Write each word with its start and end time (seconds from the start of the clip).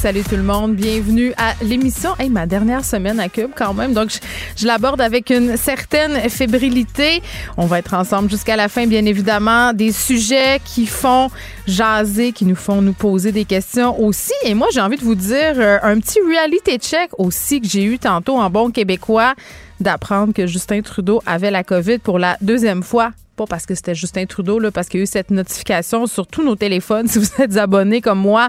Salut 0.00 0.22
tout 0.22 0.36
le 0.36 0.42
monde, 0.42 0.76
bienvenue 0.76 1.34
à 1.36 1.52
l'émission. 1.62 2.12
Hey, 2.18 2.30
ma 2.30 2.46
dernière 2.46 2.86
semaine 2.86 3.20
à 3.20 3.28
Cube 3.28 3.50
quand 3.54 3.74
même, 3.74 3.92
donc 3.92 4.08
je, 4.56 4.66
l'aborde 4.66 5.02
avec 5.02 5.28
une 5.28 5.58
certaine 5.58 6.18
fébrilité. 6.30 7.20
On 7.58 7.66
va 7.66 7.80
être 7.80 7.92
ensemble 7.92 8.30
jusqu'à 8.30 8.56
la 8.56 8.70
fin, 8.70 8.86
bien 8.86 9.04
évidemment. 9.04 9.74
Des 9.74 9.92
sujets 9.92 10.58
qui 10.64 10.86
font 10.86 11.28
jaser, 11.66 12.32
qui 12.32 12.46
nous 12.46 12.56
font 12.56 12.80
nous 12.80 12.94
poser 12.94 13.30
des 13.30 13.44
questions 13.44 14.00
aussi. 14.00 14.32
Et 14.42 14.54
moi, 14.54 14.68
j'ai 14.72 14.80
envie 14.80 14.96
de 14.96 15.04
vous 15.04 15.14
dire 15.14 15.56
euh, 15.58 15.76
un 15.82 16.00
petit 16.00 16.20
reality 16.20 16.78
check 16.78 17.10
aussi 17.18 17.60
que 17.60 17.68
j'ai 17.68 17.84
eu 17.84 17.98
tantôt 17.98 18.38
en 18.38 18.48
bon 18.48 18.70
québécois 18.70 19.34
d'apprendre 19.80 20.32
que 20.32 20.46
Justin 20.46 20.80
Trudeau 20.80 21.22
avait 21.26 21.50
la 21.50 21.62
COVID 21.62 21.98
pour 21.98 22.18
la 22.18 22.38
deuxième 22.40 22.82
fois 22.82 23.12
pas 23.40 23.46
parce 23.46 23.64
que 23.64 23.74
c'était 23.74 23.94
Justin 23.94 24.26
Trudeau, 24.26 24.58
là, 24.58 24.70
parce 24.70 24.88
qu'il 24.88 25.00
y 25.00 25.02
a 25.02 25.04
eu 25.04 25.06
cette 25.06 25.30
notification 25.30 26.06
sur 26.06 26.26
tous 26.26 26.44
nos 26.44 26.56
téléphones. 26.56 27.08
Si 27.10 27.18
vous 27.18 27.42
êtes 27.42 27.56
abonné 27.56 28.00
comme 28.00 28.18
moi 28.18 28.48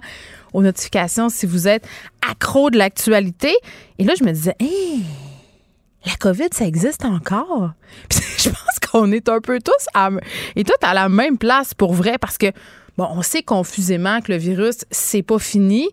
aux 0.53 0.61
notifications, 0.61 1.29
si 1.29 1.45
vous 1.45 1.67
êtes 1.67 1.87
accro 2.27 2.69
de 2.69 2.77
l'actualité. 2.77 3.55
Et 3.99 4.03
là, 4.03 4.13
je 4.17 4.23
me 4.23 4.31
disais, 4.31 4.55
hé, 4.59 4.99
la 6.05 6.15
COVID, 6.19 6.49
ça 6.51 6.65
existe 6.65 7.05
encore? 7.05 7.71
Puis 8.09 8.19
je 8.37 8.49
pense 8.49 8.79
qu'on 8.91 9.11
est 9.11 9.29
un 9.29 9.39
peu 9.39 9.59
tous 9.59 9.85
à, 9.93 10.09
et 10.55 10.63
tout 10.63 10.73
à 10.81 10.93
la 10.93 11.09
même 11.09 11.37
place 11.37 11.73
pour 11.73 11.93
vrai 11.93 12.17
parce 12.19 12.37
que, 12.37 12.47
bon, 12.97 13.07
on 13.11 13.21
sait 13.21 13.43
confusément 13.43 14.21
que 14.21 14.31
le 14.31 14.37
virus, 14.37 14.85
c'est 14.89 15.23
pas 15.23 15.39
fini. 15.39 15.89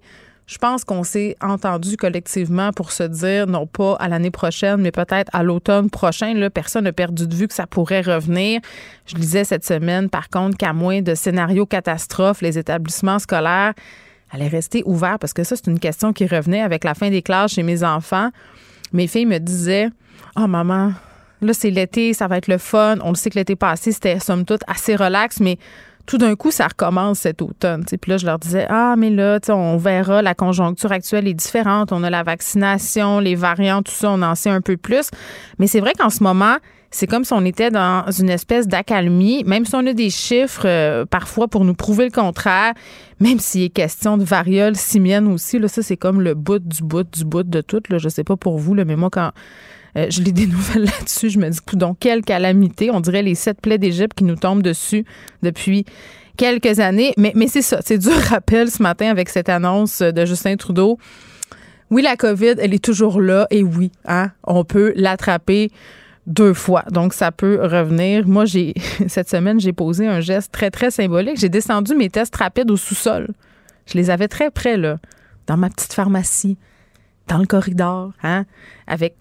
Je 0.46 0.56
pense 0.56 0.82
qu'on 0.82 1.04
s'est 1.04 1.36
entendu 1.42 1.98
collectivement 1.98 2.72
pour 2.72 2.90
se 2.90 3.02
dire, 3.02 3.46
non 3.46 3.66
pas 3.66 3.96
à 4.00 4.08
l'année 4.08 4.30
prochaine, 4.30 4.80
mais 4.80 4.90
peut-être 4.90 5.28
à 5.34 5.42
l'automne 5.42 5.90
prochain. 5.90 6.32
Là, 6.32 6.48
personne 6.48 6.84
n'a 6.84 6.92
perdu 6.94 7.28
de 7.28 7.34
vue 7.34 7.48
que 7.48 7.54
ça 7.54 7.66
pourrait 7.66 8.00
revenir. 8.00 8.62
Je 9.04 9.14
lisais 9.14 9.44
cette 9.44 9.66
semaine, 9.66 10.08
par 10.08 10.30
contre, 10.30 10.56
qu'à 10.56 10.72
moins 10.72 11.02
de 11.02 11.14
scénarios 11.14 11.66
catastrophes, 11.66 12.40
les 12.40 12.56
établissements 12.56 13.18
scolaires 13.18 13.74
allaient 14.30 14.48
rester 14.48 14.82
ouverts 14.86 15.18
parce 15.18 15.32
que 15.32 15.44
ça, 15.44 15.56
c'est 15.56 15.66
une 15.66 15.80
question 15.80 16.12
qui 16.12 16.26
revenait 16.26 16.62
avec 16.62 16.84
la 16.84 16.94
fin 16.94 17.10
des 17.10 17.22
classes 17.22 17.52
chez 17.52 17.62
mes 17.62 17.84
enfants. 17.84 18.30
Mes 18.92 19.06
filles 19.06 19.26
me 19.26 19.38
disaient, 19.38 19.88
oh 20.36 20.46
maman, 20.46 20.92
là, 21.40 21.52
c'est 21.52 21.70
l'été, 21.70 22.14
ça 22.14 22.26
va 22.26 22.38
être 22.38 22.48
le 22.48 22.58
fun. 22.58 22.96
On 23.02 23.10
le 23.10 23.16
sait 23.16 23.30
que 23.30 23.38
l'été 23.38 23.56
passé, 23.56 23.92
c'était 23.92 24.18
somme 24.18 24.44
toute 24.44 24.62
assez 24.66 24.96
relax, 24.96 25.40
mais 25.40 25.58
tout 26.06 26.16
d'un 26.16 26.36
coup, 26.36 26.50
ça 26.50 26.68
recommence 26.68 27.20
cet 27.20 27.42
automne. 27.42 27.84
Puis 27.84 28.10
là, 28.10 28.16
je 28.16 28.24
leur 28.24 28.38
disais, 28.38 28.66
ah, 28.70 28.94
mais 28.96 29.10
là, 29.10 29.38
on 29.50 29.76
verra, 29.76 30.22
la 30.22 30.34
conjoncture 30.34 30.90
actuelle 30.90 31.28
est 31.28 31.34
différente. 31.34 31.92
On 31.92 32.02
a 32.02 32.08
la 32.08 32.22
vaccination, 32.22 33.20
les 33.20 33.34
variants, 33.34 33.82
tout 33.82 33.92
ça, 33.92 34.10
on 34.10 34.22
en 34.22 34.34
sait 34.34 34.48
un 34.48 34.62
peu 34.62 34.78
plus. 34.78 35.10
Mais 35.58 35.66
c'est 35.66 35.80
vrai 35.80 35.92
qu'en 35.92 36.08
ce 36.08 36.22
moment, 36.22 36.56
c'est 36.90 37.06
comme 37.06 37.24
si 37.24 37.32
on 37.32 37.44
était 37.44 37.70
dans 37.70 38.10
une 38.10 38.30
espèce 38.30 38.66
d'accalmie, 38.66 39.44
même 39.44 39.66
si 39.66 39.74
on 39.74 39.86
a 39.86 39.92
des 39.92 40.10
chiffres 40.10 40.66
euh, 40.66 41.04
parfois 41.04 41.48
pour 41.48 41.64
nous 41.64 41.74
prouver 41.74 42.04
le 42.04 42.10
contraire, 42.10 42.72
même 43.20 43.38
s'il 43.38 43.64
est 43.64 43.68
question 43.68 44.16
de 44.16 44.24
variole 44.24 44.74
simienne 44.76 45.26
aussi, 45.28 45.58
là, 45.58 45.68
ça 45.68 45.82
c'est 45.82 45.96
comme 45.98 46.20
le 46.20 46.34
bout 46.34 46.60
du 46.60 46.82
bout 46.82 47.04
du 47.10 47.24
bout 47.24 47.42
de 47.42 47.60
tout. 47.60 47.82
Là, 47.90 47.98
je 47.98 48.08
sais 48.08 48.24
pas 48.24 48.36
pour 48.36 48.58
vous, 48.58 48.74
mais 48.74 48.96
moi 48.96 49.10
quand 49.10 49.32
euh, 49.96 50.06
je 50.10 50.22
lis 50.22 50.32
des 50.32 50.46
nouvelles 50.48 50.84
là-dessus. 50.84 51.30
Je 51.30 51.38
me 51.38 51.48
dis, 51.48 51.58
donc, 51.74 51.98
quelle 52.00 52.22
calamité. 52.22 52.90
On 52.90 53.00
dirait 53.00 53.22
les 53.22 53.34
sept 53.34 53.60
plaies 53.60 53.78
d'Égypte 53.78 54.16
qui 54.16 54.24
nous 54.24 54.36
tombent 54.36 54.62
dessus 54.62 55.04
depuis 55.42 55.84
quelques 56.36 56.80
années. 56.80 57.12
Mais, 57.16 57.32
mais 57.34 57.48
c'est 57.48 57.62
ça. 57.62 57.80
C'est 57.84 57.98
dur 57.98 58.16
rappel 58.28 58.70
ce 58.70 58.82
matin 58.82 59.10
avec 59.10 59.28
cette 59.28 59.48
annonce 59.48 60.00
de 60.00 60.24
Justin 60.24 60.56
Trudeau. 60.56 60.98
Oui, 61.90 62.02
la 62.02 62.16
COVID, 62.16 62.54
elle 62.58 62.74
est 62.74 62.84
toujours 62.84 63.20
là. 63.20 63.46
Et 63.50 63.62
oui, 63.62 63.90
hein, 64.06 64.30
on 64.44 64.64
peut 64.64 64.92
l'attraper 64.94 65.70
deux 66.28 66.54
fois. 66.54 66.84
Donc, 66.92 67.14
ça 67.14 67.32
peut 67.32 67.58
revenir. 67.60 68.28
Moi, 68.28 68.44
j'ai 68.44 68.74
cette 69.08 69.28
semaine, 69.28 69.58
j'ai 69.58 69.72
posé 69.72 70.06
un 70.06 70.20
geste 70.20 70.52
très, 70.52 70.70
très 70.70 70.92
symbolique. 70.92 71.38
J'ai 71.38 71.48
descendu 71.48 71.96
mes 71.96 72.10
tests 72.10 72.36
rapides 72.36 72.70
au 72.70 72.76
sous-sol. 72.76 73.28
Je 73.86 73.94
les 73.94 74.10
avais 74.10 74.28
très 74.28 74.50
près, 74.50 74.76
là, 74.76 74.98
dans 75.46 75.56
ma 75.56 75.70
petite 75.70 75.94
pharmacie, 75.94 76.58
dans 77.26 77.38
le 77.38 77.46
corridor, 77.46 78.12
hein, 78.22 78.44
avec 78.86 79.16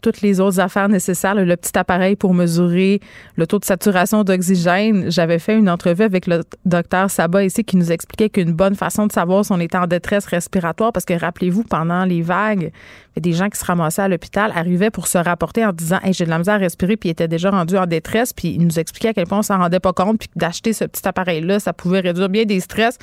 toutes 0.00 0.22
les 0.22 0.40
autres 0.40 0.60
affaires 0.60 0.88
nécessaires, 0.88 1.34
le, 1.34 1.56
petit 1.56 1.76
appareil 1.78 2.16
pour 2.16 2.34
mesurer 2.34 3.00
le 3.36 3.46
taux 3.46 3.58
de 3.58 3.64
saturation 3.64 4.24
d'oxygène. 4.24 5.10
J'avais 5.10 5.38
fait 5.38 5.56
une 5.56 5.68
entrevue 5.68 6.04
avec 6.04 6.26
le 6.26 6.42
docteur 6.64 7.10
Sabat 7.10 7.44
ici 7.44 7.64
qui 7.64 7.76
nous 7.76 7.92
expliquait 7.92 8.30
qu'une 8.30 8.52
bonne 8.52 8.74
façon 8.74 9.06
de 9.06 9.12
savoir 9.12 9.44
si 9.44 9.52
on 9.52 9.60
était 9.60 9.78
en 9.78 9.86
détresse 9.86 10.26
respiratoire, 10.26 10.92
parce 10.92 11.04
que 11.04 11.14
rappelez-vous, 11.14 11.64
pendant 11.64 12.04
les 12.04 12.22
vagues, 12.22 12.72
des 13.16 13.32
gens 13.32 13.48
qui 13.48 13.58
se 13.58 13.64
ramassaient 13.64 14.02
à 14.02 14.08
l'hôpital 14.08 14.52
arrivaient 14.54 14.90
pour 14.90 15.06
se 15.06 15.18
rapporter 15.18 15.64
en 15.64 15.72
disant 15.72 15.98
hey, 16.02 16.12
j'ai 16.12 16.24
de 16.24 16.30
la 16.30 16.38
misère 16.38 16.54
à 16.54 16.58
respirer, 16.58 16.96
puis 16.96 17.08
ils 17.08 17.12
étaient 17.12 17.28
déjà 17.28 17.50
rendus 17.50 17.76
en 17.76 17.86
détresse, 17.86 18.32
puis 18.32 18.48
ils 18.48 18.64
nous 18.64 18.78
expliquaient 18.78 19.08
à 19.08 19.14
quel 19.14 19.26
point 19.26 19.38
on 19.38 19.42
s'en 19.42 19.58
rendait 19.58 19.80
pas 19.80 19.92
compte, 19.92 20.18
puis 20.18 20.28
d'acheter 20.36 20.72
ce 20.72 20.84
petit 20.84 21.06
appareil-là, 21.06 21.60
ça 21.60 21.72
pouvait 21.72 22.00
réduire 22.00 22.28
bien 22.28 22.44
des 22.44 22.60
stress. 22.60 22.98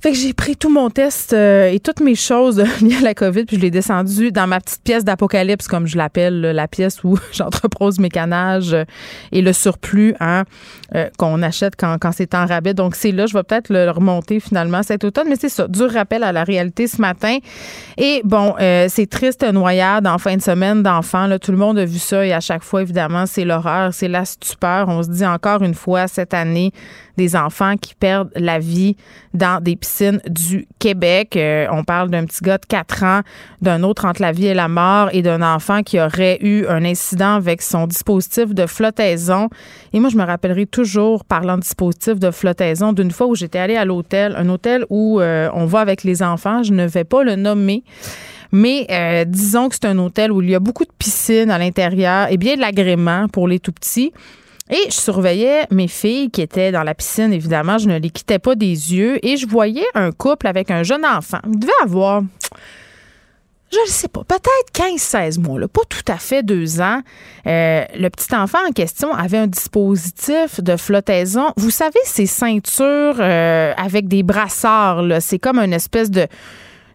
Fait 0.00 0.12
que 0.12 0.16
j'ai 0.16 0.32
pris 0.32 0.56
tout 0.56 0.68
mon 0.68 0.90
test 0.90 1.32
euh, 1.32 1.70
et 1.70 1.80
toutes 1.80 1.98
mes 1.98 2.14
choses 2.14 2.58
liées 2.80 2.98
à 2.98 3.00
la 3.00 3.14
COVID, 3.14 3.46
puis 3.46 3.56
je 3.56 3.62
l'ai 3.62 3.70
descendu 3.70 4.30
dans 4.30 4.46
ma 4.46 4.60
petite 4.60 4.82
pièce 4.84 5.02
d'apocalypse, 5.04 5.66
comme 5.66 5.88
je 5.88 5.96
l'appelle, 5.96 6.40
la 6.40 6.68
pièce 6.68 7.02
où 7.02 7.18
j'entrepose 7.32 7.98
mes 7.98 8.08
canages 8.08 8.72
euh, 8.72 8.84
et 9.32 9.42
le 9.42 9.52
surplus 9.52 10.14
hein, 10.20 10.44
euh, 10.94 11.08
qu'on 11.18 11.42
achète 11.42 11.74
quand, 11.76 11.96
quand 12.00 12.12
c'est 12.12 12.36
en 12.36 12.46
rabais. 12.46 12.74
Donc, 12.74 12.94
c'est 12.94 13.10
là, 13.10 13.26
je 13.26 13.34
vais 13.34 13.42
peut-être 13.42 13.70
le 13.70 13.90
remonter 13.90 14.38
finalement 14.38 14.84
cet 14.84 15.02
automne, 15.02 15.26
mais 15.28 15.36
c'est 15.36 15.48
ça, 15.48 15.66
dur 15.66 15.90
rappel 15.90 16.22
à 16.22 16.30
la 16.30 16.44
réalité 16.44 16.86
ce 16.86 17.00
matin. 17.00 17.38
Et 17.96 18.20
bon, 18.24 18.54
c'est 18.58 19.08
triste, 19.10 19.44
noyade 19.44 20.06
en 20.06 20.18
fin 20.18 20.36
de 20.36 20.42
semaine 20.42 20.82
d'enfants. 20.82 21.28
Tout 21.38 21.50
le 21.50 21.58
monde 21.58 21.78
a 21.78 21.84
vu 21.84 21.98
ça 21.98 22.24
et 22.24 22.32
à 22.32 22.40
chaque 22.40 22.62
fois, 22.62 22.82
évidemment, 22.82 23.26
c'est 23.26 23.44
l'horreur, 23.44 23.92
c'est 23.92 24.08
la 24.08 24.24
stupeur. 24.24 24.88
On 24.88 25.02
se 25.02 25.08
dit 25.08 25.26
encore 25.26 25.62
une 25.62 25.74
fois 25.74 26.06
cette 26.06 26.34
année, 26.34 26.72
des 27.18 27.36
enfants 27.36 27.76
qui 27.76 27.94
perdent 27.94 28.30
la 28.36 28.58
vie 28.58 28.96
dans 29.34 29.62
des 29.62 29.76
du 30.28 30.66
Québec. 30.78 31.36
Euh, 31.36 31.66
on 31.70 31.84
parle 31.84 32.10
d'un 32.10 32.24
petit 32.24 32.42
gars 32.42 32.58
de 32.58 32.66
4 32.66 33.02
ans, 33.04 33.20
d'un 33.62 33.82
autre 33.82 34.04
entre 34.04 34.22
la 34.22 34.32
vie 34.32 34.46
et 34.46 34.54
la 34.54 34.68
mort 34.68 35.08
et 35.12 35.22
d'un 35.22 35.42
enfant 35.42 35.82
qui 35.82 36.00
aurait 36.00 36.38
eu 36.40 36.66
un 36.66 36.84
incident 36.84 37.34
avec 37.34 37.62
son 37.62 37.86
dispositif 37.86 38.54
de 38.54 38.66
flottaison. 38.66 39.48
Et 39.92 40.00
moi, 40.00 40.10
je 40.10 40.16
me 40.16 40.24
rappellerai 40.24 40.66
toujours, 40.66 41.24
parlant 41.24 41.56
de 41.56 41.62
dispositif 41.62 42.18
de 42.18 42.30
flottaison, 42.30 42.92
d'une 42.92 43.10
fois 43.10 43.26
où 43.26 43.34
j'étais 43.34 43.58
allée 43.58 43.76
à 43.76 43.84
l'hôtel, 43.84 44.34
un 44.36 44.48
hôtel 44.48 44.84
où 44.90 45.20
euh, 45.20 45.48
on 45.54 45.66
va 45.66 45.80
avec 45.80 46.04
les 46.04 46.22
enfants. 46.22 46.62
Je 46.62 46.72
ne 46.72 46.86
vais 46.86 47.04
pas 47.04 47.24
le 47.24 47.36
nommer. 47.36 47.82
Mais 48.52 48.86
euh, 48.90 49.24
disons 49.24 49.68
que 49.68 49.74
c'est 49.74 49.86
un 49.86 49.98
hôtel 49.98 50.32
où 50.32 50.40
il 50.40 50.50
y 50.50 50.54
a 50.54 50.60
beaucoup 50.60 50.84
de 50.84 50.92
piscines 50.98 51.50
à 51.50 51.58
l'intérieur 51.58 52.28
et 52.30 52.36
bien 52.36 52.56
de 52.56 52.60
l'agrément 52.60 53.28
pour 53.28 53.46
les 53.46 53.60
tout 53.60 53.72
petits. 53.72 54.12
Et 54.70 54.90
je 54.90 54.94
surveillais 54.94 55.66
mes 55.70 55.88
filles 55.88 56.30
qui 56.30 56.42
étaient 56.42 56.72
dans 56.72 56.82
la 56.82 56.94
piscine, 56.94 57.32
évidemment. 57.32 57.78
Je 57.78 57.88
ne 57.88 57.98
les 57.98 58.10
quittais 58.10 58.38
pas 58.38 58.54
des 58.54 58.66
yeux. 58.94 59.24
Et 59.24 59.36
je 59.36 59.46
voyais 59.46 59.86
un 59.94 60.12
couple 60.12 60.46
avec 60.46 60.70
un 60.70 60.82
jeune 60.82 61.04
enfant. 61.04 61.38
Il 61.46 61.58
devait 61.58 61.72
avoir, 61.82 62.22
je 63.72 63.78
ne 63.78 63.86
sais 63.86 64.08
pas, 64.08 64.24
peut-être 64.24 64.72
15-16 64.74 65.40
mois, 65.40 65.60
là, 65.60 65.68
pas 65.68 65.82
tout 65.88 66.12
à 66.12 66.16
fait 66.16 66.42
deux 66.42 66.80
ans. 66.80 67.00
Euh, 67.46 67.84
le 67.94 68.08
petit 68.08 68.34
enfant 68.34 68.58
en 68.68 68.72
question 68.72 69.14
avait 69.14 69.38
un 69.38 69.46
dispositif 69.46 70.60
de 70.62 70.76
flottaison. 70.76 71.52
Vous 71.56 71.70
savez, 71.70 72.00
ces 72.04 72.26
ceintures 72.26 73.16
euh, 73.20 73.72
avec 73.76 74.08
des 74.08 74.22
brassards, 74.22 75.04
c'est 75.20 75.38
comme 75.38 75.58
une 75.58 75.72
espèce 75.72 76.10
de 76.10 76.26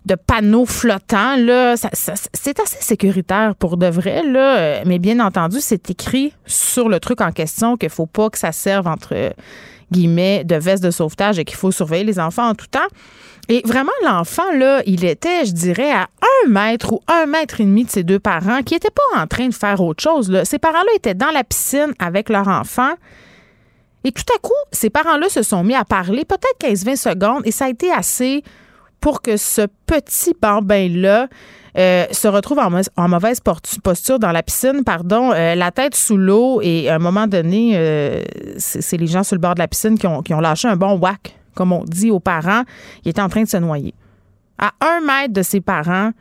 de 0.06 0.16
panneaux 0.16 0.66
flottants, 0.66 1.38
là, 1.38 1.76
c'est 1.78 2.60
assez 2.60 2.82
sécuritaire 2.82 3.56
pour 3.56 3.78
de 3.78 3.88
vrai, 3.88 4.24
là. 4.24 4.84
Mais 4.86 5.00
bien 5.00 5.20
entendu, 5.20 5.58
c'est 5.62 5.90
écrit 5.90 6.34
sur 6.46 6.90
le 6.90 7.00
truc 7.00 7.22
en 7.22 7.32
question 7.32 7.78
qu'il 7.78 7.90
faut 7.90 8.06
pas 8.06 8.30
que 8.30 8.38
ça 8.38 8.52
serve 8.52 8.88
entre 8.88 9.34
guillemets 9.92 10.44
de 10.44 10.56
veste 10.56 10.84
de 10.84 10.92
sauvetage 10.92 11.40
et 11.40 11.46
qu'il 11.46 11.56
faut 11.56 11.72
surveiller 11.72 12.04
les 12.04 12.20
enfants 12.20 12.50
en 12.50 12.56
tout 12.56 12.68
temps. 12.68 12.80
Et 13.50 13.62
vraiment, 13.66 13.92
l'enfant, 14.04 14.52
là, 14.54 14.82
il 14.86 15.04
était, 15.04 15.46
je 15.46 15.52
dirais, 15.52 15.92
à 15.92 16.08
un 16.22 16.50
mètre 16.50 16.94
ou 16.94 17.02
un 17.08 17.26
mètre 17.26 17.60
et 17.60 17.66
demi 17.66 17.84
de 17.84 17.90
ses 17.90 18.04
deux 18.04 18.20
parents 18.20 18.62
qui 18.64 18.74
n'étaient 18.74 18.90
pas 18.90 19.22
en 19.22 19.28
train 19.28 19.48
de 19.48 19.54
faire 19.54 19.82
autre 19.82 20.02
chose. 20.02 20.32
Là. 20.32 20.46
Ces 20.46 20.60
parents-là 20.60 20.92
étaient 20.96 21.14
dans 21.14 21.32
la 21.32 21.44
piscine 21.44 21.94
avec 22.00 22.30
leur 22.30 22.48
enfant. 22.48 22.94
Et 24.06 24.12
tout 24.12 24.24
à 24.34 24.40
coup, 24.40 24.52
ces 24.72 24.90
parents-là 24.90 25.30
se 25.30 25.44
sont 25.44 25.64
mis 25.64 25.76
à 25.76 25.86
parler, 25.86 26.26
peut-être 26.26 26.60
15-20 26.60 26.96
secondes, 26.96 27.42
et 27.46 27.52
ça 27.52 27.66
a 27.66 27.70
été 27.70 27.92
assez 27.92 28.44
pour 29.04 29.22
que 29.22 29.36
ce 29.36 29.68
petit 29.86 30.34
bambin-là 30.42 31.28
euh, 31.78 32.06
se 32.12 32.30
retrouve 32.30 32.60
en, 32.60 33.10
mauvaise 33.10 33.42
posture 33.84 34.18
dans 34.18 34.32
la 34.32 34.42
piscine, 34.44 34.86
pardon, 34.86 35.34
euh, 35.34 35.56
la 35.56 35.72
tête 35.72 35.94
sous 35.94 36.16
l'eau 36.16 36.62
et 36.62 36.90
à 36.90 36.96
un 36.96 37.00
moment 37.00 37.28
donné, 37.28 37.74
euh, 37.76 38.24
c'est 38.58 38.96
les 38.96 39.08
gens 39.08 39.24
sur 39.24 39.36
le 39.36 39.42
bord 39.42 39.56
de 39.56 39.60
la 39.60 39.68
piscine 39.68 39.98
qui 39.98 40.08
ont, 40.08 40.40
lâché 40.40 40.70
un 40.70 40.78
bon 40.78 40.98
whack, 40.98 41.36
comme 41.54 41.74
on 41.74 41.84
dit 41.84 42.12
aux 42.12 42.22
parents. 42.22 42.64
Il 43.04 43.10
était 43.10 43.22
en 43.22 43.28
train 43.28 43.44
de 43.44 43.50
se 43.50 43.58
noyer. 43.58 43.94
à 44.58 44.72
un 44.80 45.02
mètre 45.02 45.34
de 45.34 45.42
ses 45.42 45.60
parents 45.60 46.12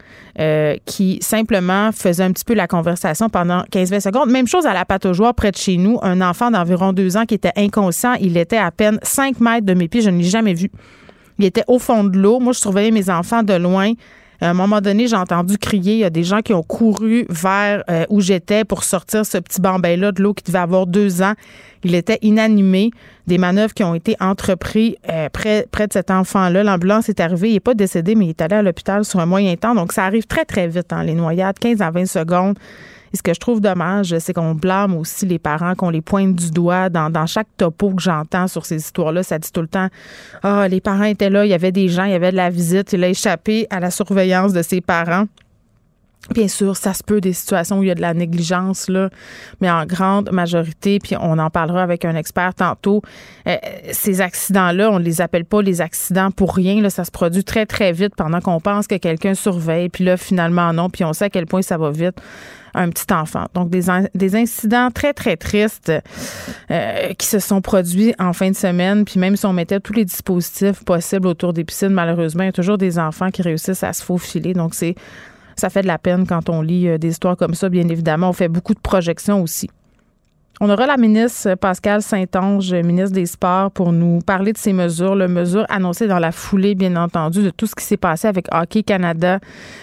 qui 0.85 1.19
simplement 1.21 1.93
faisaient 1.93 2.25
un 2.25 2.33
petit 2.33 2.45
peu 2.45 2.55
la 2.55 2.67
conversation 2.67 3.29
pendant 3.29 3.63
15-20 3.71 4.01
secondes. 4.01 4.29
Même 4.29 4.49
chose 4.49 4.67
à 4.67 4.75
la 4.75 4.85
pataugeoire 4.85 5.35
près 5.35 5.53
de 5.53 5.57
chez 5.57 5.77
nous, 5.77 6.01
un 6.03 6.21
enfant 6.21 6.51
d'environ 6.51 6.93
deux 6.93 7.17
ans 7.17 7.27
qui 7.27 7.35
était 7.35 7.53
inconscient. 7.57 8.15
Il 8.15 8.37
était 8.37 8.57
à 8.57 8.73
peine 8.73 8.99
5 9.05 9.39
mètres 9.39 9.67
de 9.67 9.75
mes 9.75 9.87
pieds. 9.87 10.01
Je 10.01 10.11
ne 10.11 10.19
l'ai 10.19 10.25
jamais 10.25 10.55
vu. 10.55 10.69
Il 11.43 11.47
était 11.47 11.65
au 11.67 11.81
fond 11.81 12.05
de 12.05 12.17
l'eau. 12.17 12.39
Moi, 12.39 12.53
je 12.53 12.61
surveillais 12.61 12.93
mes 12.93 13.11
enfants 13.11 13.43
de 13.43 13.55
loin. 13.55 13.95
À 14.41 14.51
un 14.51 14.55
moment 14.55 14.81
donné, 14.81 15.09
j'ai 15.09 15.17
entendu 15.17 15.59
crier. 15.59 15.95
Il 15.95 15.99
y 15.99 16.05
a 16.05 16.11
des 16.11 16.23
gens 16.23 16.41
qui 16.41 16.55
ont 16.55 16.63
couru 16.63 17.27
vers 17.29 17.83
euh, 17.91 18.05
où 18.11 18.21
j'étais 18.21 18.65
pour 18.65 18.85
sortir 18.85 19.27
ce 19.27 19.39
petit 19.39 19.61
bambin-là 19.61 20.13
de 20.13 20.23
l'eau 20.23 20.35
qui 20.35 20.45
devait 20.45 20.61
avoir 20.61 20.87
deux 20.87 21.21
ans. 21.21 21.33
Il 21.83 21.97
était 21.97 22.21
inanimé. 22.23 22.93
Des 23.27 23.39
manœuvres 23.39 23.75
qui 23.75 23.83
ont 23.83 23.97
été 23.97 24.15
entreprises 24.21 24.95
euh, 25.11 25.29
près, 25.31 25.67
près 25.73 25.89
de 25.89 25.93
cet 25.93 26.13
enfant-là. 26.13 26.63
L'ambulance 26.63 27.09
est 27.09 27.19
arrivée. 27.19 27.49
Il 27.49 27.55
n'est 27.55 27.61
pas 27.61 27.75
décédé, 27.75 28.15
mais 28.15 28.27
il 28.27 28.31
est 28.31 28.41
allé 28.41 28.55
à 28.55 28.63
l'hôpital 28.63 29.05
sur 29.05 29.19
un 29.19 29.27
moyen 29.27 29.57
temps. 29.57 29.75
Donc, 29.75 29.93
ça 29.93 30.05
arrive 30.05 30.27
très, 30.27 30.45
très 30.45 30.69
vite, 30.69 30.93
hein, 30.93 31.03
les 31.03 31.15
noyades, 31.15 31.59
15 31.59 31.83
à 31.83 31.91
20 31.91 32.07
secondes. 32.07 32.57
Et 33.13 33.17
ce 33.17 33.23
que 33.23 33.35
je 33.35 33.41
trouve 33.41 33.61
dommage, 33.61 34.17
c'est 34.19 34.33
qu'on 34.33 34.55
blâme 34.55 34.97
aussi 34.97 35.27
les 35.27 35.39
parents, 35.39 35.75
qu'on 35.75 35.91
les 35.91 36.01
pointe 36.01 36.35
du 36.35 36.51
doigt. 36.51 36.89
Dans, 36.89 37.27
chaque 37.27 37.49
topo 37.57 37.91
que 37.91 38.03
j'entends 38.03 38.49
sur 38.49 38.65
ces 38.65 38.77
histoires-là, 38.77 39.23
ça 39.23 39.39
dit 39.39 39.53
tout 39.53 39.61
le 39.61 39.69
temps 39.69 39.89
Ah, 40.43 40.67
les 40.69 40.81
parents 40.81 41.05
étaient 41.05 41.31
là, 41.31 41.45
il 41.45 41.51
y 41.51 41.55
avait 41.55 41.73
des 41.73 41.89
gens, 41.89 42.05
il 42.05 42.13
y 42.13 42.15
avait 42.15 42.31
de 42.31 42.37
la 42.37 42.51
visite, 42.51 42.93
il 42.93 43.05
a 43.05 43.09
échappé 43.09 43.67
à 43.71 43.81
la 43.81 43.91
surveillance 43.91 44.53
de 44.53 44.63
ses 44.63 44.81
parents. 44.81 45.27
Bien 46.31 46.47
sûr, 46.47 46.77
ça 46.77 46.95
se 46.95 47.03
peut 47.03 47.21
des 47.21 47.33
situations 47.33 47.81
où 47.81 47.83
il 47.83 47.89
y 47.89 47.91
a 47.91 47.97
de 47.97 48.01
la 48.01 48.15
négligence, 48.15 48.89
là, 48.89 49.11
mais 49.61 49.69
en 49.69 49.85
grande 49.85 50.31
majorité, 50.31 51.01
puis 51.01 51.17
on 51.21 51.37
en 51.39 51.51
parlera 51.51 51.83
avec 51.83 52.05
un 52.05 52.15
expert 52.15 52.55
tantôt, 52.55 53.03
euh, 53.49 53.57
ces 53.91 54.21
accidents-là, 54.21 54.91
on 54.91 55.01
ne 55.01 55.05
les 55.05 55.21
appelle 55.21 55.45
pas 55.45 55.63
les 55.63 55.81
accidents 55.81 56.31
pour 56.31 56.55
rien. 56.55 56.81
Là, 56.81 56.91
ça 56.91 57.05
se 57.05 57.11
produit 57.11 57.43
très, 57.43 57.67
très 57.67 57.91
vite 57.91 58.15
pendant 58.17 58.41
qu'on 58.41 58.61
pense 58.61 58.87
que 58.87 58.95
quelqu'un 58.95 59.35
surveille, 59.35 59.89
puis 59.89 60.05
là, 60.05 60.17
finalement, 60.17 60.73
non, 60.73 60.91
puis 60.91 61.05
on 61.05 61.13
sait 61.13 61.25
à 61.25 61.31
quel 61.31 61.47
point 61.47 61.61
ça 61.61 61.77
va 61.77 61.91
vite 61.91 62.21
un 62.75 62.89
petit 62.89 63.13
enfant. 63.13 63.47
Donc, 63.53 63.69
des, 63.69 63.83
des 64.15 64.37
incidents 64.37 64.91
très, 64.91 65.13
très 65.13 65.37
tristes 65.37 65.93
euh, 66.71 67.13
qui 67.15 67.27
se 67.27 67.39
sont 67.39 67.61
produits 67.61 68.15
en 68.19 68.33
fin 68.33 68.51
de 68.51 68.57
semaine. 68.57 69.05
Puis 69.05 69.21
même 69.21 69.37
si 69.37 69.45
on 69.45 69.53
mettait 69.53 69.81
tous 69.81 69.93
les 69.93 70.05
dispositifs 70.05 70.83
possibles 70.85 71.27
autour 71.27 71.53
des 71.53 71.65
piscines, 71.65 71.91
malheureusement, 71.91 72.45
il 72.45 72.47
y 72.47 72.49
a 72.49 72.53
toujours 72.53 72.79
des 72.79 72.99
enfants 72.99 73.31
qui 73.31 73.43
réussissent 73.43 73.83
à 73.83 73.93
se 73.93 74.03
faufiler. 74.03 74.55
Donc, 74.55 74.75
c'est 74.75 74.95
ça 75.63 75.71
fait 75.71 75.83
de 75.83 75.87
la 75.87 75.99
peine 75.99 76.27
quand 76.27 76.49
on 76.49 76.61
lit 76.61 76.89
euh, 76.89 76.99
des 76.99 77.11
histoires 77.11 77.37
comme 77.37 77.55
ça, 77.55 77.69
bien 77.69 77.87
évidemment. 77.89 78.31
On 78.31 78.33
fait 78.33 78.49
beaucoup 78.49 78.75
de 78.75 78.81
projections 78.81 79.41
aussi. 79.41 79.71
On 80.61 80.71
aura 80.71 80.87
la 80.87 80.97
ministre 80.97 81.55
Pascal 81.55 82.03
Saint-Onge, 82.03 82.73
ministre 82.73 83.15
des 83.15 83.27
Sports, 83.27 83.71
pour 83.71 83.91
nous 83.91 84.21
parler 84.21 84.53
de 84.53 84.59
ces 84.59 84.73
mesures, 84.73 85.17
les 85.17 85.27
mesures 85.27 85.65
annoncées 85.69 86.07
dans 86.07 86.19
la 86.19 86.31
foulée, 86.31 86.75
bien 86.75 86.95
entendu, 86.95 87.43
de 87.43 87.51
tout 87.51 87.67
ce 87.67 87.75
qui 87.75 87.85
s'est 87.85 87.97
passé 87.97 88.29
avec 88.29 88.47
Hockey 88.53 88.83
Canada, 88.83 89.41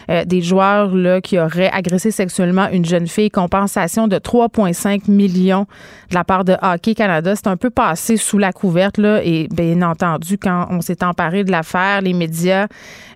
euh, 0.10 0.24
des 0.24 0.42
joueurs 0.42 0.96
là, 0.96 1.22
qui 1.22 1.40
auraient 1.40 1.72
agressé 1.72 2.12
sexuellement 2.12 2.70
une 2.72 2.86
jeune 2.86 3.08
fille, 3.08 3.30
compensation 3.30 4.08
de 4.08 4.18
3,5 4.18 5.10
millions 5.12 5.66
de 6.12 6.16
la 6.16 6.24
part 6.24 6.46
de 6.46 6.56
Hockey 6.62 6.94
Canada. 6.94 7.36
C'est 7.36 7.48
un 7.48 7.58
peu 7.58 7.72
passé 7.72 8.16
sous 8.16 8.38
la 8.38 8.54
couverte, 8.54 9.00
là, 9.00 9.22
et 9.24 9.48
bien 9.52 9.82
entendu, 9.82 10.38
quand 10.38 10.68
on 10.70 10.82
s'est 10.82 11.04
emparé 11.04 11.44
de 11.44 11.52
l'affaire, 11.52 12.02
les 12.02 12.14
médias 12.14 12.68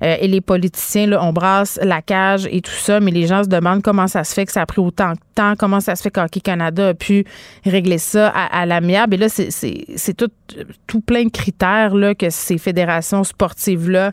euh, 0.03 0.17
et 0.19 0.27
les 0.27 0.41
politiciens, 0.41 1.07
là, 1.07 1.23
on 1.23 1.31
brasse 1.31 1.79
la 1.81 2.01
cage 2.01 2.47
et 2.51 2.61
tout 2.61 2.71
ça, 2.71 2.99
mais 2.99 3.11
les 3.11 3.27
gens 3.27 3.43
se 3.43 3.49
demandent 3.49 3.83
comment 3.83 4.07
ça 4.07 4.23
se 4.23 4.33
fait 4.33 4.45
que 4.45 4.51
ça 4.51 4.63
a 4.63 4.65
pris 4.65 4.81
autant 4.81 5.13
de 5.13 5.17
comment 5.57 5.79
ça 5.79 5.95
se 5.95 6.01
fait 6.01 6.11
qu'Hockey 6.11 6.39
Canada 6.39 6.89
a 6.89 6.93
pu 6.93 7.25
régler 7.65 7.97
ça 7.97 8.29
à, 8.29 8.65
l'amiable. 8.65 9.15
Et 9.15 9.17
là, 9.17 9.27
c'est 9.29 10.17
tout, 10.17 11.01
plein 11.01 11.25
de 11.25 11.31
critères 11.31 11.95
là, 11.95 12.15
que 12.15 12.29
ces 12.29 12.57
fédérations 12.57 13.23
sportives-là 13.23 14.11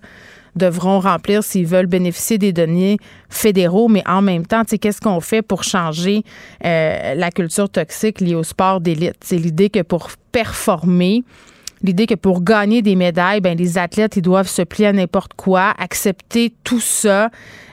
devront 0.56 0.98
remplir 0.98 1.44
s'ils 1.44 1.66
veulent 1.66 1.86
bénéficier 1.86 2.36
des 2.36 2.52
données 2.52 2.98
fédéraux, 3.28 3.88
mais 3.88 4.02
en 4.08 4.20
même 4.20 4.46
temps, 4.46 4.62
qu'est-ce 4.64 5.00
qu'on 5.00 5.20
fait 5.20 5.42
pour 5.42 5.62
changer 5.62 6.24
euh, 6.64 7.14
la 7.14 7.30
culture 7.30 7.68
toxique 7.68 8.20
liée 8.20 8.34
au 8.34 8.42
sport 8.42 8.80
d'élite? 8.80 9.16
C'est 9.22 9.36
l'idée 9.36 9.70
que 9.70 9.82
pour 9.82 10.10
performer, 10.32 11.22
l'idée 11.82 12.06
que 12.06 12.14
pour 12.14 12.42
gagner 12.42 12.82
des 12.82 12.96
médailles, 12.96 13.40
ben 13.40 13.56
les 13.56 13.78
athlètes 13.78 14.16
ils 14.16 14.22
doivent 14.22 14.48
se 14.48 14.62
plier 14.62 14.88
à 14.88 14.92
n'importe 14.92 15.34
quoi, 15.34 15.72
accepter 15.78 16.52
tout 16.64 16.80
ça 16.80 17.30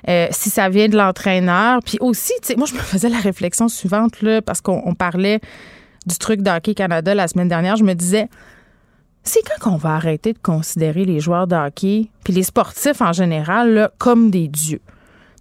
euh, 0.08 0.28
si 0.32 0.50
ça 0.50 0.70
vient 0.70 0.88
de 0.88 0.98
l'entraîneur. 0.98 1.80
Puis 1.86 1.98
aussi, 2.02 2.34
moi 2.58 2.68
je 2.68 2.74
me 2.74 2.80
faisais 2.80 3.10
la 3.10 3.20
réflexion 3.20 3.68
suivante 3.68 4.22
là 4.22 4.42
parce 4.42 4.62
qu'on 4.62 4.94
parlait 4.96 5.40
du 6.06 6.18
truc 6.18 6.42
d'hockey 6.42 6.74
Canada 6.74 7.14
la 7.14 7.28
semaine 7.28 7.50
dernière, 7.50 7.76
je 7.76 7.84
me 7.84 7.94
disais 7.94 8.30
c'est 9.24 9.42
quand 9.42 9.72
qu'on 9.72 9.78
va 9.78 9.96
arrêter 9.96 10.32
de 10.34 10.40
considérer 10.40 11.04
les 11.04 11.20
joueurs 11.20 11.48
de 11.48 11.56
hockey 11.56 12.10
puis 12.24 12.34
les 12.34 12.44
sportifs 12.44 13.02
en 13.02 13.12
général 13.12 13.90
comme 13.98 14.32
des 14.32 14.48
dieux? 14.48 14.82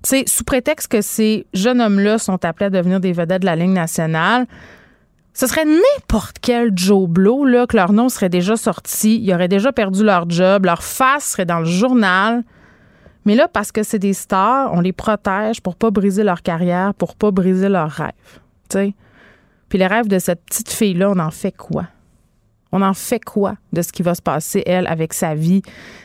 sais, 0.07 0.25
sous 0.27 0.45
prétexte 0.45 0.89
que 0.89 1.03
ces 1.03 1.47
jeunes 1.53 1.81
hommes-là 1.81 2.19
sont 2.19 2.45
appelés 2.45 2.67
à 2.67 2.71
devenir 2.71 3.01
des 3.01 3.13
vedettes 3.13 3.43
de 3.43 3.47
la 3.47 3.57
Ligue 3.57 3.71
nationale, 3.71 4.47
ce 5.35 5.47
serait 5.47 5.65
n'importe 5.65 6.37
quel 6.41 6.73
Joe 6.75 7.09
Blow, 7.09 7.45
là, 7.45 7.67
que 7.67 7.77
leur 7.77 7.93
nom 7.93 8.09
serait 8.09 8.29
déjà 8.29 8.57
sorti, 8.57 9.21
ils 9.21 9.35
auraient 9.35 9.49
déjà 9.49 9.73
perdu 9.73 10.03
leur 10.03 10.31
job, 10.31 10.65
leur 10.65 10.83
face 10.83 11.33
serait 11.33 11.45
dans 11.45 11.59
le 11.59 11.67
journal. 11.67 12.43
Mais 13.27 13.35
là, 13.35 13.49
parce 13.49 13.73
que 13.73 13.83
c'est 13.83 13.99
des 13.99 14.15
stars, 14.15 14.73
on 14.73 14.81
les 14.81 14.93
protège 14.93 15.61
pour 15.61 15.75
pas 15.75 15.91
briser 15.91 16.23
leur 16.23 16.43
carrière, 16.43 16.95
pour 16.95 17.17
pas 17.17 17.33
briser 17.33 17.69
leurs 17.69 17.91
rêves. 17.91 18.13
sais. 18.71 18.95
Puis 19.69 19.79
les 19.79 19.87
rêves 19.89 20.07
de 20.07 20.21
cette 20.21 20.45
petite 20.45 20.71
fille-là, 20.71 21.11
on 21.11 21.19
en 21.19 21.33
fait 21.33 21.51
quoi? 21.53 21.89
On 22.71 22.83
en 22.83 22.95
fait 22.95 23.19
quoi 23.19 23.57
de 23.73 23.83
ce 23.83 23.93
qui 23.93 24.03
va 24.03 24.15
se 24.15 24.23
passer, 24.23 24.63
elle, 24.65 24.87
avec 24.87 25.13
sa 25.13 25.35
vie, 25.35 25.63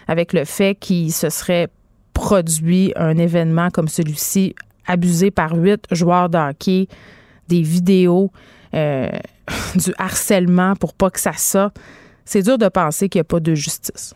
avec 0.08 0.34
le 0.34 0.46
fait 0.46 0.74
qu'il 0.74 1.14
se 1.14 1.30
serait 1.30 1.70
produit 2.14 2.92
un 2.96 3.18
événement 3.18 3.70
comme 3.70 3.88
celui-ci, 3.88 4.56
abusé 4.88 5.30
par 5.30 5.56
huit 5.56 5.86
joueurs 5.92 6.28
de 6.28 6.88
des 7.48 7.62
vidéos, 7.62 8.32
euh, 8.74 9.10
du 9.76 9.94
harcèlement 10.00 10.76
pour 10.76 10.94
pas 10.96 11.12
que 11.12 11.20
ça 11.20 11.34
sorte, 11.34 11.78
c'est 12.26 12.42
dur 12.42 12.58
de 12.58 12.68
penser 12.68 13.10
qu'il 13.10 13.20
n'y 13.20 13.22
a 13.22 13.26
pas 13.26 13.40
de 13.40 13.54
justice. 13.54 14.16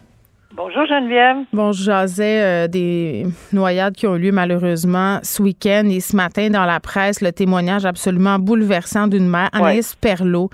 Bonjour 0.53 0.85
Geneviève. 0.85 1.45
Bon, 1.53 1.71
je 1.71 1.83
jasais 1.83 2.41
euh, 2.41 2.67
des 2.67 3.25
noyades 3.53 3.95
qui 3.95 4.05
ont 4.05 4.17
eu 4.17 4.19
lieu 4.19 4.31
malheureusement 4.33 5.19
ce 5.23 5.41
week-end 5.41 5.87
et 5.89 6.01
ce 6.01 6.13
matin 6.13 6.49
dans 6.49 6.65
la 6.65 6.81
presse, 6.81 7.21
le 7.21 7.31
témoignage 7.31 7.85
absolument 7.85 8.37
bouleversant 8.37 9.07
d'une 9.07 9.29
mère, 9.29 9.49
Anaïs 9.53 9.95
Perlot, 9.95 10.49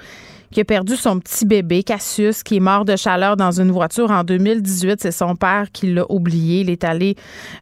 qui 0.51 0.61
a 0.61 0.65
perdu 0.65 0.95
son 0.95 1.19
petit 1.19 1.45
bébé, 1.45 1.83
Cassius, 1.83 2.43
qui 2.43 2.57
est 2.57 2.61
mort 2.61 2.85
de 2.85 2.95
chaleur 2.95 3.37
dans 3.37 3.51
une 3.51 3.71
voiture 3.71 4.11
en 4.11 4.23
2018. 4.23 5.01
C'est 5.01 5.11
son 5.11 5.35
père 5.35 5.67
qui 5.71 5.93
l'a 5.93 6.09
oublié. 6.09 6.61
Il 6.61 6.69
est 6.69 6.83
allé 6.83 7.15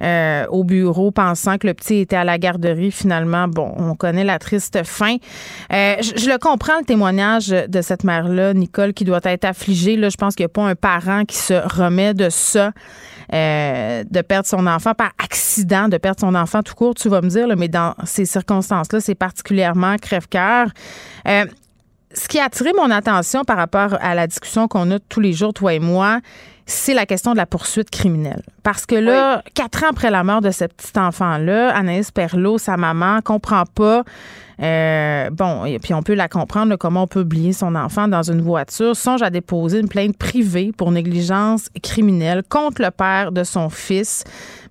euh, 0.03 0.45
au 0.49 0.63
bureau 0.63 1.11
pensant 1.11 1.57
que 1.57 1.67
le 1.67 1.73
petit 1.73 1.97
était 1.97 2.15
à 2.15 2.23
la 2.23 2.37
garderie. 2.37 2.91
Finalement, 2.91 3.47
bon, 3.47 3.73
on 3.77 3.95
connaît 3.95 4.23
la 4.23 4.39
triste 4.39 4.83
fin. 4.83 5.15
Euh, 5.73 5.95
je, 6.01 6.29
le 6.29 6.37
comprends, 6.37 6.77
le 6.79 6.85
témoignage 6.85 7.47
de 7.47 7.81
cette 7.81 8.03
mère-là, 8.03 8.53
Nicole, 8.53 8.93
qui 8.93 9.03
doit 9.03 9.21
être 9.23 9.45
affligée. 9.45 9.95
Là, 9.95 10.09
je 10.09 10.17
pense 10.17 10.35
qu'il 10.35 10.43
n'y 10.43 10.51
a 10.51 10.53
pas 10.53 10.63
un 10.63 10.75
parent 10.75 11.25
qui 11.25 11.37
se 11.37 11.53
remet 11.53 12.13
de 12.13 12.29
ça. 12.29 12.71
Euh, 13.33 14.03
de 14.07 14.21
perdre 14.21 14.47
son 14.47 14.67
enfant 14.67 14.93
par 14.93 15.11
accident, 15.17 15.89
de 15.89 15.97
perdre 15.97 16.19
son 16.19 16.35
enfant 16.35 16.61
tout 16.61 16.75
court, 16.75 16.93
tu 16.93 17.09
vas 17.09 17.21
me 17.21 17.29
dire, 17.29 17.47
mais 17.57 17.67
dans 17.67 17.95
ces 18.03 18.25
circonstances-là, 18.25 18.99
c'est 18.99 19.15
particulièrement 19.15 19.95
crève-cœur 19.97 20.67
ce 22.15 22.27
qui 22.27 22.39
a 22.39 22.45
attiré 22.45 22.71
mon 22.73 22.89
attention 22.89 23.43
par 23.43 23.57
rapport 23.57 23.97
à 24.01 24.15
la 24.15 24.27
discussion 24.27 24.67
qu'on 24.67 24.89
a 24.91 24.99
tous 24.99 25.19
les 25.19 25.33
jours, 25.33 25.53
toi 25.53 25.73
et 25.73 25.79
moi, 25.79 26.19
c'est 26.65 26.93
la 26.93 27.05
question 27.05 27.33
de 27.33 27.37
la 27.37 27.45
poursuite 27.45 27.89
criminelle. 27.89 28.41
Parce 28.63 28.85
que 28.85 28.95
là, 28.95 29.43
quatre 29.53 29.83
ans 29.83 29.89
après 29.91 30.09
la 30.09 30.23
mort 30.23 30.41
de 30.41 30.49
ce 30.49 30.65
petit 30.65 30.97
enfant-là, 30.97 31.75
Anaïs 31.75 32.11
Perlot, 32.11 32.57
sa 32.57 32.77
maman, 32.77 33.21
comprend 33.21 33.65
pas 33.65 34.03
euh, 34.61 35.29
bon, 35.31 35.65
et 35.65 35.79
puis 35.79 35.93
on 35.93 36.01
peut 36.01 36.13
la 36.13 36.27
comprendre, 36.27 36.75
comment 36.77 37.03
on 37.03 37.07
peut 37.07 37.21
oublier 37.21 37.53
son 37.53 37.75
enfant 37.75 38.07
dans 38.07 38.29
une 38.29 38.41
voiture, 38.41 38.95
songe 38.95 39.21
à 39.21 39.29
déposer 39.29 39.79
une 39.79 39.89
plainte 39.89 40.17
privée 40.17 40.71
pour 40.77 40.91
négligence 40.91 41.69
criminelle 41.83 42.43
contre 42.47 42.81
le 42.81 42.91
père 42.91 43.31
de 43.31 43.43
son 43.43 43.69
fils, 43.69 44.23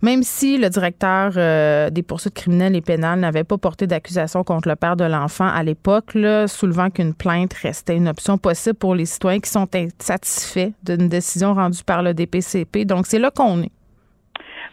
même 0.03 0.23
si 0.23 0.59
le 0.59 0.69
directeur 0.69 1.33
euh, 1.37 1.91
des 1.91 2.03
poursuites 2.03 2.35
criminelles 2.35 2.77
et 2.77 2.81
pénales 2.81 3.21
n'avait 3.21 3.45
pas 3.45 3.59
porté 3.59 3.87
d'accusation 3.87 4.43
contre 4.45 4.69
le 4.69 4.77
père 4.77 4.97
de 4.97 5.05
l'enfant 5.05 5.49
à 5.49 5.63
l'époque, 5.63 6.13
soulevant 6.47 6.91
qu'une 6.91 7.15
plainte 7.15 7.53
restait 7.55 7.97
une 7.97 8.09
option 8.09 8.39
possible 8.39 8.77
pour 8.77 8.95
les 8.95 9.07
citoyens 9.07 9.41
qui 9.41 9.51
sont 9.51 9.69
insatisfaits 9.75 10.73
d'une 10.83 11.09
décision 11.09 11.55
rendue 11.55 11.85
par 11.85 12.03
le 12.03 12.15
DPCP. 12.15 12.85
Donc, 12.85 13.07
c'est 13.07 13.19
là 13.19 13.31
qu'on 13.31 13.63
est. 13.63 13.73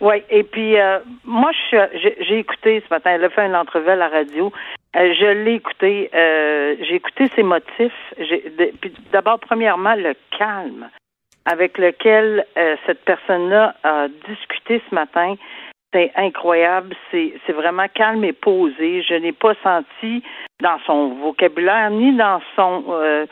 Oui, 0.01 0.15
et 0.31 0.43
puis 0.43 0.79
euh, 0.79 0.97
moi, 1.23 1.51
j'ai 1.71 2.39
écouté 2.39 2.83
ce 2.83 2.93
matin, 2.93 3.11
elle 3.13 3.23
a 3.23 3.29
fait 3.29 3.45
une 3.45 3.55
entrevue 3.55 3.89
à 3.89 3.95
la 3.95 4.09
radio. 4.09 4.51
Euh, 4.95 5.13
je 5.19 5.25
l'ai 5.25 5.55
écouté. 5.55 6.09
Euh, 6.13 6.75
j'ai 6.81 6.95
écouté 6.95 7.29
ses 7.35 7.43
motifs. 7.43 8.13
D'abord, 9.11 9.39
premièrement, 9.39 9.95
le 9.95 10.13
calme 10.37 10.89
avec 11.45 11.79
lequel 11.79 12.45
cette 12.85 13.03
personne-là 13.03 13.73
a 13.83 14.07
discuté 14.27 14.79
ce 14.87 14.93
matin. 14.93 15.35
C'est 15.91 16.11
incroyable. 16.15 16.95
C'est 17.09 17.51
vraiment 17.51 17.87
calme 17.91 18.23
et 18.23 18.33
posé. 18.33 19.01
Je 19.01 19.15
n'ai 19.15 19.31
pas 19.31 19.55
senti 19.63 20.23
dans 20.61 20.77
son 20.85 21.15
vocabulaire 21.15 21.89
ni 21.89 22.15
dans 22.15 22.39
son 22.55 23.25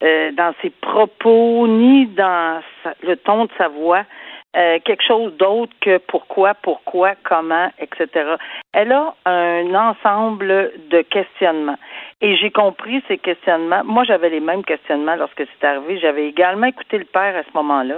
dans 0.00 0.54
ses 0.62 0.70
propos 0.70 1.68
ni 1.68 2.06
dans 2.06 2.62
le 3.02 3.16
ton 3.16 3.44
de 3.44 3.50
sa 3.58 3.68
voix 3.68 4.06
euh, 4.54 4.78
quelque 4.84 5.02
chose 5.02 5.34
d'autre 5.38 5.72
que 5.80 5.96
pourquoi, 5.96 6.52
pourquoi, 6.54 7.14
comment, 7.24 7.70
etc. 7.78 8.36
Elle 8.72 8.92
a 8.92 9.14
un 9.26 9.74
ensemble 9.74 10.72
de 10.90 11.02
questionnements. 11.02 11.78
Et 12.22 12.36
j'ai 12.36 12.50
compris 12.50 13.02
ces 13.08 13.18
questionnements. 13.18 13.82
Moi, 13.84 14.04
j'avais 14.04 14.30
les 14.30 14.40
mêmes 14.40 14.64
questionnements 14.64 15.16
lorsque 15.16 15.42
c'est 15.44 15.66
arrivé. 15.66 15.98
J'avais 15.98 16.26
également 16.28 16.66
écouté 16.66 16.96
le 16.98 17.04
père 17.04 17.36
à 17.36 17.42
ce 17.42 17.50
moment-là. 17.54 17.96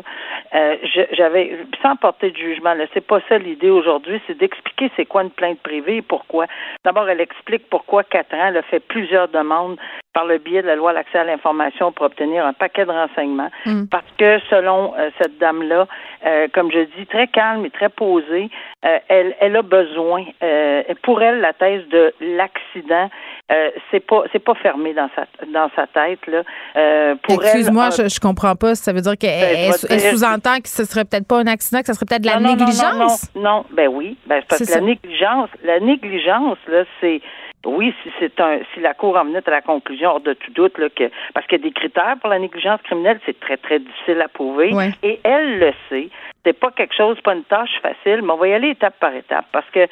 Euh, 0.55 0.77
j'avais, 1.13 1.59
sans 1.83 1.95
porter 1.97 2.31
de 2.31 2.37
jugement, 2.37 2.73
là, 2.75 2.87
c'est 2.95 3.07
pas 3.07 3.21
ça 3.29 3.39
l'idée 3.39 3.71
aujourd'hui, 3.71 4.21
c'est 4.27 4.39
d'expliquer 4.39 4.91
c'est 4.97 5.05
quoi 5.05 5.23
une 5.23 5.31
plainte 5.31 5.61
privée 5.61 5.97
et 5.97 6.03
pourquoi. 6.03 6.47
D'abord, 6.85 7.09
elle 7.09 7.21
explique 7.21 7.69
pourquoi 7.69 8.03
quatre 8.03 8.35
ans, 8.35 8.47
elle 8.49 8.57
a 8.57 8.63
fait 8.63 8.81
plusieurs 8.81 9.29
demandes 9.29 9.77
par 10.15 10.25
le 10.25 10.39
biais 10.39 10.63
de 10.63 10.69
la 10.69 10.77
loi 10.77 10.93
l'accès 10.93 11.19
à 11.19 11.25
l'information 11.25 11.93
pour 11.93 12.07
obtenir 12.07 12.47
un 12.47 12.53
paquet 12.53 12.87
de 12.87 12.91
renseignements. 12.91 13.51
Mm. 13.67 13.87
Parce 13.91 14.11
que 14.17 14.39
selon 14.49 14.95
euh, 14.97 15.11
cette 15.21 15.39
dame-là, 15.39 15.87
euh, 16.25 16.47
comme 16.55 16.71
je 16.71 16.87
dis, 16.97 17.07
très 17.07 17.27
calme 17.27 17.67
et 17.67 17.71
très 17.71 17.89
posée, 17.89 18.49
euh, 18.87 18.99
elle, 19.09 19.35
elle 19.41 19.57
a 19.57 19.63
besoin. 19.63 20.25
Pour 21.03 21.23
elle, 21.23 21.41
la 21.41 21.53
thèse 21.53 21.87
de 21.89 22.15
l'accident, 22.21 23.11
c'est 23.91 24.01
pas 24.01 24.23
c'est 24.33 24.43
pas 24.43 24.55
fermé 24.55 24.95
dans 24.95 25.09
sa 25.15 25.27
dans 25.47 25.71
sa 25.77 25.87
tête 25.87 26.27
là. 26.27 26.43
Excuse-moi, 27.29 27.91
je, 27.91 28.09
je 28.09 28.21
comprends 28.21 28.57
pas. 28.57 28.75
Ça 28.75 28.93
veut 28.93 29.01
dire 29.01 29.17
qu'elle 29.19 29.71
ben, 29.71 29.99
sous-entend 29.99 30.61
que 30.61 30.69
ce 30.69 30.85
serait 30.85 31.05
peut-être 31.05 31.27
pas 31.27 31.39
un 31.39 31.47
accident, 31.47 31.81
que 31.81 31.87
ce 31.87 31.95
serait 31.95 32.07
peut-être 32.07 32.23
de 32.23 32.29
la 32.29 32.41
négligence. 32.41 33.31
Non, 33.35 33.43
non, 33.43 33.51
non, 33.59 33.65
ben 33.71 33.89
oui, 33.89 34.17
ben 34.27 34.43
parce 34.49 34.65
que 34.65 34.75
la 34.75 34.81
négligence, 34.81 35.51
la 35.63 35.81
négligence 35.81 36.59
là, 36.69 36.85
c'est 37.01 37.21
oui, 37.67 37.95
si 38.03 38.11
c'est 38.19 38.39
un 38.41 38.59
si 38.73 38.81
la 38.81 38.95
Cour 38.95 39.17
en 39.17 39.25
venait 39.25 39.47
à 39.47 39.51
la 39.51 39.63
conclusion 39.63 40.11
hors 40.11 40.21
de 40.21 40.35
tout 40.35 40.53
doute 40.53 40.79
là, 40.79 40.89
que 40.91 41.11
parce 41.33 41.47
qu'il 41.47 41.59
y 41.59 41.63
a 41.63 41.65
des 41.65 41.73
critères 41.73 42.17
pour 42.21 42.31
la 42.31 42.39
négligence 42.39 42.81
criminelle, 42.83 43.21
c'est 43.27 43.39
très, 43.41 43.57
très 43.57 43.79
difficile 43.79 44.21
à 44.21 44.29
prouver. 44.29 44.71
Et 45.03 45.21
elle 45.25 45.59
le 45.59 45.73
sait. 45.89 46.09
C'est 46.45 46.53
pas 46.53 46.71
quelque 46.71 46.95
chose, 46.95 47.19
pas 47.23 47.35
une 47.35 47.45
tâche 47.45 47.81
facile, 47.81 48.23
mais 48.23 48.33
on 48.33 48.37
va 48.37 48.49
y 48.49 48.53
aller 48.53 48.69
étape 48.71 48.99
par 49.01 49.15
étape 49.15 49.47
parce 49.51 49.69
que 49.71 49.87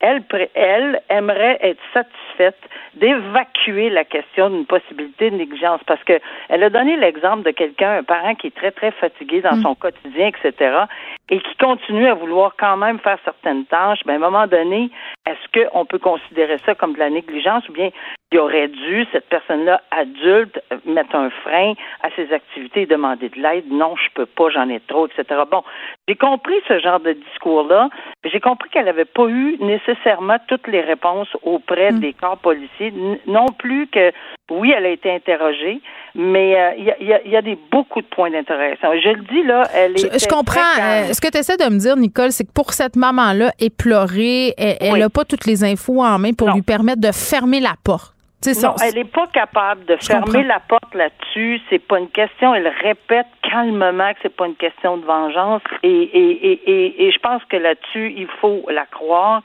elle, 0.00 0.22
elle 0.54 1.00
aimerait 1.08 1.58
être 1.62 1.80
satisfaite 1.92 2.58
d'évacuer 2.94 3.90
la 3.90 4.04
question 4.04 4.50
d'une 4.50 4.66
possibilité 4.66 5.30
de 5.30 5.36
négligence 5.36 5.80
parce 5.86 6.02
que 6.04 6.20
elle 6.48 6.62
a 6.62 6.70
donné 6.70 6.96
l'exemple 6.96 7.42
de 7.44 7.50
quelqu'un, 7.50 7.98
un 7.98 8.02
parent 8.02 8.34
qui 8.34 8.48
est 8.48 8.54
très, 8.54 8.72
très 8.72 8.90
fatigué 8.92 9.40
dans 9.40 9.56
mm. 9.56 9.62
son 9.62 9.74
quotidien, 9.74 10.28
etc., 10.28 10.84
et 11.28 11.40
qui 11.40 11.56
continue 11.56 12.06
à 12.06 12.14
vouloir 12.14 12.54
quand 12.58 12.76
même 12.76 12.98
faire 13.00 13.18
certaines 13.24 13.64
tâches. 13.66 14.00
Ben, 14.06 14.14
à 14.14 14.16
un 14.16 14.30
moment 14.30 14.46
donné, 14.46 14.90
est-ce 15.26 15.68
qu'on 15.70 15.84
peut 15.84 15.98
considérer 15.98 16.58
ça 16.64 16.74
comme 16.74 16.94
de 16.94 16.98
la 16.98 17.10
négligence 17.10 17.68
ou 17.68 17.72
bien 17.72 17.90
il 18.32 18.38
aurait 18.38 18.68
dû, 18.68 19.06
cette 19.12 19.28
personne-là, 19.28 19.80
adulte, 19.90 20.60
mettre 20.84 21.14
un 21.16 21.30
frein 21.30 21.74
à 22.02 22.10
ses 22.16 22.32
activités 22.32 22.82
et 22.82 22.86
demander 22.86 23.28
de 23.28 23.40
l'aide? 23.40 23.64
Non, 23.70 23.94
je 23.96 24.10
peux 24.14 24.26
pas, 24.26 24.50
j'en 24.50 24.68
ai 24.68 24.80
trop, 24.80 25.06
etc. 25.06 25.40
Bon, 25.50 25.62
j'ai 26.08 26.16
compris 26.16 26.56
ce 26.68 26.78
genre 26.78 27.00
de 27.00 27.12
discours-là. 27.12 27.88
J'ai 28.24 28.40
compris 28.40 28.68
qu'elle 28.70 28.84
n'avait 28.84 29.04
pas 29.04 29.26
eu 29.26 29.56
nécessairement 29.60 30.36
toutes 30.48 30.66
les 30.68 30.80
réponses 30.80 31.28
auprès 31.42 31.92
mm. 31.92 32.00
des 32.00 32.12
corps 32.12 32.38
policiers. 32.38 32.92
Non 33.26 33.46
plus 33.46 33.86
que, 33.88 34.12
oui, 34.50 34.72
elle 34.76 34.86
a 34.86 34.90
été 34.90 35.10
interrogée, 35.10 35.80
mais 36.14 36.58
euh, 36.58 36.70
il 36.78 37.06
y, 37.06 37.36
a, 37.36 37.42
des, 37.42 37.58
beaucoup 37.70 38.00
de 38.00 38.06
points 38.06 38.30
d'intéressant. 38.30 38.88
Je 39.02 39.10
le 39.10 39.22
dis, 39.22 39.42
là, 39.42 39.64
elle 39.74 39.92
est. 39.92 40.18
Je, 40.18 40.28
comprends. 40.28 40.60
Euh, 40.80 41.12
ce 41.16 41.20
que 41.20 41.30
tu 41.30 41.38
essaies 41.38 41.56
de 41.56 41.64
me 41.64 41.78
dire, 41.78 41.96
Nicole, 41.96 42.32
c'est 42.32 42.44
que 42.44 42.52
pour 42.52 42.72
cette 42.72 42.96
maman-là 42.96 43.52
éplorée, 43.58 44.54
elle 44.58 44.98
n'a 44.98 45.10
pas 45.10 45.24
toutes 45.24 45.46
les 45.46 45.64
infos 45.64 46.02
en 46.02 46.18
main 46.18 46.32
pour 46.32 46.50
lui 46.50 46.62
permettre 46.62 47.00
de 47.00 47.12
fermer 47.12 47.60
la 47.60 47.74
porte 47.82 48.16
non, 48.62 48.74
elle 48.82 48.94
n'est 48.94 49.04
pas 49.04 49.26
capable 49.28 49.84
de 49.86 49.96
fermer 49.96 50.44
la 50.44 50.60
porte 50.60 50.94
là-dessus. 50.94 51.60
C'est 51.68 51.78
pas 51.78 51.98
une 51.98 52.10
question. 52.10 52.54
Elle 52.54 52.68
répète 52.68 53.26
calmement 53.42 54.12
que 54.12 54.18
c'est 54.22 54.36
pas 54.36 54.46
une 54.46 54.56
question 54.56 54.98
de 54.98 55.04
vengeance. 55.04 55.62
Et, 55.82 55.88
et, 55.88 56.52
et, 56.52 57.06
et, 57.06 57.12
je 57.12 57.18
pense 57.18 57.42
que 57.44 57.56
là-dessus, 57.56 58.12
il 58.16 58.28
faut 58.40 58.64
la 58.70 58.86
croire. 58.86 59.42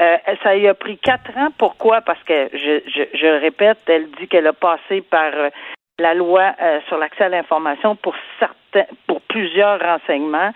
Euh, 0.00 0.16
ça 0.42 0.56
y 0.56 0.68
a 0.68 0.74
pris 0.74 0.98
quatre 0.98 1.36
ans. 1.36 1.48
Pourquoi? 1.58 2.00
Parce 2.00 2.22
que 2.24 2.48
je, 2.52 2.80
je, 2.86 3.02
je 3.18 3.40
répète, 3.40 3.78
elle 3.86 4.10
dit 4.18 4.28
qu'elle 4.28 4.46
a 4.46 4.52
passé 4.52 5.02
par 5.02 5.30
euh, 5.34 5.50
la 5.98 6.14
loi 6.14 6.54
euh, 6.60 6.80
sur 6.88 6.96
l'accès 6.98 7.24
à 7.24 7.28
l'information 7.28 7.96
pour 7.96 8.14
certains, 8.38 8.90
pour 9.06 9.20
plusieurs 9.22 9.80
renseignements. 9.80 10.52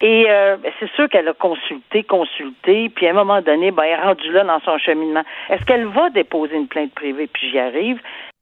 Et 0.00 0.26
euh, 0.28 0.56
ben, 0.56 0.72
c'est 0.78 0.90
sûr 0.92 1.08
qu'elle 1.08 1.28
a 1.28 1.32
consulté, 1.32 2.04
consulté, 2.04 2.88
puis 2.88 3.06
à 3.08 3.10
un 3.10 3.14
moment 3.14 3.42
donné, 3.42 3.72
ben, 3.72 3.82
elle 3.82 3.98
est 3.98 4.02
rendue 4.02 4.30
là 4.30 4.44
dans 4.44 4.60
son 4.60 4.78
cheminement. 4.78 5.24
Est-ce 5.50 5.64
qu'elle 5.64 5.86
va 5.86 6.10
déposer 6.10 6.56
une 6.56 6.68
plainte 6.68 6.94
privée, 6.94 7.26
puis 7.26 7.50
j'y 7.50 7.58
arrive? 7.58 8.00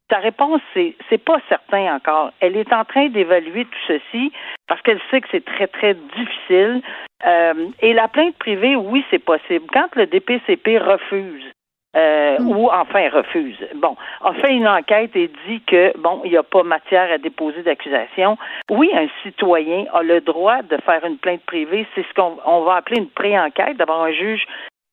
Ta 0.08 0.18
réponse, 0.18 0.60
c'est 0.74 0.94
c'est 1.08 1.22
pas 1.22 1.38
certain 1.48 1.96
encore. 1.96 2.30
Elle 2.40 2.56
est 2.56 2.72
en 2.72 2.84
train 2.84 3.08
d'évaluer 3.08 3.64
tout 3.64 3.78
ceci 3.88 4.32
parce 4.68 4.80
qu'elle 4.82 5.00
sait 5.10 5.20
que 5.20 5.28
c'est 5.32 5.44
très, 5.44 5.66
très 5.66 5.94
difficile. 5.94 6.82
Euh, 7.26 7.54
et 7.80 7.92
la 7.92 8.06
plainte 8.06 8.36
privée, 8.36 8.76
oui, 8.76 9.04
c'est 9.10 9.24
possible. 9.24 9.64
Quand 9.72 9.88
le 9.96 10.06
DPCP 10.06 10.78
refuse 10.78 11.50
euh, 11.96 12.38
mm. 12.38 12.48
ou 12.48 12.68
enfin 12.70 13.08
refuse. 13.10 13.56
Bon, 13.76 13.96
a 14.22 14.32
fait 14.34 14.52
une 14.52 14.68
enquête 14.68 15.16
et 15.16 15.30
dit 15.48 15.62
que 15.66 15.96
bon, 15.98 16.20
il 16.24 16.30
n'y 16.30 16.36
a 16.36 16.42
pas 16.42 16.62
matière 16.62 17.10
à 17.10 17.18
déposer 17.18 17.62
d'accusation. 17.62 18.36
Oui, 18.70 18.90
un 18.94 19.06
citoyen 19.22 19.86
a 19.92 20.02
le 20.02 20.20
droit 20.20 20.62
de 20.62 20.76
faire 20.84 21.04
une 21.04 21.18
plainte 21.18 21.42
privée. 21.46 21.86
C'est 21.94 22.04
ce 22.06 22.14
qu'on 22.14 22.60
va 22.62 22.76
appeler 22.76 22.98
une 22.98 23.08
pré-enquête. 23.08 23.76
D'abord, 23.78 24.02
un 24.02 24.12
juge, 24.12 24.44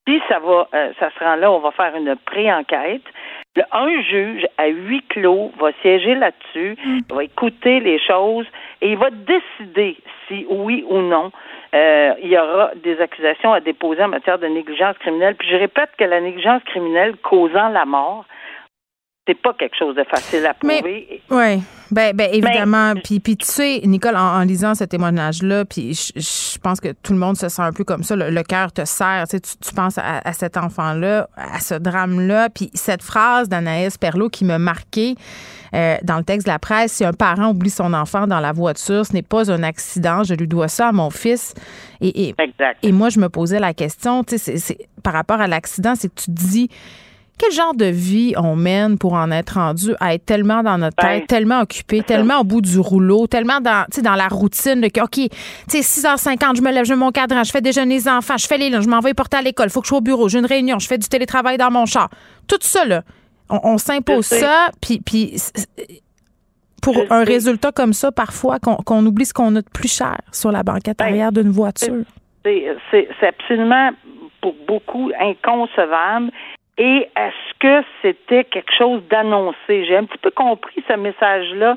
si 0.08 0.22
ça 0.30 0.40
va, 0.40 0.68
euh, 0.74 0.94
ça 1.00 1.10
se 1.12 1.24
rend 1.24 1.36
là, 1.36 1.52
on 1.52 1.60
va 1.60 1.72
faire 1.72 1.96
une 1.96 2.16
pré-enquête. 2.26 3.04
Un 3.72 4.02
juge 4.02 4.48
à 4.58 4.68
huis 4.68 5.04
clos 5.10 5.52
va 5.60 5.72
siéger 5.82 6.16
là-dessus, 6.16 6.76
mm. 6.84 7.00
va 7.14 7.24
écouter 7.24 7.80
les 7.82 8.00
choses 8.00 8.48
et 8.82 8.92
il 8.92 8.98
va 8.98 9.10
décider 9.10 9.98
si 10.28 10.46
oui 10.50 10.86
ou 10.88 11.00
non 11.00 11.32
euh, 11.74 12.14
il 12.22 12.30
y 12.30 12.38
aura 12.38 12.72
des 12.76 13.00
accusations 13.02 13.52
à 13.52 13.60
déposer 13.60 14.04
en 14.04 14.10
matière 14.10 14.38
de 14.38 14.46
négligence 14.48 14.98
criminelle. 15.00 15.36
Puis 15.36 15.50
je 15.50 15.56
répète 15.56 15.90
que 15.98 16.04
la 16.04 16.22
négligence 16.22 16.64
criminelle 16.66 17.16
causant 17.18 17.70
la 17.70 17.86
mort, 17.86 18.26
c'est 19.26 19.42
pas 19.42 19.54
quelque 19.54 19.76
chose 19.78 19.96
de 19.96 20.04
facile 20.04 20.46
à 20.46 20.54
prouver. 20.54 21.22
Oui, 21.30 21.64
ben, 21.92 22.14
ben 22.14 22.30
évidemment. 22.34 22.94
puis, 23.02 23.22
puis 23.22 23.38
tu 23.38 23.46
sais, 23.46 23.80
Nicole, 23.86 24.18
en, 24.18 24.42
lisant 24.42 24.76
ce 24.76 24.84
témoignage-là, 24.84 25.64
puis 25.64 25.94
je, 25.94 26.60
pense 26.60 26.82
que 26.82 26.90
tout 26.92 27.14
le 27.14 27.20
monde 27.20 27.38
se 27.38 27.48
sent 27.48 27.62
un 27.62 27.72
peu 27.72 27.86
comme 27.86 28.04
ça. 28.04 28.18
Le, 28.18 28.44
cœur 28.44 28.74
te 28.74 28.84
serre. 28.84 29.26
Tu, 29.30 29.38
sais, 29.38 29.58
tu, 29.62 29.74
penses 29.74 29.98
à, 29.98 30.34
cet 30.34 30.58
enfant-là, 30.58 31.30
à 31.38 31.62
ce 31.62 31.76
drame-là. 31.76 32.50
Puis 32.50 32.70
cette 32.74 33.02
phrase 33.02 33.48
d'Anaïs 33.48 33.98
Perlot 33.98 34.28
qui 34.28 34.44
m'a 34.44 34.60
marqué 34.60 35.16
euh, 35.74 35.96
dans 36.04 36.18
le 36.18 36.24
texte 36.24 36.46
de 36.46 36.52
la 36.52 36.60
presse, 36.60 36.92
si 36.92 37.06
un 37.06 37.14
parent 37.14 37.52
oublie 37.52 37.70
son 37.70 37.94
enfant 37.94 38.28
dans 38.28 38.42
la 38.42 38.52
voiture, 38.52 39.06
ce 39.06 39.14
n'est 39.14 39.22
pas 39.22 39.50
un 39.50 39.64
accident. 39.64 40.24
Je 40.24 40.34
lui 40.34 40.48
dois 40.48 40.68
ça 40.68 40.90
à 40.90 40.92
mon 40.92 41.10
fils. 41.10 41.54
Et, 42.02 42.30
et, 42.30 42.36
et 42.82 42.92
moi, 42.92 43.08
je 43.08 43.20
me 43.22 43.30
posais 43.30 43.62
la 43.62 43.74
question, 43.74 44.26
tu 44.26 44.38
sais, 44.38 44.58
c'est, 44.58 44.78
par 45.02 45.14
rapport 45.14 45.40
à 45.40 45.48
l'accident, 45.48 45.96
c'est 45.96 46.10
que 46.10 46.20
tu 46.20 46.26
te 46.26 46.32
dis 46.32 46.70
quel 47.40 47.52
genre 47.52 47.74
de 47.74 47.86
vie 47.86 48.34
on 48.38 48.56
mène 48.56 48.98
pour 48.98 49.14
en 49.14 49.32
être 49.32 49.56
rendu 49.56 49.94
à 50.00 50.14
être 50.14 50.26
tellement 50.26 50.62
dans 50.62 50.78
notre 50.78 50.96
tête, 50.96 51.22
ben, 51.22 51.26
tellement 51.28 51.62
occupé, 51.62 52.04
tellement 52.04 52.40
au 52.40 52.44
bout 52.44 52.62
du 52.62 52.80
rouleau, 52.80 53.28
tellement 53.28 53.60
dans, 53.60 53.86
dans 54.02 54.16
la 54.16 54.28
routine 54.28 54.82
de 54.82 54.88
OK, 55.02 55.12
tu 55.12 55.30
sais, 55.68 55.80
6h50, 55.80 56.58
je 56.58 56.62
me 56.62 56.72
lève, 56.72 56.86
je 56.86 56.94
mets 56.94 57.00
mon 57.00 57.12
cadran, 57.12 57.44
je 57.44 57.52
fais 57.52 57.62
déjeuner 57.62 57.96
les 57.96 58.08
enfants, 58.08 58.38
je 58.38 58.48
fais 58.48 58.58
les 58.58 58.70
lunchs, 58.70 58.84
je 58.84 58.90
m'envoie 58.90 59.14
porter 59.14 59.38
à 59.38 59.42
l'école, 59.42 59.70
faut 59.70 59.82
que 59.82 59.88
je 59.88 59.90
sois 59.90 59.98
au 59.98 60.02
bureau, 60.02 60.30
j'ai 60.30 60.40
une 60.40 60.46
réunion, 60.46 60.80
je 60.80 60.88
fais 60.88 60.98
du 60.98 61.10
télétravail 61.10 61.58
dans 61.58 61.72
mon 61.72 61.86
char. 61.86 62.10
Tout 62.48 62.58
ça, 62.62 62.86
là, 62.86 63.02
on, 63.50 63.78
s'impose 63.78 64.26
ça, 64.26 64.70
puis, 64.82 65.02
puis 65.02 65.36
pour 66.82 66.96
un 67.10 67.24
résultat 67.24 67.72
comme 67.72 67.94
ça, 67.94 68.12
parfois, 68.12 68.60
qu'on 68.60 69.06
oublie 69.06 69.26
ce 69.26 69.34
qu'on 69.34 69.56
a 69.56 69.62
de 69.62 69.70
plus 69.74 69.92
cher 69.92 70.18
sur 70.32 70.52
la 70.52 70.64
banquette 70.64 71.00
ben, 71.00 71.06
arrière 71.06 71.32
d'une 71.32 71.50
voiture. 71.50 72.04
C'est 72.44 73.28
absolument 73.28 73.92
pour 74.42 74.54
beaucoup 74.68 75.10
inconcevable. 75.20 76.32
Et 76.78 77.08
est-ce 77.16 77.60
que 77.60 77.86
c'était 78.02 78.44
quelque 78.46 78.74
chose 78.76 79.02
d'annoncé? 79.10 79.86
J'ai 79.86 79.98
un 79.98 80.06
petit 80.06 80.18
peu 80.18 80.32
compris 80.32 80.84
ce 80.88 80.94
message-là 80.94 81.76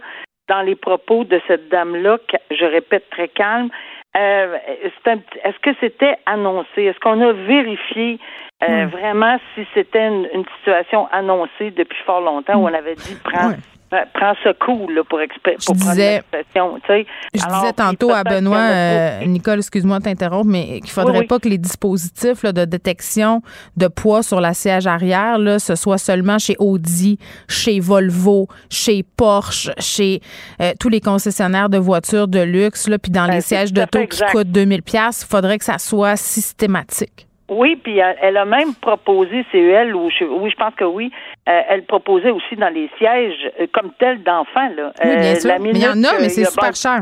dans 0.48 0.62
les 0.62 0.76
propos 0.76 1.24
de 1.24 1.40
cette 1.48 1.68
dame-là, 1.68 2.18
je 2.50 2.64
répète 2.64 3.10
très 3.10 3.28
calme. 3.28 3.68
Euh, 4.16 4.56
est-ce 4.82 5.58
que 5.60 5.70
c'était 5.80 6.16
annoncé? 6.24 6.84
Est-ce 6.84 6.98
qu'on 7.00 7.20
a 7.20 7.32
vérifié 7.32 8.18
euh, 8.62 8.86
hmm. 8.86 8.88
vraiment 8.88 9.36
si 9.54 9.66
c'était 9.74 10.06
une, 10.06 10.44
situation 10.56 11.06
annoncée 11.12 11.70
depuis 11.72 12.02
fort 12.06 12.22
longtemps 12.22 12.56
où 12.56 12.64
on 12.64 12.72
avait 12.72 12.94
dit 12.94 13.14
prendre 13.22 13.56
prends 13.90 14.34
ce 14.42 14.52
coup 14.52 14.88
là, 14.88 15.02
pour, 15.08 15.18
exp- 15.20 15.64
pour 15.64 15.76
prendre 15.76 15.90
disais- 15.92 16.14
l'expression. 16.16 16.78
tu 16.80 16.86
sais. 16.86 17.06
Je 17.34 17.44
Alors, 17.44 17.60
disais 17.60 17.72
tantôt 17.72 18.10
à 18.12 18.24
Benoît, 18.24 18.58
euh, 18.58 19.24
Nicole, 19.26 19.58
excuse-moi 19.58 19.98
de 19.98 20.04
t'interrompre, 20.04 20.46
mais 20.48 20.80
qu'il 20.80 20.90
faudrait 20.90 21.12
Oui, 21.12 21.18
oui. 21.20 21.26
pas 21.26 21.38
que 21.38 21.48
les 21.48 21.58
dispositifs 21.58 22.42
là, 22.42 22.52
de 22.52 22.64
détection 22.64 23.42
de 23.76 23.86
poids 23.88 24.22
sur 24.22 24.40
la 24.40 24.54
siège 24.54 24.86
arrière, 24.86 25.38
là, 25.38 25.58
ce 25.58 25.74
soit 25.76 25.98
seulement 25.98 26.38
chez 26.38 26.56
Audi, 26.58 27.18
chez 27.48 27.80
Volvo, 27.80 28.48
chez 28.70 29.02
Porsche, 29.16 29.70
chez 29.78 30.20
euh, 30.60 30.72
tous 30.80 30.88
les 30.88 31.00
concessionnaires 31.00 31.68
de 31.68 31.78
voitures 31.78 32.28
de 32.28 32.40
luxe, 32.40 32.88
là, 32.88 32.98
puis 32.98 33.12
dans 33.12 33.26
Ben, 33.26 33.34
les 33.34 33.40
sièges 33.40 33.72
d'auto 33.72 34.06
qui 34.06 34.20
coûtent 34.32 34.48
2000 34.50 34.82
pièces, 34.82 35.22
il 35.22 35.30
faudrait 35.30 35.58
que 35.58 35.64
ça 35.64 35.78
soit 35.78 36.16
systématique. 36.16 37.26
Oui, 37.48 37.76
puis 37.76 37.98
elle, 37.98 38.16
elle 38.22 38.36
a 38.38 38.44
même 38.44 38.74
proposé, 38.74 39.44
c'est 39.52 39.62
elle 39.62 39.94
ou 39.94 40.10
je, 40.10 40.24
oui, 40.24 40.50
je 40.50 40.56
pense 40.56 40.74
que 40.74 40.82
oui, 40.84 41.12
euh, 41.48 41.60
elle 41.68 41.84
proposait 41.84 42.30
aussi 42.30 42.56
dans 42.56 42.68
les 42.72 42.90
sièges 42.98 43.50
euh, 43.60 43.66
comme 43.72 43.92
tel 43.98 44.22
d'enfants 44.22 44.70
là. 44.76 44.92
Oui, 45.04 45.16
bien 45.16 45.32
Euh, 45.32 45.34
sûr. 45.36 45.48
la 45.50 45.58
Mais 45.58 45.70
il 45.70 45.78
y 45.82 45.86
en 45.88 46.02
a, 46.04 46.18
mais 46.20 46.28
c'est 46.28 46.44
super 46.44 46.70
bon- 46.70 46.74
cher. 46.74 47.00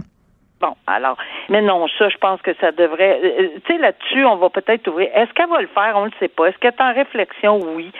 Bon, 0.60 0.74
alors, 0.86 1.16
mais 1.50 1.60
non, 1.60 1.86
ça, 1.98 2.08
je 2.08 2.16
pense 2.16 2.40
que 2.40 2.54
ça 2.60 2.72
devrait. 2.72 3.20
tu 3.66 3.72
sais, 3.72 3.78
là-dessus, 3.78 4.24
on 4.24 4.36
va 4.36 4.48
peut-être 4.50 4.86
ouvrir. 4.88 5.10
Est-ce 5.14 5.32
qu'elle 5.34 5.48
va 5.50 5.60
le 5.60 5.66
faire? 5.68 5.92
On 5.96 6.02
ne 6.02 6.06
le 6.06 6.12
sait 6.20 6.28
pas. 6.28 6.46
Est-ce 6.46 6.56
qu'elle 6.58 6.72
est 6.78 6.82
en 6.82 6.94
réflexion? 6.94 7.58
Oui. 7.76 7.90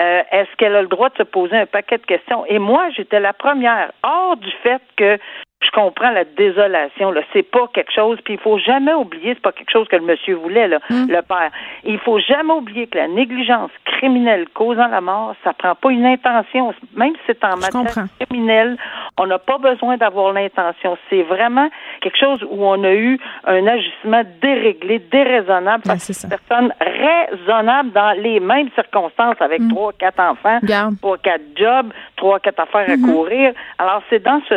Euh, 0.00 0.22
Est-ce 0.30 0.54
qu'elle 0.56 0.74
a 0.76 0.82
le 0.82 0.88
droit 0.88 1.08
de 1.10 1.16
se 1.16 1.22
poser 1.22 1.56
un 1.56 1.66
paquet 1.66 1.98
de 1.98 2.04
questions? 2.04 2.44
Et 2.46 2.58
moi, 2.58 2.88
j'étais 2.96 3.20
la 3.20 3.32
première, 3.32 3.92
hors 4.02 4.36
du 4.36 4.50
fait 4.62 4.82
que 4.96 5.18
je 5.62 5.70
comprends 5.72 6.10
la 6.10 6.24
désolation. 6.24 7.10
Là, 7.10 7.20
c'est 7.32 7.42
pas 7.42 7.66
quelque 7.74 7.92
chose. 7.92 8.18
Puis 8.24 8.34
il 8.34 8.40
faut 8.40 8.58
jamais 8.58 8.94
oublier, 8.94 9.34
c'est 9.34 9.42
pas 9.42 9.52
quelque 9.52 9.70
chose 9.70 9.86
que 9.88 9.96
le 9.96 10.02
monsieur 10.02 10.34
voulait, 10.34 10.68
là, 10.68 10.78
le 10.88 11.20
père. 11.22 11.50
Il 11.84 11.98
faut 11.98 12.18
jamais 12.18 12.52
oublier 12.54 12.86
que 12.86 12.96
la 12.96 13.08
négligence 13.08 13.70
criminelle 13.84 14.46
causant 14.54 14.88
la 14.88 15.00
mort, 15.02 15.34
ça 15.44 15.52
prend 15.52 15.74
pas 15.74 15.90
une 15.90 16.06
intention, 16.06 16.72
même 16.96 17.12
si 17.14 17.20
c'est 17.26 17.44
en 17.44 17.56
Je 17.56 17.60
matière 17.60 17.72
comprends. 17.84 18.04
criminelle. 18.18 18.76
On 19.18 19.26
n'a 19.26 19.38
pas 19.38 19.58
besoin 19.58 19.98
d'avoir 19.98 20.32
l'intention. 20.32 20.96
C'est 21.10 21.22
vraiment 21.22 21.68
quelque 22.00 22.16
chose 22.18 22.42
où 22.48 22.64
on 22.64 22.82
a 22.82 22.92
eu 22.94 23.18
un 23.46 23.66
agissement 23.66 24.22
déréglé, 24.40 24.98
déraisonnable 24.98 25.82
Ben, 25.84 25.92
à 25.94 25.98
ça. 25.98 26.26
une 26.26 26.30
personne 26.38 26.72
raisonnable 26.80 27.90
dans 27.92 28.12
les 28.22 28.40
mêmes 28.40 28.70
circonstances 28.74 29.36
avec 29.40 29.60
trois, 29.68 29.92
quatre 29.92 30.20
enfants, 30.20 30.58
trois, 31.02 31.18
quatre 31.18 31.44
jobs, 31.56 31.92
trois, 32.16 32.40
quatre 32.40 32.60
affaires 32.60 32.88
à 32.88 32.96
courir. 32.96 33.52
Alors, 33.78 34.02
c'est 34.08 34.22
dans 34.22 34.40
ce 34.48 34.54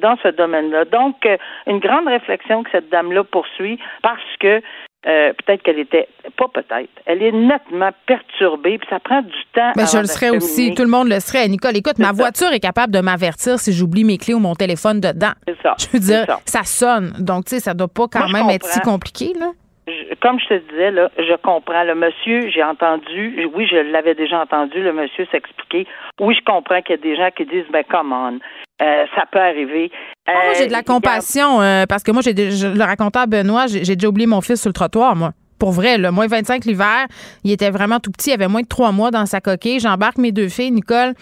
dans 0.00 0.16
ce 0.22 0.28
domaine-là. 0.38 0.84
Donc, 0.86 1.26
euh, 1.26 1.36
une 1.66 1.78
grande 1.78 2.06
réflexion 2.06 2.62
que 2.62 2.70
cette 2.70 2.88
dame-là 2.90 3.24
poursuit 3.24 3.78
parce 4.02 4.22
que 4.40 4.62
euh, 5.06 5.32
peut-être 5.32 5.62
qu'elle 5.62 5.78
était, 5.78 6.08
pas 6.36 6.48
peut-être, 6.52 6.90
elle 7.06 7.22
est 7.22 7.30
nettement 7.30 7.90
perturbée, 8.06 8.78
puis 8.78 8.88
ça 8.90 8.98
prend 8.98 9.22
du 9.22 9.44
temps. 9.54 9.72
Ben, 9.76 9.86
je 9.86 9.98
le 9.98 10.06
serais 10.06 10.30
aussi. 10.30 10.74
Tout 10.74 10.82
le 10.82 10.88
monde 10.88 11.08
le 11.08 11.20
serait. 11.20 11.46
Nicole, 11.46 11.76
écoute, 11.76 11.98
ma 11.98 12.06
ça. 12.06 12.12
voiture 12.12 12.52
est 12.52 12.60
capable 12.60 12.92
de 12.92 13.00
m'avertir 13.00 13.58
si 13.60 13.72
j'oublie 13.72 14.02
mes 14.02 14.18
clés 14.18 14.34
ou 14.34 14.40
mon 14.40 14.54
téléphone 14.54 15.00
dedans. 15.00 15.32
C'est 15.46 15.56
ça. 15.62 15.74
Je 15.78 15.86
veux 15.92 16.00
dire, 16.00 16.24
ça. 16.26 16.38
ça 16.44 16.62
sonne. 16.64 17.12
Donc, 17.20 17.44
tu 17.44 17.54
sais, 17.54 17.60
ça 17.60 17.74
doit 17.74 17.88
pas 17.88 18.08
quand 18.08 18.28
Moi, 18.28 18.40
même 18.40 18.50
être 18.50 18.66
si 18.66 18.80
compliqué, 18.80 19.32
là. 19.38 19.52
Je- 19.88 20.14
comme 20.20 20.38
je 20.38 20.46
te 20.46 20.54
disais, 20.70 20.90
là, 20.90 21.10
je 21.18 21.34
comprends. 21.42 21.82
Le 21.84 21.94
monsieur, 21.94 22.48
j'ai 22.50 22.62
entendu, 22.62 23.48
oui, 23.54 23.66
je 23.70 23.76
l'avais 23.90 24.14
déjà 24.14 24.40
entendu, 24.40 24.82
le 24.82 24.92
monsieur 24.92 25.26
s'expliquer. 25.32 25.86
Oui, 26.20 26.36
je 26.38 26.44
comprends 26.44 26.80
qu'il 26.82 26.96
y 26.96 26.98
a 26.98 27.02
des 27.02 27.16
gens 27.16 27.30
qui 27.36 27.44
disent, 27.46 27.64
ben, 27.72 27.82
come 27.90 28.12
on, 28.12 28.38
euh, 28.84 29.04
ça 29.16 29.24
peut 29.30 29.40
arriver. 29.40 29.90
Ah, 30.26 30.32
moi, 30.34 30.42
Euh, 30.50 30.54
j'ai 30.58 30.66
de 30.66 30.72
la 30.72 30.78
regarde, 30.78 30.86
compassion 31.02 31.60
euh, 31.62 31.84
parce 31.88 32.02
que 32.02 32.10
moi, 32.12 32.22
j'ai 32.22 32.32
le 32.34 32.84
racontais 32.84 33.18
à 33.20 33.26
Benoît, 33.26 33.66
j'ai 33.66 33.84
j'ai 33.84 33.96
déjà 33.96 34.08
oublié 34.08 34.26
mon 34.26 34.40
fils 34.40 34.60
sur 34.60 34.68
le 34.68 34.74
trottoir, 34.74 35.16
moi. 35.16 35.30
Pour 35.58 35.72
vrai, 35.72 35.98
le 35.98 36.10
moins 36.10 36.26
25 36.26 36.64
l'hiver, 36.66 37.06
il 37.44 37.50
était 37.50 37.70
vraiment 37.70 37.98
tout 38.00 38.10
petit, 38.10 38.30
il 38.30 38.34
avait 38.34 38.48
moins 38.48 38.62
de 38.62 38.66
trois 38.68 38.92
mois 38.92 39.10
dans 39.10 39.26
sa 39.26 39.40
coquille. 39.40 39.80
J'embarque 39.80 40.18
mes 40.18 40.30
deux 40.32 40.48
filles, 40.48 40.70
Nicole. 40.70 41.14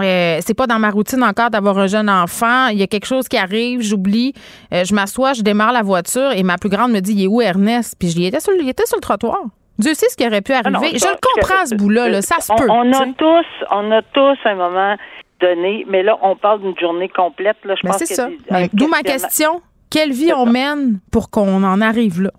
euh, 0.00 0.38
c'est 0.40 0.54
pas 0.54 0.66
dans 0.66 0.78
ma 0.78 0.90
routine 0.90 1.22
encore 1.22 1.50
d'avoir 1.50 1.78
un 1.78 1.86
jeune 1.86 2.08
enfant. 2.08 2.68
Il 2.68 2.78
y 2.78 2.82
a 2.82 2.86
quelque 2.86 3.06
chose 3.06 3.28
qui 3.28 3.36
arrive, 3.36 3.82
j'oublie. 3.82 4.32
Euh, 4.72 4.84
je 4.84 4.94
m'assois, 4.94 5.32
je 5.32 5.42
démarre 5.42 5.72
la 5.72 5.82
voiture 5.82 6.32
et 6.32 6.42
ma 6.42 6.58
plus 6.58 6.70
grande 6.70 6.92
me 6.92 7.00
dit 7.00 7.12
Il 7.14 7.24
est 7.24 7.26
où 7.26 7.40
Ernest? 7.42 7.96
Puis 7.98 8.08
je 8.10 8.14
dis, 8.14 8.22
il 8.22 8.26
était 8.26 8.40
sur, 8.40 8.52
il 8.54 8.68
était 8.68 8.86
sur 8.86 8.96
le 8.96 9.02
trottoir. 9.02 9.40
Dieu 9.78 9.94
sait 9.94 10.08
ce 10.10 10.16
qui 10.16 10.26
aurait 10.26 10.42
pu 10.42 10.52
arriver. 10.52 10.68
Ah 10.76 10.80
non, 10.80 10.88
je 10.92 10.98
ça, 10.98 11.10
le 11.10 11.16
comprends, 11.20 11.66
ce 11.66 11.74
bout-là. 11.74 12.08
là, 12.08 12.22
ça 12.22 12.36
se 12.40 12.52
on, 12.52 12.56
peut. 12.56 12.66
On 12.70 12.92
a 12.92 13.04
tous, 13.18 13.46
on 13.70 13.90
a 13.90 14.02
tous 14.02 14.38
un 14.44 14.54
moment 14.54 14.96
donné, 15.40 15.84
mais 15.88 16.02
là, 16.04 16.16
on 16.22 16.36
parle 16.36 16.60
d'une 16.62 16.78
journée 16.78 17.08
complète. 17.08 17.56
Là, 17.64 17.74
je 17.76 17.82
Ben, 17.86 17.90
pense 17.92 17.98
c'est 18.04 18.14
ça. 18.14 18.28
des- 18.28 18.38
Ben, 18.50 18.68
D'où 18.72 18.86
ma 18.86 19.02
question. 19.02 19.60
Quelle 19.90 20.12
vie 20.12 20.32
on 20.32 20.46
mène 20.46 21.00
pour 21.10 21.30
qu'on 21.30 21.64
en 21.64 21.80
arrive 21.80 22.22
là? 22.22 22.30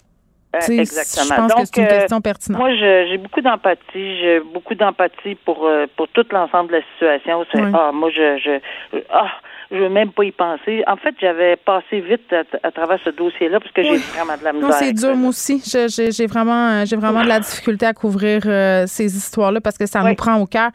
Euh, 0.56 0.60
exactement. 0.80 1.26
Je 1.36 1.42
pense 1.42 1.52
Donc, 1.52 1.60
que 1.62 1.66
c'est 1.74 1.82
une 1.82 1.88
euh, 1.88 2.00
question 2.00 2.22
pertinente. 2.22 2.60
Moi, 2.62 2.76
j'ai 2.76 3.18
beaucoup 3.18 3.42
d'empathie. 3.42 4.18
J'ai 4.22 4.40
beaucoup 4.40 4.76
d'empathie 4.76 5.36
pour 5.46 5.66
euh, 5.66 5.88
pour 5.98 6.08
tout 6.10 6.26
l'ensemble 6.32 6.70
de 6.70 6.76
la 6.78 6.82
situation. 6.94 7.46
C'est 7.52 7.62
Oui. 7.62 7.72
ah, 7.74 7.92
moi, 7.92 8.10
je 8.12 8.38
je 8.38 9.00
ah, 9.12 9.32
je 9.72 9.78
veux 9.78 9.90
même 9.90 10.12
pas 10.12 10.24
y 10.26 10.32
penser. 10.32 10.84
En 10.86 10.96
fait, 10.98 11.16
j'avais 11.20 11.56
passé 11.56 12.02
vite 12.02 12.32
à, 12.32 12.44
à 12.68 12.72
travers 12.72 13.00
ce 13.04 13.10
dossier-là 13.10 13.60
parce 13.60 13.72
que 13.72 13.82
Oui. 13.82 13.90
j'ai 13.94 14.18
vraiment 14.18 14.38
de 14.38 14.44
la 14.44 14.54
misère. 14.54 14.70
Non, 14.70 14.76
c'est 14.78 14.94
dur, 14.94 15.16
moi 15.16 15.30
aussi. 15.30 15.62
J'ai 15.66 16.28
vraiment, 16.28 16.86
j'ai 16.86 16.98
vraiment 16.98 17.24
de 17.24 17.30
la 17.30 17.40
difficulté 17.40 17.88
à 17.88 17.94
couvrir 17.94 18.42
euh, 18.46 18.84
ces 18.86 19.06
histoires-là 19.18 19.60
parce 19.62 19.78
que 19.80 19.88
ça 19.88 20.04
Oui. 20.04 20.10
nous 20.12 20.16
prend 20.16 20.36
au 20.40 20.46
cœur. 20.46 20.70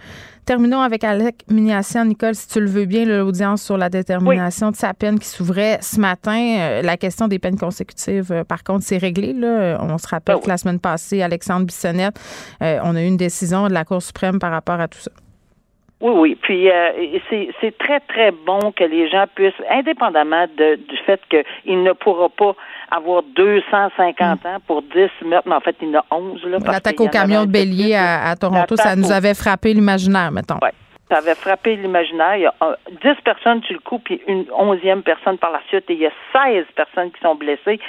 Terminons 0.48 0.80
avec 0.80 1.04
Alec 1.04 1.44
Miniassian. 1.50 2.06
Nicole, 2.06 2.34
si 2.34 2.48
tu 2.48 2.58
le 2.58 2.70
veux 2.70 2.86
bien, 2.86 3.04
l'audience 3.04 3.62
sur 3.62 3.76
la 3.76 3.90
détermination 3.90 4.70
de 4.70 4.76
sa 4.76 4.94
peine 4.94 5.18
qui 5.18 5.28
s'ouvrait 5.28 5.78
ce 5.82 6.00
matin. 6.00 6.40
Euh, 6.40 6.80
la 6.80 6.96
question 6.96 7.28
des 7.28 7.38
peines 7.38 7.58
consécutives, 7.58 8.32
euh, 8.32 8.44
par 8.44 8.64
contre, 8.64 8.82
c'est 8.82 8.96
réglé. 8.96 9.34
Là. 9.34 9.76
On 9.82 9.98
se 9.98 10.08
rappelle 10.08 10.36
Ah 10.38 10.42
que 10.42 10.48
la 10.48 10.56
semaine 10.56 10.80
passée, 10.80 11.20
Alexandre 11.20 11.66
Bissonnette, 11.66 12.18
euh, 12.62 12.80
on 12.82 12.96
a 12.96 13.02
eu 13.02 13.06
une 13.06 13.18
décision 13.18 13.68
de 13.68 13.74
la 13.74 13.84
Cour 13.84 14.02
suprême 14.02 14.38
par 14.38 14.50
rapport 14.50 14.80
à 14.80 14.88
tout 14.88 15.00
ça. 15.00 15.10
Oui, 16.00 16.12
oui. 16.14 16.38
Puis 16.40 16.70
euh, 16.70 17.18
c'est 17.28 17.48
c'est 17.60 17.76
très 17.76 17.98
très 18.00 18.30
bon 18.30 18.70
que 18.72 18.84
les 18.84 19.08
gens 19.08 19.24
puissent, 19.34 19.52
indépendamment 19.70 20.46
de, 20.56 20.76
du 20.76 20.96
fait 20.98 21.20
qu'il 21.28 21.82
ne 21.82 21.92
pourra 21.92 22.28
pas 22.28 22.54
avoir 22.90 23.22
250 23.34 24.46
ans 24.46 24.58
pour 24.66 24.82
10 24.82 25.10
meurtres, 25.26 25.48
mais 25.48 25.56
en 25.56 25.60
fait 25.60 25.76
il 25.82 25.88
y 25.88 25.96
en 25.96 26.00
a 26.00 26.04
11 26.14 26.44
là. 26.44 26.58
parce 26.60 26.72
L'attaque 26.72 27.00
au 27.00 27.08
camion 27.08 27.44
de 27.44 27.50
bélier 27.50 27.96
à, 27.96 28.28
à 28.30 28.36
Toronto, 28.36 28.76
ça 28.76 28.94
nous 28.94 29.10
avait 29.10 29.34
frappé 29.34 29.74
l'imaginaire, 29.74 30.30
mettons. 30.30 30.58
Ouais. 30.62 30.72
Ça 31.10 31.18
avait 31.18 31.34
frappé 31.34 31.74
l'imaginaire. 31.74 32.36
Il 32.36 32.42
y 32.42 32.46
a 32.46 32.54
euh, 32.62 32.76
10 33.02 33.22
personnes 33.24 33.62
sur 33.64 33.74
le 33.74 33.80
coup, 33.80 33.98
puis 33.98 34.20
une 34.28 34.44
onzième 34.54 35.02
personne 35.02 35.38
par 35.38 35.50
la 35.50 35.60
suite, 35.68 35.88
et 35.88 35.94
il 35.94 36.00
y 36.00 36.06
a 36.06 36.12
16 36.32 36.66
personnes 36.76 37.10
qui 37.10 37.20
sont 37.22 37.34
blessées 37.34 37.80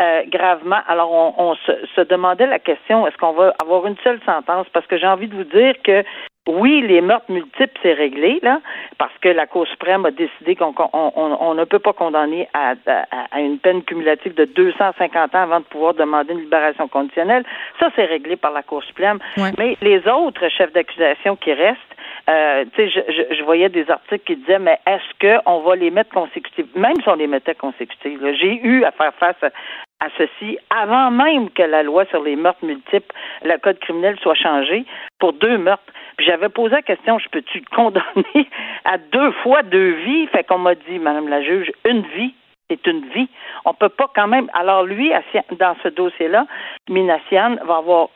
euh, 0.00 0.22
gravement. 0.28 0.80
Alors, 0.88 1.12
on, 1.12 1.34
on 1.38 1.54
se, 1.54 1.72
se 1.94 2.00
demandait 2.00 2.48
la 2.48 2.58
question, 2.58 3.06
est-ce 3.06 3.16
qu'on 3.16 3.32
va 3.32 3.54
avoir 3.62 3.86
une 3.86 3.96
seule 4.02 4.20
sentence? 4.26 4.66
Parce 4.72 4.86
que 4.86 4.98
j'ai 4.98 5.06
envie 5.06 5.28
de 5.28 5.36
vous 5.36 5.44
dire 5.44 5.74
que 5.84 6.04
oui, 6.46 6.82
les 6.82 7.00
meurtres 7.00 7.30
multiples, 7.32 7.78
c'est 7.82 7.94
réglé, 7.94 8.38
là, 8.42 8.60
parce 8.98 9.16
que 9.22 9.28
la 9.30 9.46
Cour 9.46 9.66
suprême 9.66 10.04
a 10.04 10.10
décidé 10.10 10.54
qu'on 10.56 10.74
on, 10.92 11.12
on- 11.16 11.36
on 11.40 11.54
ne 11.54 11.64
peut 11.64 11.78
pas 11.78 11.94
condamner 11.94 12.48
à, 12.52 12.74
à- 12.86 13.06
à 13.30 13.40
une 13.40 13.58
peine 13.58 13.82
cumulative 13.82 14.34
de 14.34 14.44
250 14.44 15.34
ans 15.34 15.42
avant 15.42 15.60
de 15.60 15.64
pouvoir 15.64 15.94
demander 15.94 16.34
une 16.34 16.40
libération 16.40 16.86
conditionnelle. 16.88 17.44
Ça, 17.80 17.88
c'est 17.96 18.04
réglé 18.04 18.36
par 18.36 18.52
la 18.52 18.62
Cour 18.62 18.82
suprême. 18.84 19.18
Ouais. 19.38 19.52
Mais 19.58 19.76
les 19.80 20.06
autres 20.06 20.48
chefs 20.50 20.72
d'accusation 20.72 21.36
qui 21.36 21.52
restent, 21.52 21.80
euh, 22.28 22.64
tu 22.74 22.76
sais, 22.76 22.88
je, 22.90 23.12
je, 23.30 23.34
je 23.36 23.42
voyais 23.42 23.68
des 23.70 23.90
articles 23.90 24.24
qui 24.24 24.36
disaient, 24.36 24.58
mais 24.58 24.78
est-ce 24.86 25.42
qu'on 25.44 25.60
va 25.60 25.76
les 25.76 25.90
mettre 25.90 26.10
consécutives? 26.12 26.66
Même 26.74 26.96
si 27.02 27.08
on 27.08 27.14
les 27.14 27.26
mettait 27.26 27.54
consécutives, 27.54 28.20
j'ai 28.38 28.60
eu 28.62 28.84
à 28.84 28.90
faire 28.92 29.14
face 29.14 29.36
à, 30.00 30.08
ceci 30.18 30.58
avant 30.70 31.10
même 31.10 31.50
que 31.50 31.62
la 31.62 31.82
loi 31.82 32.04
sur 32.06 32.22
les 32.22 32.36
meurtres 32.36 32.64
multiples, 32.64 33.14
le 33.42 33.56
code 33.58 33.78
criminel 33.78 34.18
soit 34.20 34.34
changé 34.34 34.84
pour 35.18 35.32
deux 35.32 35.58
meurtres. 35.58 35.82
Puis 36.16 36.26
j'avais 36.26 36.48
posé 36.48 36.74
la 36.76 36.82
question, 36.82 37.18
je 37.18 37.28
peux-tu 37.28 37.62
condamner 37.74 38.48
à 38.84 38.98
deux 38.98 39.32
fois 39.42 39.62
deux 39.62 39.90
vies? 40.04 40.26
Fait 40.28 40.44
qu'on 40.44 40.58
m'a 40.58 40.74
dit, 40.74 40.98
Madame 40.98 41.28
la 41.28 41.42
juge, 41.42 41.72
une 41.84 42.02
vie, 42.02 42.34
c'est 42.70 42.86
une 42.86 43.04
vie. 43.10 43.28
On 43.64 43.74
peut 43.74 43.88
pas 43.88 44.10
quand 44.14 44.28
même. 44.28 44.48
Alors 44.54 44.84
lui, 44.84 45.12
dans 45.58 45.76
ce 45.82 45.88
dossier-là, 45.88 46.46
Minassian 46.88 47.56
va 47.64 47.76
avoir, 47.76 48.08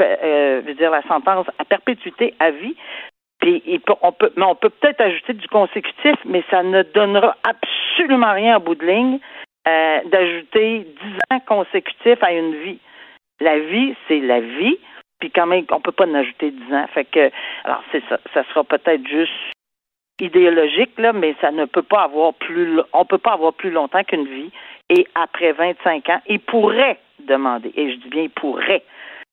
euh, 0.00 0.62
je 0.62 0.66
veux 0.68 0.74
dire, 0.74 0.90
la 0.90 1.02
sentence 1.02 1.46
à 1.58 1.64
perpétuité 1.64 2.34
à 2.38 2.50
vie. 2.50 2.76
Puis 3.40 3.62
il 3.66 3.80
peut- 3.80 3.94
on 4.02 4.12
peut, 4.12 4.32
mais 4.36 4.44
on 4.44 4.54
peut 4.54 4.70
peut-être 4.70 5.00
ajouter 5.00 5.34
du 5.34 5.46
consécutif, 5.48 6.16
mais 6.24 6.42
ça 6.50 6.62
ne 6.62 6.82
donnera 6.82 7.36
absolument 7.44 8.32
rien 8.32 8.56
en 8.56 8.60
bout 8.60 8.74
de 8.74 8.86
ligne 8.86 9.18
euh, 9.66 10.00
d'ajouter 10.06 10.86
dix 11.02 11.18
ans 11.30 11.40
consécutifs 11.40 12.22
à 12.22 12.32
une 12.32 12.54
vie. 12.62 12.78
La 13.40 13.58
vie, 13.58 13.94
c'est 14.08 14.20
la 14.20 14.40
vie. 14.40 14.78
Puis 15.18 15.30
quand 15.30 15.46
même, 15.46 15.64
on 15.70 15.80
peut 15.80 15.92
pas 15.92 16.06
en 16.06 16.14
ajouter 16.14 16.50
dix 16.50 16.74
ans. 16.74 16.86
Fait 16.94 17.04
que, 17.04 17.30
alors 17.64 17.82
c'est 17.92 18.02
ça. 18.08 18.18
Ça 18.34 18.44
sera 18.44 18.64
peut-être 18.64 19.06
juste 19.06 19.32
idéologique 20.20 20.98
là, 20.98 21.12
mais 21.12 21.34
ça 21.40 21.50
ne 21.50 21.64
peut 21.64 21.82
pas 21.82 22.04
avoir 22.04 22.34
plus, 22.34 22.80
on 22.92 23.04
peut 23.04 23.18
pas 23.18 23.32
avoir 23.32 23.52
plus 23.52 23.70
longtemps 23.70 24.04
qu'une 24.04 24.26
vie. 24.26 24.50
Et 24.88 25.06
après 25.14 25.52
25 25.52 26.08
ans, 26.08 26.20
il 26.28 26.40
pourrait 26.40 26.98
demander, 27.20 27.72
et 27.74 27.90
je 27.90 27.96
dis 27.96 28.08
bien 28.08 28.22
il 28.22 28.30
pourrait 28.30 28.82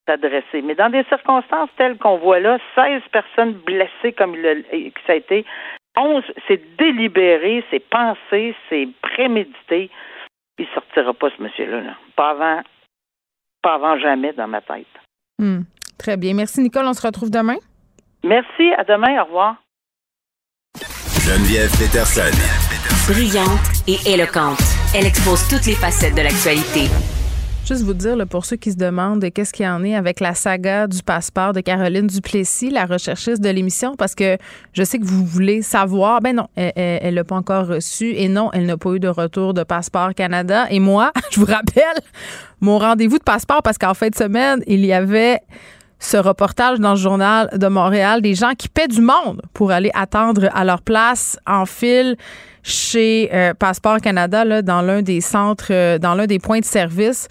s'adresser. 0.07 0.61
Mais 0.63 0.75
dans 0.75 0.89
des 0.89 1.03
circonstances 1.05 1.69
telles 1.77 1.97
qu'on 1.97 2.17
voit 2.17 2.39
là, 2.39 2.57
16 2.75 3.01
personnes 3.11 3.53
blessées 3.53 4.13
comme 4.17 4.35
ça 5.05 5.13
a 5.13 5.15
été, 5.15 5.45
11, 5.95 6.23
c'est 6.47 6.61
délibéré, 6.77 7.63
c'est 7.69 7.87
pensé, 7.87 8.55
c'est 8.69 8.87
prémédité. 9.01 9.89
Il 10.57 10.67
sortira 10.73 11.13
pas 11.13 11.29
ce 11.35 11.41
monsieur-là. 11.41 11.81
Là. 11.81 11.95
Pas 12.15 12.31
avant, 12.31 12.61
pas 13.61 13.75
avant 13.75 13.99
jamais 13.99 14.33
dans 14.33 14.47
ma 14.47 14.61
tête. 14.61 14.85
Hmm. 15.39 15.61
Très 15.97 16.17
bien. 16.17 16.33
Merci, 16.33 16.61
Nicole. 16.61 16.85
On 16.85 16.93
se 16.93 17.05
retrouve 17.05 17.31
demain. 17.31 17.57
Merci, 18.23 18.73
à 18.77 18.83
demain, 18.83 19.21
au 19.21 19.25
revoir. 19.25 19.55
Geneviève 21.25 21.71
Peterson. 21.79 22.31
Brillante 23.07 23.83
et 23.87 23.97
éloquente, 24.13 24.63
elle 24.95 25.05
expose 25.05 25.47
toutes 25.49 25.65
les 25.65 25.75
facettes 25.75 26.15
de 26.15 26.21
l'actualité. 26.21 26.89
Juste 27.65 27.84
vous 27.84 27.93
dire, 27.93 28.17
pour 28.30 28.43
ceux 28.43 28.58
qui 28.58 28.73
se 28.73 28.78
demandent 28.78 29.26
qu'est-ce 29.32 29.54
qu'il 29.54 29.65
y 29.65 29.69
en 29.69 29.86
est 29.86 29.95
avec 29.95 30.19
la 30.19 30.34
saga 30.34 30.86
du 30.86 31.02
passeport 31.02 31.54
de 31.54 31.62
Caroline 31.62 32.08
Duplessis, 32.08 32.69
la 32.69 32.86
recherchiste 32.86 33.41
de 33.41 33.47
l'émission, 33.47 33.95
parce 33.95 34.15
que 34.15 34.38
je 34.73 34.84
sais 34.84 34.99
que 34.99 35.06
vous 35.06 35.23
voulez 35.23 35.62
savoir. 35.62 36.19
Ben 36.19 36.36
non, 36.36 36.47
elle 36.58 37.13
l'a 37.13 37.23
pas 37.23 37.38
encore 37.38 37.67
reçu 37.67 38.15
et 38.17 38.28
non, 38.28 38.49
elle 38.52 38.65
n'a 38.65 38.76
pas 38.76 38.91
eu 38.91 38.99
de 38.99 39.08
retour 39.08 39.54
de 39.54 39.63
passeport 39.63 40.13
Canada. 40.13 40.65
Et 40.71 40.82
moi, 40.82 41.13
je 41.32 41.39
vous 41.39 41.45
rappelle 41.45 42.04
mon 42.60 42.80
rendez-vous 42.80 43.17
de 43.17 43.23
passeport 43.23 43.63
parce 43.63 43.78
qu'en 43.78 43.93
fin 43.93 44.10
de 44.10 44.15
semaine, 44.15 44.62
il 44.67 44.86
y 44.86 44.91
avait 44.91 45.39
ce 45.99 46.17
reportage 46.17 46.80
dans 46.80 46.91
le 46.91 46.97
journal 46.97 47.49
de 47.54 47.67
Montréal 47.67 48.21
des 48.21 48.36
gens 48.36 48.56
qui 48.58 48.67
paient 48.67 48.89
du 48.89 48.99
monde 48.99 49.41
pour 49.54 49.71
aller 49.71 49.91
attendre 49.93 50.49
à 50.54 50.65
leur 50.65 50.82
place 50.82 51.39
en 51.47 51.65
file 51.65 52.17
chez 52.63 53.30
euh, 53.34 53.54
Passeport 53.54 53.99
Canada, 53.99 54.45
là, 54.45 54.62
dans 54.62 54.82
l'un 54.82 55.02
des 55.02 55.21
centres, 55.21 55.67
euh, 55.71 55.99
dans 55.99 56.15
l'un 56.15 56.26
des 56.26 56.39
points 56.39 56.60
de 56.60 56.65
service. 56.65 57.28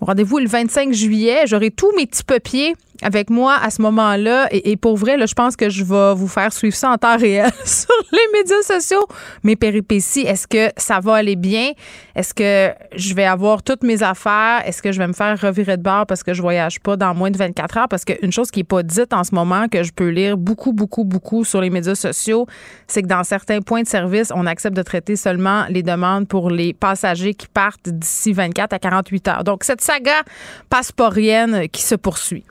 Rendez-vous 0.00 0.38
le 0.38 0.48
25 0.48 0.92
juillet. 0.92 1.42
J'aurai 1.46 1.70
tous 1.70 1.92
mes 1.96 2.06
petits 2.06 2.24
papiers 2.24 2.74
avec 3.02 3.30
moi 3.30 3.56
à 3.60 3.70
ce 3.70 3.82
moment-là. 3.82 4.48
Et, 4.50 4.76
pour 4.76 4.96
vrai, 4.96 5.16
là, 5.16 5.26
je 5.26 5.34
pense 5.34 5.56
que 5.56 5.68
je 5.68 5.84
vais 5.84 6.14
vous 6.14 6.28
faire 6.28 6.52
suivre 6.52 6.74
ça 6.74 6.90
en 6.90 6.96
temps 6.96 7.16
réel 7.16 7.50
sur 7.64 7.94
les 8.12 8.38
médias 8.38 8.62
sociaux. 8.62 9.06
Mes 9.42 9.56
péripéties, 9.56 10.20
est-ce 10.22 10.46
que 10.46 10.70
ça 10.76 11.00
va 11.00 11.16
aller 11.16 11.36
bien? 11.36 11.72
Est-ce 12.14 12.34
que 12.34 12.72
je 12.96 13.14
vais 13.14 13.24
avoir 13.24 13.62
toutes 13.62 13.82
mes 13.82 14.02
affaires? 14.02 14.62
Est-ce 14.66 14.82
que 14.82 14.92
je 14.92 14.98
vais 14.98 15.06
me 15.06 15.12
faire 15.12 15.40
revirer 15.40 15.76
de 15.76 15.82
bord 15.82 16.06
parce 16.06 16.22
que 16.22 16.34
je 16.34 16.42
voyage 16.42 16.80
pas 16.80 16.96
dans 16.96 17.14
moins 17.14 17.30
de 17.30 17.36
24 17.36 17.78
heures? 17.78 17.88
Parce 17.88 18.04
qu'une 18.04 18.32
chose 18.32 18.50
qui 18.50 18.60
est 18.60 18.64
pas 18.64 18.82
dite 18.82 19.12
en 19.12 19.24
ce 19.24 19.34
moment, 19.34 19.68
que 19.68 19.82
je 19.82 19.92
peux 19.92 20.08
lire 20.08 20.36
beaucoup, 20.36 20.72
beaucoup, 20.72 21.04
beaucoup 21.04 21.44
sur 21.44 21.60
les 21.60 21.70
médias 21.70 21.94
sociaux, 21.94 22.46
c'est 22.86 23.02
que 23.02 23.08
dans 23.08 23.24
certains 23.24 23.60
points 23.60 23.82
de 23.82 23.88
service, 23.88 24.32
on 24.34 24.46
accepte 24.46 24.76
de 24.76 24.82
traiter 24.82 25.16
seulement 25.16 25.64
les 25.68 25.82
demandes 25.82 26.28
pour 26.28 26.50
les 26.50 26.72
passagers 26.72 27.34
qui 27.34 27.46
partent 27.48 27.88
d'ici 27.88 28.32
24 28.32 28.72
à 28.72 28.78
48 28.78 29.28
heures. 29.28 29.44
Donc, 29.44 29.64
cette 29.64 29.80
saga 29.80 30.22
passeporienne 30.68 31.68
qui 31.68 31.82
se 31.82 31.94
poursuit. 31.94 32.44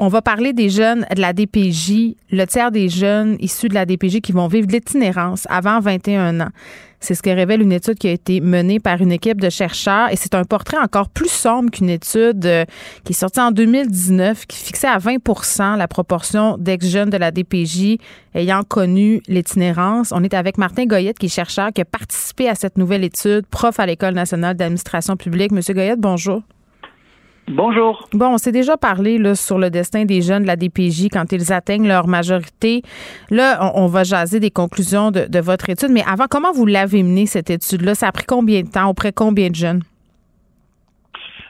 On 0.00 0.06
va 0.06 0.22
parler 0.22 0.52
des 0.52 0.70
jeunes 0.70 1.04
de 1.12 1.20
la 1.20 1.32
DPJ, 1.32 2.14
le 2.30 2.44
tiers 2.44 2.70
des 2.70 2.88
jeunes 2.88 3.36
issus 3.40 3.66
de 3.66 3.74
la 3.74 3.84
DPJ 3.84 4.20
qui 4.20 4.30
vont 4.30 4.46
vivre 4.46 4.68
de 4.68 4.72
l'itinérance 4.72 5.44
avant 5.50 5.80
21 5.80 6.40
ans. 6.40 6.50
C'est 7.00 7.16
ce 7.16 7.22
que 7.22 7.30
révèle 7.30 7.62
une 7.62 7.72
étude 7.72 7.98
qui 7.98 8.06
a 8.06 8.12
été 8.12 8.40
menée 8.40 8.78
par 8.78 9.00
une 9.00 9.10
équipe 9.10 9.40
de 9.40 9.50
chercheurs 9.50 10.08
et 10.12 10.16
c'est 10.16 10.36
un 10.36 10.44
portrait 10.44 10.78
encore 10.78 11.08
plus 11.08 11.28
sombre 11.28 11.72
qu'une 11.72 11.90
étude 11.90 12.46
euh, 12.46 12.64
qui 13.02 13.12
est 13.12 13.16
sortie 13.16 13.40
en 13.40 13.50
2019 13.50 14.46
qui 14.46 14.58
fixait 14.58 14.86
à 14.86 14.98
20% 14.98 15.76
la 15.76 15.88
proportion 15.88 16.56
d'ex-jeunes 16.58 17.10
de 17.10 17.16
la 17.16 17.32
DPJ 17.32 17.98
ayant 18.36 18.62
connu 18.62 19.20
l'itinérance. 19.26 20.12
On 20.14 20.22
est 20.22 20.34
avec 20.34 20.58
Martin 20.58 20.86
Goyette 20.86 21.18
qui 21.18 21.26
est 21.26 21.28
chercheur 21.28 21.72
qui 21.72 21.80
a 21.80 21.84
participé 21.84 22.48
à 22.48 22.54
cette 22.54 22.78
nouvelle 22.78 23.02
étude, 23.02 23.46
prof 23.50 23.80
à 23.80 23.86
l'École 23.86 24.14
nationale 24.14 24.56
d'administration 24.56 25.16
publique. 25.16 25.50
Monsieur 25.50 25.74
Goyette, 25.74 26.00
bonjour. 26.00 26.42
Bonjour. 27.50 28.08
Bon, 28.12 28.34
on 28.34 28.38
s'est 28.38 28.52
déjà 28.52 28.76
parlé 28.76 29.18
là, 29.18 29.34
sur 29.34 29.58
le 29.58 29.70
destin 29.70 30.04
des 30.04 30.20
jeunes 30.20 30.42
de 30.42 30.46
la 30.46 30.56
DPJ 30.56 31.08
quand 31.10 31.32
ils 31.32 31.52
atteignent 31.52 31.88
leur 31.88 32.06
majorité. 32.06 32.82
Là, 33.30 33.72
on, 33.74 33.86
va 33.86 34.04
jaser 34.04 34.38
des 34.38 34.50
conclusions 34.50 35.10
de, 35.10 35.26
de, 35.26 35.38
votre 35.38 35.70
étude, 35.70 35.90
mais 35.90 36.04
avant, 36.06 36.26
comment 36.28 36.52
vous 36.52 36.66
l'avez 36.66 37.02
menée, 37.02 37.26
cette 37.26 37.50
étude-là? 37.50 37.94
Ça 37.94 38.08
a 38.08 38.12
pris 38.12 38.24
combien 38.26 38.62
de 38.62 38.68
temps, 38.68 38.88
auprès 38.88 39.12
combien 39.12 39.48
de 39.48 39.54
jeunes? 39.54 39.82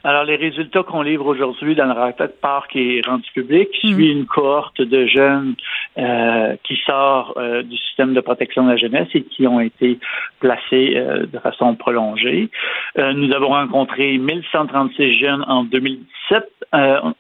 Alors, 0.09 0.25
les 0.25 0.37
résultats 0.37 0.85
qu'on 0.85 1.03
livre 1.03 1.27
aujourd'hui 1.27 1.75
dans 1.75 1.85
le 1.85 1.93
rapport 1.93 2.67
qui 2.69 2.97
est 2.97 3.07
rendu 3.07 3.29
public 3.35 3.69
mm. 3.85 3.89
suit 3.93 4.11
une 4.11 4.25
cohorte 4.25 4.81
de 4.81 5.05
jeunes 5.05 5.55
euh, 5.99 6.57
qui 6.65 6.77
sort 6.87 7.35
euh, 7.37 7.63
du 7.63 7.77
système 7.77 8.15
de 8.15 8.23
protection 8.23 8.65
de 8.65 8.71
la 8.71 8.79
jeunesse 8.79 9.09
et 9.13 9.23
qui 9.23 9.47
ont 9.47 9.61
été 9.61 9.99
placés 10.41 10.95
euh, 10.97 11.27
de 11.27 11.39
façon 11.41 11.75
prolongée. 11.75 12.49
nous 12.97 13.31
avons 13.35 13.49
rencontré 13.49 14.17
1136 14.17 15.19
jeunes 15.19 15.45
en 15.47 15.65
2017. 15.65 16.43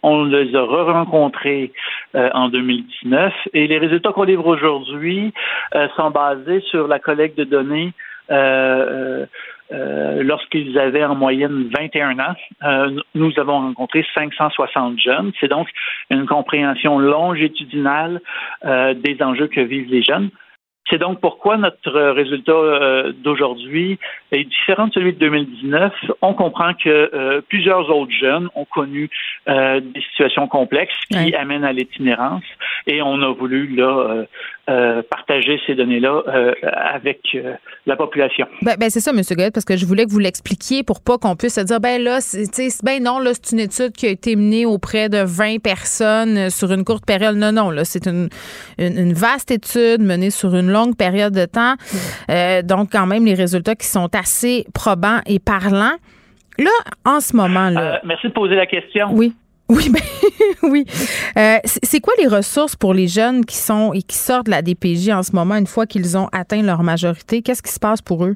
on 0.02 0.24
les 0.24 0.56
a 0.56 0.62
re-rencontrés 0.62 1.72
en 2.14 2.48
2019 2.48 3.34
et 3.52 3.66
les 3.66 3.76
résultats 3.76 4.12
qu'on 4.12 4.22
livre 4.22 4.46
aujourd'hui 4.46 5.34
sont 5.96 6.10
basés 6.10 6.60
sur 6.70 6.88
la 6.88 6.98
collecte 6.98 7.36
de 7.36 7.44
données 7.44 7.92
euh, 8.30 9.26
lorsqu'ils 9.70 10.78
avaient 10.78 11.04
en 11.04 11.14
moyenne 11.14 11.68
21 11.76 12.18
ans, 12.18 12.34
euh, 12.64 13.00
nous 13.14 13.32
avons 13.38 13.60
rencontré 13.60 14.04
560 14.14 14.98
jeunes. 15.00 15.32
C'est 15.40 15.48
donc 15.48 15.68
une 16.10 16.26
compréhension 16.26 16.98
longitudinale 16.98 18.20
euh, 18.64 18.94
des 18.94 19.22
enjeux 19.22 19.48
que 19.48 19.60
vivent 19.60 19.90
les 19.90 20.02
jeunes. 20.02 20.30
C'est 20.90 20.98
donc 20.98 21.20
pourquoi 21.20 21.58
notre 21.58 21.90
résultat 22.12 23.12
d'aujourd'hui 23.22 23.98
est 24.32 24.44
différent 24.44 24.86
de 24.86 24.94
celui 24.94 25.12
de 25.12 25.18
2019. 25.18 25.92
On 26.22 26.32
comprend 26.32 26.72
que 26.72 27.40
plusieurs 27.50 27.94
autres 27.94 28.10
jeunes 28.18 28.48
ont 28.54 28.64
connu 28.64 29.10
des 29.46 30.02
situations 30.12 30.48
complexes 30.48 30.98
qui 31.10 31.34
amènent 31.34 31.64
à 31.64 31.74
l'itinérance 31.74 32.44
et 32.86 33.02
on 33.02 33.20
a 33.20 33.34
voulu 33.34 33.76
là 33.76 34.24
euh, 34.68 35.02
partager 35.08 35.58
ces 35.66 35.74
données-là 35.74 36.22
euh, 36.28 36.52
avec 36.62 37.20
euh, 37.34 37.54
la 37.86 37.96
population. 37.96 38.46
Ben, 38.60 38.76
ben 38.78 38.90
c'est 38.90 39.00
ça, 39.00 39.12
M. 39.12 39.22
Goyette, 39.30 39.54
parce 39.54 39.64
que 39.64 39.78
je 39.78 39.86
voulais 39.86 40.04
que 40.04 40.10
vous 40.10 40.18
l'expliquiez 40.18 40.82
pour 40.82 41.02
pas 41.02 41.16
qu'on 41.16 41.36
puisse 41.36 41.54
se 41.54 41.62
dire, 41.62 41.80
ben 41.80 42.02
là, 42.02 42.20
c'est, 42.20 42.44
ben 42.84 43.02
non, 43.02 43.18
là, 43.18 43.30
c'est 43.32 43.54
une 43.54 43.60
étude 43.60 43.92
qui 43.92 44.06
a 44.06 44.10
été 44.10 44.36
menée 44.36 44.66
auprès 44.66 45.08
de 45.08 45.24
20 45.24 45.62
personnes 45.62 46.50
sur 46.50 46.70
une 46.70 46.84
courte 46.84 47.06
période. 47.06 47.36
Non, 47.36 47.50
non, 47.50 47.70
là, 47.70 47.84
c'est 47.84 48.06
une, 48.06 48.28
une, 48.78 49.14
vaste 49.14 49.50
étude 49.50 50.02
menée 50.02 50.30
sur 50.30 50.54
une 50.54 50.70
longue 50.70 50.96
période 50.96 51.32
de 51.32 51.46
temps. 51.46 51.74
donc, 52.64 52.90
quand 52.92 53.06
même, 53.06 53.24
les 53.24 53.34
résultats 53.34 53.74
qui 53.74 53.86
sont 53.86 54.14
assez 54.14 54.66
probants 54.74 55.20
et 55.26 55.38
parlants. 55.38 55.96
Là, 56.58 56.70
en 57.06 57.20
ce 57.20 57.34
moment, 57.34 57.70
là. 57.70 58.00
merci 58.04 58.26
de 58.26 58.32
poser 58.32 58.56
la 58.56 58.66
question. 58.66 59.08
Oui. 59.12 59.32
Oui, 59.70 59.90
ben, 59.90 60.00
oui. 60.70 60.84
Euh, 61.36 61.58
c'est 61.64 62.00
quoi 62.00 62.14
les 62.18 62.26
ressources 62.26 62.74
pour 62.74 62.94
les 62.94 63.06
jeunes 63.06 63.44
qui 63.44 63.56
sont 63.56 63.92
et 63.92 64.00
qui 64.00 64.16
sortent 64.16 64.46
de 64.46 64.50
la 64.50 64.62
DPJ 64.62 65.10
en 65.10 65.22
ce 65.22 65.34
moment 65.34 65.56
une 65.56 65.66
fois 65.66 65.86
qu'ils 65.86 66.16
ont 66.16 66.28
atteint 66.32 66.62
leur 66.62 66.82
majorité? 66.82 67.42
Qu'est-ce 67.42 67.62
qui 67.62 67.72
se 67.72 67.80
passe 67.80 68.00
pour 68.00 68.24
eux? 68.24 68.34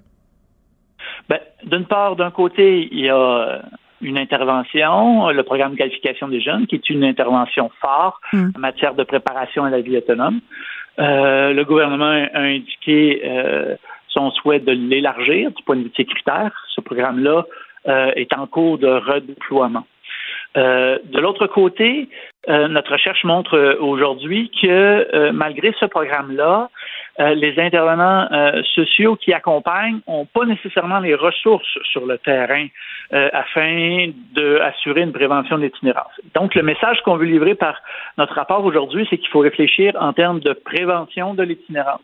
Ben, 1.29 1.41
d'une 1.65 1.87
part, 1.87 2.17
d'un 2.17 2.31
côté, 2.31 2.89
il 2.93 3.01
y 3.01 3.09
a 3.09 3.63
une 4.03 4.19
intervention, 4.19 5.31
le 5.31 5.43
programme 5.43 5.73
de 5.73 5.79
qualification 5.79 6.29
des 6.29 6.41
jeunes, 6.41 6.67
qui 6.67 6.75
est 6.75 6.91
une 6.91 7.05
intervention 7.05 7.71
phare 7.81 8.21
hmm. 8.33 8.51
en 8.55 8.59
matière 8.59 8.95
de 8.95 9.05
préparation 9.05 9.65
à 9.65 9.71
la 9.71 9.81
vie 9.81 9.97
autonome. 9.97 10.41
Euh, 10.99 11.55
le 11.55 11.65
gouvernement 11.65 12.27
a 12.35 12.41
indiqué 12.41 13.23
euh, 13.25 13.77
son 14.09 14.31
souhait 14.33 14.61
de 14.61 14.73
l'élargir 14.73 15.51
du 15.53 15.63
point 15.63 15.77
de 15.77 15.83
vue 15.83 15.89
de 15.89 15.95
ses 15.97 16.05
critères. 16.05 16.53
Ce 16.75 16.83
programme-là 16.83 17.45
est 18.15 18.33
en 18.33 18.47
cours 18.47 18.79
de 18.79 18.87
redéploiement. 18.87 19.85
Euh, 20.57 20.99
de 21.05 21.19
l'autre 21.19 21.47
côté, 21.47 22.09
euh, 22.49 22.69
notre 22.69 22.93
recherche 22.93 23.25
montre 23.25 23.57
euh, 23.57 23.77
aujourd'hui 23.81 24.51
que 24.61 25.31
malgré 25.31 25.73
ce 25.79 25.87
programme-là, 25.87 26.69
les 27.19 27.61
intervenants 27.61 28.27
sociaux 28.75 29.17
qui 29.17 29.35
accompagnent 29.35 30.01
n'ont 30.09 30.25
pas 30.25 30.47
nécessairement 30.47 30.99
les 30.99 31.15
ressources 31.15 31.79
sur 31.85 32.07
le 32.07 32.17
terrain 32.17 32.67
afin 33.13 34.07
d'assurer 34.35 35.03
une 35.03 35.13
prévention 35.13 35.59
de 35.59 35.65
l'itinérance. 35.65 36.13
Donc, 36.35 36.55
le 36.55 36.63
message 36.63 37.03
qu'on 37.03 37.17
veut 37.17 37.27
livrer 37.27 37.55
par 37.55 37.77
notre 38.17 38.35
rapport 38.35 38.65
aujourd'hui, 38.65 39.07
c'est 39.11 39.19
qu'il 39.19 39.29
faut 39.29 39.41
réfléchir 39.41 39.93
en 40.01 40.15
termes 40.15 40.41
de 40.41 40.55
prévention 40.55 41.35
de 41.35 41.43
l'itinérance. 41.43 42.01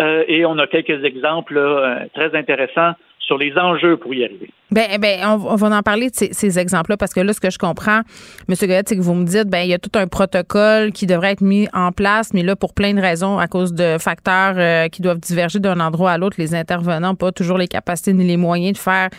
et 0.00 0.44
on 0.44 0.58
a 0.58 0.66
quelques 0.66 1.04
exemples 1.04 2.08
très 2.12 2.34
intéressants 2.34 2.94
sur 3.20 3.38
les 3.38 3.56
enjeux 3.56 3.96
pour 3.96 4.14
y 4.14 4.24
arriver. 4.24 4.50
Ben, 4.74 4.98
ben 4.98 5.20
on, 5.24 5.54
va 5.54 5.68
en 5.68 5.82
parler 5.82 6.10
de 6.10 6.16
ces, 6.16 6.58
exemples-là 6.58 6.96
parce 6.96 7.14
que 7.14 7.20
là, 7.20 7.32
ce 7.32 7.38
que 7.38 7.48
je 7.48 7.58
comprends, 7.58 8.00
M. 8.48 8.56
Goyette, 8.60 8.88
c'est 8.88 8.96
que 8.96 9.02
vous 9.02 9.14
me 9.14 9.24
dites, 9.24 9.46
ben 9.46 9.60
il 9.60 9.68
y 9.68 9.72
a 9.72 9.78
tout 9.78 9.96
un 9.96 10.08
protocole 10.08 10.90
qui 10.90 11.06
devrait 11.06 11.30
être 11.30 11.42
mis 11.42 11.68
en 11.72 11.92
place, 11.92 12.34
mais 12.34 12.42
là, 12.42 12.56
pour 12.56 12.74
plein 12.74 12.92
de 12.92 13.00
raisons, 13.00 13.38
à 13.38 13.46
cause 13.46 13.72
de 13.72 13.98
facteurs 14.00 14.54
euh, 14.56 14.88
qui 14.88 15.00
doivent 15.00 15.20
diverger 15.20 15.60
d'un 15.60 15.78
endroit 15.78 16.10
à 16.10 16.18
l'autre, 16.18 16.34
les 16.40 16.56
intervenants 16.56 17.10
n'ont 17.10 17.14
pas 17.14 17.30
toujours 17.30 17.56
les 17.56 17.68
capacités 17.68 18.12
ni 18.12 18.26
les 18.26 18.36
moyens 18.36 18.72
de 18.72 18.78
faire, 18.78 19.10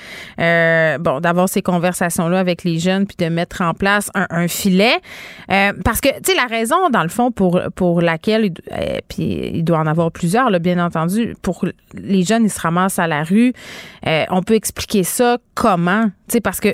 euh, 0.42 0.98
bon, 0.98 1.22
d'avoir 1.22 1.48
ces 1.48 1.62
conversations-là 1.62 2.38
avec 2.38 2.66
les 2.66 2.78
jeunes 2.78 3.08
puis 3.08 3.16
de 3.18 3.34
mettre 3.34 3.62
en 3.62 3.74
place 3.74 4.12
un, 4.14 4.50
filet. 4.50 4.98
Euh, 5.52 5.72
parce 5.86 6.02
que, 6.02 6.10
tu 6.10 6.32
sais, 6.32 6.36
la 6.36 6.48
raison, 6.48 6.90
dans 6.90 7.04
le 7.04 7.10
fond, 7.10 7.32
pour, 7.32 7.62
pour 7.76 8.02
laquelle, 8.02 8.52
puis 9.08 9.52
il 9.54 9.64
doit 9.64 9.80
en 9.80 9.88
avoir 9.88 10.12
plusieurs, 10.12 10.50
là, 10.50 10.60
bien 10.60 10.84
entendu, 10.84 11.34
pour 11.42 11.66
les 11.94 12.24
jeunes, 12.24 12.44
ils 12.44 12.52
se 12.52 12.60
ramassent 12.60 13.00
à 13.00 13.08
la 13.08 13.24
rue. 13.24 13.54
on 14.06 14.44
peut 14.44 14.56
expliquer 14.56 15.04
ça 15.04 15.38
comment? 15.54 16.06
sais 16.28 16.42
parce 16.42 16.60
que 16.60 16.70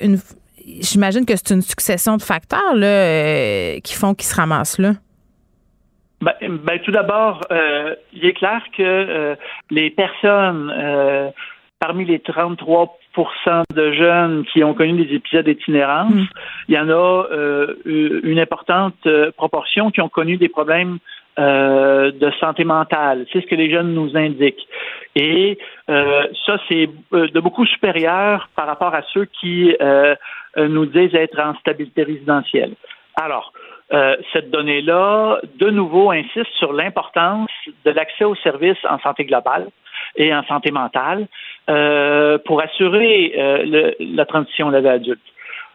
j'imagine 0.79 1.25
que 1.25 1.35
c'est 1.35 1.53
une 1.53 1.61
succession 1.61 2.17
de 2.17 2.21
facteurs 2.21 2.75
là, 2.75 2.87
euh, 2.87 3.79
qui 3.79 3.93
font 3.93 4.13
qu'ils 4.13 4.27
se 4.27 4.35
ramassent 4.35 4.79
là. 4.79 4.93
Ben, 6.21 6.33
ben 6.41 6.79
tout 6.83 6.91
d'abord, 6.91 7.41
euh, 7.51 7.95
il 8.13 8.25
est 8.25 8.33
clair 8.33 8.61
que 8.77 8.83
euh, 8.83 9.35
les 9.71 9.89
personnes 9.89 10.71
parmi 11.79 12.05
les 12.05 12.19
33% 12.19 12.87
de 13.73 13.91
jeunes 13.93 14.45
qui 14.53 14.63
ont 14.63 14.75
connu 14.75 15.03
des 15.03 15.15
épisodes 15.15 15.45
d'itinérance, 15.45 16.13
mm. 16.13 16.27
il 16.67 16.75
y 16.75 16.79
en 16.79 16.89
a 16.91 17.25
une 17.85 18.37
importante 18.37 19.07
proportion 19.35 19.89
qui 19.89 19.99
ont 19.99 20.09
connu 20.09 20.37
des 20.37 20.47
problèmes 20.47 20.99
euh, 21.39 22.11
de 22.11 22.29
santé 22.41 22.65
mentale. 22.65 23.25
C'est 23.31 23.39
ce 23.39 23.47
que 23.47 23.55
les 23.55 23.71
jeunes 23.71 23.93
nous 23.93 24.17
indiquent. 24.17 24.67
Et 25.15 25.57
euh, 25.89 26.27
ça, 26.45 26.57
c'est 26.67 26.89
euh, 27.13 27.29
de 27.29 27.39
beaucoup 27.39 27.65
supérieur 27.65 28.49
par 28.53 28.67
rapport 28.67 28.93
à 28.93 29.01
ceux 29.13 29.25
qui 29.25 29.73
nous 30.57 30.85
disent 30.87 31.15
être 31.15 31.39
en 31.39 31.55
stabilité 31.55 32.03
résidentielle. 32.03 32.73
Alors, 33.15 33.53
cette 34.33 34.51
donnée-là, 34.51 35.39
de 35.55 35.69
nouveau, 35.69 36.11
insiste 36.11 36.51
sur 36.59 36.73
l'importance 36.73 37.49
de 37.85 37.91
l'accès 37.91 38.25
aux 38.25 38.35
services 38.35 38.83
en 38.89 38.99
santé 38.99 39.23
globale 39.23 39.67
et 40.17 40.33
en 40.33 40.43
santé 40.43 40.71
mentale 40.71 41.27
pour 42.45 42.61
assurer 42.61 43.33
la 43.99 44.25
transition 44.25 44.69
à 44.69 44.81
vie 44.81 44.87
adulte. 44.87 45.21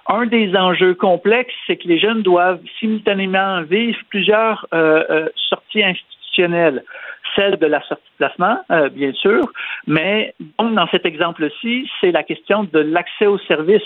Un 0.09 0.27
des 0.27 0.55
enjeux 0.57 0.95
complexes, 0.95 1.55
c'est 1.67 1.77
que 1.77 1.89
les 1.89 1.99
jeunes 1.99 2.23
doivent 2.23 2.61
simultanément 2.79 3.63
vivre 3.63 3.99
plusieurs 4.09 4.67
euh, 4.73 5.05
euh, 5.11 5.29
sorties 5.49 5.83
institutionnelles. 5.83 6.85
Celle 7.35 7.57
de 7.57 7.67
la 7.67 7.83
sortie 7.83 8.05
de 8.13 8.25
placement, 8.25 8.59
euh, 8.71 8.89
bien 8.89 9.13
sûr, 9.13 9.41
mais 9.87 10.35
donc 10.59 10.75
dans 10.75 10.87
cet 10.89 11.07
exemple-ci, 11.07 11.91
c'est 12.01 12.13
la 12.13 12.23
question 12.23 12.65
de 12.65 12.79
l'accès 12.79 13.27
aux 13.27 13.39
services 13.39 13.83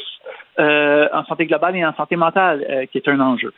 en 0.59 1.24
santé 1.24 1.46
globale 1.46 1.74
et 1.76 1.87
en 1.87 1.94
santé 1.94 2.16
mentale 2.16 2.87
qui 2.92 2.98
est 2.98 3.09
un 3.09 3.18
enjeu. 3.18 3.54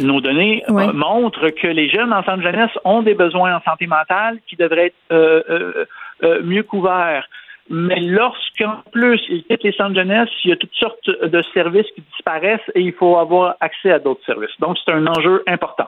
Nos 0.00 0.20
données 0.20 0.62
montrent 0.68 1.48
que 1.50 1.66
les 1.66 1.88
jeunes 1.88 2.12
en 2.12 2.20
de 2.20 2.42
jeunesse 2.42 2.70
ont 2.84 3.02
des 3.02 3.14
besoins 3.14 3.56
en 3.56 3.60
santé 3.62 3.88
mentale 3.88 4.38
qui 4.46 4.54
devraient 4.54 4.92
être 5.10 6.42
mieux 6.44 6.62
couverts. 6.62 7.26
Mais 7.70 8.00
lorsqu'en 8.00 8.82
plus 8.90 9.20
ils 9.28 9.44
quittent 9.44 9.62
les 9.62 9.72
centres 9.72 9.94
jeunesse, 9.94 10.28
il 10.44 10.50
y 10.50 10.52
a 10.52 10.56
toutes 10.56 10.74
sortes 10.74 11.08
de 11.08 11.42
services 11.54 11.86
qui 11.94 12.02
disparaissent 12.12 12.68
et 12.74 12.80
il 12.80 12.92
faut 12.92 13.16
avoir 13.16 13.56
accès 13.60 13.92
à 13.92 14.00
d'autres 14.00 14.24
services. 14.26 14.50
Donc, 14.58 14.76
c'est 14.84 14.92
un 14.92 15.06
enjeu 15.06 15.44
important. 15.46 15.86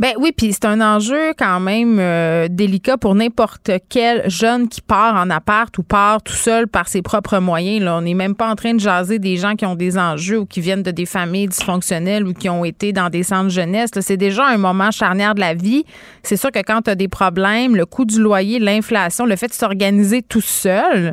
Ben 0.00 0.12
oui, 0.16 0.30
puis 0.30 0.52
c'est 0.52 0.64
un 0.64 0.80
enjeu 0.80 1.32
quand 1.36 1.58
même 1.58 1.98
euh, 1.98 2.46
délicat 2.48 2.96
pour 2.96 3.16
n'importe 3.16 3.72
quel 3.88 4.30
jeune 4.30 4.68
qui 4.68 4.80
part 4.80 5.16
en 5.16 5.28
appart 5.28 5.76
ou 5.76 5.82
part 5.82 6.22
tout 6.22 6.34
seul 6.34 6.68
par 6.68 6.86
ses 6.86 7.02
propres 7.02 7.40
moyens. 7.40 7.84
Là. 7.84 7.96
On 7.96 8.02
n'est 8.02 8.14
même 8.14 8.36
pas 8.36 8.48
en 8.48 8.54
train 8.54 8.74
de 8.74 8.78
jaser 8.78 9.18
des 9.18 9.36
gens 9.36 9.56
qui 9.56 9.66
ont 9.66 9.74
des 9.74 9.98
enjeux 9.98 10.38
ou 10.38 10.46
qui 10.46 10.60
viennent 10.60 10.84
de 10.84 10.92
des 10.92 11.04
familles 11.04 11.48
dysfonctionnelles 11.48 12.28
ou 12.28 12.32
qui 12.32 12.48
ont 12.48 12.64
été 12.64 12.92
dans 12.92 13.10
des 13.10 13.24
centres 13.24 13.50
jeunesse. 13.50 13.90
C'est 14.00 14.16
déjà 14.16 14.46
un 14.46 14.56
moment 14.56 14.92
charnière 14.92 15.34
de 15.34 15.40
la 15.40 15.54
vie. 15.54 15.84
C'est 16.22 16.36
sûr 16.36 16.52
que 16.52 16.60
quand 16.60 16.82
tu 16.82 16.90
as 16.90 16.94
des 16.94 17.08
problèmes, 17.08 17.74
le 17.74 17.84
coût 17.84 18.04
du 18.04 18.22
loyer, 18.22 18.60
l'inflation, 18.60 19.26
le 19.26 19.34
fait 19.34 19.48
de 19.48 19.52
s'organiser 19.52 20.22
tout 20.22 20.40
seul, 20.40 21.12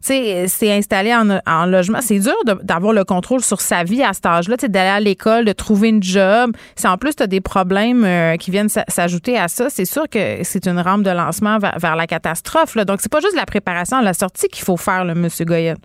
c'est 0.00 0.72
installé 0.72 1.14
en, 1.14 1.66
logement. 1.66 1.98
C'est 2.02 2.18
dur 2.18 2.36
d'avoir 2.62 2.92
le 2.92 3.04
contrôle 3.04 3.40
sur 3.40 3.62
sa 3.62 3.82
vie 3.82 4.02
à 4.02 4.12
cet 4.12 4.26
âge-là, 4.26 4.56
d'aller 4.56 4.90
à 4.90 5.00
l'école, 5.00 5.46
de 5.46 5.52
trouver 5.52 5.88
une 5.88 6.02
job. 6.02 6.52
Si 6.76 6.86
en 6.86 6.98
plus 6.98 7.16
tu 7.16 7.22
as 7.22 7.26
des 7.26 7.40
problèmes 7.40 8.04
euh, 8.04 8.25
qui 8.38 8.50
viennent 8.50 8.68
s'ajouter 8.68 9.38
à 9.38 9.48
ça, 9.48 9.68
c'est 9.70 9.84
sûr 9.84 10.08
que 10.08 10.42
c'est 10.42 10.66
une 10.66 10.80
rampe 10.80 11.02
de 11.02 11.10
lancement 11.10 11.58
vers, 11.58 11.96
la 11.96 12.06
catastrophe. 12.06 12.74
Là. 12.74 12.84
Donc, 12.84 13.00
c'est 13.00 13.12
pas 13.12 13.20
juste 13.20 13.36
la 13.36 13.46
préparation 13.46 13.98
à 13.98 14.02
la 14.02 14.12
sortie 14.12 14.48
qu'il 14.48 14.64
faut 14.64 14.76
faire, 14.76 15.04
là, 15.04 15.12
M. 15.12 15.28
Goyette. 15.40 15.78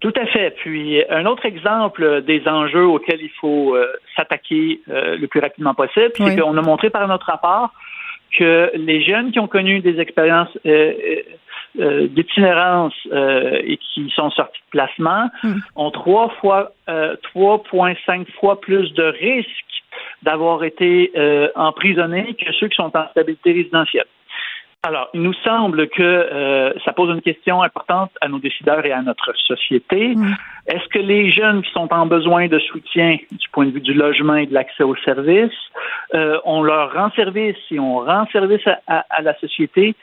Tout 0.00 0.12
à 0.14 0.26
fait. 0.26 0.50
Puis 0.62 1.02
un 1.08 1.24
autre 1.26 1.46
exemple 1.46 2.22
des 2.22 2.46
enjeux 2.46 2.86
auxquels 2.86 3.22
il 3.22 3.30
faut 3.40 3.74
euh, 3.74 3.86
s'attaquer 4.14 4.80
euh, 4.88 5.16
le 5.16 5.26
plus 5.26 5.40
rapidement 5.40 5.74
possible, 5.74 6.12
c'est 6.16 6.36
qu'on 6.38 6.56
a 6.56 6.62
montré 6.62 6.90
par 6.90 7.08
notre 7.08 7.26
rapport 7.26 7.70
que 8.38 8.70
les 8.74 9.02
jeunes 9.02 9.32
qui 9.32 9.38
ont 9.38 9.48
connu 9.48 9.80
des 9.80 9.98
expériences 9.98 10.56
d'itinérance 11.74 12.94
et 13.12 13.78
qui 13.78 14.12
sont 14.14 14.30
sortis 14.30 14.60
de 14.60 14.70
placement 14.70 15.30
hmm. 15.42 15.54
ont 15.76 15.90
trois 15.90 16.28
fois 16.40 16.72
3,5 16.88 18.26
fois 18.38 18.60
plus 18.60 18.92
de 18.92 19.04
risques 19.04 19.75
d'avoir 20.22 20.64
été 20.64 21.12
euh, 21.16 21.48
emprisonnés 21.54 22.34
que 22.34 22.52
ceux 22.52 22.68
qui 22.68 22.76
sont 22.76 22.96
en 22.96 23.08
stabilité 23.10 23.52
résidentielle. 23.52 24.06
Alors, 24.82 25.08
il 25.14 25.22
nous 25.22 25.34
semble 25.44 25.88
que 25.88 26.02
euh, 26.02 26.72
ça 26.84 26.92
pose 26.92 27.10
une 27.10 27.20
question 27.20 27.60
importante 27.60 28.12
à 28.20 28.28
nos 28.28 28.38
décideurs 28.38 28.86
et 28.86 28.92
à 28.92 29.02
notre 29.02 29.36
société. 29.36 30.14
Mm. 30.14 30.36
Est-ce 30.68 30.86
que 30.88 31.00
les 31.00 31.32
jeunes 31.32 31.62
qui 31.62 31.72
sont 31.72 31.92
en 31.92 32.06
besoin 32.06 32.46
de 32.46 32.58
soutien 32.60 33.16
du 33.32 33.48
point 33.50 33.66
de 33.66 33.72
vue 33.72 33.80
du 33.80 33.94
logement 33.94 34.36
et 34.36 34.46
de 34.46 34.54
l'accès 34.54 34.84
aux 34.84 34.94
services, 34.96 35.50
euh, 36.14 36.38
on 36.44 36.62
leur 36.62 36.92
rend 36.92 37.10
service 37.16 37.56
et 37.72 37.80
on 37.80 37.98
rend 37.98 38.26
service 38.32 38.66
à, 38.86 39.22
la 39.22 39.36
société 39.38 39.96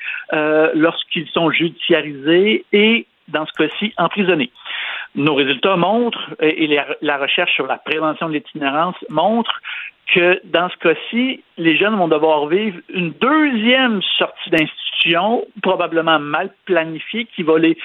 lorsqu'ils 0.74 1.30
sont 1.30 1.50
judiciarisés 1.50 2.66
et, 2.74 3.08
dans 3.30 3.46
ce 3.46 3.54
cas-ci, 3.54 3.94
emprisonnés? 3.98 4.52
Nos 5.16 5.36
résultats 5.36 5.76
montrent, 5.76 6.36
et 6.42 6.68
la 7.02 7.18
recherche 7.18 7.54
sur 7.54 7.68
la 7.68 7.78
prévention 7.78 8.28
de 8.28 8.34
l'itinérance 8.34 8.96
montre 9.10 9.62
que 10.14 10.42
dans 10.46 10.70
ce 10.70 10.78
cas-ci, 10.78 11.44
les 11.58 11.78
jeunes 11.78 11.96
vont 11.96 12.08
devoir 12.08 12.48
vivre 12.48 12.80
une 12.90 13.12
deuxième 13.12 14.02
sortie 14.18 14.50
d'institution, 14.50 15.46
probablement 15.62 16.20
mal 16.20 16.50
planifiée, 16.66 17.26
qui 17.26 17.44
va 17.44 17.60
les 17.60 17.78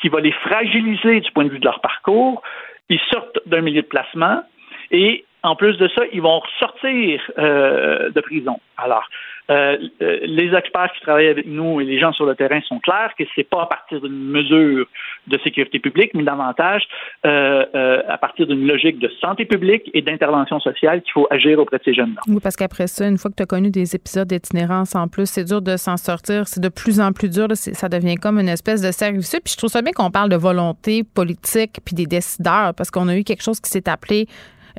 qui 0.00 0.08
va 0.08 0.20
les 0.20 0.30
fragiliser 0.30 1.20
du 1.20 1.32
point 1.32 1.44
de 1.44 1.50
vue 1.50 1.58
de 1.58 1.64
leur 1.64 1.80
parcours. 1.80 2.42
Ils 2.88 3.00
sortent 3.10 3.40
d'un 3.46 3.60
milieu 3.60 3.82
de 3.82 3.86
placement 3.86 4.44
et 4.92 5.24
en 5.46 5.56
plus 5.56 5.76
de 5.76 5.88
ça, 5.88 6.02
ils 6.12 6.20
vont 6.20 6.40
ressortir 6.40 7.22
euh, 7.38 8.10
de 8.10 8.20
prison. 8.20 8.58
Alors, 8.76 9.04
euh, 9.48 9.76
euh, 10.02 10.18
les 10.24 10.52
experts 10.54 10.90
qui 10.94 11.00
travaillent 11.02 11.28
avec 11.28 11.46
nous 11.46 11.80
et 11.80 11.84
les 11.84 12.00
gens 12.00 12.12
sur 12.12 12.26
le 12.26 12.34
terrain 12.34 12.60
sont 12.62 12.80
clairs 12.80 13.12
que 13.16 13.24
c'est 13.34 13.48
pas 13.48 13.62
à 13.62 13.66
partir 13.66 14.00
d'une 14.00 14.30
mesure 14.30 14.86
de 15.28 15.38
sécurité 15.38 15.78
publique, 15.78 16.10
mais 16.14 16.24
davantage 16.24 16.82
à 17.22 18.18
partir 18.18 18.46
d'une 18.46 18.66
logique 18.66 18.98
de 18.98 19.08
santé 19.20 19.44
publique 19.44 19.90
et 19.94 20.02
d'intervention 20.02 20.60
sociale 20.60 21.02
qu'il 21.02 21.12
faut 21.12 21.26
agir 21.30 21.58
auprès 21.58 21.78
de 21.78 21.84
ces 21.84 21.94
jeunes-là. 21.94 22.20
Oui, 22.28 22.38
parce 22.42 22.56
qu'après 22.56 22.86
ça, 22.86 23.06
une 23.06 23.18
fois 23.18 23.30
que 23.30 23.36
tu 23.36 23.42
as 23.42 23.46
connu 23.46 23.70
des 23.70 23.94
épisodes 23.94 24.28
d'itinérance 24.28 24.94
en 24.94 25.08
plus, 25.08 25.26
c'est 25.26 25.44
dur 25.44 25.62
de 25.62 25.76
s'en 25.76 25.96
sortir. 25.96 26.46
C'est 26.46 26.60
de 26.60 26.68
plus 26.68 27.00
en 27.00 27.12
plus 27.12 27.28
dur. 27.28 27.48
ça 27.52 27.88
devient 27.88 28.16
comme 28.16 28.38
une 28.38 28.48
espèce 28.48 28.82
de 28.82 28.90
service. 28.90 29.30
Puis 29.44 29.52
je 29.52 29.58
trouve 29.58 29.70
ça 29.70 29.82
bien 29.82 29.92
qu'on 29.92 30.10
parle 30.10 30.28
de 30.28 30.36
volonté 30.36 31.02
politique 31.02 31.78
puis 31.84 31.94
des 31.94 32.06
décideurs, 32.06 32.72
parce 32.76 32.90
qu'on 32.90 33.08
a 33.08 33.16
eu 33.16 33.24
quelque 33.24 33.42
chose 33.42 33.60
qui 33.60 33.70
s'est 33.70 33.88
appelé 33.88 34.26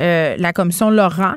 euh, 0.02 0.36
la 0.38 0.54
commission 0.54 0.90
Laurent. 0.90 1.36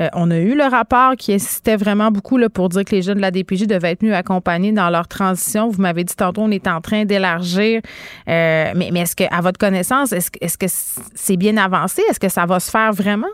Euh, 0.00 0.08
on 0.14 0.30
a 0.30 0.38
eu 0.38 0.56
le 0.56 0.64
rapport 0.64 1.16
qui 1.16 1.34
insistait 1.34 1.76
vraiment 1.76 2.10
beaucoup 2.10 2.38
là, 2.38 2.48
pour 2.48 2.68
dire 2.68 2.84
que 2.84 2.94
les 2.94 3.02
jeunes 3.02 3.16
de 3.16 3.22
la 3.22 3.30
DPJ 3.30 3.66
devaient 3.66 3.92
être 3.92 4.02
mieux 4.02 4.14
accompagnés 4.14 4.72
dans 4.72 4.90
leur 4.90 5.08
transition. 5.08 5.68
Vous 5.68 5.80
m'avez 5.80 6.04
dit 6.04 6.16
tantôt, 6.16 6.42
on 6.42 6.50
est 6.50 6.66
en 6.66 6.80
train 6.80 7.04
d'élargir. 7.04 7.80
Euh, 8.28 8.72
mais, 8.74 8.88
est-ce 9.00 9.16
que, 9.16 9.24
à 9.34 9.40
votre 9.40 9.58
connaissance, 9.58 10.12
est-ce, 10.12 10.58
que 10.58 10.66
c'est 10.68 11.36
bien 11.36 11.56
avancé? 11.56 12.02
Est-ce 12.08 12.20
que 12.20 12.28
ça 12.28 12.46
va 12.46 12.60
se 12.60 12.70
faire 12.70 12.92
vraiment? 12.92 13.28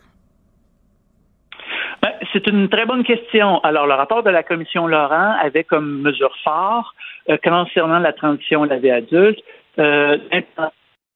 Ben, 2.03 2.11
c'est 2.33 2.47
une 2.47 2.69
très 2.69 2.87
bonne 2.87 3.05
question. 3.05 3.61
Alors, 3.61 3.87
le 3.87 3.95
rapport 3.95 4.23
de 4.23 4.31
la 4.31 4.43
commission 4.43 4.87
Laurent 4.87 5.35
avait 5.43 5.65
comme 5.65 6.03
mesure 6.03 6.35
phare 6.43 6.95
concernant 7.43 7.99
la 7.99 8.13
transition 8.13 8.65
à 8.65 8.67
la 8.67 8.77
vie 8.77 8.91
adulte 8.91 9.41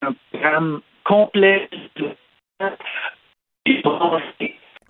un 0.03 0.15
programme 0.31 0.81
complet 1.05 1.69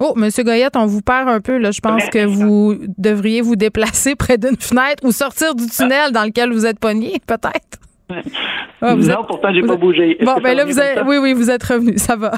Oh, 0.01 0.13
Monsieur 0.17 0.45
Goyette, 0.45 0.77
on 0.77 0.87
vous 0.87 1.03
perd 1.03 1.29
un 1.29 1.41
peu. 1.41 1.59
Là. 1.59 1.71
Je 1.73 1.81
pense 1.81 2.09
que 2.09 2.25
vous 2.25 2.77
devriez 2.97 3.41
vous 3.41 3.57
déplacer 3.57 4.15
près 4.19 4.39
d'une 4.39 4.57
fenêtre 4.57 5.05
ou 5.05 5.11
sortir 5.11 5.55
du 5.55 5.67
tunnel 5.67 6.13
dans 6.13 6.25
lequel 6.25 6.53
vous 6.53 6.67
êtes 6.67 6.79
pogné, 6.79 7.21
peut-être. 7.27 7.79
Ah, 8.81 8.95
non, 8.95 9.25
pourtant, 9.25 9.53
j'ai 9.53 9.63
pas 9.63 9.75
bougé. 9.75 10.17
Bon, 10.23 10.37
ben 10.41 10.57
là, 10.57 10.65
vous 10.65 10.79
êtes, 10.79 11.03
oui, 11.05 11.17
oui, 11.19 11.33
vous 11.33 11.51
êtes 11.51 11.65
revenu. 11.65 11.99
Ça 11.99 12.15
va. 12.15 12.31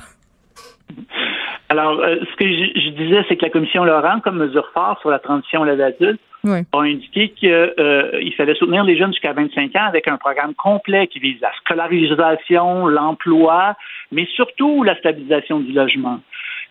Alors, 1.69 2.01
euh, 2.01 2.17
ce 2.21 2.37
que 2.37 2.47
je, 2.47 2.89
disais, 2.91 3.25
c'est 3.29 3.37
que 3.37 3.45
la 3.45 3.51
commission 3.51 3.85
Laurent, 3.85 4.21
comme 4.21 4.39
mesure 4.39 4.67
phare 4.73 4.99
sur 5.01 5.11
la 5.11 5.19
transition 5.19 5.63
à 5.63 5.67
l'adulte, 5.67 6.19
a 6.45 6.79
indiqué 6.81 7.29
qu'il 7.31 7.51
euh, 7.51 8.31
fallait 8.37 8.55
soutenir 8.55 8.85
les 8.85 8.97
jeunes 8.97 9.13
jusqu'à 9.13 9.35
25 9.35 9.77
ans 9.77 9.87
avec 9.87 10.09
un 10.09 10.17
programme 10.17 10.55
complet 10.55 11.07
qui 11.09 11.19
vise 11.19 11.41
la 11.43 11.53
scolarisation, 11.59 12.87
l'emploi, 12.87 13.77
mais 14.13 14.27
surtout 14.35 14.83
la 14.83 14.97
stabilisation 14.97 15.61
du 15.61 15.73
logement. 15.73 16.21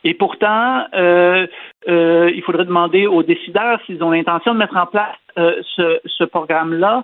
Et 0.04 0.14
pourtant, 0.14 0.86
euh, 0.94 1.46
euh, 1.88 2.32
il 2.34 2.42
faudrait 2.44 2.66
demander 2.66 3.06
aux 3.08 3.24
décideurs 3.24 3.80
s'ils 3.86 4.02
ont 4.04 4.12
l'intention 4.12 4.54
de 4.54 4.60
mettre 4.60 4.78
en 4.78 4.86
place 4.86 5.16
euh, 5.38 5.62
ce, 5.76 6.00
ce 6.06 6.24
programme-là, 6.24 7.04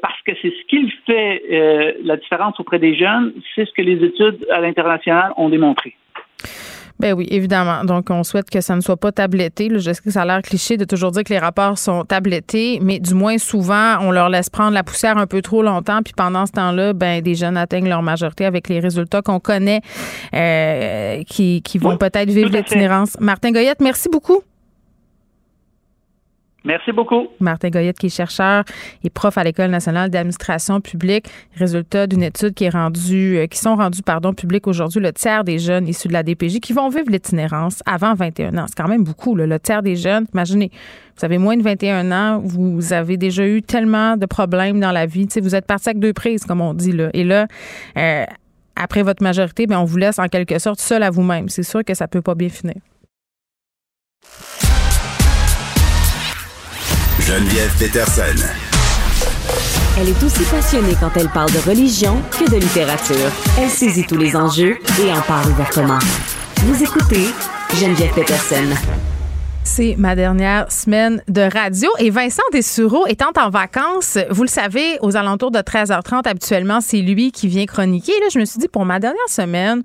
parce 0.00 0.18
que 0.22 0.32
c'est 0.40 0.48
ce 0.48 0.66
qui 0.66 0.90
fait 1.04 1.92
la 2.02 2.16
différence 2.16 2.58
auprès 2.58 2.78
des 2.78 2.94
jeunes, 2.94 3.34
c'est 3.54 3.66
ce 3.66 3.72
que 3.72 3.82
les 3.82 4.02
études 4.02 4.46
à 4.50 4.60
l'international 4.60 5.34
ont 5.36 5.50
démontré. 5.50 5.94
Ben 7.00 7.12
oui, 7.12 7.26
évidemment. 7.30 7.84
Donc, 7.84 8.08
on 8.10 8.22
souhaite 8.22 8.48
que 8.48 8.60
ça 8.60 8.76
ne 8.76 8.80
soit 8.80 8.96
pas 8.96 9.10
tabletté. 9.10 9.68
je 9.70 9.92
sais 9.92 10.00
que 10.00 10.10
ça 10.10 10.22
a 10.22 10.24
l'air 10.24 10.42
cliché 10.42 10.76
de 10.76 10.84
toujours 10.84 11.10
dire 11.10 11.24
que 11.24 11.32
les 11.32 11.38
rapports 11.38 11.76
sont 11.76 12.04
tablettés, 12.04 12.78
mais 12.80 13.00
du 13.00 13.14
moins 13.14 13.38
souvent, 13.38 13.98
on 14.00 14.10
leur 14.10 14.28
laisse 14.28 14.48
prendre 14.48 14.72
la 14.72 14.84
poussière 14.84 15.18
un 15.18 15.26
peu 15.26 15.42
trop 15.42 15.62
longtemps, 15.62 16.02
puis 16.02 16.14
pendant 16.16 16.46
ce 16.46 16.52
temps-là, 16.52 16.92
ben 16.92 17.20
des 17.20 17.34
jeunes 17.34 17.56
atteignent 17.56 17.88
leur 17.88 18.02
majorité 18.02 18.44
avec 18.44 18.68
les 18.68 18.78
résultats 18.78 19.22
qu'on 19.22 19.40
connaît, 19.40 19.80
euh, 20.34 21.22
qui, 21.24 21.62
qui 21.62 21.78
vont 21.78 21.96
peut-être 21.96 22.30
vivre 22.30 22.50
l'itinérance. 22.50 23.16
Martin 23.20 23.50
Goyette, 23.50 23.80
merci 23.80 24.08
beaucoup. 24.08 24.42
Merci 26.64 26.92
beaucoup. 26.92 27.28
Martin 27.40 27.68
Goyette, 27.68 27.98
qui 27.98 28.06
est 28.06 28.14
chercheur 28.16 28.64
et 29.02 29.10
prof 29.10 29.36
à 29.36 29.44
l'École 29.44 29.70
nationale 29.70 30.08
d'administration 30.08 30.80
publique. 30.80 31.26
Résultat 31.56 32.06
d'une 32.06 32.22
étude 32.22 32.54
qui 32.54 32.64
est 32.64 32.70
rendue, 32.70 33.36
euh, 33.36 33.46
qui 33.46 33.58
sont 33.58 33.76
rendus, 33.76 34.02
pardon, 34.02 34.32
publics 34.32 34.66
aujourd'hui. 34.66 35.00
Le 35.00 35.12
tiers 35.12 35.44
des 35.44 35.58
jeunes 35.58 35.86
issus 35.86 36.08
de 36.08 36.14
la 36.14 36.22
DPJ 36.22 36.60
qui 36.60 36.72
vont 36.72 36.88
vivre 36.88 37.10
l'itinérance 37.10 37.82
avant 37.84 38.14
21 38.14 38.56
ans. 38.56 38.64
C'est 38.66 38.82
quand 38.82 38.88
même 38.88 39.04
beaucoup, 39.04 39.36
là, 39.36 39.46
le 39.46 39.60
tiers 39.60 39.82
des 39.82 39.94
jeunes. 39.94 40.26
Imaginez, 40.32 40.70
vous 41.18 41.24
avez 41.24 41.36
moins 41.36 41.58
de 41.58 41.62
21 41.62 42.10
ans, 42.12 42.40
vous 42.42 42.94
avez 42.94 43.18
déjà 43.18 43.46
eu 43.46 43.60
tellement 43.60 44.16
de 44.16 44.24
problèmes 44.24 44.80
dans 44.80 44.92
la 44.92 45.04
vie. 45.04 45.26
Tu 45.26 45.34
sais, 45.34 45.40
vous 45.42 45.54
êtes 45.54 45.66
parti 45.66 45.90
avec 45.90 46.00
deux 46.00 46.14
prises, 46.14 46.46
comme 46.46 46.62
on 46.62 46.72
dit, 46.72 46.92
là. 46.92 47.10
Et 47.12 47.24
là, 47.24 47.46
euh, 47.98 48.24
après 48.74 49.02
votre 49.02 49.22
majorité, 49.22 49.66
bien, 49.66 49.80
on 49.80 49.84
vous 49.84 49.98
laisse 49.98 50.18
en 50.18 50.28
quelque 50.28 50.58
sorte 50.58 50.80
seul 50.80 51.02
à 51.02 51.10
vous-même. 51.10 51.50
C'est 51.50 51.62
sûr 51.62 51.84
que 51.84 51.92
ça 51.92 52.08
peut 52.08 52.22
pas 52.22 52.34
bien 52.34 52.48
finir. 52.48 52.76
Geneviève 57.26 57.74
Peterson. 57.78 58.44
Elle 59.98 60.10
est 60.10 60.22
aussi 60.22 60.44
passionnée 60.44 60.94
quand 61.00 61.10
elle 61.16 61.30
parle 61.30 61.50
de 61.52 61.58
religion 61.66 62.20
que 62.30 62.50
de 62.50 62.56
littérature. 62.56 63.30
Elle 63.58 63.70
saisit 63.70 64.04
tous 64.04 64.18
les 64.18 64.36
enjeux 64.36 64.76
et 65.02 65.10
en 65.10 65.22
parle 65.22 65.50
ouvertement. 65.50 65.98
Vous 66.64 66.82
écoutez 66.82 67.24
Geneviève 67.80 68.12
Peterson. 68.12 68.68
C'est 69.62 69.94
ma 69.96 70.14
dernière 70.14 70.70
semaine 70.70 71.22
de 71.26 71.40
radio 71.40 71.88
et 71.98 72.10
Vincent 72.10 72.42
Dessureau 72.52 73.06
étant 73.06 73.32
en 73.38 73.48
vacances, 73.48 74.18
vous 74.28 74.42
le 74.42 74.48
savez, 74.48 74.98
aux 75.00 75.16
alentours 75.16 75.50
de 75.50 75.60
13h30 75.60 76.28
habituellement, 76.28 76.82
c'est 76.82 77.00
lui 77.00 77.32
qui 77.32 77.48
vient 77.48 77.64
chroniquer. 77.64 78.12
Là, 78.20 78.26
je 78.30 78.38
me 78.38 78.44
suis 78.44 78.58
dit 78.58 78.68
pour 78.68 78.84
ma 78.84 79.00
dernière 79.00 79.28
semaine, 79.30 79.82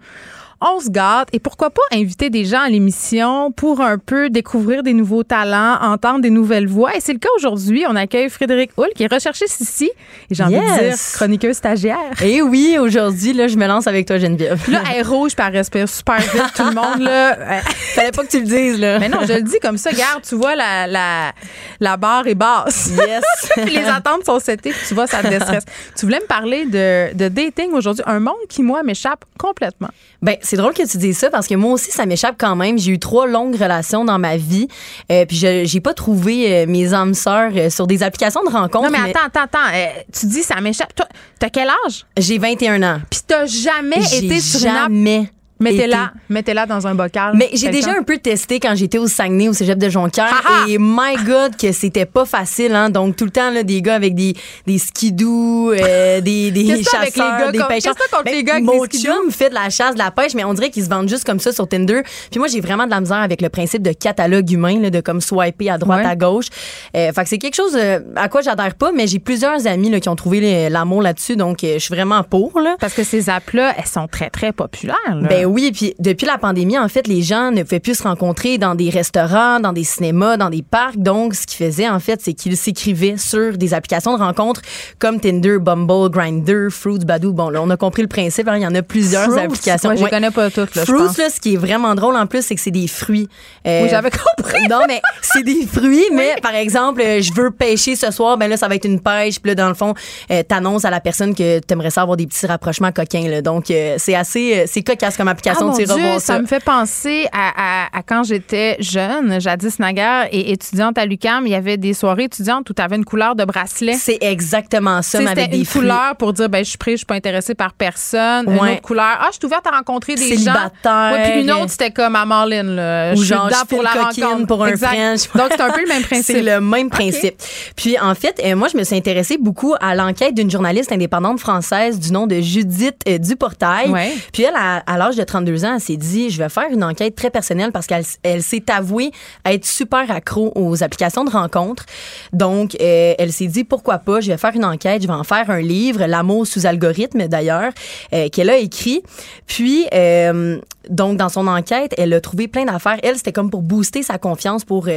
on 0.62 0.80
se 0.80 0.90
gâte 0.90 1.30
et 1.34 1.40
pourquoi 1.40 1.70
pas 1.70 1.82
inviter 1.92 2.30
des 2.30 2.46
gens 2.46 2.62
à 2.62 2.70
l'émission 2.70 3.52
pour 3.52 3.82
un 3.82 3.98
peu 3.98 4.30
découvrir 4.30 4.84
des 4.84 4.94
nouveaux 4.94 5.24
talents, 5.24 5.78
entendre 5.82 6.20
des 6.22 6.30
nouvelles 6.30 6.68
voix. 6.68 6.96
Et 6.96 7.00
c'est 7.00 7.14
le 7.14 7.20
cas 7.20 7.30
aujourd'hui. 7.38 7.86
On 7.88 7.96
accueille 7.96 8.30
Frédéric 8.30 8.72
Hull 8.78 8.90
qui 8.96 9.04
est 9.04 9.14
recherchiste 9.14 9.62
ici 9.62 9.92
et 10.30 10.36
j'ai 10.36 10.44
envie 10.44 10.56
de 10.56 10.90
dire 10.90 10.96
chroniqueuse 11.14 11.56
stagiaire. 11.56 12.22
Et 12.22 12.36
eh 12.36 12.42
oui, 12.42 12.78
aujourd'hui, 12.80 13.34
là, 13.34 13.48
je 13.48 13.56
me 13.56 13.68
lance 13.68 13.88
avec 13.88 14.06
toi, 14.08 14.18
Geneviève. 14.18 14.70
Là, 14.70 14.82
elle 14.92 14.98
est 14.98 15.02
rouge, 15.02 15.32
elle 15.38 15.56
respire 15.56 15.88
super 15.88 16.20
vite, 16.20 16.54
tout 16.56 16.64
le 16.64 16.74
monde. 16.74 17.00
Là, 17.00 17.62
Fallait 17.96 18.12
pas 18.12 18.24
que 18.24 18.30
tu 18.30 18.40
le 18.40 18.46
dises, 18.46 18.80
là. 18.80 19.00
Mais 19.00 19.10
non, 19.10 19.20
je 19.28 19.34
le 19.34 19.42
dis 19.42 19.60
comme 19.62 19.78
ça. 19.78 19.92
Garde, 19.92 20.22
tu 20.28 20.36
vois, 20.36 20.56
la, 20.56 20.88
la, 20.88 21.32
la 21.80 21.98
barre 21.98 22.28
est 22.28 22.36
basse. 22.36 22.92
Yes. 22.92 23.24
les 23.66 23.86
attentes 23.86 24.26
sont 24.26 24.40
setées, 24.40 24.74
tu 24.88 24.94
vois, 24.94 25.08
ça 25.08 25.22
te 25.22 25.28
déstresse. 25.28 25.64
tu 25.98 26.06
voulais 26.06 26.20
me 26.20 26.28
parler 26.28 26.66
de, 26.66 27.16
de 27.16 27.28
dating 27.30 27.72
aujourd'hui, 27.72 28.04
un 28.06 28.20
monde 28.20 28.36
qui, 28.50 28.62
moi, 28.62 28.84
m'échappe 28.84 29.26
complètement. 29.38 29.90
Ben, 30.22 30.36
c'est 30.50 30.58
drôle 30.58 30.74
que 30.74 30.88
tu 30.88 30.98
dises 30.98 31.20
ça 31.20 31.30
parce 31.30 31.48
que 31.48 31.54
moi 31.54 31.74
aussi, 31.74 31.92
ça 31.92 32.08
m'échappe 32.08 32.36
quand 32.40 32.56
même. 32.56 32.80
J'ai 32.80 32.94
eu 32.94 33.00
trois 33.00 33.28
longues 33.28 33.56
relations 33.56 34.04
dans 34.04 34.18
ma 34.18 34.36
vie. 34.36 34.68
Euh, 35.12 35.24
puis 35.26 35.38
je 35.38 35.64
j'ai 35.66 35.80
pas 35.80 35.94
trouvé 35.94 36.52
euh, 36.52 36.66
mes 36.68 36.92
âmes 36.96 37.14
sœurs 37.14 37.52
euh, 37.56 37.70
sur 37.70 37.86
des 37.86 38.02
applications 38.02 38.44
de 38.44 38.50
rencontres. 38.50 38.90
Non, 38.90 38.98
mais, 38.98 39.12
attends, 39.12 39.28
attends, 39.28 39.44
attends. 39.44 40.04
tu 40.12 40.26
dis 40.26 40.42
ça 40.42 40.60
m'échappe. 40.60 40.96
Toi, 40.96 41.06
t'as 41.38 41.50
quel 41.50 41.70
âge? 41.86 42.06
J'ai 42.18 42.40
21 42.40 42.82
ans. 42.82 43.00
Puis 43.12 43.20
t'as 43.28 43.46
jamais 43.46 44.02
été 44.12 44.40
sur 44.40 44.60
jamais 44.60 45.30
Mettez-la, 45.60 46.14
mettez-la 46.30 46.66
dans 46.66 46.88
un 46.88 46.96
bocal. 46.96 47.34
Mais 47.36 47.50
j'ai 47.54 47.70
déjà 47.70 47.92
un 47.92 48.04
peu 48.04 48.18
testé 48.18 48.60
quand 48.60 48.76
j'étais 48.76 48.98
au 48.98 49.08
Saguenay, 49.08 49.50
au 49.50 49.54
cégep 49.54 49.78
de 49.78 49.90
Jonquière. 49.90 50.42
Et 50.68 50.78
my 50.80 51.16
God, 51.26 51.58
que 51.58 51.72
c'était 51.72 52.06
pas 52.06 52.26
facile, 52.26 52.74
hein. 52.76 52.90
Donc, 52.90 53.16
tout 53.16 53.26
le 53.26 53.32
temps, 53.32 53.52
là, 53.52 53.64
des 53.64 53.82
gars 53.82 53.96
avec 53.96 54.16
des, 54.16 54.34
des 54.66 54.80
euh, 55.22 56.22
des, 56.22 56.52
des 56.52 56.84
chasseurs, 56.84 57.02
avec 57.02 57.16
les 57.16 57.22
gars, 57.22 57.52
des 57.52 57.64
pêcheurs. 57.76 57.96
Contre 58.12 58.32
les 58.32 58.44
gars 58.44 58.54
avec 58.54 58.66
mon 58.66 58.86
des 58.86 58.98
chum 58.98 59.32
fait 59.32 59.50
de 59.50 59.54
la 59.54 59.70
chasse, 59.70 59.94
de 59.94 60.00
la 60.00 60.12
pêche, 60.12 60.34
mais 60.34 60.44
on 60.44 60.54
dirait 60.54 60.70
qu'ils 60.70 60.84
se 60.84 60.90
vendent 60.90 61.10
juste 61.10 61.26
comme 61.26 61.40
ça 61.40 61.52
sur 61.52 61.68
Tinder. 61.68 62.02
Puis 62.32 62.40
moi, 62.40 62.48
j'ai 62.48 62.62
vraiment 62.62 62.86
de 62.86 62.92
la 62.92 63.02
misère 63.02 63.18
avec 63.18 63.42
le 63.42 63.50
principe 63.50 63.82
de 63.82 63.92
catalogue 63.92 64.50
humain, 64.52 64.80
là, 64.80 64.90
de 64.90 65.02
comme 65.02 65.22
swiper 65.22 65.70
à 65.70 65.78
droite, 65.78 66.06
à 66.06 66.16
gauche. 66.16 66.48
Euh, 66.96 67.12
fait 67.12 67.24
que 67.24 67.30
c'est 67.30 67.38
quelque 67.38 67.56
chose 67.56 67.76
euh, 67.76 68.00
à 68.16 68.30
quoi 68.30 68.42
j'adhère 68.42 68.76
pas, 68.76 68.92
mais 68.92 69.08
j'ai 69.08 69.20
plusieurs 69.20 69.68
amis, 69.68 69.90
là, 69.90 70.00
qui 70.00 70.10
ont 70.10 70.16
trouvé 70.16 70.70
l'amour 70.70 71.02
là-dessus. 71.02 71.36
Donc, 71.36 71.64
euh, 71.64 71.74
je 71.74 71.80
suis 71.80 71.94
vraiment 71.94 72.24
pour, 72.24 72.60
là. 72.60 72.76
Parce 72.80 72.94
que 72.94 73.04
ces 73.04 73.30
apps-là, 73.30 73.74
elles 73.78 73.86
sont 73.86 74.08
très, 74.08 74.30
très 74.30 74.52
populaires, 74.52 74.96
là. 75.08 75.28
Ben 75.28 75.46
oui, 75.50 75.72
puis 75.74 75.94
depuis 76.00 76.26
la 76.26 76.38
pandémie, 76.38 76.78
en 76.78 76.88
fait, 76.88 77.08
les 77.08 77.22
gens 77.22 77.52
ne 77.52 77.64
pouvaient 77.64 77.80
plus 77.80 77.96
se 77.96 78.04
rencontrer 78.04 78.58
dans 78.58 78.76
des 78.76 78.90
restaurants, 78.90 79.60
dans 79.60 79.74
des 79.74 79.84
cinémas, 79.84 80.38
dans 80.38 80.50
des 80.50 80.62
parcs. 80.62 80.98
Donc, 80.98 81.36
ce 81.36 81.46
qu'ils 81.46 81.66
faisaient, 81.66 81.90
en 81.90 82.00
fait, 82.00 82.22
c'est 82.22 82.34
qu'ils 82.34 82.58
s'écrivaient 82.58 83.18
sur 83.18 83.58
des 83.58 83.74
applications 83.74 84.18
de 84.18 84.22
rencontres 84.22 84.62
comme 85.00 85.20
Tinder, 85.20 85.58
Bumble, 85.60 86.10
Grindr, 86.10 86.70
Fruits, 86.70 87.00
Badoo. 87.00 87.34
Bon, 87.34 87.50
là, 87.50 87.62
on 87.62 87.70
a 87.70 87.78
compris 87.78 88.02
le 88.02 88.08
principe. 88.08 88.48
Hein, 88.48 88.58
il 88.58 88.64
y 88.64 88.68
en 88.68 88.76
a 88.76 88.82
plusieurs 88.82 89.38
applications. 89.38 89.90
Moi, 89.90 89.98
je 89.98 90.10
connais 90.10 90.32
pas 90.32 90.50
toutes. 90.50 90.76
Là, 90.76 90.86
Fruits, 90.86 91.18
là, 91.18 91.30
ce 91.30 91.40
qui 91.40 91.54
est 91.56 91.58
vraiment 91.58 91.96
drôle 91.96 92.16
en 92.16 92.28
plus, 92.28 92.44
c'est 92.46 92.56
que 92.56 92.62
c'est 92.62 92.72
des 92.72 92.88
fruits. 92.88 93.28
Euh, 93.68 93.84
oui, 93.84 93.90
j'avais 93.90 94.12
compris. 94.12 94.68
non, 94.70 94.82
mais 94.88 95.02
c'est 95.22 95.44
des 95.44 95.66
fruits, 95.66 96.06
mais 96.14 96.36
par 96.42 96.56
exemple, 96.56 97.02
euh, 97.02 97.22
je 97.22 97.34
veux 97.34 97.52
pêcher 97.52 97.96
ce 97.96 98.12
soir, 98.12 98.38
ben 98.38 98.50
là, 98.50 98.58
ça 98.58 98.68
va 98.68 98.76
être 98.76 98.86
une 98.86 99.00
pêche. 99.00 99.40
Puis 99.40 99.50
là, 99.52 99.56
dans 99.56 99.68
le 99.68 99.74
fond, 99.74 99.94
euh, 100.32 100.44
t'annonces 100.44 100.86
à 100.86 100.90
la 100.90 101.00
personne 101.00 101.36
que 101.36 101.60
t'aimerais 101.60 101.90
ça 101.90 102.02
avoir 102.02 102.18
des 102.18 102.28
petits 102.28 102.46
rapprochements 102.46 102.92
coquins. 102.92 103.28
Là. 103.28 103.42
Donc, 103.42 103.72
euh, 103.72 103.96
c'est 103.98 104.16
assez, 104.16 104.66
c'est 104.68 104.82
cocasse 104.82 105.18
comme 105.18 105.28
application. 105.40 105.74
Oh, 106.16 106.20
ça. 106.20 106.40
me 106.40 106.46
fait 106.46 106.64
penser 106.64 107.28
à, 107.32 107.90
quand 108.06 108.24
j'étais 108.24 108.78
jeune, 108.80 109.40
jadis 109.40 109.80
naguère, 109.80 110.28
et 110.32 110.52
étudiante 110.52 110.98
à 110.98 111.06
l'UCAM, 111.06 111.46
il 111.48 111.52
y 111.52 111.56
avait 111.56 111.78
des 111.78 111.94
soirées 111.94 112.26
étudiantes 112.26 112.70
où 112.70 112.74
tu 112.74 112.82
avais 112.82 112.96
une 112.96 113.06
couleur 113.06 113.36
de 113.36 113.46
bracelet. 113.46 113.94
C'est 113.94 114.20
exactement 114.22 115.02
ça, 115.02 115.20
mais 115.20 115.30
avec 115.30 115.52
des 115.52 115.60
une 115.60 115.66
couleur 115.66 116.16
pour 116.18 116.34
dire, 116.34 116.50
ben, 116.50 116.64
je 116.64 116.70
suis 116.70 116.78
prise, 116.78 116.94
je 116.94 116.98
suis 117.00 117.06
pas 117.06 117.16
intéressée 117.16 117.56
par 117.56 117.74
personne. 117.74 118.50
Une 118.50 118.60
autre 118.60 118.82
couleur, 118.82 119.18
ah, 119.20 119.28
je 119.32 119.38
suis 119.38 119.46
ouverte 119.46 119.66
à 119.68 119.72
rencontrer 119.72 120.16
des 120.16 120.38
gens. 120.38 120.54
Ouais, 120.54 121.32
puis 121.32 121.42
une 121.42 121.52
autre, 121.52 121.70
c'était 121.70 121.92
comme 121.92 122.16
à 122.16 122.26
Marlene, 122.26 122.76
là. 122.76 123.16
Je 123.16 123.24
suis 123.24 123.36
pour 123.68 123.84
la 123.84 123.92
rencontre. 123.92 124.48
pour 124.48 124.64
un 124.64 124.76
French. 124.76 125.32
Donc, 125.36 125.50
c'est 125.52 125.62
un 125.62 125.72
peu 125.72 125.82
le 125.82 125.88
même 125.88 126.04
principe. 126.10 126.36
c'est 126.36 126.42
le 126.42 126.62
même 126.62 126.90
principe. 126.90 127.36
Puis, 127.76 128.00
en 128.00 128.16
fait, 128.16 128.42
euh, 128.44 128.56
moi, 128.56 128.68
je 128.72 128.78
me 128.78 128.84
suis 128.84 128.96
intéressée 128.96 129.38
beaucoup 129.38 129.76
à 129.80 129.96
l'enquête 129.96 130.34
d'une 130.34 130.50
journaliste 130.50 130.92
indépendante 130.92 131.40
française 131.40 132.00
du 132.00 132.12
nom 132.12 132.28
de 132.28 132.40
Judith 132.42 132.96
euh, 133.08 133.18
Duportail. 133.18 133.92
Puis, 134.34 134.44
elle, 134.44 134.56
à, 134.56 134.78
à 134.86 134.98
l'âge 134.98 135.16
de 135.16 135.24
32 135.30 135.66
ans, 135.66 135.76
elle 135.76 135.82
s'est 135.82 135.98
dit, 135.98 136.30
je 136.30 136.38
vais 136.38 136.50
faire 136.50 136.68
une 136.72 136.84
enquête 136.84 137.16
très 137.16 137.30
personnelle 137.30 137.72
parce 137.72 137.86
qu'elle 137.86 138.04
elle, 138.24 138.42
s'est 138.42 138.64
avouée 138.70 139.12
être 139.46 139.66
super 139.66 140.10
accro 140.10 140.52
aux 140.56 140.84
applications 140.84 141.24
de 141.24 141.30
rencontres. 141.30 141.86
Donc, 142.34 142.76
euh, 142.82 143.14
elle 143.18 143.32
s'est 143.32 143.48
dit 143.48 143.64
pourquoi 143.64 144.00
pas, 144.00 144.22
je 144.22 144.32
vais 144.32 144.38
faire 144.38 144.56
une 144.56 144.66
enquête, 144.66 145.02
je 145.02 145.08
vais 145.08 145.14
en 145.14 145.24
faire 145.24 145.50
un 145.50 145.62
livre, 145.62 146.06
L'amour 146.06 146.48
sous 146.48 146.66
algorithme 146.66 147.28
d'ailleurs, 147.28 147.72
euh, 148.14 148.30
qu'elle 148.30 148.50
a 148.50 148.58
écrit. 148.58 149.04
Puis, 149.46 149.86
euh, 149.94 150.60
donc, 150.90 151.18
dans 151.18 151.30
son 151.30 151.48
enquête, 151.48 151.94
elle 151.98 152.14
a 152.14 152.22
trouvé 152.22 152.48
plein 152.48 152.66
d'affaires. 152.66 152.98
Elle, 153.04 153.18
c'était 153.18 153.32
comme 153.32 153.50
pour 153.50 153.62
booster 153.62 154.04
sa 154.04 154.18
confiance, 154.18 154.66
pour, 154.66 154.88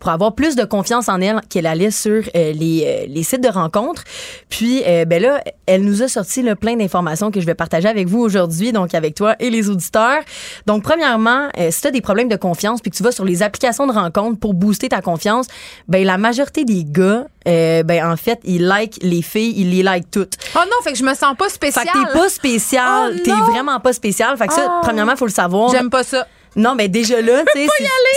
pour 0.00 0.10
avoir 0.10 0.34
plus 0.34 0.56
de 0.56 0.64
confiance 0.64 1.08
en 1.08 1.20
elle 1.20 1.40
qu'elle 1.48 1.66
allait 1.66 1.90
sur 1.90 2.22
les, 2.34 3.06
les 3.08 3.22
sites 3.22 3.42
de 3.42 3.48
rencontres. 3.48 4.04
Puis, 4.48 4.82
ben 5.06 5.22
là, 5.22 5.42
elle 5.66 5.82
nous 5.82 6.02
a 6.02 6.08
sorti 6.08 6.42
là, 6.42 6.56
plein 6.56 6.76
d'informations 6.76 7.30
que 7.30 7.40
je 7.40 7.46
vais 7.46 7.54
partager 7.54 7.88
avec 7.88 8.08
vous 8.08 8.20
aujourd'hui, 8.20 8.72
donc 8.72 8.94
avec 8.94 9.14
toi 9.14 9.36
et 9.40 9.50
les 9.50 9.68
auditeurs. 9.68 10.22
Donc, 10.66 10.82
premièrement, 10.82 11.48
euh, 11.58 11.70
si 11.70 11.82
tu 11.82 11.88
as 11.88 11.90
des 11.90 12.00
problèmes 12.00 12.28
de 12.28 12.36
confiance 12.36 12.80
puis 12.80 12.90
que 12.90 12.96
tu 12.96 13.02
vas 13.02 13.12
sur 13.12 13.24
les 13.24 13.42
applications 13.42 13.86
de 13.86 13.92
rencontres 13.92 14.38
pour 14.38 14.54
booster 14.54 14.88
ta 14.88 15.00
confiance, 15.00 15.46
ben 15.88 16.04
la 16.04 16.18
majorité 16.18 16.64
des 16.64 16.84
gars, 16.84 17.26
euh, 17.48 17.82
ben 17.82 18.10
en 18.10 18.16
fait, 18.16 18.40
ils 18.44 18.64
like 18.64 18.98
les 19.02 19.22
filles, 19.22 19.54
ils 19.56 19.70
les 19.70 19.82
like 19.82 20.10
toutes. 20.10 20.34
Oh 20.54 20.60
non, 20.64 20.82
fait 20.82 20.92
que 20.92 20.98
je 20.98 21.04
me 21.04 21.14
sens 21.14 21.36
pas 21.36 21.48
spécial. 21.48 21.86
Fait 21.86 21.92
que 21.92 22.06
t'es 22.06 22.18
pas 22.18 22.28
spécial, 22.28 23.14
oh 23.14 23.20
t'es 23.24 23.30
vraiment 23.30 23.78
pas 23.80 23.92
spécial. 23.92 24.36
Fait 24.36 24.48
que 24.48 24.52
ça, 24.52 24.66
oh. 24.68 24.80
premièrement, 24.82 25.16
faut 25.16 25.26
le 25.26 25.32
J'aime 25.70 25.90
pas 25.90 26.02
ça. 26.02 26.26
Non, 26.56 26.74
mais 26.74 26.88
déjà 26.88 27.20
là, 27.20 27.44
tu 27.54 27.60
sais, 27.60 27.68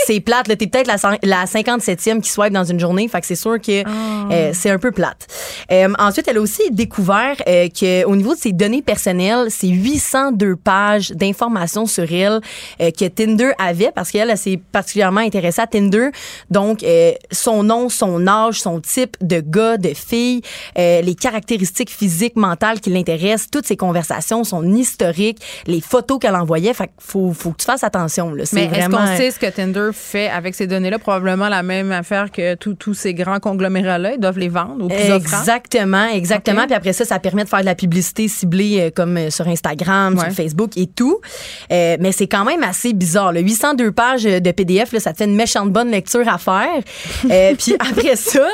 c'est 0.06 0.20
plate. 0.20 0.46
T'es 0.46 0.66
peut-être 0.66 0.86
la, 0.86 0.96
la 1.22 1.44
57e 1.44 2.20
qui 2.20 2.30
swipe 2.30 2.52
dans 2.52 2.64
une 2.64 2.80
journée. 2.80 3.06
Fait 3.08 3.20
que 3.20 3.26
c'est 3.26 3.34
sûr 3.34 3.60
que 3.60 3.82
ah. 3.84 4.32
euh, 4.32 4.50
c'est 4.54 4.70
un 4.70 4.78
peu 4.78 4.92
plate. 4.92 5.26
Euh, 5.70 5.92
ensuite, 5.98 6.26
elle 6.28 6.38
a 6.38 6.40
aussi 6.40 6.70
découvert 6.70 7.36
euh, 7.46 7.68
qu'au 7.68 8.16
niveau 8.16 8.34
de 8.34 8.40
ses 8.40 8.52
données 8.52 8.82
personnelles, 8.82 9.46
c'est 9.50 9.68
802 9.68 10.56
pages 10.56 11.10
d'informations 11.10 11.86
sur 11.86 12.10
elle 12.10 12.40
euh, 12.80 12.90
que 12.90 13.06
Tinder 13.06 13.52
avait 13.58 13.92
parce 13.94 14.10
qu'elle 14.10 14.36
s'est 14.36 14.60
particulièrement 14.72 15.20
intéressée 15.20 15.60
à 15.60 15.66
Tinder. 15.66 16.08
Donc, 16.50 16.82
euh, 16.82 17.12
son 17.30 17.62
nom, 17.62 17.88
son 17.88 18.26
âge, 18.26 18.60
son 18.60 18.80
type 18.80 19.16
de 19.20 19.40
gars, 19.40 19.76
de 19.76 19.92
fille, 19.94 20.42
les 20.76 21.14
caractéristiques 21.14 21.90
physiques, 21.90 22.36
mentales 22.36 22.80
qui 22.80 22.90
l'intéressent, 22.90 23.48
toutes 23.50 23.66
ses 23.66 23.76
conversations, 23.76 24.44
son 24.44 24.74
historique, 24.74 25.38
les 25.66 25.80
photos 25.80 26.18
qu'elle 26.18 26.36
envoyait. 26.36 26.72
Fait 26.72 26.86
qu'il 26.86 26.94
faut, 26.98 27.32
faut 27.32 27.50
que 27.50 27.58
tu 27.58 27.66
fasses 27.66 27.84
attention. 27.84 28.29
Mais 28.52 28.64
est-ce 28.64 28.88
qu'on 28.88 29.16
sait 29.16 29.30
ce 29.30 29.38
que 29.38 29.46
Tinder 29.46 29.90
fait 29.92 30.28
avec 30.28 30.54
ces 30.54 30.66
données-là? 30.66 30.98
Probablement 30.98 31.48
la 31.48 31.62
même 31.62 31.92
affaire 31.92 32.30
que 32.30 32.54
tous 32.54 32.94
ces 32.94 33.14
grands 33.14 33.40
conglomérats-là. 33.40 34.14
Ils 34.14 34.20
doivent 34.20 34.38
les 34.38 34.48
vendre 34.48 34.84
au 34.84 34.88
plus 34.88 34.96
Exactement, 34.96 36.08
exactement. 36.08 36.66
Puis 36.66 36.74
après 36.74 36.92
ça, 36.92 37.04
ça 37.04 37.18
permet 37.18 37.44
de 37.44 37.48
faire 37.48 37.60
de 37.60 37.66
la 37.66 37.74
publicité 37.74 38.28
ciblée 38.28 38.80
euh, 38.80 38.90
comme 38.94 39.16
euh, 39.16 39.30
sur 39.30 39.46
Instagram, 39.48 40.18
sur 40.18 40.30
Facebook 40.30 40.76
et 40.76 40.86
tout. 40.86 41.20
Euh, 41.72 41.96
mais 42.00 42.12
c'est 42.12 42.26
quand 42.26 42.44
même 42.44 42.62
assez 42.62 42.92
bizarre. 42.92 43.32
Le 43.32 43.40
802 43.40 43.92
pages 43.92 44.24
de 44.24 44.50
PDF, 44.50 44.92
là, 44.92 45.00
ça 45.00 45.12
te 45.12 45.18
fait 45.18 45.24
une 45.24 45.34
méchante 45.34 45.70
bonne 45.72 45.90
lecture 45.90 46.28
à 46.28 46.38
faire. 46.38 46.82
puis 47.58 47.74
après 47.78 48.16
ça, 48.16 48.46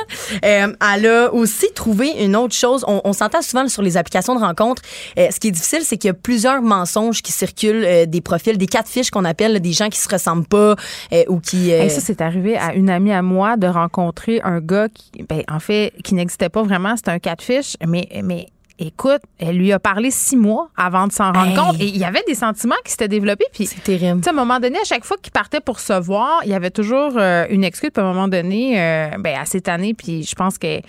elle 0.42 1.06
a 1.06 1.32
aussi 1.32 1.66
trouvé 1.74 2.10
une 2.22 2.36
autre 2.36 2.54
chose. 2.54 2.84
On, 2.86 3.00
on 3.04 3.12
s'entend 3.12 3.42
souvent 3.42 3.68
sur 3.68 3.82
les 3.82 3.96
applications 3.96 4.34
de 4.34 4.40
rencontres. 4.40 4.82
ce 5.16 5.38
qui 5.38 5.48
est 5.48 5.52
difficile, 5.52 5.80
c'est 5.82 5.96
qu'il 5.96 6.08
y 6.08 6.10
a 6.10 6.14
plusieurs 6.14 6.62
mensonges 6.62 7.22
qui 7.22 7.32
circulent 7.32 8.06
des 8.06 8.20
profils, 8.20 8.56
des 8.56 8.66
quatre 8.66 8.88
fiches 8.88 9.10
qu'on 9.10 9.24
appelle 9.24 9.55
là, 9.56 9.60
des 9.60 9.72
gens 9.72 9.88
qui 9.88 9.98
se 9.98 10.08
ressemblent 10.08 10.46
pas 10.46 10.76
euh, 11.12 11.24
ou 11.28 11.40
qui. 11.40 11.70
Et 11.70 11.88
ça, 11.88 12.00
c'est 12.00 12.20
arrivé 12.20 12.56
à 12.56 12.74
une 12.74 12.90
amie 12.90 13.12
à 13.12 13.22
moi 13.22 13.56
de 13.56 13.66
rencontrer 13.66 14.40
un 14.42 14.60
gars 14.60 14.88
qui, 14.88 15.22
ben, 15.28 15.42
en 15.48 15.60
fait, 15.60 15.92
qui 16.04 16.14
n'existait 16.14 16.48
pas 16.48 16.62
vraiment. 16.62 16.96
C'était 16.96 17.10
un 17.10 17.18
catfish, 17.18 17.76
mais, 17.86 18.08
mais 18.22 18.46
écoute, 18.78 19.22
elle 19.38 19.56
lui 19.56 19.72
a 19.72 19.78
parlé 19.78 20.10
six 20.10 20.36
mois 20.36 20.68
avant 20.76 21.06
de 21.06 21.12
s'en 21.12 21.32
rendre 21.32 21.54
compte. 21.54 21.80
Et 21.80 21.86
il 21.86 21.96
y 21.96 22.04
avait 22.04 22.22
des 22.26 22.34
sentiments 22.34 22.76
qui 22.84 22.92
s'étaient 22.92 23.08
développés. 23.08 23.46
Puis, 23.52 23.66
c'est 23.66 23.82
terrible. 23.82 24.20
À 24.26 24.30
un 24.30 24.32
moment 24.32 24.60
donné, 24.60 24.78
à 24.78 24.84
chaque 24.84 25.04
fois 25.04 25.16
qu'il 25.20 25.32
partait 25.32 25.60
pour 25.60 25.80
se 25.80 25.98
voir, 25.98 26.40
il 26.44 26.50
y 26.50 26.54
avait 26.54 26.70
toujours 26.70 27.12
euh, 27.16 27.46
une 27.50 27.64
excuse. 27.64 27.90
Puis 27.92 28.02
à 28.02 28.06
un 28.06 28.12
moment 28.12 28.28
donné, 28.28 28.80
euh, 28.80 29.10
ben, 29.18 29.38
à 29.38 29.44
cette 29.44 29.68
année, 29.68 29.94
puis 29.94 30.24
je 30.24 30.34
pense 30.34 30.58
qu'elle 30.58 30.82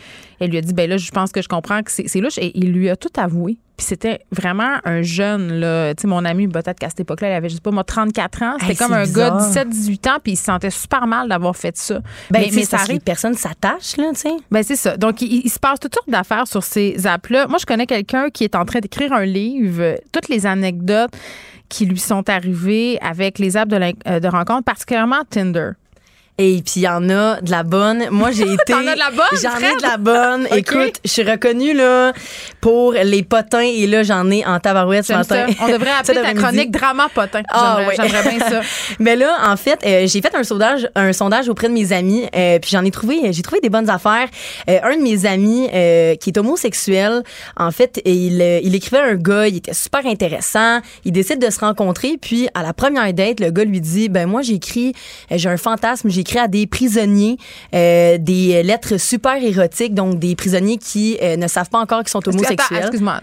lui 0.45 0.57
a 0.57 0.61
dit, 0.61 0.73
ben 0.73 0.89
là, 0.89 0.97
je 0.97 1.11
pense 1.11 1.31
que 1.31 1.41
je 1.41 1.47
comprends 1.47 1.81
que 1.81 1.91
c'est 1.91 2.19
louche. 2.19 2.37
Et 2.37 2.57
il 2.57 2.71
lui 2.71 2.89
a 2.89 2.95
tout 2.95 3.09
avoué. 3.17 3.57
Puis 3.77 3.85
c'était 3.85 4.21
vraiment 4.31 4.77
un 4.85 5.03
jeune, 5.03 5.59
là. 5.59 5.93
Tu 5.93 6.01
sais, 6.01 6.07
mon 6.07 6.25
ami, 6.25 6.47
peut-être 6.47 6.79
qu'à 6.79 6.89
cette 6.89 7.01
époque-là, 7.01 7.29
il 7.29 7.33
avait, 7.33 7.49
juste 7.49 7.61
pas, 7.61 7.69
moi, 7.69 7.83
34 7.83 8.41
ans. 8.41 8.55
C'était 8.59 8.75
comme 8.75 8.93
un 8.93 9.05
gars 9.05 9.29
de 9.29 9.37
17-18 9.37 10.09
ans, 10.09 10.17
puis 10.21 10.33
il 10.33 10.35
se 10.35 10.45
sentait 10.45 10.71
super 10.71 11.05
mal 11.05 11.29
d'avoir 11.29 11.55
fait 11.55 11.77
ça. 11.77 11.99
Ben, 12.31 12.41
mais, 12.41 12.49
mais 12.53 12.65
ça 12.65 12.77
arrive. 12.77 13.01
personne 13.01 13.35
s'attache, 13.35 13.97
là, 13.97 14.09
tu 14.15 14.21
sais. 14.21 14.35
Ben, 14.49 14.63
c'est 14.63 14.75
ça. 14.75 14.97
Donc, 14.97 15.21
il, 15.21 15.47
se 15.47 15.59
passe 15.59 15.79
toutes 15.79 15.93
sortes 15.93 16.09
d'affaires 16.09 16.47
sur 16.47 16.63
ces 16.63 17.05
apps-là. 17.05 17.45
Moi, 17.47 17.59
je 17.59 17.67
connais 17.67 17.85
quelqu'un 17.85 18.31
qui 18.31 18.45
est 18.45 18.55
en 18.55 18.65
train 18.65 18.79
d'écrire 18.79 19.13
un 19.13 19.25
livre, 19.25 19.95
toutes 20.11 20.27
les 20.29 20.47
anecdotes 20.47 21.11
qui 21.69 21.85
lui 21.85 21.99
sont 21.99 22.27
arrivées 22.29 22.97
avec 23.01 23.37
les 23.37 23.57
apps 23.57 23.71
de, 23.71 23.93
euh, 24.07 24.19
de 24.19 24.27
rencontre, 24.27 24.63
particulièrement 24.63 25.21
Tinder. 25.29 25.71
Et 26.39 26.61
puis 26.63 26.73
il 26.75 26.81
y 26.83 26.87
en 26.87 27.09
a 27.09 27.41
de 27.41 27.49
la 27.49 27.63
bonne. 27.63 28.09
Moi 28.11 28.29
j'ai 28.29 28.43
été 28.53 28.73
T'en 28.73 28.85
as 28.85 28.93
de 28.93 28.99
la 28.99 29.09
bonne 29.09 29.39
J'en 29.41 29.57
ai 29.57 29.75
de 29.75 29.81
la 29.81 29.97
bonne. 29.97 30.47
Écoute, 30.55 30.99
je 31.03 31.09
suis 31.09 31.23
reconnue 31.23 31.73
là 31.73 32.13
pour 32.61 32.91
les 32.93 33.23
potins 33.23 33.61
et 33.61 33.87
là 33.87 34.03
j'en 34.03 34.29
ai 34.29 34.45
en 34.45 34.59
tabarouette 34.59 35.05
ce 35.05 35.13
matin. 35.13 35.47
On 35.61 35.67
devrait 35.67 35.91
appeler 35.99 36.21
ta 36.21 36.35
chronique 36.35 36.69
drama 36.69 37.09
potin. 37.13 37.41
Ah 37.49 37.79
J'aimerais 37.95 38.37
bien 38.37 38.47
ça. 38.47 38.61
Mais 38.99 39.15
là 39.15 39.35
en 39.47 39.57
fait, 39.57 39.79
euh, 39.83 40.05
j'ai 40.05 40.21
fait 40.21 40.35
un 40.35 40.43
sondage 40.43 40.87
un 40.93 41.11
sondage 41.11 41.49
auprès 41.49 41.69
de 41.69 41.73
mes 41.73 41.91
amis 41.91 42.25
euh, 42.35 42.59
puis 42.59 42.69
j'en 42.69 42.85
ai 42.85 42.91
trouvé 42.91 43.33
j'ai 43.33 43.41
trouvé 43.41 43.59
des 43.59 43.69
bonnes 43.69 43.89
affaires. 43.89 44.27
Euh, 44.69 44.77
un 44.83 44.95
de 44.95 45.01
mes 45.01 45.25
amis 45.25 45.67
qui 46.19 46.29
est 46.29 46.37
homosexuel, 46.37 47.23
en 47.55 47.71
fait, 47.71 47.99
il 48.05 48.41
il 48.63 48.75
écrivait 48.75 49.01
un 49.01 49.15
gars, 49.15 49.47
il 49.47 49.57
était 49.57 49.73
super 49.73 50.05
intéressant, 50.05 50.81
il 51.03 51.11
décide 51.13 51.39
de 51.39 51.49
se 51.49 51.61
rencontrer 51.61 52.17
puis 52.21 52.47
à 52.53 52.61
la 52.61 52.73
première 52.73 53.11
date, 53.11 53.39
le 53.39 53.49
gars 53.49 53.63
lui 53.63 53.81
dit 53.81 54.07
ben 54.07 54.27
moi 54.27 54.43
j'écris 54.43 54.93
j'ai 55.31 55.49
un 55.49 55.57
fantasme, 55.57 56.09
j'ai 56.09 56.26
écrit 56.27 56.39
à 56.39 56.47
des 56.47 56.67
prisonniers 56.67 57.37
euh, 57.73 58.17
des 58.19 58.61
lettres 58.63 58.97
super 58.97 59.41
érotiques, 59.41 59.93
donc 59.93 60.19
des 60.19 60.35
prisonniers 60.35 60.77
qui 60.77 61.17
euh, 61.21 61.37
ne 61.37 61.47
savent 61.47 61.69
pas 61.69 61.79
encore 61.79 61.99
qu'ils 61.99 62.09
sont 62.09 62.27
homosexuels. 62.27 62.79
Excuse-moi, 62.79 63.19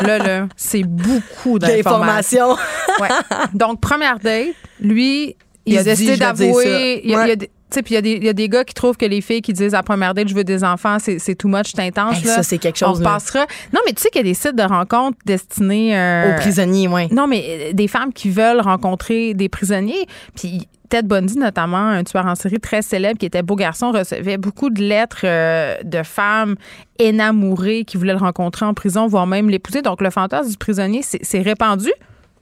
là, 0.00 0.18
là, 0.18 0.46
c'est 0.56 0.84
beaucoup 0.84 1.58
d'informations. 1.58 2.56
ouais. 3.00 3.08
Donc, 3.54 3.80
première 3.80 4.18
date, 4.18 4.48
lui, 4.80 5.36
il, 5.66 5.78
a 5.78 5.84
décidé 5.84 6.16
d'avouer. 6.16 7.02
puis 7.02 7.94
il 7.94 8.24
y, 8.24 8.28
a 8.28 8.32
des 8.32 8.48
gars 8.48 8.64
qui 8.64 8.74
trouvent 8.74 8.96
que 8.96 9.06
les 9.06 9.20
filles 9.20 9.42
qui 9.42 9.52
disent 9.52 9.74
à 9.74 9.82
première 9.82 10.14
date, 10.14 10.28
je 10.28 10.34
veux 10.34 10.44
des 10.44 10.64
enfants, 10.64 10.98
c'est 10.98 11.34
too 11.34 11.48
much, 11.48 11.72
c'est 11.74 11.82
intense. 11.82 12.22
ça, 12.22 12.42
c'est 12.42 12.58
quelque 12.58 12.78
chose. 12.78 13.00
On 13.00 13.04
passera. 13.04 13.46
Non, 13.72 13.80
mais 13.86 13.92
tu 13.92 14.02
sais 14.02 14.10
qu'il 14.10 14.20
y 14.20 14.24
a 14.24 14.28
des 14.28 14.34
sites 14.34 14.56
de 14.56 14.62
rencontres 14.62 15.18
destinés 15.24 15.96
euh, 15.96 16.32
aux 16.32 16.40
prisonniers, 16.40 16.88
oui. 16.88 17.08
Non, 17.10 17.26
mais 17.26 17.72
des 17.72 17.88
femmes 17.88 18.12
qui 18.12 18.30
veulent 18.30 18.60
rencontrer 18.60 19.34
des 19.34 19.48
prisonniers. 19.48 20.06
Puis 20.34 20.68
Ted 20.92 21.08
Bundy, 21.08 21.38
notamment, 21.38 21.78
un 21.78 22.04
tueur 22.04 22.26
en 22.26 22.34
série 22.34 22.60
très 22.60 22.82
célèbre 22.82 23.18
qui 23.18 23.24
était 23.24 23.40
beau 23.40 23.56
garçon, 23.56 23.92
recevait 23.92 24.36
beaucoup 24.36 24.68
de 24.68 24.82
lettres 24.82 25.22
euh, 25.24 25.78
de 25.84 26.02
femmes 26.02 26.56
énamourées 26.98 27.84
qui 27.86 27.96
voulaient 27.96 28.12
le 28.12 28.18
rencontrer 28.18 28.66
en 28.66 28.74
prison, 28.74 29.06
voire 29.06 29.26
même 29.26 29.48
l'épouser. 29.48 29.80
Donc, 29.80 30.02
le 30.02 30.10
fantasme 30.10 30.50
du 30.50 30.58
prisonnier 30.58 31.00
s'est 31.00 31.40
répandu. 31.40 31.90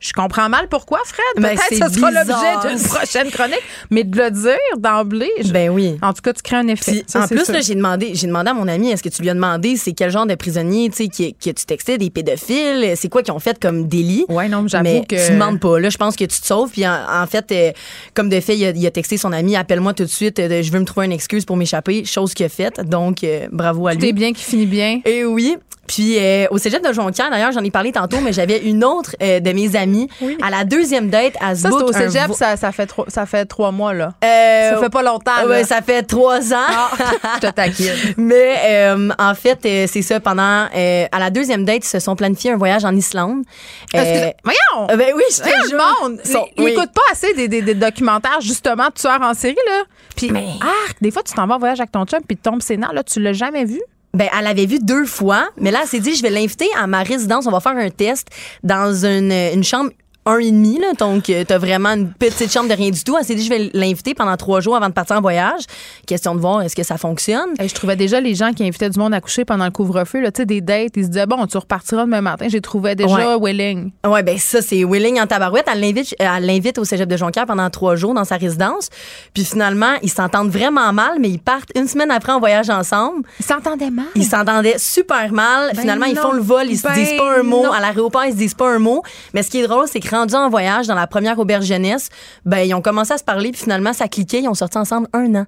Je 0.01 0.15
comprends 0.15 0.49
mal 0.49 0.67
pourquoi, 0.69 0.99
Fred. 1.05 1.43
Ben, 1.43 1.57
Peut-être 1.57 1.69
que 1.69 1.93
ce 1.93 2.01
sera 2.01 2.11
l'objet 2.11 2.69
d'une 2.69 2.83
prochaine 2.89 3.31
chronique. 3.31 3.63
Mais 3.91 4.03
de 4.03 4.17
le 4.17 4.31
dire 4.31 4.79
d'emblée. 4.79 5.31
Ben 5.51 5.69
oui. 5.69 5.99
En 6.01 6.15
tout 6.15 6.23
cas, 6.23 6.33
tu 6.33 6.41
crées 6.43 6.57
un 6.57 6.69
effet. 6.69 7.05
en 7.15 7.29
plus, 7.29 7.45
j'ai 7.63 7.75
demandé, 7.75 8.13
j'ai 8.15 8.27
demandé 8.27 8.51
à 8.51 8.55
mon 8.55 8.67
ami, 8.67 8.91
est-ce 8.91 9.03
que 9.03 9.11
tu 9.11 9.21
lui 9.21 9.29
as 9.29 9.35
demandé 9.35 9.77
c'est 9.77 9.93
quel 9.93 10.11
genre 10.11 10.27
de 10.27 10.35
prisonnier, 10.35 10.89
tu 10.89 11.05
sais, 11.05 11.09
qui, 11.09 11.35
tu 11.35 11.53
textais 11.67 11.99
des 11.99 12.09
pédophiles, 12.09 12.95
c'est 12.97 13.09
quoi 13.09 13.23
qu'ils 13.23 13.35
ont 13.35 13.39
fait 13.39 13.59
comme 13.61 13.89
délit? 13.89 14.25
Ouais, 14.29 14.49
non, 14.49 14.67
j'avoue 14.67 15.03
que. 15.03 15.27
Tu 15.27 15.33
demandes 15.33 15.61
pas. 15.61 15.79
Là, 15.79 15.91
je 15.91 15.99
pense 15.99 16.17
que 16.17 16.25
tu 16.25 16.41
te 16.41 16.47
sauves. 16.47 16.71
Puis 16.71 16.87
en, 16.87 17.27
fait, 17.29 17.53
euh, 17.53 17.73
comme 18.15 18.31
de 18.31 18.41
fait, 18.41 18.57
il 18.57 18.87
a, 18.87 18.91
texté 18.91 19.19
son 19.19 19.33
ami, 19.33 19.55
appelle-moi 19.55 19.93
tout 19.93 20.05
de 20.05 20.09
suite, 20.09 20.39
euh, 20.39 20.63
je 20.63 20.73
veux 20.73 20.81
me 20.81 20.85
trouver 20.85 21.07
une 21.07 21.13
excuse 21.13 21.45
pour 21.45 21.57
m'échapper, 21.57 22.05
chose 22.07 22.33
qu'il 22.33 22.47
a 22.47 22.49
faite. 22.49 22.81
Donc, 22.89 23.23
euh, 23.23 23.49
bravo 23.53 23.87
à 23.87 23.95
lui. 23.95 24.09
Tout 24.09 24.15
bien 24.15 24.33
qui 24.33 24.45
finit 24.45 24.67
bien. 24.67 25.01
Et 25.05 25.25
oui. 25.25 25.59
Puis 25.91 26.19
au 26.51 26.59
cégep 26.59 26.87
de 26.87 26.93
Jonquière, 26.93 27.31
d'ailleurs, 27.31 27.53
j'en 27.53 27.65
ai 27.65 27.71
parlé 27.71 27.91
tantôt, 27.91 28.21
mais 28.21 28.33
j'avais 28.33 28.59
une 28.59 28.85
autre 28.85 29.17
de 29.21 29.53
mes 29.53 29.77
amies 29.77 30.09
à 30.41 30.51
la 30.51 30.65
deuxième 30.65 31.11
date 31.11 31.35
à 31.41 31.55
se 31.55 31.63
Ça, 31.63 31.71
c'est 31.71 31.85
au 31.85 31.93
cégep, 31.93 32.33
ça, 32.33 32.57
ça, 32.57 32.73
fait 32.73 32.87
trois, 32.87 33.07
ça 33.09 33.27
fait 33.27 33.45
trois 33.45 33.73
mois, 33.73 33.93
là. 33.93 34.15
Euh, 34.25 34.75
ça 34.75 34.81
fait 34.81 34.91
pas 34.91 35.03
longtemps. 35.03 35.33
Oui, 35.49 35.65
ça 35.65 35.83
fait 35.83 36.03
trois 36.03 36.53
ans. 36.53 36.69
Ah, 36.69 36.91
je 37.37 37.49
te 37.49 37.53
taquine. 37.53 38.15
Mais 38.17 38.57
euh, 38.65 39.11
en 39.19 39.35
fait, 39.35 39.59
euh, 39.65 39.87
c'est 39.91 40.03
ça. 40.03 40.21
Pendant 40.21 40.69
à 40.73 41.19
la 41.19 41.31
deuxième 41.31 41.65
date, 41.65 41.85
ils 41.85 41.89
se 41.89 41.99
sont 41.99 42.17
planifiés 42.17 42.53
un 42.53 42.57
voyage 42.57 42.85
en 42.85 42.95
Islande. 42.95 43.45
voyons! 43.93 44.87
ben 44.97 45.13
oui, 45.15 45.23
je 45.31 45.43
te 45.43 45.69
jure. 45.69 45.79
monde. 46.03 46.21
Ils 46.57 46.65
n'écoutent 46.65 46.93
pas 46.93 47.13
assez 47.13 47.35
des, 47.35 47.49
des, 47.49 47.63
des, 47.63 47.75
documentaires, 47.75 48.41
justement, 48.41 48.87
de 48.87 48.93
tueurs 48.93 49.23
en 49.23 49.35
série, 49.35 49.57
là. 49.67 49.83
Puis, 50.17 50.31
ah, 50.61 50.93
des 51.01 51.11
fois, 51.11 51.23
tu 51.23 51.33
t'en 51.33 51.47
vas 51.47 51.55
en 51.55 51.59
voyage 51.59 51.81
avec 51.81 51.93
ton 51.93 52.05
chum, 52.05 52.21
puis 52.27 52.37
tu 52.37 52.43
tombes 52.43 52.63
sénat, 52.63 52.91
là, 52.93 53.03
tu 53.03 53.21
l'as 53.21 53.33
jamais 53.33 53.65
vu? 53.65 53.81
Ben, 54.13 54.29
elle 54.37 54.47
avait 54.47 54.67
vu 54.67 54.79
deux 54.81 55.05
fois, 55.05 55.51
mais 55.57 55.71
là, 55.71 55.81
elle 55.83 55.89
s'est 55.89 56.01
dit, 56.01 56.15
je 56.15 56.23
vais 56.23 56.31
l'inviter 56.31 56.67
à 56.77 56.87
ma 56.87 57.03
résidence. 57.03 57.47
On 57.47 57.53
va 57.53 57.61
faire 57.61 57.77
un 57.77 57.91
test 57.91 58.29
dans 58.65 58.93
une, 59.05 59.33
une 59.33 59.63
chambre 59.63 59.91
un 60.27 60.39
et 60.39 60.51
demi, 60.51 60.79
là, 60.79 60.93
donc 60.99 61.31
euh, 61.31 61.45
t'as 61.47 61.59
vraiment 61.59 61.91
une 61.91 62.13
petite 62.13 62.53
chambre 62.53 62.69
de 62.69 62.75
rien 62.75 62.91
du 62.91 63.03
tout. 63.03 63.17
Elle 63.19 63.25
s'est 63.25 63.35
dit, 63.35 63.45
je 63.45 63.49
vais 63.49 63.71
l'inviter 63.73 64.15
pendant 64.15 64.37
trois 64.37 64.61
jours 64.61 64.77
avant 64.77 64.89
de 64.89 64.93
partir 64.93 65.17
en 65.17 65.21
voyage. 65.21 65.63
Question 66.07 66.35
de 66.35 66.41
voir 66.41 66.61
est-ce 66.63 66.77
que 66.77 66.83
ça 66.83 66.99
fonctionne? 66.99 67.51
Et 67.59 67.69
je 67.69 67.75
trouvais 67.75 67.97
déjà 67.97 68.21
les 68.21 68.35
gens 68.35 68.53
qui 68.53 68.63
invitaient 68.63 68.91
du 68.91 68.99
monde 68.99 69.15
à 69.15 69.21
coucher 69.21 69.45
pendant 69.45 69.65
le 69.65 69.71
couvre-feu, 69.71 70.21
tu 70.25 70.31
sais, 70.37 70.47
des 70.47 70.61
dates, 70.61 70.93
ils 70.97 71.05
se 71.05 71.09
disaient, 71.09 71.27
bon, 71.27 71.47
tu 71.47 71.57
repartiras 71.57 72.05
demain 72.05 72.21
matin. 72.21 72.47
J'ai 72.49 72.61
trouvé 72.61 72.95
déjà 72.95 73.39
willing. 73.39 73.93
Ouais, 74.07 74.23
ben 74.23 74.37
ça, 74.39 74.61
c'est 74.61 74.85
willing 74.85 75.21
en 75.21 75.27
tabarouette. 75.27 75.67
Elle 75.73 75.81
l'invite, 75.81 76.15
elle 76.19 76.45
l'invite 76.45 76.79
au 76.79 76.85
cégep 76.85 77.09
de 77.09 77.17
Jonquière 77.17 77.47
pendant 77.47 77.71
trois 77.71 77.97
jours 77.97 78.13
dans 78.13 78.25
sa 78.25 78.37
résidence. 78.37 78.91
Puis 79.33 79.45
finalement, 79.45 79.95
ils 80.03 80.11
s'entendent 80.11 80.51
vraiment 80.51 80.93
mal, 80.93 81.19
mais 81.19 81.31
ils 81.31 81.41
partent 81.41 81.71
une 81.75 81.89
semaine 81.89 82.11
après 82.11 82.33
en 82.33 82.39
voyage 82.41 82.69
ensemble. 82.69 83.23
Ils 83.39 83.47
s'entendaient 83.47 83.91
mal? 83.91 84.07
Ils 84.15 84.27
s'entendaient 84.27 84.79
super 84.79 85.33
mal. 85.33 85.71
Ben 85.73 85.81
finalement, 85.81 86.07
ils 86.07 86.17
font 86.17 86.33
le 86.33 86.43
vol, 86.43 86.67
ils 86.69 86.79
se 86.79 86.93
disent 86.93 87.17
pas 87.17 87.39
un 87.39 87.43
mot. 87.43 87.65
À 87.73 87.81
l'aéroport, 87.81 88.25
ils 88.27 88.33
se 88.33 88.37
disent 88.37 88.55
pas 88.55 88.71
un 88.71 88.79
mot. 88.79 89.03
Mais 89.33 89.43
ce 89.43 89.51
qui 89.51 89.61
est 89.61 89.67
drôle, 89.67 89.87
c'est 89.89 90.01
que 90.01 90.11
rendus 90.21 90.35
en 90.35 90.49
voyage 90.49 90.87
dans 90.87 90.95
la 90.95 91.07
première 91.07 91.39
auberge 91.39 91.65
jeunesse, 91.65 92.09
ben 92.45 92.61
ils 92.61 92.75
ont 92.75 92.83
commencé 92.83 93.13
à 93.13 93.19
se 93.19 93.25
parler 93.25 93.53
puis 93.53 93.63
finalement 93.63 93.93
ça 93.93 94.09
cliquait, 94.09 94.41
ils 94.43 94.49
ont 94.49 94.55
sorti 94.55 94.79
ensemble 94.79 95.09
un 95.13 95.35
an. 95.35 95.47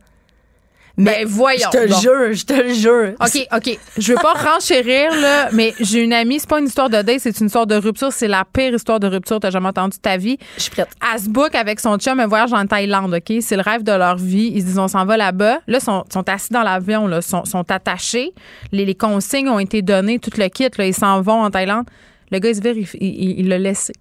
Mais 0.97 1.25
ben, 1.25 1.27
voyons. 1.27 1.69
Je 1.73 1.79
te 1.79 1.83
le 1.83 1.95
jure, 1.95 2.33
je 2.33 2.45
te 2.45 2.53
le 2.53 2.75
jure. 2.75 3.15
OK, 3.21 3.49
OK. 3.57 3.79
Je 3.97 4.13
veux 4.13 4.19
pas 4.19 4.35
renchérir, 4.35 5.11
là, 5.11 5.49
mais 5.53 5.73
j'ai 5.81 6.01
une 6.03 6.13
amie, 6.13 6.39
c'est 6.39 6.49
pas 6.49 6.59
une 6.59 6.67
histoire 6.67 6.91
de 6.91 7.01
date, 7.01 7.21
c'est 7.21 7.41
une 7.41 7.47
histoire 7.47 7.67
de 7.67 7.77
rupture. 7.77 8.13
C'est 8.13 8.29
la 8.29 8.45
pire 8.45 8.75
histoire 8.75 9.01
de 9.01 9.07
rupture 9.07 9.37
que 9.37 9.43
t'as 9.43 9.51
jamais 9.51 9.69
entendu 9.69 9.97
de 9.97 10.03
ta 10.03 10.17
vie. 10.17 10.37
Je 10.57 10.63
suis 10.63 10.71
prête. 10.71 10.89
Elle 11.13 11.21
se 11.21 11.29
book 11.29 11.55
avec 11.55 11.81
son 11.81 11.97
chum 11.97 12.21
un 12.21 12.27
voyage 12.27 12.53
en 12.53 12.67
Thaïlande, 12.67 13.15
OK? 13.15 13.37
C'est 13.41 13.57
le 13.57 13.63
rêve 13.63 13.83
de 13.83 13.93
leur 13.93 14.17
vie. 14.17 14.53
Ils 14.55 14.61
se 14.61 14.67
disent, 14.67 14.79
on 14.79 14.89
s'en 14.89 15.07
va 15.07 15.17
là-bas. 15.17 15.61
Là, 15.67 15.79
ils 15.79 15.81
sont, 15.81 16.05
sont, 16.13 16.29
assis 16.29 16.53
dans 16.53 16.63
l'avion, 16.63 17.07
là, 17.07 17.23
sont, 17.23 17.45
sont 17.45 17.71
attachés. 17.71 18.33
Les, 18.71 18.85
les, 18.85 18.95
consignes 18.95 19.49
ont 19.49 19.59
été 19.59 19.81
données, 19.81 20.19
tout 20.19 20.31
le 20.37 20.49
kit, 20.49 20.69
là, 20.77 20.87
ils 20.87 20.95
s'en 20.95 21.23
vont 21.23 21.43
en 21.43 21.51
Thaïlande. 21.51 21.87
Le 22.31 22.39
gars, 22.39 22.51
il 22.51 22.57
se 22.57 22.61
vire, 22.61 22.87
il 23.01 23.49
l'a 23.49 23.59
laissé. 23.59 23.93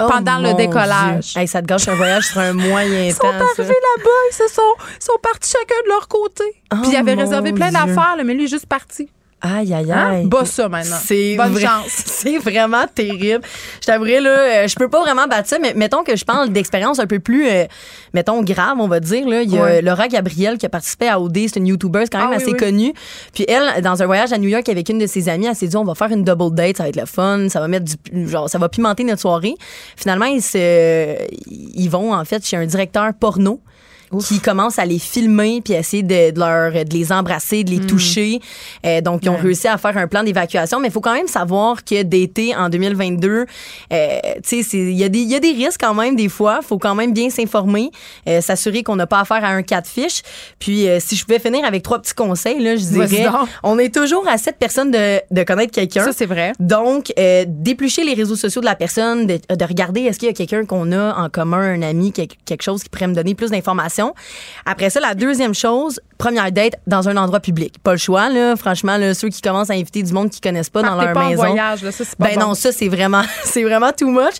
Oh 0.00 0.06
pendant 0.08 0.38
le 0.38 0.54
décollage. 0.54 1.36
Hey, 1.36 1.48
ça 1.48 1.62
te 1.62 1.66
gâche 1.66 1.88
un 1.88 1.94
voyage 1.94 2.24
sur 2.24 2.40
un 2.40 2.52
moyen 2.52 2.88
temps. 2.88 3.04
Ils 3.06 3.14
sont 3.14 3.26
arrivés 3.26 3.74
là-bas, 3.96 4.10
ils 4.30 4.34
se 4.34 4.48
sont, 4.48 4.74
sont 4.98 5.18
partis 5.22 5.50
chacun 5.50 5.80
de 5.84 5.88
leur 5.88 6.08
côté. 6.08 6.44
Puis 6.70 6.92
ils 6.92 6.96
avaient 6.96 7.14
oh 7.16 7.20
réservé 7.20 7.52
plein 7.52 7.70
d'affaires, 7.70 8.16
mais 8.24 8.34
lui, 8.34 8.42
il 8.42 8.46
est 8.46 8.48
juste 8.48 8.66
parti. 8.66 9.08
Aïe, 9.42 9.72
aïe, 9.72 9.90
aïe. 9.90 10.28
Hein? 10.32 10.44
ça 10.44 10.68
maintenant. 10.68 10.96
C'est 11.02 11.36
Bonne 11.36 11.58
chance. 11.58 11.88
C'est 12.06 12.38
vraiment 12.38 12.84
terrible. 12.94 13.42
Je 13.80 13.86
t'avouerais, 13.86 14.20
là, 14.20 14.30
euh, 14.30 14.68
je 14.68 14.74
peux 14.74 14.88
pas 14.88 15.00
vraiment 15.00 15.26
battre 15.26 15.48
ça, 15.48 15.58
mais 15.58 15.72
mettons 15.74 16.02
que 16.02 16.14
je 16.14 16.24
parle 16.24 16.50
d'expérience 16.50 16.98
un 16.98 17.06
peu 17.06 17.20
plus, 17.20 17.48
euh, 17.48 17.64
mettons, 18.12 18.42
grave, 18.42 18.76
on 18.78 18.88
va 18.88 19.00
dire. 19.00 19.26
Là. 19.26 19.42
Il 19.42 19.50
y 19.50 19.58
a 19.58 19.80
Laura 19.80 20.08
Gabriel 20.08 20.58
qui 20.58 20.66
a 20.66 20.68
participé 20.68 21.08
à 21.08 21.18
OD, 21.20 21.38
c'est 21.48 21.56
une 21.56 21.68
YouTuber, 21.68 22.00
c'est 22.04 22.12
quand 22.12 22.18
même 22.18 22.32
ah 22.32 22.36
assez 22.36 22.52
connue. 22.52 22.92
Puis 23.32 23.46
elle, 23.48 23.82
dans 23.82 24.02
un 24.02 24.06
voyage 24.06 24.32
à 24.32 24.38
New 24.38 24.48
York 24.48 24.68
avec 24.68 24.88
une 24.90 24.98
de 24.98 25.06
ses 25.06 25.28
amies, 25.28 25.46
elle 25.46 25.54
s'est 25.54 25.68
dit, 25.68 25.76
on 25.76 25.84
va 25.84 25.94
faire 25.94 26.10
une 26.10 26.24
double 26.24 26.54
date, 26.54 26.76
ça 26.76 26.82
va 26.82 26.88
être 26.90 27.00
le 27.00 27.06
fun, 27.06 27.48
ça 27.48 27.60
va 27.60 27.68
mettre 27.68 27.86
du, 27.86 28.28
genre, 28.28 28.50
ça 28.50 28.58
va 28.58 28.68
pimenter 28.68 29.04
notre 29.04 29.22
soirée. 29.22 29.54
Finalement, 29.96 30.26
ils, 30.26 30.42
se, 30.42 31.16
ils 31.48 31.88
vont, 31.88 32.12
en 32.12 32.24
fait, 32.26 32.44
chez 32.44 32.56
un 32.56 32.66
directeur 32.66 33.12
porno 33.18 33.60
qui 34.18 34.40
commencent 34.40 34.78
à 34.78 34.84
les 34.84 34.98
filmer 34.98 35.60
puis 35.62 35.74
essayer 35.74 36.02
de, 36.02 36.38
leur, 36.38 36.72
de 36.72 36.92
les 36.92 37.12
embrasser, 37.12 37.64
de 37.64 37.70
les 37.70 37.78
mm. 37.78 37.86
toucher. 37.86 38.40
Euh, 38.84 39.00
donc, 39.00 39.20
ils 39.22 39.28
ont 39.28 39.36
réussi 39.36 39.68
à 39.68 39.78
faire 39.78 39.96
un 39.96 40.08
plan 40.08 40.22
d'évacuation. 40.22 40.80
Mais 40.80 40.88
il 40.88 40.92
faut 40.92 41.00
quand 41.00 41.14
même 41.14 41.28
savoir 41.28 41.84
que 41.84 42.02
d'été 42.02 42.54
en 42.56 42.68
2022, 42.68 43.46
euh, 43.92 44.18
tu 44.46 44.62
sais, 44.62 44.78
il 44.78 44.92
y, 44.92 45.04
a 45.04 45.08
des, 45.08 45.20
y 45.20 45.34
a 45.34 45.40
des 45.40 45.52
risques 45.52 45.80
quand 45.80 45.94
même 45.94 46.16
des 46.16 46.28
fois. 46.28 46.58
Il 46.62 46.66
faut 46.66 46.78
quand 46.78 46.94
même 46.94 47.12
bien 47.12 47.30
s'informer, 47.30 47.90
euh, 48.28 48.40
s'assurer 48.40 48.82
qu'on 48.82 48.96
n'a 48.96 49.06
pas 49.06 49.20
affaire 49.20 49.44
à 49.44 49.48
un 49.48 49.62
cas 49.62 49.80
de 49.80 49.86
fiche. 49.86 50.22
Puis, 50.58 50.88
euh, 50.88 50.98
si 51.00 51.16
je 51.16 51.24
pouvais 51.24 51.38
finir 51.38 51.64
avec 51.64 51.82
trois 51.82 52.00
petits 52.00 52.14
conseils, 52.14 52.60
là, 52.60 52.76
je 52.76 52.84
dirais, 52.84 53.26
on 53.62 53.78
est 53.78 53.94
toujours 53.94 54.26
à 54.28 54.38
cette 54.38 54.58
personne 54.58 54.90
de, 54.90 55.20
de 55.30 55.42
connaître 55.44 55.72
quelqu'un. 55.72 56.04
Ça, 56.04 56.12
c'est 56.12 56.26
vrai. 56.26 56.52
Donc, 56.58 57.12
d'éplucher 57.46 58.04
les 58.04 58.14
réseaux 58.14 58.36
sociaux 58.36 58.60
de 58.60 58.66
la 58.66 58.74
personne, 58.74 59.26
de, 59.26 59.38
de 59.54 59.64
regarder 59.64 60.02
est-ce 60.02 60.18
qu'il 60.18 60.28
y 60.28 60.30
a 60.30 60.34
quelqu'un 60.34 60.64
qu'on 60.64 60.92
a 60.92 61.14
en 61.14 61.28
commun, 61.28 61.60
un 61.60 61.82
ami, 61.82 62.12
quelque 62.12 62.62
chose 62.62 62.82
qui 62.82 62.88
pourrait 62.88 63.08
me 63.08 63.14
donner 63.14 63.34
plus 63.34 63.50
d'informations? 63.50 63.99
Après 64.66 64.90
ça, 64.90 65.00
la 65.00 65.14
deuxième 65.14 65.54
chose, 65.54 66.00
première 66.18 66.52
date 66.52 66.74
dans 66.86 67.08
un 67.08 67.16
endroit 67.16 67.40
public. 67.40 67.74
Pas 67.82 67.92
le 67.92 67.98
choix, 67.98 68.28
là. 68.28 68.56
Franchement, 68.56 68.96
là, 68.96 69.14
ceux 69.14 69.28
qui 69.28 69.40
commencent 69.40 69.70
à 69.70 69.74
inviter 69.74 70.02
du 70.02 70.12
monde 70.12 70.30
qu'ils 70.30 70.40
connaissent 70.40 70.70
pas 70.70 70.82
dans 70.82 70.94
leur 70.94 71.12
pas 71.12 71.28
maison. 71.28 71.42
En 71.42 71.46
voyage, 71.46 71.82
là, 71.82 71.92
ça, 71.92 72.04
c'est 72.04 72.16
pas 72.16 72.28
ben 72.28 72.38
non, 72.38 72.54
ça, 72.54 72.72
c'est 72.72 72.88
vraiment, 72.88 73.22
c'est 73.44 73.62
vraiment 73.62 73.92
too 73.92 74.08
much. 74.08 74.34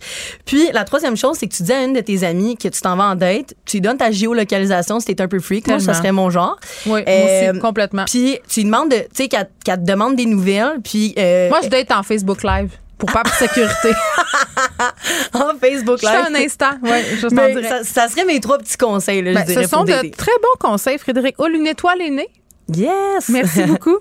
Puis, 0.44 0.70
la 0.72 0.84
troisième 0.84 1.16
chose, 1.16 1.36
c'est 1.38 1.46
que 1.46 1.54
tu 1.54 1.62
dis 1.62 1.72
à 1.72 1.82
une 1.84 1.92
de 1.92 2.00
tes 2.00 2.24
amies 2.24 2.56
que 2.56 2.68
tu 2.68 2.80
t'en 2.80 2.96
vas 2.96 3.04
en 3.04 3.14
date, 3.14 3.54
tu 3.64 3.78
lui 3.78 3.80
donnes 3.80 3.98
ta 3.98 4.10
géolocalisation 4.10 5.00
si 5.00 5.06
t'es 5.06 5.20
un 5.20 5.28
peu 5.28 5.40
freak. 5.40 5.68
Moi, 5.68 5.80
ça 5.80 5.94
serait 5.94 6.12
mon 6.12 6.30
genre. 6.30 6.58
Oui, 6.86 7.00
euh, 7.08 7.58
complètement. 7.58 8.04
Puis, 8.04 8.38
tu 8.48 8.60
lui 8.60 8.66
demandes, 8.66 8.90
tu 8.90 8.96
sais, 9.12 9.28
qu'elle 9.28 9.46
te 9.64 9.84
demande 9.84 10.16
des 10.16 10.26
nouvelles. 10.26 10.80
Puis, 10.84 11.14
euh, 11.18 11.48
Moi, 11.48 11.60
je 11.62 11.68
date 11.68 11.90
en 11.92 12.02
Facebook 12.02 12.42
Live 12.42 12.70
pour 13.00 13.10
pas 13.10 13.22
de 13.24 13.28
sécurité. 13.30 13.90
en 15.34 15.58
Facebook 15.58 16.02
Live. 16.02 16.12
Juste 16.12 16.28
un 16.28 16.34
instant, 16.34 16.70
ouais, 16.82 17.04
je 17.20 17.28
ça, 17.66 17.84
ça, 17.84 18.08
serait 18.08 18.24
mes 18.24 18.38
trois 18.38 18.58
petits 18.58 18.76
conseils, 18.76 19.22
là, 19.22 19.32
je 19.32 19.36
ben, 19.36 19.44
dirais, 19.44 19.64
Ce 19.64 19.68
sont 19.68 19.84
de 19.84 20.10
très 20.14 20.32
bons 20.42 20.68
conseils, 20.68 20.98
Frédéric. 20.98 21.34
Oh, 21.38 21.48
une 21.52 21.66
étoile 21.66 22.00
est 22.02 22.10
née. 22.10 22.28
Yes! 22.72 23.28
Merci 23.28 23.62
beaucoup. 23.66 23.98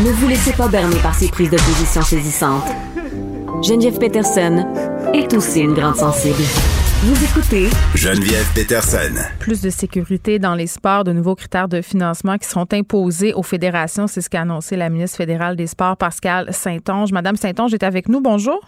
Ne 0.00 0.10
vous 0.12 0.28
laissez 0.28 0.52
pas 0.52 0.68
berner 0.68 0.96
par 0.96 1.14
ces 1.14 1.28
prises 1.28 1.50
de 1.50 1.56
position 1.56 2.02
saisissantes. 2.02 2.64
Geneviève 3.62 3.98
Peterson 3.98 4.66
est 5.12 5.32
aussi 5.34 5.60
une 5.60 5.74
grande 5.74 5.96
sensible. 5.96 6.42
Vous 7.02 7.24
écoutez 7.24 7.70
Geneviève 7.94 8.46
Peterson. 8.54 9.14
Plus 9.38 9.62
de 9.62 9.70
sécurité 9.70 10.38
dans 10.38 10.54
les 10.54 10.66
sports, 10.66 11.02
de 11.02 11.12
nouveaux 11.12 11.34
critères 11.34 11.66
de 11.66 11.80
financement 11.80 12.36
qui 12.36 12.46
seront 12.46 12.66
imposés 12.70 13.32
aux 13.32 13.42
fédérations. 13.42 14.06
C'est 14.06 14.20
ce 14.20 14.28
qu'a 14.28 14.42
annoncé 14.42 14.76
la 14.76 14.90
ministre 14.90 15.16
fédérale 15.16 15.56
des 15.56 15.66
Sports, 15.66 15.96
Pascal 15.96 16.52
Saint-Onge. 16.52 17.10
Madame 17.12 17.36
Saint-Onge 17.36 17.72
est 17.72 17.84
avec 17.84 18.06
nous. 18.10 18.20
Bonjour. 18.20 18.60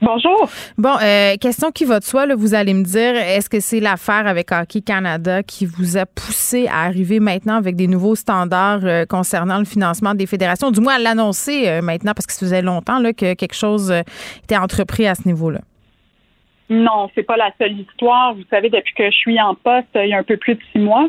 Bonjour. 0.00 0.48
Bon, 0.78 0.94
euh, 1.02 1.36
question 1.36 1.70
qui 1.72 1.84
va 1.84 2.00
de 2.00 2.04
soi, 2.04 2.24
là, 2.24 2.34
vous 2.36 2.54
allez 2.54 2.72
me 2.72 2.84
dire, 2.84 3.16
est-ce 3.16 3.50
que 3.50 3.60
c'est 3.60 3.80
l'affaire 3.80 4.26
avec 4.26 4.50
Hockey 4.50 4.80
Canada 4.80 5.42
qui 5.42 5.66
vous 5.66 5.98
a 5.98 6.06
poussé 6.06 6.68
à 6.68 6.84
arriver 6.84 7.20
maintenant 7.20 7.56
avec 7.56 7.76
des 7.76 7.86
nouveaux 7.86 8.14
standards 8.14 8.86
euh, 8.86 9.04
concernant 9.04 9.58
le 9.58 9.66
financement 9.66 10.14
des 10.14 10.24
fédérations, 10.24 10.70
du 10.70 10.80
moins 10.80 10.94
à 10.94 10.98
l'annoncer 10.98 11.68
euh, 11.68 11.82
maintenant, 11.82 12.14
parce 12.14 12.24
que 12.24 12.32
ça 12.32 12.40
faisait 12.40 12.62
longtemps 12.62 12.98
là, 12.98 13.12
que 13.12 13.34
quelque 13.34 13.54
chose 13.54 13.92
était 14.42 14.56
entrepris 14.56 15.06
à 15.06 15.14
ce 15.14 15.28
niveau-là? 15.28 15.60
Non, 16.70 17.10
c'est 17.14 17.22
pas 17.22 17.36
la 17.36 17.50
seule 17.58 17.78
histoire. 17.78 18.34
Vous 18.34 18.44
savez, 18.50 18.70
depuis 18.70 18.94
que 18.94 19.04
je 19.06 19.16
suis 19.16 19.40
en 19.40 19.54
poste, 19.54 19.88
il 19.94 20.08
y 20.08 20.14
a 20.14 20.18
un 20.18 20.22
peu 20.22 20.36
plus 20.36 20.54
de 20.54 20.60
six 20.72 20.78
mois, 20.78 21.08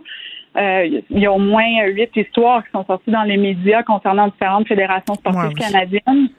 euh, 0.58 1.02
il 1.10 1.20
y 1.20 1.26
a 1.26 1.32
au 1.32 1.40
moins 1.40 1.86
huit 1.88 2.12
histoires 2.16 2.64
qui 2.64 2.72
sont 2.72 2.86
sorties 2.86 3.12
dans 3.12 3.24
les 3.24 3.38
médias 3.38 3.82
concernant 3.84 4.28
différentes 4.28 4.68
fédérations 4.68 5.16
sportives 5.16 5.58
canadiennes. 5.58 6.30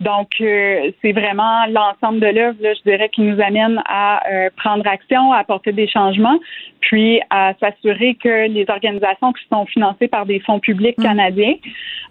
Donc, 0.00 0.28
euh, 0.40 0.90
c'est 1.00 1.12
vraiment 1.12 1.66
l'ensemble 1.68 2.20
de 2.20 2.26
l'œuvre, 2.26 2.56
je 2.60 2.82
dirais, 2.90 3.08
qui 3.08 3.22
nous 3.22 3.40
amène 3.40 3.80
à 3.86 4.26
euh, 4.28 4.50
prendre 4.56 4.86
action, 4.86 5.32
à 5.32 5.38
apporter 5.38 5.72
des 5.72 5.88
changements, 5.88 6.38
puis 6.80 7.20
à 7.30 7.54
s'assurer 7.60 8.14
que 8.14 8.48
les 8.48 8.66
organisations 8.68 9.32
qui 9.32 9.44
sont 9.52 9.66
financées 9.66 10.08
par 10.08 10.26
des 10.26 10.40
fonds 10.40 10.60
publics 10.60 10.98
mm. 10.98 11.02
canadiens 11.02 11.54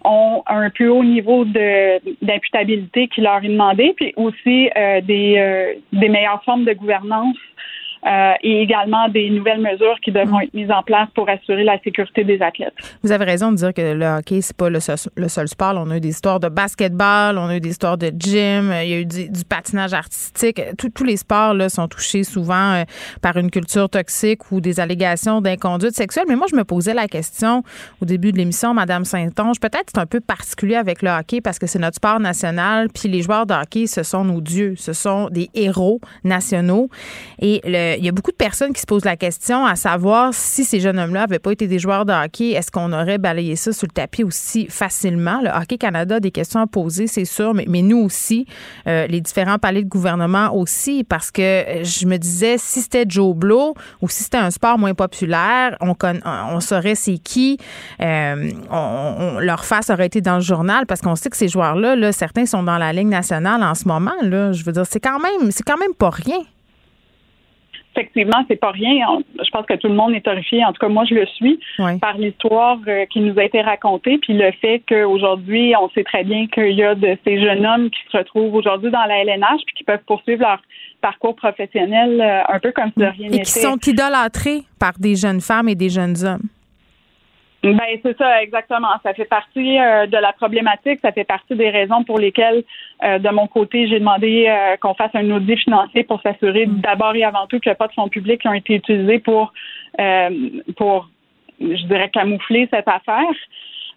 ont 0.04 0.42
un 0.46 0.70
plus 0.70 0.88
haut 0.88 1.04
niveau 1.04 1.44
d'imputabilité 1.44 3.08
qui 3.08 3.20
leur 3.20 3.42
est 3.44 3.48
demandé, 3.48 3.94
puis 3.96 4.12
aussi 4.16 4.70
euh, 4.76 5.00
des, 5.00 5.76
des 5.92 6.08
meilleures 6.08 6.42
formes 6.44 6.64
de 6.64 6.72
gouvernance 6.72 7.36
euh, 8.06 8.32
et 8.42 8.60
également 8.60 9.08
des 9.08 9.30
nouvelles 9.30 9.60
mesures 9.60 9.98
qui 10.04 10.12
devront 10.12 10.40
être 10.40 10.52
mises 10.52 10.70
en 10.70 10.82
place 10.82 11.08
pour 11.14 11.26
assurer 11.28 11.64
la 11.64 11.80
sécurité 11.82 12.22
des 12.22 12.40
athlètes. 12.42 12.74
Vous 13.02 13.12
avez 13.12 13.24
raison 13.24 13.50
de 13.50 13.56
dire 13.56 13.72
que 13.72 13.94
le 13.94 14.04
hockey, 14.18 14.42
c'est 14.42 14.56
pas 14.56 14.68
le 14.68 14.78
seul, 14.80 15.48
sport. 15.48 15.74
On 15.76 15.90
a 15.90 15.96
eu 15.96 16.00
des 16.00 16.10
histoires 16.10 16.38
de 16.38 16.48
basketball, 16.48 17.38
on 17.38 17.48
a 17.48 17.56
eu 17.56 17.60
des 17.60 17.70
histoires 17.70 17.96
de 17.96 18.12
gym, 18.14 18.74
il 18.82 18.88
y 18.88 18.94
a 18.94 18.98
eu 19.00 19.06
du, 19.06 19.44
patinage 19.48 19.94
artistique. 19.94 20.60
tous 20.76 21.04
les 21.04 21.16
sports 21.16 21.54
là, 21.54 21.68
sont 21.68 21.88
touchés 21.88 22.24
souvent 22.24 22.74
euh, 22.74 22.84
par 23.22 23.36
une 23.38 23.50
culture 23.50 23.88
toxique 23.88 24.52
ou 24.52 24.60
des 24.60 24.80
allégations 24.80 25.40
d'inconduite 25.40 25.94
sexuelle. 25.94 26.24
Mais 26.28 26.36
moi, 26.36 26.46
je 26.50 26.56
me 26.56 26.64
posais 26.64 26.94
la 26.94 27.08
question 27.08 27.62
au 28.02 28.04
début 28.04 28.32
de 28.32 28.36
l'émission, 28.36 28.74
Madame 28.74 29.04
Saint-Onge, 29.04 29.60
peut-être 29.60 29.92
c'est 29.94 30.00
un 30.00 30.06
peu 30.06 30.20
particulier 30.20 30.76
avec 30.76 31.00
le 31.00 31.10
hockey 31.10 31.40
parce 31.40 31.58
que 31.58 31.66
c'est 31.66 31.78
notre 31.78 31.96
sport 31.96 32.20
national, 32.20 32.88
puis 32.88 33.08
les 33.08 33.22
joueurs 33.22 33.46
de 33.46 33.54
hockey, 33.54 33.86
ce 33.86 34.02
sont 34.02 34.24
nos 34.24 34.40
dieux, 34.40 34.74
ce 34.76 34.92
sont 34.92 35.28
des 35.30 35.48
héros 35.54 36.00
nationaux. 36.22 36.88
Et 37.40 37.60
le, 37.64 37.93
il 37.98 38.04
y 38.04 38.08
a 38.08 38.12
beaucoup 38.12 38.30
de 38.30 38.36
personnes 38.36 38.72
qui 38.72 38.80
se 38.80 38.86
posent 38.86 39.04
la 39.04 39.16
question 39.16 39.66
à 39.66 39.76
savoir 39.76 40.32
si 40.32 40.64
ces 40.64 40.80
jeunes 40.80 40.98
hommes-là 40.98 41.20
n'avaient 41.20 41.38
pas 41.38 41.52
été 41.52 41.66
des 41.66 41.78
joueurs 41.78 42.04
de 42.04 42.12
hockey, 42.12 42.50
est-ce 42.50 42.70
qu'on 42.70 42.92
aurait 42.92 43.18
balayé 43.18 43.56
ça 43.56 43.72
sur 43.72 43.86
le 43.86 43.92
tapis 43.92 44.24
aussi 44.24 44.66
facilement? 44.68 45.40
Le 45.42 45.50
Hockey 45.50 45.78
Canada 45.78 46.16
a 46.16 46.20
des 46.20 46.30
questions 46.30 46.60
à 46.60 46.66
poser, 46.66 47.06
c'est 47.06 47.24
sûr, 47.24 47.54
mais, 47.54 47.64
nous 47.82 47.98
aussi, 47.98 48.46
euh, 48.86 49.06
les 49.06 49.20
différents 49.20 49.58
palais 49.58 49.82
de 49.82 49.88
gouvernement 49.88 50.54
aussi, 50.54 51.04
parce 51.04 51.30
que 51.30 51.42
euh, 51.42 51.84
je 51.84 52.06
me 52.06 52.16
disais, 52.16 52.56
si 52.58 52.80
c'était 52.80 53.04
Joe 53.06 53.34
Blow 53.34 53.74
ou 54.00 54.08
si 54.08 54.22
c'était 54.22 54.38
un 54.38 54.50
sport 54.50 54.78
moins 54.78 54.94
populaire, 54.94 55.76
on, 55.80 56.60
saurait 56.60 56.94
c'est 56.94 57.18
qui, 57.18 57.58
euh, 58.00 58.50
leur 59.40 59.64
face 59.64 59.90
aurait 59.90 60.06
été 60.06 60.20
dans 60.20 60.36
le 60.36 60.40
journal, 60.40 60.86
parce 60.86 61.00
qu'on 61.00 61.16
sait 61.16 61.30
que 61.30 61.36
ces 61.36 61.48
joueurs-là, 61.48 61.96
là, 61.96 62.12
certains 62.12 62.46
sont 62.46 62.62
dans 62.62 62.78
la 62.78 62.92
ligne 62.92 63.10
nationale 63.10 63.62
en 63.62 63.74
ce 63.74 63.86
moment. 63.86 64.12
Je 64.22 64.64
veux 64.64 64.72
dire, 64.72 64.86
c'est 64.88 65.00
quand 65.00 65.18
même, 65.18 65.50
c'est 65.50 65.64
quand 65.64 65.78
même 65.78 65.94
pas 65.94 66.10
rien 66.10 66.40
effectivement, 67.94 68.44
c'est 68.48 68.56
pas 68.56 68.70
rien. 68.70 69.22
Je 69.38 69.50
pense 69.50 69.66
que 69.66 69.74
tout 69.74 69.88
le 69.88 69.94
monde 69.94 70.14
est 70.14 70.26
horrifié. 70.26 70.64
En 70.64 70.72
tout 70.72 70.80
cas, 70.80 70.88
moi, 70.88 71.04
je 71.08 71.14
le 71.14 71.26
suis 71.26 71.58
par 72.00 72.18
l'histoire 72.18 72.78
euh, 72.88 73.06
qui 73.06 73.20
nous 73.20 73.38
a 73.38 73.44
été 73.44 73.60
racontée, 73.60 74.18
puis 74.18 74.34
le 74.34 74.50
fait 74.52 74.82
qu'aujourd'hui, 74.88 75.74
on 75.80 75.88
sait 75.90 76.04
très 76.04 76.24
bien 76.24 76.46
qu'il 76.48 76.72
y 76.72 76.82
a 76.82 76.94
de 76.94 77.16
ces 77.24 77.40
jeunes 77.40 77.64
hommes 77.64 77.90
qui 77.90 78.00
se 78.10 78.16
retrouvent 78.16 78.54
aujourd'hui 78.54 78.90
dans 78.90 79.04
la 79.04 79.22
LNH 79.22 79.62
puis 79.66 79.74
qui 79.76 79.84
peuvent 79.84 80.04
poursuivre 80.06 80.42
leur 80.42 80.60
parcours 81.00 81.36
professionnel 81.36 82.20
euh, 82.20 82.54
un 82.54 82.58
peu 82.58 82.72
comme 82.72 82.90
si 82.92 83.00
de 83.00 83.04
rien 83.04 83.28
n'était. 83.28 83.36
Et 83.36 83.42
qui 83.42 83.60
sont 83.60 83.78
idolâtrés 83.86 84.62
par 84.78 84.94
des 84.98 85.16
jeunes 85.16 85.40
femmes 85.40 85.68
et 85.68 85.74
des 85.74 85.90
jeunes 85.90 86.16
hommes. 86.24 86.48
Ben 87.72 87.98
c'est 88.02 88.16
ça 88.18 88.42
exactement. 88.42 88.88
Ça 89.02 89.14
fait 89.14 89.24
partie 89.24 89.78
euh, 89.78 90.06
de 90.06 90.18
la 90.18 90.32
problématique. 90.34 91.00
Ça 91.00 91.12
fait 91.12 91.24
partie 91.24 91.54
des 91.54 91.70
raisons 91.70 92.04
pour 92.04 92.18
lesquelles, 92.18 92.62
euh, 93.02 93.18
de 93.18 93.28
mon 93.30 93.46
côté, 93.46 93.88
j'ai 93.88 94.00
demandé 94.00 94.46
euh, 94.48 94.76
qu'on 94.76 94.92
fasse 94.92 95.14
un 95.14 95.30
audit 95.30 95.58
financier 95.58 96.04
pour 96.04 96.20
s'assurer 96.20 96.66
mm. 96.66 96.80
d'abord 96.80 97.14
et 97.14 97.24
avant 97.24 97.46
tout 97.46 97.58
qu'il 97.60 97.70
n'y 97.70 97.72
a 97.72 97.76
pas 97.76 97.88
de 97.88 97.94
fonds 97.94 98.08
publics 98.08 98.42
qui 98.42 98.48
ont 98.48 98.54
été 98.54 98.74
utilisés 98.74 99.18
pour 99.18 99.52
pour 100.76 101.08
je 101.60 101.86
dirais 101.86 102.10
camoufler 102.10 102.68
cette 102.70 102.88
affaire. 102.88 103.32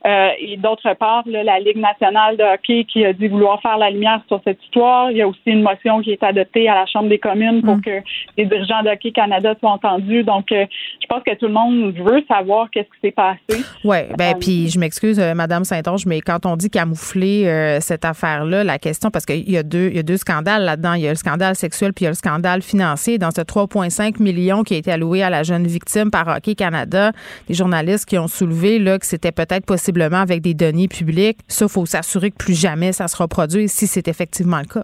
Euh, 0.06 0.30
et 0.39 0.58
d'autre 0.58 0.93
part, 0.93 1.24
la 1.26 1.60
Ligue 1.60 1.78
nationale 1.78 2.38
de 2.38 2.43
hockey 2.43 2.86
qui 2.86 3.04
a 3.04 3.14
dit 3.14 3.28
vouloir 3.28 3.62
faire 3.62 3.78
la 3.78 3.89
lumière 3.89 4.22
sur 4.28 4.39
cette 4.43 4.62
histoire. 4.64 5.12
Il 5.12 5.18
y 5.18 5.22
a 5.22 5.28
aussi 5.28 5.39
une 5.45 5.64
motion 5.64 6.02
qui 6.02 6.12
est 6.12 6.24
adoptée 6.24 6.70
à 6.70 6.76
la 6.76 6.86
Chambre 6.86 7.10
des 7.10 7.20
communes 7.20 7.62
pour 7.62 7.78
mm. 7.78 7.82
que 7.82 8.00
les 8.38 8.45
dirigeants 8.45 8.84
de 8.84 8.89
Hockey 8.89 9.12
Canada 9.12 9.56
soient 9.60 9.72
entendus. 9.72 10.24
Donc, 10.24 10.52
euh, 10.52 10.66
je 11.02 11.08
pense 11.08 11.24
que 11.24 11.36
tout 11.36 11.48
le 11.48 11.54
monde 11.54 11.93
veut 11.95 12.24
savoir 12.28 12.70
qu'est-ce 12.72 12.88
qui 12.88 13.08
s'est 13.08 13.12
passé. 13.12 13.64
Oui, 13.84 13.98
ben 14.18 14.36
euh, 14.36 14.39
puis 14.39 14.70
je 14.70 14.80
m'excuse, 14.80 15.20
Madame 15.36 15.64
Saint-Onge, 15.64 16.06
mais 16.06 16.22
quand 16.22 16.45
on 16.45 16.56
dit 16.56 16.70
camoufler 16.70 17.80
cette 17.82 18.06
affaire-là, 18.06 18.64
la 18.64 18.80
question, 18.80 19.10
parce 19.10 19.26
qu'il 19.26 19.50
y 19.50 19.58
a 19.58 19.64
deux, 19.64 19.89
il 19.89 19.95
y 19.95 20.00
a 20.00 20.04
deux 20.04 20.18
scandales 20.18 20.64
là-dedans. 20.64 20.93
Il 20.93 21.02
y 21.02 21.08
a 21.08 21.12
le 21.12 21.16
scandale 21.16 21.56
sexuel 21.56 21.93
puis 21.93 22.04
il 22.04 22.06
y 22.06 22.08
a 22.08 22.12
le 22.12 22.16
scandale 22.16 22.62
financier. 22.62 23.18
Dans 23.18 23.32
ce 23.32 23.41
3,5 23.41 24.22
millions 24.22 24.64
qui 24.64 24.76
a 24.76 24.78
été 24.78 24.91
alloué 24.91 25.24
à 25.24 25.30
la 25.30 25.43
jeune 25.43 25.66
victime 25.66 26.12
par 26.12 26.28
Hockey 26.28 26.56
Canada, 26.56 27.12
des 27.48 27.54
journalistes 27.54 28.06
qui 28.06 28.18
ont 28.18 28.28
soulevé 28.28 28.80
là, 28.80 29.00
que 29.00 29.06
c'était 29.06 29.32
peut-être 29.32 29.66
possible 29.66 29.86
avec 30.13 30.41
des 30.41 30.53
données 30.53 30.88
publiques. 30.88 31.39
Ça, 31.47 31.65
il 31.65 31.71
faut 31.71 31.85
s'assurer 31.85 32.31
que 32.31 32.38
plus 32.38 32.59
jamais 32.59 32.91
ça 32.91 33.07
se 33.07 33.17
reproduise 33.17 33.71
si 33.71 33.88
c'est 33.88 34.07
effectivement 34.07 34.59
le 34.59 34.65
cas. 34.65 34.83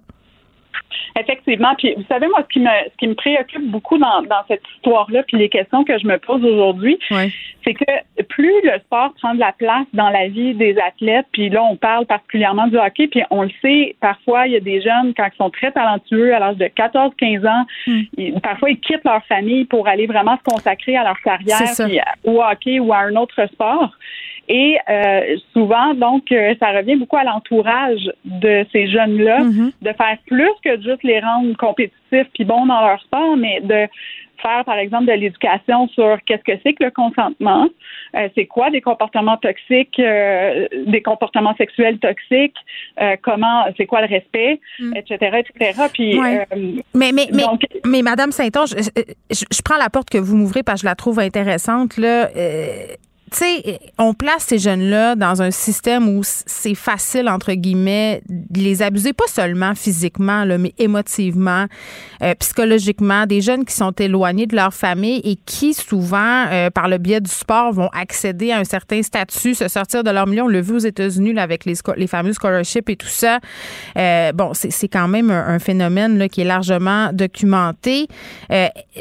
Effectivement. 1.20 1.76
Puis 1.78 1.94
vous 1.96 2.06
savez, 2.10 2.28
moi, 2.28 2.40
ce 2.42 2.54
qui 2.54 2.60
me, 2.60 2.70
ce 2.92 2.98
qui 2.98 3.08
me 3.08 3.14
préoccupe 3.14 3.70
beaucoup 3.70 3.98
dans, 3.98 4.24
dans 4.24 4.44
cette 4.48 4.64
histoire-là, 4.76 5.24
puis 5.24 5.38
les 5.38 5.50
questions 5.50 5.84
que 5.84 5.98
je 6.00 6.08
me 6.08 6.18
pose 6.18 6.44
aujourd'hui, 6.44 6.98
c'est 7.10 7.74
que 7.74 8.24
plus 8.30 8.54
le 8.64 8.80
sport 8.80 9.14
prend 9.22 9.36
de 9.36 9.40
la 9.40 9.52
place 9.52 9.86
dans 9.94 10.10
la 10.10 10.28
vie 10.28 10.56
des 10.56 10.76
athlètes, 10.80 11.28
puis 11.32 11.50
là, 11.50 11.64
on 11.64 11.76
parle 11.76 12.06
particulièrement 12.08 12.68
du 12.68 12.78
hockey, 12.78 13.08
puis 13.08 13.22
on 13.30 13.44
le 13.44 13.52
sait, 13.62 13.96
parfois, 14.02 14.48
il 14.48 14.54
y 14.54 14.56
a 14.56 14.60
des 14.60 14.82
jeunes, 14.82 15.14
quand 15.16 15.28
ils 15.32 15.38
sont 15.38 15.52
très 15.52 15.72
talentueux, 15.72 16.34
à 16.34 16.40
l'âge 16.40 16.58
de 16.58 16.66
14-15 16.66 17.48
ans, 17.48 17.66
hmm. 17.86 18.40
parfois, 18.42 18.72
ils 18.72 18.80
quittent 18.80 19.06
leur 19.06 19.24
famille 19.26 19.66
pour 19.66 19.88
aller 19.88 20.08
vraiment 20.08 20.38
se 20.38 20.44
consacrer 20.44 20.98
à 20.98 21.04
leur 21.04 21.20
carrière, 21.22 21.62
puis, 21.78 22.00
au 22.24 22.42
hockey 22.42 22.80
ou 22.80 22.92
à 22.92 23.00
un 23.00 23.16
autre 23.16 23.46
sport. 23.54 23.92
Et 24.50 24.78
euh, 24.90 25.38
souvent, 25.54 25.94
donc, 25.94 26.32
euh, 26.32 26.54
ça 26.60 26.72
revient 26.72 26.96
beaucoup 26.96 27.18
à 27.18 27.24
l'entourage 27.24 28.12
de 28.26 28.66
ces 28.72 28.88
jeunes-là 28.88 29.40
mm-hmm. 29.40 29.72
de 29.82 29.94
faire 29.94 30.18
plus 30.28 30.52
que 30.64 30.76
juste 30.82 31.04
les 31.04 31.20
rendre 31.20 31.56
compétitifs 31.58 32.28
puis 32.34 32.44
bons 32.44 32.66
dans 32.66 32.82
leur 32.82 33.02
sport, 33.02 33.38
mais 33.38 33.62
de 33.62 33.88
faire, 34.44 34.66
par 34.66 34.78
exemple, 34.78 35.06
de 35.06 35.14
l'éducation 35.14 35.88
sur 35.90 36.18
qu'est-ce 36.26 36.44
que 36.44 36.60
c'est 36.64 36.74
que 36.74 36.84
le 36.84 36.92
consentement, 36.92 37.68
euh, 38.16 38.28
c'est 38.36 38.46
quoi 38.46 38.70
des 38.70 38.82
comportements 38.82 39.38
toxiques, 39.38 39.98
euh, 40.00 40.68
des 40.86 41.02
comportements 41.02 41.56
sexuels 41.56 41.98
toxiques, 42.00 42.58
euh, 43.02 43.16
comment, 43.22 43.66
c'est 43.78 43.86
quoi 43.86 44.02
le 44.02 44.08
respect, 44.08 44.60
etc., 44.96 45.18
mm. 45.22 45.36
etc. 45.36 45.82
Puis, 45.94 46.20
mais, 46.20 46.46
mais, 46.94 47.12
mais, 47.32 47.44
mais, 47.86 48.02
Madame 48.02 48.32
Saint-Onge, 48.32 48.76
je, 48.76 49.46
je, 49.50 49.62
prends 49.64 49.78
la 49.78 49.90
porte 49.90 50.10
que 50.10 50.18
vous 50.18 50.36
m'ouvrez 50.36 50.64
parce 50.64 50.82
que 50.82 50.88
je 50.88 50.90
la 50.90 50.96
trouve 50.96 51.20
intéressante. 51.20 51.98
Là 51.98 52.28
tu 53.34 53.40
sais, 53.40 53.80
on 53.98 54.14
place 54.14 54.44
ces 54.46 54.60
jeunes-là 54.60 55.16
dans 55.16 55.42
un 55.42 55.50
système 55.50 56.08
où 56.08 56.22
c'est 56.24 56.76
facile, 56.76 57.28
entre 57.28 57.54
guillemets, 57.54 58.22
de 58.30 58.60
les 58.60 58.84
abuser, 58.84 59.12
pas 59.12 59.28
seulement 59.28 59.74
physiquement, 59.74 60.46
là, 60.46 60.60
mais 60.60 60.76
émotivement, 60.78 61.66
euh, 62.22 62.36
psychologiquement. 62.36 63.26
Des 63.26 63.42
jeunes 63.42 63.66
qui 63.66 63.74
sont 63.74 63.92
éloignés 63.92 64.46
de 64.46 64.56
leur 64.56 64.72
famille 64.72 65.20
et 65.24 65.36
qui, 65.36 65.74
souvent, 65.74 66.46
euh, 66.52 66.70
par 66.70 66.88
le 66.88 67.00
biais 67.00 67.22
du 67.22 67.32
sport, 67.32 67.74
vont 67.74 67.90
accéder 67.92 68.52
à 68.52 68.60
un 68.60 68.66
certain 68.66 69.02
statut, 69.02 69.56
se 69.56 69.68
sortir 69.68 70.04
de 70.04 70.12
leur 70.12 70.28
milieu. 70.28 70.44
On 70.44 70.48
l'a 70.48 70.62
vu 70.62 70.76
aux 70.76 70.80
États-Unis 70.80 71.40
avec 71.40 71.66
les, 71.66 71.74
les 71.98 72.08
fameux 72.08 72.34
scholarships 72.34 72.88
et 72.88 72.96
tout 72.96 73.08
ça. 73.08 73.40
Euh, 73.98 74.32
bon, 74.32 74.52
c'est 74.54 74.88
quand 74.88 75.08
même 75.08 75.32
un, 75.32 75.58
phénomène 75.58 76.20
là, 76.20 76.30
qui 76.30 76.42
est 76.42 76.46
largement 76.46 77.12
documenté. 77.12 78.08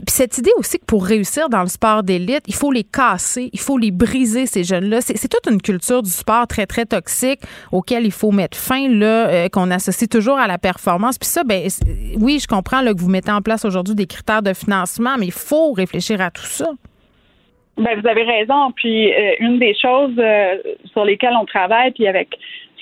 Cette 0.08 0.38
idée 0.38 0.52
aussi 0.56 0.78
que 0.78 0.84
pour 0.86 1.04
réussir 1.04 1.50
dans 1.50 1.62
le 1.62 1.68
sport 1.68 2.02
d'élite, 2.02 2.44
il 2.46 2.54
faut 2.54 2.72
les 2.72 2.84
casser, 2.84 3.50
il 3.52 3.60
faut 3.60 3.76
les 3.76 3.90
briser 3.90 4.21
C'est 4.26 5.28
toute 5.28 5.50
une 5.50 5.60
culture 5.60 6.02
du 6.02 6.10
sport 6.10 6.46
très, 6.46 6.66
très 6.66 6.86
toxique 6.86 7.40
auquel 7.70 8.04
il 8.04 8.12
faut 8.12 8.30
mettre 8.30 8.56
fin, 8.56 8.88
là, 8.88 9.28
euh, 9.28 9.48
qu'on 9.48 9.70
associe 9.70 10.08
toujours 10.08 10.38
à 10.38 10.46
la 10.46 10.58
performance. 10.58 11.18
Puis 11.18 11.28
ça, 11.28 11.44
ben, 11.44 11.68
oui, 12.20 12.38
je 12.40 12.46
comprends 12.46 12.82
que 12.84 13.00
vous 13.00 13.10
mettez 13.10 13.32
en 13.32 13.42
place 13.42 13.64
aujourd'hui 13.64 13.94
des 13.94 14.06
critères 14.06 14.42
de 14.42 14.52
financement, 14.52 15.16
mais 15.18 15.26
il 15.26 15.32
faut 15.32 15.72
réfléchir 15.72 16.20
à 16.20 16.30
tout 16.30 16.42
ça. 16.42 16.66
Ben, 17.78 17.98
vous 18.00 18.06
avez 18.06 18.22
raison. 18.22 18.72
Puis 18.72 19.12
euh, 19.12 19.34
une 19.40 19.58
des 19.58 19.74
choses 19.74 20.14
euh, 20.18 20.56
sur 20.92 21.04
lesquelles 21.04 21.34
on 21.40 21.46
travaille, 21.46 21.90
puis 21.92 22.06
avec 22.06 22.28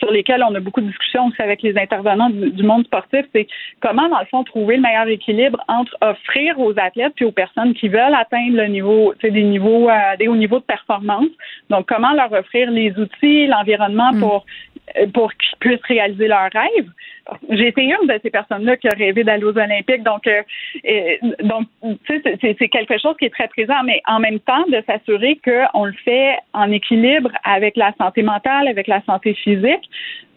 sur 0.01 0.11
lesquels 0.11 0.43
on 0.43 0.55
a 0.55 0.61
beaucoup 0.61 0.81
de 0.81 0.87
discussions 0.87 1.27
aussi 1.27 1.41
avec 1.41 1.63
les 1.63 1.79
intervenants 1.79 2.31
du, 2.31 2.63
monde 2.63 2.85
sportif, 2.85 3.25
c'est 3.33 3.47
comment, 3.81 4.09
dans 4.09 4.19
le 4.19 4.27
fond, 4.27 4.43
trouver 4.43 4.77
le 4.77 4.83
meilleur 4.83 5.07
équilibre 5.07 5.63
entre 5.69 5.97
offrir 6.01 6.59
aux 6.59 6.73
athlètes 6.77 7.13
puis 7.15 7.25
aux 7.25 7.33
personnes 7.33 7.75
qui 7.75 7.89
veulent 7.89 8.15
atteindre 8.15 8.57
le 8.57 8.67
niveau, 8.67 9.15
des 9.23 9.31
niveaux, 9.31 9.89
euh, 9.89 10.17
des 10.19 10.27
hauts 10.27 10.37
niveaux 10.37 10.59
de 10.59 10.65
performance. 10.65 11.29
Donc, 11.69 11.87
comment 11.87 12.13
leur 12.13 12.33
offrir 12.33 12.71
les 12.71 12.93
outils, 12.99 13.47
l'environnement 13.47 14.13
mm. 14.13 14.21
pour 14.21 14.45
pour 15.13 15.33
qu'ils 15.35 15.59
puissent 15.59 15.85
réaliser 15.85 16.29
leurs 16.29 16.51
rêves. 16.53 16.91
J'ai 17.51 17.69
été 17.69 17.83
une 17.83 18.07
de 18.07 18.19
ces 18.23 18.31
personnes-là 18.31 18.77
qui 18.77 18.89
a 18.89 18.93
rêvé 18.97 19.23
d'aller 19.23 19.45
aux 19.45 19.57
Olympiques, 19.57 20.03
donc 20.03 20.27
euh, 20.27 20.43
donc 21.43 21.69
tu 22.05 22.23
sais 22.23 22.39
c'est 22.59 22.69
quelque 22.69 22.99
chose 22.99 23.15
qui 23.19 23.27
est 23.27 23.31
très 23.31 23.49
présent, 23.49 23.83
mais 23.85 24.03
en 24.07 24.19
même 24.19 24.41
temps 24.41 24.65
de 24.69 24.83
s'assurer 24.87 25.39
qu'on 25.45 25.85
le 25.85 25.93
fait 26.05 26.37
en 26.53 26.71
équilibre 26.73 27.31
avec 27.45 27.77
la 27.77 27.93
santé 27.99 28.23
mentale, 28.23 28.69
avec 28.69 28.89
la 28.89 29.03
santé 29.03 29.35
physique, 29.35 29.89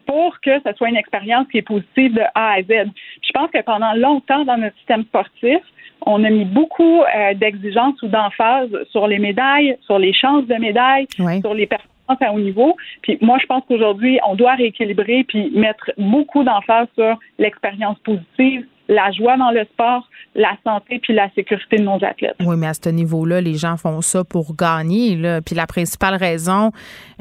pour 0.06 0.40
que 0.42 0.52
ce 0.66 0.74
soit 0.74 0.90
une 0.90 0.98
expérience 0.98 1.48
qui 1.50 1.60
est 1.60 1.64
positive 1.64 2.14
de 2.14 2.22
A 2.36 2.54
à 2.54 2.62
Z. 2.62 2.90
Je 3.22 3.32
pense 3.34 3.50
que 3.52 3.62
pendant 3.62 3.94
longtemps 3.94 4.46
dans 4.46 4.58
notre 4.58 4.76
système 4.78 5.04
sportif, 5.04 5.60
on 6.06 6.24
a 6.24 6.30
mis 6.30 6.46
beaucoup 6.46 7.02
euh, 7.02 7.34
d'exigences 7.34 8.02
ou 8.02 8.08
d'emphase 8.08 8.70
sur 8.92 9.08
les 9.08 9.20
médailles, 9.20 9.78
sur 9.82 9.98
les 10.00 10.14
chances 10.14 10.46
de 10.46 10.56
médailles, 10.56 11.08
sur 11.42 11.54
les 11.54 11.66
performances 11.66 11.93
à 12.08 12.32
haut 12.32 12.40
niveau. 12.40 12.76
Puis 13.02 13.18
moi, 13.22 13.38
je 13.42 13.46
pense 13.46 13.64
qu'aujourd'hui, 13.68 14.20
on 14.28 14.36
doit 14.36 14.56
rééquilibrer 14.56 15.24
puis 15.28 15.52
mettre 15.52 15.92
beaucoup 15.98 16.44
d'emphase 16.44 16.88
sur 16.96 17.18
l'expérience 17.40 17.98
positive, 18.00 18.66
la 18.90 19.12
joie 19.12 19.38
dans 19.38 19.52
le 19.52 19.64
sport, 19.66 20.08
la 20.36 20.58
santé 20.64 21.00
puis 21.02 21.14
la 21.14 21.30
sécurité 21.34 21.78
de 21.78 21.84
nos 21.84 22.04
athlètes. 22.04 22.36
Oui, 22.42 22.56
mais 22.58 22.68
à 22.68 22.74
ce 22.74 22.90
niveau-là, 22.90 23.40
les 23.40 23.56
gens 23.56 23.78
font 23.78 24.02
ça 24.02 24.24
pour 24.24 24.56
gagner. 24.56 25.18
Puis 25.46 25.56
la 25.56 25.68
principale 25.68 26.16
raison 26.16 26.72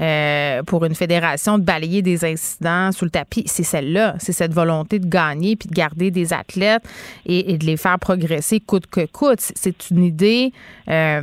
euh, 0.01 0.63
pour 0.65 0.85
une 0.85 0.95
fédération 0.95 1.59
de 1.59 1.65
balayer 1.65 2.03
des 2.03 2.25
incidents 2.25 2.91
sous 2.91 3.05
le 3.05 3.11
tapis, 3.11 3.45
c'est 3.47 3.63
celle-là. 3.63 4.15
C'est 4.19 4.33
cette 4.33 4.53
volonté 4.53 4.99
de 4.99 5.07
gagner 5.07 5.57
puis 5.57 5.69
de 5.69 5.75
garder 5.75 6.11
des 6.11 6.33
athlètes 6.33 6.83
et, 7.27 7.57
de 7.57 7.65
les 7.65 7.77
faire 7.77 7.99
progresser 7.99 8.61
coûte 8.61 8.87
que 8.87 9.07
coûte. 9.07 9.41
C'est 9.41 9.91
une 9.91 10.05
idée 10.05 10.53
euh, 10.89 11.21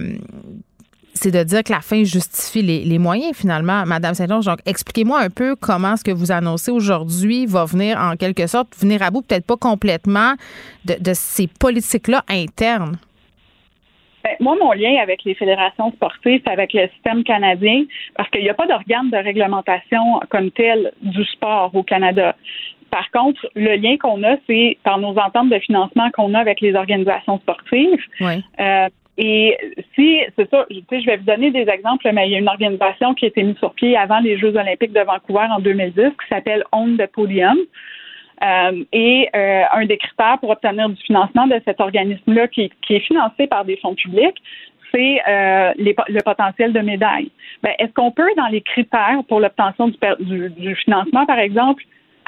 c'est 1.13 1.31
de 1.31 1.43
dire 1.43 1.63
que 1.63 1.71
la 1.71 1.81
fin 1.81 2.03
justifie 2.03 2.61
les, 2.61 2.99
moyens, 2.99 3.35
finalement, 3.35 3.85
Madame 3.85 4.13
Saint-Onge. 4.13 4.45
Donc, 4.45 4.59
expliquez-moi 4.65 5.19
un 5.19 5.29
peu 5.29 5.55
comment 5.55 5.95
ce 5.95 6.03
que 6.03 6.11
vous 6.11 6.31
annoncez 6.31 6.71
aujourd'hui 6.71 7.45
va 7.45 7.65
venir, 7.65 7.97
en 7.99 8.15
quelque 8.15 8.47
sorte, 8.47 8.75
venir 8.79 9.01
à 9.01 9.11
bout, 9.11 9.21
peut-être 9.21 9.45
pas 9.45 9.57
complètement, 9.57 10.33
de, 10.85 11.11
ces 11.13 11.47
politiques-là 11.47 12.23
internes. 12.29 12.97
Ben, 14.23 14.35
moi, 14.39 14.55
mon 14.59 14.71
lien 14.73 14.97
avec 15.01 15.23
les 15.23 15.33
fédérations 15.33 15.91
sportives, 15.93 16.41
c'est 16.45 16.51
avec 16.51 16.73
le 16.73 16.87
système 16.93 17.23
canadien, 17.23 17.85
parce 18.15 18.29
qu'il 18.29 18.41
n'y 18.41 18.49
a 18.49 18.53
pas 18.53 18.67
d'organe 18.67 19.09
de 19.09 19.17
réglementation 19.17 20.19
comme 20.29 20.51
tel 20.51 20.91
du 21.01 21.23
sport 21.25 21.71
au 21.73 21.83
Canada. 21.83 22.35
Par 22.91 23.09
contre, 23.11 23.47
le 23.55 23.75
lien 23.75 23.97
qu'on 23.97 24.23
a, 24.23 24.35
c'est 24.47 24.77
par 24.83 24.97
nos 24.97 25.17
ententes 25.17 25.49
de 25.49 25.59
financement 25.59 26.09
qu'on 26.11 26.33
a 26.33 26.39
avec 26.39 26.59
les 26.61 26.73
organisations 26.75 27.39
sportives. 27.39 28.01
Oui. 28.19 28.43
Euh, 28.59 28.87
et 29.21 29.57
si, 29.95 30.21
c'est 30.37 30.49
ça, 30.49 30.65
je 30.69 31.05
vais 31.05 31.17
vous 31.17 31.25
donner 31.25 31.51
des 31.51 31.67
exemples, 31.69 32.09
mais 32.13 32.29
il 32.29 32.31
y 32.31 32.35
a 32.35 32.39
une 32.39 32.47
organisation 32.47 33.13
qui 33.13 33.25
a 33.25 33.27
été 33.27 33.43
mise 33.43 33.57
sur 33.57 33.73
pied 33.73 33.97
avant 33.97 34.19
les 34.19 34.37
Jeux 34.37 34.55
olympiques 34.55 34.93
de 34.93 35.01
Vancouver 35.01 35.45
en 35.51 35.59
2010 35.59 35.93
qui 35.93 36.27
s'appelle 36.29 36.63
On 36.71 36.95
the 36.95 37.05
Podium. 37.07 37.57
Euh, 38.41 38.85
et 38.93 39.27
euh, 39.35 39.63
un 39.73 39.85
des 39.85 39.97
critères 39.97 40.37
pour 40.39 40.51
obtenir 40.51 40.87
du 40.87 40.95
financement 41.03 41.47
de 41.47 41.59
cet 41.65 41.81
organisme-là, 41.81 42.47
qui, 42.47 42.71
est 42.89 42.99
financé 42.99 43.47
par 43.47 43.65
des 43.65 43.75
fonds 43.75 43.93
publics, 43.93 44.41
c'est 44.93 45.19
euh, 45.27 45.73
le 45.77 46.21
potentiel 46.23 46.71
de 46.71 46.79
médailles. 46.79 47.29
Ben, 47.61 47.73
est-ce 47.77 47.91
qu'on 47.91 48.11
peut, 48.11 48.29
dans 48.37 48.47
les 48.47 48.61
critères 48.61 49.19
pour 49.27 49.41
l'obtention 49.41 49.89
du, 50.21 50.49
du, 50.51 50.75
financement, 50.75 51.25
par 51.25 51.39
exemple, 51.39 51.83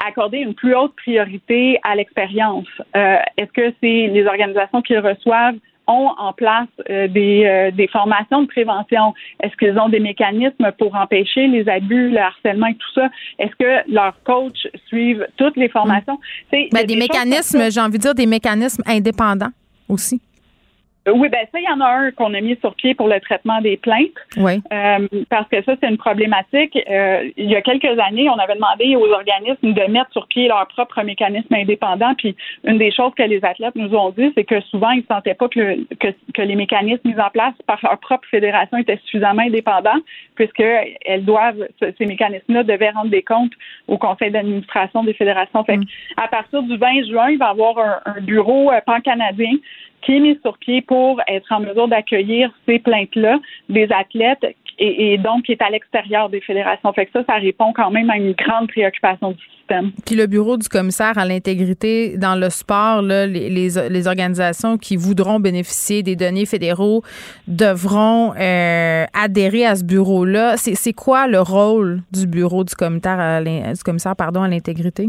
accorder 0.06 0.40
une 0.40 0.52
plus 0.52 0.76
haute 0.76 0.94
priorité 0.96 1.80
à 1.84 1.96
l'expérience? 1.96 2.68
est-ce 2.94 3.52
que 3.52 3.72
c'est 3.80 4.08
les 4.08 4.26
organisations 4.26 4.82
qui 4.82 4.98
reçoivent 4.98 5.56
ont 5.86 6.10
en 6.18 6.32
place 6.32 6.68
euh, 6.90 7.08
des, 7.08 7.44
euh, 7.44 7.70
des, 7.70 7.88
formations 7.88 8.42
de 8.42 8.46
prévention? 8.46 9.14
Est-ce 9.42 9.56
qu'ils 9.56 9.78
ont 9.78 9.88
des 9.88 10.00
mécanismes 10.00 10.72
pour 10.78 10.94
empêcher 10.94 11.46
les 11.46 11.68
abus, 11.68 12.10
le 12.10 12.18
harcèlement 12.18 12.66
et 12.68 12.74
tout 12.74 12.92
ça? 12.94 13.08
Est-ce 13.38 13.54
que 13.58 13.90
leurs 13.92 14.16
coachs 14.24 14.68
suivent 14.86 15.26
toutes 15.36 15.56
les 15.56 15.68
formations? 15.68 16.18
Ben, 16.50 16.68
des, 16.72 16.84
des 16.84 16.96
mécanismes, 16.96 17.70
j'ai 17.70 17.80
envie 17.80 17.98
de 17.98 18.02
dire 18.02 18.14
des 18.14 18.26
mécanismes 18.26 18.82
indépendants 18.86 19.52
aussi. 19.88 20.20
Euh, 21.08 21.12
oui, 21.12 21.28
ben 21.28 21.44
ça, 21.50 21.58
il 21.58 21.64
y 21.64 21.68
en 21.68 21.80
a 21.80 21.88
un 21.88 22.10
qu'on 22.12 22.32
a 22.34 22.40
mis 22.40 22.56
sur 22.60 22.74
pied 22.74 22.94
pour 22.94 23.08
le 23.08 23.18
traitement 23.20 23.60
des 23.60 23.76
plaintes. 23.76 24.10
Oui. 24.36 24.62
Euh, 24.72 25.08
parce 25.28 25.48
que 25.48 25.62
ça, 25.62 25.74
c'est 25.80 25.88
une 25.88 25.96
problématique. 25.96 26.78
Euh, 26.88 27.28
il 27.36 27.50
y 27.50 27.56
a 27.56 27.62
quelques 27.62 27.98
années, 27.98 28.28
on 28.28 28.38
avait 28.38 28.54
demandé 28.54 28.94
aux 28.94 29.10
organismes 29.10 29.72
de 29.72 29.90
mettre 29.90 30.12
sur 30.12 30.26
pied 30.28 30.46
leur 30.46 30.66
propre 30.68 31.02
mécanisme 31.02 31.52
indépendant. 31.52 32.14
Puis 32.14 32.36
une 32.64 32.78
des 32.78 32.92
choses 32.92 33.12
que 33.16 33.24
les 33.24 33.44
athlètes 33.44 33.74
nous 33.74 33.94
ont 33.94 34.10
dit, 34.10 34.32
c'est 34.36 34.44
que 34.44 34.60
souvent, 34.62 34.90
ils 34.90 35.00
ne 35.00 35.14
sentaient 35.14 35.34
pas 35.34 35.48
que, 35.48 35.76
que, 35.96 36.42
les 36.42 36.54
mécanismes 36.54 37.08
mis 37.08 37.20
en 37.20 37.30
place 37.30 37.54
par 37.66 37.80
leur 37.82 37.98
propre 37.98 38.28
fédération 38.28 38.78
étaient 38.78 39.00
suffisamment 39.04 39.42
indépendants, 39.42 40.00
puisqu'elles 40.36 41.24
doivent, 41.24 41.66
ces 41.80 42.06
mécanismes-là 42.06 42.62
devaient 42.62 42.90
rendre 42.90 43.10
des 43.10 43.22
comptes 43.22 43.52
au 43.88 43.98
conseil 43.98 44.30
d'administration 44.30 45.02
des 45.02 45.14
fédérations. 45.14 45.64
Fait 45.64 45.78
mm. 45.78 45.84
à 46.16 46.28
partir 46.28 46.62
du 46.62 46.76
20 46.76 47.06
juin, 47.08 47.30
il 47.30 47.38
va 47.38 47.46
y 47.46 47.50
avoir 47.50 47.78
un, 47.78 48.00
un 48.06 48.20
bureau 48.20 48.70
pan-canadien 48.86 49.52
qui 50.02 50.16
est 50.16 50.20
mis 50.20 50.38
sur 50.42 50.58
pied 50.58 50.82
pour 50.82 51.20
être 51.28 51.50
en 51.50 51.60
mesure 51.60 51.88
d'accueillir 51.88 52.50
ces 52.66 52.78
plaintes-là 52.78 53.38
des 53.68 53.88
athlètes 53.90 54.44
et, 54.78 55.18
donc 55.18 55.44
qui 55.44 55.52
est 55.52 55.62
à 55.62 55.70
l'extérieur 55.70 56.28
des 56.28 56.40
fédérations. 56.40 56.92
Fait 56.92 57.06
que 57.06 57.12
ça, 57.12 57.24
ça 57.28 57.34
répond 57.34 57.72
quand 57.72 57.90
même 57.90 58.10
à 58.10 58.16
une 58.16 58.32
grande 58.32 58.68
préoccupation 58.68 59.32
du 59.32 59.44
système. 59.56 59.92
Puis 60.04 60.16
le 60.16 60.26
bureau 60.26 60.56
du 60.56 60.68
commissaire 60.68 61.16
à 61.18 61.24
l'intégrité 61.24 62.16
dans 62.16 62.34
le 62.34 62.50
sport, 62.50 63.02
les, 63.02 64.06
organisations 64.08 64.78
qui 64.78 64.96
voudront 64.96 65.38
bénéficier 65.38 66.02
des 66.02 66.16
données 66.16 66.46
fédéraux 66.46 67.02
devront 67.46 68.32
euh, 68.34 69.04
adhérer 69.14 69.64
à 69.66 69.76
ce 69.76 69.84
bureau-là. 69.84 70.56
C'est 70.56 70.92
quoi 70.92 71.28
le 71.28 71.40
rôle 71.40 72.00
du 72.12 72.26
bureau 72.26 72.64
du 72.64 72.74
commissaire 72.74 73.20
à 73.20 73.40
l'intégrité? 73.40 75.08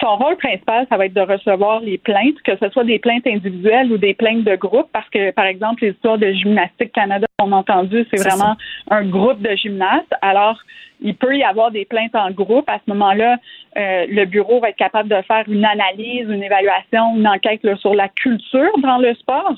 Son 0.00 0.16
rôle 0.16 0.36
principal, 0.36 0.86
ça 0.88 0.96
va 0.96 1.06
être 1.06 1.14
de 1.14 1.20
recevoir 1.20 1.80
les 1.80 1.98
plaintes, 1.98 2.40
que 2.44 2.56
ce 2.56 2.68
soit 2.70 2.84
des 2.84 2.98
plaintes 2.98 3.26
individuelles 3.26 3.90
ou 3.92 3.98
des 3.98 4.14
plaintes 4.14 4.44
de 4.44 4.56
groupe, 4.56 4.88
parce 4.92 5.08
que, 5.10 5.32
par 5.32 5.46
exemple, 5.46 5.82
les 5.84 5.90
histoires 5.90 6.18
de 6.18 6.30
Gymnastique 6.32 6.92
Canada 6.92 7.26
qu'on 7.38 7.52
a 7.52 7.56
entendu, 7.56 8.06
c'est 8.12 8.22
vraiment 8.22 8.56
un 8.90 9.04
groupe 9.04 9.40
de 9.40 9.54
gymnastes. 9.56 10.14
Alors, 10.22 10.58
il 11.00 11.16
peut 11.16 11.36
y 11.36 11.42
avoir 11.42 11.70
des 11.70 11.84
plaintes 11.84 12.14
en 12.14 12.30
groupe. 12.30 12.68
À 12.68 12.78
ce 12.78 12.90
moment-là, 12.92 13.36
euh, 13.76 14.06
le 14.08 14.24
bureau 14.26 14.60
va 14.60 14.70
être 14.70 14.76
capable 14.76 15.08
de 15.08 15.20
faire 15.22 15.44
une 15.48 15.64
analyse, 15.64 16.28
une 16.28 16.42
évaluation, 16.42 17.16
une 17.16 17.26
enquête 17.26 17.60
sur 17.80 17.94
la 17.94 18.08
culture 18.08 18.70
dans 18.78 18.98
le 18.98 19.14
sport. 19.14 19.56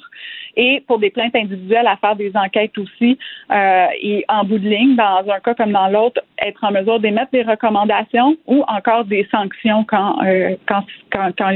Et 0.56 0.82
pour 0.86 0.98
des 0.98 1.10
plaintes 1.10 1.34
individuelles, 1.34 1.86
à 1.86 1.96
faire 1.96 2.16
des 2.16 2.32
enquêtes 2.34 2.76
aussi. 2.78 3.18
Euh, 3.50 3.86
et 4.00 4.24
en 4.28 4.44
bout 4.44 4.58
de 4.58 4.68
ligne, 4.68 4.96
dans 4.96 5.24
un 5.28 5.40
cas 5.40 5.54
comme 5.54 5.72
dans 5.72 5.88
l'autre, 5.88 6.20
être 6.38 6.62
en 6.64 6.72
mesure 6.72 7.00
d'émettre 7.00 7.30
des 7.32 7.42
recommandations 7.42 8.36
ou 8.46 8.64
encore 8.68 9.04
des 9.04 9.26
sanctions 9.30 9.84
quand, 9.84 10.16
euh, 10.24 10.56
quand, 10.66 10.84
quand, 11.10 11.30
quand 11.36 11.52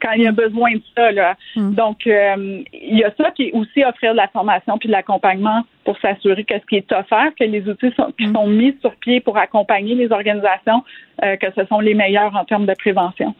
quand, 0.00 0.12
il 0.16 0.22
y 0.22 0.26
a 0.26 0.32
besoin 0.32 0.74
de 0.74 0.82
ça. 0.96 1.12
Là. 1.12 1.36
Hmm. 1.56 1.74
Donc, 1.74 2.06
euh, 2.06 2.62
il 2.72 2.98
y 2.98 3.04
a 3.04 3.12
ça 3.16 3.30
qui 3.30 3.44
est 3.44 3.52
aussi 3.52 3.84
offrir 3.84 4.12
de 4.12 4.16
la 4.16 4.28
formation 4.28 4.78
puis 4.78 4.88
de 4.88 4.92
l'accompagnement 4.92 5.62
pour 5.84 5.98
s'assurer 5.98 6.44
que 6.44 6.54
ce 6.58 6.66
qui 6.66 6.76
est 6.76 6.92
offert, 6.92 7.32
que 7.38 7.44
les 7.44 7.68
outils 7.68 7.92
sont, 7.96 8.12
qui 8.18 8.26
hmm. 8.26 8.34
sont 8.34 8.46
mis 8.46 8.76
sur 8.80 8.94
pied 8.96 9.20
pour 9.20 9.36
accompagner 9.38 9.94
les 9.94 10.10
organisations, 10.12 10.84
euh, 11.22 11.36
que 11.36 11.46
ce 11.56 11.64
sont 11.66 11.80
les 11.80 11.94
meilleurs 11.94 12.34
en 12.36 12.44
termes 12.44 12.66
de 12.66 12.74
prévention. 12.74 13.34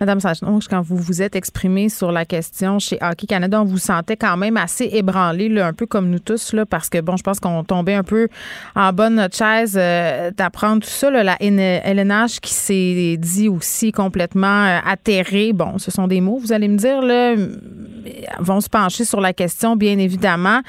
Madame 0.00 0.18
Sachnonge, 0.18 0.66
quand 0.66 0.82
vous 0.82 0.96
vous 0.96 1.22
êtes 1.22 1.36
exprimée 1.36 1.88
sur 1.88 2.10
la 2.10 2.24
question 2.24 2.80
chez 2.80 2.98
Hockey 3.00 3.28
Canada, 3.28 3.62
on 3.62 3.64
vous 3.64 3.78
sentait 3.78 4.16
quand 4.16 4.36
même 4.36 4.56
assez 4.56 4.86
ébranlé, 4.92 5.48
là, 5.48 5.68
un 5.68 5.72
peu 5.72 5.86
comme 5.86 6.10
nous 6.10 6.18
tous, 6.18 6.52
là, 6.52 6.66
parce 6.66 6.88
que, 6.88 7.00
bon, 7.00 7.16
je 7.16 7.22
pense 7.22 7.38
qu'on 7.38 7.62
tombait 7.62 7.94
un 7.94 8.02
peu 8.02 8.28
en 8.74 8.92
de 8.92 9.08
notre 9.08 9.36
chaise 9.36 9.76
euh, 9.78 10.32
d'apprendre 10.32 10.82
tout 10.82 10.90
ça. 10.90 11.10
Là, 11.10 11.22
la 11.22 11.36
LNH 11.40 12.40
qui 12.40 12.52
s'est 12.52 13.16
dit 13.18 13.48
aussi 13.48 13.92
complètement 13.92 14.64
euh, 14.64 14.78
atterrée. 14.84 15.52
Bon, 15.52 15.78
ce 15.78 15.92
sont 15.92 16.08
des 16.08 16.20
mots, 16.20 16.38
vous 16.38 16.52
allez 16.52 16.68
me 16.68 16.76
dire, 16.76 17.00
là, 17.00 17.36
vont 18.40 18.60
se 18.60 18.68
pencher 18.68 19.04
sur 19.04 19.20
la 19.20 19.32
question, 19.32 19.76
bien 19.76 19.98
évidemment 19.98 20.60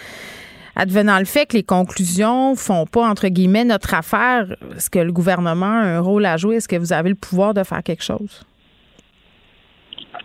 advenant 0.78 1.20
le 1.20 1.26
fait 1.26 1.46
que 1.46 1.56
les 1.56 1.64
conclusions 1.64 2.56
font 2.56 2.86
pas, 2.86 3.08
entre 3.08 3.30
guillemets, 3.30 3.64
notre 3.64 3.94
affaire, 3.94 4.56
est-ce 4.76 4.90
que 4.90 5.00
le 5.00 5.14
gouvernement 5.14 5.66
a 5.66 5.86
un 5.86 6.00
rôle 6.02 6.26
à 6.26 6.36
jouer? 6.36 6.58
Est-ce 6.58 6.68
que 6.68 6.76
vous 6.76 6.92
avez 6.92 7.10
le 7.10 7.16
pouvoir 7.16 7.54
de 7.54 7.64
faire 7.64 7.82
quelque 7.82 8.04
chose? 8.04 8.44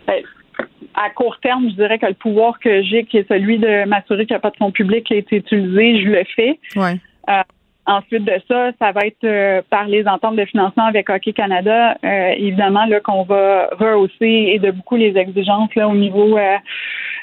Ben, 0.07 0.23
à 0.95 1.09
court 1.09 1.37
terme, 1.41 1.69
je 1.69 1.75
dirais 1.75 1.99
que 1.99 2.05
le 2.05 2.13
pouvoir 2.13 2.59
que 2.59 2.81
j'ai, 2.83 3.05
qui 3.05 3.17
est 3.17 3.27
celui 3.27 3.59
de 3.59 3.85
m'assurer 3.85 4.25
qu'il 4.25 4.33
n'y 4.33 4.37
a 4.37 4.41
pas 4.41 4.51
de 4.51 4.57
fonds 4.57 4.71
publics 4.71 5.05
qui 5.05 5.13
a 5.13 5.17
été 5.17 5.37
utilisé, 5.37 6.01
je 6.01 6.09
le 6.09 6.23
fais. 6.35 6.59
Ouais. 6.75 6.97
Euh, 7.29 7.43
ensuite 7.85 8.25
de 8.25 8.39
ça, 8.47 8.71
ça 8.79 8.91
va 8.91 9.01
être 9.01 9.23
euh, 9.23 9.61
par 9.69 9.85
les 9.85 10.07
ententes 10.07 10.35
de 10.35 10.45
financement 10.45 10.85
avec 10.85 11.09
Hockey 11.09 11.33
Canada, 11.33 11.97
euh, 12.03 12.33
évidemment 12.35 12.85
là 12.85 12.99
qu'on 12.99 13.23
va 13.23 13.67
rehausser 13.71 14.51
et 14.53 14.59
de 14.59 14.71
beaucoup 14.71 14.95
les 14.95 15.17
exigences 15.17 15.73
là 15.75 15.87
au 15.87 15.95
niveau 15.95 16.37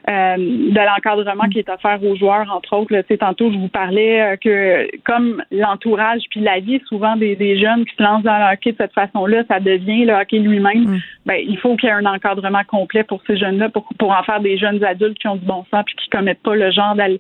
euh, 0.09 0.37
de 0.37 0.87
l'encadrement 0.87 1.49
qui 1.51 1.59
est 1.59 1.69
offert 1.69 2.03
aux 2.03 2.17
joueurs, 2.17 2.51
entre 2.51 2.75
autres. 2.77 2.95
Là, 2.95 3.03
tantôt, 3.19 3.53
je 3.53 3.59
vous 3.59 3.69
parlais 3.69 4.23
euh, 4.23 4.37
que 4.37 4.89
comme 5.05 5.43
l'entourage 5.51 6.23
puis 6.31 6.41
la 6.41 6.61
vie 6.61 6.81
souvent 6.89 7.17
des, 7.17 7.37
jeunes 7.59 7.85
qui 7.85 7.95
se 7.95 8.03
lancent 8.03 8.23
dans 8.23 8.39
le 8.39 8.53
hockey 8.55 8.73
de 8.73 8.77
cette 8.79 8.95
façon-là, 8.95 9.43
ça 9.49 9.61
devient 9.61 10.07
le 10.07 10.15
hockey 10.15 10.39
lui-même. 10.39 10.85
Mm. 10.85 11.01
Ben, 11.27 11.37
il 11.47 11.59
faut 11.59 11.77
qu'il 11.77 11.89
y 11.89 11.93
ait 11.93 11.95
un 11.95 12.07
encadrement 12.07 12.63
complet 12.67 13.05
pour 13.05 13.21
ces 13.27 13.37
jeunes-là 13.37 13.69
pour, 13.69 13.87
pour 13.99 14.13
en 14.13 14.23
faire 14.23 14.41
des 14.41 14.57
jeunes 14.57 14.83
adultes 14.83 15.19
qui 15.19 15.29
ont 15.29 15.37
du 15.37 15.45
bon 15.45 15.65
sens 15.71 15.85
puis 15.85 15.97
qui 15.97 16.09
commettent 16.09 16.43
pas 16.43 16.55
le 16.55 16.71
genre 16.71 16.95
de 16.95 17.19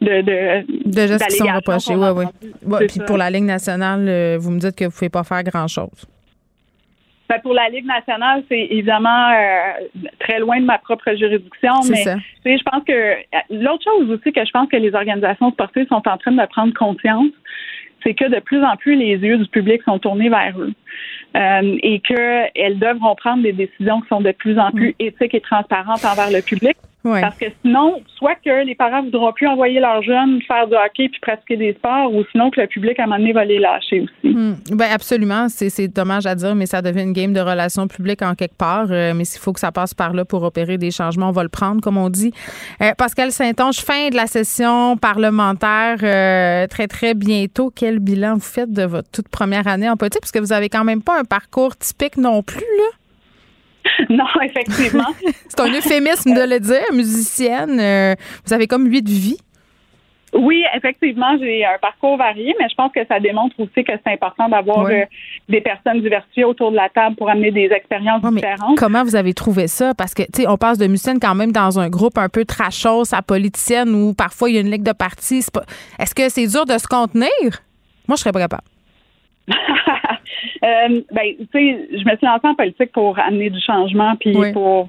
de, 0.00 0.90
de 0.90 1.06
gestes 1.06 1.26
qui 1.26 1.36
sont 1.36 1.46
reprochés. 1.46 1.94
Oui, 1.94 2.24
oui. 2.66 2.86
puis 2.88 3.00
pour 3.06 3.18
la 3.18 3.30
Ligue 3.30 3.44
nationale, 3.44 4.06
euh, 4.08 4.38
vous 4.40 4.50
me 4.50 4.58
dites 4.58 4.74
que 4.74 4.84
vous 4.84 4.90
ne 4.90 4.94
pouvez 4.94 5.10
pas 5.10 5.24
faire 5.24 5.42
grand-chose. 5.42 6.06
Ben, 7.30 7.38
pour 7.42 7.54
la 7.54 7.68
Ligue 7.68 7.86
nationale, 7.86 8.42
c'est 8.48 8.58
évidemment 8.58 9.30
euh, 9.30 10.02
très 10.18 10.40
loin 10.40 10.58
de 10.58 10.64
ma 10.64 10.78
propre 10.78 11.14
juridiction, 11.14 11.74
mais 11.84 12.04
je 12.58 12.62
pense 12.64 12.82
que 12.82 12.92
euh, 12.92 13.14
l'autre 13.50 13.84
chose 13.84 14.10
aussi 14.10 14.32
que 14.32 14.44
je 14.44 14.50
pense 14.50 14.68
que 14.68 14.76
les 14.76 14.92
organisations 14.96 15.52
sportives 15.52 15.86
sont 15.86 16.02
en 16.08 16.18
train 16.18 16.32
de 16.32 16.46
prendre 16.46 16.74
conscience, 16.74 17.30
c'est 18.02 18.14
que 18.14 18.24
de 18.24 18.40
plus 18.40 18.64
en 18.64 18.74
plus 18.74 18.96
les 18.96 19.16
yeux 19.16 19.38
du 19.38 19.46
public 19.46 19.80
sont 19.84 20.00
tournés 20.00 20.28
vers 20.28 20.58
eux 20.58 20.72
euh, 21.36 21.78
et 21.84 22.00
qu'elles 22.00 22.80
devront 22.80 23.14
prendre 23.14 23.44
des 23.44 23.52
décisions 23.52 24.00
qui 24.00 24.08
sont 24.08 24.22
de 24.22 24.32
plus 24.32 24.58
en 24.58 24.72
plus 24.72 24.88
mm. 24.88 24.94
éthiques 24.98 25.34
et 25.34 25.40
transparentes 25.40 26.04
envers 26.04 26.32
le 26.32 26.42
public. 26.42 26.76
Parce 27.02 27.36
que 27.36 27.46
sinon, 27.62 28.00
soit 28.16 28.34
que 28.34 28.64
les 28.64 28.74
parents 28.74 29.00
ne 29.00 29.06
voudront 29.06 29.32
plus 29.32 29.46
envoyer 29.46 29.80
leurs 29.80 30.02
jeunes 30.02 30.40
faire 30.42 30.66
du 30.66 30.74
hockey 30.74 31.08
puis 31.08 31.20
pratiquer 31.20 31.56
des 31.56 31.72
sports, 31.74 32.12
ou 32.12 32.24
sinon 32.32 32.50
que 32.50 32.60
le 32.60 32.66
public, 32.66 32.98
à 32.98 33.04
un 33.04 33.06
moment 33.06 33.18
donné, 33.18 33.32
va 33.32 33.44
les 33.44 33.58
lâcher 33.58 34.02
aussi. 34.02 34.34
Hmm. 34.34 34.54
Ben 34.70 34.88
absolument. 34.92 35.46
C'est 35.48 35.88
dommage 35.88 36.26
à 36.26 36.34
dire, 36.34 36.54
mais 36.54 36.66
ça 36.66 36.82
devient 36.82 37.02
une 37.02 37.12
game 37.12 37.32
de 37.32 37.40
relations 37.40 37.88
publiques 37.88 38.22
en 38.22 38.34
quelque 38.34 38.56
part. 38.56 38.86
Euh, 38.90 39.14
mais 39.14 39.24
s'il 39.24 39.40
faut 39.40 39.52
que 39.52 39.60
ça 39.60 39.72
passe 39.72 39.94
par 39.94 40.12
là 40.12 40.24
pour 40.24 40.42
opérer 40.42 40.78
des 40.78 40.90
changements, 40.90 41.28
on 41.28 41.32
va 41.32 41.42
le 41.42 41.48
prendre, 41.48 41.80
comme 41.80 41.96
on 41.96 42.10
dit. 42.10 42.32
Euh, 42.82 42.92
Pascal 42.96 43.32
Saint-Onge, 43.32 43.80
fin 43.80 44.08
de 44.10 44.16
la 44.16 44.26
session 44.26 44.96
parlementaire 44.96 45.98
euh, 46.02 46.66
très, 46.66 46.86
très 46.86 47.14
bientôt. 47.14 47.72
Quel 47.74 47.98
bilan 47.98 48.34
vous 48.34 48.40
faites 48.40 48.72
de 48.72 48.84
votre 48.84 49.10
toute 49.10 49.28
première 49.28 49.66
année 49.66 49.88
en 49.88 49.96
politique? 49.96 50.20
Parce 50.20 50.32
que 50.32 50.38
vous 50.38 50.52
avez 50.52 50.68
quand 50.68 50.84
même 50.84 51.02
pas 51.02 51.18
un 51.18 51.24
parcours 51.24 51.76
typique 51.76 52.16
non 52.16 52.42
plus, 52.42 52.60
là. 52.60 52.99
non, 54.10 54.24
effectivement. 54.42 55.12
c'est 55.48 55.60
un 55.60 55.72
euphémisme 55.72 56.34
de 56.34 56.48
le 56.48 56.60
dire, 56.60 56.92
musicienne. 56.92 57.78
Euh, 57.80 58.14
vous 58.46 58.52
avez 58.52 58.66
comme 58.66 58.86
huit 58.86 59.08
vies. 59.08 59.38
Oui, 60.32 60.62
effectivement, 60.76 61.36
j'ai 61.40 61.64
un 61.64 61.78
parcours 61.80 62.16
varié, 62.16 62.54
mais 62.60 62.68
je 62.68 62.74
pense 62.76 62.92
que 62.92 63.00
ça 63.06 63.18
démontre 63.18 63.58
aussi 63.58 63.82
que 63.82 63.92
c'est 64.04 64.12
important 64.12 64.48
d'avoir 64.48 64.86
euh, 64.86 65.02
des 65.48 65.60
personnes 65.60 66.00
diversifiées 66.00 66.44
autour 66.44 66.70
de 66.70 66.76
la 66.76 66.88
table 66.88 67.16
pour 67.16 67.28
amener 67.28 67.50
des 67.50 67.68
expériences 67.72 68.22
différentes. 68.22 68.78
Comment 68.78 69.02
vous 69.02 69.16
avez 69.16 69.34
trouvé 69.34 69.66
ça? 69.66 69.92
Parce 69.94 70.14
que, 70.14 70.22
tu 70.22 70.42
sais, 70.42 70.48
on 70.48 70.56
passe 70.56 70.78
de 70.78 70.86
musicienne 70.86 71.18
quand 71.20 71.34
même 71.34 71.50
dans 71.50 71.80
un 71.80 71.88
groupe 71.88 72.16
un 72.16 72.28
peu 72.28 72.44
trashos 72.44 73.12
à 73.12 73.22
politicienne 73.22 73.92
où 73.92 74.14
parfois 74.14 74.50
il 74.50 74.54
y 74.54 74.58
a 74.58 74.60
une 74.60 74.70
ligue 74.70 74.84
de 74.84 74.92
partis. 74.92 75.44
Est-ce 75.98 76.14
que 76.14 76.28
c'est 76.28 76.46
dur 76.46 76.64
de 76.64 76.78
se 76.78 76.86
contenir? 76.86 77.28
Moi, 78.06 78.16
je 78.16 78.20
serais 78.20 78.32
pas 78.32 78.40
capable. 78.40 78.62
Euh, 80.62 81.00
ben, 81.12 81.34
tu 81.38 81.46
sais, 81.52 81.88
je 81.90 82.04
me 82.04 82.16
suis 82.16 82.26
lancée 82.26 82.46
en 82.46 82.54
politique 82.54 82.92
pour 82.92 83.18
amener 83.18 83.50
du 83.50 83.60
changement, 83.60 84.14
puis 84.16 84.34
pour 84.52 84.88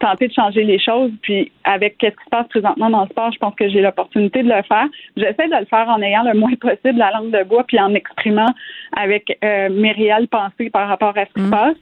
tenter 0.00 0.28
de 0.28 0.32
changer 0.32 0.64
les 0.64 0.78
choses. 0.78 1.12
Puis 1.22 1.52
avec 1.64 1.96
ce 2.00 2.08
qui 2.08 2.24
se 2.24 2.30
passe 2.30 2.48
présentement 2.48 2.90
dans 2.90 3.02
le 3.02 3.08
sport, 3.08 3.30
je 3.32 3.38
pense 3.38 3.54
que 3.54 3.68
j'ai 3.68 3.80
l'opportunité 3.80 4.42
de 4.42 4.48
le 4.48 4.62
faire. 4.62 4.86
J'essaie 5.16 5.48
de 5.48 5.58
le 5.58 5.66
faire 5.66 5.88
en 5.88 6.02
ayant 6.02 6.22
le 6.24 6.38
moins 6.38 6.54
possible 6.60 6.98
la 6.98 7.12
langue 7.12 7.30
de 7.30 7.44
bois, 7.44 7.64
puis 7.64 7.78
en 7.78 7.94
exprimant 7.94 8.48
avec 8.96 9.38
euh, 9.44 9.68
mes 9.70 9.92
réelles 9.92 10.28
pensées 10.28 10.70
par 10.70 10.88
rapport 10.88 11.16
à 11.16 11.26
ce 11.26 11.32
qui 11.34 11.42
se 11.42 11.46
mm. 11.46 11.50
passe. 11.50 11.76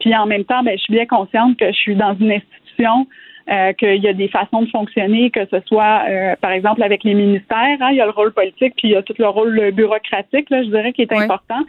Puis 0.00 0.14
en 0.14 0.26
même 0.26 0.44
temps, 0.44 0.62
ben, 0.62 0.76
je 0.76 0.82
suis 0.82 0.94
bien 0.94 1.06
consciente 1.06 1.56
que 1.56 1.66
je 1.66 1.76
suis 1.76 1.96
dans 1.96 2.14
une 2.14 2.32
institution 2.32 3.06
euh, 3.50 3.72
qu'il 3.72 4.02
y 4.02 4.08
a 4.08 4.12
des 4.12 4.28
façons 4.28 4.62
de 4.62 4.68
fonctionner, 4.68 5.30
que 5.30 5.46
ce 5.46 5.60
soit, 5.66 6.02
euh, 6.08 6.36
par 6.40 6.52
exemple, 6.52 6.82
avec 6.82 7.04
les 7.04 7.14
ministères, 7.14 7.78
hein, 7.80 7.88
il 7.90 7.96
y 7.96 8.00
a 8.00 8.06
le 8.06 8.12
rôle 8.12 8.32
politique, 8.32 8.74
puis 8.76 8.88
il 8.88 8.90
y 8.92 8.96
a 8.96 9.02
tout 9.02 9.14
le 9.18 9.28
rôle 9.28 9.70
bureaucratique, 9.72 10.50
là, 10.50 10.62
je 10.62 10.68
dirais, 10.68 10.92
qui 10.92 11.02
est 11.02 11.12
important 11.12 11.62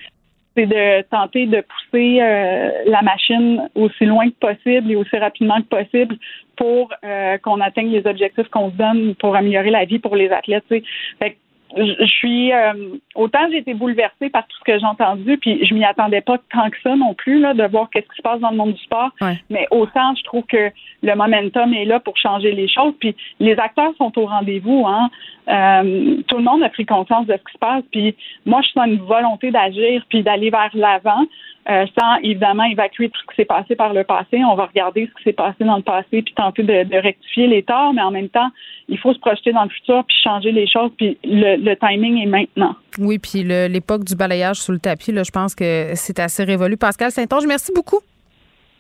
c'est 0.55 0.65
de 0.67 1.01
tenter 1.09 1.47
de 1.47 1.61
pousser 1.61 2.19
euh, 2.21 2.69
la 2.85 3.01
machine 3.01 3.69
aussi 3.75 4.05
loin 4.05 4.29
que 4.29 4.35
possible 4.35 4.91
et 4.91 4.95
aussi 4.95 5.17
rapidement 5.17 5.59
que 5.61 5.83
possible 5.83 6.17
pour 6.55 6.93
euh, 7.03 7.37
qu'on 7.39 7.59
atteigne 7.61 7.89
les 7.89 8.05
objectifs 8.05 8.47
qu'on 8.49 8.69
se 8.69 8.75
donne 8.75 9.15
pour 9.15 9.35
améliorer 9.35 9.71
la 9.71 9.85
vie 9.85 9.99
pour 9.99 10.15
les 10.15 10.29
athlètes. 10.29 10.63
Fait 10.69 11.37
je 11.75 12.05
suis 12.05 12.53
euh, 12.53 12.73
autant 13.15 13.39
j'ai 13.51 13.57
été 13.57 13.73
bouleversée 13.73 14.29
par 14.29 14.45
tout 14.47 14.57
ce 14.59 14.63
que 14.71 14.79
j'ai 14.79 14.85
entendu, 14.85 15.37
puis 15.37 15.65
je 15.65 15.73
m'y 15.73 15.83
attendais 15.83 16.21
pas 16.21 16.37
tant 16.51 16.69
que 16.69 16.77
ça 16.83 16.95
non 16.95 17.13
plus 17.13 17.39
là, 17.39 17.53
de 17.53 17.63
voir 17.63 17.89
qu'est-ce 17.89 18.07
qui 18.07 18.17
se 18.17 18.21
passe 18.21 18.39
dans 18.39 18.51
le 18.51 18.57
monde 18.57 18.73
du 18.73 18.83
sport. 18.83 19.09
Mais 19.49 19.67
autant 19.71 20.13
je 20.15 20.23
trouve 20.23 20.43
que 20.43 20.71
le 21.03 21.15
momentum 21.15 21.73
est 21.73 21.85
là 21.85 21.99
pour 21.99 22.17
changer 22.17 22.51
les 22.51 22.67
choses. 22.67 22.93
Puis 22.99 23.15
les 23.39 23.57
acteurs 23.59 23.93
sont 23.97 24.17
au 24.17 24.25
rendez-vous. 24.25 24.85
Hein. 24.87 25.09
Euh, 25.49 26.21
tout 26.27 26.37
le 26.37 26.43
monde 26.43 26.63
a 26.63 26.69
pris 26.69 26.85
conscience 26.85 27.27
de 27.27 27.33
ce 27.33 27.37
qui 27.37 27.53
se 27.53 27.57
passe. 27.57 27.83
Puis 27.91 28.15
moi, 28.45 28.61
je 28.63 28.69
sens 28.71 28.87
une 28.87 28.99
volonté 28.99 29.51
d'agir 29.51 30.03
puis 30.09 30.23
d'aller 30.23 30.49
vers 30.49 30.71
l'avant. 30.73 31.25
Euh, 31.69 31.85
sans 31.97 32.17
évidemment 32.17 32.65
évacuer 32.65 33.09
tout 33.09 33.19
ce 33.21 33.27
qui 33.27 33.35
s'est 33.37 33.45
passé 33.45 33.75
par 33.75 33.93
le 33.93 34.03
passé. 34.03 34.43
On 34.43 34.55
va 34.55 34.65
regarder 34.65 35.07
ce 35.07 35.17
qui 35.17 35.23
s'est 35.23 35.33
passé 35.33 35.63
dans 35.63 35.77
le 35.77 35.81
passé 35.81 36.21
puis 36.21 36.33
tenter 36.35 36.61
de, 36.61 37.01
rectifier 37.01 37.47
les 37.47 37.63
torts, 37.63 37.93
mais 37.93 38.01
en 38.01 38.11
même 38.11 38.27
temps, 38.27 38.49
il 38.89 38.99
faut 38.99 39.13
se 39.13 39.19
projeter 39.19 39.53
dans 39.53 39.63
le 39.63 39.69
futur 39.69 40.03
puis 40.05 40.15
changer 40.23 40.51
les 40.51 40.67
choses. 40.67 40.91
Puis 40.97 41.17
le, 41.23 41.73
timing 41.75 42.21
est 42.21 42.25
maintenant. 42.25 42.75
Oui, 42.99 43.17
puis 43.17 43.43
l'époque 43.43 44.03
du 44.03 44.15
balayage 44.15 44.57
sous 44.57 44.73
le 44.73 44.79
tapis, 44.79 45.13
là, 45.13 45.23
je 45.23 45.31
pense 45.31 45.55
que 45.55 45.91
c'est 45.95 46.19
assez 46.19 46.43
révolu. 46.43 46.75
Pascal 46.75 47.11
Saint-Onge, 47.11 47.45
merci 47.47 47.71
beaucoup. 47.73 47.99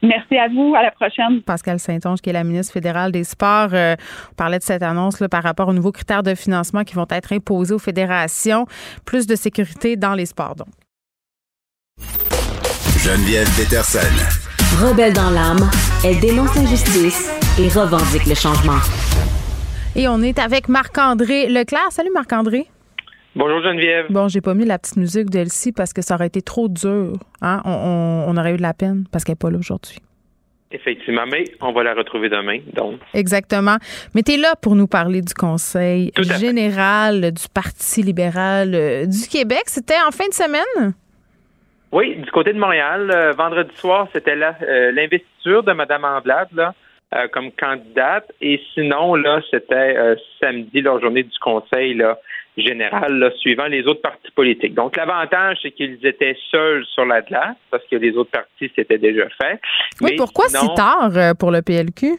Merci 0.01 0.37
à 0.37 0.49
vous. 0.49 0.75
À 0.75 0.83
la 0.83 0.91
prochaine. 0.91 1.41
Pascal 1.41 1.79
Saint-Onge, 1.79 2.19
qui 2.19 2.31
est 2.31 2.33
la 2.33 2.43
ministre 2.43 2.73
fédérale 2.73 3.13
des 3.13 3.23
Sports, 3.23 3.69
euh, 3.71 3.95
on 4.31 4.35
parlait 4.35 4.59
de 4.59 4.63
cette 4.63 4.83
annonce 4.83 5.21
là, 5.21 5.29
par 5.29 5.43
rapport 5.43 5.69
aux 5.69 5.73
nouveaux 5.73 5.93
critères 5.93 6.23
de 6.23 6.35
financement 6.35 6.83
qui 6.83 6.95
vont 6.95 7.07
être 7.09 7.31
imposés 7.31 7.73
aux 7.73 7.79
fédérations. 7.79 8.65
Plus 9.05 9.25
de 9.25 9.35
sécurité 9.35 9.95
dans 9.95 10.15
les 10.15 10.25
sports, 10.25 10.55
donc. 10.55 10.67
Geneviève 13.03 13.49
Peterson. 13.57 13.99
Rebelle 14.79 15.11
dans 15.11 15.29
l'âme, 15.29 15.69
elle 16.05 16.21
dénonce 16.21 16.55
l'injustice 16.55 17.29
et 17.59 17.67
revendique 17.67 18.25
le 18.25 18.33
changement. 18.33 18.79
Et 19.93 20.07
on 20.07 20.21
est 20.21 20.39
avec 20.39 20.69
Marc-André 20.69 21.49
Leclerc. 21.49 21.91
Salut 21.91 22.11
Marc-André. 22.13 22.65
Bonjour 23.35 23.61
Geneviève. 23.61 24.05
Bon, 24.09 24.29
j'ai 24.29 24.39
pas 24.39 24.53
mis 24.53 24.63
la 24.63 24.79
petite 24.79 24.95
musique 24.95 25.29
d'Elsie 25.29 25.73
parce 25.73 25.91
que 25.91 26.01
ça 26.01 26.15
aurait 26.15 26.27
été 26.27 26.41
trop 26.41 26.69
dur. 26.69 27.17
Hein? 27.41 27.61
On, 27.65 28.37
aurait 28.37 28.53
eu 28.53 28.57
de 28.57 28.61
la 28.61 28.73
peine 28.73 29.03
parce 29.11 29.25
qu'elle 29.25 29.33
n'est 29.33 29.37
pas 29.37 29.51
là 29.51 29.57
aujourd'hui. 29.57 29.97
Effectivement, 30.71 31.25
mais 31.29 31.43
on 31.59 31.73
va 31.73 31.83
la 31.83 31.95
retrouver 31.95 32.29
demain, 32.29 32.59
donc. 32.73 33.01
Exactement. 33.13 33.75
Mais 34.15 34.23
tu 34.23 34.35
es 34.35 34.37
là 34.37 34.53
pour 34.61 34.77
nous 34.77 34.87
parler 34.87 35.19
du 35.19 35.33
Conseil 35.33 36.13
général 36.39 37.33
du 37.33 37.43
Parti 37.53 38.01
libéral 38.01 38.73
euh, 38.73 39.05
du 39.05 39.27
Québec. 39.27 39.63
C'était 39.65 40.01
en 40.07 40.11
fin 40.11 40.29
de 40.29 40.33
semaine? 40.33 40.93
Oui, 41.93 42.15
du 42.15 42.29
côté 42.31 42.51
de 42.51 42.59
Montréal. 42.59 43.09
Euh, 43.09 43.31
vendredi 43.31 43.73
soir, 43.75 44.07
c'était 44.11 44.35
euh, 44.35 44.91
l'investiture 44.91 45.63
de 45.63 45.71
Mme 45.71 46.03
Anglade, 46.03 46.49
là, 46.53 46.73
comme 47.31 47.51
candidate. 47.51 48.29
Et 48.41 48.59
sinon, 48.73 49.13
là, 49.13 49.39
c'était 49.51 50.17
samedi, 50.41 50.81
la 50.81 50.99
journée 50.99 51.23
du 51.23 51.37
Conseil, 51.39 51.93
là, 51.93 52.17
général 52.57 53.31
suivant 53.37 53.65
les 53.65 53.85
autres 53.85 54.01
partis 54.01 54.31
politiques. 54.31 54.73
Donc, 54.73 54.95
l'avantage, 54.95 55.57
c'est 55.61 55.71
qu'ils 55.71 56.05
étaient 56.05 56.37
seuls 56.51 56.85
sur 56.85 57.05
la 57.05 57.21
glace 57.21 57.55
parce 57.71 57.83
que 57.89 57.95
les 57.95 58.15
autres 58.15 58.31
partis 58.31 58.71
s'étaient 58.75 58.97
déjà 58.97 59.27
fait. 59.41 59.59
Oui, 60.01 60.15
pourquoi 60.17 60.47
si 60.49 60.67
tard 60.75 61.11
euh, 61.15 61.33
pour 61.33 61.51
le 61.51 61.61
PLQ? 61.61 62.17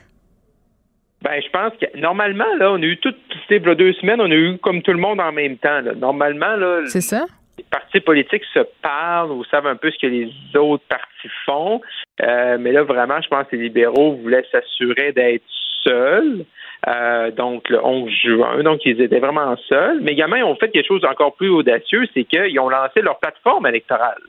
Ben, 1.22 1.40
je 1.40 1.48
pense 1.50 1.72
que 1.80 1.98
normalement, 1.98 2.52
là, 2.58 2.72
on 2.72 2.82
a 2.82 2.84
eu 2.84 2.98
toutes 2.98 3.16
ces 3.48 3.58
deux 3.58 3.92
semaines, 3.94 4.20
on 4.20 4.30
a 4.30 4.34
eu 4.34 4.58
comme 4.58 4.82
tout 4.82 4.92
le 4.92 4.98
monde 4.98 5.20
en 5.20 5.32
même 5.32 5.56
temps. 5.56 5.80
Normalement, 5.96 6.56
là, 6.56 6.82
c'est 6.86 7.00
ça? 7.00 7.24
Les 7.58 7.64
partis 7.70 8.00
politiques 8.00 8.44
se 8.52 8.60
parlent 8.82 9.30
ou 9.30 9.44
savent 9.44 9.66
un 9.66 9.76
peu 9.76 9.90
ce 9.90 9.98
que 9.98 10.06
les 10.06 10.30
autres 10.56 10.84
partis 10.88 11.30
font. 11.46 11.80
Euh, 12.22 12.56
mais 12.58 12.72
là, 12.72 12.82
vraiment, 12.82 13.20
je 13.20 13.28
pense 13.28 13.46
que 13.46 13.56
les 13.56 13.64
libéraux 13.64 14.16
voulaient 14.16 14.46
s'assurer 14.50 15.12
d'être 15.12 15.44
seuls. 15.84 16.44
Euh, 16.86 17.30
donc 17.30 17.68
le 17.70 17.82
11 17.82 18.10
juin. 18.10 18.62
Donc, 18.62 18.84
ils 18.84 19.00
étaient 19.00 19.20
vraiment 19.20 19.56
seuls. 19.68 20.00
Mais 20.02 20.12
également, 20.12 20.36
ils 20.36 20.44
ont 20.44 20.56
fait 20.56 20.70
quelque 20.70 20.88
chose 20.88 21.04
encore 21.04 21.34
plus 21.34 21.48
audacieux, 21.48 22.06
c'est 22.12 22.24
qu'ils 22.24 22.58
ont 22.60 22.68
lancé 22.68 23.00
leur 23.00 23.18
plateforme 23.18 23.66
électorale. 23.66 24.20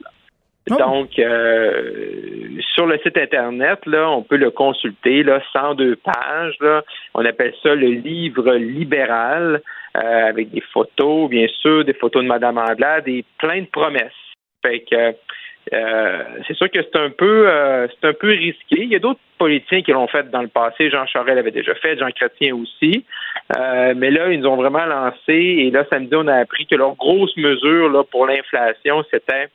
Oh. 0.72 0.76
Donc, 0.78 1.20
euh, 1.20 2.60
sur 2.74 2.88
le 2.88 2.98
site 3.00 3.18
Internet, 3.18 3.80
là, 3.86 4.10
on 4.10 4.24
peut 4.24 4.38
le 4.38 4.50
consulter, 4.50 5.24
là, 5.24 5.42
102 5.54 5.98
pages. 5.98 6.56
Là, 6.60 6.84
on 7.14 7.24
appelle 7.24 7.54
ça 7.62 7.76
le 7.76 7.88
livre 7.88 8.54
libéral, 8.56 9.62
euh, 9.96 10.30
avec 10.30 10.50
des 10.50 10.64
photos, 10.74 11.30
bien 11.30 11.48
sûr, 11.62 11.86
des 11.86 11.94
photos 11.94 12.24
de 12.24 12.28
Mme 12.28 12.58
Anglade 12.58 13.08
et 13.08 13.24
plein 13.38 13.62
de 13.62 13.68
promesses. 13.68 14.12
Fait 14.66 14.80
que 14.80 15.16
euh, 15.74 16.24
c'est 16.48 16.56
sûr 16.56 16.70
que 16.70 16.80
c'est 16.82 17.00
un 17.00 17.10
peu 17.10 17.50
euh, 17.50 17.88
c'est 17.90 18.08
un 18.08 18.14
peu 18.14 18.30
risqué. 18.30 18.84
Il 18.84 18.90
y 18.90 18.96
a 18.96 19.00
d'autres 19.00 19.20
politiciens 19.40 19.82
qui 19.82 19.92
l'ont 19.92 20.08
fait 20.08 20.30
dans 20.30 20.42
le 20.42 20.48
passé. 20.48 20.90
Jean 20.92 21.06
Charest 21.08 21.36
l'avait 21.36 21.52
déjà 21.52 21.74
fait, 21.76 21.98
Jean 21.98 22.12
Chrétien 22.12 22.56
aussi. 22.56 23.04
Euh, 23.58 23.94
mais 23.96 24.12
là, 24.12 24.32
ils 24.32 24.40
nous 24.40 24.48
ont 24.48 24.58
vraiment 24.58 24.86
lancé. 24.86 25.34
Et 25.34 25.72
là, 25.72 25.86
samedi, 25.90 26.16
on 26.16 26.28
a 26.28 26.36
appris 26.36 26.68
que 26.68 26.76
leur 26.76 26.96
grosse 26.96 27.36
mesure 27.38 27.90
là, 27.90 28.04
pour 28.04 28.28
l'inflation, 28.28 29.04
c'était 29.12 29.48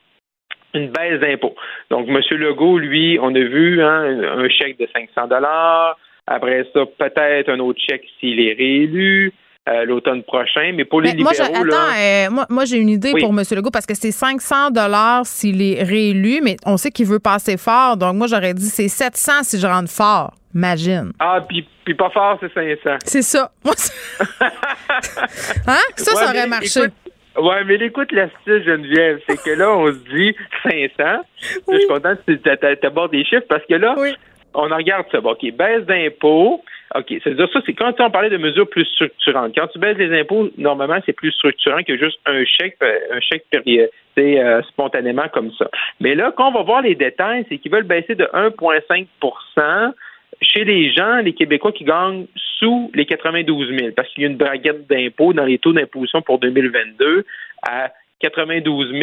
une 0.73 0.89
baisse 0.89 1.19
d'impôts. 1.19 1.55
Donc, 1.89 2.07
M. 2.07 2.19
Legault, 2.31 2.77
lui, 2.77 3.19
on 3.21 3.33
a 3.35 3.39
vu 3.39 3.81
hein, 3.81 4.21
un 4.37 4.49
chèque 4.49 4.79
de 4.79 4.87
500 4.93 5.27
dollars. 5.27 5.97
Après 6.27 6.65
ça, 6.73 6.81
peut-être 6.97 7.49
un 7.49 7.59
autre 7.59 7.79
chèque 7.87 8.05
s'il 8.19 8.39
est 8.39 8.53
réélu. 8.53 9.33
Euh, 9.69 9.85
l'automne 9.85 10.23
prochain. 10.23 10.71
Mais 10.73 10.85
pour 10.85 11.01
les 11.01 11.11
libéraux, 11.11 11.35
attends, 11.39 11.93
euh, 11.95 12.43
moi, 12.49 12.65
j'ai 12.65 12.77
une 12.77 12.89
idée 12.89 13.13
pour 13.19 13.29
M. 13.29 13.43
Legault 13.51 13.69
parce 13.69 13.85
que 13.85 13.93
c'est 13.93 14.09
500 14.09 14.71
dollars 14.71 15.23
s'il 15.23 15.61
est 15.61 15.83
réélu, 15.83 16.41
mais 16.43 16.55
on 16.65 16.77
sait 16.77 16.89
qu'il 16.89 17.05
veut 17.05 17.19
passer 17.19 17.57
fort. 17.57 17.95
Donc 17.95 18.15
moi, 18.15 18.25
j'aurais 18.25 18.55
dit 18.55 18.65
c'est 18.65 18.87
700 18.87 19.43
si 19.43 19.59
je 19.59 19.67
rentre 19.67 19.91
fort. 19.91 20.33
Imagine. 20.55 21.11
Ah, 21.19 21.45
puis, 21.47 21.63
pas 21.93 22.09
fort, 22.09 22.39
c'est 22.41 22.51
500. 22.51 22.97
C'est 23.05 23.21
ça. 23.21 23.51
hein? 25.67 25.77
Ça, 25.95 26.15
ça 26.15 26.25
aurait 26.25 26.47
marché. 26.47 26.81
Oui, 27.37 27.55
mais 27.65 27.75
écoute 27.75 28.11
l'astuce, 28.11 28.63
Geneviève, 28.63 29.21
c'est 29.27 29.41
que 29.41 29.57
là, 29.57 29.75
on 29.75 29.87
se 29.87 29.99
dit 30.13 30.35
500. 30.63 31.21
Je 31.39 31.77
suis 31.77 31.87
content 31.87 32.13
que 32.15 32.75
tu 32.75 32.85
abordes 32.85 33.11
des 33.11 33.23
chiffres 33.23 33.45
parce 33.47 33.65
que 33.65 33.75
là, 33.75 33.95
on 34.53 34.63
regarde 34.63 35.05
ça. 35.11 35.21
Bon, 35.21 35.31
OK, 35.31 35.51
baisse 35.53 35.85
d'impôts. 35.85 36.61
OK. 36.93 37.05
C'est-à-dire 37.23 37.47
ça, 37.53 37.61
c'est 37.65 37.73
quand 37.73 37.93
on 37.99 38.11
parlait 38.11 38.29
de 38.29 38.37
mesures 38.37 38.69
plus 38.69 38.85
structurantes. 38.85 39.53
Quand 39.55 39.67
tu 39.67 39.79
baisses 39.79 39.97
les 39.97 40.19
impôts, 40.19 40.49
normalement, 40.57 40.99
c'est 41.05 41.13
plus 41.13 41.31
structurant 41.31 41.83
que 41.83 41.97
juste 41.97 42.19
un 42.25 42.43
chèque, 42.43 42.75
euh, 42.83 42.97
un 43.13 43.19
chèque 43.21 43.45
c'est 44.17 44.39
euh, 44.39 44.61
spontanément 44.63 45.29
comme 45.33 45.51
ça. 45.53 45.69
Mais 46.01 46.15
là, 46.15 46.33
quand 46.35 46.49
on 46.49 46.51
va 46.51 46.63
voir 46.63 46.81
les 46.81 46.95
détails, 46.95 47.45
c'est 47.47 47.59
qu'ils 47.59 47.71
veulent 47.71 47.83
baisser 47.83 48.15
de 48.15 48.25
1,5 48.25 49.07
chez 50.41 50.63
les 50.63 50.91
gens, 50.91 51.17
les 51.17 51.33
Québécois 51.33 51.71
qui 51.71 51.83
gagnent 51.83 52.25
sous 52.59 52.91
les 52.93 53.05
92 53.05 53.77
000, 53.77 53.91
parce 53.95 54.07
qu'il 54.09 54.23
y 54.23 54.25
a 54.25 54.29
une 54.29 54.37
braguette 54.37 54.87
d'impôts 54.87 55.33
dans 55.33 55.45
les 55.45 55.57
taux 55.57 55.73
d'imposition 55.73 56.21
pour 56.21 56.39
2022 56.39 57.25
à 57.63 57.91
92 58.19 58.93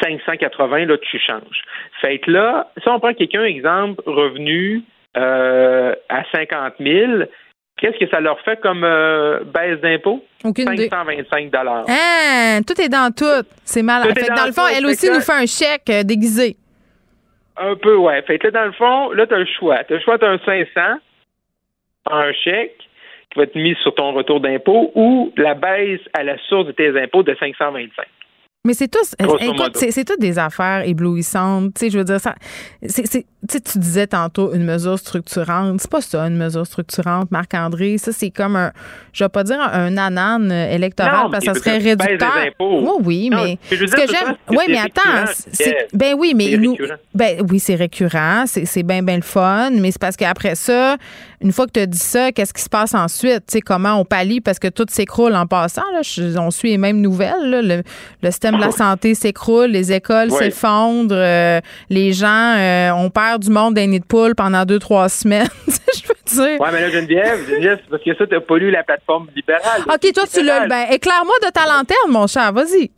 580, 0.00 0.86
là, 0.86 0.96
tu 0.98 1.18
changes. 1.18 1.62
Fait 2.00 2.18
que 2.18 2.30
là, 2.30 2.70
si 2.80 2.88
on 2.88 3.00
prend 3.00 3.12
quelqu'un, 3.12 3.44
exemple, 3.44 4.02
revenu 4.06 4.82
euh, 5.16 5.94
à 6.08 6.22
50 6.32 6.74
000, 6.78 7.24
qu'est-ce 7.76 7.98
que 7.98 8.08
ça 8.08 8.20
leur 8.20 8.40
fait 8.40 8.60
comme 8.60 8.84
euh, 8.84 9.40
baisse 9.44 9.80
d'impôt? 9.80 10.24
525 10.44 11.50
dollars. 11.50 11.84
Ah, 11.88 12.60
tout 12.66 12.80
est 12.80 12.88
dans 12.88 13.12
tout. 13.12 13.44
C'est 13.64 13.82
mal. 13.82 14.02
Fait 14.14 14.28
dans, 14.28 14.46
le 14.46 14.52
fond, 14.52 14.66
elle 14.66 14.86
aussi 14.86 15.10
nous 15.10 15.20
fait 15.20 15.32
un 15.32 15.46
chèque 15.46 15.90
euh, 15.90 16.02
déguisé. 16.04 16.56
Un 17.60 17.76
peu, 17.76 17.94
ouais. 17.96 18.22
Fait 18.22 18.38
que 18.38 18.46
là, 18.46 18.50
dans 18.52 18.64
le 18.64 18.72
fond, 18.72 19.10
là, 19.12 19.26
tu 19.26 19.34
as 19.34 19.38
le 19.38 19.44
choix. 19.44 19.84
Tu 19.84 19.92
as 19.92 19.96
le 19.96 20.02
choix 20.02 20.16
d'un 20.16 20.38
500, 20.38 20.80
un 22.06 22.32
chèque 22.32 22.88
qui 23.30 23.38
va 23.38 23.44
être 23.44 23.54
mis 23.54 23.74
sur 23.82 23.94
ton 23.94 24.12
retour 24.12 24.40
d'impôt 24.40 24.90
ou 24.94 25.32
la 25.36 25.54
baisse 25.54 26.00
à 26.14 26.24
la 26.24 26.38
source 26.48 26.66
de 26.66 26.72
tes 26.72 26.98
impôts 26.98 27.22
de 27.22 27.36
525. 27.38 28.06
Mais 28.66 28.74
c'est 28.74 28.88
tous, 28.88 29.14
écoute, 29.18 29.74
c'est 29.74 30.04
toutes 30.04 30.20
des 30.20 30.38
affaires 30.38 30.86
éblouissantes. 30.86 31.72
Tu 31.72 31.86
sais, 31.86 31.90
je 31.90 31.96
veux 31.96 32.04
dire, 32.04 32.20
ça, 32.20 32.34
c'est, 32.86 33.24
tu 33.48 33.78
disais 33.78 34.06
tantôt 34.06 34.52
une 34.52 34.64
mesure 34.64 34.98
structurante. 34.98 35.80
C'est 35.80 35.90
pas 35.90 36.02
ça, 36.02 36.24
une 36.26 36.36
mesure 36.36 36.66
structurante, 36.66 37.30
Marc-André. 37.30 37.96
Ça, 37.96 38.12
c'est 38.12 38.28
comme 38.28 38.56
un, 38.56 38.70
je 39.14 39.24
vais 39.24 39.30
pas 39.30 39.44
dire 39.44 39.58
un 39.58 39.96
anane 39.96 40.52
électoral 40.52 41.28
parce 41.30 41.46
que 41.46 41.54
ça 41.54 41.58
serait 41.58 41.78
réducteur. 41.78 42.34
Oui, 42.60 42.98
oui, 43.02 43.30
mais 43.30 43.58
ce 43.70 43.76
que 43.76 44.06
j'aime, 44.06 44.36
oui, 44.50 44.64
mais 44.68 44.78
attends, 44.78 45.32
ben 45.94 46.14
oui, 46.18 46.34
mais 46.36 46.58
nous, 46.58 46.76
ben 47.14 47.42
oui, 47.48 47.60
c'est 47.60 47.76
récurrent, 47.76 48.44
c'est, 48.44 48.66
c'est 48.66 48.82
bien, 48.82 49.02
bien 49.02 49.16
le 49.16 49.22
fun, 49.22 49.70
mais 49.70 49.90
c'est 49.90 50.00
parce 50.00 50.16
qu'après 50.16 50.54
ça, 50.54 50.98
une 51.40 51.52
fois 51.52 51.64
que 51.66 51.72
tu 51.72 51.80
as 51.80 51.86
dit 51.86 51.98
ça, 51.98 52.30
qu'est-ce 52.30 52.52
qui 52.52 52.60
se 52.60 52.68
passe 52.68 52.94
ensuite? 52.94 53.46
Tu 53.46 53.52
sais, 53.52 53.60
comment 53.62 53.94
on 53.94 54.04
pallie 54.04 54.42
parce 54.42 54.58
que 54.58 54.68
tout 54.68 54.84
s'écroule 54.90 55.34
en 55.34 55.46
passant, 55.46 55.80
là. 55.94 56.02
on 56.42 56.50
suit 56.50 56.72
les 56.72 56.78
mêmes 56.78 57.00
nouvelles, 57.00 57.48
là. 57.48 57.62
Le, 57.62 57.82
le 58.22 58.30
système 58.30 58.49
de 58.56 58.60
la 58.60 58.70
santé 58.70 59.14
s'écroule, 59.14 59.70
les 59.70 59.92
écoles 59.92 60.30
s'effondrent, 60.30 61.12
euh, 61.12 61.60
les 61.88 62.12
gens, 62.12 62.54
euh, 62.56 62.90
on 62.92 63.10
perd 63.10 63.42
du 63.42 63.50
monde 63.50 63.74
des 63.74 63.86
nids 63.86 64.00
de 64.00 64.04
poule 64.04 64.34
pendant 64.34 64.64
deux, 64.64 64.78
trois 64.78 65.08
semaines. 65.08 65.48
je 65.66 66.08
veux 66.08 66.46
dire. 66.48 66.60
Ouais, 66.60 66.68
mais 66.72 66.80
là, 66.80 66.90
Geneviève, 66.90 67.48
Geneviève 67.48 67.78
parce 67.90 68.02
que 68.02 68.14
ça, 68.16 68.26
t'as 68.26 68.40
pas 68.40 68.58
lu 68.58 68.70
la 68.70 68.82
plateforme 68.82 69.28
libérale. 69.34 69.82
OK, 69.86 70.12
toi, 70.12 70.24
tu 70.32 70.42
l'as. 70.42 70.66
Ben, 70.66 70.86
éclaire-moi 70.90 71.34
de 71.42 71.50
ta 71.50 71.66
lanterne, 71.66 72.10
mon 72.10 72.26
cher. 72.26 72.52
Vas-y. 72.52 72.90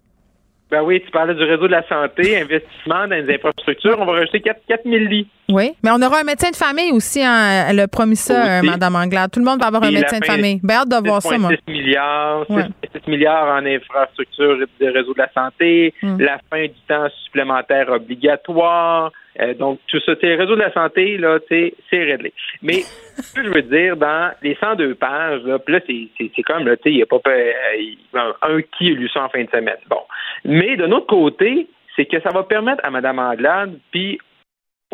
Ben 0.72 0.80
oui, 0.80 1.02
tu 1.04 1.10
parlais 1.10 1.34
du 1.34 1.44
réseau 1.44 1.66
de 1.66 1.72
la 1.72 1.86
santé, 1.86 2.40
investissement 2.40 3.06
dans 3.06 3.14
les 3.14 3.34
infrastructures. 3.34 3.94
On 3.98 4.06
va 4.06 4.12
rajouter 4.12 4.40
4, 4.40 4.62
000 4.86 4.96
lits. 5.04 5.28
Oui, 5.50 5.72
mais 5.84 5.90
on 5.92 6.00
aura 6.00 6.20
un 6.20 6.24
médecin 6.24 6.50
de 6.50 6.56
famille 6.56 6.92
aussi. 6.92 7.22
Hein, 7.22 7.66
elle 7.68 7.80
a 7.80 7.88
promis 7.88 8.16
ça, 8.16 8.60
euh, 8.60 8.62
Mme 8.62 8.96
Anglade. 8.96 9.30
Tout 9.30 9.40
le 9.40 9.44
monde 9.44 9.60
va 9.60 9.66
avoir 9.66 9.82
un 9.82 9.90
médecin 9.90 10.18
de 10.18 10.24
famille. 10.24 10.60
Ben, 10.62 10.76
hâte 10.76 10.88
de 10.88 11.06
voir 11.06 11.20
ça, 11.20 11.36
moi. 11.36 11.50
6 11.68 11.70
milliards, 11.70 12.46
6, 12.48 13.06
milliards 13.06 13.48
en 13.48 13.66
infrastructures 13.66 14.66
de 14.80 14.86
réseau 14.86 15.12
de 15.12 15.18
la 15.18 15.30
santé, 15.34 15.92
mm. 16.00 16.18
la 16.22 16.38
fin 16.48 16.62
du 16.62 16.80
temps 16.88 17.06
supplémentaire 17.26 17.90
obligatoire. 17.90 19.12
Euh, 19.40 19.54
donc, 19.54 19.80
tout 19.86 20.00
ça, 20.00 20.12
le 20.20 20.36
réseau 20.36 20.54
de 20.54 20.60
la 20.60 20.72
santé, 20.72 21.16
là, 21.16 21.38
c'est 21.48 21.74
réglé. 21.92 22.32
Mais, 22.62 22.72
ce 23.16 23.34
que 23.34 23.44
je 23.44 23.50
veux 23.50 23.62
dire, 23.62 23.96
dans 23.96 24.32
les 24.42 24.56
102 24.56 24.94
pages, 24.94 25.42
là, 25.44 25.58
là, 25.66 25.80
c'est 25.86 26.42
comme, 26.42 26.66
là, 26.66 26.76
tu 26.76 26.82
sais, 26.84 26.90
il 26.90 26.96
n'y 26.96 27.02
a 27.02 27.06
pas 27.06 27.20
euh, 27.26 28.32
un 28.42 28.62
qui 28.62 28.88
a 28.88 28.94
lu 28.94 29.08
ça 29.08 29.24
en 29.24 29.28
fin 29.28 29.42
de 29.42 29.50
semaine. 29.50 29.78
Bon. 29.88 30.02
Mais, 30.44 30.76
de 30.76 30.86
notre 30.86 31.06
côté, 31.06 31.68
c'est 31.96 32.06
que 32.06 32.20
ça 32.20 32.30
va 32.30 32.42
permettre 32.42 32.84
à 32.84 32.90
Mme 32.90 33.18
Anglade, 33.18 33.78
puis 33.90 34.18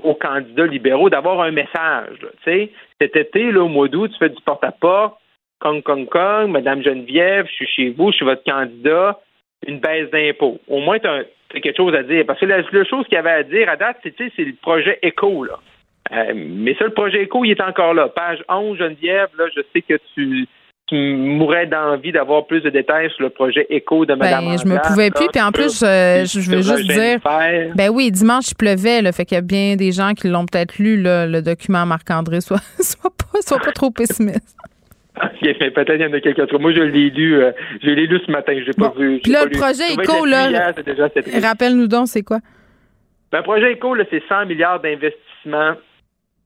aux 0.03 0.15
candidats 0.15 0.67
libéraux 0.67 1.11
d'avoir 1.11 1.41
un 1.41 1.51
message. 1.51 2.19
Tu 2.21 2.29
sais, 2.45 2.71
cet 3.01 3.17
été, 3.17 3.51
là, 3.51 3.63
au 3.63 3.69
mois 3.69 3.89
d'août, 3.89 4.11
tu 4.13 4.19
fais 4.19 4.29
du 4.29 4.41
porte-à-porte, 4.43 5.19
Kong, 5.61 5.83
Kong, 5.83 6.09
Kong, 6.09 6.51
Madame 6.51 6.83
Geneviève, 6.83 7.47
je 7.49 7.53
suis 7.53 7.67
chez 7.67 7.91
vous, 7.91 8.13
je 8.13 8.17
suis 8.17 8.25
votre 8.25 8.45
candidat, 8.45 9.19
une 9.67 9.81
baisse 9.81 10.09
d'impôts. 10.11 10.61
Au 10.69 10.79
moins, 10.79 11.01
tu 11.01 11.09
as, 11.09 11.25
quelque 11.51 11.77
chose 11.77 11.95
à 11.95 12.03
dire. 12.03 12.25
Parce 12.27 12.41
que 12.41 12.47
la, 12.47 12.63
chose 12.85 13.05
qu'il 13.07 13.15
y 13.15 13.19
avait 13.19 13.31
à 13.31 13.43
dire 13.43 13.69
à 13.69 13.77
date, 13.77 13.99
c'est, 14.03 14.15
c'est 14.19 14.45
le 14.45 14.55
projet 14.61 14.99
là. 15.03 15.59
Euh, 16.13 16.33
mais 16.35 16.75
ça, 16.79 16.85
le 16.85 16.93
projet 16.93 17.25
ECO, 17.25 17.45
il 17.45 17.51
est 17.51 17.61
encore 17.61 17.93
là. 17.93 18.09
Page 18.09 18.43
11, 18.49 18.79
Geneviève, 18.79 19.29
là, 19.39 19.45
je 19.55 19.61
sais 19.73 19.83
que 19.83 19.95
tu, 20.15 20.47
tu 20.87 21.17
mourrais 21.17 21.67
d'envie 21.67 22.13
d'avoir 22.13 22.47
plus 22.47 22.63
de 22.63 22.71
détails 22.71 23.11
sur 23.11 23.25
le 23.25 23.31
projet 23.31 23.67
ECO 23.71 24.07
de 24.07 24.15
Mme 24.15 24.47
ben, 24.47 24.59
Je 24.59 24.67
me 24.67 24.79
pouvais 24.89 25.11
plus. 25.11 25.27
Puis 25.31 25.43
en 25.43 25.53
plus, 25.53 25.81
je, 25.81 26.51
veux 26.51 26.63
juste 26.63 26.91
dire. 26.91 27.19
Ben 27.75 27.91
oui, 27.91 28.11
dimanche, 28.11 28.51
il 28.51 28.55
pleuvait. 28.55 29.03
Là, 29.03 29.13
fait 29.13 29.27
qu'il 29.27 29.35
y 29.35 29.39
a 29.39 29.43
bien 29.43 29.77
des 29.77 29.93
gens 29.93 30.15
qui 30.15 30.29
l'ont 30.29 30.47
peut-être 30.47 30.79
lu, 30.79 31.01
là, 31.01 31.27
le 31.27 31.43
document 31.43 31.85
Marc-André. 31.85 32.41
Soit, 32.41 32.63
soit, 32.81 33.11
pas, 33.11 33.41
soit 33.43 33.59
pas 33.59 33.73
trop 33.73 33.91
pessimiste. 33.91 34.57
Peut-être 35.41 35.93
qu'il 35.93 36.01
y 36.01 36.07
en 36.07 36.13
a 36.13 36.21
quelques 36.21 36.39
autres. 36.39 36.59
Moi, 36.59 36.73
je 36.73 36.81
l'ai 36.81 37.11
lu, 37.11 37.43
euh, 37.43 37.53
je 37.83 37.91
l'ai 37.91 38.07
lu 38.07 38.21
ce 38.25 38.31
matin. 38.31 38.53
Je 38.59 38.65
l'ai 38.65 38.73
pas 38.73 38.93
vu. 38.97 39.21
Puis 39.23 39.33
là, 39.33 39.45
le 39.45 39.51
projet 39.51 39.93
ECO, 39.93 40.25
là. 40.25 40.73
Rappelle-nous 41.43 41.89
donc, 41.89 42.09
c'est 42.09 42.23
quoi? 42.23 42.39
Ben, 43.33 43.39
le 43.39 43.45
projet 43.45 43.73
ECO, 43.73 43.97
c'est 44.11 44.23
100 44.29 44.47
milliards 44.47 44.81
d'investissements 44.81 45.75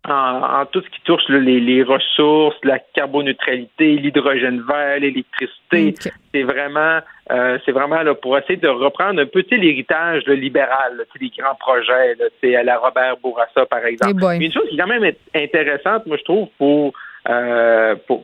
en, 0.08 0.66
tout 0.66 0.82
ce 0.82 0.90
qui 0.90 1.00
touche 1.04 1.22
les, 1.28 1.82
ressources, 1.82 2.56
la 2.64 2.78
carboneutralité, 2.80 3.96
l'hydrogène 3.96 4.62
vert, 4.68 4.98
l'électricité. 4.98 5.94
C'est 6.34 6.42
vraiment, 6.42 6.98
euh, 7.30 7.58
c'est 7.64 7.72
vraiment 7.72 8.02
là, 8.02 8.14
pour 8.14 8.36
essayer 8.36 8.56
de 8.56 8.68
reprendre 8.68 9.20
un 9.20 9.26
peu 9.26 9.44
l'héritage 9.50 10.24
libéral, 10.26 11.04
les 11.20 11.30
grands 11.38 11.54
projets, 11.54 12.16
là, 12.16 12.58
à 12.58 12.62
la 12.64 12.78
Robert 12.78 13.16
Bourassa, 13.22 13.64
par 13.66 13.84
exemple. 13.86 14.24
une 14.40 14.52
chose 14.52 14.68
qui 14.68 14.74
est 14.74 14.78
quand 14.78 14.88
même 14.88 15.12
intéressante, 15.34 16.06
moi, 16.06 16.16
je 16.16 16.24
trouve, 16.24 16.48
pour 16.58 16.92
euh, 17.28 17.94
pour, 18.06 18.22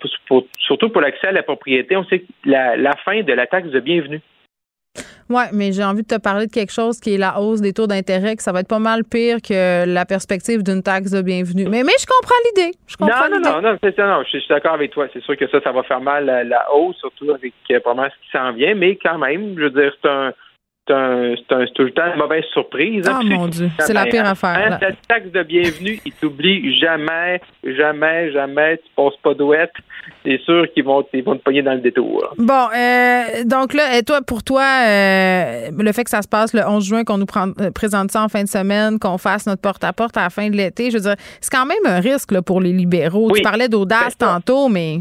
surtout 0.58 0.90
pour 0.90 1.00
l'accès 1.00 1.28
à 1.28 1.32
la 1.32 1.42
propriété, 1.42 1.96
on 1.96 2.04
sait 2.04 2.20
que 2.20 2.26
la, 2.44 2.76
la 2.76 2.94
fin 3.04 3.22
de 3.22 3.32
la 3.32 3.46
taxe 3.46 3.68
de 3.68 3.80
bienvenue. 3.80 4.20
Oui, 5.30 5.42
mais 5.52 5.72
j'ai 5.72 5.84
envie 5.84 6.02
de 6.02 6.08
te 6.08 6.18
parler 6.18 6.46
de 6.46 6.52
quelque 6.52 6.72
chose 6.72 7.00
qui 7.00 7.14
est 7.14 7.18
la 7.18 7.38
hausse 7.38 7.60
des 7.60 7.74
taux 7.74 7.86
d'intérêt, 7.86 8.34
que 8.34 8.42
ça 8.42 8.50
va 8.50 8.60
être 8.60 8.68
pas 8.68 8.78
mal 8.78 9.04
pire 9.04 9.38
que 9.46 9.84
la 9.86 10.06
perspective 10.06 10.62
d'une 10.62 10.82
taxe 10.82 11.10
de 11.10 11.20
bienvenue. 11.20 11.66
Mais, 11.68 11.82
mais 11.82 11.92
je 12.00 12.06
comprends 12.06 12.34
l'idée. 12.46 12.72
non, 12.98 13.08
non, 13.08 13.38
non, 13.38 13.60
non, 13.60 13.78
non, 13.82 14.06
non, 14.06 14.22
je 14.24 14.38
suis 14.38 14.48
d'accord 14.48 14.72
avec 14.72 14.90
toi. 14.90 15.06
C'est 15.12 15.22
sûr 15.22 15.36
que 15.36 15.46
ça, 15.48 15.60
ça 15.60 15.70
va 15.70 15.82
faire 15.82 16.00
mal 16.00 16.24
la, 16.24 16.72
hausse, 16.72 16.96
surtout 16.96 17.30
avec 17.30 17.52
euh, 17.70 17.80
probablement 17.80 18.08
ce 18.08 18.24
qui 18.24 18.30
s'en 18.32 18.52
vient, 18.52 18.74
mais 18.74 18.96
quand 18.96 19.18
même, 19.18 19.54
je 19.58 19.64
veux 19.64 19.70
dire, 19.70 19.92
c'est 20.02 20.08
un 20.08 20.32
un, 20.90 21.32
un, 21.32 21.66
tout 21.74 21.82
le 21.82 21.90
temps 21.92 22.12
une 22.12 22.18
mauvaise 22.18 22.44
surprise. 22.52 23.08
Hein, 23.08 23.20
oh 23.20 23.24
mon 23.24 23.48
Dieu, 23.48 23.70
c'est 23.78 23.92
la 23.92 24.06
pire 24.06 24.26
affaire. 24.26 24.72
Hein, 24.72 24.78
la 24.80 24.92
taxe 25.08 25.30
de 25.32 25.42
bienvenue, 25.42 26.00
ils 26.04 26.12
t'oublient 26.12 26.76
jamais, 26.78 27.40
jamais, 27.64 28.32
jamais, 28.32 28.78
tu 28.78 28.84
passes 28.96 29.16
pas 29.22 29.34
douette. 29.34 29.72
C'est 30.24 30.40
sûr 30.42 30.66
qu'ils 30.72 30.84
vont, 30.84 31.04
ils 31.12 31.22
vont 31.22 31.36
te 31.36 31.42
pogner 31.42 31.62
dans 31.62 31.74
le 31.74 31.80
détour. 31.80 32.34
Bon, 32.38 32.68
euh, 32.76 33.44
donc 33.44 33.74
là, 33.74 33.96
et 33.96 34.02
toi, 34.02 34.20
pour 34.22 34.42
toi, 34.42 34.64
euh, 34.86 35.70
le 35.76 35.92
fait 35.92 36.04
que 36.04 36.10
ça 36.10 36.22
se 36.22 36.28
passe 36.28 36.52
le 36.54 36.62
11 36.66 36.84
juin, 36.84 37.04
qu'on 37.04 37.18
nous 37.18 37.26
prend, 37.26 37.48
euh, 37.60 37.70
présente 37.70 38.10
ça 38.10 38.22
en 38.22 38.28
fin 38.28 38.42
de 38.42 38.48
semaine, 38.48 38.98
qu'on 38.98 39.18
fasse 39.18 39.46
notre 39.46 39.62
porte-à-porte 39.62 40.16
-à, 40.16 40.22
la 40.22 40.30
fin 40.30 40.48
de 40.50 40.56
l'été, 40.56 40.90
je 40.90 40.96
veux 40.96 41.02
dire, 41.02 41.16
c'est 41.40 41.50
quand 41.50 41.66
même 41.66 41.78
un 41.86 42.00
risque 42.00 42.32
là, 42.32 42.42
pour 42.42 42.60
les 42.60 42.72
libéraux. 42.72 43.30
Tu 43.32 43.42
parlais 43.42 43.68
d'audace 43.68 44.16
ben, 44.18 44.26
tantôt, 44.26 44.68
mais... 44.68 45.00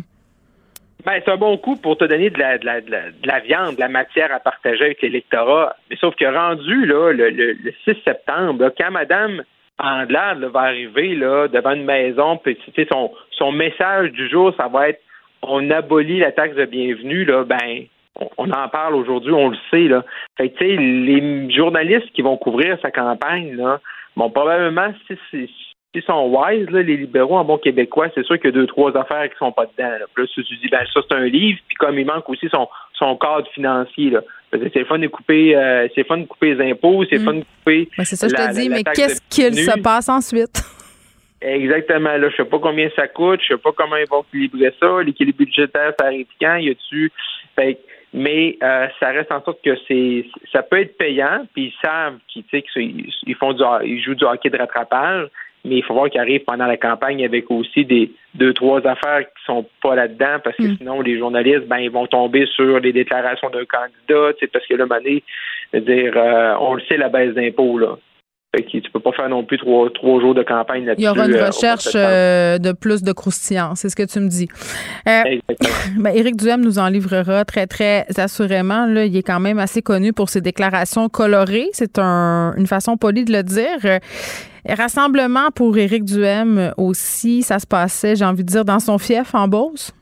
Ben, 1.06 1.22
c'est 1.24 1.32
un 1.32 1.38
bon 1.38 1.58
coup 1.58 1.76
pour 1.76 1.98
te 1.98 2.06
donner 2.06 2.30
de 2.30 2.40
la, 2.40 2.58
de, 2.58 2.66
la, 2.66 2.82
de, 2.82 2.92
la, 3.24 3.40
viande, 3.40 3.76
de 3.76 3.80
la 3.80 3.88
matière 3.88 4.34
à 4.34 4.40
partager 4.40 4.86
avec 4.86 5.02
l'électorat. 5.02 5.76
Mais 5.90 5.96
sauf 5.98 6.16
que 6.16 6.26
rendu 6.26 6.86
là, 6.86 7.12
le, 7.14 7.30
le, 7.30 7.74
6 7.86 7.96
septembre, 8.04 8.72
quand 8.78 8.92
Mme 8.92 9.44
Andelade 9.80 10.44
va 10.46 10.62
arriver 10.62 11.16
là, 11.16 11.48
devant 11.48 11.74
une 11.74 11.86
maison, 11.86 12.38
puis 12.38 12.58
son, 12.92 13.12
son 13.32 13.52
message 13.52 14.12
du 14.12 14.28
jour, 14.28 14.54
ça 14.58 14.68
va 14.68 14.90
être 14.90 15.02
on 15.44 15.70
abolit 15.70 16.20
la 16.20 16.32
taxe 16.32 16.56
de 16.56 16.66
bienvenue, 16.66 17.26
là, 17.26 17.44
ben 17.44 17.86
on, 18.38 18.50
en 18.52 18.68
parle 18.70 18.96
aujourd'hui, 18.96 19.32
on 19.32 19.50
le 19.50 19.58
sait. 19.70 19.88
Là. 19.88 20.04
Fait 20.38 20.50
que, 20.50 20.64
les 20.64 21.52
journalistes 21.54 22.12
qui 22.14 22.22
vont 22.22 22.38
couvrir 22.38 22.78
sa 22.82 22.92
campagne, 22.92 23.56
là, 23.56 23.80
bon, 24.16 24.30
probablement, 24.30 24.94
si, 25.08 25.50
ils 25.94 26.04
sont 26.04 26.28
wise, 26.28 26.70
là, 26.70 26.82
les 26.82 26.98
libéraux 26.98 27.38
en 27.38 27.44
bon 27.44 27.58
québécois, 27.58 28.08
c'est 28.14 28.26
sûr 28.26 28.38
qu'il 28.38 28.46
y 28.46 28.50
a 28.50 28.52
deux, 28.52 28.68
trois 28.68 28.96
affaires 28.96 29.30
qui 29.30 29.38
sont 29.38 29.52
pas 29.52 29.66
dedans. 29.66 29.90
Là. 29.90 30.06
Puis 30.14 30.24
là, 30.24 30.30
tu 30.34 30.42
dis, 30.44 30.70
ben 30.70 30.86
ça, 30.94 31.02
c'est 31.10 31.16
un 31.16 31.26
livre, 31.26 31.60
puis 31.68 31.76
comme 31.76 31.98
il 31.98 32.06
manque 32.06 32.30
aussi 32.30 32.48
son, 32.50 32.68
son 32.94 33.16
cadre 33.18 33.48
financier, 33.54 34.12
là. 34.12 34.22
C'est 34.52 34.76
le 34.76 34.86
fun 34.86 34.98
de 34.98 35.08
couper, 35.08 35.58
euh, 35.58 35.90
c'est 35.94 36.08
fun 36.08 36.20
de 36.20 36.26
couper 36.26 36.54
les 36.54 36.72
impôts, 36.72 37.04
c'est 37.10 37.18
mm. 37.18 37.26
fun 37.26 37.34
de 37.34 37.44
couper. 37.44 37.90
Ben, 37.98 38.06
c'est 38.06 38.16
ça, 38.16 38.30
je 38.30 38.34
te 38.34 38.54
dis, 38.54 38.70
mais 38.70 38.84
qu'est-ce 38.84 39.22
qu'il 39.30 39.54
se 39.54 39.80
passe 39.82 40.08
ensuite? 40.08 40.62
Exactement. 41.42 42.16
Là, 42.18 42.30
je 42.30 42.36
sais 42.38 42.46
pas 42.46 42.60
combien 42.60 42.90
ça 42.96 43.08
coûte, 43.08 43.42
je 43.42 43.54
sais 43.54 43.58
pas 43.58 43.72
comment 43.76 43.98
ils 43.98 44.08
vont 44.10 44.24
équilibrer 44.24 44.74
ça. 44.80 45.04
L'équilibre 45.04 45.40
budgétaire, 45.40 45.94
ça 46.00 46.08
arrive 46.08 46.28
quand? 46.42 46.56
Y 46.56 46.70
a-tu? 46.70 47.12
Mais 48.14 48.58
euh, 48.64 48.88
ça 49.00 49.10
reste 49.10 49.32
en 49.32 49.44
sorte 49.44 49.62
que 49.64 49.76
c'est 49.88 50.26
ça 50.52 50.64
peut 50.64 50.80
être 50.80 50.98
payant, 50.98 51.46
puis 51.54 51.66
ils 51.66 51.86
savent 51.86 52.18
qu'ils 52.28 52.46
ils 52.54 53.36
font 53.36 53.54
du 53.54 53.64
ils 53.84 54.02
jouent 54.02 54.16
du 54.16 54.24
hockey 54.24 54.50
de 54.50 54.58
rattrapage, 54.58 55.28
mais 55.66 55.78
il 55.78 55.84
faut 55.84 55.94
voir 55.94 56.10
qu'ils 56.10 56.22
arrivent 56.22 56.44
pendant 56.46 56.66
la 56.66 56.78
campagne 56.78 57.24
avec 57.26 57.50
aussi 57.52 57.86
des 57.86 58.12
deux, 58.36 58.54
trois 58.54 58.80
affaires 58.88 59.22
qui 59.22 59.46
sont 59.46 59.66
pas 59.82 59.96
là-dedans, 59.96 60.40
parce 60.44 60.56
que 60.58 60.64
mm. 60.64 60.78
sinon, 60.78 61.02
les 61.02 61.18
journalistes, 61.18 61.68
ben, 61.68 61.78
ils 61.78 61.92
vont 61.92 62.08
tomber 62.08 62.46
sur 62.56 62.80
les 62.80 62.94
déclarations 62.94 63.50
d'un 63.50 63.66
candidat, 63.66 64.38
parce 64.54 64.68
que 64.68 64.76
là, 64.76 64.86
mané, 64.86 65.24
dire, 65.74 66.14
euh, 66.16 66.56
on 66.60 66.76
le 66.76 66.82
sait, 66.88 66.98
la 66.98 67.10
baisse 67.10 67.34
d'impôts, 67.34 67.78
là. 67.78 67.98
Fait 68.56 68.64
que 68.64 68.78
tu 68.78 68.92
peux 68.92 69.02
pas 69.02 69.12
faire 69.12 69.28
non 69.28 69.44
plus 69.44 69.58
trois, 69.58 69.90
trois 69.90 70.22
jours 70.22 70.34
de 70.34 70.42
campagne 70.42 70.86
là-dessus. 70.86 71.02
Il 71.02 71.06
y 71.06 71.10
aura 71.10 71.26
une 71.26 71.36
euh, 71.36 71.48
recherche 71.48 71.90
euh, 71.96 72.58
de 72.58 72.72
plus 72.72 73.04
de 73.04 73.12
croustillant, 73.12 73.76
c'est 73.76 73.90
ce 73.90 73.96
que 73.96 74.04
tu 74.04 74.22
me 74.22 74.30
dis. 74.30 74.48
ben, 75.06 76.16
Éric 76.16 76.38
Duhem 76.38 76.62
nous 76.62 76.80
en 76.80 76.88
livrera 76.88 77.44
très, 77.44 77.68
très 77.68 78.06
assurément. 78.18 78.86
Là, 78.86 79.04
il 79.04 79.18
est 79.18 79.24
quand 79.24 79.42
même 79.42 79.60
assez 79.60 79.82
connu 79.82 80.14
pour 80.14 80.30
ses 80.30 80.40
déclarations 80.40 81.10
colorées. 81.10 81.68
C'est 81.74 82.00
un, 82.00 82.54
une 82.56 82.68
façon 82.68 82.96
polie 82.96 83.26
de 83.26 83.34
le 83.34 83.44
dire. 83.44 84.00
Rassemblement 84.68 85.50
pour 85.56 85.78
Éric 85.78 86.04
Duhem 86.04 86.74
aussi, 86.78 87.42
ça 87.42 87.60
se 87.60 87.68
passait, 87.68 88.16
j'ai 88.16 88.26
envie 88.26 88.44
de 88.44 88.50
dire, 88.50 88.66
dans 88.66 88.80
son 88.80 88.98
fief 88.98 89.34
en 89.34 89.48
Beauce? 89.48 89.94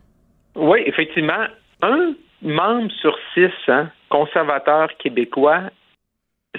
Oui, 0.55 0.79
effectivement. 0.85 1.45
Un 1.81 2.13
membre 2.41 2.91
sur 3.01 3.15
six, 3.33 3.51
hein, 3.67 3.89
conservateurs 4.09 4.89
québécois, 4.97 5.61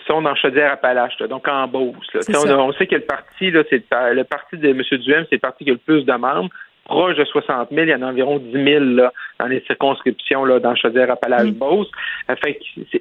sont 0.06 0.22
dans 0.22 0.34
Chaudière-Appalaches, 0.34 1.16
donc 1.28 1.48
en 1.48 1.66
Beauce. 1.68 1.96
On, 2.28 2.72
sait 2.72 2.86
que 2.86 2.96
le 2.96 3.02
parti, 3.02 3.50
là, 3.50 3.62
c'est 3.70 3.82
le 4.12 4.22
parti 4.24 4.58
de 4.58 4.68
M. 4.68 4.82
Duhem, 4.82 5.24
c'est 5.28 5.36
le 5.36 5.40
parti 5.40 5.64
qui 5.64 5.70
a 5.70 5.72
le 5.72 5.78
plus 5.78 6.04
de 6.04 6.12
membres 6.12 6.50
proche 6.86 7.16
de 7.16 7.24
60 7.24 7.68
000. 7.70 7.86
Il 7.86 7.90
y 7.90 7.94
en 7.94 8.02
a 8.02 8.06
environ 8.06 8.38
10 8.38 8.52
000 8.52 8.84
là, 8.84 9.12
dans 9.38 9.46
les 9.46 9.60
circonscriptions 9.66 10.44
là, 10.44 10.58
dans 10.58 10.74
Chaudière-Appalaches-Beauce. 10.74 11.90
Mm. 12.28 12.34
Fait 12.42 12.58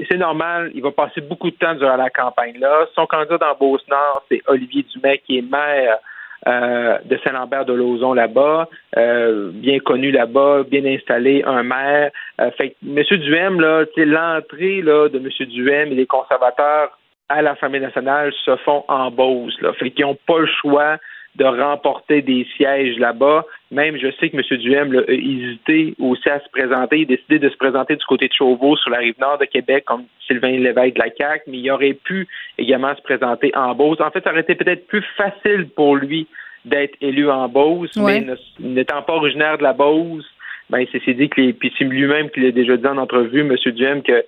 c'est 0.09 0.17
normal. 0.17 0.71
Il 0.75 0.81
va 0.81 0.91
passer 0.91 1.21
beaucoup 1.21 1.49
de 1.49 1.55
temps 1.55 1.75
durant 1.75 1.95
la 1.95 2.09
campagne-là. 2.09 2.87
Son 2.95 3.05
candidat 3.05 3.37
dans 3.37 3.55
Beauce-Nord, 3.59 4.23
c'est 4.29 4.41
Olivier 4.47 4.85
Dumais, 4.93 5.21
qui 5.25 5.37
est 5.37 5.49
maire 5.49 5.99
euh, 6.47 6.99
de 7.05 7.17
Saint-Lambert 7.23 7.65
de 7.65 7.73
Lauzon 7.73 8.13
là-bas, 8.13 8.69
euh, 8.97 9.49
bien 9.51 9.79
connu 9.79 10.11
là-bas, 10.11 10.61
bien 10.69 10.85
installé, 10.85 11.43
un 11.43 11.63
maire. 11.63 12.11
Euh, 12.39 12.51
fait 12.51 12.75
M. 12.85 13.01
Duhem, 13.03 13.59
là, 13.59 13.85
l'entrée 13.97 14.83
là, 14.83 15.09
de 15.09 15.17
M. 15.17 15.47
Duhem 15.47 15.91
et 15.91 15.95
les 15.95 16.05
conservateurs 16.05 16.95
à 17.29 17.41
l'Assemblée 17.41 17.79
nationale 17.79 18.31
se 18.43 18.55
font 18.57 18.83
en 18.87 19.09
Beauce. 19.09 19.59
Là. 19.61 19.73
Fait 19.73 19.89
qu'ils 19.89 20.05
n'ont 20.05 20.17
pas 20.27 20.37
le 20.37 20.45
choix 20.61 20.97
de 21.35 21.45
remporter 21.45 22.21
des 22.21 22.47
sièges 22.55 22.97
là-bas. 22.97 23.45
Même, 23.71 23.97
je 23.97 24.07
sais 24.19 24.29
que 24.29 24.37
M. 24.37 24.57
Duhem 24.57 24.95
a 24.95 25.11
hésité 25.11 25.93
aussi 25.99 26.29
à 26.29 26.39
se 26.39 26.49
présenter. 26.49 26.99
Il 26.99 27.03
a 27.03 27.15
décidé 27.15 27.39
de 27.39 27.49
se 27.49 27.57
présenter 27.57 27.95
du 27.95 28.05
côté 28.05 28.27
de 28.27 28.33
Chauveau, 28.33 28.77
sur 28.77 28.89
la 28.89 28.99
rive 28.99 29.15
nord 29.19 29.37
de 29.37 29.45
Québec, 29.45 29.83
comme 29.85 30.05
Sylvain 30.27 30.51
Lévesque 30.51 30.95
de 30.95 30.99
la 30.99 31.11
CAQ, 31.15 31.43
mais 31.47 31.57
il 31.57 31.71
aurait 31.71 31.93
pu 31.93 32.27
également 32.57 32.95
se 32.95 33.01
présenter 33.01 33.51
en 33.55 33.75
Beauce. 33.75 33.99
En 33.99 34.11
fait, 34.11 34.23
ça 34.23 34.31
aurait 34.31 34.41
été 34.41 34.55
peut-être 34.55 34.87
plus 34.87 35.03
facile 35.17 35.67
pour 35.75 35.97
lui 35.97 36.27
d'être 36.63 36.95
élu 37.01 37.29
en 37.29 37.47
Beauce, 37.47 37.95
mais 37.97 38.25
n'étant 38.59 39.01
pas 39.01 39.13
originaire 39.13 39.57
de 39.57 39.63
la 39.63 39.73
Beauce, 39.73 40.25
ben, 40.69 40.85
c'est 40.91 41.13
dit 41.13 41.29
que 41.29 41.41
les, 41.41 41.53
puis 41.53 41.71
c'est 41.77 41.83
lui-même 41.83 42.29
qui 42.31 42.39
l'a 42.39 42.51
déjà 42.51 42.75
dit 42.75 42.87
en 42.87 42.97
entrevue, 42.97 43.41
M. 43.41 43.55
Duhem, 43.73 44.01
que 44.01 44.23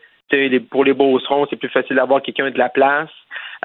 pour 0.70 0.84
les 0.84 0.93
Beaucerons, 0.93 1.47
c'est 1.49 1.55
plus 1.55 1.70
facile 1.70 1.95
d'avoir 1.95 2.22
quelqu'un 2.22 2.51
de 2.51 2.58
la 2.58 2.70
place. 2.70 3.10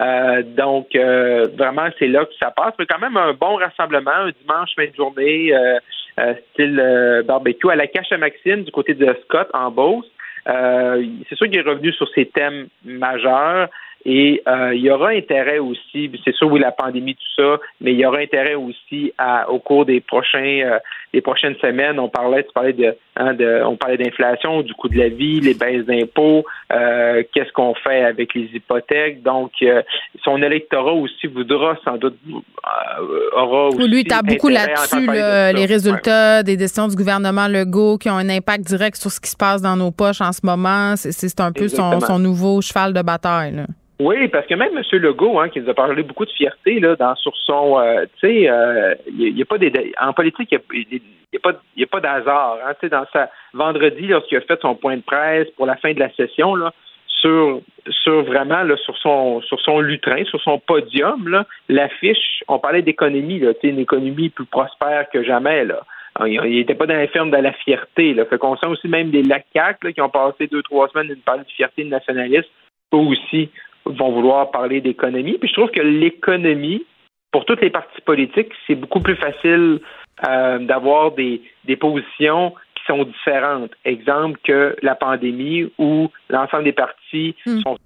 Euh, 0.01 0.43
donc, 0.43 0.95
euh, 0.95 1.49
vraiment, 1.57 1.89
c'est 1.99 2.09
là 2.09 2.25
que 2.25 2.35
ça 2.41 2.51
passe. 2.51 2.75
Mais 2.79 2.87
quand 2.87 2.99
même, 2.99 3.17
un 3.17 3.33
bon 3.35 3.57
rassemblement, 3.57 4.11
un 4.11 4.31
dimanche 4.41 4.71
fin 4.77 4.87
de 4.87 4.95
journée, 4.95 5.55
euh, 5.55 6.35
style 6.53 7.23
barbecue, 7.27 7.71
à 7.71 7.77
la 7.77 7.87
cache 7.87 8.13
à 8.13 8.19
Maxime, 8.19 8.65
du 8.65 8.71
côté 8.71 8.95
de 8.95 9.17
Scott, 9.25 9.49
en 9.55 9.71
Beauce. 9.71 10.07
c'est 10.47 11.37
sûr 11.37 11.47
qu'il 11.47 11.59
est 11.59 11.63
revenu 11.63 11.93
sur 11.93 12.09
ses 12.15 12.27
thèmes 12.27 12.69
majeurs. 12.85 13.69
Et 14.05 14.43
il 14.47 14.81
y 14.81 14.91
aura 14.91 15.11
intérêt 15.11 15.59
aussi, 15.59 16.11
c'est 16.25 16.35
sûr 16.35 16.51
oui 16.51 16.61
la 16.61 16.73
pandémie 16.73 17.15
tout 17.15 17.43
ça, 17.43 17.61
mais 17.81 17.93
il 17.93 17.99
y 17.99 18.07
aura 18.07 18.19
intérêt 18.19 18.55
aussi 18.55 19.13
à, 19.19 19.51
au 19.51 19.59
cours 19.59 19.87
des 19.87 20.01
prochains 20.01 20.79
des 21.13 21.21
prochaines 21.21 21.57
semaines. 21.61 21.99
On 21.99 22.09
parlait, 22.09 22.43
tu 22.45 22.53
parlais 22.55 22.73
de, 22.73 22.97
hein, 23.17 23.35
de 23.35 23.63
on 23.65 23.77
parlait 23.77 23.99
d'inflation, 23.99 24.63
du 24.63 24.73
coût 24.75 24.89
de 24.89 24.99
la 24.99 25.09
vie, 25.09 25.41
les 25.41 25.55
baisses 25.55 25.85
d'impôts, 25.85 26.45
euh, 26.73 27.23
qu'est-ce 27.33 27.53
qu'on 27.53 27.75
fait 27.75 28.05
avec 28.05 28.35
les 28.35 28.49
hypothèques. 28.55 29.23
Donc, 29.23 29.53
euh, 29.63 29.83
son 30.25 30.43
électorat 30.43 30.93
aussi 30.93 31.27
voudra 31.27 31.77
sans 31.85 31.99
doute 31.99 32.17
euh, 32.29 33.37
aura 33.37 33.69
aussi. 33.69 33.89
Lui, 33.89 34.05
tu 34.05 34.15
as 34.15 34.23
beaucoup 34.23 34.49
là-dessus 34.49 35.07
les 35.07 35.67
résultats 35.67 36.43
des 36.43 36.57
décisions 36.57 36.89
du 36.89 36.97
gouvernement 36.97 37.49
Legault 37.49 37.99
qui 37.99 38.09
ont 38.09 38.17
un 38.17 38.29
impact 38.29 38.67
direct 38.67 38.97
sur 38.97 39.11
ce 39.11 39.21
qui 39.21 39.31
se 39.31 39.37
passe 39.37 39.61
dans 39.61 39.77
nos 39.77 39.91
poches 39.91 40.21
en 40.21 40.33
ce 40.33 40.41
moment. 40.45 40.95
C'est 40.97 41.41
un 41.41 41.53
peu 41.53 41.69
son, 41.69 42.01
son, 42.01 42.19
nouveau 42.19 42.61
cheval 42.61 42.93
de 42.93 43.03
bataille. 43.03 43.53
Là. 43.53 43.67
Oui, 44.03 44.27
parce 44.27 44.47
que 44.49 44.55
même 44.55 44.77
M. 44.77 44.83
Legault, 45.01 45.39
hein, 45.39 45.49
qui 45.49 45.61
nous 45.61 45.71
a 45.71 45.75
parlé 45.75 46.03
beaucoup 46.03 46.25
de 46.25 46.31
fierté 46.33 46.81
là, 46.81 46.97
dans, 46.97 47.15
sur 47.15 47.37
son, 47.37 47.79
euh, 47.79 48.05
tu 48.19 48.27
sais, 48.27 48.51
euh, 48.51 48.97
n'y 49.13 49.41
a, 49.41 49.45
pas 49.45 49.59
des, 49.59 49.93
en 50.01 50.13
politique, 50.13 50.53
il 50.73 50.87
n'y 50.89 51.01
a, 51.37 51.41
pas, 51.41 51.53
y 51.77 51.85
a 51.85 51.87
pas 51.87 52.01
d'hasard. 52.01 52.59
Hein, 52.67 52.73
tu 52.75 52.87
sais, 52.87 52.89
dans 52.89 53.07
sa 53.13 53.31
vendredi, 53.55 54.09
lorsqu'il 54.09 54.39
a 54.39 54.41
fait 54.41 54.61
son 54.61 54.75
point 54.75 54.97
de 54.97 55.03
presse 55.03 55.49
pour 55.57 55.67
la 55.67 55.77
fin 55.77 55.93
de 55.93 56.01
la 56.01 56.13
session, 56.15 56.57
là, 56.57 56.73
sur, 57.07 57.61
sur 57.91 58.25
vraiment 58.25 58.65
là, 58.65 58.77
sur 58.79 58.97
son 58.99 59.41
sur 59.43 59.61
son 59.61 59.79
lutrin, 59.79 60.25
sur 60.25 60.41
son 60.41 60.59
podium, 60.59 61.45
l'affiche, 61.69 62.43
on 62.49 62.59
parlait 62.59 62.83
d'économie, 62.83 63.41
une 63.63 63.79
économie 63.79 64.31
plus 64.31 64.47
prospère 64.47 65.09
que 65.11 65.23
jamais. 65.23 65.65
Là. 65.65 65.83
Il 66.27 66.41
n'était 66.41 66.75
pas 66.75 66.87
dans 66.87 66.97
les 66.97 67.07
ferme 67.07 67.31
de 67.31 67.37
la 67.37 67.53
fierté. 67.53 68.15
Là. 68.15 68.25
Fait 68.25 68.39
qu'on 68.39 68.57
sent 68.57 68.67
aussi 68.67 68.89
même 68.89 69.11
des 69.11 69.23
lacacs 69.23 69.79
qui 69.95 70.01
ont 70.01 70.09
passé 70.09 70.49
deux, 70.49 70.63
trois 70.63 70.89
semaines 70.89 71.13
à 71.13 71.15
parler 71.25 71.45
de 71.45 71.51
fierté 71.51 71.85
nationaliste, 71.85 72.51
eux 72.93 72.99
aussi 72.99 73.49
vont 73.85 74.13
vouloir 74.13 74.51
parler 74.51 74.81
d'économie. 74.81 75.39
Puis 75.39 75.49
je 75.49 75.55
trouve 75.55 75.71
que 75.71 75.81
l'économie 75.81 76.85
pour 77.33 77.47
toutes 77.47 77.63
les 77.63 77.71
partis 77.71 78.01
politiques, 78.03 78.53
c'est 78.67 78.75
beaucoup 78.75 79.01
plus 79.01 79.17
facile 79.17 79.81
euh, 80.29 80.59
d'avoir 80.59 81.13
des, 81.13 81.43
des 81.65 81.77
positions 81.77 82.55
qui 82.75 82.85
sont 82.87 83.05
différentes. 83.05 83.73
Exemple 83.85 84.39
que 84.45 84.77
la 84.83 84.95
pandémie 84.95 85.73
où 85.79 86.09
l'ensemble 86.29 86.65
des 86.65 86.73
partis 86.73 87.35
hmm. 87.47 87.61
sont, 87.61 87.79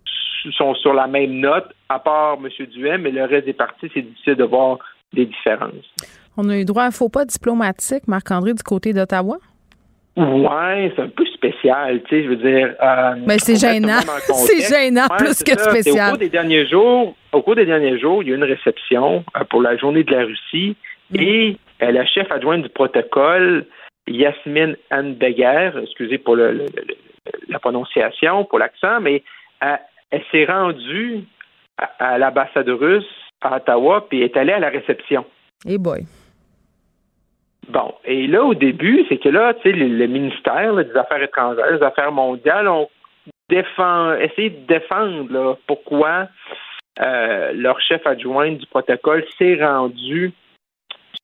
sont 0.51 0.75
sur 0.75 0.93
la 0.93 1.07
même 1.07 1.39
note, 1.39 1.73
à 1.89 2.01
part 2.01 2.39
M. 2.43 2.67
Duhem, 2.67 3.03
mais 3.03 3.13
le 3.13 3.25
reste 3.25 3.47
des 3.47 3.53
partis, 3.53 3.89
c'est 3.95 4.03
difficile 4.03 4.35
de 4.35 4.45
voir 4.45 4.79
des 5.13 5.27
différences. 5.27 5.95
On 6.37 6.49
a 6.51 6.59
eu 6.59 6.65
droit 6.65 6.83
à 6.83 6.87
un 6.87 6.91
faux 6.91 7.09
pas 7.09 7.25
diplomatique, 7.25 8.09
Marc-André, 8.09 8.53
du 8.53 8.63
côté 8.63 8.93
d'Ottawa? 8.93 9.39
Ouais, 10.17 10.93
c'est 10.97 11.03
un 11.03 11.09
peu 11.09 11.27
spécial, 11.27 12.03
tu 12.05 12.09
sais, 12.09 12.25
je 12.25 12.29
veux 12.31 12.37
dire. 12.37 12.75
Euh, 12.83 13.17
Mais 13.27 13.39
c'est 13.39 13.57
gênant. 13.57 14.01
c'est 14.23 14.67
gênant 14.67 15.09
plus 15.19 15.43
que 15.43 15.59
spécial. 15.59 16.09
Au 16.09 16.11
cours 16.13 16.19
des 16.19 16.31
derniers 16.31 16.67
jours, 16.67 17.15
au 17.33 17.43
cours 17.43 17.55
des 17.55 17.67
derniers 17.67 17.99
jours, 17.99 18.23
il 18.23 18.29
y 18.29 18.33
a 18.33 18.35
eu 18.35 18.39
une 18.39 18.45
réception 18.45 19.25
euh, 19.37 19.45
pour 19.51 19.61
la 19.61 19.77
journée 19.77 20.05
de 20.05 20.13
la 20.13 20.25
Russie 20.25 20.75
mm. 21.11 21.21
et 21.21 21.59
euh, 21.83 21.93
la 21.93 22.07
chef 22.07 22.33
adjointe 22.33 22.63
du 22.63 22.71
protocole, 22.71 23.67
Yasmine 24.09 24.77
Anbeger, 24.91 25.73
excusez 25.83 26.17
pour 26.17 26.37
le, 26.37 26.65
la 27.49 27.59
prononciation, 27.59 28.45
pour 28.45 28.59
l'accent, 28.59 29.01
mais 29.01 29.23
elle 29.61 30.23
s'est 30.33 30.47
rendue 30.47 31.25
à, 31.99 32.17
l'ambassade 32.17 32.69
russe 32.69 33.05
à 33.43 33.57
Ottawa 33.57 34.07
puis 34.09 34.23
est 34.23 34.37
allée 34.37 34.53
à 34.53 34.61
la 34.61 34.71
réception. 34.71 35.27
Hey 35.67 35.77
boy. 35.77 36.07
Bon, 37.69 37.95
et 38.05 38.27
là, 38.27 38.45
au 38.45 38.55
début, 38.55 39.05
c'est 39.09 39.19
que 39.19 39.29
là, 39.29 39.55
tu 39.55 39.63
sais, 39.63 39.73
le, 39.73 40.07
ministère 40.07 40.75
des 40.77 40.97
Affaires 40.97 41.23
étrangères, 41.23 41.79
des 41.79 41.85
Affaires 41.85 42.13
mondiales 42.13 42.69
ont 42.69 42.89
défend, 43.49 44.15
essayé 44.15 44.51
de 44.51 44.67
défendre 44.67 45.59
pourquoi 45.67 46.29
euh, 47.01 47.53
leur 47.55 47.81
chef 47.81 48.07
adjoint 48.07 48.53
du 48.53 48.67
protocole 48.67 49.25
s'est 49.37 49.59
rendu 49.61 50.33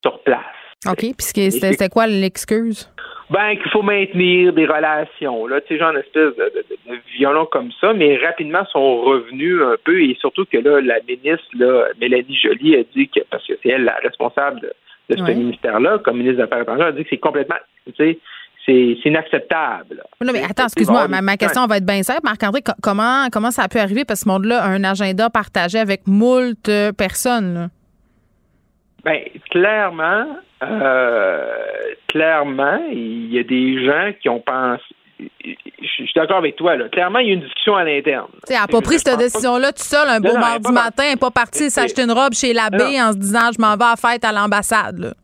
sur 0.03 0.20
place. 0.20 0.40
OK, 0.86 0.99
puis 0.99 1.51
c'était 1.51 1.88
quoi 1.88 2.07
l'excuse? 2.09 2.90
Ben, 3.30 3.57
qu'il 3.57 3.70
faut 3.70 3.82
maintenir 3.82 4.53
des 4.53 4.66
relations, 4.66 5.47
là, 5.47 5.61
tu 5.62 5.68
sais, 5.68 5.78
genre 5.78 5.93
une 5.93 6.01
espèce 6.01 6.36
de, 6.36 6.53
de, 6.88 6.99
violon 7.16 7.47
comme 7.47 7.70
ça, 7.80 7.95
mais 7.95 8.18
rapidement 8.18 8.66
sont 8.66 9.01
revenus 9.01 9.59
un 9.62 9.76
peu, 9.82 10.03
et 10.03 10.14
surtout 10.20 10.45
que 10.45 10.59
là, 10.59 10.82
la 10.82 10.99
ministre, 11.09 11.49
là, 11.55 11.86
Mélanie 11.99 12.36
Joly, 12.36 12.76
a 12.76 12.82
dit 12.95 13.09
que, 13.09 13.20
parce 13.30 13.47
que 13.47 13.55
c'est 13.62 13.70
elle 13.70 13.84
la 13.84 13.97
responsable 14.03 14.61
de 14.61 14.72
de 15.11 15.16
ce 15.16 15.22
ministère-là, 15.22 15.98
comme 16.05 16.18
ministre 16.18 16.38
des 16.38 16.42
Affaires 16.44 16.62
étrangères, 16.62 16.86
a 16.86 16.92
dit 16.92 17.03
que 17.03 17.11
c'est 17.11 17.18
complètement, 17.18 17.57
tu 17.86 17.92
sais, 17.96 18.18
c'est 18.64 18.96
inacceptable. 19.05 20.03
Non, 20.24 20.32
mais 20.32 20.44
attends, 20.44 20.64
excuse-moi, 20.64 21.09
ma, 21.09 21.36
question 21.36 21.66
va 21.66 21.78
être 21.78 21.86
bien 21.86 22.03
simple. 22.03 22.20
Marc-André, 22.22 22.62
comment, 22.80 23.26
comment 23.32 23.50
ça 23.50 23.64
a 23.64 23.68
pu 23.68 23.78
arriver? 23.78 24.05
Parce 24.05 24.20
que 24.20 24.24
ce 24.24 24.28
monde-là 24.28 24.62
a 24.62 24.68
un 24.68 24.84
agenda 24.84 25.30
partagé 25.30 25.78
avec 25.78 26.07
moult 26.07 26.70
personnes. 26.96 27.70
Bien, 29.05 29.20
clairement, 29.50 30.26
euh, 30.62 31.44
clairement, 32.07 32.80
il 32.92 33.32
y 33.32 33.38
a 33.38 33.42
des 33.42 33.84
gens 33.84 34.12
qui 34.20 34.28
ont 34.28 34.40
pensé, 34.40 34.84
je 35.45 35.87
suis 36.05 36.12
d'accord 36.14 36.39
avec 36.39 36.57
toi. 36.57 36.77
Là. 36.77 36.89
Clairement, 36.89 37.18
il 37.18 37.29
y 37.29 37.31
a 37.31 37.35
une 37.35 37.41
discussion 37.41 37.77
à 37.77 37.85
l'interne. 37.85 38.29
Elle 38.49 38.57
n'a 38.57 38.66
pas 38.66 38.81
pris 38.81 38.99
cette 38.99 39.18
décision-là 39.18 39.73
tout 39.73 39.83
seul 39.83 40.09
un 40.09 40.20
beau 40.20 40.37
mardi 40.37 40.73
matin. 40.73 41.05
Elle 41.05 41.11
n'est 41.12 41.16
pas 41.16 41.31
partie 41.31 41.70
s'acheter 41.70 42.03
une 42.03 42.12
robe 42.12 42.35
chez 42.35 42.53
l'abbé 42.53 43.01
en 43.01 43.12
se 43.12 43.18
disant 43.18 43.51
je 43.55 43.61
m'en 43.61 43.77
vais 43.77 43.93
à 43.93 43.97
fête 43.97 44.25
à 44.25 44.33
l'ambassade. 44.33 45.14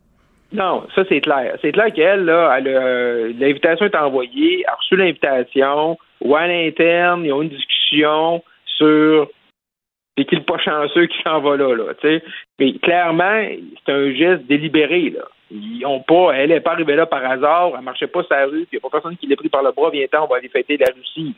Non, 0.52 0.84
ça 0.94 1.02
c'est 1.08 1.20
clair. 1.20 1.56
C'est 1.60 1.72
clair 1.72 1.92
qu'elle, 1.92 2.24
là, 2.24 2.58
euh, 2.64 3.32
l'invitation 3.38 3.84
est 3.84 3.94
envoyée, 3.94 4.60
elle 4.60 4.72
a 4.72 4.76
reçu 4.76 4.96
l'invitation, 4.96 5.98
ou 6.22 6.36
à 6.36 6.46
l'interne, 6.46 7.24
ils 7.24 7.32
ont 7.32 7.42
une 7.42 7.50
discussion 7.50 8.42
sur 8.64 9.28
c'est 10.18 10.24
qui 10.24 10.34
le 10.34 10.42
pas 10.42 10.58
chanceux 10.58 11.06
qui 11.06 11.22
s'en 11.22 11.40
va 11.40 11.56
là, 11.56 11.74
là. 11.74 11.84
Mais 12.58 12.72
clairement, 12.78 13.46
c'est 13.86 13.92
un 13.92 14.12
geste 14.12 14.46
délibéré. 14.46 15.14
Ils 15.50 15.86
ont 15.86 16.00
pas, 16.00 16.32
elle 16.34 16.50
n'est 16.50 16.60
pas 16.60 16.72
arrivée 16.72 16.96
là 16.96 17.06
par 17.06 17.24
hasard, 17.24 17.72
elle 17.76 17.84
marchait 17.84 18.08
pas 18.08 18.22
sur 18.24 18.34
la 18.34 18.46
rue, 18.46 18.66
il 18.70 18.74
n'y 18.74 18.78
a 18.78 18.80
pas 18.80 18.90
personne 18.90 19.16
qui 19.16 19.26
l'ait 19.26 19.36
pris 19.36 19.48
par 19.48 19.62
le 19.62 19.72
bras, 19.72 19.90
viens 19.90 20.06
on 20.20 20.26
va 20.26 20.36
aller 20.36 20.48
fêter 20.48 20.76
la 20.76 20.92
Russie. 20.94 21.34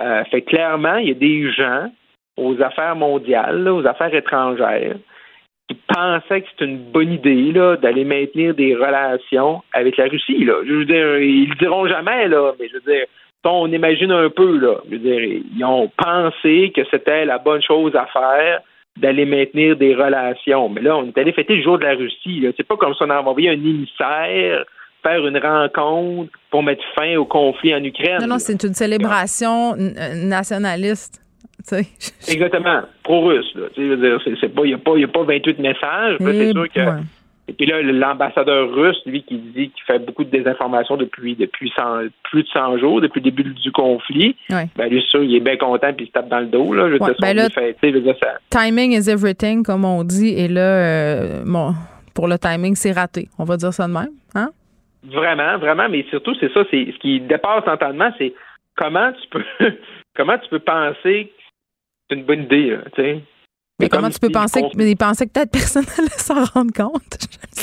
Euh, 0.00 0.24
fait 0.24 0.42
clairement, 0.42 0.96
il 0.96 1.08
y 1.08 1.10
a 1.10 1.14
des 1.14 1.50
gens 1.50 1.90
aux 2.36 2.60
affaires 2.60 2.94
mondiales, 2.94 3.68
aux 3.68 3.86
affaires 3.86 4.14
étrangères, 4.14 4.96
qui 5.68 5.76
pensaient 5.88 6.42
que 6.42 6.48
c'était 6.50 6.66
une 6.66 6.90
bonne 6.92 7.12
idée 7.12 7.52
là, 7.52 7.76
d'aller 7.76 8.04
maintenir 8.04 8.54
des 8.54 8.74
relations 8.74 9.62
avec 9.72 9.96
la 9.96 10.04
Russie. 10.04 10.44
Là. 10.44 10.62
Je 10.66 10.72
veux 10.72 10.84
dire, 10.84 11.18
ils 11.18 11.48
le 11.48 11.54
diront 11.56 11.88
jamais, 11.88 12.28
là, 12.28 12.52
mais 12.60 12.68
je 12.68 12.74
veux 12.74 12.92
dire, 12.92 13.06
on 13.50 13.72
imagine 13.72 14.10
un 14.10 14.30
peu, 14.30 14.58
là. 14.58 14.76
Je 14.86 14.96
veux 14.96 14.98
dire, 14.98 15.20
ils 15.20 15.64
ont 15.64 15.90
pensé 15.96 16.72
que 16.74 16.82
c'était 16.90 17.24
la 17.24 17.38
bonne 17.38 17.62
chose 17.62 17.94
à 17.94 18.06
faire 18.06 18.60
d'aller 18.96 19.24
maintenir 19.24 19.76
des 19.76 19.94
relations. 19.94 20.68
Mais 20.68 20.80
là, 20.80 20.96
on 20.96 21.06
est 21.06 21.18
allé 21.18 21.32
fêter 21.32 21.56
le 21.56 21.62
jour 21.62 21.78
de 21.78 21.84
la 21.84 21.94
Russie. 21.94 22.46
C'est 22.56 22.66
pas 22.66 22.76
comme 22.76 22.94
si 22.94 23.02
on 23.02 23.10
avait 23.10 23.28
envoyé 23.28 23.50
un 23.50 23.54
émissaire 23.54 24.64
faire 25.04 25.26
une 25.26 25.38
rencontre 25.38 26.32
pour 26.50 26.62
mettre 26.62 26.82
fin 26.96 27.16
au 27.16 27.26
conflit 27.26 27.74
en 27.74 27.84
Ukraine. 27.84 28.18
Non, 28.22 28.26
non, 28.26 28.38
c'est 28.38 28.62
une 28.62 28.74
célébration 28.74 29.74
nationaliste. 30.14 31.20
Exactement, 32.28 32.82
pro-russe. 33.02 33.54
Il 33.76 33.96
n'y 33.96 34.12
a, 34.12 34.16
a, 34.16 35.08
pas 35.08 35.22
28 35.22 35.58
messages. 35.58 36.16
C'est 36.20 36.52
sûr 36.52 36.68
que 36.72 36.80
et 37.46 37.52
puis 37.52 37.66
là, 37.66 37.82
l'ambassadeur 37.82 38.72
russe, 38.74 39.00
lui, 39.04 39.22
qui 39.22 39.36
dit 39.36 39.70
qu'il 39.70 39.84
fait 39.86 39.98
beaucoup 39.98 40.24
de 40.24 40.30
désinformation 40.30 40.96
depuis 40.96 41.36
depuis 41.36 41.70
plus 42.22 42.42
de 42.42 42.48
100 42.48 42.78
jours, 42.78 43.00
depuis 43.02 43.20
le 43.20 43.24
début 43.24 43.44
du 43.44 43.70
conflit, 43.70 44.34
ben 44.48 44.88
lui, 44.88 45.02
sûr, 45.10 45.22
il 45.22 45.36
est 45.36 45.40
bien 45.40 45.56
content 45.58 45.92
puis 45.92 46.06
il 46.06 46.08
se 46.08 46.12
tape 46.12 46.28
dans 46.28 46.40
le 46.40 46.46
dos. 46.46 46.72
Là, 46.72 46.90
je 46.90 46.96
ben 46.96 47.14
ça... 48.20 48.38
Timing 48.48 48.92
is 48.92 49.10
everything, 49.10 49.62
comme 49.62 49.84
on 49.84 50.04
dit. 50.04 50.34
Et 50.38 50.48
là, 50.48 50.60
euh, 50.60 51.42
bon, 51.44 51.74
pour 52.14 52.28
le 52.28 52.38
timing, 52.38 52.74
c'est 52.76 52.92
raté. 52.92 53.28
On 53.38 53.44
va 53.44 53.58
dire 53.58 53.74
ça 53.74 53.86
de 53.86 53.92
même. 53.92 54.14
Hein? 54.34 54.48
Vraiment, 55.04 55.58
vraiment. 55.58 55.88
Mais 55.90 56.06
surtout, 56.08 56.34
c'est 56.40 56.52
ça. 56.52 56.64
C'est 56.70 56.92
ce 56.92 56.98
qui 56.98 57.20
dépasse 57.20 57.66
l'entendement, 57.66 58.10
c'est 58.16 58.32
comment 58.76 59.12
tu 59.12 59.28
peux 59.28 59.44
comment 60.16 60.38
tu 60.38 60.48
peux 60.48 60.60
penser 60.60 61.26
que 61.26 61.42
c'est 62.08 62.16
une 62.16 62.24
bonne 62.24 62.44
idée, 62.44 62.78
tu 62.94 63.02
sais? 63.02 63.20
Mais 63.80 63.88
comment 63.88 64.08
tu 64.08 64.20
peux 64.20 64.30
penser 64.30 64.62
que, 64.62 64.76
mais 64.76 64.94
penser 64.94 65.26
que 65.26 65.32
peut-être 65.32 65.50
personne 65.50 65.84
n'allait 65.98 66.10
s'en 66.10 66.44
rendre 66.44 66.72
compte? 66.72 67.18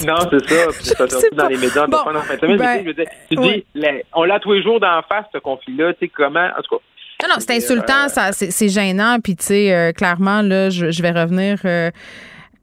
Non, 0.05 0.15
c'est 0.29 0.49
ça. 0.49 0.71
C'est 0.81 0.97
ça 0.97 1.07
sorti 1.07 1.35
dans 1.35 1.47
les 1.47 1.57
médias. 1.57 1.87
Bon, 1.87 1.97
en 1.97 2.21
fait. 2.21 2.37
ben, 2.41 2.83
je 2.85 2.91
tu 3.29 3.35
dis, 3.35 3.65
on 4.13 4.23
l'a 4.23 4.39
tous 4.39 4.53
les 4.53 4.63
jours 4.63 4.79
d'en 4.79 5.01
face, 5.03 5.25
ce 5.33 5.37
conflit-là. 5.37 5.93
Tu 5.93 5.99
sais, 6.05 6.11
comment, 6.13 6.49
en 6.57 6.61
tout 6.61 6.77
cas. 6.77 6.83
Non, 7.21 7.35
non, 7.35 7.35
c'est 7.39 7.55
insultant, 7.55 8.07
euh, 8.17 8.31
c'est 8.31 8.69
gênant. 8.69 9.19
Puis, 9.23 9.35
tu 9.35 9.45
sais, 9.45 9.73
euh, 9.73 9.91
clairement, 9.91 10.41
là, 10.41 10.69
je, 10.69 10.89
je 10.89 11.01
vais 11.03 11.11
revenir 11.11 11.59
euh, 11.65 11.91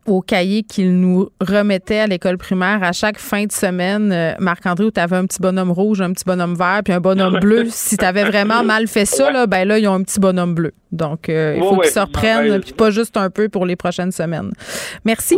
au 0.09 0.21
cahier 0.21 0.63
qu'il 0.63 0.99
nous 1.01 1.29
remettait 1.41 2.01
à 2.01 2.07
l'école 2.07 2.39
primaire 2.39 2.83
à 2.83 2.93
chaque 2.93 3.19
fin 3.19 3.45
de 3.45 3.53
semaine, 3.53 4.13
euh, 4.13 4.35
Marc-André, 4.39 4.85
où 4.85 4.91
tu 4.91 5.01
avais 5.01 5.17
un 5.17 5.27
petit 5.27 5.41
bonhomme 5.41 5.71
rouge, 5.71 6.01
un 6.01 6.13
petit 6.13 6.25
bonhomme 6.25 6.55
vert, 6.55 6.81
puis 6.85 6.93
un 6.93 7.01
bonhomme 7.01 7.39
bleu. 7.41 7.67
si 7.69 7.97
tu 7.97 8.05
avais 8.05 8.25
vraiment 8.25 8.63
mal 8.63 8.87
fait 8.89 9.05
ça, 9.05 9.31
là, 9.31 9.47
ben 9.47 9.67
là, 9.67 9.79
ils 9.79 9.89
ont 9.89 9.95
un 9.95 10.03
petit 10.03 10.21
bonhomme 10.21 10.55
bleu. 10.55 10.73
Donc, 10.93 11.29
euh, 11.29 11.55
il 11.57 11.63
faut 11.63 11.79
qu'ils 11.79 11.91
se 11.91 12.01
reprennent, 12.01 12.61
puis 12.61 12.73
pas 12.73 12.91
juste 12.91 13.17
un 13.17 13.31
peu 13.31 13.49
pour 13.49 13.67
les 13.67 13.77
prochaines 13.77 14.13
semaines. 14.13 14.53
Merci. 15.05 15.37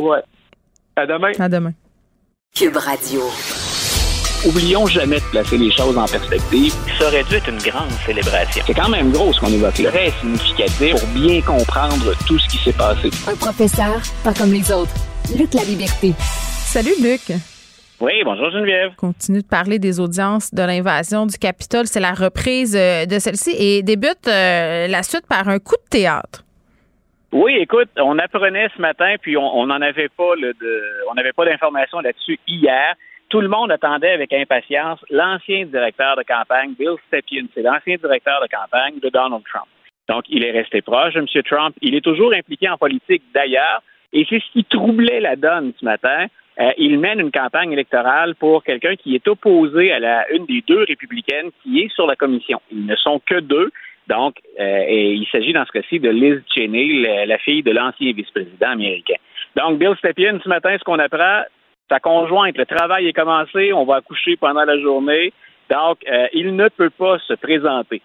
À 0.96 1.06
demain. 1.06 1.32
À 1.38 1.48
demain. 1.48 1.72
Cube 2.54 2.76
Radio. 2.76 3.22
Oublions 4.48 4.86
jamais 4.86 5.16
de 5.16 5.30
placer 5.32 5.58
les 5.58 5.70
choses 5.70 5.98
en 5.98 6.06
perspective. 6.06 6.72
Ça 6.98 7.08
aurait 7.08 7.24
dû 7.24 7.34
être 7.34 7.50
une 7.50 7.58
grande 7.58 7.90
célébration. 8.06 8.62
C'est 8.66 8.72
quand 8.72 8.88
même 8.88 9.12
gros 9.12 9.34
ce 9.34 9.40
qu'on 9.40 9.52
évoque 9.52 9.76
là. 9.80 9.90
Très 9.90 10.08
significatif 10.12 10.92
pour 10.96 11.08
bien 11.12 11.42
comprendre 11.42 12.16
tout 12.26 12.38
ce 12.38 12.48
qui 12.48 12.56
s'est 12.56 12.72
passé. 12.72 13.10
Un 13.28 13.36
professeur, 13.36 14.00
pas 14.24 14.32
comme 14.32 14.50
les 14.50 14.72
autres. 14.72 14.96
Luc 15.36 15.52
La 15.52 15.62
Liberté. 15.64 16.14
Salut 16.16 16.96
Luc. 17.02 17.36
Oui, 18.00 18.12
bonjour 18.24 18.50
Geneviève. 18.50 18.94
Continue 18.96 19.42
de 19.42 19.46
parler 19.46 19.78
des 19.78 20.00
audiences 20.00 20.54
de 20.54 20.62
l'invasion 20.62 21.26
du 21.26 21.36
Capitole. 21.36 21.86
C'est 21.86 22.00
la 22.00 22.14
reprise 22.14 22.74
euh, 22.74 23.04
de 23.04 23.18
celle-ci 23.18 23.54
et 23.58 23.82
débute 23.82 24.26
euh, 24.26 24.88
la 24.88 25.02
suite 25.02 25.26
par 25.28 25.50
un 25.50 25.58
coup 25.58 25.76
de 25.76 25.88
théâtre. 25.90 26.44
Oui, 27.30 27.58
écoute, 27.60 27.90
on 27.98 28.18
apprenait 28.18 28.68
ce 28.74 28.80
matin, 28.80 29.16
puis 29.20 29.36
on 29.36 29.66
n'en 29.66 29.82
avait 29.82 30.08
pas 30.08 30.34
le, 30.40 30.54
de, 30.54 30.82
on 31.10 31.14
n'avait 31.14 31.34
pas 31.34 31.44
d'informations 31.44 32.00
là-dessus 32.00 32.40
hier 32.48 32.96
tout 33.30 33.40
le 33.40 33.48
monde 33.48 33.70
attendait 33.70 34.10
avec 34.10 34.32
impatience 34.32 34.98
l'ancien 35.08 35.64
directeur 35.64 36.16
de 36.16 36.22
campagne, 36.22 36.74
Bill 36.78 36.96
Stepien. 37.06 37.46
C'est 37.54 37.62
l'ancien 37.62 37.96
directeur 37.96 38.40
de 38.42 38.48
campagne 38.48 38.98
de 39.00 39.08
Donald 39.08 39.42
Trump. 39.50 39.68
Donc, 40.08 40.24
il 40.28 40.44
est 40.44 40.50
resté 40.50 40.82
proche 40.82 41.14
de 41.14 41.20
M. 41.20 41.42
Trump. 41.44 41.74
Il 41.80 41.94
est 41.94 42.00
toujours 42.00 42.34
impliqué 42.34 42.68
en 42.68 42.76
politique 42.76 43.22
d'ailleurs. 43.32 43.82
Et 44.12 44.26
c'est 44.28 44.40
ce 44.40 44.52
qui 44.52 44.64
troublait 44.64 45.20
la 45.20 45.36
donne 45.36 45.72
ce 45.78 45.84
matin. 45.84 46.26
Euh, 46.58 46.72
il 46.76 46.98
mène 46.98 47.20
une 47.20 47.30
campagne 47.30 47.72
électorale 47.72 48.34
pour 48.34 48.64
quelqu'un 48.64 48.96
qui 48.96 49.14
est 49.14 49.26
opposé 49.28 49.92
à 49.92 50.00
la, 50.00 50.30
une 50.32 50.46
des 50.46 50.62
deux 50.66 50.82
républicaines 50.82 51.50
qui 51.62 51.80
est 51.80 51.94
sur 51.94 52.06
la 52.08 52.16
commission. 52.16 52.60
Ils 52.72 52.86
ne 52.86 52.96
sont 52.96 53.20
que 53.24 53.38
deux. 53.38 53.70
Donc, 54.08 54.34
euh, 54.58 54.84
il 54.88 55.26
s'agit 55.30 55.52
dans 55.52 55.64
ce 55.64 55.70
cas-ci 55.70 56.00
de 56.00 56.10
Liz 56.10 56.42
Cheney, 56.52 57.02
la, 57.02 57.26
la 57.26 57.38
fille 57.38 57.62
de 57.62 57.70
l'ancien 57.70 58.12
vice-président 58.12 58.70
américain. 58.70 59.14
Donc, 59.54 59.78
Bill 59.78 59.94
Stepien, 59.98 60.40
ce 60.42 60.48
matin, 60.48 60.76
ce 60.76 60.82
qu'on 60.82 60.98
apprend, 60.98 61.44
sa 61.90 62.00
conjointe, 62.00 62.56
le 62.56 62.66
travail 62.66 63.08
est 63.08 63.12
commencé, 63.12 63.72
on 63.72 63.84
va 63.84 63.96
accoucher 63.96 64.36
pendant 64.36 64.64
la 64.64 64.78
journée. 64.78 65.32
Donc, 65.70 65.98
euh, 66.10 66.26
il 66.32 66.54
ne 66.56 66.68
peut 66.68 66.90
pas 66.90 67.18
se 67.18 67.34
présenter. 67.34 68.00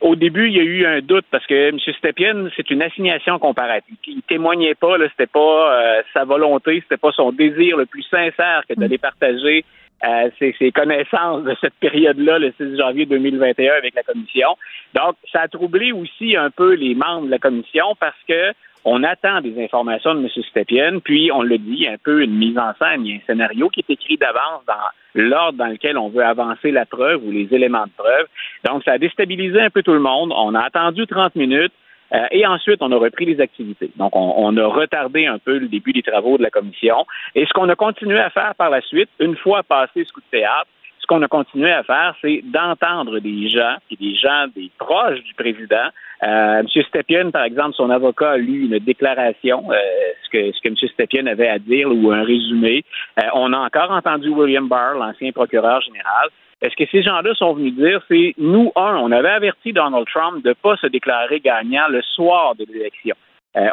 au 0.00 0.14
début, 0.14 0.46
il 0.48 0.56
y 0.56 0.60
a 0.60 0.62
eu 0.62 0.86
un 0.86 1.00
doute 1.00 1.24
parce 1.30 1.46
que 1.46 1.70
M. 1.70 1.78
Stepien, 1.78 2.48
c'est 2.56 2.70
une 2.70 2.82
assignation 2.82 3.38
comparative. 3.38 3.96
Il 4.06 4.22
témoignait 4.22 4.76
pas, 4.76 4.96
c'était 5.10 5.26
pas 5.26 5.72
euh, 5.72 6.02
sa 6.14 6.24
volonté, 6.24 6.80
c'était 6.82 6.96
pas 6.96 7.12
son 7.12 7.32
désir 7.32 7.76
le 7.76 7.86
plus 7.86 8.04
sincère 8.04 8.62
que 8.68 8.74
d'aller 8.74 8.98
partager 8.98 9.64
euh, 10.04 10.30
ses, 10.38 10.70
connaissances 10.70 11.42
de 11.42 11.56
cette 11.60 11.74
période-là, 11.80 12.38
le 12.38 12.52
6 12.56 12.76
janvier 12.76 13.06
2021, 13.06 13.74
avec 13.74 13.94
la 13.94 14.04
commission. 14.04 14.56
Donc, 14.94 15.16
ça 15.32 15.42
a 15.42 15.48
troublé 15.48 15.90
aussi 15.90 16.36
un 16.36 16.50
peu 16.50 16.74
les 16.74 16.94
membres 16.94 17.26
de 17.26 17.32
la 17.32 17.38
commission 17.38 17.96
parce 17.98 18.22
que 18.28 18.52
on 18.90 19.02
attend 19.02 19.40
des 19.40 19.62
informations 19.62 20.14
de 20.14 20.20
M. 20.20 20.28
Stepien, 20.50 20.98
puis 21.00 21.30
on 21.32 21.42
le 21.42 21.58
dit, 21.58 21.86
un 21.86 21.96
peu 22.02 22.22
une 22.22 22.36
mise 22.36 22.56
en 22.58 22.72
scène, 22.78 23.04
il 23.04 23.10
y 23.10 23.14
a 23.14 23.16
un 23.16 23.26
scénario 23.26 23.68
qui 23.68 23.80
est 23.80 23.92
écrit 23.92 24.16
d'avance 24.16 24.64
dans 24.66 24.74
l'ordre 25.14 25.58
dans 25.58 25.66
lequel 25.66 25.98
on 25.98 26.08
veut 26.08 26.24
avancer 26.24 26.70
la 26.70 26.86
preuve 26.86 27.22
ou 27.24 27.30
les 27.30 27.52
éléments 27.52 27.84
de 27.84 27.92
preuve. 27.96 28.26
Donc, 28.64 28.82
ça 28.84 28.92
a 28.92 28.98
déstabilisé 28.98 29.60
un 29.60 29.70
peu 29.70 29.82
tout 29.82 29.92
le 29.92 30.00
monde. 30.00 30.32
On 30.34 30.54
a 30.54 30.60
attendu 30.60 31.06
30 31.06 31.36
minutes. 31.36 31.72
Euh, 32.14 32.24
et 32.30 32.46
ensuite, 32.46 32.78
on 32.80 32.90
a 32.90 32.96
repris 32.96 33.26
les 33.26 33.38
activités. 33.38 33.90
Donc, 33.96 34.16
on, 34.16 34.56
a 34.56 34.66
retardé 34.66 35.26
un 35.26 35.38
peu 35.38 35.58
le 35.58 35.68
début 35.68 35.92
des 35.92 36.02
travaux 36.02 36.38
de 36.38 36.42
la 36.42 36.48
commission. 36.48 37.04
Et 37.34 37.44
ce 37.44 37.52
qu'on 37.52 37.68
a 37.68 37.76
continué 37.76 38.18
à 38.18 38.30
faire 38.30 38.54
par 38.56 38.70
la 38.70 38.80
suite, 38.80 39.10
une 39.20 39.36
fois 39.36 39.62
passé 39.62 40.04
ce 40.04 40.12
coup 40.12 40.20
de 40.20 40.38
théâtre, 40.38 40.68
ce 41.00 41.06
qu'on 41.06 41.20
a 41.20 41.28
continué 41.28 41.70
à 41.70 41.82
faire, 41.82 42.14
c'est 42.22 42.40
d'entendre 42.44 43.18
des 43.18 43.50
gens, 43.50 43.76
et 43.90 43.96
des 43.96 44.14
gens, 44.14 44.46
des 44.56 44.70
proches 44.78 45.22
du 45.22 45.34
président, 45.34 45.90
euh, 46.22 46.60
M. 46.60 46.66
Stepien, 46.88 47.30
par 47.30 47.44
exemple, 47.44 47.74
son 47.76 47.90
avocat 47.90 48.32
a 48.32 48.36
lu 48.36 48.66
une 48.66 48.78
déclaration, 48.78 49.64
euh, 49.70 49.76
ce, 50.24 50.30
que, 50.30 50.52
ce 50.52 50.60
que 50.60 50.68
M. 50.68 50.76
Stepien 50.76 51.26
avait 51.26 51.48
à 51.48 51.58
dire 51.58 51.88
ou 51.90 52.10
un 52.10 52.24
résumé. 52.24 52.84
Euh, 53.18 53.26
on 53.34 53.52
a 53.52 53.58
encore 53.58 53.90
entendu 53.90 54.28
William 54.28 54.68
Barr, 54.68 54.94
l'ancien 54.94 55.30
procureur 55.32 55.80
général. 55.80 56.28
Est-ce 56.60 56.74
que 56.74 56.90
ces 56.90 57.02
gens-là 57.02 57.34
sont 57.34 57.54
venus 57.54 57.74
dire, 57.74 58.02
c'est 58.08 58.34
nous, 58.36 58.72
un, 58.74 58.96
on 58.96 59.12
avait 59.12 59.28
averti 59.28 59.72
Donald 59.72 60.06
Trump 60.12 60.42
de 60.42 60.48
ne 60.48 60.54
pas 60.54 60.76
se 60.76 60.88
déclarer 60.88 61.38
gagnant 61.38 61.86
le 61.88 62.02
soir 62.02 62.56
de 62.56 62.66
l'élection. 62.68 63.14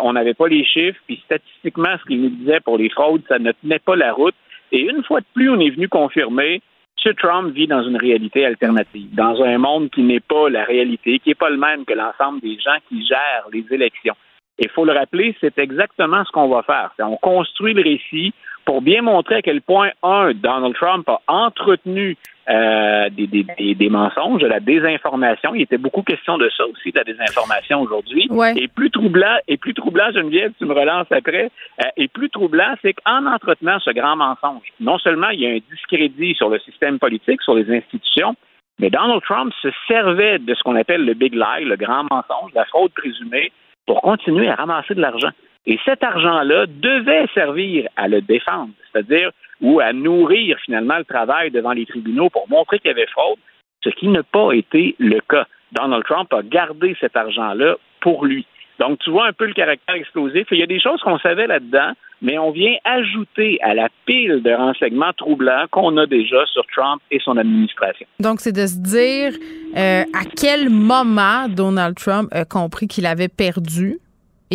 on 0.04 0.14
n'avait 0.14 0.36
pas 0.36 0.48
les 0.48 0.64
chiffres, 0.64 1.00
puis 1.08 1.20
statistiquement, 1.26 1.98
ce 2.00 2.06
qu'il 2.06 2.22
nous 2.22 2.30
disait 2.30 2.60
pour 2.60 2.78
les 2.78 2.90
fraudes, 2.90 3.24
ça 3.28 3.40
ne 3.40 3.52
tenait 3.54 3.80
pas 3.80 3.96
la 3.96 4.14
route. 4.14 4.36
Et 4.72 4.82
une 4.82 5.04
fois 5.04 5.22
de 5.22 5.26
plus, 5.34 5.50
on 5.50 5.60
est 5.60 5.72
venu 5.72 5.88
confirmer 5.88 6.62
Trump 7.12 7.54
vit 7.54 7.68
dans 7.68 7.84
une 7.84 7.98
réalité 7.98 8.46
alternative, 8.46 9.14
dans 9.14 9.42
un 9.44 9.58
monde 9.58 9.90
qui 9.90 10.04
n'est 10.04 10.20
pas 10.20 10.50
la 10.50 10.64
réalité, 10.64 11.20
qui 11.20 11.30
n'est 11.30 11.36
pas 11.36 11.50
le 11.50 11.58
même 11.58 11.86
que 11.86 11.94
l'ensemble 11.94 12.42
des 12.42 12.58
gens 12.60 12.78
qui 12.90 13.06
gèrent 13.06 13.48
les 13.52 13.66
élections. 13.72 14.16
Il 14.58 14.70
faut 14.70 14.86
le 14.86 14.94
rappeler, 14.94 15.36
c'est 15.42 15.58
exactement 15.60 16.24
ce 16.24 16.32
qu'on 16.32 16.48
va 16.48 16.64
faire. 16.64 16.92
On 17.00 17.18
construit 17.18 17.74
le 17.74 17.84
récit 17.84 18.34
pour 18.66 18.82
bien 18.82 19.02
montrer 19.02 19.36
à 19.36 19.42
quel 19.42 19.62
point, 19.62 19.92
un, 20.04 20.34
Donald 20.34 20.76
Trump 20.76 21.08
a 21.08 21.22
entretenu 21.28 22.18
euh, 22.50 23.10
des, 23.10 23.28
des, 23.28 23.76
des, 23.76 23.90
mensonges, 23.90 24.42
de 24.42 24.48
la 24.48 24.60
désinformation. 24.60 25.56
Il 25.56 25.62
était 25.62 25.78
beaucoup 25.78 26.04
question 26.04 26.38
de 26.38 26.50
ça 26.56 26.66
aussi, 26.66 26.92
de 26.92 26.98
la 26.98 27.04
désinformation 27.04 27.82
aujourd'hui. 27.82 28.28
Et 28.56 28.68
plus 28.68 28.92
troublant, 28.92 29.38
et 29.48 29.58
plus 29.58 29.74
troublant, 29.74 30.12
Geneviève, 30.12 30.52
tu 30.58 30.66
me 30.66 30.74
relances 30.74 31.12
après, 31.12 31.52
euh, 31.84 31.88
et 31.98 32.08
plus 32.08 32.30
troublant, 32.30 32.76
c'est 32.82 32.94
qu'en 32.94 33.26
entretenant 33.26 33.80
ce 33.80 33.92
grand 33.92 34.16
mensonge, 34.16 34.68
non 34.80 34.98
seulement 35.00 35.30
il 35.30 35.42
y 35.42 35.48
a 35.48 35.50
un 35.52 35.60
discrédit 35.72 36.36
sur 36.36 36.50
le 36.50 36.60
système 36.60 37.00
politique, 37.00 37.42
sur 37.42 37.56
les 37.56 37.72
institutions, 37.76 38.36
mais 38.80 38.90
Donald 38.90 39.22
Trump 39.24 39.54
se 39.62 39.70
servait 39.88 40.40
de 40.40 40.54
ce 40.54 40.62
qu'on 40.64 40.76
appelle 40.76 41.06
le 41.06 41.14
big 41.14 41.34
lie, 41.34 41.66
le 41.66 41.78
grand 41.78 42.04
mensonge, 42.04 42.52
la 42.54 42.66
fraude 42.66 42.92
présumée, 42.92 43.52
pour 43.88 44.02
continuer 44.02 44.50
à 44.50 44.56
ramasser 44.56 44.96
de 44.96 45.02
l'argent. 45.02 45.30
Et 45.68 45.80
cet 45.84 46.04
argent-là 46.04 46.68
devait 46.68 47.26
servir 47.34 47.88
à 47.96 48.08
le 48.08 48.22
défendre, 48.22 48.72
c'est-à-dire 48.92 49.32
ou 49.62 49.80
à 49.80 49.94
nourrir 49.94 50.58
finalement 50.66 50.98
le 50.98 51.06
travail 51.06 51.50
devant 51.50 51.72
les 51.72 51.86
tribunaux 51.86 52.30
pour 52.30 52.48
montrer 52.50 52.80
qu'il 52.80 52.90
y 52.90 52.94
avait 52.94 53.08
fraude, 53.08 53.40
ce 53.84 53.90
qui 53.90 54.08
n'a 54.08 54.24
pas 54.24 54.52
été 54.52 54.96
le 55.00 55.20
cas. 55.22 55.48
Donald 55.72 56.04
Trump 56.04 56.32
a 56.34 56.42
gardé 56.44 56.96
cet 57.00 57.16
argent-là 57.16 57.78
pour 58.02 58.26
lui. 58.26 58.46
Donc, 58.80 59.00
tu 59.00 59.10
vois 59.10 59.28
un 59.28 59.34
peu 59.34 59.46
le 59.46 59.54
caractère 59.54 59.96
explosif. 59.96 60.48
Il 60.52 60.60
y 60.60 60.64
a 60.64 60.68
des 60.68 60.82
choses 60.82 61.00
qu'on 61.02 61.18
savait 61.20 61.48
là-dedans, 61.48 61.94
mais 62.22 62.38
on 62.38 62.52
vient 62.52 62.76
ajouter 62.84 63.58
à 63.62 63.74
la 63.74 63.88
pile 64.06 64.42
de 64.44 64.52
renseignements 64.52 65.14
troublants 65.14 65.66
qu'on 65.72 65.96
a 65.98 66.06
déjà 66.06 66.46
sur 66.48 66.66
Trump 66.76 67.02
et 67.10 67.20
son 67.20 67.38
administration. 67.38 68.06
Donc, 68.20 68.42
c'est 68.42 68.52
de 68.52 68.68
se 68.68 68.80
dire 68.80 69.32
euh, 69.78 70.04
à 70.14 70.26
quel 70.38 70.70
moment 70.70 71.48
Donald 71.48 71.96
Trump 71.96 72.28
a 72.32 72.44
compris 72.44 72.88
qu'il 72.88 73.06
avait 73.06 73.30
perdu 73.30 73.98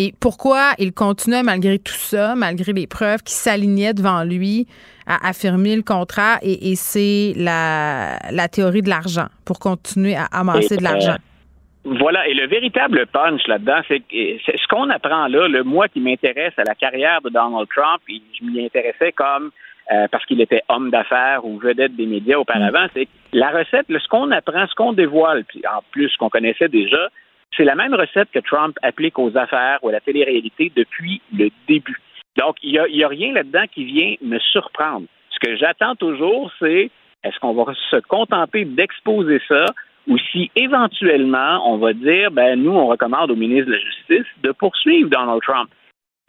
et 0.01 0.13
pourquoi 0.19 0.71
il 0.79 0.93
continuait 0.93 1.43
malgré 1.43 1.77
tout 1.77 1.93
ça, 1.93 2.33
malgré 2.35 2.73
les 2.73 2.87
preuves 2.87 3.21
qui 3.21 3.33
s'alignaient 3.33 3.93
devant 3.93 4.23
lui, 4.23 4.65
à 5.05 5.29
affirmer 5.29 5.75
le 5.75 5.83
contrat. 5.83 6.39
Et, 6.41 6.75
c'est 6.75 7.33
la, 7.37 8.47
théorie 8.51 8.81
de 8.81 8.89
l'argent 8.89 9.27
pour 9.45 9.59
continuer 9.59 10.15
à 10.15 10.25
amasser 10.31 10.77
de 10.77 10.83
l'argent. 10.83 11.17
Euh, 11.85 11.93
voilà, 11.99 12.27
et 12.27 12.33
le 12.33 12.47
véritable 12.47 13.05
punch 13.13 13.45
là-dedans, 13.45 13.81
c'est 13.87 14.01
ce 14.09 14.67
qu'on 14.69 14.89
apprend 14.89 15.27
là, 15.27 15.47
le 15.47 15.63
moi 15.63 15.87
qui 15.87 15.99
m'intéresse 15.99 16.53
à 16.57 16.63
la 16.63 16.73
carrière 16.73 17.21
de 17.21 17.29
Donald 17.29 17.67
Trump, 17.69 18.01
et 18.09 18.21
je 18.39 18.45
m'y 18.45 18.65
intéressais 18.65 19.11
comme 19.11 19.51
euh, 19.91 20.07
parce 20.11 20.25
qu'il 20.25 20.41
était 20.41 20.63
homme 20.69 20.89
d'affaires 20.89 21.45
ou 21.45 21.59
vedette 21.59 21.95
des 21.95 22.07
médias 22.07 22.37
auparavant, 22.37 22.85
mm. 22.85 22.89
c'est 22.95 23.07
la 23.33 23.49
recette, 23.49 23.85
ce 23.89 24.07
qu'on 24.07 24.31
apprend, 24.31 24.65
ce 24.67 24.73
qu'on 24.73 24.93
dévoile, 24.93 25.43
puis 25.43 25.61
en 25.67 25.81
plus 25.91 26.09
ce 26.09 26.17
qu'on 26.17 26.29
connaissait 26.29 26.69
déjà, 26.69 27.09
c'est 27.55 27.63
la 27.63 27.75
même 27.75 27.93
recette 27.93 28.29
que 28.31 28.39
Trump 28.39 28.77
applique 28.81 29.19
aux 29.19 29.35
affaires 29.37 29.79
ou 29.81 29.89
à 29.89 29.91
la 29.91 29.99
télé-réalité 29.99 30.71
depuis 30.75 31.21
le 31.37 31.49
début. 31.67 31.99
Donc, 32.37 32.57
il 32.63 32.71
n'y 32.71 33.03
a, 33.03 33.05
a, 33.05 33.09
rien 33.09 33.33
là-dedans 33.33 33.65
qui 33.73 33.83
vient 33.83 34.15
me 34.21 34.39
surprendre. 34.39 35.05
Ce 35.31 35.39
que 35.39 35.57
j'attends 35.57 35.95
toujours, 35.95 36.51
c'est 36.59 36.89
est-ce 37.23 37.39
qu'on 37.39 37.53
va 37.53 37.73
se 37.89 37.97
contenter 38.07 38.65
d'exposer 38.65 39.41
ça 39.47 39.65
ou 40.07 40.17
si 40.31 40.49
éventuellement 40.55 41.61
on 41.71 41.77
va 41.77 41.93
dire, 41.93 42.31
ben 42.31 42.59
nous, 42.61 42.71
on 42.71 42.87
recommande 42.87 43.31
au 43.31 43.35
ministre 43.35 43.67
de 43.67 43.73
la 43.73 43.79
Justice 43.79 44.33
de 44.43 44.51
poursuivre 44.51 45.09
Donald 45.09 45.41
Trump. 45.41 45.69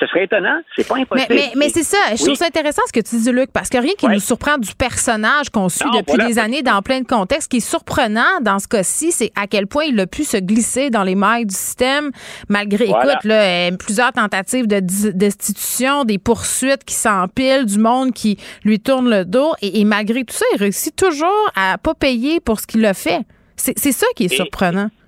Ce 0.02 0.08
serait 0.08 0.24
étonnant, 0.24 0.60
c'est 0.74 0.86
pas 0.86 0.96
impossible. 0.96 1.32
Mais, 1.54 1.68
c'est 1.68 1.84
ça, 1.84 1.96
je 2.10 2.24
trouve 2.24 2.34
ça 2.34 2.46
intéressant 2.46 2.82
ce 2.88 2.92
que 2.92 2.98
tu 2.98 3.16
dis, 3.16 3.30
Luc, 3.30 3.52
parce 3.52 3.68
que 3.68 3.78
rien 3.78 3.92
qui 3.96 4.08
nous 4.08 4.18
surprend 4.18 4.58
du 4.58 4.74
personnage 4.74 5.48
qu'on 5.50 5.68
suit 5.68 5.88
depuis 5.94 6.18
des 6.26 6.40
années 6.40 6.62
dans 6.62 6.82
plein 6.82 7.00
de 7.00 7.06
contextes, 7.06 7.44
ce 7.44 7.48
qui 7.48 7.56
est 7.58 7.60
surprenant 7.60 8.40
dans 8.40 8.58
ce 8.58 8.66
cas-ci, 8.66 9.12
c'est 9.12 9.30
à 9.36 9.46
quel 9.46 9.68
point 9.68 9.84
il 9.84 10.00
a 10.00 10.08
pu 10.08 10.24
se 10.24 10.38
glisser 10.38 10.90
dans 10.90 11.04
les 11.04 11.14
mailles 11.14 11.46
du 11.46 11.54
système, 11.54 12.10
malgré, 12.48 12.86
écoute, 12.86 13.24
là, 13.24 13.42
euh, 13.42 13.76
plusieurs 13.76 14.12
tentatives 14.12 14.66
de 14.66 14.80
destitution, 14.80 16.04
des 16.04 16.18
poursuites 16.18 16.84
qui 16.84 16.94
s'empilent, 16.94 17.66
du 17.66 17.78
monde 17.78 18.12
qui 18.12 18.38
lui 18.64 18.80
tourne 18.80 19.08
le 19.08 19.24
dos, 19.24 19.52
et, 19.62 19.84
malgré 19.84 20.24
tout 20.24 20.34
ça, 20.34 20.46
il 20.54 20.58
réussit 20.58 20.96
toujours 20.96 21.52
à 21.54 21.78
pas 21.78 21.94
payer 21.94 22.40
pour 22.40 22.58
ce 22.58 22.66
qu'il 22.66 22.84
a 22.86 22.94
fait. 22.94 23.20
C'est 23.56 23.92
ça 23.92 24.06
qui 24.16 24.24
est 24.24 24.34
surprenant. 24.34 24.86
Et 24.86 25.01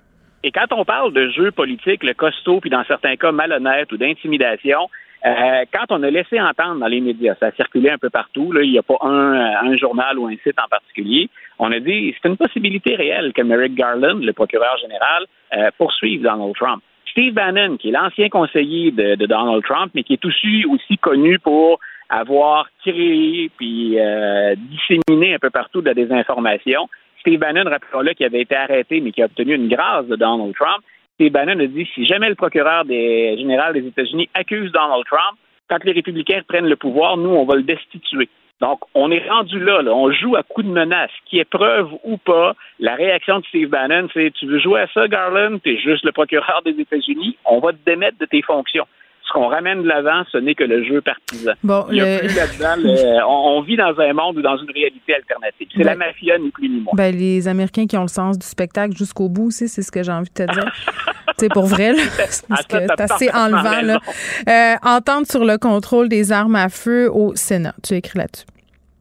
quand 0.51 0.71
on 0.71 0.85
parle 0.85 1.13
de 1.13 1.29
jeu 1.29 1.51
politique, 1.51 2.03
le 2.03 2.13
costaud, 2.13 2.59
puis 2.59 2.69
dans 2.69 2.83
certains 2.85 3.15
cas 3.15 3.31
malhonnête 3.31 3.91
ou 3.91 3.97
d'intimidation, 3.97 4.89
euh, 5.25 5.65
quand 5.73 5.85
on 5.89 6.03
a 6.03 6.09
laissé 6.11 6.39
entendre 6.39 6.79
dans 6.79 6.87
les 6.87 7.01
médias, 7.01 7.35
ça 7.39 7.47
a 7.47 7.51
circulé 7.53 7.89
un 7.89 7.97
peu 7.97 8.11
partout, 8.11 8.51
là, 8.51 8.61
il 8.61 8.71
n'y 8.71 8.77
a 8.77 8.83
pas 8.83 8.97
un, 9.01 9.75
journal 9.75 10.19
ou 10.19 10.27
un 10.27 10.35
site 10.43 10.59
en 10.63 10.67
particulier, 10.69 11.29
on 11.57 11.71
a 11.71 11.79
dit 11.79 12.13
c'est 12.21 12.29
une 12.29 12.37
possibilité 12.37 12.95
réelle 12.95 13.33
que 13.33 13.41
Merrick 13.41 13.73
Garland, 13.73 14.19
le 14.19 14.33
procureur 14.33 14.77
général, 14.77 15.25
euh, 15.57 15.71
poursuive 15.77 16.21
Donald 16.21 16.53
Trump. 16.55 16.83
Steve 17.09 17.33
Bannon, 17.33 17.77
qui 17.77 17.89
est 17.89 17.91
l'ancien 17.91 18.29
conseiller 18.29 18.91
de, 18.91 19.15
Donald 19.25 19.63
Trump, 19.63 19.91
mais 19.95 20.03
qui 20.03 20.13
est 20.13 20.25
aussi, 20.25 20.97
connu 21.01 21.39
pour 21.39 21.79
avoir 22.09 22.67
créé 22.81 23.49
puis 23.57 23.97
euh, 23.97 24.53
disséminé 24.57 25.33
un 25.33 25.39
peu 25.39 25.49
partout 25.49 25.81
de 25.81 25.87
la 25.87 25.93
désinformation, 25.93 26.87
Steve 27.25 27.39
Bannon, 27.39 27.67
rappelons-le, 27.67 28.13
qui 28.13 28.23
avait 28.23 28.41
été 28.41 28.55
arrêté, 28.55 29.01
mais 29.01 29.11
qui 29.11 29.23
a 29.23 29.25
obtenu 29.25 29.55
une 29.55 29.67
grâce 29.67 30.05
de 30.05 30.15
Donald 30.15 30.53
Trump. 30.53 30.83
Steve 31.15 31.31
Bannon 31.31 31.59
a 31.59 31.65
dit 31.65 31.89
si 31.95 32.05
jamais 32.05 32.29
le 32.29 32.35
procureur 32.35 32.85
des, 32.85 33.35
général 33.35 33.73
des 33.73 33.87
États-Unis 33.87 34.29
accuse 34.35 34.71
Donald 34.71 35.03
Trump, 35.05 35.39
quand 35.67 35.83
les 35.83 35.93
républicains 35.93 36.41
prennent 36.47 36.69
le 36.69 36.75
pouvoir, 36.75 37.17
nous, 37.17 37.31
on 37.31 37.45
va 37.45 37.55
le 37.55 37.63
destituer. 37.63 38.29
Donc, 38.61 38.81
on 38.93 39.09
est 39.09 39.27
rendu 39.27 39.59
là, 39.59 39.81
là, 39.81 39.91
on 39.91 40.11
joue 40.11 40.35
à 40.35 40.43
coup 40.43 40.61
de 40.61 40.69
menace. 40.69 41.09
Qui 41.25 41.39
est 41.39 41.49
preuve 41.49 41.89
ou 42.03 42.17
pas, 42.17 42.53
la 42.79 42.93
réaction 42.93 43.39
de 43.39 43.45
Steve 43.45 43.69
Bannon, 43.69 44.07
c'est 44.13 44.31
tu 44.35 44.45
veux 44.45 44.59
jouer 44.59 44.81
à 44.81 44.87
ça, 44.93 45.07
Garland, 45.07 45.57
t'es 45.63 45.77
juste 45.77 46.05
le 46.05 46.11
procureur 46.11 46.61
des 46.63 46.79
États-Unis, 46.79 47.37
on 47.45 47.57
va 47.57 47.71
te 47.71 47.83
démettre 47.87 48.19
de 48.19 48.25
tes 48.25 48.43
fonctions 48.43 48.85
ce 49.27 49.33
qu'on 49.33 49.47
ramène 49.47 49.83
de 49.83 49.87
l'avant, 49.87 50.23
ce 50.31 50.37
n'est 50.37 50.55
que 50.55 50.63
le 50.63 50.83
jeu 50.83 51.01
partisan. 51.01 51.53
Bon, 51.63 51.85
Il 51.89 51.97
y 51.97 52.01
a 52.01 52.19
plus 52.19 52.35
là-dedans. 52.35 53.25
on, 53.27 53.61
vit 53.61 53.75
dans 53.75 53.99
un 53.99 54.13
monde 54.13 54.37
ou 54.37 54.41
dans 54.41 54.57
une 54.57 54.71
réalité 54.71 55.15
alternative. 55.15 55.67
C'est 55.75 55.83
la 55.83 55.95
ben, 55.95 56.05
mafia, 56.07 56.37
ni 56.37 56.51
plus 56.51 56.69
ni 56.69 56.81
moins. 56.81 56.93
Ben, 56.95 57.15
les 57.15 57.47
Américains 57.47 57.87
qui 57.87 57.97
ont 57.97 58.03
le 58.03 58.07
sens 58.07 58.37
du 58.37 58.45
spectacle 58.45 58.95
jusqu'au 58.95 59.29
bout 59.29 59.47
aussi, 59.47 59.67
c'est 59.67 59.81
ce 59.81 59.91
que 59.91 60.03
j'ai 60.03 60.11
envie 60.11 60.29
de 60.29 60.45
te 60.45 60.51
dire. 60.51 60.71
c'est 61.37 61.49
pour 61.49 61.65
vrai, 61.65 61.93
là. 61.93 62.03
c'est 62.29 63.01
assez 63.01 63.29
enlevant. 63.33 63.81
Là. 63.81 63.99
Euh, 64.47 64.75
entendre 64.83 65.25
sur 65.27 65.43
le 65.43 65.57
contrôle 65.57 66.07
des 66.09 66.31
armes 66.31 66.55
à 66.55 66.69
feu 66.69 67.09
au 67.11 67.35
Sénat. 67.35 67.73
Tu 67.83 67.95
as 67.95 67.97
écrit 67.97 68.19
là-dessus. 68.19 68.45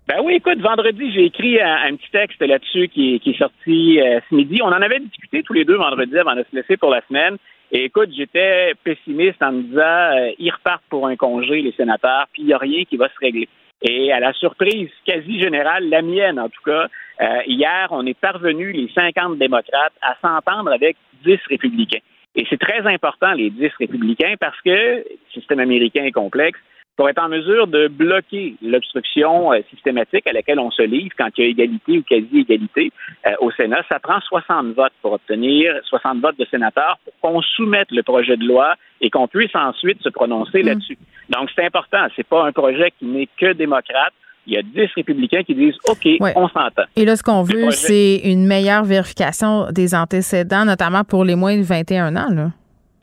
Ben 0.07 0.17
oui, 0.23 0.35
écoute, 0.35 0.61
vendredi, 0.61 1.11
j'ai 1.15 1.25
écrit 1.25 1.59
un, 1.61 1.97
petit 1.97 2.11
texte 2.13 2.41
là-dessus 2.41 2.89
qui, 2.89 3.23
est 3.25 3.39
sorti 3.39 4.01
euh, 4.01 4.21
ce 4.29 4.35
midi. 4.35 4.61
On 4.63 4.67
en 4.67 4.83
avait 4.83 5.01
discuté 5.01 5.43
tous 5.43 5.55
les 5.55 5.65
deux 5.65 5.77
vendredi 5.77 6.17
avant 6.19 6.35
de 6.35 6.45
se 6.51 6.55
laisser 6.55 6.77
pour 6.77 6.91
la 6.91 7.01
semaine. 7.09 7.39
Et 7.73 7.85
écoute, 7.85 8.11
j'étais 8.17 8.73
pessimiste 8.85 9.43
en 9.43 9.53
me 9.53 9.63
disant, 9.63 9.81
euh, 9.81 10.33
ils 10.39 10.51
repartent 10.51 10.85
pour 10.89 11.07
un 11.07 11.17
congé, 11.17 11.63
les 11.63 11.73
sénateurs, 11.73 12.27
puis 12.33 12.43
il 12.43 12.47
n'y 12.47 12.53
a 12.53 12.59
rien 12.59 12.85
qui 12.85 12.97
va 12.97 13.09
se 13.09 13.19
régler. 13.21 13.49
Et 13.83 14.13
à 14.13 14.21
la 14.21 14.33
surprise 14.33 14.91
quasi 15.05 15.41
générale, 15.41 15.89
la 15.89 16.03
mienne 16.03 16.39
en 16.39 16.49
tout 16.49 16.63
cas, 16.65 16.87
euh, 17.21 17.43
hier, 17.47 17.89
on 17.91 18.07
est 18.07 18.19
parvenu, 18.19 18.73
les 18.73 18.91
50 18.95 19.39
démocrates, 19.39 19.93
à 20.03 20.17
s'entendre 20.23 20.73
avec 20.73 20.97
10 21.25 21.39
républicains. 21.49 22.01
Et 22.37 22.47
c'est 22.51 22.59
très 22.59 22.81
important, 22.87 23.33
les 23.33 23.51
10 23.51 23.71
républicains, 23.79 24.35
parce 24.41 24.61
que 24.63 24.71
le 24.71 25.05
système 25.33 25.61
américain 25.61 26.05
est 26.05 26.13
complexe 26.13 26.59
pour 26.97 27.09
être 27.09 27.21
en 27.21 27.29
mesure 27.29 27.67
de 27.67 27.89
bloquer 27.89 28.55
l'obstruction 28.63 29.53
euh, 29.53 29.61
systématique 29.71 30.27
à 30.27 30.33
laquelle 30.33 30.61
on 30.61 30.71
se 30.71 30.83
livre 30.83 31.11
quand 31.19 31.29
il 31.37 31.45
y 31.45 31.47
a 31.47 31.51
égalité 31.51 31.99
ou 31.99 32.03
quasi-égalité 32.03 32.93
euh, 33.27 33.31
au 33.41 33.51
Sénat. 33.53 33.83
Ça 33.89 33.99
prend 33.99 34.21
60 34.21 34.75
votes 34.75 34.93
pour 35.03 35.13
obtenir 35.13 35.75
60 35.85 36.21
votes 36.21 36.39
de 36.39 36.47
sénateurs 36.51 36.99
pour 37.05 37.15
qu'on 37.21 37.43
soumette 37.43 37.91
le 37.91 38.03
projet 38.03 38.37
de 38.37 38.47
loi 38.47 38.75
et 39.01 39.11
qu'on 39.11 39.27
puisse 39.27 39.55
ensuite 39.55 40.01
se 40.03 40.09
prononcer 40.09 40.63
mm. 40.63 40.67
là-dessus. 40.67 40.99
Donc, 41.31 41.51
c'est 41.55 41.65
important. 41.65 42.07
C'est 42.15 42.27
pas 42.27 42.47
un 42.47 42.53
projet 42.53 42.93
qui 42.99 43.07
n'est 43.07 43.29
que 43.39 43.53
démocrate. 43.53 44.13
Il 44.47 44.53
y 44.53 44.59
a 44.59 44.63
10 44.63 44.91
républicains 44.95 45.43
qui 45.43 45.55
disent 45.55 45.77
OK, 45.89 46.07
on 46.37 46.49
s'entend. 46.49 46.83
Et 46.97 47.07
là, 47.07 47.17
ce 47.17 47.23
qu'on 47.23 47.43
veut, 47.43 47.71
c'est 47.71 48.17
une 48.25 48.47
meilleure 48.47 48.85
vérification 48.85 49.71
des 49.71 49.95
antécédents, 49.95 50.67
notamment 50.67 51.03
pour 51.03 51.25
les 51.25 51.35
moins 51.35 51.57
de 51.57 51.63
21 51.63 52.15
ans. 52.15 52.29
Là. 52.31 52.51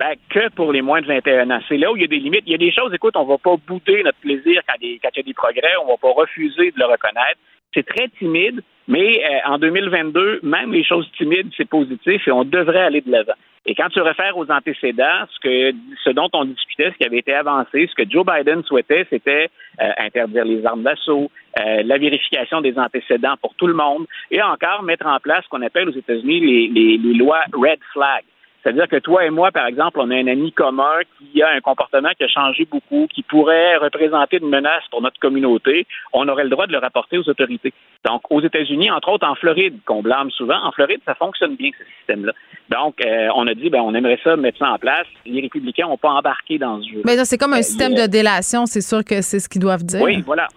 Ben, 0.02 0.16
que 0.32 0.50
pour 0.56 0.74
les 0.74 0.82
moins 0.82 1.00
de 1.00 1.06
21 1.06 1.52
ans. 1.52 1.60
C'est 1.70 1.78
là 1.78 1.92
où 1.92 1.96
il 1.96 2.02
y 2.02 2.06
a 2.06 2.08
des 2.08 2.18
limites. 2.18 2.42
Il 2.48 2.54
y 2.54 2.56
a 2.56 2.58
des 2.58 2.72
choses, 2.72 2.92
écoute, 2.92 3.16
on 3.16 3.24
va 3.24 3.38
pas 3.38 3.56
bouder 3.68 4.02
notre 4.02 4.18
plaisir 4.18 4.64
quand, 4.68 4.74
il 4.82 4.94
y 4.96 5.00
a 5.06 5.22
des 5.22 5.34
progrès, 5.36 5.74
on 5.84 5.90
va 5.90 5.98
pas 5.98 6.10
refuser 6.10 6.72
de 6.72 6.80
le 6.80 6.86
reconnaître. 6.86 7.38
C'est 7.72 7.86
très 7.86 8.08
timide, 8.18 8.64
mais 8.88 9.24
euh, 9.24 9.52
en 9.52 9.60
2022, 9.60 10.40
même 10.42 10.74
les 10.74 10.84
choses 10.84 11.08
timides, 11.20 11.52
c'est 11.56 11.70
positif 11.70 12.28
et 12.28 12.32
on 12.32 12.44
devrait 12.44 12.82
aller 12.82 13.02
de 13.02 13.12
l'avant. 13.12 13.36
Et 13.68 13.76
quand 13.76 13.90
tu 13.90 14.02
réfères 14.02 14.36
aux 14.38 14.50
antécédents, 14.50 15.28
ce, 15.30 15.40
que, 15.40 15.78
ce 16.04 16.10
dont 16.10 16.30
on 16.34 16.46
discutait, 16.46 16.90
ce 16.90 16.98
qui 16.98 17.06
avait 17.06 17.20
été 17.20 17.36
avancé, 17.36 17.88
ce 17.88 17.94
que 17.94 18.10
Joe 18.10 18.26
Biden 18.26 18.64
souhaitait, 18.64 19.06
c'était 19.08 19.50
euh, 19.84 19.92
interdire 20.00 20.46
les 20.46 20.66
armes 20.66 20.82
d'assaut, 20.82 21.30
euh, 21.60 21.84
la 21.84 22.00
vérification 22.00 22.62
des 22.62 22.76
antécédents 22.80 23.36
pour 23.40 23.54
tout 23.54 23.68
le 23.68 23.76
monde, 23.76 24.08
et 24.32 24.42
encore 24.42 24.82
mettre 24.82 25.06
en 25.06 25.20
place 25.20 25.44
ce 25.44 25.50
qu'on 25.50 25.62
appelle 25.62 25.90
aux 25.90 25.96
États-Unis 25.96 26.40
les, 26.40 26.98
les 26.98 27.14
lois 27.14 27.44
Red 27.54 27.82
Flag. 27.94 28.24
C'est-à-dire 28.62 28.88
que 28.88 28.98
toi 28.98 29.26
et 29.26 29.30
moi, 29.30 29.52
par 29.52 29.66
exemple, 29.66 30.00
on 30.00 30.12
a 30.12 30.16
un 30.16 30.28
ami 30.28 30.52
commun 30.52 31.00
qui 31.18 31.42
a 31.42 31.50
un 31.50 31.62
comportement 31.62 32.10
qui 32.18 32.24
a 32.24 32.28
changé 32.28 32.68
beaucoup, 32.70 33.08
qui 33.14 33.24
pourrait 33.24 33.78
représenter 33.78 34.38
une 34.42 34.50
menace 34.50 34.84
pour 34.92 35.02
notre 35.02 35.20
communauté. 35.20 35.88
On 36.14 36.28
aurait 36.28 36.44
le 36.44 36.50
droit 36.50 36.68
de 36.68 36.72
le 36.72 36.78
rapporter 36.78 37.18
aux 37.18 37.28
autorités. 37.28 37.74
Donc, 38.06 38.22
aux 38.30 38.42
États-Unis, 38.42 38.92
entre 38.92 39.10
autres 39.10 39.28
en 39.28 39.36
Floride, 39.36 39.78
qu'on 39.86 40.02
blâme 40.02 40.30
souvent, 40.32 40.64
en 40.64 40.72
Floride, 40.72 41.02
ça 41.06 41.16
fonctionne 41.16 41.56
bien, 41.56 41.72
ce 41.78 41.84
système-là. 41.98 42.34
Donc, 42.70 42.96
euh, 43.04 43.30
on 43.36 43.48
a 43.48 43.54
dit, 43.54 43.70
ben, 43.70 43.82
on 43.82 43.94
aimerait 43.94 44.20
ça 44.24 44.36
mettre 44.36 44.60
ça 44.60 44.72
en 44.72 44.78
place. 44.78 45.08
Les 45.26 45.42
républicains 45.42 45.88
n'ont 45.88 45.98
pas 45.98 46.12
embarqué 46.12 46.58
dans 46.58 46.82
ce 46.82 46.90
jeu. 46.90 47.02
Mais 47.06 47.18
c'est 47.26 47.38
comme 47.38 47.54
un 47.54 47.60
euh, 47.60 47.64
système 47.64 47.94
de 47.94 48.06
délation, 48.06 48.66
c'est 48.66 48.82
sûr 48.82 49.04
que 49.04 49.22
c'est 49.22 49.40
ce 49.40 49.50
qu'ils 49.50 49.62
doivent 49.62 49.84
dire. 49.84 50.02
Oui, 50.02 50.22
voilà. 50.26 50.48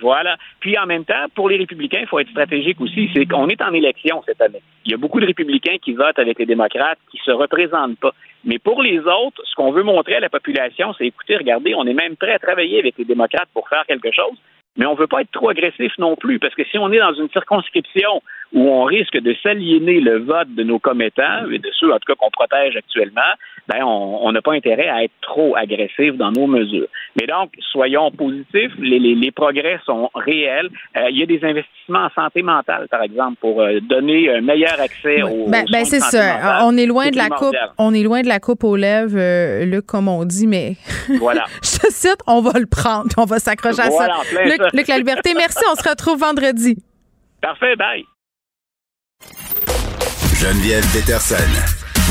Voilà. 0.00 0.36
Puis 0.60 0.76
en 0.78 0.86
même 0.86 1.04
temps, 1.04 1.26
pour 1.34 1.48
les 1.48 1.56
républicains, 1.56 2.00
il 2.00 2.06
faut 2.06 2.18
être 2.18 2.30
stratégique 2.30 2.80
aussi. 2.80 3.10
C'est 3.14 3.26
qu'on 3.26 3.48
est 3.48 3.62
en 3.62 3.72
élection 3.72 4.22
cette 4.26 4.40
année. 4.40 4.62
Il 4.84 4.90
y 4.90 4.94
a 4.94 4.98
beaucoup 4.98 5.20
de 5.20 5.26
républicains 5.26 5.76
qui 5.82 5.92
votent 5.92 6.18
avec 6.18 6.38
les 6.38 6.46
démocrates, 6.46 6.98
qui 7.10 7.18
se 7.24 7.30
représentent 7.30 7.98
pas. 7.98 8.12
Mais 8.44 8.58
pour 8.58 8.82
les 8.82 8.98
autres, 8.98 9.40
ce 9.44 9.54
qu'on 9.54 9.72
veut 9.72 9.82
montrer 9.82 10.16
à 10.16 10.20
la 10.20 10.28
population, 10.28 10.92
c'est 10.98 11.06
écoutez, 11.06 11.36
regardez, 11.36 11.74
on 11.74 11.86
est 11.86 11.94
même 11.94 12.16
prêt 12.16 12.32
à 12.32 12.38
travailler 12.38 12.78
avec 12.80 12.98
les 12.98 13.04
démocrates 13.04 13.48
pour 13.54 13.68
faire 13.68 13.84
quelque 13.86 14.10
chose. 14.10 14.36
Mais 14.76 14.86
on 14.86 14.94
ne 14.94 14.98
veut 14.98 15.06
pas 15.06 15.20
être 15.20 15.30
trop 15.30 15.50
agressif 15.50 15.92
non 15.98 16.16
plus, 16.16 16.40
parce 16.40 16.54
que 16.54 16.64
si 16.64 16.78
on 16.78 16.90
est 16.90 16.98
dans 16.98 17.14
une 17.14 17.30
circonscription 17.30 18.22
où 18.54 18.68
on 18.68 18.84
risque 18.84 19.18
de 19.18 19.34
s'aliéner 19.42 20.00
le 20.00 20.18
vote 20.20 20.54
de 20.54 20.62
nos 20.62 20.78
commettants, 20.78 21.50
et 21.50 21.58
de 21.58 21.70
ceux 21.78 21.92
en 21.92 21.98
tout 21.98 22.12
cas 22.12 22.14
qu'on 22.14 22.30
protège 22.30 22.76
actuellement, 22.76 23.20
ben 23.68 23.82
on 23.82 24.30
n'a 24.30 24.42
pas 24.42 24.52
intérêt 24.52 24.88
à 24.88 25.04
être 25.04 25.12
trop 25.22 25.56
agressif 25.56 26.14
dans 26.16 26.30
nos 26.30 26.46
mesures. 26.46 26.86
Mais 27.18 27.26
donc, 27.26 27.52
soyons 27.72 28.10
positifs, 28.10 28.72
les, 28.78 28.98
les, 28.98 29.14
les 29.14 29.30
progrès 29.30 29.78
sont 29.86 30.10
réels. 30.14 30.68
Euh, 30.96 31.10
il 31.10 31.18
y 31.18 31.22
a 31.22 31.26
des 31.26 31.40
investissements 31.44 32.06
en 32.06 32.10
santé 32.10 32.42
mentale, 32.42 32.88
par 32.90 33.02
exemple, 33.02 33.36
pour 33.40 33.60
euh, 33.60 33.80
donner 33.80 34.34
un 34.34 34.40
meilleur 34.40 34.78
accès 34.80 35.22
aux, 35.22 35.48
ben, 35.48 35.64
ben 35.70 35.84
c'est 35.84 36.00
ça. 36.00 36.60
On 36.62 36.76
est 36.76 36.86
loin 36.86 37.10
de 37.10 37.16
la 37.16 37.28
coupe. 37.28 37.56
On 37.78 37.94
est 37.94 38.02
loin 38.02 38.22
de 38.22 38.28
la 38.28 38.40
coupe 38.40 38.64
aux 38.64 38.76
lèvres, 38.76 39.16
euh, 39.18 39.64
Luc, 39.64 39.86
comme 39.86 40.08
on 40.08 40.24
dit, 40.24 40.46
mais 40.46 40.76
voilà. 41.18 41.44
je 41.62 41.78
te 41.78 41.90
cite, 41.90 42.18
on 42.26 42.40
va 42.40 42.58
le 42.58 42.66
prendre, 42.66 43.08
on 43.16 43.24
va 43.24 43.38
s'accrocher 43.38 43.80
à 43.80 43.90
ça. 43.90 44.08
Luc, 44.44 44.60
Luc, 44.72 44.88
la 44.88 44.98
liberté, 44.98 45.32
merci. 45.34 45.64
On 45.72 45.74
se 45.74 45.88
retrouve 45.88 46.18
vendredi. 46.18 46.76
Parfait, 47.40 47.76
bye. 47.76 48.04
Geneviève 50.44 50.84
Peterson. 50.92 51.36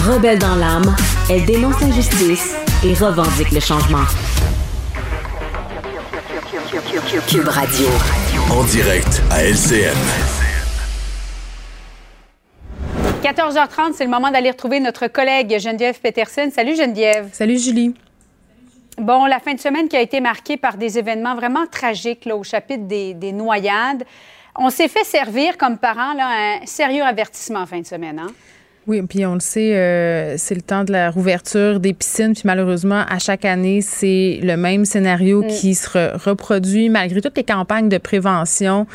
Rebelle 0.08 0.40
dans 0.40 0.56
l'âme, 0.56 0.96
elle 1.30 1.46
dénonce 1.46 1.80
l'injustice 1.82 2.56
et 2.84 2.94
revendique 2.96 3.52
le 3.52 3.60
changement. 3.60 4.06
Cube 7.28 7.48
Radio. 7.48 7.88
En 8.50 8.64
direct 8.64 9.22
à 9.30 9.44
LCM. 9.44 9.96
14h30, 13.22 13.94
c'est 13.94 14.06
le 14.06 14.10
moment 14.10 14.32
d'aller 14.32 14.50
retrouver 14.50 14.80
notre 14.80 15.08
collègue 15.08 15.60
Geneviève 15.60 16.00
Peterson. 16.00 16.50
Salut 16.52 16.76
Geneviève. 16.76 17.30
Salut 17.34 17.60
Julie. 17.60 17.94
Bon, 18.98 19.26
la 19.26 19.40
fin 19.40 19.54
de 19.54 19.60
semaine 19.60 19.88
qui 19.88 19.96
a 19.96 20.02
été 20.02 20.22
marquée 20.22 20.58
par 20.58 20.78
des 20.78 20.98
événements 20.98 21.36
vraiment 21.36 21.68
tragiques 21.68 22.26
là, 22.26 22.36
au 22.36 22.44
chapitre 22.44 22.86
des, 22.86 23.14
des 23.14 23.32
noyades. 23.32 24.06
On 24.56 24.70
s'est 24.70 24.88
fait 24.88 25.04
servir 25.04 25.58
comme 25.58 25.78
parents 25.78 26.14
là, 26.14 26.60
un 26.62 26.66
sérieux 26.66 27.04
avertissement 27.04 27.62
en 27.62 27.66
fin 27.66 27.80
de 27.80 27.86
semaine. 27.86 28.20
Hein? 28.20 28.32
Oui, 28.86 29.02
puis 29.02 29.26
on 29.26 29.36
le 29.36 29.40
sait, 29.40 29.78
euh, 29.78 30.36
c'est 30.38 30.56
le 30.56 30.62
temps 30.62 30.84
de 30.84 30.92
la 30.92 31.10
rouverture 31.10 31.80
des 31.80 31.94
piscines. 31.94 32.34
Puis 32.34 32.44
malheureusement, 32.46 33.06
à 33.08 33.18
chaque 33.18 33.46
année, 33.46 33.82
c'est 33.82 34.40
le 34.44 34.58
même 34.58 34.84
scénario 34.84 35.42
mm. 35.42 35.48
qui 35.48 35.74
se 35.74 36.18
reproduit 36.18 36.90
malgré 36.90 37.22
toutes 37.22 37.38
les 37.38 37.46
campagnes 37.46 37.88
de 37.88 37.98
prévention. 37.98 38.86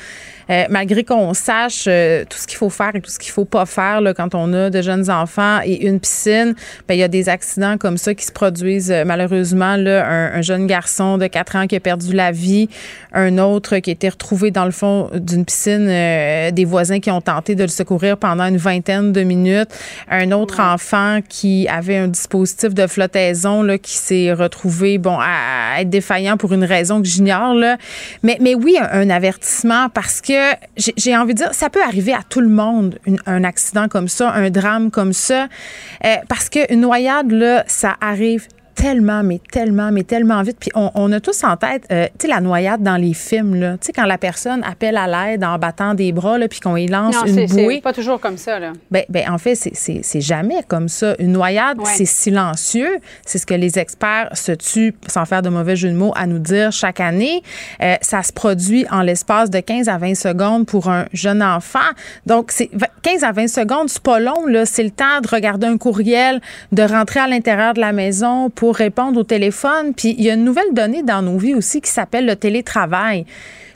Euh, 0.50 0.64
malgré 0.70 1.04
qu'on 1.04 1.34
sache 1.34 1.84
euh, 1.88 2.24
tout 2.28 2.38
ce 2.38 2.46
qu'il 2.46 2.56
faut 2.56 2.70
faire 2.70 2.94
et 2.94 3.00
tout 3.00 3.10
ce 3.10 3.18
qu'il 3.18 3.32
faut 3.32 3.44
pas 3.44 3.66
faire 3.66 4.00
là, 4.00 4.14
quand 4.14 4.34
on 4.34 4.52
a 4.52 4.70
de 4.70 4.82
jeunes 4.82 5.10
enfants 5.10 5.60
et 5.64 5.86
une 5.86 6.00
piscine, 6.00 6.54
ben, 6.86 6.94
il 6.94 7.00
y 7.00 7.02
a 7.02 7.08
des 7.08 7.28
accidents 7.28 7.76
comme 7.78 7.98
ça 7.98 8.14
qui 8.14 8.24
se 8.24 8.32
produisent 8.32 8.94
malheureusement. 9.06 9.76
Là, 9.76 10.06
un, 10.08 10.42
jeune 10.42 10.66
garçon 10.66 11.18
de 11.18 11.26
4 11.26 11.56
ans 11.56 11.66
qui 11.66 11.76
a 11.76 11.80
perdu 11.80 12.14
la 12.14 12.32
vie, 12.32 12.68
un 13.12 13.38
autre 13.38 13.78
qui 13.78 13.90
a 13.90 13.92
été 13.92 14.08
retrouvé 14.08 14.50
dans 14.50 14.64
le 14.64 14.70
fond 14.70 15.10
d'une 15.14 15.44
piscine, 15.44 15.86
des 15.86 16.64
voisins 16.64 17.00
qui 17.00 17.10
ont 17.10 17.20
tenté 17.20 17.54
de 17.54 17.62
le 17.62 17.68
secourir 17.68 18.16
pendant 18.16 18.44
une 18.44 18.56
vingtaine 18.56 19.12
de 19.12 19.22
minutes 19.22 19.70
un 20.10 20.32
autre 20.32 20.60
enfant 20.60 21.20
qui 21.28 21.68
avait 21.68 21.96
un 21.96 22.08
dispositif 22.08 22.74
de 22.74 22.86
flottaison 22.86 23.62
là, 23.62 23.78
qui 23.78 23.96
s'est 23.96 24.32
retrouvé 24.32 24.98
bon 24.98 25.18
à, 25.18 25.80
être 25.80 25.90
défaillant 25.90 26.36
pour 26.36 26.52
une 26.52 26.64
raison 26.64 27.00
que 27.00 27.08
j'ignore. 27.08 27.54
Mais 28.22 28.38
mais 28.40 28.54
oui, 28.54 28.76
un, 28.78 29.10
avertissement 29.10 29.88
parce 29.88 30.20
que 30.20 30.37
j'ai 30.76 31.16
envie 31.16 31.34
de 31.34 31.38
dire 31.38 31.54
ça 31.54 31.70
peut 31.70 31.82
arriver 31.82 32.12
à 32.12 32.22
tout 32.28 32.40
le 32.40 32.48
monde 32.48 32.98
un 33.26 33.44
accident 33.44 33.88
comme 33.88 34.08
ça, 34.08 34.30
un 34.30 34.50
drame 34.50 34.90
comme 34.90 35.12
ça 35.12 35.48
euh, 36.04 36.16
parce 36.28 36.48
que 36.48 36.72
une 36.72 36.80
noyade 36.80 37.30
là, 37.30 37.64
ça 37.66 37.96
arrive 38.00 38.48
tellement, 38.78 39.24
mais 39.24 39.40
tellement, 39.50 39.90
mais 39.90 40.04
tellement 40.04 40.40
vite. 40.42 40.56
Puis 40.60 40.70
on, 40.74 41.12
a 41.12 41.20
tous 41.20 41.42
en 41.42 41.56
tête, 41.56 41.84
euh, 41.90 42.06
tu 42.16 42.26
sais, 42.26 42.28
la 42.28 42.40
noyade 42.40 42.80
dans 42.80 42.96
les 42.96 43.12
films, 43.12 43.56
là. 43.56 43.72
Tu 43.72 43.86
sais, 43.86 43.92
quand 43.92 44.04
la 44.04 44.18
personne 44.18 44.62
appelle 44.62 44.96
à 44.96 45.06
l'aide 45.08 45.42
en 45.42 45.58
battant 45.58 45.94
des 45.94 46.12
bras, 46.12 46.38
là, 46.38 46.46
puis 46.46 46.60
qu'on 46.60 46.76
y 46.76 46.86
lance 46.86 47.16
une 47.26 47.46
bouée. 47.46 47.74
c'est 47.76 47.80
pas 47.80 47.92
toujours 47.92 48.20
comme 48.20 48.36
ça, 48.36 48.60
là. 48.60 48.72
Ben, 48.92 49.04
ben 49.08 49.30
en 49.30 49.38
fait, 49.38 49.56
c'est 49.56 50.20
jamais 50.20 50.62
comme 50.68 50.88
ça. 50.88 51.16
Une 51.18 51.32
noyade, 51.32 51.78
c'est 51.84 52.04
silencieux. 52.04 52.98
C'est 53.26 53.38
ce 53.38 53.46
que 53.46 53.54
les 53.54 53.78
experts 53.80 54.30
se 54.34 54.52
tuent, 54.52 54.94
sans 55.08 55.24
faire 55.24 55.42
de 55.42 55.48
mauvais 55.48 55.74
jeu 55.74 55.88
de 55.88 55.96
mots, 55.96 56.12
à 56.14 56.26
nous 56.26 56.38
dire 56.38 56.70
chaque 56.70 57.00
année. 57.00 57.42
Euh, 57.82 57.96
ça 58.00 58.22
se 58.22 58.32
produit 58.32 58.86
en 58.92 59.02
l'espace 59.02 59.50
de 59.50 59.58
15 59.58 59.88
à 59.88 59.98
20 59.98 60.14
secondes 60.14 60.66
pour 60.66 60.88
un 60.88 61.06
jeune 61.12 61.42
enfant. 61.42 61.78
Donc, 62.26 62.52
c'est 62.52 62.70
15 63.02 63.24
à 63.24 63.32
20 63.32 63.48
secondes, 63.48 63.88
c'est 63.88 64.02
pas 64.02 64.20
long, 64.20 64.46
là. 64.46 64.66
C'est 64.66 64.84
le 64.84 64.90
temps 64.90 65.20
de 65.20 65.26
regarder 65.28 65.66
un 65.66 65.78
courriel, 65.78 66.40
de 66.70 66.82
rentrer 66.84 67.18
à 67.18 67.26
l'intérieur 67.26 67.74
de 67.74 67.80
la 67.80 67.92
maison 67.92 68.50
pour 68.50 68.67
répondre 68.76 69.20
au 69.20 69.24
téléphone. 69.24 69.94
Puis 69.94 70.14
il 70.18 70.24
y 70.24 70.30
a 70.30 70.34
une 70.34 70.44
nouvelle 70.44 70.72
donnée 70.72 71.02
dans 71.02 71.22
nos 71.22 71.38
vies 71.38 71.54
aussi 71.54 71.80
qui 71.80 71.90
s'appelle 71.90 72.26
le 72.26 72.36
télétravail. 72.36 73.24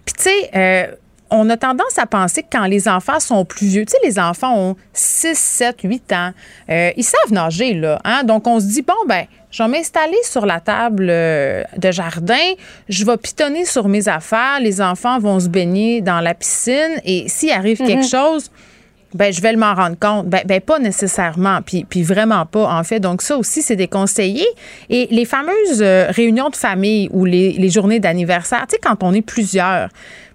Puis 0.05 0.15
tu 0.17 0.23
sais, 0.25 0.51
euh, 0.55 0.87
on 1.33 1.49
a 1.49 1.57
tendance 1.57 1.99
à 1.99 2.07
penser 2.07 2.43
que 2.43 2.49
quand 2.53 2.67
les 2.67 2.89
enfants 2.89 3.19
sont 3.19 3.45
plus 3.45 3.67
vieux, 3.67 3.87
tu 3.87 3.93
sais, 3.93 3.99
les 4.05 4.19
enfants 4.19 4.55
ont 4.55 4.77
6, 4.93 5.35
7, 5.35 5.81
8 5.83 6.13
ans, 6.13 6.33
euh, 6.69 6.91
ils 6.97 7.05
savent 7.05 7.33
nager, 7.33 7.73
là. 7.73 7.99
Hein? 8.05 8.23
Donc, 8.25 8.47
on 8.47 8.61
se 8.61 8.67
dit, 8.67 8.83
bon, 8.83 8.95
ben, 9.09 9.25
je 9.51 9.63
vais 9.63 9.69
m'installer 9.69 10.19
sur 10.25 10.45
la 10.45 10.61
table 10.61 11.09
euh, 11.09 11.65
de 11.77 11.91
jardin, 11.91 12.53
je 12.89 13.05
vais 13.05 13.17
pitonner 13.17 13.65
sur 13.65 13.89
mes 13.89 14.09
affaires, 14.09 14.61
les 14.61 14.83
enfants 14.83 15.19
vont 15.19 15.41
se 15.41 15.49
baigner 15.49 16.03
dans 16.03 16.21
la 16.21 16.35
piscine 16.35 17.01
et 17.05 17.29
s'il 17.29 17.51
arrive 17.51 17.79
quelque 17.79 18.05
mhm. 18.05 18.09
chose, 18.09 18.51
ben 19.15 19.33
je 19.33 19.41
vais 19.41 19.55
m'en 19.57 19.75
rendre 19.75 19.97
compte. 19.99 20.27
Ben, 20.27 20.43
ben, 20.47 20.61
pas 20.61 20.79
nécessairement, 20.79 21.61
puis, 21.65 21.85
puis 21.89 22.03
vraiment 22.03 22.47
pas 22.47 22.73
en 22.73 22.85
fait. 22.85 23.01
Donc 23.01 23.23
ça 23.23 23.37
aussi 23.37 23.63
c'est 23.63 23.77
des 23.77 23.89
conseillers 23.89 24.49
et 24.91 25.09
les 25.11 25.25
fameuses 25.25 25.81
euh, 25.83 26.07
réunions 26.11 26.51
de 26.51 26.57
famille 26.57 27.09
ou 27.13 27.25
les, 27.25 27.53
les 27.53 27.71
journées 27.71 28.01
d'anniversaire, 28.01 28.67
tu 28.69 28.73
sais 28.73 28.81
quand 28.83 29.03
on 29.03 29.13
est 29.13 29.23
plusieurs. 29.23 29.89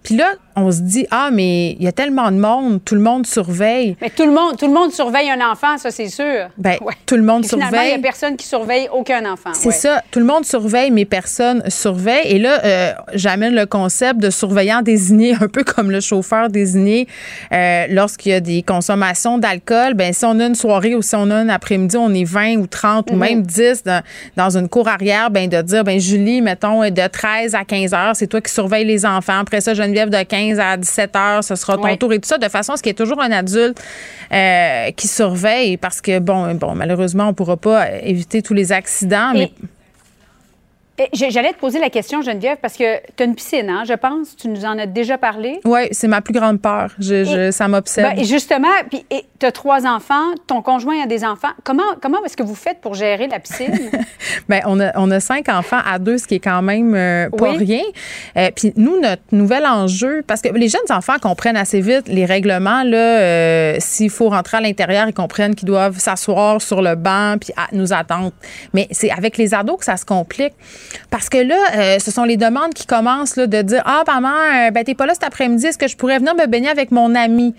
Puis 0.03 0.15
là, 0.15 0.35
on 0.57 0.71
se 0.71 0.81
dit 0.81 1.05
ah 1.11 1.29
mais 1.31 1.73
il 1.73 1.84
y 1.84 1.88
a 1.88 1.91
tellement 1.91 2.31
de 2.31 2.38
monde, 2.38 2.79
tout 2.84 2.95
le 2.95 3.01
monde 3.01 3.27
surveille. 3.27 3.95
Mais 4.01 4.09
tout 4.09 4.25
le 4.25 4.31
monde, 4.31 4.57
tout 4.57 4.65
le 4.65 4.73
monde 4.73 4.91
surveille 4.91 5.29
un 5.29 5.51
enfant, 5.51 5.77
ça 5.77 5.91
c'est 5.91 6.09
sûr. 6.09 6.49
Ben 6.57 6.77
tout 7.05 7.15
le 7.15 7.21
monde 7.21 7.45
surveille. 7.45 7.67
Finalement, 7.67 7.85
il 7.85 7.93
n'y 7.93 7.99
a 7.99 8.01
personne 8.01 8.35
qui 8.35 8.47
surveille 8.47 8.89
aucun 8.91 9.31
enfant. 9.31 9.51
C'est 9.53 9.71
ça, 9.71 10.01
tout 10.09 10.19
le 10.19 10.25
monde 10.25 10.45
surveille, 10.45 10.89
mais 10.89 11.05
personne 11.05 11.61
surveille. 11.69 12.25
Et 12.25 12.39
là, 12.39 12.59
euh, 12.65 12.93
j'amène 13.13 13.53
le 13.53 13.67
concept 13.67 14.19
de 14.19 14.31
surveillant 14.31 14.81
désigné, 14.81 15.34
un 15.39 15.47
peu 15.47 15.63
comme 15.63 15.91
le 15.91 15.99
chauffeur 15.99 16.49
désigné 16.49 17.07
euh, 17.53 17.85
lorsqu'il 17.89 18.31
y 18.31 18.35
a 18.35 18.39
des 18.39 18.63
consommations 18.63 19.38
d'alcool. 19.38 19.93
Ben 19.93 20.11
si 20.11 20.25
on 20.25 20.39
a 20.39 20.47
une 20.47 20.55
soirée 20.55 20.95
ou 20.95 21.03
si 21.03 21.15
on 21.15 21.29
a 21.29 21.35
un 21.35 21.49
après-midi, 21.49 21.97
on 21.97 22.13
est 22.13 22.23
20 22.23 22.55
ou 22.57 22.67
30 22.67 23.11
ou 23.11 23.13
mhm. 23.13 23.19
même 23.19 23.41
10 23.43 23.84
dans, 23.84 24.01
dans, 24.35 24.57
une 24.57 24.69
cour 24.69 24.88
arrière, 24.88 25.29
ben 25.29 25.47
de 25.47 25.61
dire 25.61 25.84
ben 25.84 25.99
Julie, 25.99 26.41
mettons 26.41 26.81
de 26.81 27.07
13 27.07 27.53
à 27.53 27.63
15 27.63 27.93
heures, 27.93 28.15
c'est 28.15 28.27
toi 28.27 28.41
qui 28.41 28.51
surveilles 28.51 28.85
les 28.85 29.05
enfants. 29.05 29.39
Après 29.39 29.61
ça, 29.61 29.75
Geneviève 29.75 30.09
de 30.09 30.23
15 30.23 30.47
à 30.53 30.78
17 30.78 31.15
heures, 31.15 31.44
ce 31.44 31.56
sera 31.56 31.78
ton 31.78 31.95
tour 31.98 32.14
et 32.14 32.19
tout 32.19 32.28
ça, 32.28 32.38
de 32.38 32.49
façon 32.49 32.74
à 32.74 32.78
ce 32.78 32.84
qu'il 32.84 32.90
y 32.90 32.91
ait 32.91 32.94
toujours 32.94 33.22
un 33.22 33.32
adulte 33.32 33.82
euh, 34.34 34.91
qui 34.91 35.07
surveille 35.07 35.78
parce 35.78 36.02
que, 36.02 36.19
bon, 36.19 36.53
bon 36.56 36.76
malheureusement, 36.76 37.26
on 37.26 37.28
ne 37.28 37.34
pourra 37.34 37.57
pas 37.57 37.91
éviter 38.02 38.41
tous 38.41 38.53
les 38.53 38.72
accidents. 38.72 39.34
mais 39.34 39.52
J'allais 41.14 41.53
te 41.53 41.60
poser 41.60 41.80
la 41.80 41.91
question, 41.91 42.24
Geneviève, 42.24 42.57
parce 42.60 42.76
que 42.76 42.98
tu 43.15 43.24
as 43.24 43.26
une 43.26 43.36
piscine, 43.36 43.69
hein, 43.69 43.84
je 43.88 43.94
pense. 43.94 44.36
Tu 44.36 44.48
nous 44.48 44.65
en 44.65 44.80
as 44.80 44.88
déjà 44.88 45.19
parlé. 45.19 45.60
Oui, 45.64 45.82
c'est 45.91 46.07
ma 46.07 46.22
plus 46.22 46.34
grande 46.34 46.60
peur. 46.60 46.91
Je, 46.99 47.52
ça 47.52 47.68
m'obsède. 47.68 48.15
Ben, 48.15 48.19
et 48.19 48.24
justement, 48.24 48.68
puis 48.90 49.06
tu 49.40 49.45
as 49.45 49.52
trois 49.52 49.86
enfants, 49.86 50.34
ton 50.48 50.64
conjoint 50.64 51.03
a 51.03 51.06
des 51.06 51.24
enfants. 51.24 51.52
Comment, 51.64 51.84
comment 52.02 52.24
est-ce 52.26 52.36
que 52.36 52.41
vous 52.41 52.56
faites 52.56 52.82
pour 52.82 52.95
gérer 52.95 53.28
la 53.28 53.40
piscine? 53.40 53.91
Bien, 54.49 54.61
on 54.65 54.80
a, 54.80 54.91
on 54.95 55.11
a 55.11 55.19
cinq 55.19 55.49
enfants 55.49 55.80
à 55.86 55.99
deux, 55.99 56.18
ce 56.18 56.26
qui 56.26 56.36
est 56.36 56.40
quand 56.40 56.64
même 56.64 56.95
euh, 56.95 57.30
pas 57.30 57.52
rien. 57.52 57.84
Euh, 58.36 58.49
puis 58.56 58.74
nous, 58.76 58.99
notre 58.99 59.22
nouvel 59.32 59.68
enjeu, 59.68 60.24
parce 60.26 60.41
que 60.41 60.49
les 60.49 60.68
jeunes 60.68 60.82
enfants 60.90 61.18
comprennent 61.22 61.57
assez 61.57 61.80
vite 61.80 62.07
les 62.07 62.26
règlements, 62.26 62.82
là, 62.84 62.98
euh, 62.98 63.76
s'il 63.80 64.10
faut 64.10 64.30
rentrer 64.30 64.57
à 64.57 64.61
l'intérieur, 64.61 65.07
ils 65.07 65.14
comprennent 65.14 65.53
qu'ils 65.53 65.68
doivent 65.68 65.99
s'asseoir 65.99 66.60
sur 66.60 66.82
le 66.82 66.95
banc 66.95 67.36
puis 67.40 67.53
nous 67.72 67.94
attendre. 67.94 68.32
Mais 68.74 68.88
c'est 68.91 69.11
avec 69.11 69.38
les 69.38 69.53
ados 69.53 69.78
que 69.78 69.86
ça 69.86 69.98
se 69.98 70.06
complique. 70.06 70.53
Parce 71.09 71.30
que 71.30 71.38
là, 71.38 71.57
euh, 71.76 71.99
ce 71.99 72.11
sont 72.11 72.23
les 72.23 72.38
demandes 72.38 72.73
qui 72.73 72.85
commencent 72.85 73.35
là, 73.35 73.47
de 73.47 73.61
dire 73.61 73.81
Ah, 73.85 74.03
maman, 74.07 74.30
euh, 74.30 74.72
ben, 74.72 74.84
t'es 74.84 74.95
pas 74.95 75.05
là 75.05 75.14
cet 75.14 75.23
après-midi, 75.23 75.65
est-ce 75.68 75.77
que 75.77 75.88
je 75.88 75.95
pourrais 75.95 76.19
venir 76.19 76.35
me 76.35 76.45
baigner 76.47 76.69
avec 76.69 76.91
mon 76.91 77.15
ami? 77.15 77.53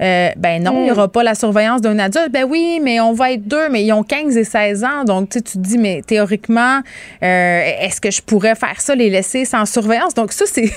Euh, 0.00 0.30
ben 0.36 0.62
non, 0.62 0.74
il 0.78 0.84
n'y 0.84 0.90
aura 0.92 1.08
pas 1.08 1.24
la 1.24 1.34
surveillance 1.34 1.80
d'un 1.80 1.98
adulte. 1.98 2.30
Ben 2.30 2.44
oui, 2.44 2.78
mais 2.80 3.00
on 3.00 3.12
va 3.12 3.32
être 3.32 3.48
deux, 3.48 3.68
mais 3.68 3.84
ils 3.84 3.92
ont 3.92 4.04
15 4.04 4.36
et 4.36 4.44
16 4.44 4.84
ans. 4.84 5.04
Donc, 5.04 5.30
tu 5.30 5.42
te 5.42 5.58
dis, 5.58 5.76
mais 5.76 6.02
théoriquement, 6.06 6.82
est-ce 7.20 8.00
que 8.00 8.12
je 8.12 8.22
pourrais 8.22 8.54
faire 8.54 8.80
ça, 8.80 8.94
les 8.94 9.10
laisser 9.10 9.44
sans 9.44 9.66
surveillance? 9.66 10.14
Donc, 10.14 10.30
ça, 10.32 10.44
c'est. 10.46 10.70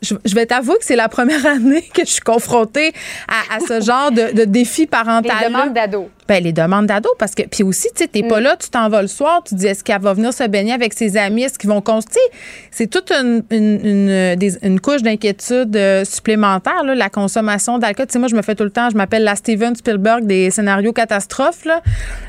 Je, 0.00 0.34
vais 0.34 0.46
t'avouer 0.46 0.78
que 0.78 0.86
c'est 0.86 0.96
la 0.96 1.10
première 1.10 1.44
année 1.46 1.82
que 1.92 2.06
je 2.06 2.12
suis 2.12 2.22
confrontée 2.22 2.94
à, 3.28 3.60
ce 3.60 3.82
genre 3.82 4.10
de, 4.10 4.32
de 4.32 4.44
défi 4.44 4.86
parental. 4.86 5.36
Les 5.38 5.48
demandes 5.48 5.74
d'ados. 5.74 6.08
Ben, 6.28 6.42
les 6.42 6.52
demandes 6.52 6.86
d'ados, 6.86 7.12
parce 7.18 7.34
que, 7.34 7.42
puis 7.42 7.62
aussi, 7.62 7.88
tu 7.94 8.02
sais, 8.02 8.08
t'es 8.08 8.22
pas 8.22 8.40
mm. 8.40 8.44
là, 8.44 8.56
tu 8.56 8.68
t'en 8.68 8.88
vas 8.88 9.02
le 9.02 9.08
soir, 9.08 9.42
tu 9.44 9.54
dis, 9.54 9.66
est-ce 9.66 9.84
qu'elle 9.84 10.00
va 10.00 10.12
venir 10.12 10.32
se 10.32 10.44
baigner 10.44 10.72
avec 10.72 10.92
ses 10.92 11.16
amis, 11.16 11.44
est-ce 11.44 11.58
qu'ils 11.58 11.70
vont 11.70 11.80
constater? 11.80 12.20
C'est 12.70 12.88
toute 12.88 13.10
une, 13.12 13.42
une, 13.50 14.36
une, 14.62 14.80
couche 14.80 15.02
d'inquiétude 15.02 15.74
euh, 15.76 16.04
supplémentaire, 16.04 16.84
là, 16.84 16.94
la 16.94 17.08
consommation 17.08 17.78
d'alcool. 17.78 18.06
Tu 18.06 18.14
sais, 18.14 18.18
moi, 18.18 18.28
je 18.28 18.34
me 18.34 18.42
fais 18.42 18.54
tout 18.54 18.64
le 18.64 18.70
temps, 18.70 18.90
je 18.90 18.96
m'appelle 18.96 19.24
la 19.24 19.36
Steven 19.36 19.74
Spielberg 19.74 20.26
des 20.26 20.50
scénarios 20.50 20.92
catastrophes, 20.92 21.64
là. 21.64 21.80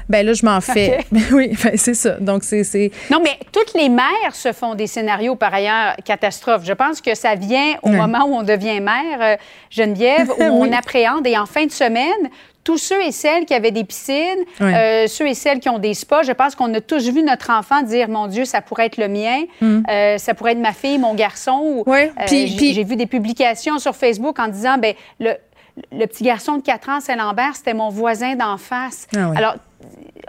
Ben 0.09 0.25
là, 0.25 0.33
je 0.33 0.45
m'en 0.45 0.61
fais. 0.61 0.99
Ben 1.11 1.23
oui, 1.31 1.57
ben, 1.63 1.73
c'est 1.77 1.93
ça. 1.93 2.11
Donc, 2.19 2.43
c'est. 2.43 2.91
Non, 3.09 3.19
mais 3.23 3.37
toutes 3.51 3.73
les 3.73 3.89
mères 3.89 4.33
se 4.33 4.51
font 4.51 4.75
des 4.75 4.87
scénarios, 4.87 5.35
par 5.35 5.53
ailleurs, 5.53 5.95
catastrophes. 6.03 6.65
Je 6.65 6.73
pense 6.73 7.01
que 7.01 7.15
ça 7.15 7.35
vient 7.35 7.75
au 7.81 7.89
moment 7.89 8.25
où 8.27 8.35
on 8.35 8.43
devient 8.43 8.79
mère, 8.79 9.21
euh, 9.21 9.35
Geneviève, 9.69 10.29
où 10.29 10.43
on 10.43 10.71
appréhende. 10.71 11.25
Et 11.27 11.37
en 11.37 11.45
fin 11.45 11.65
de 11.65 11.71
semaine, 11.71 12.29
tous 12.68 12.77
ceux 12.77 13.02
et 13.02 13.14
celles 13.14 13.45
qui 13.45 13.53
avaient 13.53 13.72
des 13.72 13.85
piscines, 13.85 14.44
euh, 14.60 15.07
ceux 15.07 15.26
et 15.26 15.34
celles 15.34 15.61
qui 15.61 15.69
ont 15.69 15.80
des 15.80 15.94
spas, 15.94 16.23
je 16.23 16.34
pense 16.34 16.53
qu'on 16.53 16.73
a 16.73 16.81
tous 16.81 17.10
vu 17.10 17.23
notre 17.23 17.49
enfant 17.49 17.81
dire 17.81 18.10
Mon 18.10 18.27
Dieu, 18.27 18.44
ça 18.44 18.60
pourrait 18.60 18.88
être 18.88 18.98
le 18.98 19.07
mien, 19.07 19.44
mm. 19.61 19.84
euh, 19.89 20.18
ça 20.18 20.34
pourrait 20.34 20.52
être 20.52 20.60
ma 20.60 20.73
fille, 20.73 20.99
mon 20.99 21.14
garçon. 21.14 21.84
Oui. 21.85 21.99
Euh, 22.19 22.23
j'ai 22.27 22.84
vu 22.84 22.98
des 22.98 23.06
publications 23.06 23.80
sur 23.80 23.95
Facebook 23.95 24.38
en 24.38 24.49
disant 24.49 24.77
ben 24.77 24.95
le, 25.22 25.31
le 25.94 26.06
petit 26.07 26.26
garçon 26.26 26.57
de 26.57 26.61
4 26.61 26.89
ans, 26.89 26.99
Saint-Lambert, 26.99 27.56
c'était 27.56 27.73
mon 27.73 27.88
voisin 27.88 28.35
d'en 28.35 28.57
face. 28.57 29.07
Ah 29.15 29.31
Alors, 29.34 29.56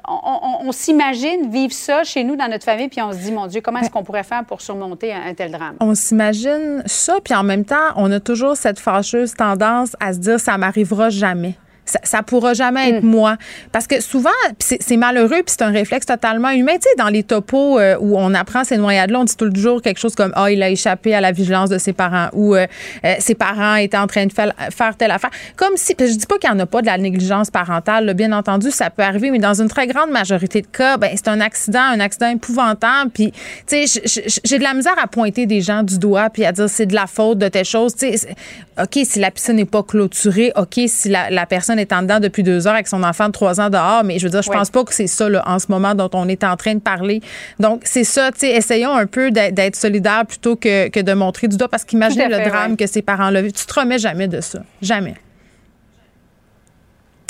on, 0.07 0.71
s'imagine 0.71 1.51
vivre 1.51 1.73
ça 1.73 2.05
chez 2.05 2.23
nous 2.23 2.37
dans 2.37 2.49
notre 2.49 2.65
famille, 2.65 2.89
puis 2.89 3.03
on 3.03 3.11
se 3.11 3.19
dit, 3.19 3.33
mon 3.33 3.49
Dieu, 3.49 3.61
comment 3.61 3.81
est-ce 3.81 3.91
qu'on 3.91 4.05
pourrait 4.05 4.23
faire 4.23 4.45
pour 4.45 4.61
surmonter 4.61 5.13
un, 5.13 5.35
tel 5.35 5.51
drame? 5.51 5.75
On 5.81 5.97
s'imagine 5.97 6.85
ça, 6.87 7.19
puis 7.23 7.35
en 7.35 7.43
même 7.43 7.65
temps, 7.65 7.77
on 7.97 8.13
a 8.13 8.21
toujours 8.21 8.57
cette 8.57 8.79
fâcheuse 8.79 9.35
tendance 9.35 9.97
à 9.99 10.13
se 10.13 10.19
dire, 10.19 10.39
ça 10.39 10.57
m'arrivera 10.57 11.11
jamais. 11.11 11.57
Ça, 11.89 12.01
ça 12.03 12.23
pourra 12.23 12.55
jamais 12.55 12.91
être 12.91 13.03
mm. 13.03 13.07
moi. 13.07 13.37
Parce 13.73 13.87
que 13.87 14.01
souvent, 14.01 14.31
c'est 14.59 14.97
malheureux, 14.97 15.43
puis 15.45 15.55
c'est 15.59 15.63
un 15.63 15.71
réflexe 15.71 16.07
totalement 16.07 16.51
humain. 16.51 16.75
Tu 16.75 16.83
sais, 16.83 16.95
dans 16.99 17.09
les 17.09 17.23
topos 17.23 17.79
euh, 17.79 17.97
où 18.01 18.19
on 18.19 18.35
apprend 18.35 18.65
ces 18.65 18.77
noyades-là, 18.77 19.21
on 19.21 19.25
dit 19.25 19.37
toujours 19.37 19.83
quelque 19.83 19.99
chose 19.99 20.15
comme 20.15 20.33
«Ah, 20.37 20.45
oh, 20.45 20.47
il 20.49 20.63
a 20.63 20.71
échappé 20.71 21.15
à 21.15 21.21
la 21.21 21.33
vigilance 21.33 21.71
de 21.71 21.79
ses 21.79 21.93
parents» 21.93 22.29
ou 22.33 22.55
euh, 22.55 22.67
euh, 23.05 23.15
Ses 23.19 23.35
parents 23.35 23.77
étaient 23.77 23.97
en 23.97 24.07
train 24.07 24.27
de 24.27 24.33
faire, 24.33 24.53
faire 24.71 24.97
telle 24.97 25.11
affaire». 25.11 25.31
Comme 25.57 25.77
si, 25.77 25.95
je 25.99 26.17
dis 26.17 26.27
pas 26.27 26.39
qu'il 26.39 26.51
n'y 26.51 26.57
en 26.57 26.61
a 26.61 26.67
pas 26.67 26.81
de 26.81 26.87
la 26.87 26.99
négligence 26.99 27.51
parentale, 27.51 28.13
bien 28.15 28.33
entendu, 28.33 28.71
ça 28.71 28.91
peut 28.91 29.03
arriver, 29.03 29.31
mais 29.31 29.39
dans 29.39 29.61
une 29.61 29.69
très 29.69 29.87
grande 29.87 30.11
majorité 30.11 30.63
de 30.63 30.67
cas, 30.67 30.97
ben, 30.97 31.11
c'est 31.15 31.29
un 31.29 31.41
accident, 31.41 31.81
un 31.81 32.01
accident 32.01 32.29
épouvantable. 32.29 33.11
Puis, 33.11 33.33
tu 33.67 33.87
sais, 33.87 34.03
j'ai 34.45 34.59
de 34.59 34.63
la 34.63 34.75
misère 34.75 34.97
à 35.03 35.07
pointer 35.07 35.47
des 35.47 35.61
gens 35.61 35.83
du 35.83 35.99
doigt 35.99 36.31
puis 36.31 36.45
à 36.45 36.53
dire 36.53 36.69
c'est 36.69 36.87
de 36.87 36.95
la 36.95 37.07
faute 37.07 37.39
de 37.39 37.49
telle 37.49 37.65
chose. 37.65 37.95
Tu 37.95 38.17
sais, 38.17 38.37
OK, 38.81 38.99
si 39.05 39.19
la 39.19 39.31
piscine 39.31 39.57
n'est 39.57 39.65
pas 39.65 39.83
clôturée, 39.83 40.53
OK, 40.57 40.81
si 40.87 41.09
la, 41.09 41.31
la 41.31 41.47
personne 41.47 41.78
est 41.79 41.93
en 41.93 42.03
dedans 42.03 42.21
depuis 42.21 42.43
deux 42.43 42.67
heures 42.67 42.75
avec 42.75 42.89
son 42.89 43.03
enfant 43.03 43.27
de 43.27 43.33
trois 43.33 43.61
ans 43.61 43.71
dehors, 43.71 44.05
mais 44.05 44.19
je 44.19 44.25
veux 44.25 44.31
dire, 44.31 44.43
je 44.43 44.51
pense 44.51 44.71
pas 44.71 44.85
que 44.85 44.95
c'est 44.95 45.07
ça 45.07 45.29
là, 45.29 45.43
en 45.47 45.59
ce 45.59 45.67
moment 45.69 45.95
dont 45.95 46.11
on 46.13 46.29
est 46.29 46.45
en 46.45 46.57
train 46.57 46.75
de 46.75 46.81
parler. 46.81 47.21
Donc, 47.59 47.83
c'est 47.85 48.05
ça, 48.05 48.31
tu 48.33 48.41
sais, 48.41 48.51
essayons 48.51 48.93
un 48.93 49.07
peu 49.07 49.31
d'être 49.31 49.77
solidaires 49.77 50.27
plutôt 50.27 50.57
que, 50.57 50.89
que, 50.89 51.01
de 51.01 51.13
montrer 51.15 51.49
du 51.49 51.57
doigt, 51.57 51.69
parce 51.69 51.85
qu'imagine 51.85 52.29
le 52.29 52.49
drame 52.49 52.77
que 52.77 52.87
ces 52.87 53.03
parents-là 53.03 53.43
Tu 53.43 53.53
te 53.53 53.81
remets 53.81 53.99
jamais 53.99 54.29
de 54.29 54.41
ça. 54.41 54.61
Jamais. 54.83 55.15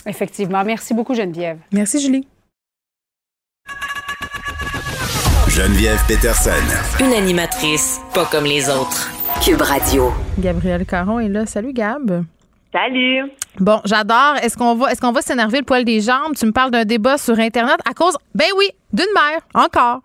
Effectivement. 0.07 0.65
Merci 0.65 0.95
beaucoup, 0.95 1.15
Geneviève. 1.15 1.59
Merci, 1.73 2.01
Julie. 2.01 2.27
Geneviève 5.49 6.01
Peterson. 6.07 6.51
Une 7.01 7.13
animatrice 7.13 8.01
pas 8.15 8.27
comme 8.27 8.45
les 8.45 8.69
autres. 8.69 9.11
Cube 9.43 9.61
Radio. 9.61 10.13
Gabriel 10.39 10.85
Caron 10.85 11.21
est 11.21 11.29
là. 11.29 11.47
Salut, 11.47 11.73
Gab. 11.73 12.25
Salut. 12.73 13.33
Bon, 13.59 13.81
j'adore. 13.85 14.37
Est-ce 14.43 14.57
qu'on 14.57 14.75
va, 14.75 14.93
est-ce 14.93 15.01
qu'on 15.01 15.13
va 15.13 15.23
s'énerver 15.23 15.59
le 15.59 15.65
poil 15.65 15.85
des 15.85 16.01
jambes? 16.01 16.35
Tu 16.39 16.45
me 16.45 16.53
parles 16.53 16.71
d'un 16.71 16.85
débat 16.85 17.17
sur 17.17 17.39
Internet 17.39 17.79
à 17.89 17.95
cause, 17.95 18.17
ben 18.35 18.47
oui, 18.57 18.71
d'une 18.93 19.07
mère, 19.15 19.41
encore. 19.55 20.01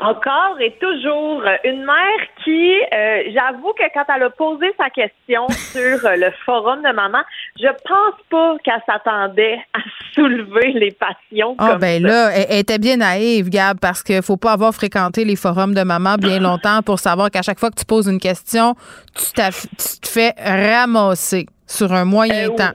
Encore 0.00 0.58
et 0.58 0.74
toujours 0.80 1.42
une 1.64 1.84
mère 1.84 2.26
qui, 2.42 2.72
euh, 2.94 3.24
j'avoue 3.34 3.74
que 3.74 3.84
quand 3.92 4.04
elle 4.16 4.22
a 4.22 4.30
posé 4.30 4.72
sa 4.78 4.88
question 4.88 5.46
sur 5.50 6.08
le 6.16 6.30
forum 6.46 6.78
de 6.82 6.92
maman, 6.94 7.18
je 7.60 7.66
pense 7.66 8.14
pas 8.30 8.56
qu'elle 8.64 8.82
s'attendait 8.86 9.58
à 9.74 9.80
soulever 10.14 10.72
les 10.72 10.92
passions. 10.92 11.56
Ah 11.58 11.76
ben 11.76 12.02
là, 12.02 12.30
elle, 12.30 12.60
était 12.60 12.78
bien 12.78 12.96
naïve, 12.96 13.50
Gab, 13.50 13.80
parce 13.80 14.02
qu'il 14.02 14.22
faut 14.22 14.38
pas 14.38 14.52
avoir 14.52 14.72
fréquenté 14.72 15.26
les 15.26 15.36
forums 15.36 15.74
de 15.74 15.82
maman 15.82 16.14
bien 16.14 16.38
longtemps 16.40 16.80
pour 16.82 16.98
savoir 16.98 17.30
qu'à 17.30 17.42
chaque 17.42 17.58
fois 17.58 17.70
que 17.70 17.78
tu 17.78 17.84
poses 17.84 18.08
une 18.08 18.20
question, 18.20 18.74
tu, 19.14 19.26
tu 19.26 20.00
te 20.00 20.08
fais 20.08 20.32
ramasser 20.42 21.46
sur 21.72 21.92
un 21.92 22.04
moyen 22.04 22.50
euh, 22.50 22.56
temps. 22.56 22.72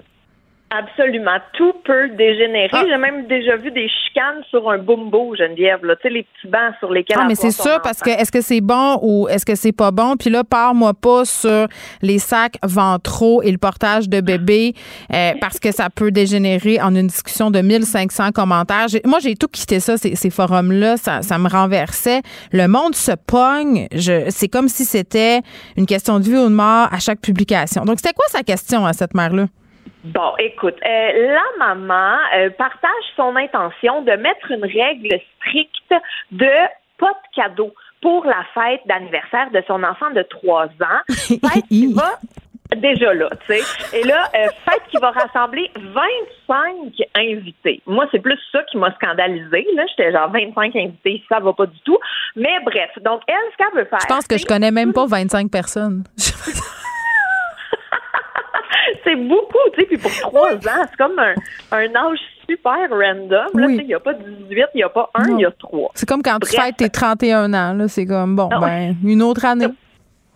Absolument. 0.69 1.38
Tout 1.53 1.73
peut 1.85 2.10
dégénérer. 2.10 2.69
Ah. 2.73 2.84
J'ai 2.85 2.98
même 2.98 3.26
déjà 3.27 3.56
vu 3.56 3.72
des 3.72 3.88
chicanes 3.88 4.44
sur 4.49 4.69
un 4.69 4.77
bumbo, 4.77 5.34
Geneviève. 5.34 5.80
Tu 5.81 5.88
sais, 6.02 6.10
les 6.10 6.23
petits 6.23 6.48
bancs 6.48 6.73
sur 6.80 6.91
lesquels... 6.91 7.18
Ah, 7.22 7.26
mais 7.26 7.35
c'est 7.35 7.52
ça, 7.52 7.80
parce 7.80 8.02
que 8.02 8.10
est-ce 8.10 8.31
que 8.31 8.41
c'est 8.41 8.60
bon 8.60 8.99
ou 9.02 9.30
est-ce 9.30 9.45
que 9.45 9.56
c'est 9.56 9.72
pas 9.72 9.91
bon? 9.91 10.18
Puis 10.18 10.30
là, 10.30 10.44
pars-moi 10.44 10.94
pas 10.94 11.23
sur 11.23 11.68
les 12.02 12.19
sacs 12.19 12.57
ventraux 12.64 13.41
et 13.44 13.52
le 13.52 13.57
portage 13.57 14.10
de 14.10 14.19
bébé 14.19 14.73
euh, 15.14 15.31
parce 15.39 15.57
que 15.57 15.72
ça 15.72 15.89
peut 15.89 16.11
dégénérer 16.11 16.81
en 16.81 16.94
une 16.95 17.07
discussion 17.07 17.49
de 17.49 17.61
1500 17.61 18.31
commentaires. 18.31 18.88
Moi, 19.06 19.19
j'ai 19.19 19.35
tout 19.35 19.48
quitté 19.48 19.80
ça, 19.80 19.95
ces, 19.95 20.15
ces 20.15 20.30
forums-là. 20.30 20.98
Ça, 20.98 21.22
ça, 21.22 21.38
me 21.38 21.48
renversait. 21.48 22.22
Le 22.52 22.68
monde 22.68 22.94
se 22.94 23.14
pogne. 23.14 23.88
C'est 24.30 24.49
comme 24.49 24.68
si 24.68 24.84
c'était 24.84 25.41
une 25.77 25.85
question 25.85 26.19
de 26.19 26.26
vie 26.26 26.35
ou 26.35 26.49
de 26.49 26.53
mort 26.53 26.89
à 26.91 26.99
chaque 26.99 27.22
publication. 27.22 27.85
Donc, 27.85 27.99
c'était 27.99 28.14
quoi 28.14 28.26
sa 28.27 28.44
question 28.44 28.85
à 28.85 28.91
cette 28.91 29.14
mère-là? 29.14 29.45
Bon, 30.13 30.34
écoute, 30.39 30.75
euh, 30.85 31.34
la 31.34 31.65
maman 31.65 32.17
euh, 32.35 32.49
partage 32.51 32.91
son 33.15 33.35
intention 33.35 34.01
de 34.03 34.11
mettre 34.11 34.51
une 34.51 34.63
règle 34.63 35.19
stricte 35.38 35.93
de 36.31 36.49
pas 36.97 37.11
de 37.11 37.35
cadeau 37.35 37.73
pour 38.01 38.25
la 38.25 38.45
fête 38.53 38.81
d'anniversaire 38.85 39.51
de 39.51 39.61
son 39.67 39.84
enfant 39.84 40.09
de 40.11 40.21
trois 40.21 40.65
ans. 40.65 41.01
Fête 41.09 41.67
qui 41.67 41.93
va 41.93 42.19
déjà 42.75 43.13
là, 43.13 43.29
tu 43.47 43.55
sais. 43.55 43.97
Et 43.97 44.03
là, 44.03 44.29
euh, 44.35 44.47
fête 44.65 44.81
qui 44.89 44.97
va 44.97 45.11
rassembler 45.11 45.69
25 45.75 46.91
invités. 47.15 47.81
Moi, 47.85 48.05
c'est 48.11 48.19
plus 48.19 48.38
ça 48.51 48.63
qui 48.63 48.77
m'a 48.77 48.93
scandalisé. 48.95 49.65
Là, 49.75 49.85
j'étais 49.89 50.11
genre 50.11 50.31
25 50.31 50.75
invités, 50.75 51.23
ça 51.29 51.39
va 51.39 51.53
pas 51.53 51.65
du 51.65 51.79
tout. 51.81 51.97
Mais 52.35 52.59
bref, 52.65 52.91
donc 53.03 53.21
elle, 53.27 53.35
ce 53.51 53.57
qu'elle 53.57 53.84
veut 53.84 53.89
faire. 53.89 53.99
Je 54.01 54.07
pense 54.07 54.27
que 54.27 54.38
je 54.38 54.45
connais 54.45 54.71
même 54.71 54.93
pas 54.93 55.05
25 55.05 55.49
personnes. 55.51 56.03
c'est 59.07 59.15
beaucoup, 59.15 59.57
tu 59.73 59.81
sais. 59.81 59.88
Puis 59.88 59.97
pour 59.97 60.11
trois 60.11 60.53
ans, 60.53 60.85
c'est 60.89 60.97
comme 60.97 61.17
un, 61.19 61.34
un 61.71 61.95
âge 61.95 62.19
super 62.49 62.89
random. 62.89 63.47
Là, 63.53 63.67
il 63.69 63.88
n'y 63.88 63.93
a 63.93 63.99
pas 63.99 64.13
18, 64.13 64.49
il 64.49 64.77
n'y 64.77 64.84
a 64.84 64.89
pas 64.89 65.09
1, 65.13 65.31
il 65.31 65.39
y 65.41 65.45
a 65.45 65.51
3. 65.51 65.91
C'est 65.95 66.07
comme 66.07 66.21
quand 66.21 66.39
tu 66.39 66.55
fêtes 66.55 66.77
tes 66.77 66.89
31 66.89 67.53
ans. 67.53 67.73
Là, 67.73 67.88
c'est 67.88 68.05
comme, 68.05 68.35
bon, 68.35 68.49
ah 68.51 68.59
ben, 68.59 68.95
une 69.03 69.21
autre 69.21 69.45
année. 69.45 69.67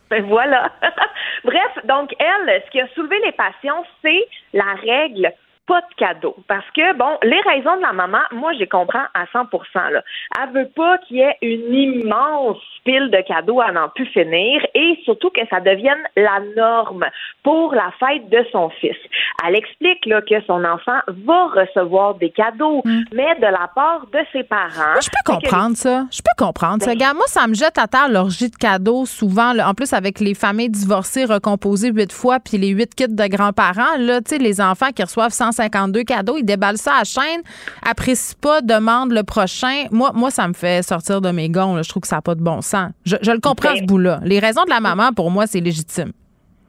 Ben 0.10 0.26
voilà. 0.26 0.70
Bref, 1.46 1.86
donc 1.86 2.14
elle, 2.20 2.62
ce 2.66 2.72
qui 2.72 2.82
a 2.82 2.88
soulevé 2.96 3.16
les 3.24 3.32
passions, 3.32 3.82
c'est 4.02 4.28
la 4.52 4.74
règle 4.86 5.32
pas 5.68 5.82
de 5.82 5.96
cadeau. 5.96 6.36
Parce 6.48 6.66
que, 6.76 6.96
bon, 6.98 7.18
les 7.24 7.40
raisons 7.42 7.76
de 7.78 7.82
la 7.82 7.94
maman, 7.94 8.20
moi, 8.32 8.52
j'ai 8.58 8.68
comprends 8.68 9.06
à 9.14 9.26
100 9.32 9.48
là. 9.92 10.04
Elle 10.40 10.54
veut 10.54 10.70
pas 10.76 10.98
qu'il 11.00 11.18
y 11.18 11.22
ait 11.22 11.38
une 11.42 11.74
immense 11.74 12.58
pile 12.84 13.10
de 13.12 13.22
cadeaux 13.22 13.62
à 13.62 13.72
n'en 13.72 13.90
plus 13.90 14.06
finir 14.08 14.66
et 14.74 15.00
surtout 15.06 15.30
que 15.30 15.42
ça 15.50 15.60
devienne 15.60 16.02
la 16.16 16.40
norme 16.56 17.06
pour 17.44 17.74
la 17.74 17.92
fête 18.00 18.30
de 18.30 18.46
son 18.52 18.70
fils. 18.70 18.98
Elle 19.46 19.56
explique 19.56 20.06
là, 20.06 20.22
que 20.22 20.42
son 20.46 20.64
enfant 20.64 21.00
va 21.08 21.46
recevoir 21.48 22.16
des 22.16 22.32
cadeaux, 22.32 22.82
mm. 22.84 23.02
mais 23.14 23.36
de 23.36 23.48
la 23.48 23.70
part 23.74 24.08
de 24.12 24.20
ses 24.32 24.44
parents. 24.44 25.00
je 25.02 25.10
peux 25.10 25.34
comprendre 25.34 25.76
ça. 25.76 26.06
Je 26.12 26.22
peux 26.22 26.44
comprendre 26.44 26.84
ça. 26.84 26.96
Ben 26.96 27.14
moi, 27.14 27.26
ça 27.28 27.48
me 27.48 27.54
jette 27.54 27.78
à 27.78 27.88
terre 27.88 28.10
l'orgie 28.10 28.50
de 28.50 28.56
cadeaux 28.56 29.06
souvent. 29.06 29.58
en 29.58 29.74
plus, 29.74 29.94
avec 29.94 30.20
les 30.20 30.34
familles 30.34 30.70
divorcées 30.70 31.26
recomposées 31.26 31.92
huit 31.92 32.12
fois 32.12 32.40
puis 32.40 32.58
les 32.58 32.70
huit 32.70 32.94
kits 32.94 33.08
de 33.08 33.28
grands-parents, 33.28 33.98
là, 33.98 34.22
tu 34.22 34.36
sais, 34.36 34.38
les 34.38 34.62
enfants 34.62 34.92
qui 34.96 35.04
reçoivent 35.04 35.32
152 35.52 36.04
cadeaux, 36.04 36.38
ils 36.38 36.44
déballent 36.44 36.78
ça 36.78 36.94
à 36.96 37.00
la 37.00 37.04
chaîne, 37.04 37.42
apprécient 37.88 38.38
pas, 38.42 38.62
demandent 38.62 39.14
le 39.14 39.24
prochain. 39.24 39.86
Moi, 39.92 40.12
moi, 40.14 40.32
ça 40.32 40.48
me 40.48 40.54
fait 40.54 40.84
sortir 40.84 41.22
de 41.22 41.32
mes 41.32 41.50
gonds. 41.50 41.82
Je 41.82 41.90
trouve 41.90 42.02
que 42.02 42.08
ça 42.08 42.18
n'a 42.18 42.22
pas 42.22 42.36
de 42.36 42.44
bon 42.44 42.62
sens. 42.62 42.92
Je, 43.06 43.16
le 43.16 43.40
comprends, 43.40 43.74
ben 43.74 43.80
ce 43.80 43.86
bout-là. 43.86 44.20
Les 44.24 44.40
raisons 44.40 44.64
de 44.64 44.70
la 44.70 44.80
maman, 44.80 45.14
pour 45.14 45.32
moi, 45.32 45.48
c'est 45.48 45.60
légitime. 45.60 46.12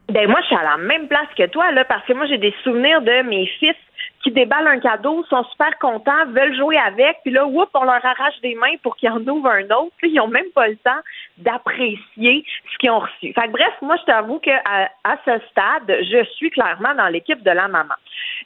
Ben 0.09 0.28
moi, 0.28 0.40
je 0.42 0.46
suis 0.46 0.56
à 0.56 0.62
la 0.62 0.76
même 0.76 1.09
place 1.09 1.28
que 1.36 1.46
toi, 1.48 1.70
là, 1.72 1.84
parce 1.84 2.04
que 2.06 2.12
moi, 2.12 2.26
j'ai 2.26 2.38
des 2.38 2.54
souvenirs 2.62 3.00
de 3.02 3.28
mes 3.28 3.46
fils 3.59 3.76
qui 4.22 4.30
déballent 4.30 4.68
un 4.68 4.78
cadeau, 4.78 5.24
sont 5.28 5.44
super 5.44 5.76
contents, 5.78 6.26
veulent 6.28 6.56
jouer 6.56 6.78
avec, 6.78 7.18
puis 7.22 7.32
là, 7.32 7.46
oups, 7.46 7.70
on 7.74 7.84
leur 7.84 8.04
arrache 8.04 8.40
des 8.42 8.54
mains 8.54 8.76
pour 8.82 8.96
qu'ils 8.96 9.10
en 9.10 9.26
ouvrent 9.26 9.50
un 9.50 9.64
autre. 9.64 9.92
Puis 9.98 10.10
ils 10.10 10.16
n'ont 10.16 10.28
même 10.28 10.50
pas 10.54 10.68
le 10.68 10.76
temps 10.76 11.00
d'apprécier 11.38 12.44
ce 12.72 12.78
qu'ils 12.78 12.90
ont 12.90 13.00
reçu. 13.00 13.32
Fait 13.32 13.48
bref, 13.48 13.72
moi, 13.82 13.96
je 14.00 14.04
t'avoue 14.04 14.38
qu'à 14.38 14.62
à 15.04 15.16
ce 15.24 15.38
stade, 15.50 15.88
je 15.88 16.24
suis 16.36 16.50
clairement 16.50 16.94
dans 16.94 17.08
l'équipe 17.08 17.42
de 17.42 17.50
la 17.50 17.68
maman. 17.68 17.94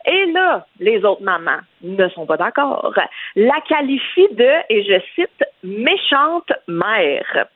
Et 0.06 0.26
là, 0.32 0.66
les 0.80 1.04
autres 1.04 1.22
mamans 1.22 1.60
ne 1.82 2.08
sont 2.08 2.26
pas 2.26 2.36
d'accord. 2.36 2.94
La 3.34 3.60
qualifient 3.68 4.34
de, 4.34 4.50
et 4.70 4.84
je 4.84 5.00
cite, 5.14 5.44
méchante 5.62 6.52
mère. 6.68 7.46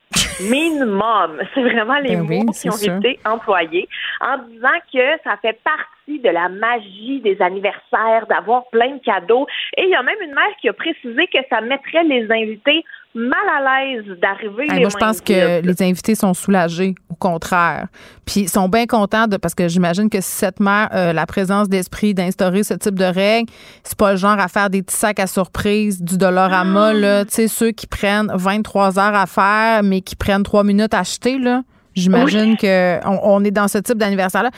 Mean 0.48 0.86
mom. 0.86 1.40
C'est 1.54 1.62
vraiment 1.62 1.98
les 1.98 2.16
ben 2.16 2.44
mots 2.44 2.52
qui 2.52 2.70
ont 2.70 2.76
été 2.76 3.18
employés 3.24 3.88
en 4.20 4.38
disant 4.38 4.78
que 4.92 5.22
ça 5.24 5.36
fait 5.42 5.58
partie 5.62 6.18
de 6.18 6.28
la 6.28 6.48
magie 6.48 7.20
des 7.20 7.40
anniversaires, 7.40 8.26
d'avoir 8.28 8.68
plein 8.70 8.96
de 8.96 9.00
cadeaux. 9.02 9.46
Et 9.76 9.84
il 9.84 9.90
y 9.90 9.94
a 9.94 10.02
même 10.02 10.20
une 10.22 10.34
mère 10.34 10.54
qui 10.60 10.68
a 10.68 10.72
précisé 10.72 11.26
que 11.26 11.38
ça 11.48 11.60
mettrait 11.60 12.04
les 12.04 12.30
invités 12.30 12.84
mal 13.14 13.34
à 13.48 13.84
l'aise 13.84 14.04
d'arriver. 14.20 14.66
moi, 14.80 14.88
je 14.88 14.96
pense 14.96 15.20
que 15.20 15.60
les 15.62 15.82
invités 15.82 16.14
sont 16.14 16.32
soulagés, 16.34 16.94
au 17.08 17.14
contraire. 17.14 17.88
Puis 18.24 18.42
ils 18.42 18.48
sont 18.48 18.68
bien 18.68 18.86
contents 18.86 19.26
de 19.26 19.36
parce 19.36 19.54
que 19.54 19.66
j'imagine 19.68 20.08
que 20.08 20.20
si 20.20 20.30
cette 20.30 20.60
mère 20.60 20.88
a 20.92 21.12
la 21.12 21.26
présence 21.26 21.68
d'esprit 21.68 22.14
d'instaurer 22.14 22.62
ce 22.62 22.74
type 22.74 22.94
de 22.94 23.04
règles, 23.04 23.50
c'est 23.82 23.98
pas 23.98 24.12
le 24.12 24.16
genre 24.16 24.38
à 24.38 24.48
faire 24.48 24.70
des 24.70 24.82
petits 24.82 24.96
sacs 24.96 25.18
à 25.18 25.26
surprise, 25.26 26.02
du 26.02 26.18
Dollarama, 26.18 26.88
ah. 26.88 26.92
là, 26.92 27.24
tu 27.24 27.32
sais, 27.32 27.48
ceux 27.48 27.72
qui 27.72 27.86
prennent 27.86 28.30
23 28.32 28.98
heures 28.98 29.14
à 29.14 29.26
faire, 29.26 29.82
mais 29.82 30.00
qui 30.00 30.14
prennent 30.14 30.44
3 30.44 30.62
minutes 30.62 30.94
à 30.94 31.00
acheter, 31.00 31.38
là. 31.38 31.62
J'imagine 31.94 32.56
qu'on 32.56 33.20
on 33.24 33.44
est 33.44 33.50
dans 33.50 33.66
ce 33.66 33.78
type 33.78 33.98
d'anniversaire-là. 33.98 34.50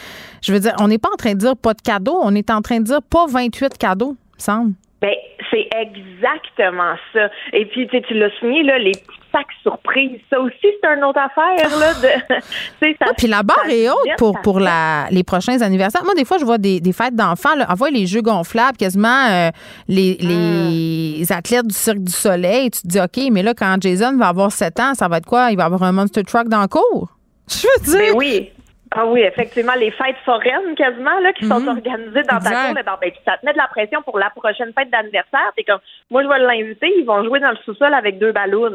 Je 0.42 0.52
veux 0.52 0.60
dire, 0.60 0.74
on 0.78 0.88
n'est 0.88 0.98
pas 0.98 1.08
en 1.10 1.16
train 1.16 1.32
de 1.32 1.38
dire 1.38 1.56
pas 1.56 1.72
de 1.72 1.80
cadeaux, 1.80 2.18
on 2.22 2.34
est 2.34 2.50
en 2.50 2.60
train 2.60 2.78
de 2.78 2.84
dire 2.84 3.02
pas 3.02 3.26
28 3.26 3.78
cadeaux, 3.78 4.10
me 4.10 4.38
semble. 4.38 4.72
Ben, 5.02 5.14
c'est 5.50 5.68
exactement 5.76 6.94
ça. 7.12 7.28
Et 7.52 7.66
puis, 7.66 7.88
tu 7.88 8.14
l'as 8.14 8.30
souligné, 8.38 8.62
là, 8.62 8.78
les 8.78 8.92
petits 8.92 9.18
sacs 9.32 9.46
surprises, 9.62 10.20
ça 10.30 10.38
aussi, 10.38 10.54
c'est 10.62 10.96
une 10.96 11.02
autre 11.02 11.18
affaire, 11.18 11.76
là. 11.76 11.92
De, 11.94 12.94
ça, 13.00 13.12
puis 13.18 13.26
la 13.26 13.42
barre 13.42 13.68
est 13.68 13.90
haute 13.90 14.16
pour, 14.16 14.40
pour 14.42 14.60
la, 14.60 15.08
les 15.10 15.24
prochains 15.24 15.60
anniversaires. 15.60 16.04
Moi, 16.04 16.14
des 16.14 16.24
fois, 16.24 16.38
je 16.38 16.44
vois 16.44 16.58
des, 16.58 16.80
des 16.80 16.92
fêtes 16.92 17.16
d'enfants, 17.16 17.56
là, 17.56 17.66
on 17.68 17.84
les 17.86 18.06
jeux 18.06 18.22
gonflables, 18.22 18.78
quasiment 18.78 19.26
euh, 19.28 19.50
les, 19.88 20.18
les 20.20 21.24
hmm. 21.28 21.32
athlètes 21.32 21.66
du 21.66 21.74
Cirque 21.74 21.98
du 21.98 22.12
Soleil. 22.12 22.70
Tu 22.70 22.82
te 22.82 22.86
dis, 22.86 23.00
OK, 23.00 23.32
mais 23.32 23.42
là, 23.42 23.54
quand 23.54 23.76
Jason 23.80 24.16
va 24.16 24.28
avoir 24.28 24.52
7 24.52 24.78
ans, 24.78 24.94
ça 24.94 25.08
va 25.08 25.16
être 25.16 25.26
quoi? 25.26 25.50
Il 25.50 25.56
va 25.56 25.64
avoir 25.64 25.82
un 25.82 25.90
Monster 25.90 26.22
Truck 26.22 26.46
dans 26.46 26.62
le 26.62 26.68
cours? 26.68 27.08
Je 27.48 27.66
veux 27.66 27.98
dire. 27.98 28.12
Ben 28.12 28.16
oui. 28.16 28.52
Ah 28.94 29.06
oui, 29.06 29.20
effectivement, 29.20 29.74
les 29.74 29.90
fêtes 29.90 30.16
foraines 30.24 30.74
quasiment 30.76 31.18
là 31.20 31.32
qui 31.32 31.46
sont 31.46 31.60
mhm. 31.60 31.68
organisées 31.68 32.22
dans 32.22 32.38
ta 32.38 32.50
cour, 32.50 32.74
ben, 32.74 33.10
ça 33.24 33.38
te 33.38 33.46
met 33.46 33.52
de 33.52 33.58
la 33.58 33.68
pression 33.68 34.02
pour 34.02 34.18
la 34.18 34.30
prochaine 34.30 34.72
fête 34.76 34.90
d'anniversaire. 34.90 35.52
T'es 35.56 35.64
comme, 35.64 35.80
moi 36.10 36.22
je 36.22 36.28
vais 36.28 36.38
l'inviter, 36.38 36.92
ils 36.98 37.04
vont 37.04 37.24
jouer 37.24 37.40
dans 37.40 37.50
le 37.50 37.56
sous-sol 37.64 37.92
avec 37.94 38.18
deux 38.18 38.32
ballons. 38.32 38.70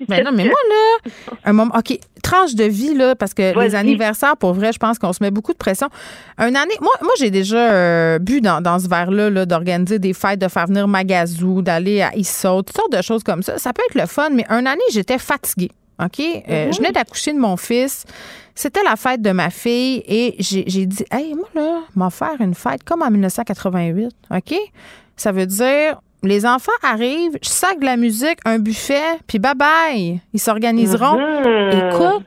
Mais 0.00 0.06
ben 0.08 0.24
non, 0.24 0.32
mais 0.32 0.44
moi 0.44 0.58
là, 0.68 1.10
un 1.44 1.52
moment, 1.52 1.74
ok, 1.76 1.98
tranche 2.22 2.54
de 2.54 2.64
vie 2.64 2.94
là, 2.94 3.14
parce 3.14 3.34
que 3.34 3.58
les 3.60 3.74
anniversaires, 3.74 4.36
pour 4.36 4.54
vrai, 4.54 4.72
je 4.72 4.78
pense 4.78 4.98
qu'on 4.98 5.12
se 5.12 5.22
met 5.22 5.30
beaucoup 5.30 5.52
de 5.52 5.58
pression. 5.58 5.88
Un 6.38 6.54
année, 6.54 6.76
moi, 6.80 6.92
moi 7.02 7.12
j'ai 7.18 7.30
déjà 7.30 7.72
euh, 7.72 8.18
bu 8.18 8.40
dans, 8.40 8.60
dans 8.60 8.78
ce 8.78 8.88
verre-là 8.88 9.30
-là, 9.30 9.44
d'organiser 9.44 9.98
des 9.98 10.14
fêtes, 10.14 10.40
de 10.40 10.48
faire 10.48 10.66
venir 10.66 10.88
Magazou, 10.88 11.62
d'aller 11.62 12.02
à 12.02 12.14
Issot, 12.14 12.62
toutes 12.62 12.76
sortes 12.76 12.92
de 12.92 13.02
choses 13.02 13.22
comme 13.22 13.42
ça. 13.42 13.58
Ça 13.58 13.72
peut 13.72 13.82
être 13.90 14.00
le 14.00 14.06
fun, 14.06 14.30
mais 14.30 14.44
un 14.48 14.64
année 14.66 14.80
j'étais 14.92 15.18
fatiguée. 15.18 15.70
OK? 16.02 16.20
Euh, 16.20 16.66
mhm. 16.66 16.72
Je 16.72 16.78
venais 16.78 16.92
d'accoucher 16.92 17.32
de 17.32 17.38
mon 17.38 17.56
fils. 17.56 18.04
C'était 18.54 18.82
la 18.82 18.96
fête 18.96 19.22
de 19.22 19.30
ma 19.30 19.50
fille 19.50 20.02
et 20.06 20.34
j'ai 20.40 20.86
dit, 20.86 21.04
hey, 21.12 21.34
moi, 21.34 21.48
là, 21.54 21.82
m'en 21.94 22.10
faire 22.10 22.40
une 22.40 22.54
fête 22.54 22.82
comme 22.82 23.02
en 23.02 23.10
1988. 23.10 24.10
OK? 24.34 24.54
Ça 25.16 25.30
veut 25.30 25.46
dire, 25.46 26.00
les 26.22 26.44
enfants 26.44 26.72
arrivent, 26.82 27.38
je 27.42 27.48
sac 27.48 27.78
de 27.78 27.84
la 27.84 27.96
musique, 27.96 28.38
un 28.44 28.58
buffet, 28.58 29.18
puis 29.26 29.38
bye 29.38 29.54
bye. 29.54 30.20
Ils 30.32 30.40
s'organiseront. 30.40 31.18
Écoute, 31.70 32.24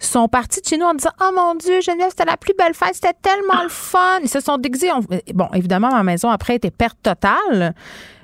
ils 0.00 0.06
sont 0.06 0.28
partis 0.28 0.60
de 0.60 0.66
chez 0.66 0.76
nous 0.76 0.84
en 0.84 0.94
disant 0.94 1.12
Oh 1.22 1.30
mon 1.34 1.54
Dieu, 1.54 1.80
Geneviève, 1.80 2.10
c'était 2.10 2.26
la 2.26 2.36
plus 2.36 2.52
belle 2.52 2.74
fête, 2.74 2.94
c'était 2.94 3.14
tellement 3.22 3.62
le 3.62 3.70
fun. 3.70 4.18
Ils 4.22 4.28
se 4.28 4.40
sont 4.40 4.58
déguisés. 4.58 4.90
Bon, 5.34 5.48
évidemment, 5.54 5.90
ma 5.90 6.02
maison 6.02 6.28
après 6.28 6.56
était 6.56 6.70
perte 6.70 6.98
totale. 7.02 7.74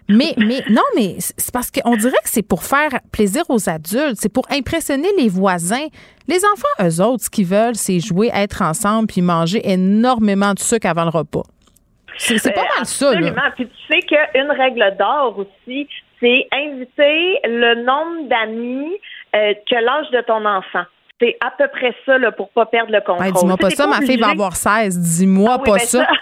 Mais, 0.08 0.34
mais 0.36 0.62
non, 0.68 0.82
mais 0.96 1.16
c'est 1.18 1.52
parce 1.52 1.70
qu'on 1.70 1.96
dirait 1.96 2.12
que 2.22 2.28
c'est 2.28 2.46
pour 2.46 2.64
faire 2.64 2.90
plaisir 3.12 3.44
aux 3.48 3.68
adultes, 3.68 4.16
c'est 4.16 4.32
pour 4.32 4.46
impressionner 4.50 5.08
les 5.18 5.28
voisins. 5.28 5.86
Les 6.28 6.44
enfants, 6.44 6.68
eux 6.80 7.02
autres, 7.02 7.24
ce 7.24 7.30
qu'ils 7.30 7.46
veulent, 7.46 7.74
c'est 7.74 8.00
jouer, 8.00 8.30
être 8.34 8.62
ensemble, 8.62 9.06
puis 9.06 9.22
manger 9.22 9.60
énormément 9.64 10.54
de 10.54 10.58
sucre 10.58 10.86
avant 10.86 11.04
le 11.04 11.10
repas. 11.10 11.42
C'est 12.18 12.54
pas 12.54 12.60
mal 12.60 12.84
ça. 12.84 13.08
Absolument. 13.08 13.42
Puis 13.56 13.68
tu 13.68 13.86
sais 13.90 14.00
qu'une 14.02 14.50
règle 14.50 14.96
d'or 14.98 15.38
aussi, 15.38 15.88
c'est 16.20 16.46
inviter 16.52 17.38
le 17.44 17.82
nombre 17.82 18.28
d'amis 18.28 18.92
euh, 19.34 19.54
que 19.68 19.74
l'âge 19.74 20.10
de 20.10 20.20
ton 20.20 20.44
enfant. 20.44 20.84
C'est 21.22 21.36
à 21.40 21.52
peu 21.56 21.68
près 21.68 21.94
ça 22.04 22.18
là, 22.18 22.32
pour 22.32 22.50
pas 22.50 22.66
perdre 22.66 22.90
le 22.90 23.00
contrôle. 23.00 23.32
dis-moi 23.32 23.56
pas 23.56 23.70
ça, 23.70 23.86
ma 23.86 24.00
fille 24.00 24.18
va 24.18 24.30
avoir 24.30 24.56
16. 24.56 24.98
Dis-moi 24.98 25.52
ah 25.54 25.58
pas 25.58 25.76
ben 25.76 25.78
ça. 25.78 26.06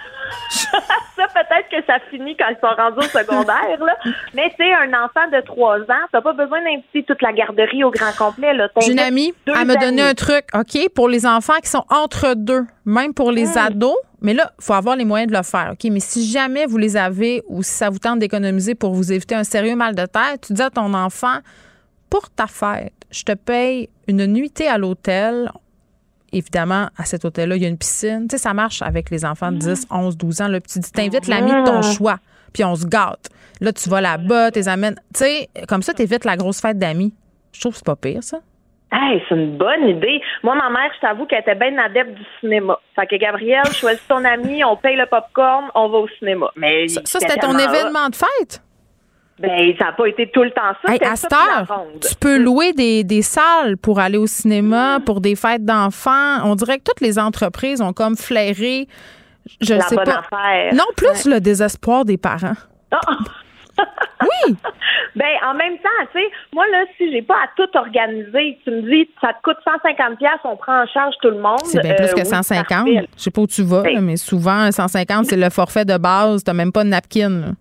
Ça, 1.17 1.27
peut-être 1.27 1.69
que 1.69 1.85
ça 1.85 1.99
finit 2.09 2.35
quand 2.37 2.47
ils 2.49 2.57
sont 2.61 2.73
rendus 2.75 2.99
au 2.99 3.09
secondaire, 3.09 3.77
là. 3.79 3.95
Mais 4.33 4.51
c'est 4.57 4.73
un 4.73 4.87
enfant 5.03 5.27
de 5.31 5.41
3 5.41 5.79
ans, 5.81 6.07
t'as 6.11 6.21
pas 6.21 6.33
besoin 6.33 6.63
d'inviter 6.63 7.03
toute 7.03 7.21
la 7.21 7.33
garderie 7.33 7.83
au 7.83 7.91
grand 7.91 8.11
complet, 8.17 8.53
là. 8.53 8.69
J'ai 8.79 8.93
une 8.93 8.99
amie, 8.99 9.33
elle 9.45 9.65
me 9.65 9.79
donné 9.79 10.01
un 10.01 10.13
truc, 10.13 10.45
OK, 10.53 10.89
pour 10.95 11.09
les 11.09 11.25
enfants 11.25 11.59
qui 11.61 11.69
sont 11.69 11.83
entre 11.89 12.33
deux, 12.35 12.65
même 12.85 13.13
pour 13.13 13.31
les 13.31 13.45
hmm. 13.45 13.57
ados. 13.57 13.97
Mais 14.21 14.33
là, 14.33 14.51
il 14.59 14.63
faut 14.63 14.73
avoir 14.73 14.95
les 14.95 15.05
moyens 15.05 15.31
de 15.31 15.37
le 15.37 15.43
faire, 15.43 15.71
OK? 15.73 15.89
Mais 15.91 15.99
si 15.99 16.25
jamais 16.25 16.65
vous 16.65 16.77
les 16.77 16.95
avez 16.95 17.41
ou 17.47 17.61
si 17.63 17.71
ça 17.71 17.89
vous 17.89 17.99
tente 17.99 18.19
d'économiser 18.19 18.75
pour 18.75 18.93
vous 18.93 19.11
éviter 19.11 19.35
un 19.35 19.43
sérieux 19.43 19.75
mal 19.75 19.95
de 19.95 20.05
tête, 20.05 20.41
tu 20.47 20.53
dis 20.53 20.61
à 20.61 20.69
ton 20.69 20.93
enfant, 20.93 21.39
pour 22.11 22.29
ta 22.29 22.45
fête, 22.45 22.93
je 23.09 23.23
te 23.23 23.31
paye 23.31 23.89
une 24.07 24.27
nuitée 24.27 24.67
à 24.67 24.77
l'hôtel. 24.77 25.49
Évidemment, 26.33 26.89
à 26.97 27.05
cet 27.05 27.25
hôtel-là, 27.25 27.55
il 27.55 27.63
y 27.63 27.65
a 27.65 27.69
une 27.69 27.77
piscine. 27.77 28.27
Tu 28.29 28.35
sais, 28.35 28.43
ça 28.43 28.53
marche 28.53 28.81
avec 28.81 29.09
les 29.09 29.25
enfants 29.25 29.51
de 29.51 29.57
10, 29.57 29.87
11, 29.89 30.17
12 30.17 30.41
ans. 30.41 30.47
Là, 30.47 30.59
puis 30.59 30.79
tu 30.79 30.91
t'invites 30.91 31.27
l'ami 31.27 31.51
de 31.51 31.65
ton 31.65 31.81
choix, 31.81 32.17
puis 32.53 32.63
on 32.63 32.75
se 32.75 32.85
gâte. 32.85 33.29
Là, 33.59 33.73
tu 33.73 33.89
vas 33.89 34.01
là-bas, 34.01 34.51
tu 34.51 34.59
amènes. 34.67 34.95
Tu 35.13 35.21
sais, 35.21 35.49
comme 35.67 35.81
ça, 35.81 35.93
tu 35.93 36.03
évites 36.03 36.25
la 36.25 36.35
grosse 36.35 36.61
fête 36.61 36.77
d'amis. 36.77 37.13
Je 37.53 37.61
trouve 37.61 37.73
que 37.73 37.77
c'est 37.79 37.85
pas 37.85 37.95
pire, 37.95 38.23
ça. 38.23 38.39
Hey, 38.93 39.21
c'est 39.27 39.35
une 39.35 39.57
bonne 39.57 39.87
idée. 39.87 40.21
Moi, 40.43 40.55
ma 40.55 40.69
mère, 40.69 40.91
je 40.95 40.99
t'avoue 40.99 41.25
qu'elle 41.25 41.39
était 41.39 41.55
bien 41.55 41.77
adepte 41.77 42.13
du 42.13 42.25
cinéma. 42.41 42.77
Fait 42.93 43.07
que 43.07 43.15
Gabrielle, 43.15 43.71
choisis 43.71 44.05
ton 44.07 44.23
ami, 44.25 44.65
on 44.65 44.75
paye 44.75 44.97
le 44.97 45.05
popcorn, 45.05 45.69
on 45.75 45.87
va 45.87 45.97
au 45.99 46.07
cinéma. 46.19 46.51
Mais 46.57 46.89
ça, 46.89 47.01
c'était 47.05 47.39
ton 47.39 47.57
événement 47.57 48.09
de 48.09 48.15
fête? 48.15 48.61
Ben, 49.41 49.73
ça 49.79 49.85
n'a 49.85 49.91
pas 49.93 50.05
été 50.07 50.29
tout 50.29 50.43
le 50.43 50.51
temps 50.51 50.73
ça. 50.85 50.93
à 50.93 51.15
cette 51.15 51.33
heure, 51.33 51.85
tu 52.07 52.15
peux 52.15 52.37
louer 52.37 52.73
des, 52.73 53.03
des, 53.03 53.21
salles 53.21 53.75
pour 53.77 53.99
aller 53.99 54.17
au 54.17 54.27
cinéma, 54.27 54.99
mm. 54.99 55.03
pour 55.03 55.19
des 55.19 55.35
fêtes 55.35 55.65
d'enfants. 55.65 56.43
On 56.43 56.55
dirait 56.55 56.77
que 56.77 56.83
toutes 56.83 57.01
les 57.01 57.17
entreprises 57.17 57.81
ont 57.81 57.93
comme 57.93 58.15
flairé, 58.15 58.87
je 59.59 59.73
ne 59.73 59.79
sais 59.81 59.95
pas. 59.95 60.21
Non, 60.73 60.85
plus 60.95 61.25
le 61.25 61.39
désespoir 61.39 62.05
des 62.05 62.17
parents. 62.17 62.53
Ah! 62.91 62.99
oui! 64.21 64.55
ben, 65.15 65.25
en 65.45 65.53
même 65.55 65.77
temps, 65.77 65.89
tu 66.13 66.19
sais, 66.19 66.27
moi, 66.53 66.65
là, 66.71 66.83
si 66.97 67.11
j'ai 67.11 67.21
pas 67.21 67.35
à 67.35 67.47
tout 67.55 67.77
organiser, 67.77 68.59
tu 68.63 68.71
me 68.71 68.81
dis, 68.81 69.09
ça 69.21 69.33
te 69.33 69.41
coûte 69.43 69.57
150 69.63 70.17
pièces, 70.17 70.31
on 70.43 70.55
prend 70.55 70.83
en 70.83 70.87
charge 70.87 71.15
tout 71.21 71.29
le 71.29 71.39
monde. 71.39 71.61
C'est 71.63 71.81
bien 71.81 71.95
plus 71.95 72.13
que 72.13 72.23
150. 72.23 72.87
Je 72.87 72.93
je 73.17 73.21
sais 73.21 73.31
pas 73.31 73.41
où 73.41 73.47
tu 73.47 73.63
vas, 73.63 73.83
mais 74.01 74.17
souvent, 74.17 74.71
150, 74.71 75.25
c'est 75.25 75.37
le 75.37 75.49
forfait 75.49 75.85
de 75.85 75.97
base. 75.97 76.43
T'as 76.43 76.53
même 76.53 76.71
pas 76.71 76.83
de 76.83 76.89
napkin. 76.89 77.55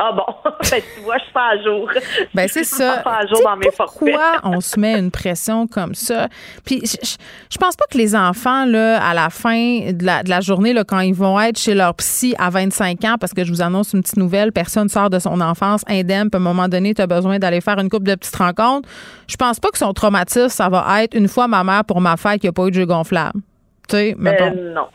Ah 0.00 0.12
bon, 0.12 0.24
ben, 0.70 0.80
tu 0.94 1.00
vois, 1.02 1.18
je 1.18 1.24
suis 1.24 1.32
pas 1.32 1.48
à 1.52 1.62
jour. 1.62 1.90
Ben 2.34 2.46
c'est 2.48 2.64
ça. 2.64 2.98
Pas 2.98 3.18
à 3.18 3.26
jour 3.26 3.40
dans 3.42 3.56
mes 3.56 3.68
pourquoi 3.76 4.36
on 4.44 4.60
se 4.60 4.78
met 4.78 4.96
une 4.96 5.10
pression 5.10 5.66
comme 5.66 5.94
ça? 5.94 6.28
Puis 6.64 6.80
je, 6.84 7.16
je, 7.50 7.58
pense 7.58 7.74
pas 7.74 7.84
que 7.90 7.98
les 7.98 8.14
enfants 8.14 8.64
là 8.64 9.02
à 9.02 9.14
la 9.14 9.28
fin 9.30 9.92
de 9.92 10.04
la, 10.04 10.22
de 10.22 10.30
la 10.30 10.40
journée 10.40 10.72
là 10.72 10.84
quand 10.84 11.00
ils 11.00 11.14
vont 11.14 11.40
être 11.40 11.58
chez 11.58 11.74
leur 11.74 11.94
psy 11.94 12.34
à 12.38 12.50
25 12.50 13.04
ans 13.04 13.16
parce 13.18 13.32
que 13.34 13.44
je 13.44 13.50
vous 13.50 13.62
annonce 13.62 13.92
une 13.92 14.02
petite 14.02 14.18
nouvelle, 14.18 14.52
personne 14.52 14.88
sort 14.88 15.10
de 15.10 15.18
son 15.18 15.40
enfance 15.40 15.82
indemne, 15.88 16.30
puis 16.30 16.38
à 16.38 16.40
un 16.40 16.44
moment 16.44 16.68
donné, 16.68 16.94
tu 16.94 17.02
as 17.02 17.06
besoin 17.06 17.38
d'aller 17.38 17.60
faire 17.60 17.78
une 17.78 17.88
coupe 17.88 18.04
de 18.04 18.14
petites 18.14 18.36
rencontres. 18.36 18.88
Je 19.26 19.36
pense 19.36 19.58
pas 19.58 19.70
que 19.70 19.78
son 19.78 19.92
traumatisme 19.92 20.48
ça 20.48 20.68
va 20.68 21.02
être 21.02 21.14
une 21.14 21.28
fois 21.28 21.48
ma 21.48 21.64
mère 21.64 21.84
pour 21.84 22.00
ma 22.00 22.16
fête 22.16 22.40
qui 22.40 22.48
a 22.48 22.52
pas 22.52 22.66
eu 22.66 22.70
de 22.70 22.76
jeu 22.76 22.86
gonflable. 22.86 23.40
Tu 23.88 23.96
sais, 23.96 24.14
mais 24.18 24.40
euh, 24.40 24.74
non. 24.74 24.86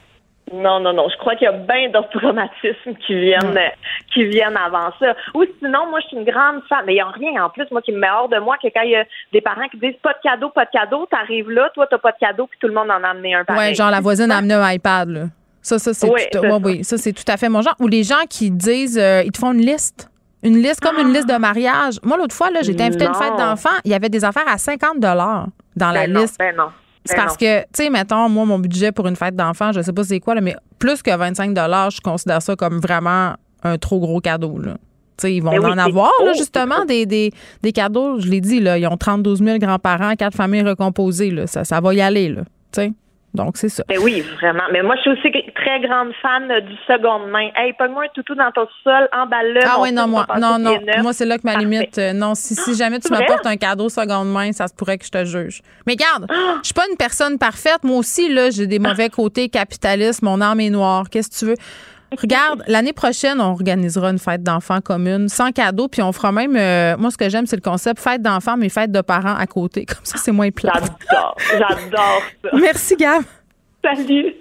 Non, 0.54 0.80
non, 0.80 0.94
non. 0.94 1.10
Je 1.10 1.18
crois 1.18 1.36
qu'il 1.36 1.46
y 1.46 1.50
a 1.50 1.52
bien 1.52 1.90
d'autres 1.90 2.10
traumatismes 2.20 2.96
qui 3.06 3.20
viennent, 3.20 3.60
qui 4.14 4.26
viennent 4.26 4.56
avant 4.56 4.92
ça. 5.00 5.16
Ou 5.34 5.46
sinon, 5.60 5.88
moi, 5.90 6.00
je 6.02 6.08
suis 6.08 6.18
une 6.18 6.26
grande 6.26 6.62
fan. 6.70 6.84
Mais 6.86 6.94
il 6.94 6.96
n'y 6.96 7.02
a 7.02 7.08
rien 7.08 7.44
en 7.44 7.50
plus, 7.50 7.66
moi, 7.72 7.82
qui 7.82 7.92
me 7.92 7.98
met 7.98 8.10
hors 8.10 8.30
de 8.30 8.38
moi 8.38 8.58
que 8.62 8.68
quand 8.68 8.84
il 8.84 8.92
y 8.92 8.96
a 8.96 9.04
des 9.32 9.42
parents 9.42 9.68
qui 9.70 9.78
disent 9.78 10.00
pas 10.04 10.14
de 10.14 10.20
cadeau, 10.22 10.50
pas 10.50 10.66
de 10.66 10.70
cadeau, 10.72 11.08
t'arrives 11.08 11.50
là, 11.50 11.72
toi, 11.74 11.88
t'as 11.90 11.98
pas 11.98 12.12
de 12.12 12.18
cadeau, 12.20 12.46
puis 12.46 12.60
tout 12.62 12.68
le 12.68 12.74
monde 12.74 12.92
en 12.92 13.04
a 13.04 13.10
amené 13.10 13.34
un 13.34 13.44
pareil. 13.44 13.70
Ouais, 13.70 13.76
genre 13.76 13.90
la 13.90 14.02
voisine 14.02 14.32
a 14.32 14.38
amené 14.38 14.54
un 14.54 14.72
iPad, 14.72 15.10
là. 15.10 15.22
Ça, 15.62 15.80
ça, 15.80 15.94
c'est 15.94 16.08
tout, 16.30 16.40
oui, 16.64 16.84
ça, 16.84 16.98
c'est 16.98 17.14
tout 17.14 17.24
à 17.26 17.38
fait 17.38 17.48
mon 17.48 17.62
genre. 17.62 17.76
Ou 17.80 17.88
les 17.88 18.04
gens 18.04 18.26
qui 18.30 18.52
disent, 18.52 19.00
euh, 19.00 19.24
ils 19.24 19.32
te 19.32 19.38
font 19.38 19.54
une 19.54 19.66
liste. 19.66 20.10
Une 20.44 20.62
liste 20.62 20.82
comme 20.82 21.00
une 21.00 21.14
liste 21.14 21.30
de 21.30 21.38
mariage. 21.38 22.00
Moi, 22.04 22.18
l'autre 22.18 22.36
fois, 22.36 22.52
là, 22.52 22.62
j'étais 22.62 22.84
invitée 22.84 23.06
à 23.06 23.08
une 23.08 23.16
fête 23.16 23.38
d'enfants. 23.38 23.70
Il 23.86 23.92
y 23.92 23.94
avait 23.94 24.10
des 24.10 24.26
affaires 24.26 24.44
à 24.46 24.58
50 24.58 25.00
dans 25.00 25.14
la 25.16 26.06
ben 26.06 26.18
liste. 26.18 26.38
Ben 26.38 26.54
non. 26.54 26.68
C'est 27.06 27.16
parce 27.16 27.38
que, 27.38 27.62
tu 27.62 27.66
sais, 27.74 27.90
mettons, 27.90 28.30
moi, 28.30 28.46
mon 28.46 28.60
budget 28.60 28.92
pour 28.92 29.08
une 29.08 29.16
fête 29.16 29.36
d'enfant, 29.36 29.72
je 29.72 29.82
sais 29.82 29.92
pas 29.92 30.04
c'est 30.04 30.20
quoi, 30.20 30.36
là, 30.36 30.42
mais 30.42 30.56
plus 30.80 31.02
que 31.02 31.16
25 31.16 31.56
je 31.56 32.02
considère 32.02 32.42
ça 32.42 32.56
comme 32.56 32.80
vraiment 32.80 33.36
un 33.64 33.78
trop 33.78 34.00
gros 34.00 34.20
cadeau. 34.20 34.58
Là. 34.58 34.78
sais, 35.18 35.36
ils 35.36 35.42
vont 35.42 35.52
ben 35.52 35.74
en 35.74 35.78
avoir, 35.78 36.12
là, 36.24 36.34
justement, 36.34 36.86
des, 36.86 37.06
des, 37.06 37.32
des, 37.62 37.72
cadeaux. 37.72 38.20
Je 38.20 38.28
l'ai 38.28 38.42
dit, 38.42 38.60
là, 38.60 38.78
ils 38.78 38.88
ont 38.88 38.98
32 38.98 39.36
000 39.36 39.58
grands-parents, 39.58 40.16
quatre 40.16 40.36
familles 40.36 40.64
recomposées. 40.64 41.32
Là. 41.32 41.48
Ça, 41.48 41.64
ça 41.64 41.82
va 41.82 41.94
y 41.94 42.02
aller. 42.02 42.30
Là, 42.30 42.44
sais. 42.72 42.94
Donc, 43.34 43.58
c'est 43.58 43.70
ça. 43.70 43.84
Mais 43.90 43.98
ben 43.98 44.04
oui, 44.04 44.22
vraiment. 44.40 44.64
Mais 44.72 44.84
moi, 44.84 44.96
je 44.98 45.02
suis 45.02 45.12
aussi 45.12 45.32
très 45.56 45.80
grande 45.82 46.12
fan 46.22 46.48
du 46.48 46.76
seconde 46.88 47.30
main. 47.32 47.50
Hey, 47.56 47.74
pogne-moi 47.74 48.04
un 48.04 48.08
toutou 48.14 48.36
dans 48.36 48.52
ton 48.52 48.68
sol, 48.84 49.10
emballe-le. 49.12 49.62
Ah 49.66 49.78
oui, 49.80 49.92
non, 49.92 50.08
moi, 50.08 50.28
non, 50.40 50.60
non. 50.60 50.78
Moi, 51.02 51.14
c'est 51.14 51.26
là 51.26 51.38
que 51.38 51.44
ma 51.44 51.56
limite. 51.56 51.98
Euh, 51.98 52.14
non, 52.14 52.36
si, 52.36 52.54
si 52.56 52.76
jamais 52.76 53.00
tu 53.00 53.12
m'apportes 53.12 53.46
un 53.46 53.58
cadeau 53.58 53.90
seconde 53.90 54.32
main, 54.32 54.52
ça 54.52 54.68
se 54.68 54.74
pourrait 54.76 54.98
que 54.98 55.06
je 55.06 55.12
te 55.12 55.26
juge. 55.26 55.62
Mais 55.88 55.94
regarde, 55.94 56.28
ah! 56.30 56.60
je 56.62 56.68
suis 56.68 56.74
pas 56.74 56.86
une 56.90 56.98
personne 56.98 57.40
parfaite. 57.40 57.84
Moi 57.84 57.98
aussi, 57.98 58.32
là, 58.32 58.52
j'ai 58.52 58.68
des 58.68 58.80
mauvais 58.80 59.10
côtés 59.10 59.50
capitalistes. 59.50 60.22
Mon 60.22 60.40
âme 60.40 60.60
est 60.60 60.70
noire. 60.70 61.10
Qu'est-ce 61.10 61.30
que 61.30 61.36
tu 61.36 61.46
veux? 61.46 61.58
Regarde, 62.22 62.64
l'année 62.68 62.94
prochaine, 62.94 63.40
on 63.42 63.52
organisera 63.52 64.10
une 64.10 64.20
fête 64.20 64.44
d'enfants 64.44 64.82
commune, 64.82 65.30
sans 65.30 65.52
cadeau, 65.52 65.88
puis 65.88 66.02
on 66.02 66.12
fera 66.12 66.32
même. 66.32 66.56
Euh, 66.56 66.96
moi, 66.98 67.12
ce 67.12 67.18
que 67.18 67.30
j'aime, 67.30 67.46
c'est 67.46 67.56
le 67.56 67.62
concept 67.62 68.00
fête 68.00 68.22
d'enfants, 68.22 68.58
mais 68.58 68.70
fête 68.70 68.92
de 68.92 69.02
parents 69.02 69.36
à 69.36 69.48
côté. 69.48 69.86
Comme 69.88 70.04
ça, 70.04 70.18
c'est 70.18 70.32
moins 70.32 70.52
plat. 70.52 70.74
J'adore, 70.76 71.38
j'adore 71.52 72.22
ça. 72.44 72.50
Merci, 72.54 72.96
Gab. 72.96 73.24
Salut. 73.84 74.34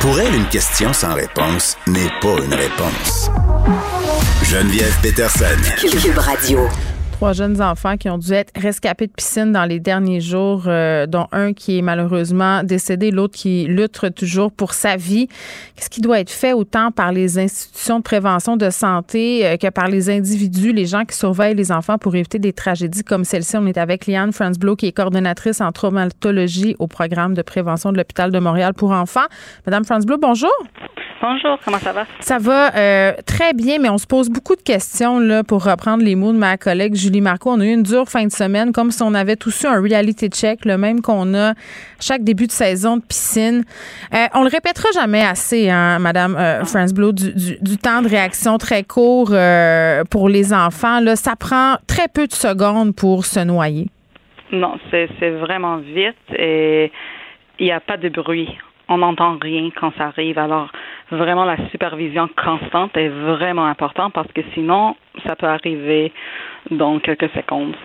Pour 0.00 0.20
elle, 0.20 0.34
une 0.34 0.48
question 0.48 0.92
sans 0.92 1.14
réponse 1.14 1.76
n'est 1.86 2.10
pas 2.20 2.36
une 2.44 2.54
réponse. 2.54 3.30
Geneviève 4.44 4.94
Peterson. 5.02 5.46
Cube 5.80 6.18
Radio 6.18 6.68
trois 7.26 7.32
jeunes 7.32 7.60
enfants 7.60 7.96
qui 7.96 8.08
ont 8.08 8.18
dû 8.18 8.32
être 8.32 8.52
rescapés 8.54 9.08
de 9.08 9.12
piscine 9.12 9.50
dans 9.50 9.64
les 9.64 9.80
derniers 9.80 10.20
jours, 10.20 10.66
euh, 10.68 11.06
dont 11.08 11.26
un 11.32 11.54
qui 11.54 11.76
est 11.76 11.82
malheureusement 11.82 12.62
décédé, 12.62 13.10
l'autre 13.10 13.36
qui 13.36 13.64
lutte 13.64 14.14
toujours 14.14 14.52
pour 14.52 14.74
sa 14.74 14.94
vie. 14.94 15.26
Qu'est-ce 15.74 15.90
qui 15.90 16.00
doit 16.00 16.20
être 16.20 16.30
fait 16.30 16.52
autant 16.52 16.92
par 16.92 17.10
les 17.10 17.40
institutions 17.40 17.98
de 17.98 18.04
prévention 18.04 18.56
de 18.56 18.70
santé 18.70 19.44
euh, 19.44 19.56
que 19.56 19.68
par 19.70 19.88
les 19.88 20.08
individus, 20.08 20.72
les 20.72 20.86
gens 20.86 21.04
qui 21.04 21.16
surveillent 21.16 21.56
les 21.56 21.72
enfants 21.72 21.98
pour 21.98 22.14
éviter 22.14 22.38
des 22.38 22.52
tragédies 22.52 23.02
comme 23.02 23.24
celle-ci? 23.24 23.56
On 23.56 23.66
est 23.66 23.76
avec 23.76 24.06
Liane 24.06 24.30
Franzblow, 24.30 24.76
qui 24.76 24.86
est 24.86 24.92
coordonnatrice 24.92 25.60
en 25.60 25.72
traumatologie 25.72 26.76
au 26.78 26.86
programme 26.86 27.34
de 27.34 27.42
prévention 27.42 27.90
de 27.90 27.96
l'hôpital 27.96 28.30
de 28.30 28.38
Montréal 28.38 28.72
pour 28.72 28.92
enfants. 28.92 29.26
Madame 29.66 29.84
Franzblow, 29.84 30.18
bonjour. 30.18 30.52
Bonjour, 31.22 31.58
comment 31.64 31.78
ça 31.78 31.92
va? 31.92 32.04
Ça 32.20 32.38
va 32.38 32.76
euh, 32.76 33.12
très 33.24 33.54
bien, 33.54 33.78
mais 33.80 33.88
on 33.88 33.96
se 33.96 34.06
pose 34.06 34.28
beaucoup 34.28 34.54
de 34.54 34.60
questions 34.60 35.18
là, 35.18 35.42
pour 35.42 35.64
reprendre 35.64 36.04
les 36.04 36.14
mots 36.14 36.32
de 36.32 36.36
ma 36.36 36.58
collègue 36.58 36.94
Julie 36.94 37.15
Marco. 37.20 37.50
On 37.50 37.60
a 37.60 37.64
eu 37.64 37.72
une 37.72 37.82
dure 37.82 38.08
fin 38.08 38.24
de 38.24 38.32
semaine, 38.32 38.72
comme 38.72 38.90
si 38.90 39.02
on 39.02 39.14
avait 39.14 39.36
tous 39.36 39.62
eu 39.62 39.66
un 39.66 39.80
reality 39.80 40.28
check, 40.28 40.64
le 40.64 40.78
même 40.78 41.00
qu'on 41.00 41.34
a 41.34 41.54
chaque 42.00 42.22
début 42.22 42.46
de 42.46 42.52
saison 42.52 42.96
de 42.96 43.02
piscine. 43.02 43.64
Euh, 44.14 44.26
on 44.34 44.42
le 44.42 44.48
répétera 44.48 44.88
jamais 44.94 45.22
assez, 45.22 45.70
hein, 45.70 45.98
Madame 45.98 46.36
euh, 46.38 46.62
Blue, 46.94 47.12
du, 47.12 47.32
du, 47.60 47.76
temps 47.76 48.02
de 48.02 48.08
réaction 48.08 48.58
très 48.58 48.84
court 48.84 49.30
euh, 49.32 50.04
pour 50.10 50.28
les 50.28 50.52
enfants. 50.52 51.00
Là, 51.00 51.16
ça 51.16 51.36
prend 51.36 51.76
très 51.86 52.08
peu 52.08 52.26
de 52.26 52.32
secondes 52.32 52.94
pour 52.94 53.24
se 53.24 53.40
noyer. 53.40 53.88
Non, 54.52 54.78
c'est 54.90 55.30
vraiment 55.30 55.78
vite 55.78 56.16
et 56.38 56.92
il 57.58 57.66
n'y 57.66 57.72
a 57.72 57.80
pas 57.80 57.96
de 57.96 58.08
bruit 58.08 58.48
on 58.88 58.98
n'entend 58.98 59.38
rien 59.40 59.70
quand 59.78 59.92
ça 59.98 60.06
arrive. 60.06 60.38
Alors, 60.38 60.70
vraiment, 61.10 61.44
la 61.44 61.56
supervision 61.70 62.28
constante 62.36 62.96
est 62.96 63.08
vraiment 63.08 63.66
importante 63.66 64.12
parce 64.12 64.30
que 64.32 64.42
sinon, 64.54 64.96
ça 65.26 65.36
peut 65.36 65.46
arriver 65.46 66.12
dans 66.70 66.98
quelques 66.98 67.30
secondes. 67.30 67.76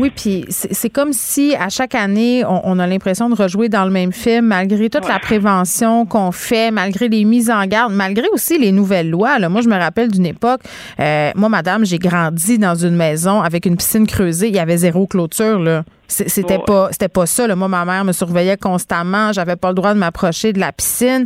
Oui, 0.00 0.10
puis 0.10 0.44
c'est 0.48 0.90
comme 0.90 1.12
si 1.12 1.54
à 1.54 1.68
chaque 1.68 1.94
année, 1.94 2.44
on, 2.44 2.78
a 2.80 2.86
l'impression 2.86 3.30
de 3.30 3.36
rejouer 3.36 3.68
dans 3.68 3.84
le 3.84 3.92
même 3.92 4.12
film, 4.12 4.46
malgré 4.46 4.90
toute 4.90 5.06
la 5.06 5.20
prévention 5.20 6.04
qu'on 6.04 6.32
fait, 6.32 6.72
malgré 6.72 7.08
les 7.08 7.24
mises 7.24 7.48
en 7.48 7.64
garde, 7.66 7.92
malgré 7.92 8.26
aussi 8.32 8.58
les 8.58 8.72
nouvelles 8.72 9.08
lois. 9.08 9.38
Là. 9.38 9.48
Moi, 9.48 9.60
je 9.60 9.68
me 9.68 9.76
rappelle 9.76 10.10
d'une 10.10 10.26
époque, 10.26 10.62
euh, 10.98 11.30
moi, 11.36 11.48
madame, 11.48 11.84
j'ai 11.84 12.00
grandi 12.00 12.58
dans 12.58 12.74
une 12.74 12.96
maison 12.96 13.40
avec 13.40 13.66
une 13.66 13.76
piscine 13.76 14.06
creusée, 14.06 14.48
il 14.48 14.54
y 14.56 14.58
avait 14.58 14.78
zéro 14.78 15.06
clôture. 15.06 15.60
Là. 15.60 15.84
C'était 16.06 16.58
pas 16.58 16.88
c'était 16.90 17.08
pas 17.08 17.26
ça. 17.26 17.54
Moi, 17.54 17.68
ma 17.68 17.84
mère 17.84 18.04
me 18.04 18.12
surveillait 18.12 18.56
constamment. 18.56 19.32
J'avais 19.32 19.56
pas 19.56 19.68
le 19.68 19.74
droit 19.74 19.94
de 19.94 19.98
m'approcher 19.98 20.52
de 20.52 20.60
la 20.60 20.72
piscine. 20.72 21.24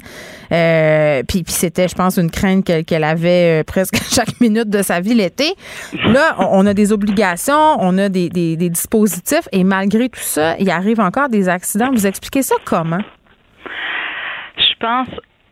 Euh, 0.52 1.22
puis, 1.28 1.42
puis 1.42 1.52
c'était, 1.52 1.88
je 1.88 1.94
pense, 1.94 2.16
une 2.16 2.30
crainte 2.30 2.64
qu'elle 2.86 3.04
avait 3.04 3.60
euh, 3.60 3.64
presque 3.64 3.96
chaque 4.14 4.40
minute 4.40 4.70
de 4.70 4.82
sa 4.82 5.00
vie 5.00 5.14
l'été. 5.14 5.54
Là, 5.92 6.36
on, 6.38 6.64
a 6.66 6.74
des 6.74 6.92
obligations, 6.92 7.76
on 7.80 7.98
a 7.98 8.08
des, 8.08 8.28
des, 8.28 8.56
dispositifs, 8.56 9.48
et 9.52 9.64
malgré 9.64 10.08
tout 10.08 10.20
ça, 10.20 10.56
il 10.58 10.70
arrive 10.70 11.00
encore 11.00 11.28
des 11.28 11.48
accidents. 11.48 11.90
Vous 11.92 12.06
expliquez 12.06 12.42
ça 12.42 12.54
comment? 12.64 13.00
Je 14.56 14.74
pense 14.80 15.08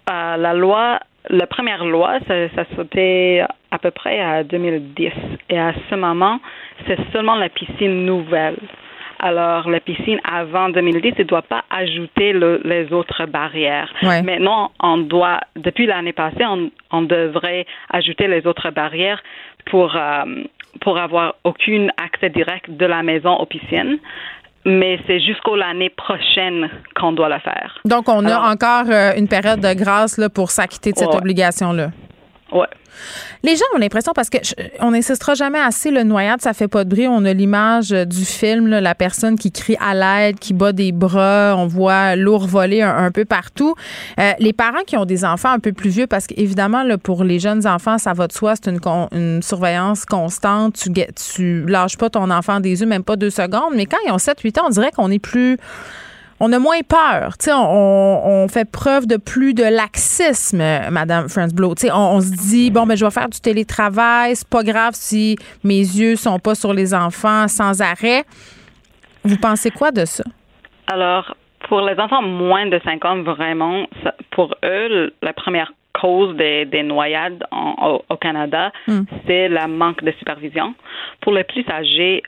à 0.06 0.36
la 0.36 0.54
loi 0.54 1.00
la 1.28 1.46
première 1.48 1.84
loi, 1.84 2.18
ça, 2.28 2.48
ça 2.54 2.64
sautait 2.76 3.42
à 3.70 3.78
peu 3.78 3.90
près 3.90 4.20
à 4.20 4.44
2010. 4.44 5.10
Et 5.50 5.58
à 5.58 5.72
ce 5.90 5.94
moment, 5.96 6.38
c'est 6.86 6.98
seulement 7.12 7.34
la 7.34 7.48
piscine 7.48 8.06
nouvelle 8.06 8.58
alors, 9.18 9.68
la 9.68 9.80
piscine 9.80 10.20
avant 10.30 10.68
2010 10.68 11.14
ne 11.18 11.24
doit 11.24 11.42
pas 11.42 11.64
ajouter 11.70 12.32
les 12.32 12.92
autres 12.92 13.26
barrières. 13.26 13.92
Maintenant, 14.02 14.72
on 14.80 14.98
doit, 14.98 15.40
depuis 15.56 15.86
l'année 15.86 16.12
passée, 16.12 16.44
on, 16.90 17.02
devrait 17.02 17.66
ajouter 17.90 18.26
les 18.26 18.46
autres 18.46 18.70
barrières 18.70 19.22
pour, 19.66 19.94
euh, 19.94 20.24
pour 20.80 20.98
avoir 20.98 21.34
aucun 21.44 21.88
accès 21.96 22.30
direct 22.30 22.70
de 22.70 22.86
la 22.86 23.02
maison 23.02 23.34
aux 23.34 23.46
piscines 23.46 23.98
mais 24.68 24.98
c'est 25.06 25.20
jusqu'au 25.20 25.54
l'année 25.54 25.90
prochaine 25.90 26.68
qu'on 26.96 27.12
doit 27.12 27.28
le 27.28 27.38
faire. 27.38 27.78
Donc, 27.84 28.08
on 28.08 28.26
a 28.26 28.50
encore 28.50 28.90
euh, 28.90 29.12
une 29.16 29.28
période 29.28 29.60
de 29.60 29.72
grâce 29.74 30.18
là, 30.18 30.28
pour 30.28 30.50
s'acquitter 30.50 30.90
de 30.90 30.98
cette 30.98 31.14
obligation-là. 31.14 31.90
Oui. 32.50 32.66
Les 33.42 33.56
gens 33.56 33.64
ont 33.74 33.78
l'impression, 33.78 34.12
parce 34.14 34.30
que 34.30 34.38
on 34.80 34.90
n'insistera 34.90 35.34
jamais 35.34 35.58
assez, 35.58 35.90
le 35.90 36.02
noyade, 36.02 36.40
ça 36.40 36.52
fait 36.52 36.68
pas 36.68 36.84
de 36.84 36.90
bruit. 36.90 37.06
On 37.08 37.24
a 37.24 37.32
l'image 37.32 37.92
euh, 37.92 38.04
du 38.04 38.24
film, 38.24 38.68
la 38.68 38.94
personne 38.94 39.38
qui 39.38 39.52
crie 39.52 39.76
à 39.80 39.94
l'aide, 39.94 40.38
qui 40.38 40.52
bat 40.52 40.72
des 40.72 40.92
bras, 40.92 41.54
on 41.56 41.66
voit 41.66 42.16
lourd 42.16 42.46
voler 42.46 42.82
un, 42.82 43.10
peu 43.10 43.24
partout. 43.24 43.74
Euh, 44.18 44.32
les 44.38 44.52
parents 44.52 44.82
qui 44.86 44.96
ont 44.96 45.04
des 45.04 45.24
enfants 45.24 45.50
un 45.50 45.58
peu 45.58 45.72
plus 45.72 45.90
vieux, 45.90 46.06
parce 46.06 46.26
qu'évidemment, 46.26 46.84
pour 47.02 47.24
les 47.24 47.38
jeunes 47.38 47.66
enfants, 47.66 47.98
ça 47.98 48.12
va 48.12 48.26
de 48.26 48.32
soi, 48.32 48.54
c'est 48.56 48.70
une, 48.70 48.80
une, 49.12 49.42
surveillance 49.42 50.04
constante. 50.04 50.74
Tu, 50.74 50.90
tu 51.34 51.64
lâches 51.66 51.96
pas 51.96 52.10
ton 52.10 52.30
enfant 52.30 52.60
des 52.60 52.80
yeux, 52.80 52.86
même 52.86 53.04
pas 53.04 53.16
deux 53.16 53.30
secondes. 53.30 53.74
Mais 53.74 53.86
quand 53.86 53.98
ils 54.06 54.12
ont 54.12 54.16
7-8 54.16 54.60
ans, 54.60 54.64
on 54.66 54.70
dirait 54.70 54.90
qu'on 54.90 55.10
est 55.10 55.18
plus 55.18 55.58
on 56.40 56.52
a 56.52 56.58
moins 56.58 56.80
peur. 56.82 57.32
On, 57.48 58.20
on, 58.24 58.48
fait 58.48 58.70
preuve 58.70 59.06
de 59.06 59.16
plus 59.16 59.54
de 59.54 59.62
laxisme, 59.64 60.62
Madame 60.90 61.28
Fransblow. 61.28 61.74
Tu 61.74 61.90
on, 61.90 62.16
on 62.16 62.20
se 62.20 62.30
dit 62.48 62.70
bon, 62.70 62.86
ben 62.86 62.96
je 62.96 63.04
vais 63.04 63.10
faire 63.10 63.28
du 63.28 63.40
télétravail. 63.40 64.36
C'est 64.36 64.48
pas 64.48 64.62
grave 64.62 64.92
si 64.94 65.36
mes 65.64 65.78
yeux 65.78 66.16
sont 66.16 66.38
pas 66.38 66.54
sur 66.54 66.72
les 66.72 66.94
enfants 66.94 67.48
sans 67.48 67.80
arrêt. 67.80 68.24
Vous 69.24 69.36
pensez 69.38 69.70
quoi 69.70 69.90
de 69.90 70.04
ça? 70.04 70.24
Alors, 70.86 71.34
pour 71.68 71.80
les 71.80 71.98
enfants 71.98 72.22
moins 72.22 72.66
de 72.66 72.80
5 72.84 73.04
ans, 73.04 73.22
vraiment, 73.22 73.86
pour 74.30 74.54
eux, 74.64 75.12
la 75.22 75.32
première 75.32 75.72
cause 76.00 76.36
des, 76.36 76.82
noyades 76.82 77.42
au, 77.50 78.16
Canada, 78.16 78.70
hmm. 78.86 79.02
c'est 79.26 79.48
le 79.48 79.66
manque 79.66 80.04
de 80.04 80.12
supervision. 80.18 80.74
Pour 81.22 81.32
les 81.32 81.44
plus 81.44 81.64
âgés, 81.68 82.22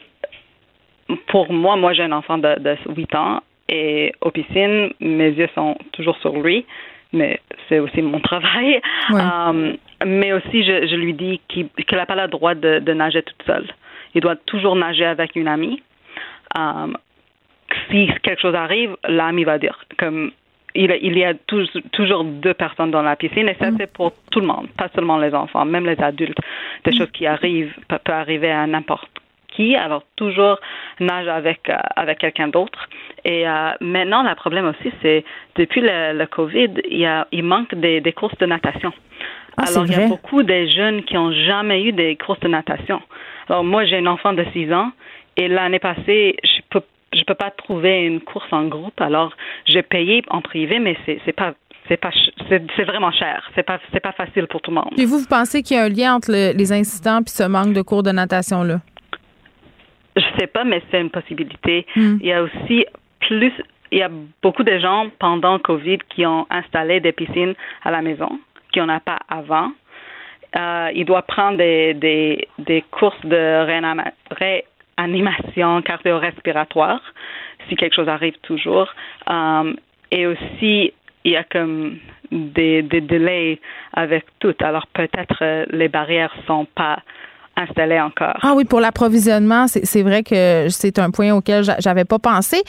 pour 1.28 1.52
moi, 1.52 1.76
moi 1.76 1.92
j'ai 1.92 2.02
un 2.02 2.12
enfant 2.12 2.38
de, 2.38 2.58
de 2.58 2.76
8 2.88 3.14
ans 3.14 3.40
et 3.68 4.12
aux 4.20 4.30
piscines, 4.30 4.92
mes 5.00 5.30
yeux 5.30 5.48
sont 5.54 5.76
toujours 5.92 6.16
sur 6.18 6.38
lui, 6.38 6.64
mais 7.12 7.40
c'est 7.68 7.78
aussi 7.78 8.02
mon 8.02 8.20
travail. 8.30 8.80
Euh, 9.10 9.74
mais 10.04 10.32
aussi, 10.32 10.64
je, 10.64 10.94
lui 10.96 11.14
dis 11.14 11.40
qu'il 11.48 11.68
n'a 11.92 12.06
pas 12.06 12.14
le 12.14 12.28
droit 12.28 12.54
de, 12.54 12.92
nager 12.92 13.22
toute 13.22 13.42
seule. 13.46 13.66
Il 14.14 14.20
doit 14.20 14.36
toujours 14.36 14.76
nager 14.76 15.04
avec 15.04 15.36
une 15.36 15.48
amie. 15.48 15.82
Euh, 16.56 16.92
si 17.90 18.08
quelque 18.22 18.40
chose 18.40 18.54
arrive, 18.54 18.96
l'ami 19.06 19.44
va 19.44 19.58
dire 19.58 19.78
comme 19.98 20.30
il, 20.74 20.96
il 21.02 21.18
y 21.18 21.24
a 21.24 21.34
toujours 21.92 22.24
deux 22.24 22.54
personnes 22.54 22.90
dans 22.90 23.02
la 23.02 23.16
piscine 23.16 23.48
et 23.48 23.56
ça 23.60 23.70
mm. 23.70 23.76
c'est 23.78 23.92
pour 23.92 24.12
tout 24.30 24.40
le 24.40 24.46
monde, 24.46 24.68
pas 24.76 24.88
seulement 24.94 25.18
les 25.18 25.34
enfants, 25.34 25.64
même 25.66 25.84
les 25.84 26.00
adultes. 26.00 26.38
Des 26.84 26.92
mm. 26.92 26.98
choses 26.98 27.10
qui 27.10 27.26
arrivent 27.26 27.74
peuvent 27.88 28.00
arriver 28.06 28.50
à 28.50 28.66
n'importe 28.66 29.10
qui, 29.48 29.74
alors 29.76 30.02
toujours 30.16 30.58
nage 31.00 31.28
avec 31.28 31.68
euh, 31.68 31.76
avec 31.96 32.18
quelqu'un 32.18 32.48
d'autre. 32.48 32.88
Et 33.28 33.46
euh, 33.46 33.72
maintenant, 33.82 34.22
le 34.22 34.34
problème 34.34 34.66
aussi, 34.68 34.90
c'est 35.02 35.22
depuis 35.54 35.82
le, 35.82 36.16
le, 36.16 36.26
Covid, 36.26 36.70
il, 36.90 36.98
y 36.98 37.04
a, 37.04 37.28
il 37.30 37.42
manque 37.42 37.74
des, 37.74 38.00
des 38.00 38.12
courses 38.12 38.38
de 38.38 38.46
natation. 38.46 38.90
Ah, 39.58 39.64
alors, 39.68 39.84
il 39.84 39.92
y 39.92 39.96
a 39.96 40.08
beaucoup 40.08 40.42
de 40.42 40.66
jeunes 40.66 41.02
qui 41.02 41.14
n'ont 41.14 41.32
jamais 41.32 41.84
eu 41.84 41.92
des 41.92 42.16
courses 42.16 42.40
de 42.40 42.48
natation. 42.48 43.02
Alors, 43.50 43.64
moi, 43.64 43.84
j'ai 43.84 43.98
un 43.98 44.06
enfant 44.06 44.32
de 44.32 44.46
6 44.54 44.72
ans 44.72 44.92
et 45.36 45.46
l'année 45.46 45.78
passée, 45.78 46.36
je 46.42 46.60
peux 46.70 46.80
je 47.14 47.22
peux 47.24 47.34
pas 47.34 47.50
trouver 47.50 48.00
une 48.02 48.20
course 48.20 48.50
en 48.50 48.64
groupe. 48.66 48.98
Alors, 49.00 49.34
j'ai 49.66 49.82
payé 49.82 50.22
en 50.28 50.40
privé, 50.40 50.78
mais 50.78 50.96
c'est 51.04 51.20
c'est 51.26 51.32
pas 51.32 51.52
c'est 51.86 51.98
pas 51.98 52.10
c'est 52.48 52.84
vraiment 52.84 53.12
cher. 53.12 53.50
C'est 53.54 53.62
pas 53.62 53.78
c'est 53.92 54.00
pas 54.00 54.12
facile 54.12 54.46
pour 54.46 54.62
tout 54.62 54.70
le 54.70 54.76
monde. 54.76 54.94
Et 54.96 55.04
vous, 55.04 55.18
vous 55.18 55.28
pensez 55.28 55.62
qu'il 55.62 55.76
y 55.76 55.80
a 55.80 55.84
un 55.84 55.88
lien 55.90 56.14
entre 56.14 56.30
les 56.32 56.72
incidents 56.72 57.20
puis 57.22 57.34
ce 57.34 57.42
manque 57.42 57.74
de 57.74 57.82
cours 57.82 58.02
de 58.02 58.10
natation 58.10 58.62
là 58.62 58.80
Je 60.16 60.24
sais 60.38 60.46
pas, 60.46 60.64
mais 60.64 60.82
c'est 60.90 61.00
une 61.00 61.10
possibilité. 61.10 61.86
Hmm. 61.94 62.16
Il 62.20 62.26
y 62.26 62.32
a 62.32 62.42
aussi 62.42 62.86
plus 63.20 63.52
il 63.90 63.98
y 63.98 64.02
a 64.02 64.10
beaucoup 64.42 64.64
de 64.64 64.78
gens 64.78 65.06
pendant 65.18 65.58
Covid 65.58 65.98
qui 66.10 66.26
ont 66.26 66.46
installé 66.50 67.00
des 67.00 67.12
piscines 67.12 67.54
à 67.84 67.90
la 67.90 68.02
maison, 68.02 68.38
qui 68.72 68.80
n'en 68.80 68.88
a 68.88 69.00
pas 69.00 69.18
avant. 69.28 69.72
Euh, 70.56 70.90
il 70.94 71.04
doit 71.04 71.22
prendre 71.22 71.58
des, 71.58 71.94
des, 71.94 72.48
des 72.58 72.82
courses 72.90 73.24
de 73.24 73.66
réanimation 74.96 75.82
cardio-respiratoire 75.82 77.00
si 77.68 77.76
quelque 77.76 77.94
chose 77.94 78.08
arrive 78.08 78.36
toujours. 78.42 78.88
Euh, 79.28 79.74
et 80.10 80.26
aussi, 80.26 80.92
il 81.24 81.32
y 81.32 81.36
a 81.36 81.44
comme 81.44 81.98
des, 82.30 82.82
des 82.82 83.00
délais 83.00 83.60
avec 83.92 84.24
tout. 84.38 84.54
Alors 84.60 84.86
peut-être 84.88 85.38
euh, 85.42 85.66
les 85.70 85.88
barrières 85.88 86.34
sont 86.46 86.66
pas 86.74 87.00
installées 87.56 88.00
encore. 88.00 88.38
Ah 88.42 88.54
oui, 88.54 88.64
pour 88.64 88.80
l'approvisionnement, 88.80 89.66
c'est 89.66 90.02
vrai 90.02 90.22
que 90.22 90.68
c'est 90.68 90.98
un 90.98 91.10
point 91.10 91.32
auquel 91.34 91.64
j'avais 91.80 92.04
pas 92.04 92.18
pensé. 92.18 92.62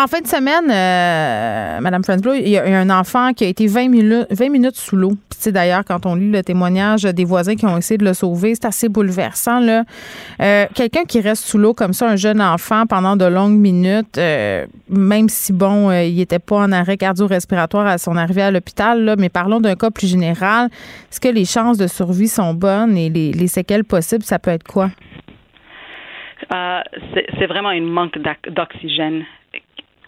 En 0.00 0.06
fin 0.06 0.20
de 0.20 0.28
semaine, 0.28 0.70
euh, 0.70 1.80
Madame 1.80 2.04
Frensblow, 2.04 2.34
il 2.34 2.50
y 2.50 2.56
a 2.56 2.62
un 2.62 2.88
enfant 2.88 3.32
qui 3.32 3.42
a 3.42 3.48
été 3.48 3.66
20 3.66 3.88
minutes, 3.88 4.26
20 4.30 4.48
minutes 4.48 4.76
sous 4.76 4.94
l'eau. 4.94 5.14
Puis, 5.28 5.50
d'ailleurs, 5.50 5.82
quand 5.84 6.06
on 6.06 6.14
lit 6.14 6.30
le 6.30 6.44
témoignage 6.44 7.02
des 7.02 7.24
voisins 7.24 7.56
qui 7.56 7.66
ont 7.66 7.76
essayé 7.76 7.98
de 7.98 8.04
le 8.04 8.14
sauver, 8.14 8.54
c'est 8.54 8.66
assez 8.66 8.88
bouleversant. 8.88 9.58
Là. 9.58 9.82
Euh, 10.40 10.66
quelqu'un 10.72 11.02
qui 11.02 11.20
reste 11.20 11.44
sous 11.44 11.58
l'eau 11.58 11.74
comme 11.74 11.92
ça, 11.94 12.08
un 12.08 12.14
jeune 12.14 12.40
enfant, 12.40 12.86
pendant 12.86 13.16
de 13.16 13.24
longues 13.24 13.58
minutes, 13.58 14.18
euh, 14.18 14.66
même 14.88 15.28
si, 15.28 15.52
bon, 15.52 15.90
il 15.90 16.14
n'était 16.14 16.38
pas 16.38 16.58
en 16.58 16.70
arrêt 16.70 16.96
cardio-respiratoire 16.96 17.88
à 17.88 17.98
son 17.98 18.16
arrivée 18.16 18.42
à 18.42 18.52
l'hôpital, 18.52 19.16
mais 19.18 19.30
parlons 19.30 19.58
d'un 19.58 19.74
cas 19.74 19.90
plus 19.90 20.08
général. 20.08 20.68
Est-ce 21.10 21.18
que 21.18 21.28
les 21.28 21.44
chances 21.44 21.76
de 21.76 21.88
survie 21.88 22.28
sont 22.28 22.54
bonnes 22.54 22.96
et 22.96 23.10
les, 23.10 23.32
les 23.32 23.48
séquelles 23.48 23.84
possibles, 23.84 24.22
ça 24.22 24.38
peut 24.38 24.52
être 24.52 24.64
quoi? 24.64 24.90
c'est 27.38 27.46
vraiment 27.46 27.68
un 27.68 27.80
manque 27.82 28.18
d'oxygène 28.48 29.24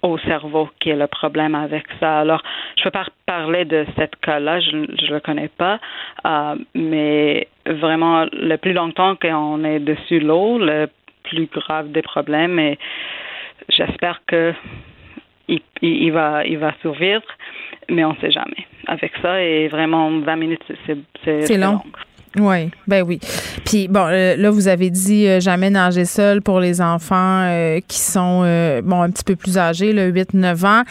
au 0.03 0.19
cerveau 0.19 0.69
qui 0.81 0.91
est 0.91 0.97
le 0.97 1.07
problème 1.07 1.55
avec 1.55 1.85
ça. 1.99 2.21
Alors, 2.21 2.43
je 2.77 2.81
ne 2.81 2.85
peux 2.85 2.91
pas 2.91 3.07
parler 3.27 3.65
de 3.65 3.87
cette 3.97 4.17
cas-là, 4.17 4.61
je 4.61 4.77
ne 4.77 5.13
le 5.13 5.21
connais 5.21 5.49
pas, 5.49 5.79
euh, 6.27 6.57
mais 6.75 7.49
vraiment, 7.67 8.27
le 8.33 8.57
plus 8.57 8.73
longtemps 8.73 9.17
qu'on 9.17 9.65
est 9.65 9.81
dessus 9.81 10.21
l'eau, 10.21 10.59
le 10.59 10.89
plus 11.25 11.47
grave 11.47 11.93
des 11.93 12.03
problèmes 12.03 12.59
et 12.59 12.79
j'espère 13.69 14.21
que 14.27 14.55
il, 15.49 15.61
il, 15.83 16.13
va, 16.13 16.45
il 16.47 16.59
va 16.59 16.73
survivre, 16.81 17.25
mais 17.89 18.05
on 18.05 18.13
ne 18.13 18.19
sait 18.19 18.31
jamais. 18.31 18.67
Avec 18.87 19.13
ça, 19.21 19.43
et 19.43 19.69
vraiment, 19.69 20.11
20 20.21 20.37
minutes, 20.37 20.63
c'est 20.87 21.57
long. 21.57 21.73
long. 21.73 21.83
Oui, 22.39 22.71
ben 22.87 23.03
oui. 23.03 23.19
Puis 23.65 23.89
bon, 23.89 24.07
euh, 24.07 24.37
là 24.37 24.51
vous 24.51 24.69
avez 24.69 24.91
dit 24.91 25.27
euh, 25.27 25.41
jamais 25.41 25.69
nager 25.69 26.05
seul 26.05 26.43
pour 26.43 26.61
les 26.61 26.81
enfants 26.81 27.43
euh, 27.43 27.81
qui 27.89 27.99
sont 27.99 28.43
bon 28.85 29.03
un 29.03 29.11
petit 29.11 29.25
peu 29.25 29.35
plus 29.35 29.59
âgés, 29.59 29.93
le 29.93 30.13
8-9 30.13 30.67
ans. 30.67 30.83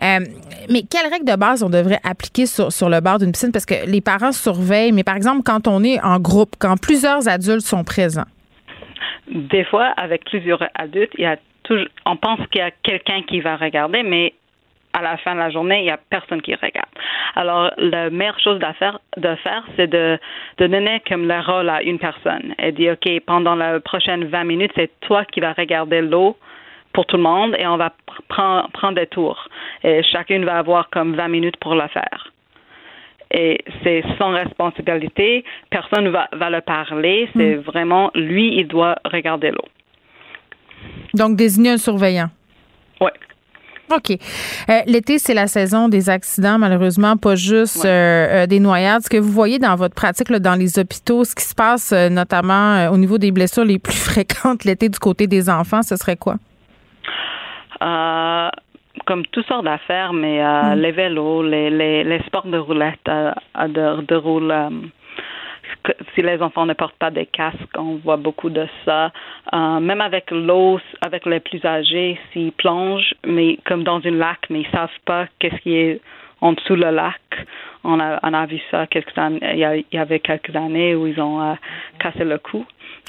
mais 0.00 0.82
quelles 0.90 1.10
règles 1.12 1.26
de 1.26 1.36
base 1.36 1.62
on 1.62 1.68
devrait 1.68 2.00
appliquer 2.04 2.46
sur, 2.46 2.72
sur 2.72 2.88
le 2.88 3.00
bord 3.00 3.18
d'une 3.18 3.32
piscine? 3.32 3.52
Parce 3.52 3.66
que 3.66 3.86
les 3.86 4.00
parents 4.00 4.32
surveillent, 4.32 4.92
mais 4.92 5.04
par 5.04 5.16
exemple 5.16 5.42
quand 5.44 5.68
on 5.68 5.84
est 5.84 6.00
en 6.02 6.18
groupe, 6.18 6.54
quand 6.58 6.80
plusieurs 6.80 7.28
adultes 7.28 7.66
sont 7.66 7.84
présents. 7.84 8.26
Des 9.30 9.64
fois, 9.64 9.88
avec 9.98 10.24
plusieurs 10.24 10.62
adultes, 10.74 11.12
il 11.18 11.24
y 11.24 11.26
a 11.26 11.36
toujours, 11.64 11.88
on 12.06 12.16
pense 12.16 12.40
qu'il 12.50 12.60
y 12.60 12.64
a 12.64 12.70
quelqu'un 12.82 13.22
qui 13.28 13.40
va 13.40 13.56
regarder, 13.56 14.02
mais 14.02 14.32
à 14.92 15.02
la 15.02 15.16
fin 15.18 15.34
de 15.34 15.40
la 15.40 15.50
journée, 15.50 15.80
il 15.80 15.84
n'y 15.84 15.90
a 15.90 15.98
personne 16.10 16.42
qui 16.42 16.54
regarde. 16.54 16.88
Alors, 17.36 17.70
la 17.78 18.10
meilleure 18.10 18.40
chose 18.40 18.60
à 18.62 18.72
faire, 18.74 18.98
de 19.16 19.34
faire, 19.36 19.64
c'est 19.76 19.86
de, 19.86 20.18
de 20.58 20.66
donner 20.66 21.02
comme 21.08 21.28
le 21.28 21.40
rôle 21.40 21.68
à 21.68 21.82
une 21.82 21.98
personne 21.98 22.54
et 22.58 22.72
dire, 22.72 22.94
OK, 22.94 23.20
pendant 23.26 23.54
les 23.54 23.80
prochaines 23.80 24.24
20 24.24 24.44
minutes, 24.44 24.72
c'est 24.74 24.90
toi 25.00 25.24
qui 25.24 25.40
vas 25.40 25.52
regarder 25.52 26.00
l'eau 26.00 26.36
pour 26.92 27.06
tout 27.06 27.16
le 27.16 27.22
monde 27.22 27.54
et 27.58 27.66
on 27.66 27.76
va 27.76 27.92
prendre, 28.28 28.68
prendre 28.72 28.94
des 28.94 29.06
tours. 29.06 29.48
Et 29.84 30.02
chacune 30.02 30.44
va 30.44 30.58
avoir 30.58 30.90
comme 30.90 31.14
20 31.14 31.28
minutes 31.28 31.56
pour 31.58 31.74
le 31.74 31.86
faire. 31.88 32.32
Et 33.30 33.58
c'est 33.82 34.02
son 34.18 34.30
responsabilité. 34.30 35.44
Personne 35.70 36.04
ne 36.04 36.10
va, 36.10 36.28
va 36.32 36.48
le 36.50 36.62
parler. 36.62 37.28
C'est 37.36 37.56
hmm. 37.56 37.60
vraiment 37.60 38.10
lui, 38.14 38.56
il 38.56 38.66
doit 38.66 38.96
regarder 39.04 39.50
l'eau. 39.50 39.68
Donc, 41.14 41.36
désigner 41.36 41.70
un 41.70 41.76
surveillant. 41.76 42.28
Oui. 43.00 43.10
OK. 43.90 44.10
Euh, 44.10 44.80
l'été, 44.86 45.18
c'est 45.18 45.34
la 45.34 45.46
saison 45.46 45.88
des 45.88 46.10
accidents, 46.10 46.58
malheureusement, 46.58 47.16
pas 47.16 47.34
juste 47.34 47.84
euh, 47.84 48.44
euh, 48.44 48.46
des 48.46 48.60
noyades. 48.60 49.02
Ce 49.02 49.10
que 49.10 49.16
vous 49.16 49.32
voyez 49.32 49.58
dans 49.58 49.74
votre 49.76 49.94
pratique 49.94 50.30
dans 50.30 50.54
les 50.54 50.78
hôpitaux, 50.78 51.24
ce 51.24 51.34
qui 51.34 51.44
se 51.44 51.54
passe 51.54 51.92
notamment 51.92 52.88
au 52.90 52.96
niveau 52.96 53.18
des 53.18 53.32
blessures 53.32 53.64
les 53.64 53.78
plus 53.78 53.96
fréquentes 54.10 54.64
l'été 54.64 54.88
du 54.88 54.98
côté 54.98 55.26
des 55.26 55.48
enfants, 55.48 55.82
ce 55.82 55.96
serait 55.96 56.16
quoi? 56.16 56.36
comme 59.06 59.24
toutes 59.26 59.46
sortes 59.46 59.64
d'affaires, 59.64 60.12
mais 60.12 60.42
mm. 60.42 60.74
les 60.80 60.92
vélos, 60.92 61.42
les, 61.42 61.70
les, 61.70 62.04
les, 62.04 62.20
sports 62.24 62.46
de 62.46 62.58
roulette, 62.58 62.98
de, 63.06 64.02
de 64.02 64.14
roule 64.16 64.52
si 66.14 66.22
les 66.22 66.40
enfants 66.42 66.66
ne 66.66 66.74
portent 66.74 66.98
pas 66.98 67.10
des 67.10 67.26
casques, 67.26 67.76
on 67.76 67.96
voit 67.96 68.16
beaucoup 68.16 68.50
de 68.50 68.66
ça. 68.84 69.12
Euh, 69.52 69.80
même 69.80 70.00
avec 70.00 70.30
l'eau, 70.30 70.80
avec 71.00 71.26
les 71.26 71.40
plus 71.40 71.64
âgés, 71.64 72.18
s'ils 72.32 72.52
plongent, 72.52 73.14
mais 73.26 73.58
comme 73.64 73.84
dans 73.84 74.00
une 74.00 74.18
lac, 74.18 74.38
mais 74.50 74.60
ils 74.60 74.70
savent 74.70 74.90
pas 75.04 75.26
qu'est-ce 75.38 75.56
qui 75.62 75.74
est 75.74 76.00
en 76.40 76.52
dessous 76.52 76.76
le 76.76 76.90
lac. 76.90 77.20
On 77.84 77.98
a, 78.00 78.18
on 78.22 78.34
a 78.34 78.46
vu 78.46 78.60
ça 78.70 78.86
quelques 78.86 79.16
années, 79.16 79.40
il 79.42 79.84
y, 79.92 79.98
avait 79.98 80.20
quelques 80.20 80.54
années 80.54 80.94
où 80.94 81.06
ils 81.06 81.20
ont 81.20 81.40
euh, 81.40 81.54
cassé 81.98 82.24
le 82.24 82.38
cou. 82.38 82.64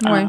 Euh, 0.08 0.24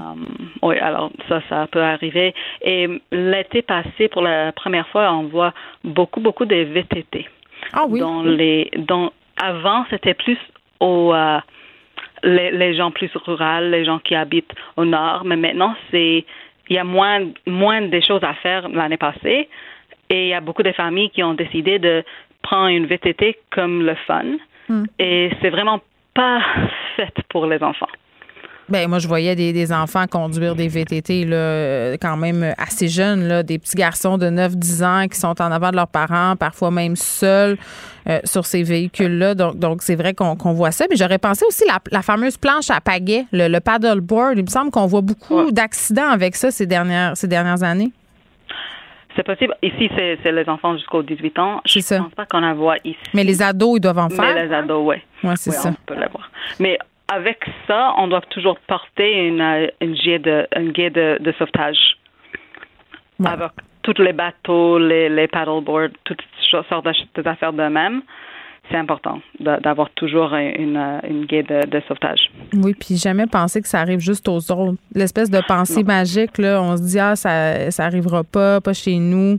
oui, 0.63 0.79
alors 0.79 1.11
ça, 1.29 1.41
ça 1.49 1.67
peut 1.71 1.83
arriver. 1.83 2.35
Et 2.63 2.89
l'été 3.13 3.63
passé, 3.63 4.09
pour 4.09 4.23
la 4.23 4.53
première 4.53 4.89
fois, 4.89 5.13
on 5.13 5.25
voit 5.25 5.53
beaucoup, 5.85 6.21
beaucoup 6.21 6.45
de 6.45 6.57
VTT. 6.57 7.29
Ah 7.73 7.85
oui. 7.89 8.01
Dans 8.01 8.23
les, 8.23 8.71
dans, 8.79 9.13
avant, 9.37 9.85
c'était 9.91 10.15
plus 10.15 10.39
au, 10.81 11.13
les, 12.23 12.51
les, 12.51 12.75
gens 12.75 12.91
plus 12.91 13.11
ruraux, 13.15 13.61
les 13.63 13.85
gens 13.85 13.99
qui 13.99 14.15
habitent 14.15 14.53
au 14.77 14.85
nord. 14.85 15.25
Mais 15.25 15.37
maintenant, 15.37 15.75
c'est 15.91 16.25
il 16.69 16.77
y 16.77 16.79
a 16.79 16.85
moins 16.85 17.21
moins 17.47 17.83
de 17.83 18.01
choses 18.01 18.23
à 18.23 18.35
faire 18.35 18.69
l'année 18.69 18.97
passée 18.97 19.49
et 20.09 20.25
il 20.25 20.29
y 20.29 20.35
a 20.35 20.41
beaucoup 20.41 20.63
de 20.63 20.73
familles 20.73 21.11
qui 21.11 21.23
ont 21.23 21.35
décidé 21.35 21.79
de 21.79 22.05
prendre 22.43 22.69
une 22.69 22.87
VTT 22.87 23.39
comme 23.51 23.85
le 23.85 23.95
fun. 24.07 24.25
Hmm. 24.69 24.85
Et 24.99 25.31
c'est 25.41 25.51
vraiment 25.51 25.81
pas 26.15 26.41
fait 26.97 27.15
pour 27.29 27.47
les 27.47 27.63
enfants. 27.63 27.89
Ben 28.71 28.89
moi 28.89 28.99
je 28.99 29.09
voyais 29.09 29.35
des, 29.35 29.53
des, 29.53 29.73
enfants 29.73 30.07
conduire 30.07 30.55
des 30.55 30.69
VTT 30.69 31.25
là 31.25 31.93
quand 32.01 32.17
même 32.17 32.55
assez 32.57 32.89
jeunes 32.89 33.27
là, 33.27 33.43
des 33.43 33.59
petits 33.59 33.77
garçons 33.77 34.17
de 34.17 34.27
9-10 34.27 34.85
ans 34.85 35.09
qui 35.09 35.19
sont 35.19 35.41
en 35.43 35.51
avant 35.51 35.71
de 35.71 35.77
leurs 35.77 35.89
parents, 35.89 36.37
parfois 36.37 36.71
même 36.71 36.97
seuls 36.97 37.59
euh, 38.09 38.21
sur 38.25 38.47
ces 38.47 38.63
véhicules 38.63 39.19
là. 39.19 39.35
Donc 39.35 39.57
donc 39.57 39.83
c'est 39.83 39.97
vrai 39.97 40.15
qu'on 40.15 40.53
voit 40.53 40.71
ça, 40.71 40.87
mais 40.89 40.97
j'aurais 40.97 41.19
pensé 41.19 41.45
aussi 41.47 41.65
la, 41.67 41.79
la 41.91 42.03
fameuse 42.03 42.37
planche 42.37 42.71
à 42.71 42.81
pagaie, 42.81 43.27
le, 43.33 43.49
le 43.49 43.61
paddleboard, 43.61 44.39
il 44.39 44.45
me 44.45 44.49
semble 44.49 44.71
qu'on 44.71 44.87
voit 44.87 45.03
beaucoup 45.03 45.51
d'accidents 45.51 46.09
avec 46.09 46.37
ça 46.37 46.51
ces 46.51 46.67
dernières 46.67 47.17
ces 47.17 47.29
dernières 47.29 47.63
années. 47.63 47.93
C'est 49.17 49.25
possible. 49.25 49.55
Ici, 49.63 49.91
c'est 49.97 50.33
les 50.33 50.49
enfants 50.49 50.77
jusqu'aux 50.77 51.03
18 51.03 51.39
ans. 51.41 51.61
Je 51.67 51.79
ne 51.79 52.01
pense 52.03 52.15
pas 52.15 52.27
qu'on 52.27 52.41
la 52.41 52.55
voit 52.55 52.77
ici. 52.85 52.97
Mais 53.13 53.25
les 53.25 53.43
ados, 53.43 53.77
ils 53.77 53.81
doivent 53.81 53.99
en 53.99 54.09
faire. 54.09 54.35
Mais 54.35 54.47
les 54.47 54.55
ados, 54.55 54.83
oui. 54.87 54.97
Oui, 55.25 55.33
c'est 55.37 55.51
ça. 55.51 55.71
On 55.71 55.75
peut 55.85 55.99
l'avoir. 55.99 56.31
Mais 56.59 56.79
avec 57.13 57.45
ça, 57.67 57.93
on 57.97 58.09
doit 58.09 58.21
toujours 58.31 58.59
porter 58.61 59.27
une, 59.27 59.41
euh, 59.41 59.67
une 59.81 59.95
guide, 59.95 60.23
de, 60.23 60.47
une 60.57 60.73
guide 60.73 60.95
de, 60.95 61.35
sauvetage. 61.39 61.97
Avec 63.25 63.51
tous 63.83 63.99
les 63.99 64.13
bateaux, 64.13 64.79
les, 64.79 65.09
les 65.09 65.29
paddleboards, 65.29 65.91
toutes 66.05 66.23
sortes 66.51 66.87
d'affaires 67.17 67.53
de 67.53 67.69
même 67.69 68.03
c'est 68.71 68.77
important 68.77 69.21
d'avoir 69.41 69.91
toujours 69.91 70.35
une, 70.35 70.77
une 71.09 71.25
guide 71.25 71.49
de, 71.49 71.83
sauvetage. 71.89 72.31
Oui, 72.55 72.75
puis 72.79 72.97
jamais 72.97 73.27
penser 73.27 73.61
que 73.61 73.69
ça 73.69 73.81
arrive 73.81 74.01
juste 74.01 74.29
aux 74.29 74.39
autres. 74.53 74.75
L'espèce 74.95 75.31
de 75.31 75.41
pensée 75.47 75.83
magique, 75.83 76.39
là, 76.39 76.63
on 76.63 76.77
se 76.77 76.83
dit, 76.83 76.99
ah, 76.99 77.17
ça, 77.17 77.71
ça 77.71 77.85
arrivera 77.85 78.23
pas, 78.23 78.61
pas 78.61 78.73
chez 78.73 78.97
nous. 78.97 79.39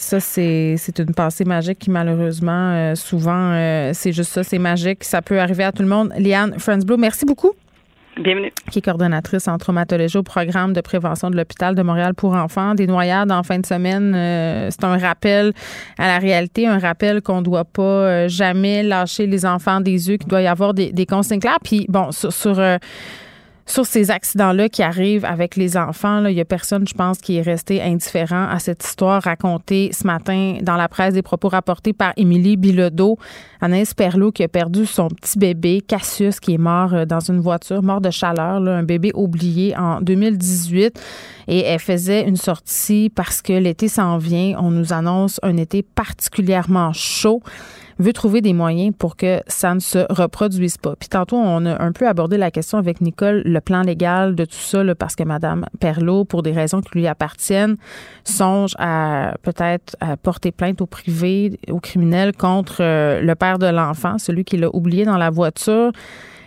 Ça, 0.00 0.18
c'est 0.18 0.98
une 0.98 1.14
pensée 1.14 1.44
magique 1.44 1.78
qui, 1.78 1.90
malheureusement, 1.90 2.72
euh, 2.72 2.94
souvent, 2.94 3.52
euh, 3.52 3.90
c'est 3.92 4.12
juste 4.12 4.32
ça, 4.32 4.42
c'est 4.42 4.58
magique. 4.58 5.04
Ça 5.04 5.20
peut 5.20 5.38
arriver 5.38 5.62
à 5.62 5.72
tout 5.72 5.82
le 5.82 5.88
monde. 5.88 6.10
Liane 6.16 6.58
Friendsblue, 6.58 6.96
merci 6.96 7.26
beaucoup. 7.26 7.52
Bienvenue. 8.16 8.50
Qui 8.70 8.78
est 8.78 8.82
coordonnatrice 8.82 9.46
en 9.46 9.58
traumatologie 9.58 10.16
au 10.16 10.22
programme 10.22 10.72
de 10.72 10.80
prévention 10.80 11.30
de 11.30 11.36
l'hôpital 11.36 11.74
de 11.74 11.82
Montréal 11.82 12.14
pour 12.14 12.32
enfants. 12.32 12.74
Des 12.74 12.86
noyades 12.86 13.30
en 13.30 13.42
fin 13.42 13.58
de 13.58 13.66
semaine, 13.66 14.14
euh, 14.14 14.70
c'est 14.70 14.84
un 14.84 14.96
rappel 14.96 15.52
à 15.98 16.06
la 16.06 16.18
réalité, 16.18 16.66
un 16.66 16.78
rappel 16.78 17.20
qu'on 17.20 17.40
ne 17.40 17.44
doit 17.44 17.66
pas 17.66 17.82
euh, 17.82 18.28
jamais 18.28 18.82
lâcher 18.82 19.26
les 19.26 19.44
enfants 19.44 19.82
des 19.82 20.08
yeux, 20.08 20.16
qu'il 20.16 20.28
doit 20.28 20.40
y 20.40 20.46
avoir 20.46 20.72
des, 20.72 20.92
des 20.92 21.04
consignes 21.04 21.40
claires. 21.40 21.60
Puis 21.62 21.84
bon, 21.90 22.10
sur, 22.10 22.32
sur 22.32 22.58
euh, 22.58 22.78
sur 23.70 23.86
ces 23.86 24.10
accidents-là 24.10 24.68
qui 24.68 24.82
arrivent 24.82 25.24
avec 25.24 25.56
les 25.56 25.76
enfants, 25.76 26.26
il 26.26 26.34
n'y 26.34 26.40
a 26.40 26.44
personne, 26.44 26.86
je 26.86 26.94
pense, 26.94 27.18
qui 27.18 27.36
est 27.36 27.42
resté 27.42 27.80
indifférent 27.80 28.48
à 28.48 28.58
cette 28.58 28.84
histoire 28.84 29.22
racontée 29.22 29.90
ce 29.92 30.06
matin 30.06 30.58
dans 30.62 30.76
la 30.76 30.88
presse, 30.88 31.14
des 31.14 31.22
propos 31.22 31.48
rapportés 31.48 31.92
par 31.92 32.12
Émilie 32.16 32.56
Bilodeau, 32.56 33.18
Anaïs 33.60 33.94
Perlot 33.94 34.32
qui 34.32 34.42
a 34.42 34.48
perdu 34.48 34.86
son 34.86 35.08
petit 35.08 35.38
bébé, 35.38 35.82
Cassius, 35.86 36.40
qui 36.40 36.54
est 36.54 36.58
mort 36.58 36.94
euh, 36.94 37.04
dans 37.04 37.20
une 37.20 37.40
voiture, 37.40 37.82
mort 37.82 38.00
de 38.00 38.10
chaleur, 38.10 38.56
un 38.66 38.82
bébé 38.82 39.12
oublié 39.14 39.76
en 39.76 40.00
2018. 40.00 41.00
Et 41.48 41.60
elle 41.60 41.78
faisait 41.78 42.26
une 42.26 42.36
sortie 42.36 43.10
parce 43.14 43.42
que 43.42 43.52
l'été 43.52 43.88
s'en 43.88 44.18
vient. 44.18 44.56
On 44.58 44.70
nous 44.70 44.92
annonce 44.92 45.38
un 45.42 45.56
été 45.56 45.82
particulièrement 45.82 46.92
chaud 46.92 47.42
veut 48.00 48.12
trouver 48.12 48.40
des 48.40 48.52
moyens 48.52 48.94
pour 48.98 49.16
que 49.16 49.40
ça 49.46 49.74
ne 49.74 49.80
se 49.80 49.98
reproduise 50.10 50.78
pas. 50.78 50.96
Puis 50.96 51.08
tantôt, 51.08 51.36
on 51.36 51.64
a 51.66 51.82
un 51.82 51.92
peu 51.92 52.08
abordé 52.08 52.38
la 52.38 52.50
question 52.50 52.78
avec 52.78 53.00
Nicole, 53.00 53.42
le 53.44 53.60
plan 53.60 53.82
légal 53.82 54.34
de 54.34 54.44
tout 54.44 54.54
ça, 54.54 54.82
parce 54.94 55.14
que 55.14 55.22
Mme 55.22 55.66
Perlot, 55.78 56.24
pour 56.24 56.42
des 56.42 56.52
raisons 56.52 56.80
qui 56.80 56.98
lui 56.98 57.06
appartiennent, 57.06 57.76
songe 58.24 58.74
à 58.78 59.34
peut-être 59.42 59.96
porter 60.22 60.50
plainte 60.50 60.80
au 60.80 60.86
privé, 60.86 61.58
au 61.70 61.80
criminel 61.80 62.34
contre 62.36 62.76
euh, 62.80 63.20
le 63.20 63.34
père 63.34 63.58
de 63.58 63.66
l'enfant, 63.66 64.18
celui 64.18 64.44
qui 64.44 64.56
l'a 64.56 64.74
oublié 64.74 65.04
dans 65.04 65.18
la 65.18 65.30
voiture. 65.30 65.92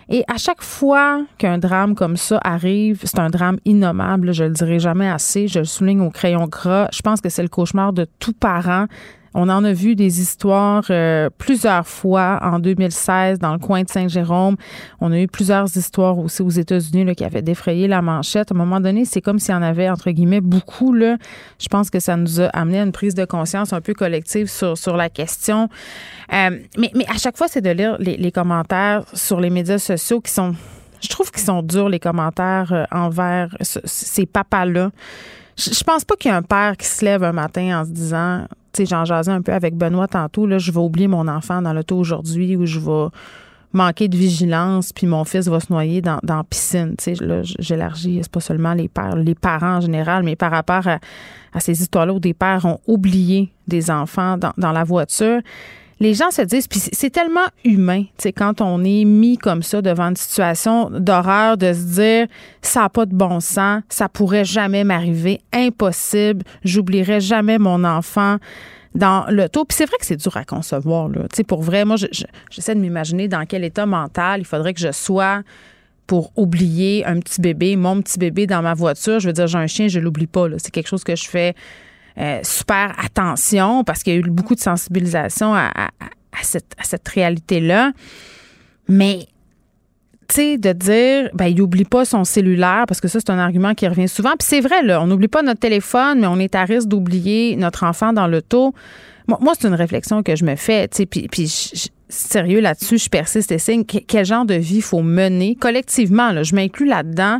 Et 0.09 0.23
à 0.27 0.37
chaque 0.37 0.61
fois 0.61 1.25
qu'un 1.37 1.57
drame 1.57 1.95
comme 1.95 2.17
ça 2.17 2.39
arrive, 2.43 3.01
c'est 3.03 3.19
un 3.19 3.29
drame 3.29 3.57
innommable, 3.65 4.33
je 4.33 4.43
le 4.43 4.51
dirai 4.51 4.79
jamais 4.79 5.09
assez, 5.09 5.47
je 5.47 5.59
le 5.59 5.65
souligne 5.65 6.01
au 6.01 6.09
crayon 6.09 6.45
gras. 6.47 6.87
Je 6.91 7.01
pense 7.01 7.21
que 7.21 7.29
c'est 7.29 7.41
le 7.41 7.47
cauchemar 7.47 7.93
de 7.93 8.05
tout 8.19 8.33
parent 8.33 8.87
on 9.33 9.49
en 9.49 9.63
a 9.63 9.73
vu 9.73 9.95
des 9.95 10.21
histoires 10.21 10.85
euh, 10.89 11.29
plusieurs 11.37 11.87
fois 11.87 12.39
en 12.41 12.59
2016 12.59 13.39
dans 13.39 13.53
le 13.53 13.59
coin 13.59 13.83
de 13.83 13.89
Saint-Jérôme. 13.89 14.55
On 15.01 15.11
a 15.11 15.19
eu 15.19 15.27
plusieurs 15.27 15.65
histoires 15.75 16.17
aussi 16.19 16.41
aux 16.41 16.49
États-Unis 16.49 17.15
qui 17.15 17.25
avaient 17.25 17.41
défrayé 17.41 17.87
la 17.87 18.01
manchette. 18.01 18.51
À 18.51 18.55
un 18.55 18.57
moment 18.57 18.79
donné, 18.79 19.05
c'est 19.05 19.21
comme 19.21 19.39
s'il 19.39 19.55
y 19.55 19.57
en 19.57 19.63
avait, 19.63 19.89
entre 19.89 20.11
guillemets, 20.11 20.41
beaucoup. 20.41 20.93
Là. 20.93 21.17
Je 21.59 21.67
pense 21.67 21.89
que 21.89 21.99
ça 21.99 22.15
nous 22.15 22.41
a 22.41 22.45
amené 22.47 22.79
à 22.79 22.83
une 22.83 22.91
prise 22.91 23.15
de 23.15 23.25
conscience 23.25 23.73
un 23.73 23.81
peu 23.81 23.93
collective 23.93 24.47
sur, 24.47 24.77
sur 24.77 24.95
la 24.95 25.09
question. 25.09 25.67
Euh, 26.31 26.59
mais, 26.77 26.91
mais 26.95 27.05
à 27.09 27.17
chaque 27.17 27.37
fois, 27.37 27.47
c'est 27.47 27.61
de 27.61 27.71
lire 27.71 27.97
les, 27.99 28.31
commentaires 28.31 29.03
sur 29.13 29.39
les 29.39 29.49
médias 29.49 29.79
sociaux 29.79 30.21
qui 30.21 30.31
sont... 30.31 30.55
Je 31.01 31.09
trouve 31.09 31.31
qu'ils 31.31 31.43
sont 31.43 31.61
durs, 31.63 31.89
les 31.89 31.99
commentaires 31.99 32.71
euh, 32.71 32.85
envers 32.91 33.57
ces 33.61 34.25
papas-là. 34.25 34.91
Je 35.57 35.83
pense 35.83 36.05
pas 36.05 36.15
qu'il 36.15 36.31
y 36.31 36.33
a 36.33 36.37
un 36.37 36.41
père 36.41 36.77
qui 36.77 36.87
se 36.87 37.03
lève 37.03 37.23
un 37.23 37.33
matin 37.33 37.81
en 37.81 37.85
se 37.85 37.91
disant 37.91 38.45
j'en 38.79 39.05
jasais 39.05 39.31
un 39.31 39.41
peu 39.41 39.53
avec 39.53 39.75
Benoît 39.75 40.07
tantôt, 40.07 40.45
là, 40.45 40.57
je 40.57 40.71
vais 40.71 40.79
oublier 40.79 41.07
mon 41.07 41.27
enfant 41.27 41.61
dans 41.61 41.73
l'auto 41.73 41.97
aujourd'hui 41.97 42.55
ou 42.55 42.65
je 42.65 42.79
vais 42.79 43.09
manquer 43.73 44.07
de 44.07 44.15
vigilance, 44.15 44.93
puis 44.93 45.07
mon 45.07 45.23
fils 45.23 45.47
va 45.47 45.59
se 45.59 45.71
noyer 45.71 46.01
dans, 46.01 46.19
la 46.23 46.43
piscine. 46.43 46.95
Tu 46.97 47.15
sais, 47.15 47.25
là, 47.25 47.41
j'élargis, 47.41 48.19
c'est 48.21 48.31
pas 48.31 48.39
seulement 48.39 48.73
les 48.73 48.87
pères, 48.87 49.15
les 49.15 49.35
parents 49.35 49.77
en 49.77 49.81
général, 49.81 50.23
mais 50.23 50.35
par 50.35 50.51
rapport 50.51 50.87
à, 50.87 50.99
ces 51.59 51.81
histoires-là 51.81 52.13
où 52.13 52.19
des 52.19 52.33
pères 52.33 52.65
ont 52.65 52.79
oublié 52.87 53.51
des 53.67 53.91
enfants 53.91 54.37
dans 54.37 54.71
la 54.71 54.83
voiture 54.83 55.41
les 56.03 56.13
gens 56.13 56.31
se 56.31 56.41
disent, 56.41 56.67
puis 56.67 56.81
c'est 56.91 57.09
tellement 57.09 57.47
humain, 57.63 58.03
tu 58.03 58.23
sais, 58.23 58.33
quand 58.33 58.59
on 58.59 58.83
est 58.83 59.05
mis 59.05 59.37
comme 59.37 59.63
ça 59.63 59.81
devant 59.81 60.09
une 60.09 60.17
situation 60.17 60.89
d'horreur, 60.89 61.55
de 61.55 61.71
se 61.71 61.95
dire, 61.95 62.27
ça 62.61 62.81
n'a 62.81 62.89
pas 62.89 63.05
de 63.05 63.15
bon 63.15 63.39
sens, 63.39 63.83
ça 63.87 64.09
pourrait 64.09 64.43
jamais 64.43 64.83
m'arriver, 64.83 65.39
impossible, 65.53 66.43
j'oublierai 66.65 67.21
jamais 67.21 67.57
mon 67.57 67.85
enfant 67.85 68.37
dans 68.93 69.25
le 69.29 69.47
taux. 69.47 69.63
Puis 69.63 69.77
c'est 69.77 69.85
vrai 69.85 69.95
que 69.97 70.05
c'est 70.05 70.17
dur 70.17 70.35
à 70.35 70.43
concevoir, 70.43 71.07
là. 71.07 71.21
Tu 71.29 71.37
sais, 71.37 71.43
pour 71.45 71.61
vrai, 71.61 71.85
moi, 71.85 71.95
j'essaie 71.95 72.75
de 72.75 72.81
m'imaginer 72.81 73.29
dans 73.29 73.45
quel 73.45 73.63
état 73.63 73.85
mental 73.85 74.41
il 74.41 74.45
faudrait 74.45 74.73
que 74.73 74.81
je 74.81 74.91
sois 74.91 75.41
pour 76.05 76.33
oublier 76.35 77.05
un 77.05 77.21
petit 77.21 77.39
bébé, 77.39 77.77
mon 77.77 78.01
petit 78.01 78.19
bébé 78.19 78.45
dans 78.45 78.61
ma 78.61 78.73
voiture. 78.73 79.21
Je 79.21 79.27
veux 79.27 79.33
dire, 79.33 79.47
j'ai 79.47 79.57
un 79.57 79.67
chien, 79.67 79.87
je 79.87 80.01
l'oublie 80.01 80.27
pas. 80.27 80.47
C'est 80.57 80.69
quelque 80.69 80.89
chose 80.89 81.05
que 81.05 81.15
je 81.15 81.29
fais 81.29 81.55
euh, 82.17 82.39
super 82.43 82.93
attention 83.03 83.83
parce 83.83 84.03
qu'il 84.03 84.13
y 84.13 84.15
a 84.15 84.19
eu 84.19 84.29
beaucoup 84.29 84.55
de 84.55 84.59
sensibilisation 84.59 85.55
à, 85.55 85.71
cette, 86.41 86.75
cette 86.83 87.07
réalité-là. 87.07 87.91
Mais 88.87 89.27
tu 90.27 90.35
sais, 90.35 90.57
de 90.57 90.71
dire, 90.73 91.29
ben, 91.33 91.47
il 91.47 91.57
n'oublie 91.57 91.85
pas 91.85 92.05
son 92.05 92.23
cellulaire, 92.23 92.85
parce 92.87 93.01
que 93.01 93.07
ça, 93.07 93.19
c'est 93.19 93.29
un 93.29 93.39
argument 93.39 93.73
qui 93.73 93.87
revient 93.87 94.07
souvent. 94.07 94.31
Puis 94.39 94.47
c'est 94.47 94.61
vrai, 94.61 94.81
là, 94.81 95.01
on 95.01 95.07
n'oublie 95.07 95.27
pas 95.27 95.41
notre 95.41 95.59
téléphone, 95.59 96.21
mais 96.21 96.27
on 96.27 96.39
est 96.39 96.55
à 96.55 96.63
risque 96.63 96.87
d'oublier 96.87 97.55
notre 97.55 97.83
enfant 97.83 98.13
dans 98.13 98.27
l'auto. 98.27 98.73
Moi, 99.27 99.53
c'est 99.59 99.67
une 99.67 99.73
réflexion 99.73 100.21
que 100.23 100.35
je 100.35 100.43
me 100.43 100.55
fais, 100.55 100.87
tu 100.87 100.97
sais, 100.97 101.05
puis, 101.05 101.27
puis 101.29 101.51
sérieux 102.09 102.59
là-dessus, 102.59 102.97
je 102.97 103.09
persiste 103.09 103.51
et 103.51 103.57
signe. 103.57 103.85
Quel 103.85 104.25
genre 104.25 104.45
de 104.45 104.55
vie 104.55 104.81
faut 104.81 105.01
mener 105.01 105.55
collectivement, 105.55 106.31
là, 106.31 106.43
je 106.43 106.55
m'inclus 106.55 106.85
là-dedans 106.85 107.39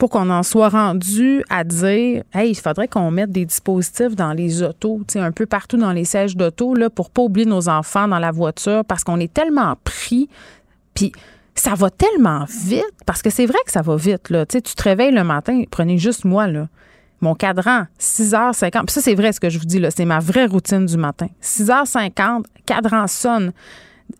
pour 0.00 0.08
qu'on 0.08 0.30
en 0.30 0.42
soit 0.42 0.70
rendu 0.70 1.44
à 1.50 1.62
dire 1.62 2.24
hey, 2.32 2.52
il 2.52 2.54
faudrait 2.54 2.88
qu'on 2.88 3.10
mette 3.10 3.30
des 3.30 3.44
dispositifs 3.44 4.16
dans 4.16 4.32
les 4.32 4.62
autos, 4.62 5.02
un 5.14 5.30
peu 5.30 5.44
partout 5.44 5.76
dans 5.76 5.92
les 5.92 6.06
sièges 6.06 6.38
d'auto 6.38 6.74
là 6.74 6.88
pour 6.88 7.10
pas 7.10 7.20
oublier 7.20 7.46
nos 7.46 7.68
enfants 7.68 8.08
dans 8.08 8.18
la 8.18 8.30
voiture 8.30 8.82
parce 8.86 9.04
qu'on 9.04 9.20
est 9.20 9.32
tellement 9.32 9.76
pris 9.84 10.30
puis 10.94 11.12
ça 11.54 11.74
va 11.74 11.90
tellement 11.90 12.46
vite 12.66 12.94
parce 13.04 13.20
que 13.20 13.28
c'est 13.28 13.44
vrai 13.44 13.58
que 13.66 13.70
ça 13.70 13.82
va 13.82 13.94
vite 13.96 14.30
là, 14.30 14.46
tu 14.46 14.62
te 14.62 14.82
réveilles 14.82 15.12
le 15.12 15.22
matin, 15.22 15.64
prenez 15.70 15.98
juste 15.98 16.24
moi 16.24 16.46
là. 16.46 16.66
Mon 17.20 17.34
cadran, 17.34 17.84
6h50. 18.00 18.70
Puis 18.86 18.94
ça, 18.94 19.02
c'est 19.02 19.14
vrai 19.14 19.30
ce 19.34 19.40
que 19.40 19.50
je 19.50 19.58
vous 19.58 19.66
dis. 19.66 19.84
C'est 19.94 20.06
ma 20.06 20.20
vraie 20.20 20.46
routine 20.46 20.86
du 20.86 20.96
matin. 20.96 21.26
6h50, 21.42 22.44
cadran 22.64 23.06
sonne 23.06 23.52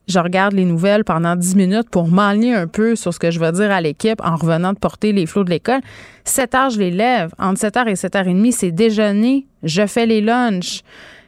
je 0.09 0.19
regarde 0.19 0.55
les 0.55 0.65
nouvelles 0.65 1.05
pendant 1.05 1.37
10 1.37 1.57
minutes 1.57 1.91
pour 1.91 2.09
m'enligner 2.09 2.55
un 2.55 2.67
peu 2.67 2.97
sur 2.97 3.15
ce 3.15 3.19
que 3.19 3.31
je 3.31 3.41
vais 3.41 3.53
dire 3.53 3.71
à 3.71 3.81
l'équipe 3.81 4.21
en 4.25 4.37
revenant 4.37 4.73
de 4.73 4.79
porter 4.79 5.13
les 5.13 5.27
flots 5.27 5.45
de 5.45 5.51
l'école. 5.51 5.81
7 6.25 6.55
heures, 6.55 6.71
je 6.71 6.79
les 6.79 6.91
lève. 6.91 7.33
Entre 7.39 7.61
7 7.61 7.77
heures 7.77 7.89
et 7.89 7.97
7 7.97 8.17
heures 8.17 8.29
et 8.29 8.35
demie, 8.35 8.53
c'est 8.53 8.71
déjeuner. 8.71 9.47
Je 9.63 9.87
fais 9.87 10.07
les 10.07 10.21
lunchs. 10.21 10.81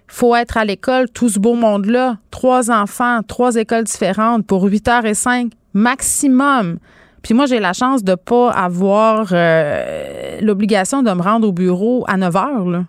Faut 0.07 0.37
être 0.37 0.59
à 0.59 0.65
l'école, 0.65 1.09
tout 1.09 1.29
ce 1.29 1.39
beau 1.39 1.55
monde-là. 1.55 2.19
Trois 2.31 2.71
enfants, 2.71 3.21
trois 3.27 3.57
écoles 3.57 3.85
différentes 3.85 4.47
pour 4.47 4.65
8 4.65 4.89
heures 4.89 5.07
et 5.07 5.15
5 5.15 5.53
maximum. 5.75 6.79
Puis 7.23 7.35
moi, 7.35 7.47
j'ai 7.47 7.61
la 7.61 7.73
chance 7.73 8.03
de 8.03 8.15
pas 8.15 8.51
avoir 8.51 9.29
euh, 9.33 10.39
l'obligation 10.41 11.03
de 11.03 11.11
me 11.13 11.23
rendre 11.23 11.49
au 11.49 11.53
bureau 11.53 12.05
à 12.09 12.17
9 12.17 12.37
heures. 12.37 12.85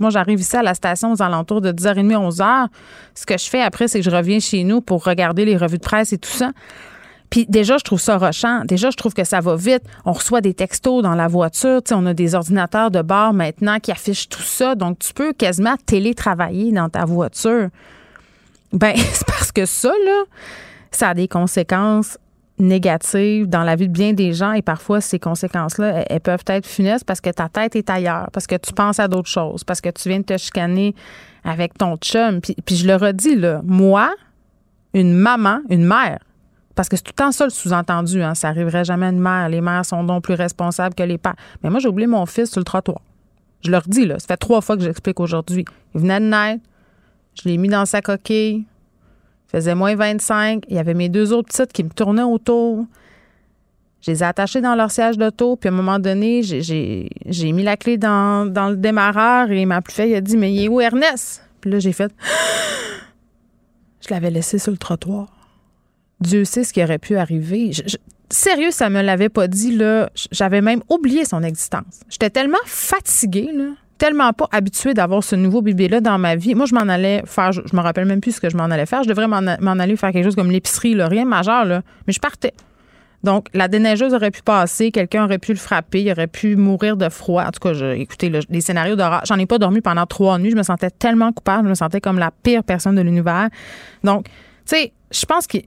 Moi, 0.00 0.10
j'arrive 0.10 0.40
ici 0.40 0.56
à 0.56 0.62
la 0.62 0.74
station 0.74 1.12
aux 1.12 1.22
alentours 1.22 1.60
de 1.60 1.72
10h30, 1.72 2.30
11h. 2.30 2.66
Ce 3.14 3.26
que 3.26 3.38
je 3.38 3.48
fais 3.48 3.62
après, 3.62 3.88
c'est 3.88 4.00
que 4.00 4.04
je 4.04 4.14
reviens 4.14 4.40
chez 4.40 4.64
nous 4.64 4.80
pour 4.80 5.04
regarder 5.04 5.44
les 5.44 5.56
revues 5.56 5.78
de 5.78 5.82
presse 5.82 6.12
et 6.12 6.18
tout 6.18 6.30
ça. 6.30 6.52
Puis 7.30 7.46
déjà, 7.48 7.76
je 7.78 7.84
trouve 7.84 8.00
ça 8.00 8.18
rochant. 8.18 8.62
Déjà, 8.64 8.90
je 8.90 8.96
trouve 8.96 9.14
que 9.14 9.24
ça 9.24 9.40
va 9.40 9.56
vite. 9.56 9.82
On 10.04 10.12
reçoit 10.12 10.40
des 10.40 10.54
textos 10.54 11.02
dans 11.02 11.14
la 11.14 11.28
voiture. 11.28 11.80
On 11.90 12.06
a 12.06 12.14
des 12.14 12.34
ordinateurs 12.34 12.90
de 12.90 13.02
bord 13.02 13.32
maintenant 13.32 13.78
qui 13.78 13.90
affichent 13.90 14.28
tout 14.28 14.42
ça. 14.42 14.74
Donc, 14.74 14.98
tu 14.98 15.12
peux 15.12 15.32
quasiment 15.32 15.74
télétravailler 15.86 16.72
dans 16.72 16.88
ta 16.88 17.04
voiture. 17.04 17.68
Ben, 18.72 18.94
c'est 19.12 19.26
parce 19.26 19.52
que 19.52 19.66
ça, 19.66 19.92
là, 20.04 20.24
ça 20.90 21.10
a 21.10 21.14
des 21.14 21.28
conséquences 21.28 22.18
négatives 22.58 23.48
dans 23.48 23.62
la 23.62 23.76
vie 23.76 23.88
de 23.88 23.92
bien 23.92 24.12
des 24.12 24.32
gens 24.32 24.52
et 24.52 24.62
parfois 24.62 25.00
ces 25.00 25.18
conséquences-là, 25.18 26.04
elles, 26.08 26.20
peuvent 26.20 26.44
être 26.46 26.66
funestes 26.66 27.04
parce 27.04 27.20
que 27.20 27.30
ta 27.30 27.48
tête 27.48 27.76
est 27.76 27.90
ailleurs, 27.90 28.28
parce 28.32 28.46
que 28.46 28.56
tu 28.56 28.72
penses 28.72 28.98
à 28.98 29.08
d'autres 29.08 29.28
choses, 29.28 29.64
parce 29.64 29.80
que 29.80 29.90
tu 29.90 30.08
viens 30.08 30.20
de 30.20 30.24
te 30.24 30.36
chicaner 30.36 30.94
avec 31.44 31.76
ton 31.76 31.96
chum. 31.96 32.40
Puis, 32.40 32.56
puis 32.64 32.76
je 32.76 32.86
le 32.86 32.96
redis, 32.96 33.36
là, 33.36 33.60
moi, 33.64 34.14
une 34.94 35.12
maman, 35.12 35.60
une 35.68 35.84
mère, 35.84 36.18
parce 36.74 36.88
que 36.88 36.96
c'est 36.96 37.02
tout 37.02 37.12
le 37.16 37.24
temps 37.24 37.32
ça 37.32 37.44
le 37.44 37.50
sous-entendu, 37.50 38.22
hein, 38.22 38.34
ça 38.34 38.48
arriverait 38.48 38.84
jamais 38.84 39.06
à 39.06 39.08
une 39.08 39.20
mère. 39.20 39.48
Les 39.48 39.62
mères 39.62 39.84
sont 39.84 40.04
donc 40.04 40.24
plus 40.24 40.34
responsables 40.34 40.94
que 40.94 41.02
les 41.02 41.18
pères. 41.18 41.36
Mais 41.62 41.70
moi, 41.70 41.80
j'ai 41.80 41.88
oublié 41.88 42.06
mon 42.06 42.26
fils 42.26 42.50
sur 42.50 42.60
le 42.60 42.64
trottoir. 42.64 43.00
Je 43.64 43.70
leur 43.70 43.82
dis, 43.86 44.04
là, 44.06 44.18
ça 44.18 44.26
fait 44.26 44.36
trois 44.36 44.60
fois 44.60 44.76
que 44.76 44.82
j'explique 44.82 45.18
aujourd'hui. 45.18 45.64
Il 45.94 46.02
venait 46.02 46.20
de 46.20 46.26
naître, 46.26 46.62
je 47.34 47.48
l'ai 47.48 47.56
mis 47.56 47.68
dans 47.68 47.86
sa 47.86 48.02
coquille, 48.02 48.58
il 48.58 48.66
faisait 49.48 49.74
moins 49.74 49.94
25, 49.94 50.64
il 50.68 50.76
y 50.76 50.78
avait 50.78 50.94
mes 50.94 51.08
deux 51.08 51.32
autres 51.32 51.48
petites 51.48 51.72
qui 51.72 51.84
me 51.84 51.90
tournaient 51.90 52.22
autour. 52.22 52.84
Je 54.02 54.10
les 54.10 54.22
ai 54.22 54.26
attachés 54.26 54.60
dans 54.60 54.74
leur 54.74 54.90
siège 54.90 55.18
d'auto, 55.18 55.56
puis 55.56 55.68
à 55.68 55.72
un 55.72 55.74
moment 55.74 55.98
donné, 55.98 56.42
j'ai 56.42 57.52
mis 57.52 57.62
la 57.62 57.76
clé 57.76 57.96
dans, 57.96 58.44
le 58.70 58.76
démarreur 58.76 59.50
et 59.50 59.64
ma 59.66 59.82
plus 59.82 59.94
faible 59.94 60.14
a 60.14 60.20
dit 60.20 60.36
Mais 60.36 60.52
il 60.52 60.64
est 60.64 60.68
où 60.68 60.80
Ernest? 60.80 61.42
Puis 61.60 61.70
là, 61.70 61.78
j'ai 61.78 61.92
fait 61.92 62.12
Je 64.00 64.14
l'avais 64.14 64.30
laissé 64.30 64.58
sur 64.58 64.70
le 64.70 64.78
trottoir. 64.78 65.28
Dieu 66.20 66.44
sait 66.44 66.64
ce 66.64 66.72
qui 66.72 66.82
aurait 66.82 66.98
pu 66.98 67.16
arriver. 67.16 67.72
sérieux, 68.30 68.70
ça 68.70 68.88
me 68.90 69.02
l'avait 69.02 69.28
pas 69.28 69.48
dit, 69.48 69.76
là. 69.76 70.10
J'avais 70.30 70.60
même 70.60 70.82
oublié 70.88 71.24
son 71.24 71.42
existence. 71.42 72.00
J'étais 72.08 72.30
tellement 72.30 72.58
fatiguée, 72.64 73.50
tellement 73.98 74.32
pas 74.32 74.48
habituée 74.52 74.94
d'avoir 74.94 75.24
ce 75.24 75.36
nouveau 75.36 75.62
bébé-là 75.62 76.00
dans 76.00 76.18
ma 76.18 76.36
vie. 76.36 76.54
Moi, 76.54 76.66
je 76.66 76.74
m'en 76.74 76.82
allais 76.82 77.22
faire, 77.26 77.52
je, 77.52 77.60
me 77.72 77.80
rappelle 77.80 78.06
même 78.06 78.20
plus 78.20 78.32
ce 78.32 78.40
que 78.40 78.50
je 78.50 78.56
m'en 78.56 78.64
allais 78.64 78.86
faire. 78.86 79.02
Je 79.02 79.08
devrais 79.08 79.28
m'en 79.28 79.78
aller 79.78 79.96
faire 79.96 80.12
quelque 80.12 80.24
chose 80.24 80.34
comme 80.34 80.50
l'épicerie, 80.50 80.94
là, 80.94 81.08
rien 81.08 81.24
majeur, 81.24 81.64
là. 81.64 81.82
Mais 82.06 82.12
je 82.12 82.20
partais. 82.20 82.52
Donc, 83.24 83.48
la 83.54 83.66
déneigeuse 83.66 84.14
aurait 84.14 84.30
pu 84.30 84.42
passer, 84.42 84.90
quelqu'un 84.92 85.24
aurait 85.24 85.38
pu 85.38 85.52
le 85.52 85.58
frapper, 85.58 86.02
il 86.02 86.12
aurait 86.12 86.28
pu 86.28 86.54
mourir 86.54 86.96
de 86.96 87.08
froid. 87.08 87.42
En 87.42 87.50
tout 87.50 87.60
cas, 87.60 87.72
je, 87.72 87.86
écoutez, 87.86 88.30
les 88.48 88.60
scénarios 88.60 88.94
d'horreur, 88.94 89.22
j'en 89.24 89.36
ai 89.38 89.46
pas 89.46 89.58
dormi 89.58 89.80
pendant 89.80 90.06
trois 90.06 90.38
nuits. 90.38 90.50
Je 90.50 90.56
me 90.56 90.62
sentais 90.62 90.90
tellement 90.90 91.32
coupable, 91.32 91.64
je 91.64 91.70
me 91.70 91.74
sentais 91.74 92.00
comme 92.00 92.18
la 92.18 92.30
pire 92.30 92.62
personne 92.62 92.94
de 92.94 93.00
l'univers. 93.00 93.48
Donc, 94.04 94.26
tu 94.26 94.32
sais, 94.76 94.92
je 95.12 95.24
pense 95.24 95.46
que 95.46 95.58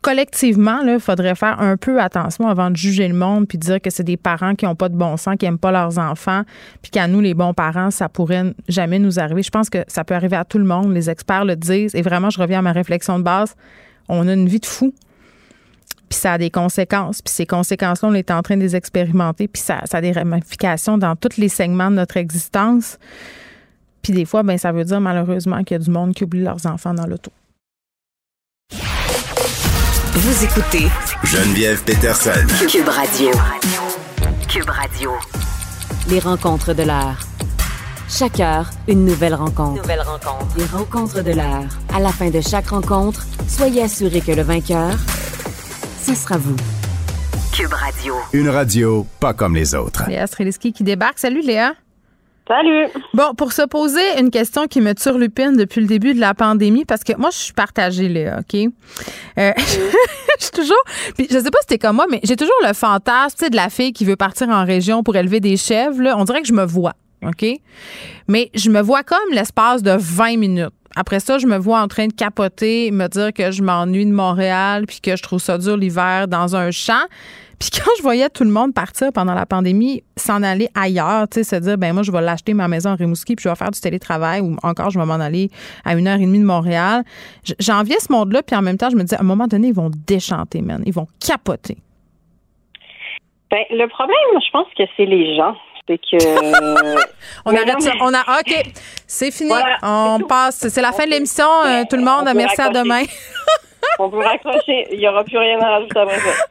collectivement, 0.00 0.80
il 0.80 0.98
faudrait 0.98 1.36
faire 1.36 1.60
un 1.60 1.76
peu 1.76 2.00
attention 2.00 2.48
avant 2.48 2.70
de 2.70 2.76
juger 2.76 3.06
le 3.06 3.14
monde 3.14 3.46
puis 3.46 3.56
dire 3.56 3.80
que 3.80 3.90
c'est 3.90 4.02
des 4.02 4.16
parents 4.16 4.54
qui 4.56 4.64
n'ont 4.64 4.74
pas 4.74 4.88
de 4.88 4.96
bon 4.96 5.16
sens, 5.16 5.36
qui 5.38 5.44
n'aiment 5.44 5.58
pas 5.58 5.70
leurs 5.70 5.98
enfants, 5.98 6.42
puis 6.82 6.90
qu'à 6.90 7.06
nous, 7.06 7.20
les 7.20 7.34
bons 7.34 7.54
parents, 7.54 7.90
ça 7.90 8.08
pourrait 8.08 8.54
jamais 8.68 8.98
nous 8.98 9.20
arriver. 9.20 9.42
Je 9.42 9.50
pense 9.50 9.70
que 9.70 9.84
ça 9.86 10.02
peut 10.02 10.14
arriver 10.14 10.36
à 10.36 10.44
tout 10.44 10.58
le 10.58 10.64
monde. 10.64 10.92
Les 10.92 11.10
experts 11.10 11.44
le 11.44 11.54
disent. 11.54 11.94
Et 11.94 12.02
vraiment, 12.02 12.30
je 12.30 12.40
reviens 12.40 12.58
à 12.58 12.62
ma 12.62 12.72
réflexion 12.72 13.18
de 13.18 13.24
base. 13.24 13.54
On 14.08 14.26
a 14.26 14.32
une 14.32 14.48
vie 14.48 14.60
de 14.60 14.66
fou. 14.66 14.92
Puis 16.08 16.18
ça 16.18 16.32
a 16.32 16.38
des 16.38 16.50
conséquences. 16.50 17.22
Puis 17.22 17.32
ces 17.32 17.46
conséquences-là, 17.46 18.08
on 18.08 18.14
est 18.14 18.30
en 18.30 18.42
train 18.42 18.56
de 18.56 18.62
les 18.62 18.74
expérimenter. 18.74 19.46
Puis 19.46 19.62
ça, 19.62 19.82
a 19.90 20.00
des 20.00 20.12
ramifications 20.12 20.98
dans 20.98 21.14
tous 21.14 21.36
les 21.36 21.48
segments 21.48 21.90
de 21.90 21.96
notre 21.96 22.16
existence. 22.16 22.98
Puis 24.02 24.12
des 24.12 24.24
fois, 24.24 24.42
ben 24.42 24.58
ça 24.58 24.72
veut 24.72 24.84
dire 24.84 25.00
malheureusement 25.00 25.62
qu'il 25.62 25.76
y 25.76 25.80
a 25.80 25.84
du 25.84 25.90
monde 25.90 26.14
qui 26.14 26.24
oublie 26.24 26.42
leurs 26.42 26.66
enfants 26.66 26.94
dans 26.94 27.06
l'auto. 27.06 27.30
Vous 30.20 30.44
écoutez 30.44 30.88
Geneviève 31.22 31.84
Peterson. 31.84 32.32
Cube 32.68 32.88
Radio. 32.88 33.30
Cube 34.48 34.68
Radio. 34.68 35.12
Les 36.08 36.18
rencontres 36.18 36.74
de 36.74 36.82
l'heure. 36.82 37.20
Chaque 38.08 38.40
heure, 38.40 38.68
une 38.88 39.04
nouvelle 39.04 39.34
rencontre. 39.34 39.80
Nouvelle 39.80 40.00
rencontre. 40.00 40.46
Les 40.56 40.64
rencontres 40.64 41.22
de 41.22 41.30
l'heure. 41.30 41.68
À 41.94 42.00
la 42.00 42.10
fin 42.10 42.30
de 42.30 42.40
chaque 42.40 42.70
rencontre, 42.70 43.24
soyez 43.46 43.84
assurés 43.84 44.20
que 44.20 44.32
le 44.32 44.42
vainqueur, 44.42 44.90
ce 46.02 46.16
sera 46.16 46.36
vous. 46.36 46.56
Cube 47.52 47.72
Radio. 47.72 48.16
Une 48.32 48.48
radio 48.48 49.06
pas 49.20 49.34
comme 49.34 49.54
les 49.54 49.76
autres. 49.76 50.02
Léa 50.08 50.26
Streliski 50.26 50.72
qui 50.72 50.82
débarque. 50.82 51.20
Salut 51.20 51.42
Léa. 51.42 51.74
Salut. 52.48 52.88
Bon, 53.12 53.34
pour 53.34 53.52
se 53.52 53.60
poser 53.60 54.18
une 54.18 54.30
question 54.30 54.66
qui 54.66 54.80
me 54.80 54.94
turlupine 54.94 55.54
depuis 55.54 55.82
le 55.82 55.86
début 55.86 56.14
de 56.14 56.20
la 56.20 56.32
pandémie, 56.32 56.86
parce 56.86 57.04
que 57.04 57.12
moi, 57.18 57.28
je 57.30 57.36
suis 57.36 57.52
partagée, 57.52 58.08
là, 58.08 58.40
OK? 58.40 58.58
Euh, 59.38 59.52
je 60.38 60.42
suis 60.42 60.50
toujours. 60.52 60.82
Puis 61.14 61.26
je 61.30 61.38
sais 61.38 61.50
pas 61.50 61.58
si 61.60 61.66
t'es 61.66 61.78
comme 61.78 61.96
moi, 61.96 62.06
mais 62.10 62.20
j'ai 62.24 62.36
toujours 62.36 62.56
le 62.66 62.72
fantasme, 62.72 63.50
de 63.50 63.56
la 63.56 63.68
fille 63.68 63.92
qui 63.92 64.06
veut 64.06 64.16
partir 64.16 64.48
en 64.48 64.64
région 64.64 65.02
pour 65.02 65.14
élever 65.16 65.40
des 65.40 65.58
chèvres. 65.58 66.00
On 66.16 66.24
dirait 66.24 66.40
que 66.40 66.48
je 66.48 66.54
me 66.54 66.64
vois, 66.64 66.94
OK? 67.22 67.44
Mais 68.28 68.50
je 68.54 68.70
me 68.70 68.80
vois 68.80 69.02
comme 69.02 69.18
l'espace 69.30 69.82
de 69.82 69.92
20 69.98 70.38
minutes. 70.38 70.72
Après 70.96 71.20
ça, 71.20 71.36
je 71.36 71.46
me 71.46 71.58
vois 71.58 71.80
en 71.80 71.86
train 71.86 72.06
de 72.06 72.14
capoter, 72.14 72.90
me 72.90 73.08
dire 73.08 73.32
que 73.34 73.50
je 73.50 73.62
m'ennuie 73.62 74.06
de 74.06 74.10
Montréal, 74.10 74.86
puis 74.86 75.00
que 75.00 75.16
je 75.16 75.22
trouve 75.22 75.38
ça 75.38 75.58
dur 75.58 75.76
l'hiver 75.76 76.28
dans 76.28 76.56
un 76.56 76.70
champ. 76.70 77.04
Puis 77.58 77.70
quand 77.70 77.90
je 77.96 78.02
voyais 78.02 78.28
tout 78.30 78.44
le 78.44 78.50
monde 78.50 78.72
partir 78.72 79.12
pendant 79.12 79.34
la 79.34 79.44
pandémie, 79.44 80.04
s'en 80.16 80.42
aller 80.42 80.68
ailleurs, 80.74 81.28
tu 81.28 81.42
sais, 81.42 81.56
se 81.56 81.60
dire, 81.60 81.76
ben 81.76 81.92
moi, 81.92 82.02
je 82.02 82.12
vais 82.12 82.20
l'acheter 82.20 82.54
ma 82.54 82.68
maison 82.68 82.90
en 82.90 82.94
Rimouski, 82.96 83.34
puis 83.34 83.42
je 83.42 83.48
vais 83.48 83.56
faire 83.56 83.70
du 83.70 83.80
télétravail, 83.80 84.40
ou 84.40 84.56
encore, 84.62 84.90
je 84.90 84.98
vais 84.98 85.04
m'en 85.04 85.14
aller 85.14 85.50
à 85.84 85.94
une 85.94 86.06
heure 86.06 86.16
et 86.16 86.26
demie 86.26 86.38
de 86.38 86.44
Montréal. 86.44 87.02
J'enviais 87.58 87.98
ce 87.98 88.12
monde-là, 88.12 88.42
puis 88.42 88.54
en 88.54 88.62
même 88.62 88.76
temps, 88.76 88.90
je 88.90 88.96
me 88.96 89.02
disais, 89.02 89.16
à 89.16 89.20
un 89.20 89.24
moment 89.24 89.46
donné, 89.46 89.68
ils 89.68 89.74
vont 89.74 89.90
déchanter, 90.06 90.62
man. 90.62 90.82
Ils 90.86 90.92
vont 90.92 91.08
capoter. 91.24 91.78
Ben, 93.50 93.64
le 93.70 93.88
problème, 93.88 94.16
je 94.34 94.50
pense 94.52 94.66
que 94.76 94.84
c'est 94.96 95.06
les 95.06 95.36
gens. 95.36 95.56
C'est 95.88 95.98
que. 95.98 96.16
on 97.46 97.50
arrête 97.50 97.80
ça. 97.80 97.92
On 98.02 98.12
a. 98.12 98.40
OK. 98.40 98.54
C'est 99.06 99.30
fini. 99.30 99.50
on 99.82 100.20
passe. 100.28 100.68
C'est 100.68 100.82
la 100.82 100.92
fin 100.92 101.06
de 101.06 101.10
l'émission. 101.10 101.46
Euh, 101.64 101.84
tout 101.88 101.96
le 101.96 102.04
monde. 102.04 102.28
Merci 102.34 102.60
à 102.60 102.68
demain. 102.68 103.02
on 103.98 104.10
peut 104.10 104.18
raccrocher. 104.18 104.86
Il 104.92 104.98
n'y 104.98 105.08
aura 105.08 105.24
plus 105.24 105.38
rien 105.38 105.60
à 105.60 105.70
rajouter 105.70 105.98
après 105.98 106.18
ça. 106.18 106.44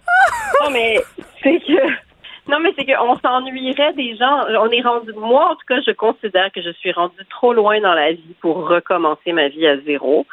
Non, 0.64 0.72
mais 0.72 1.00
c'est 1.42 1.60
que. 1.60 2.08
Non, 2.50 2.60
mais 2.60 2.72
c'est 2.78 2.86
qu'on 2.86 3.18
s'ennuierait 3.18 3.94
des 3.94 4.16
gens. 4.16 4.46
On 4.60 4.70
est 4.70 4.82
rendu. 4.82 5.12
Moi, 5.14 5.52
en 5.52 5.56
tout 5.56 5.66
cas, 5.68 5.82
je 5.86 5.92
considère 5.92 6.50
que 6.54 6.62
je 6.62 6.70
suis 6.72 6.94
rendue 6.94 7.26
trop 7.30 7.52
loin 7.52 7.82
dans 7.82 7.94
la 7.94 8.14
vie 8.14 8.36
pour 8.42 8.70
recommencer 8.70 9.34
ma 9.34 9.50
vie 9.50 9.68
à 9.68 9.78
zéro. 9.82 10.26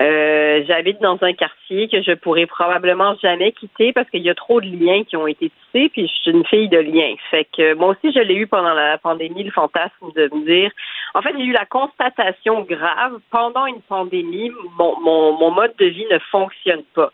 Euh, 0.00 0.64
j'habite 0.66 1.00
dans 1.00 1.18
un 1.22 1.32
quartier 1.32 1.88
que 1.88 2.02
je 2.02 2.12
pourrais 2.12 2.46
probablement 2.46 3.14
jamais 3.22 3.52
quitter 3.52 3.92
parce 3.92 4.10
qu'il 4.10 4.22
y 4.22 4.30
a 4.30 4.34
trop 4.34 4.60
de 4.60 4.66
liens 4.66 5.04
qui 5.04 5.16
ont 5.16 5.28
été 5.28 5.50
tissés, 5.50 5.88
puis 5.88 6.08
je 6.08 6.12
suis 6.12 6.30
une 6.32 6.44
fille 6.44 6.68
de 6.68 6.78
liens. 6.78 7.14
Fait 7.30 7.46
que 7.56 7.74
moi 7.74 7.90
aussi, 7.90 8.12
je 8.12 8.18
l'ai 8.18 8.34
eu 8.34 8.48
pendant 8.48 8.74
la 8.74 8.98
pandémie, 8.98 9.44
le 9.44 9.52
fantasme 9.52 10.12
de 10.16 10.28
me 10.34 10.44
dire. 10.44 10.70
En 11.14 11.22
fait, 11.22 11.32
j'ai 11.38 11.44
eu 11.44 11.52
la 11.52 11.64
constatation 11.64 12.62
grave 12.62 13.20
pendant 13.30 13.66
une 13.66 13.80
pandémie, 13.82 14.50
mon, 14.76 15.00
mon, 15.00 15.38
mon 15.38 15.50
mode 15.52 15.74
de 15.78 15.86
vie 15.86 16.06
ne 16.10 16.18
fonctionne 16.18 16.82
pas. 16.94 17.12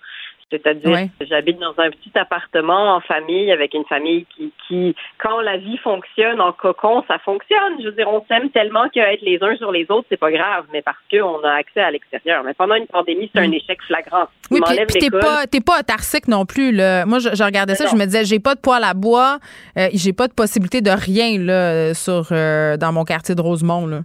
C'est-à-dire 0.51 1.09
que 1.19 1.27
j'habite 1.27 1.59
dans 1.59 1.75
un 1.79 1.91
petit 1.91 2.11
appartement 2.17 2.97
en 2.97 3.01
famille 3.01 3.53
avec 3.53 3.73
une 3.75 3.85
famille 3.85 4.27
qui, 4.37 4.53
qui, 4.67 4.97
quand 5.19 5.41
la 5.41 5.57
vie 5.59 5.77
fonctionne 5.79 6.41
en 6.41 6.53
cocon, 6.53 7.05
ça 7.07 7.19
fonctionne. 7.19 7.81
Je 7.81 7.87
veux 7.87 7.93
dire, 7.93 8.09
on 8.09 8.25
s'aime 8.27 8.51
tellement 8.51 8.89
qu'être 8.89 9.23
les 9.23 9.39
uns 9.43 9.57
sur 9.57 9.71
les 9.71 9.87
autres, 9.91 10.07
c'est 10.09 10.17
pas 10.17 10.33
grave, 10.33 10.65
mais 10.73 10.83
parce 10.83 10.99
qu'on 11.11 11.43
a 11.45 11.53
accès 11.53 11.81
à 11.81 11.91
l'extérieur. 11.91 12.43
Mais 12.45 12.55
pendant 12.55 12.75
une 12.75 12.87
pandémie, 12.87 13.31
c'est 13.33 13.41
un 13.41 13.49
mm. 13.49 13.55
échec 13.55 13.79
flagrant. 13.87 14.27
Oui, 14.51 14.61
puis 14.89 14.99
t'es 14.99 15.11
pas, 15.11 15.47
t'es 15.47 15.61
pas 15.61 15.79
autarcique 15.79 16.27
non 16.27 16.45
plus. 16.45 16.73
Là. 16.73 17.07
Moi, 17.07 17.21
je, 17.21 17.45
regardais 17.45 17.77
ça, 17.77 17.87
je 17.87 17.95
me 17.95 18.05
disais, 18.05 18.25
j'ai 18.25 18.41
pas 18.41 18.57
de 18.57 18.61
poêle 18.61 18.85
à 18.85 18.95
bois, 18.95 19.39
euh, 19.79 19.89
j'ai 19.95 20.13
pas 20.13 20.27
de 20.27 20.33
possibilité 20.33 20.81
de 20.81 20.91
rien 20.91 21.39
là, 21.39 21.95
sur, 21.95 22.27
euh, 22.33 22.77
dans 22.77 22.93
mon 22.93 23.05
quartier 23.05 23.37
de 23.37 23.41
Rosemont. 23.41 23.87
Là. 23.87 24.01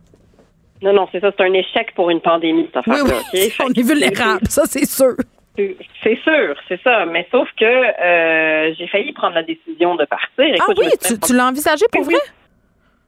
Non, 0.81 0.93
non, 0.93 1.07
c'est 1.11 1.19
ça, 1.19 1.31
c'est 1.35 1.43
un 1.43 1.53
échec 1.53 1.95
pour 1.95 2.09
une 2.09 2.22
pandémie, 2.22 2.65
cette 2.65 2.77
affaire-là. 2.77 3.15
Oui, 3.34 3.53
on 3.63 3.69
est 3.69 3.81
vulnérable, 3.81 4.45
ça, 4.47 4.63
c'est 4.65 4.85
sûr. 4.85 5.15
C'est 5.57 6.19
sûr, 6.23 6.56
c'est 6.68 6.82
ça. 6.82 7.06
Mais 7.06 7.27
sauf 7.32 7.48
que 7.57 7.65
euh, 7.65 8.73
j'ai 8.77 8.88
failli 8.88 9.14
prendre 9.14 9.36
la 9.36 9.44
décision 9.44 9.95
de 9.95 10.06
partir. 10.06 10.56
ah 10.60 10.73
oui, 10.77 10.88
tu, 11.02 11.36
l'as 11.36 11.48
envisagé 11.48 11.86
pour 11.91 12.03
vrai? 12.03 12.15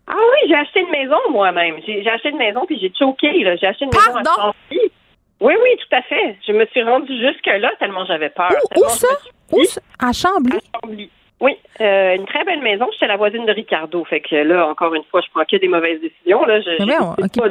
Ah 0.08 0.14
oui, 0.16 0.48
j'ai 0.48 0.56
acheté 0.56 0.80
une 0.82 0.92
maison 0.92 1.18
moi-même. 1.30 1.76
J'ai 1.86 2.10
acheté 2.10 2.30
une 2.30 2.38
maison 2.38 2.66
puis 2.66 2.80
j'ai 2.80 2.92
choqué. 2.98 3.44
J'ai 3.60 3.68
acheté 3.68 3.86
une 3.86 3.92
maison 3.92 4.16
à 4.16 4.24
Chambly. 4.24 4.92
Oui, 5.40 5.54
oui, 5.62 5.70
tout 5.78 5.96
à 5.96 6.02
fait. 6.04 6.38
Je 6.48 6.54
me 6.54 6.66
suis 6.68 6.82
rendue 6.82 7.16
jusque-là 7.20 7.72
tellement 7.80 8.06
j'avais 8.06 8.30
peur. 8.30 8.52
Où, 8.76 8.88
ça? 8.88 9.08
Où 9.52 9.62
À 10.00 10.14
Chambly? 10.14 10.58
À 10.58 10.80
Chambly. 10.82 11.12
Oui, 11.40 11.56
euh, 11.82 12.16
une 12.16 12.26
très 12.26 12.44
belle 12.46 12.62
maison. 12.62 12.88
J'étais 12.94 13.08
la 13.08 13.18
voisine 13.18 13.46
de 13.46 13.52
Ricardo. 13.52 14.04
Fait 14.06 14.22
que 14.22 14.36
là, 14.36 14.68
encore 14.68 14.96
une 14.96 15.04
fois, 15.12 15.22
je 15.22 15.28
prends 15.32 15.46
que 15.46 15.58
des 15.58 15.68
mauvaises 15.68 16.02
décisions. 16.02 16.44
Là, 16.46 16.62
je, 16.62 16.84
mais 16.84 16.96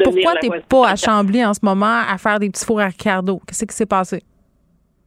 Pourquoi 0.02 0.34
t'es 0.40 0.48
pas 0.68 0.88
à 0.88 0.96
Chambly 0.96 1.44
en 1.44 1.54
ce 1.54 1.60
moment 1.62 2.02
à 2.08 2.18
faire 2.18 2.40
des 2.40 2.50
petits 2.50 2.64
fours 2.64 2.80
à 2.80 2.86
Ricardo? 2.86 3.40
Qu'est-ce 3.46 3.64
qui 3.64 3.74
s'est 3.74 3.86
passé? 3.86 4.22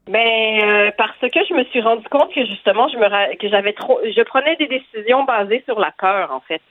Ben 0.07 0.61
euh, 0.63 0.91
parce 0.97 1.19
que 1.19 1.39
je 1.47 1.53
me 1.53 1.63
suis 1.65 1.81
rendu 1.81 2.07
compte 2.09 2.33
que 2.33 2.45
justement 2.45 2.87
je 2.87 2.97
me 2.97 3.35
que 3.35 3.47
j'avais 3.47 3.73
trop 3.73 3.99
je 4.03 4.21
prenais 4.23 4.55
des 4.55 4.67
décisions 4.67 5.23
basées 5.23 5.61
sur 5.65 5.79
la 5.79 5.91
peur 5.91 6.31
en 6.31 6.39
fait 6.39 6.61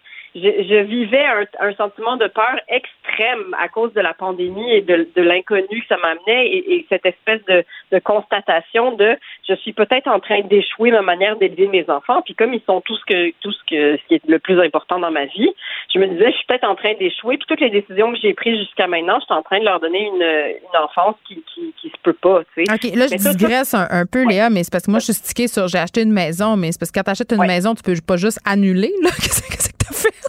je, 0.43 0.83
vivais 0.83 1.25
un, 1.61 1.75
sentiment 1.75 2.17
de 2.17 2.27
peur 2.27 2.59
extrême 2.69 3.55
à 3.59 3.69
cause 3.69 3.93
de 3.93 4.01
la 4.01 4.15
pandémie 4.15 4.73
et 4.73 4.81
de, 4.81 5.07
l'inconnu 5.17 5.83
que 5.83 5.87
ça 5.89 5.97
m'amenait 5.97 6.47
et, 6.49 6.75
et, 6.75 6.87
cette 6.89 7.07
espèce 7.07 7.41
de, 7.47 7.65
constatation 8.01 8.93
de 8.93 9.17
je 9.49 9.55
suis 9.57 9.73
peut-être 9.73 10.09
en 10.09 10.21
train 10.21 10.41
d'échouer 10.43 10.91
ma 10.91 11.03
manière 11.03 11.37
d'élever 11.37 11.67
mes 11.69 11.89
enfants. 11.91 12.23
Puis 12.23 12.35
comme 12.35 12.55
ils 12.55 12.63
sont 12.63 12.81
tout 12.81 12.97
ce 12.97 13.05
que 13.05 13.31
tout 13.41 13.53
ce 13.53 13.59
que 13.69 13.97
ce 13.97 14.09
qui 14.09 14.15
est 14.15 14.27
le 14.29 14.39
plus 14.39 14.61
important 14.61 14.99
dans 14.99 15.11
ma 15.11 15.27
vie 15.27 15.51
je 15.93 15.99
me 15.99 16.07
disais 16.07 16.31
je 16.31 16.37
suis 16.37 16.47
peut-être 16.47 16.69
en 16.69 16.75
train 16.75 16.95
d'échouer. 16.95 17.39
Puis 17.39 17.47
toutes 17.49 17.61
les 17.61 17.71
décisions 17.71 18.13
que 18.13 18.19
j'ai 18.21 18.35
prises 18.35 18.59
jusqu'à 18.59 18.87
maintenant 18.87 19.19
je 19.21 19.25
suis 19.25 19.35
en 19.35 19.43
train 19.43 19.59
de 19.59 19.65
leur 19.65 19.81
donner 19.81 20.07
une, 20.07 20.23
une 20.23 20.83
enfance 20.83 21.17
qui, 21.27 21.43
qui, 21.55 21.75
qui 21.81 21.89
se 21.89 21.97
peut 22.03 22.13
pas 22.13 22.43
tu 22.55 22.65
sais. 22.65 22.73
Ok 22.73 22.97
là 22.97 23.07
je 23.07 23.37
digresse 23.37 23.75
un, 23.75 24.07
peu 24.07 24.27
Léa 24.27 24.51
mais 24.51 24.63
c'est 24.63 24.73
parce 24.73 24.87
que 24.87 24.91
moi 24.91 25.01
je 25.01 25.07
suis 25.07 25.15
stickée 25.15 25.49
sur 25.49 25.69
j'ai 25.69 25.79
acheté 25.79 26.03
une 26.03 26.13
maison 26.13 26.57
mais 26.57 26.73
c'est 26.73 26.79
parce 26.79 26.91
que 26.91 26.99
quand 26.99 27.05
tu 27.05 27.11
achètes 27.11 27.33
une 27.33 27.47
maison 27.47 27.75
tu 27.75 27.83
peux 27.83 27.95
pas 28.07 28.17
juste 28.17 28.39
annuler 28.45 28.93
là. 29.03 29.11
Qu'est-ce 29.19 29.71
que 29.71 29.77
t'as 29.79 29.95
fait? 29.95 30.28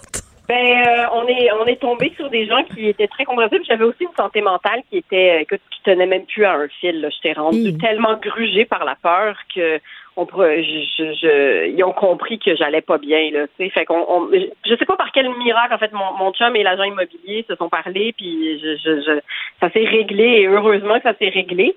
Ben, 0.50 0.56
euh, 0.84 1.06
on 1.12 1.28
est 1.28 1.52
on 1.52 1.64
est 1.66 1.80
tombé 1.80 2.12
sur 2.16 2.28
des 2.28 2.44
gens 2.44 2.64
qui 2.64 2.88
étaient 2.88 3.06
très 3.06 3.24
compréhensifs. 3.24 3.62
J'avais 3.68 3.84
aussi 3.84 4.02
une 4.02 4.16
santé 4.16 4.40
mentale 4.40 4.82
qui 4.90 4.96
était, 4.96 5.36
euh, 5.36 5.40
écoute, 5.42 5.60
qui 5.70 5.80
tenait 5.84 6.06
même 6.06 6.26
plus 6.26 6.44
à 6.44 6.54
un 6.54 6.66
fil. 6.66 7.08
J'étais 7.14 7.38
rendue 7.38 7.78
tellement 7.78 8.16
grugée 8.16 8.64
par 8.64 8.84
la 8.84 8.96
peur 8.96 9.36
que 9.54 9.78
on 10.16 10.26
je, 10.26 11.14
je, 11.22 11.68
ils 11.68 11.84
ont 11.84 11.92
compris 11.92 12.40
que 12.40 12.56
j'allais 12.56 12.80
pas 12.80 12.98
bien 12.98 13.30
là. 13.30 13.46
Tu 13.46 13.64
sais, 13.64 13.70
fait 13.70 13.84
qu'on, 13.84 14.04
on, 14.08 14.28
je 14.32 14.74
sais 14.74 14.86
pas 14.86 14.96
par 14.96 15.12
quel 15.12 15.30
miracle 15.38 15.72
en 15.72 15.78
fait 15.78 15.92
mon, 15.92 16.14
mon 16.18 16.32
chum 16.32 16.56
et 16.56 16.64
l'agent 16.64 16.82
immobilier 16.82 17.44
se 17.48 17.54
sont 17.54 17.68
parlé, 17.68 18.12
puis 18.16 18.58
je, 18.60 18.74
je, 18.76 19.20
ça 19.60 19.70
s'est 19.70 19.84
réglé 19.84 20.24
et 20.24 20.46
heureusement 20.48 20.96
que 20.96 21.04
ça 21.04 21.14
s'est 21.14 21.28
réglé. 21.28 21.76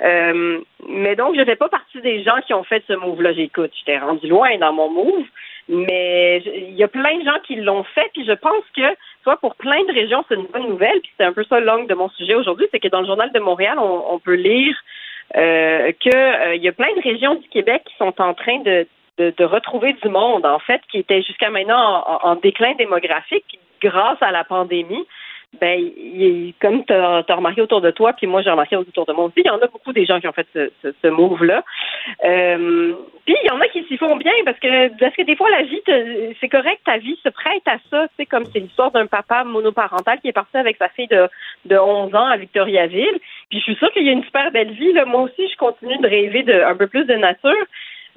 Euh, 0.00 0.58
mais 0.88 1.16
donc, 1.16 1.36
je 1.36 1.44
fais 1.44 1.56
pas 1.56 1.68
partie 1.68 2.00
des 2.00 2.22
gens 2.22 2.40
qui 2.46 2.54
ont 2.54 2.64
fait 2.64 2.82
ce 2.88 2.94
move-là. 2.94 3.32
J'écoute, 3.34 3.70
j'étais 3.78 3.98
rendu 3.98 4.26
loin 4.26 4.56
dans 4.58 4.72
mon 4.72 4.90
move, 4.90 5.26
mais 5.68 6.42
il 6.44 6.74
y 6.74 6.82
a 6.82 6.88
plein 6.88 7.18
de 7.18 7.24
gens 7.24 7.38
qui 7.46 7.56
l'ont 7.56 7.84
fait, 7.84 8.10
puis 8.12 8.24
je 8.24 8.32
pense 8.32 8.64
que, 8.76 8.82
soit 9.22 9.36
pour 9.36 9.54
plein 9.56 9.82
de 9.84 9.92
régions, 9.92 10.24
c'est 10.28 10.34
une 10.34 10.46
bonne 10.46 10.68
nouvelle, 10.68 11.00
puis 11.00 11.12
c'est 11.16 11.24
un 11.24 11.32
peu 11.32 11.44
ça 11.44 11.60
l'angle 11.60 11.86
de 11.86 11.94
mon 11.94 12.08
sujet 12.10 12.34
aujourd'hui, 12.34 12.66
c'est 12.70 12.80
que 12.80 12.88
dans 12.88 13.00
le 13.00 13.06
Journal 13.06 13.30
de 13.32 13.40
Montréal, 13.40 13.78
on, 13.78 14.18
peut 14.18 14.34
lire 14.34 14.76
euh, 15.36 15.92
qu'il 16.00 16.14
euh, 16.14 16.56
y 16.56 16.68
a 16.68 16.72
plein 16.72 16.92
de 16.96 17.02
régions 17.02 17.36
du 17.36 17.48
Québec 17.48 17.82
qui 17.86 17.96
sont 17.96 18.20
en 18.20 18.34
train 18.34 18.58
de, 18.58 18.86
de, 19.18 19.44
retrouver 19.44 19.92
du 19.94 20.08
monde, 20.08 20.44
en 20.44 20.58
fait, 20.58 20.80
qui 20.90 20.98
était 20.98 21.22
jusqu'à 21.22 21.50
maintenant 21.50 22.04
en 22.22 22.34
déclin 22.36 22.74
démographique 22.74 23.58
grâce 23.80 24.18
à 24.20 24.30
la 24.30 24.44
pandémie 24.44 25.06
ben, 25.60 25.78
il, 25.78 26.54
comme 26.60 26.84
tu 26.84 26.92
as, 26.92 27.24
remarqué 27.28 27.60
autour 27.60 27.82
de 27.82 27.90
toi, 27.90 28.14
puis 28.14 28.26
moi 28.26 28.42
j'ai 28.42 28.50
remarqué 28.50 28.76
autour 28.76 29.04
de 29.04 29.12
moi 29.12 29.26
aussi, 29.26 29.42
il 29.44 29.46
y 29.46 29.50
en 29.50 29.60
a 29.60 29.66
beaucoup 29.66 29.92
des 29.92 30.06
gens 30.06 30.18
qui 30.18 30.26
ont 30.26 30.32
fait 30.32 30.46
ce, 30.54 30.70
ce, 30.82 31.08
move-là. 31.08 31.62
Euh, 32.24 32.94
puis 33.26 33.36
il 33.42 33.46
y 33.46 33.50
en 33.50 33.60
a 33.60 33.68
qui 33.68 33.84
s'y 33.84 33.98
font 33.98 34.16
bien 34.16 34.32
parce 34.44 34.58
que 34.58 34.88
parce 34.98 35.14
que 35.14 35.22
des 35.22 35.36
fois 35.36 35.50
la 35.50 35.62
vie, 35.62 35.80
c'est 36.40 36.48
correct, 36.48 36.80
ta 36.84 36.96
vie 36.96 37.18
se 37.22 37.28
prête 37.28 37.62
à 37.66 37.76
ça. 37.90 38.06
C'est 38.16 38.26
comme 38.26 38.44
c'est 38.46 38.60
l'histoire 38.60 38.90
d'un 38.90 39.06
papa 39.06 39.44
monoparental 39.44 40.20
qui 40.20 40.28
est 40.28 40.32
parti 40.32 40.56
avec 40.56 40.78
sa 40.78 40.88
fille 40.88 41.08
de, 41.08 41.28
de 41.66 41.76
11 41.76 42.14
ans 42.14 42.26
à 42.26 42.36
Victoriaville. 42.38 43.18
Puis 43.50 43.58
je 43.58 43.64
suis 43.64 43.76
sûre 43.76 43.92
qu'il 43.92 44.06
y 44.06 44.08
a 44.08 44.12
une 44.12 44.24
super 44.24 44.50
belle 44.52 44.72
vie. 44.72 44.92
Là. 44.92 45.04
Moi 45.04 45.22
aussi, 45.22 45.48
je 45.48 45.56
continue 45.56 45.98
de 45.98 46.08
rêver 46.08 46.42
de 46.42 46.62
un 46.62 46.74
peu 46.74 46.86
plus 46.86 47.04
de 47.04 47.14
nature. 47.14 47.66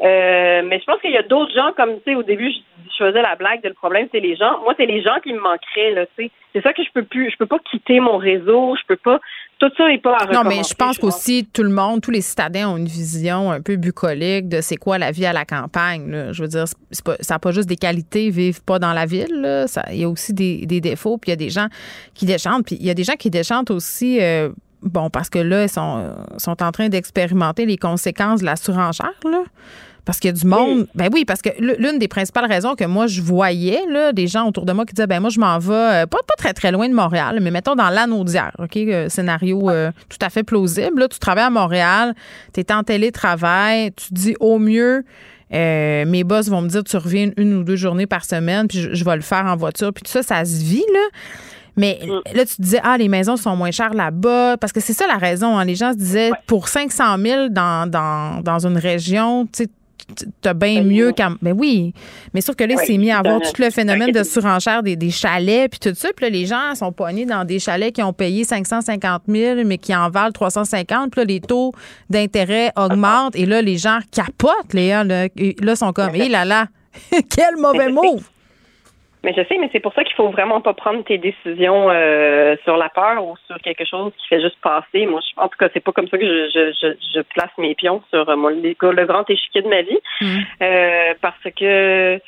Euh, 0.02 0.62
mais 0.66 0.80
je 0.80 0.86
pense 0.86 1.00
qu'il 1.00 1.12
y 1.12 1.18
a 1.18 1.24
d'autres 1.24 1.54
gens, 1.54 1.72
comme 1.76 1.96
tu 1.98 2.12
sais, 2.12 2.16
au 2.16 2.24
début, 2.24 2.52
je, 2.52 2.98
faisais 2.98 3.22
la 3.22 3.36
blague 3.36 3.62
de 3.62 3.70
le 3.70 3.74
problème, 3.74 4.08
c'est 4.12 4.20
les 4.20 4.36
gens. 4.36 4.60
Moi, 4.64 4.74
c'est 4.78 4.86
les 4.86 5.02
gens 5.02 5.20
qui 5.24 5.32
me 5.32 5.40
manqueraient, 5.40 5.92
là, 5.92 6.06
tu 6.18 6.26
sais. 6.26 6.32
C'est 6.54 6.62
ça 6.62 6.74
que 6.74 6.84
je 6.84 6.90
peux 6.94 7.04
plus, 7.04 7.30
je 7.32 7.38
peux 7.38 7.46
pas 7.46 7.60
quitter 7.70 8.00
mon 8.00 8.18
réseau, 8.18 8.76
je 8.76 8.86
peux 8.88 8.96
pas. 8.96 9.20
Tout 9.60 9.70
ça 9.78 9.88
n'est 9.88 9.98
pas 9.98 10.16
à 10.16 10.26
Non, 10.32 10.44
mais 10.44 10.64
je 10.64 10.74
pense 10.74 10.98
qu'aussi 10.98 11.48
tout 11.54 11.64
le 11.64 11.70
monde, 11.70 12.02
tous 12.02 12.12
les 12.12 12.22
citadins 12.22 12.70
ont 12.70 12.78
une 12.78 12.88
vision 12.88 13.52
un 13.52 13.62
peu 13.62 13.76
bucolique 13.76 14.48
de 14.48 14.62
c'est 14.62 14.78
quoi 14.78 14.98
la 14.98 15.12
vie 15.12 15.26
à 15.26 15.34
la 15.34 15.44
campagne. 15.44 16.10
Là. 16.10 16.32
Je 16.32 16.42
veux 16.42 16.48
dire, 16.48 16.64
pas, 17.04 17.16
ça 17.20 17.36
n'a 17.36 17.40
pas 17.40 17.52
juste 17.52 17.68
des 17.68 17.76
qualités, 17.76 18.30
vivent 18.30 18.64
pas 18.64 18.80
dans 18.80 18.94
la 18.94 19.06
ville. 19.06 19.42
Là. 19.42 19.68
Ça, 19.68 19.84
il 19.92 20.00
y 20.00 20.04
a 20.06 20.10
aussi 20.10 20.34
des, 20.34 20.66
des 20.66 20.80
défauts, 20.80 21.18
puis 21.18 21.30
il 21.30 21.32
y 21.32 21.34
a 21.34 21.38
des 21.38 21.50
gens 21.50 21.68
qui 22.14 22.26
déchantent, 22.26 22.66
puis 22.66 22.78
il 22.80 22.86
y 22.86 22.90
a 22.90 22.94
des 22.94 23.04
gens 23.04 23.16
qui 23.16 23.30
déchantent 23.30 23.72
aussi. 23.72 24.22
Euh, 24.22 24.50
bon, 24.82 25.10
parce 25.10 25.30
que 25.30 25.40
là, 25.40 25.64
ils 25.64 25.70
sont, 25.70 26.16
sont 26.38 26.62
en 26.64 26.72
train 26.72 26.90
d'expérimenter 26.90 27.66
les 27.66 27.78
conséquences 27.78 28.42
de 28.42 28.46
la 28.46 28.56
surenchère, 28.56 29.14
là. 29.24 29.44
Parce 30.06 30.20
qu'il 30.20 30.30
y 30.30 30.34
a 30.34 30.34
du 30.34 30.46
monde. 30.46 30.88
Ben 30.94 31.10
oui, 31.12 31.26
parce 31.26 31.42
que 31.42 31.50
l'une 31.60 31.98
des 31.98 32.08
principales 32.08 32.46
raisons 32.46 32.76
que 32.76 32.86
moi 32.86 33.08
je 33.08 33.22
voyais, 33.22 33.82
là, 33.90 34.14
des 34.14 34.28
gens 34.28 34.48
autour 34.48 34.66
de 34.66 34.72
moi 34.72 34.86
qui 34.86 34.94
disaient 34.94 35.08
ben 35.08 35.20
moi 35.20 35.32
je 35.32 35.40
m'en 35.40 35.58
vais 35.58 35.74
euh, 35.74 36.06
pas, 36.06 36.20
pas 36.28 36.36
très 36.38 36.54
très 36.54 36.72
loin 36.72 36.88
de 36.88 36.94
Montréal, 36.94 37.40
mais 37.42 37.50
mettons 37.50 37.76
dans 37.76 37.90
l'anneau 37.90 38.24
d'hier, 38.24 38.52
OK? 38.60 38.78
Euh, 38.78 39.10
scénario 39.10 39.70
euh, 39.70 39.92
tout 40.08 40.20
à 40.22 40.30
fait 40.30 40.44
plausible. 40.44 41.00
Là, 41.00 41.08
tu 41.08 41.18
travailles 41.18 41.46
à 41.46 41.50
Montréal, 41.50 42.14
tu 42.54 42.60
es 42.60 42.72
en 42.72 42.84
télétravail, 42.84 43.92
tu 43.94 44.14
dis 44.14 44.36
au 44.40 44.60
mieux. 44.60 45.04
mes 45.52 46.24
boss 46.24 46.50
vont 46.50 46.62
me 46.62 46.70
dire 46.70 46.84
tu 46.84 46.98
reviens 46.98 47.32
une 47.38 47.56
ou 47.56 47.64
deux 47.64 47.76
journées 47.76 48.08
par 48.08 48.26
semaine, 48.26 48.68
puis 48.68 48.88
je, 48.94 49.04
vais 49.04 49.16
le 49.16 49.24
faire 49.24 49.46
en 49.46 49.56
voiture, 49.56 49.92
puis 49.92 50.04
tout 50.04 50.12
ça, 50.12 50.22
ça 50.22 50.46
se 50.46 50.64
vit, 50.64 50.86
là. 50.94 51.08
Mais 51.78 52.00
là, 52.34 52.46
tu 52.46 52.56
te 52.56 52.62
disais, 52.62 52.80
ah, 52.84 52.98
les 52.98 53.08
maisons 53.08 53.38
sont 53.38 53.56
moins 53.56 53.72
chères 53.72 53.94
là-bas. 53.94 54.58
Parce 54.58 54.72
que 54.72 54.80
c'est 54.80 54.94
ça 54.94 55.08
la 55.08 55.18
raison. 55.18 55.58
Hein. 55.58 55.66
Les 55.66 55.76
gens 55.76 55.92
se 55.92 55.98
disaient, 55.98 56.32
pour 56.48 56.68
500 56.68 57.18
000 57.20 57.50
dans, 57.50 57.90
dans, 57.90 58.42
dans 58.42 58.66
une 58.66 58.78
région, 58.78 59.46
tu 59.46 59.64
sais, 59.64 59.70
t'as 60.42 60.54
bien 60.54 60.84
mieux 60.84 61.12
qu'à. 61.12 61.30
Ben 61.42 61.54
oui. 61.58 61.94
Mais 62.34 62.42
sauf 62.42 62.56
que 62.56 62.64
là, 62.64 62.76
c'est 62.86 62.98
mis 62.98 63.12
à 63.12 63.20
avoir 63.20 63.40
tout 63.42 63.62
le 63.62 63.70
phénomène 63.70 64.12
de 64.12 64.24
surenchère 64.24 64.84
des, 64.84 64.96
des 64.96 65.10
chalets, 65.10 65.72
puis 65.72 65.80
tout 65.80 65.96
ça. 65.96 66.10
Puis 66.16 66.26
là, 66.26 66.30
les 66.30 66.46
gens 66.46 66.76
sont 66.76 66.92
poignés 66.92 67.26
dans 67.26 67.44
des 67.44 67.60
chalets 67.60 67.94
qui 67.94 68.04
ont 68.04 68.14
payé 68.14 68.44
550 68.44 69.24
000, 69.28 69.62
mais 69.66 69.78
qui 69.78 69.96
en 69.96 70.10
valent 70.10 70.32
350. 70.32 71.12
Puis 71.12 71.22
là, 71.22 71.26
les 71.26 71.40
taux 71.40 71.72
d'intérêt 72.10 72.72
augmentent. 72.76 73.36
Et 73.36 73.46
là, 73.46 73.62
les 73.62 73.78
gens 73.78 74.00
capotent, 74.12 74.74
Léa. 74.74 75.04
Là, 75.04 75.28
là 75.62 75.76
sont 75.76 75.94
comme, 75.94 76.16
hé 76.16 76.30
là 76.30 76.46
là, 76.46 76.68
quel 77.30 77.58
mauvais 77.58 77.90
mot! 77.90 78.20
Mais 79.26 79.34
je 79.36 79.42
sais, 79.48 79.58
mais 79.60 79.70
c'est 79.72 79.80
pour 79.80 79.92
ça 79.96 80.04
qu'il 80.04 80.14
faut 80.14 80.30
vraiment 80.30 80.62
pas 80.62 80.76
prendre 80.76 81.04
tes 81.04 81.18
décisions 81.18 81.90
euh, 81.90 82.56
sur 82.64 82.78
la 82.78 82.90
peur 82.90 83.26
ou 83.26 83.36
sur 83.48 83.58
quelque 83.58 83.84
chose 83.84 84.14
qui 84.20 84.28
fait 84.28 84.40
juste 84.40 84.62
passer. 84.62 85.08
Moi, 85.08 85.20
je, 85.20 85.42
en 85.42 85.48
tout 85.48 85.58
cas, 85.58 85.68
c'est 85.74 85.80
pas 85.80 85.92
comme 85.92 86.08
ça 86.08 86.20
que 86.20 86.24
je, 86.24 86.72
je, 86.80 86.96
je, 87.16 87.22
place 87.22 87.50
mes 87.58 87.74
pions 87.74 88.04
sur 88.12 88.30
euh, 88.30 88.36
mon, 88.36 88.50
le, 88.50 89.06
grand 89.06 89.28
échiquier 89.28 89.64
de 89.64 89.68
ma 89.68 89.82
vie, 89.82 89.98
mm. 90.22 90.40
euh, 90.62 91.14
parce 91.22 91.44
que 91.60 92.22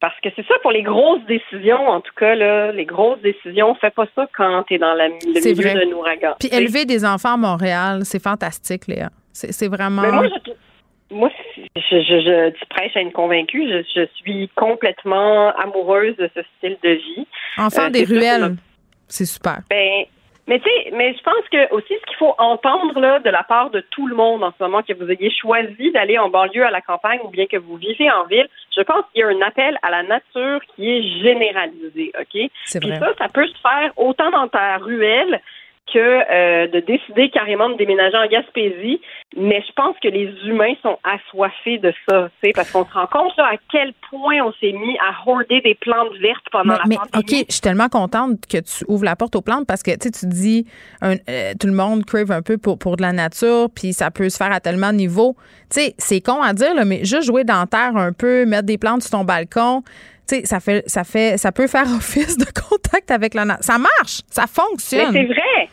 parce 0.00 0.18
que 0.20 0.28
c'est 0.34 0.46
ça 0.46 0.54
pour 0.62 0.72
les 0.72 0.82
grosses 0.82 1.24
décisions, 1.26 1.88
en 1.88 2.00
tout 2.00 2.14
cas 2.16 2.34
là, 2.34 2.72
les 2.72 2.84
grosses 2.84 3.20
décisions, 3.20 3.76
fais 3.76 3.90
pas 3.90 4.06
ça 4.16 4.26
quand 4.36 4.64
tu 4.64 4.74
es 4.74 4.78
dans 4.78 4.94
la, 4.94 5.06
le 5.06 5.54
milieu 5.54 5.86
d'un 5.86 5.96
ouragan. 5.96 6.34
Puis 6.40 6.48
élever 6.52 6.84
des 6.84 7.04
enfants 7.04 7.34
à 7.34 7.36
Montréal, 7.36 8.00
c'est 8.02 8.22
fantastique, 8.22 8.88
Léa. 8.88 9.10
C'est 9.32 9.68
vraiment. 9.68 10.02
moi, 10.02 10.26
je, 10.26 10.52
moi, 11.10 11.30
je, 11.56 11.80
je, 11.80 12.50
tu 12.50 12.66
prêches 12.66 12.96
à 12.96 13.00
une 13.00 13.12
convaincue. 13.12 13.66
Je, 13.68 13.82
je, 13.94 14.06
suis 14.16 14.48
complètement 14.54 15.50
amoureuse 15.56 16.16
de 16.16 16.30
ce 16.34 16.40
style 16.56 16.76
de 16.82 16.90
vie. 16.90 17.26
Enfant 17.56 17.86
euh, 17.86 17.90
des 17.90 18.04
ruelles, 18.04 18.56
c'est 19.06 19.24
super. 19.24 19.60
Ben, 19.70 20.04
mais 20.48 20.60
tu 20.60 20.64
sais, 20.64 20.90
mais 20.92 21.14
je 21.14 21.22
pense 21.22 21.46
que 21.52 21.74
aussi 21.74 21.92
ce 21.92 22.06
qu'il 22.06 22.16
faut 22.18 22.34
entendre 22.38 22.98
là 22.98 23.18
de 23.18 23.28
la 23.28 23.42
part 23.42 23.68
de 23.68 23.80
tout 23.90 24.06
le 24.06 24.16
monde 24.16 24.42
en 24.42 24.50
ce 24.50 24.62
moment, 24.64 24.82
que 24.82 24.94
vous 24.94 25.10
ayez 25.10 25.30
choisi 25.30 25.92
d'aller 25.92 26.18
en 26.18 26.30
banlieue 26.30 26.64
à 26.64 26.70
la 26.70 26.80
campagne 26.80 27.20
ou 27.22 27.28
bien 27.28 27.46
que 27.46 27.58
vous 27.58 27.76
vivez 27.76 28.10
en 28.10 28.24
ville, 28.24 28.48
je 28.74 28.80
pense 28.80 29.04
qu'il 29.12 29.20
y 29.20 29.24
a 29.24 29.28
un 29.28 29.42
appel 29.42 29.78
à 29.82 29.90
la 29.90 30.02
nature 30.04 30.60
qui 30.74 30.90
est 30.90 31.02
généralisé, 31.22 32.12
ok? 32.18 32.50
C'est 32.64 32.82
vrai. 32.82 32.98
ça, 32.98 33.12
ça 33.18 33.28
peut 33.28 33.46
se 33.46 33.60
faire 33.60 33.92
autant 33.98 34.30
dans 34.30 34.48
ta 34.48 34.78
ruelle 34.78 35.40
que 35.92 35.98
euh, 35.98 36.66
de 36.68 36.80
décider 36.80 37.30
carrément 37.30 37.68
de 37.70 37.76
déménager 37.76 38.16
en 38.16 38.26
Gaspésie. 38.26 39.00
Mais 39.36 39.62
je 39.66 39.72
pense 39.74 39.96
que 40.02 40.08
les 40.08 40.32
humains 40.46 40.74
sont 40.82 40.98
assoiffés 41.04 41.78
de 41.78 41.92
ça, 42.08 42.28
parce 42.54 42.70
qu'on 42.70 42.84
se 42.84 42.92
rend 42.92 43.06
compte 43.06 43.38
à 43.38 43.56
quel 43.70 43.92
point 44.10 44.40
on 44.42 44.52
s'est 44.54 44.72
mis 44.72 44.96
à 44.98 45.28
hoarder 45.28 45.60
des 45.60 45.74
plantes 45.74 46.14
vertes 46.20 46.46
pendant 46.50 46.74
la 46.74 46.82
mais, 46.86 46.96
OK, 47.16 47.44
je 47.48 47.52
suis 47.52 47.60
tellement 47.60 47.88
contente 47.88 48.46
que 48.50 48.58
tu 48.58 48.84
ouvres 48.88 49.04
la 49.04 49.16
porte 49.16 49.36
aux 49.36 49.42
plantes 49.42 49.66
parce 49.66 49.82
que 49.82 49.90
tu 49.90 50.26
dis 50.26 50.66
euh, 51.02 51.14
tout 51.60 51.66
le 51.66 51.74
monde 51.74 52.04
crave 52.04 52.32
un 52.32 52.42
peu 52.42 52.58
pour, 52.58 52.78
pour 52.78 52.96
de 52.96 53.02
la 53.02 53.12
nature, 53.12 53.68
puis 53.74 53.92
ça 53.92 54.10
peut 54.10 54.28
se 54.28 54.36
faire 54.36 54.52
à 54.52 54.60
tellement 54.60 54.90
de 54.90 54.98
niveaux. 54.98 55.36
Tu 55.70 55.80
sais, 55.80 55.94
c'est 55.98 56.20
con 56.20 56.40
à 56.42 56.52
dire, 56.54 56.74
là, 56.74 56.84
mais 56.84 57.04
juste 57.04 57.24
jouer 57.24 57.44
dans 57.44 57.66
terre 57.66 57.96
un 57.96 58.12
peu, 58.12 58.46
mettre 58.46 58.66
des 58.66 58.78
plantes 58.78 59.02
sur 59.02 59.10
ton 59.10 59.24
balcon, 59.24 59.82
tu 60.28 60.36
sais, 60.36 60.44
ça 60.44 60.60
fait, 60.60 60.84
ça 60.86 61.04
fait, 61.04 61.38
ça 61.38 61.52
peut 61.52 61.66
faire 61.66 61.86
office 61.96 62.36
de 62.36 62.46
contact 62.46 63.10
avec 63.10 63.34
la 63.34 63.44
nature. 63.44 63.64
Ça 63.64 63.78
marche, 63.78 64.20
ça 64.30 64.46
fonctionne. 64.46 65.12
Mais 65.12 65.20
c'est 65.20 65.26
vrai. 65.26 65.68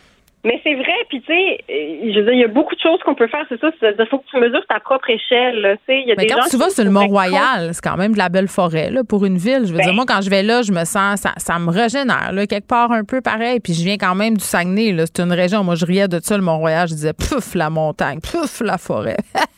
Mais 0.46 0.60
c'est 0.62 0.74
vrai, 0.76 0.94
puis 1.08 1.20
tu 1.22 1.26
sais, 1.26 1.58
euh, 1.68 2.12
je 2.12 2.20
veux 2.20 2.24
dire, 2.26 2.32
il 2.32 2.38
y 2.38 2.44
a 2.44 2.48
beaucoup 2.48 2.76
de 2.76 2.80
choses 2.80 3.00
qu'on 3.04 3.16
peut 3.16 3.26
faire, 3.26 3.44
c'est 3.48 3.60
ça. 3.60 3.68
Il 3.82 4.06
faut 4.08 4.18
que 4.18 4.26
tu 4.30 4.38
mesures 4.38 4.64
ta 4.68 4.78
propre 4.78 5.10
échelle. 5.10 5.76
Tu 5.80 5.92
sais, 5.92 6.00
il 6.02 6.08
y 6.08 6.12
a 6.12 6.14
Mais 6.16 6.26
des 6.26 6.34
quand 6.34 6.44
tu 6.48 6.56
vas 6.56 6.70
sur 6.70 6.84
le 6.84 6.90
Mont-Royal, 6.90 7.70
c'est 7.72 7.82
quand 7.82 7.96
même 7.96 8.12
de 8.12 8.18
la 8.18 8.28
belle 8.28 8.46
forêt 8.46 8.90
là, 8.90 9.02
pour 9.02 9.24
une 9.24 9.38
ville. 9.38 9.62
Je 9.66 9.72
veux 9.72 9.78
dire, 9.78 9.86
ben 9.88 9.94
moi, 9.96 10.04
quand 10.06 10.20
je 10.20 10.30
vais 10.30 10.44
là, 10.44 10.62
je 10.62 10.70
me 10.70 10.84
sens, 10.84 11.22
ça, 11.22 11.32
ça 11.36 11.58
me 11.58 11.68
régénère, 11.68 12.30
là, 12.32 12.46
quelque 12.46 12.68
part 12.68 12.92
un 12.92 13.02
peu 13.02 13.20
pareil. 13.20 13.58
Puis 13.58 13.74
je 13.74 13.82
viens 13.82 13.96
quand 13.96 14.14
même 14.14 14.36
du 14.36 14.44
Saguenay. 14.44 14.92
Là, 14.92 15.06
c'est 15.06 15.20
une 15.20 15.32
région. 15.32 15.64
Moi, 15.64 15.74
je 15.74 15.84
riais 15.84 16.06
de 16.06 16.20
ça, 16.22 16.36
le 16.36 16.44
Mont-Royal. 16.44 16.86
Je 16.86 16.94
disais, 16.94 17.12
pouf, 17.12 17.56
la 17.56 17.68
montagne, 17.68 18.20
pouf, 18.20 18.60
la 18.60 18.78
forêt. 18.78 19.16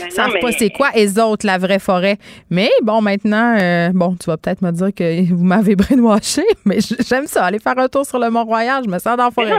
ben 0.00 0.10
savent 0.10 0.38
pas 0.40 0.52
c'est 0.52 0.70
quoi, 0.70 0.90
les 0.94 1.18
autres, 1.18 1.46
la 1.46 1.58
vraie 1.58 1.78
forêt. 1.78 2.16
Mais 2.50 2.70
bon, 2.82 3.00
maintenant, 3.00 3.56
euh, 3.60 3.90
bon, 3.94 4.16
tu 4.20 4.30
vas 4.30 4.36
peut-être 4.36 4.62
me 4.62 4.70
dire 4.72 4.92
que 4.94 5.32
vous 5.34 5.44
m'avez 5.44 5.76
brainwashé, 5.76 6.42
mais 6.64 6.78
j'aime 7.08 7.26
ça, 7.26 7.44
aller 7.46 7.58
faire 7.58 7.78
un 7.78 7.88
tour 7.88 8.04
sur 8.04 8.18
le 8.18 8.30
Mont-Royal. 8.30 8.82
Je 8.84 8.90
me 8.90 8.98
sens 8.98 9.16
dans 9.16 9.24
la 9.24 9.30
forêt. 9.30 9.58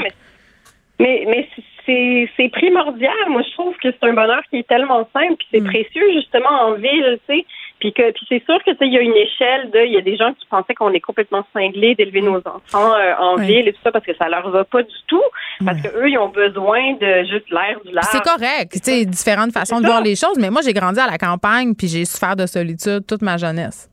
Mais, 0.99 1.25
mais 1.27 1.47
c'est, 1.85 2.29
c'est 2.35 2.49
primordial. 2.49 3.13
Moi, 3.29 3.41
je 3.43 3.53
trouve 3.53 3.75
que 3.77 3.89
c'est 3.91 4.07
un 4.07 4.13
bonheur 4.13 4.41
qui 4.49 4.57
est 4.57 4.67
tellement 4.67 5.07
simple, 5.13 5.35
puis 5.37 5.47
c'est 5.51 5.61
mm. 5.61 5.67
précieux 5.67 6.13
justement 6.13 6.49
en 6.49 6.73
ville, 6.73 7.19
tu 7.27 7.35
sais. 7.35 7.45
Puis 7.79 7.93
que 7.93 8.11
puis 8.11 8.25
c'est 8.27 8.43
sûr 8.45 8.57
que 8.63 8.71
il 8.81 8.93
y 8.93 8.97
a 8.97 9.01
une 9.01 9.15
échelle 9.15 9.69
de 9.71 9.85
il 9.85 9.93
y 9.93 9.97
a 9.97 10.01
des 10.01 10.17
gens 10.17 10.33
qui 10.33 10.45
pensaient 10.47 10.73
qu'on 10.73 10.91
est 10.93 10.99
complètement 10.99 11.45
cinglés 11.53 11.95
d'élever 11.95 12.21
nos 12.21 12.37
enfants 12.37 12.93
euh, 12.93 13.13
en 13.19 13.35
ville 13.35 13.67
et 13.67 13.73
tout 13.73 13.79
ça 13.83 13.91
parce 13.91 14.05
que 14.05 14.15
ça 14.15 14.27
leur 14.29 14.49
va 14.49 14.63
pas 14.63 14.81
du 14.81 14.95
tout 15.07 15.23
parce 15.63 15.81
que 15.81 15.87
eux 15.89 16.09
ils 16.09 16.17
ont 16.17 16.29
besoin 16.29 16.93
de 16.93 17.23
juste 17.25 17.49
l'air 17.51 17.79
du 17.85 17.91
large. 17.91 18.07
C'est 18.11 18.23
correct, 18.23 18.71
tu 18.71 18.79
sais 18.81 19.05
différentes 19.05 19.51
façons 19.51 19.79
de 19.79 19.85
voir 19.85 20.01
les 20.01 20.15
choses 20.15 20.37
mais 20.39 20.49
moi 20.49 20.61
j'ai 20.63 20.73
grandi 20.73 20.99
à 20.99 21.07
la 21.07 21.17
campagne 21.17 21.75
puis 21.75 21.87
j'ai 21.87 22.05
souffert 22.05 22.35
de 22.35 22.45
solitude 22.45 23.05
toute 23.07 23.21
ma 23.21 23.37
jeunesse. 23.37 23.89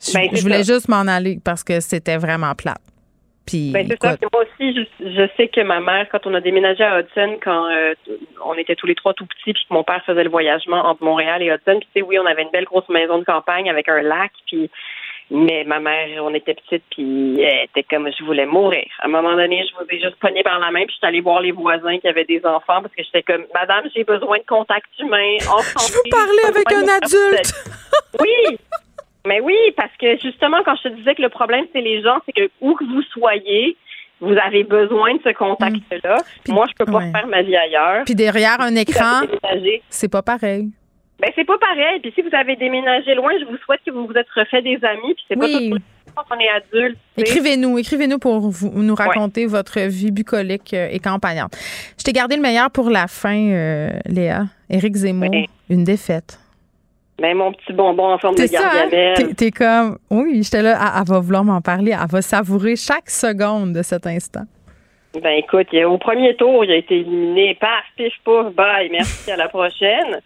Je, 0.00 0.12
ben, 0.12 0.28
je 0.32 0.42
voulais 0.42 0.62
juste 0.62 0.88
m'en 0.88 1.06
aller 1.06 1.38
parce 1.42 1.64
que 1.64 1.80
c'était 1.80 2.18
vraiment 2.18 2.54
plate 2.54 2.82
ben, 3.52 3.86
c'est 3.88 4.02
ça. 4.02 4.16
Moi 4.32 4.42
aussi, 4.42 4.74
je, 5.00 5.28
sais 5.36 5.48
que 5.48 5.60
ma 5.60 5.80
mère, 5.80 6.06
quand 6.10 6.26
on 6.26 6.34
a 6.34 6.40
déménagé 6.40 6.82
à 6.82 7.00
Hudson, 7.00 7.38
quand 7.42 7.70
euh, 7.70 7.94
on 8.44 8.54
était 8.54 8.74
tous 8.74 8.86
les 8.86 8.94
trois 8.94 9.14
tout 9.14 9.26
petits, 9.26 9.52
puis 9.52 9.66
que 9.68 9.74
mon 9.74 9.84
père 9.84 10.02
faisait 10.04 10.24
le 10.24 10.30
voyagement 10.30 10.84
entre 10.84 11.04
Montréal 11.04 11.42
et 11.42 11.46
Hudson, 11.46 11.78
puis 11.78 11.88
tu 11.94 12.00
sais, 12.00 12.02
oui, 12.02 12.18
on 12.18 12.26
avait 12.26 12.42
une 12.42 12.50
belle 12.50 12.64
grosse 12.64 12.88
maison 12.88 13.18
de 13.18 13.24
campagne 13.24 13.70
avec 13.70 13.88
un 13.88 14.02
lac, 14.02 14.32
puis 14.46 14.70
Mais 15.30 15.64
ma 15.64 15.80
mère, 15.80 16.08
on 16.22 16.34
était 16.34 16.54
petite, 16.54 16.84
puis 16.90 17.40
elle 17.40 17.64
était 17.64 17.82
comme 17.82 18.08
je 18.16 18.24
voulais 18.24 18.46
mourir. 18.46 18.86
À 19.00 19.06
un 19.06 19.10
moment 19.10 19.34
donné, 19.34 19.64
je 19.68 19.74
vous 19.74 19.86
ai 19.90 20.00
juste 20.00 20.16
pogné 20.16 20.42
par 20.42 20.58
la 20.58 20.70
main, 20.70 20.84
puis 20.84 20.94
je 20.94 20.98
suis 20.98 21.06
allée 21.06 21.20
voir 21.20 21.40
les 21.40 21.52
voisins 21.52 21.98
qui 21.98 22.08
avaient 22.08 22.24
des 22.24 22.44
enfants 22.44 22.82
parce 22.82 22.94
que 22.94 23.02
j'étais 23.02 23.22
comme 23.22 23.44
Madame, 23.54 23.88
j'ai 23.94 24.04
besoin 24.04 24.38
de 24.38 24.46
contact 24.46 24.86
humain. 25.00 25.36
je 25.40 25.92
veux 25.94 26.10
parler 26.10 26.42
avec 26.48 26.72
un 26.72 26.88
adulte? 26.96 27.52
oui. 28.20 28.58
Mais 29.26 29.40
oui, 29.40 29.56
parce 29.76 29.90
que 30.00 30.18
justement, 30.18 30.58
quand 30.64 30.76
je 30.76 30.88
te 30.88 30.94
disais 30.94 31.14
que 31.14 31.22
le 31.22 31.28
problème, 31.28 31.64
c'est 31.72 31.80
les 31.80 32.02
gens, 32.02 32.18
c'est 32.26 32.32
que 32.32 32.50
où 32.60 32.74
que 32.74 32.84
vous 32.84 33.02
soyez, 33.02 33.76
vous 34.20 34.34
avez 34.42 34.64
besoin 34.64 35.14
de 35.14 35.20
ce 35.24 35.32
contact-là. 35.32 36.18
Mm. 36.48 36.52
Moi, 36.52 36.66
je 36.68 36.84
peux 36.84 36.90
pas 36.90 37.00
faire 37.00 37.26
ma 37.26 37.42
vie 37.42 37.56
ailleurs. 37.56 38.04
Puis 38.04 38.14
derrière 38.14 38.60
un 38.60 38.74
écran, 38.74 39.22
c'est 39.90 40.08
pas 40.08 40.22
pareil. 40.22 40.70
Ben 41.18 41.30
c'est 41.34 41.44
pas 41.44 41.58
pareil. 41.58 42.00
Puis 42.00 42.12
si 42.14 42.22
vous 42.22 42.34
avez 42.34 42.56
déménagé 42.56 43.14
loin, 43.14 43.32
je 43.40 43.46
vous 43.46 43.56
souhaite 43.64 43.80
que 43.84 43.90
vous 43.90 44.06
vous 44.06 44.12
êtes 44.12 44.28
refait 44.34 44.60
des 44.60 44.78
amis. 44.84 45.14
Puis 45.14 45.24
c'est 45.28 45.36
pas 45.36 45.46
tout 45.46 45.78
quand 46.14 46.24
on 46.30 46.38
est 46.38 46.48
adulte. 46.48 46.98
Écrivez-nous, 47.16 47.78
écrivez-nous 47.78 48.18
pour 48.18 48.40
vous, 48.50 48.70
nous 48.70 48.94
raconter 48.94 49.46
votre 49.46 49.80
vie 49.80 50.10
bucolique 50.10 50.72
euh, 50.74 50.88
et 50.90 50.98
campagnante. 50.98 51.56
Je 51.98 52.04
t'ai 52.04 52.12
gardé 52.12 52.36
le 52.36 52.42
meilleur 52.42 52.70
pour 52.70 52.90
la 52.90 53.06
fin, 53.06 53.36
euh, 53.36 53.90
Léa. 54.06 54.44
Éric 54.68 54.94
Zemmour, 54.94 55.30
une 55.70 55.84
défaite. 55.84 56.38
Ben, 57.18 57.34
mon 57.34 57.52
petit 57.52 57.72
bonbon 57.72 58.12
en 58.12 58.18
forme 58.18 58.34
de 58.34 58.44
gargamel. 58.44 59.34
T'es 59.36 59.50
comme, 59.50 59.98
oui, 60.10 60.42
j'étais 60.42 60.62
là, 60.62 60.78
elle, 60.78 61.00
elle 61.00 61.08
va 61.08 61.20
vouloir 61.20 61.44
m'en 61.44 61.62
parler, 61.62 61.92
elle 61.92 62.10
va 62.10 62.20
savourer 62.20 62.76
chaque 62.76 63.08
seconde 63.08 63.72
de 63.72 63.82
cet 63.82 64.06
instant. 64.06 64.44
Ben 65.22 65.38
écoute, 65.38 65.68
au 65.72 65.96
premier 65.96 66.36
tour, 66.36 66.64
il 66.64 66.70
a 66.70 66.76
été 66.76 66.98
éliminé. 66.98 67.56
Paf, 67.58 67.84
pif, 67.96 68.12
pouf, 68.22 68.52
bye, 68.54 68.90
merci, 68.90 69.30
à 69.30 69.36
la 69.36 69.48
prochaine. 69.48 70.20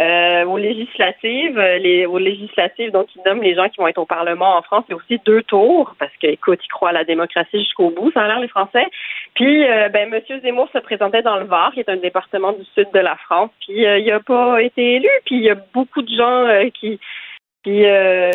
Euh, 0.00 0.44
aux 0.46 0.56
législatives, 0.56 1.58
euh, 1.58 1.78
les, 1.78 2.06
aux 2.06 2.16
législatives, 2.16 2.92
donc 2.92 3.08
ils 3.14 3.20
nomment 3.26 3.42
les 3.42 3.54
gens 3.54 3.68
qui 3.68 3.78
vont 3.78 3.86
être 3.86 3.98
au 3.98 4.06
Parlement 4.06 4.56
en 4.56 4.62
France. 4.62 4.84
Il 4.88 4.92
y 4.92 4.94
a 4.94 4.96
aussi 4.96 5.20
deux 5.26 5.42
tours 5.42 5.94
parce 5.98 6.12
que, 6.20 6.28
écoute, 6.28 6.60
ils 6.64 6.68
croient 6.68 6.88
à 6.88 6.92
la 6.92 7.04
démocratie 7.04 7.58
jusqu'au 7.58 7.90
bout, 7.90 8.10
ça 8.12 8.22
a 8.22 8.26
l'air 8.26 8.40
les 8.40 8.48
Français. 8.48 8.86
Puis, 9.34 9.64
euh, 9.64 9.88
ben, 9.88 10.10
Monsieur 10.10 10.40
Zemmour 10.40 10.68
se 10.72 10.78
présentait 10.78 11.22
dans 11.22 11.38
le 11.38 11.46
Var, 11.46 11.72
qui 11.72 11.80
est 11.80 11.88
un 11.88 11.96
département 11.96 12.52
du 12.52 12.64
sud 12.74 12.88
de 12.92 12.98
la 12.98 13.16
France. 13.16 13.50
Puis, 13.60 13.82
il 13.82 14.06
n'a 14.06 14.20
pas 14.20 14.60
été 14.60 14.96
élu. 14.96 15.08
Puis, 15.24 15.36
il 15.36 15.42
y 15.42 15.50
a 15.50 15.56
beaucoup 15.72 16.02
de 16.02 16.14
gens 16.14 16.70
qui 16.78 17.00
qui, 17.64 17.84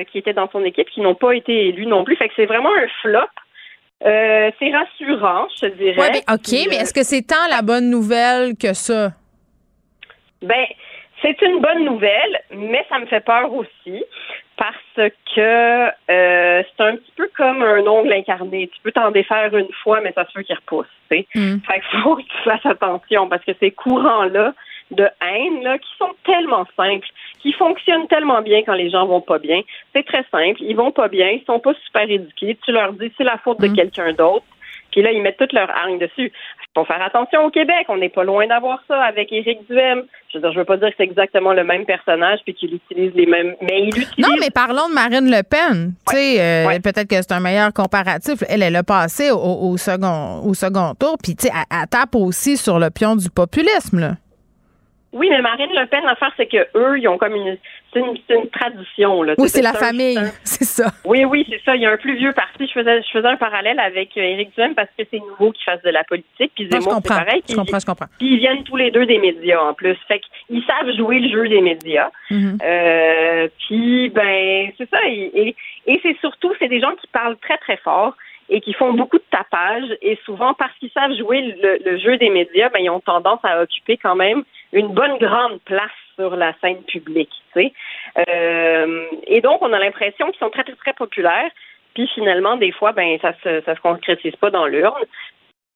qui 0.09 0.17
étaient 0.19 0.33
dans 0.33 0.49
son 0.51 0.63
équipe 0.63 0.89
qui 0.89 1.01
n'ont 1.01 1.15
pas 1.15 1.33
été 1.33 1.67
élus 1.67 1.85
non 1.85 2.05
plus. 2.05 2.15
Fait 2.15 2.29
que 2.29 2.33
c'est 2.35 2.45
vraiment 2.45 2.73
un 2.73 2.87
flop. 3.01 3.27
c'est 4.01 4.71
rassurant, 4.71 5.47
je 5.61 5.67
dirais. 5.67 5.99
Ouais, 5.99 6.11
mais, 6.13 6.33
OK, 6.33 6.69
mais 6.69 6.77
est-ce 6.77 6.93
que 6.93 7.03
c'est 7.03 7.23
tant 7.23 7.47
la 7.49 7.61
bonne 7.61 7.89
nouvelle 7.89 8.55
que 8.55 8.73
ça? 8.73 9.11
Ben, 10.41 10.65
c'est 11.21 11.41
une 11.41 11.59
bonne 11.59 11.83
nouvelle, 11.83 12.41
mais 12.51 12.85
ça 12.89 12.99
me 12.99 13.05
fait 13.07 13.23
peur 13.23 13.51
aussi 13.53 14.03
parce 14.57 15.11
que 15.35 15.88
euh, 16.11 16.63
c'est 16.63 16.84
un 16.84 16.95
petit 16.95 17.11
peu 17.15 17.29
comme 17.38 17.61
un 17.61 17.85
ongle 17.85 18.11
incarné. 18.11 18.69
Tu 18.73 18.81
peux 18.81 18.91
t'en 18.91 19.11
défaire 19.11 19.55
une 19.55 19.71
fois, 19.84 20.01
mais 20.01 20.11
ça 20.13 20.25
se 20.25 20.31
fait 20.31 20.43
qu'il 20.43 20.55
repousse. 20.55 20.88
Tu 21.09 21.17
sais. 21.17 21.27
Mm. 21.35 21.59
Fait 21.59 21.81
qu'il 21.81 21.99
faut 22.01 22.15
que 22.17 22.23
tu 22.23 22.38
fasses 22.43 22.65
attention 22.65 23.29
parce 23.29 23.43
que 23.45 23.51
ces 23.59 23.71
courants-là 23.71 24.53
de 24.89 25.03
haine 25.21 25.63
là, 25.63 25.77
qui 25.77 25.89
sont 25.99 26.13
tellement 26.25 26.65
simples, 26.75 27.07
qui 27.39 27.53
fonctionnent 27.53 28.07
tellement 28.07 28.41
bien 28.41 28.63
quand 28.63 28.73
les 28.73 28.89
gens 28.89 29.05
vont 29.05 29.21
pas 29.21 29.38
bien. 29.38 29.61
C'est 29.93 30.05
très 30.05 30.25
simple. 30.31 30.61
Ils 30.61 30.75
vont 30.75 30.91
pas 30.91 31.07
bien, 31.07 31.29
ils 31.29 31.43
sont 31.45 31.59
pas 31.59 31.73
super 31.85 32.09
éduqués. 32.09 32.57
Tu 32.65 32.71
leur 32.71 32.93
dis 32.93 33.11
c'est 33.17 33.23
la 33.23 33.38
faute 33.38 33.59
de 33.59 33.67
mm. 33.67 33.75
quelqu'un 33.75 34.13
d'autre. 34.13 34.45
Puis 34.91 35.01
là, 35.01 35.11
ils 35.11 35.22
mettent 35.22 35.38
toute 35.38 35.53
leur 35.53 35.69
hargne 35.69 35.99
dessus. 35.99 36.31
Il 36.31 36.80
faut 36.80 36.85
faire 36.85 37.01
attention 37.01 37.45
au 37.45 37.49
Québec. 37.49 37.85
On 37.89 37.97
n'est 37.97 38.09
pas 38.09 38.23
loin 38.23 38.47
d'avoir 38.47 38.80
ça 38.88 39.01
avec 39.03 39.31
Éric 39.31 39.68
Duhem. 39.68 40.03
Je 40.31 40.38
veux 40.38 40.41
dire, 40.41 40.51
je 40.51 40.59
veux 40.59 40.65
pas 40.65 40.77
dire 40.77 40.89
que 40.89 40.95
c'est 40.97 41.03
exactement 41.03 41.53
le 41.53 41.64
même 41.64 41.85
personnage 41.85 42.39
puis 42.43 42.53
qu'il 42.53 42.76
utilise 42.76 43.14
les 43.15 43.26
mêmes. 43.26 43.55
Mais 43.61 43.81
il 43.81 43.88
utilise. 43.89 44.18
Non, 44.18 44.35
mais 44.39 44.49
parlons 44.49 44.89
de 44.89 44.93
Marine 44.93 45.30
Le 45.30 45.43
Pen. 45.43 45.93
Tu 46.07 46.15
sais, 46.15 46.41
euh, 46.41 46.80
peut-être 46.80 47.07
que 47.07 47.15
c'est 47.15 47.31
un 47.31 47.39
meilleur 47.39 47.73
comparatif. 47.73 48.43
Elle, 48.49 48.64
elle 48.64 48.76
a 48.76 48.84
passé 48.84 49.31
au, 49.31 49.76
second, 49.77 50.41
au 50.45 50.53
second 50.53 50.93
tour. 50.99 51.18
Puis, 51.22 51.35
tu 51.35 51.47
sais, 51.47 51.53
elle, 51.53 51.80
elle, 51.81 51.88
tape 51.88 52.15
aussi 52.15 52.57
sur 52.57 52.80
le 52.80 52.89
pion 52.89 53.15
du 53.15 53.30
populisme, 53.30 53.99
là. 53.99 54.11
Oui, 55.14 55.27
mais 55.30 55.41
Marine 55.41 55.72
Le 55.73 55.88
Pen, 55.88 56.03
l'affaire, 56.03 56.31
c'est 56.38 56.47
que 56.47 56.68
eux, 56.76 56.99
ils 56.99 57.07
ont 57.07 57.18
comme 57.18 57.34
une. 57.34 57.57
C'est 58.27 58.35
une, 58.35 58.49
tradition. 58.49 59.23
Là. 59.23 59.35
Oui, 59.37 59.49
c'est 59.49 59.61
la 59.61 59.73
famille, 59.73 60.19
c'est 60.43 60.65
ça. 60.65 60.91
Oui, 61.05 61.25
oui, 61.25 61.45
c'est 61.49 61.61
ça. 61.63 61.75
Il 61.75 61.81
y 61.81 61.85
a 61.85 61.91
un 61.91 61.97
plus 61.97 62.15
vieux 62.15 62.33
parti. 62.33 62.67
Je 62.67 62.71
faisais, 62.71 63.01
je 63.01 63.09
faisais 63.11 63.27
un 63.27 63.37
parallèle 63.37 63.79
avec 63.79 64.17
euh, 64.17 64.21
Éric 64.21 64.55
Duhem 64.55 64.75
parce 64.75 64.89
que 64.97 65.03
c'est 65.11 65.19
nouveau 65.19 65.51
qu'ils 65.51 65.63
fassent 65.63 65.83
de 65.83 65.89
la 65.89 66.03
politique. 66.03 66.51
Puis 66.55 66.69
Zemmour, 66.69 66.99
c'est 67.03 67.07
pareil. 67.07 67.43
Je 67.47 67.55
comprends, 67.55 67.79
je 67.79 67.85
comprends. 67.85 68.07
Puis 68.17 68.33
ils 68.33 68.39
viennent 68.39 68.63
tous 68.63 68.77
les 68.77 68.91
deux 68.91 69.05
des 69.05 69.19
médias 69.19 69.61
en 69.61 69.73
plus. 69.73 69.95
Fait 70.07 70.21
qu'ils 70.47 70.63
savent 70.65 70.95
jouer 70.95 71.19
le 71.19 71.29
jeu 71.29 71.47
des 71.47 71.61
médias. 71.61 72.09
Mm-hmm. 72.31 72.57
euh, 72.63 73.47
puis, 73.67 74.09
ben, 74.09 74.71
c'est 74.77 74.89
ça. 74.89 74.99
Et, 75.07 75.55
et 75.85 75.99
c'est 76.03 76.17
surtout, 76.19 76.53
c'est 76.59 76.67
des 76.67 76.79
gens 76.79 76.95
qui 76.99 77.07
parlent 77.07 77.37
très, 77.37 77.57
très 77.57 77.77
fort 77.77 78.13
et 78.49 78.61
qui 78.61 78.73
font 78.73 78.93
beaucoup 78.93 79.17
de 79.17 79.23
tapage. 79.29 79.85
Et 80.01 80.17
souvent, 80.25 80.53
parce 80.53 80.73
qu'ils 80.79 80.91
savent 80.91 81.15
jouer 81.15 81.55
le, 81.61 81.97
jeu 81.97 82.17
des 82.17 82.29
médias, 82.29 82.69
ben, 82.69 82.79
ils 82.79 82.89
ont 82.89 82.99
tendance 82.99 83.39
à 83.43 83.61
occuper 83.61 83.97
quand 83.97 84.15
même 84.15 84.43
une 84.73 84.87
bonne 84.87 85.17
grande 85.17 85.59
place 85.65 85.91
sur 86.18 86.35
la 86.35 86.53
scène 86.61 86.81
publique. 86.84 87.31
Tu 87.53 87.61
sais. 87.61 87.73
Euh, 88.18 89.06
et 89.27 89.41
donc, 89.41 89.61
on 89.61 89.72
a 89.73 89.80
l'impression 89.80 90.27
qu'ils 90.27 90.39
sont 90.39 90.49
très, 90.49 90.64
très, 90.64 90.76
très 90.76 90.94
populaires. 90.94 91.52
Puis 91.94 92.07
finalement, 92.14 92.57
des 92.57 92.72
fois, 92.72 92.91
ben, 92.91 93.18
ça 93.22 93.34
se, 93.44 93.61
ça 93.65 93.76
se 93.76 93.81
concrétise 93.81 94.35
pas 94.35 94.52
dans 94.52 94.65
l'urne. 94.65 95.03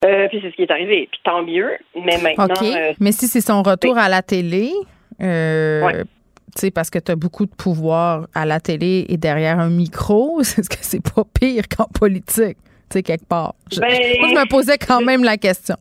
Euh, 0.05 0.27
puis 0.29 0.39
c'est 0.41 0.51
ce 0.51 0.55
qui 0.55 0.63
est 0.63 0.71
arrivé. 0.71 1.07
Puis 1.11 1.21
tant 1.23 1.43
mieux. 1.43 1.77
Mais 1.95 2.17
maintenant. 2.21 2.55
Euh, 2.61 2.93
mais 2.99 3.11
si 3.11 3.27
c'est 3.27 3.41
son 3.41 3.61
retour 3.63 3.97
à 3.97 4.09
la 4.09 4.21
télé, 4.21 4.71
tu 5.19 6.61
sais, 6.61 6.71
parce 6.71 6.89
que 6.89 6.99
tu 6.99 7.11
as 7.11 7.15
beaucoup 7.15 7.45
de 7.45 7.55
pouvoir 7.55 8.27
à 8.33 8.45
la 8.45 8.59
télé 8.59 9.05
et 9.09 9.17
derrière 9.17 9.59
un 9.59 9.69
micro, 9.69 10.41
est-ce 10.41 10.69
que 10.69 10.77
c'est 10.81 11.03
pas 11.03 11.23
pire 11.39 11.63
qu'en 11.67 11.85
politique, 11.85 12.57
tu 12.57 12.93
sais, 12.93 13.03
quelque 13.03 13.27
part? 13.27 13.55
Ben, 13.77 13.87
moi, 14.19 14.27
je 14.29 14.35
me 14.35 14.49
posais 14.49 14.77
quand 14.77 15.01
même 15.01 15.23
la 15.23 15.37
question. 15.37 15.77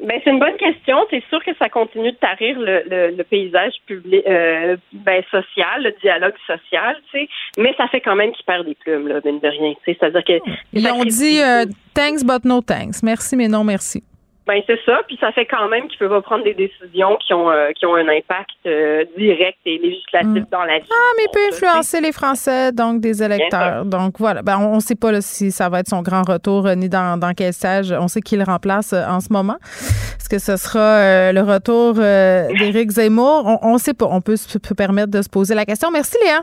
Ben, 0.00 0.20
c'est 0.24 0.30
une 0.30 0.40
bonne 0.40 0.56
question. 0.56 0.96
C'est 1.08 1.22
sûr 1.28 1.42
que 1.44 1.52
ça 1.58 1.68
continue 1.68 2.10
de 2.10 2.16
tarir 2.16 2.58
le, 2.58 3.22
paysage 3.22 3.74
public, 3.86 4.22
euh, 4.26 4.76
ben, 4.92 5.22
social, 5.30 5.84
le 5.84 5.94
dialogue 6.02 6.34
social, 6.46 6.96
tu 7.10 7.20
sais. 7.20 7.28
Mais 7.58 7.74
ça 7.76 7.86
fait 7.88 8.00
quand 8.00 8.16
même 8.16 8.32
qu'il 8.32 8.44
perd 8.44 8.66
des 8.66 8.74
plumes, 8.74 9.08
là, 9.08 9.20
mine 9.24 9.38
de 9.38 9.48
rien. 9.48 9.72
C'est-à-dire 9.84 10.24
que. 10.24 10.32
Ils 10.72 10.86
ont 10.88 11.04
dit 11.04 11.40
euh, 11.40 11.64
thanks 11.94 12.24
but 12.24 12.44
no 12.44 12.60
thanks. 12.60 13.02
Merci, 13.02 13.36
mais 13.36 13.48
non 13.48 13.62
merci. 13.62 14.02
Ben 14.46 14.60
c'est 14.66 14.78
ça, 14.84 15.00
puis 15.06 15.16
ça 15.18 15.32
fait 15.32 15.46
quand 15.46 15.68
même 15.68 15.88
qu'il 15.88 15.98
peut 15.98 16.08
pas 16.08 16.20
prendre 16.20 16.44
des 16.44 16.52
décisions 16.52 17.16
qui 17.16 17.32
ont 17.32 17.50
euh, 17.50 17.70
qui 17.72 17.86
ont 17.86 17.94
un 17.94 18.06
impact 18.08 18.50
euh, 18.66 19.04
direct 19.16 19.56
et 19.64 19.78
législatif 19.78 20.42
mm. 20.42 20.46
dans 20.50 20.64
la 20.64 20.80
vie. 20.80 20.88
Ah, 20.90 21.12
mais 21.16 21.24
il 21.24 21.30
peut 21.32 21.54
influencer 21.54 22.02
les 22.02 22.12
Français, 22.12 22.70
donc 22.70 23.00
des 23.00 23.22
électeurs. 23.22 23.86
Donc 23.86 24.18
voilà, 24.18 24.42
ben 24.42 24.58
on, 24.58 24.76
ne 24.76 24.80
sait 24.80 24.96
pas 24.96 25.18
si 25.22 25.50
ça 25.50 25.70
va 25.70 25.80
être 25.80 25.88
son 25.88 26.02
grand 26.02 26.28
retour 26.28 26.66
euh, 26.66 26.74
ni 26.74 26.90
dans, 26.90 27.18
dans 27.18 27.32
quel 27.32 27.54
stage. 27.54 27.90
On 27.92 28.06
sait 28.06 28.20
qu'il 28.20 28.42
remplace 28.42 28.92
en 28.92 29.20
ce 29.20 29.32
moment. 29.32 29.56
Est-ce 29.62 30.28
que 30.28 30.38
ce 30.38 30.58
sera 30.58 31.32
le 31.32 31.40
retour 31.40 31.94
d'Éric 32.58 32.90
Zemmour? 32.90 33.60
On 33.62 33.72
ne 33.72 33.78
sait 33.78 33.94
pas. 33.94 34.06
On 34.10 34.20
peut 34.20 34.36
se 34.36 34.58
permettre 34.74 35.10
de 35.10 35.22
se 35.22 35.30
poser 35.30 35.54
la 35.54 35.64
question. 35.64 35.90
Merci 35.90 36.18
Léa. 36.22 36.42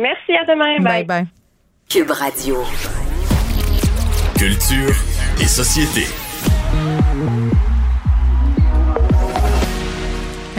Merci 0.00 0.32
à 0.32 0.44
demain. 0.46 0.78
Bye 0.80 1.04
bye. 1.04 1.26
Cube 1.88 2.10
Radio. 2.10 2.56
Culture 4.36 4.96
et 5.40 5.46
société. 5.46 6.06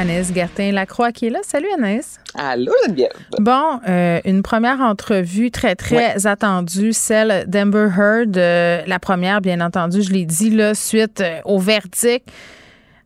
Anaïs 0.01 0.33
Gertin-Lacroix 0.33 1.11
qui 1.11 1.27
est 1.27 1.29
là. 1.29 1.41
Salut 1.43 1.67
Anaïs. 1.77 2.19
Allô 2.33 2.71
Geneviève. 2.87 3.11
Bon, 3.37 3.79
euh, 3.87 4.19
une 4.25 4.41
première 4.41 4.81
entrevue 4.81 5.51
très, 5.51 5.75
très 5.75 6.25
attendue, 6.25 6.91
celle 6.91 7.45
d'Amber 7.47 7.87
Heard. 7.95 8.35
Euh, 8.35 8.81
la 8.87 8.97
première, 8.97 9.41
bien 9.41 9.61
entendu, 9.61 10.01
je 10.01 10.11
l'ai 10.11 10.25
dit, 10.25 10.49
là, 10.49 10.73
suite 10.73 11.21
euh, 11.21 11.39
au 11.45 11.59
verdict 11.59 12.27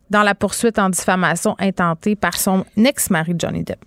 dans 0.10 0.24
la 0.24 0.36
poursuite 0.36 0.80
en 0.80 0.90
diffamation 0.90 1.58
intentée 1.60 2.16
par 2.16 2.38
son 2.38 2.64
ex-mari 2.78 3.34
Johnny 3.38 3.64
Depp. 3.64 3.84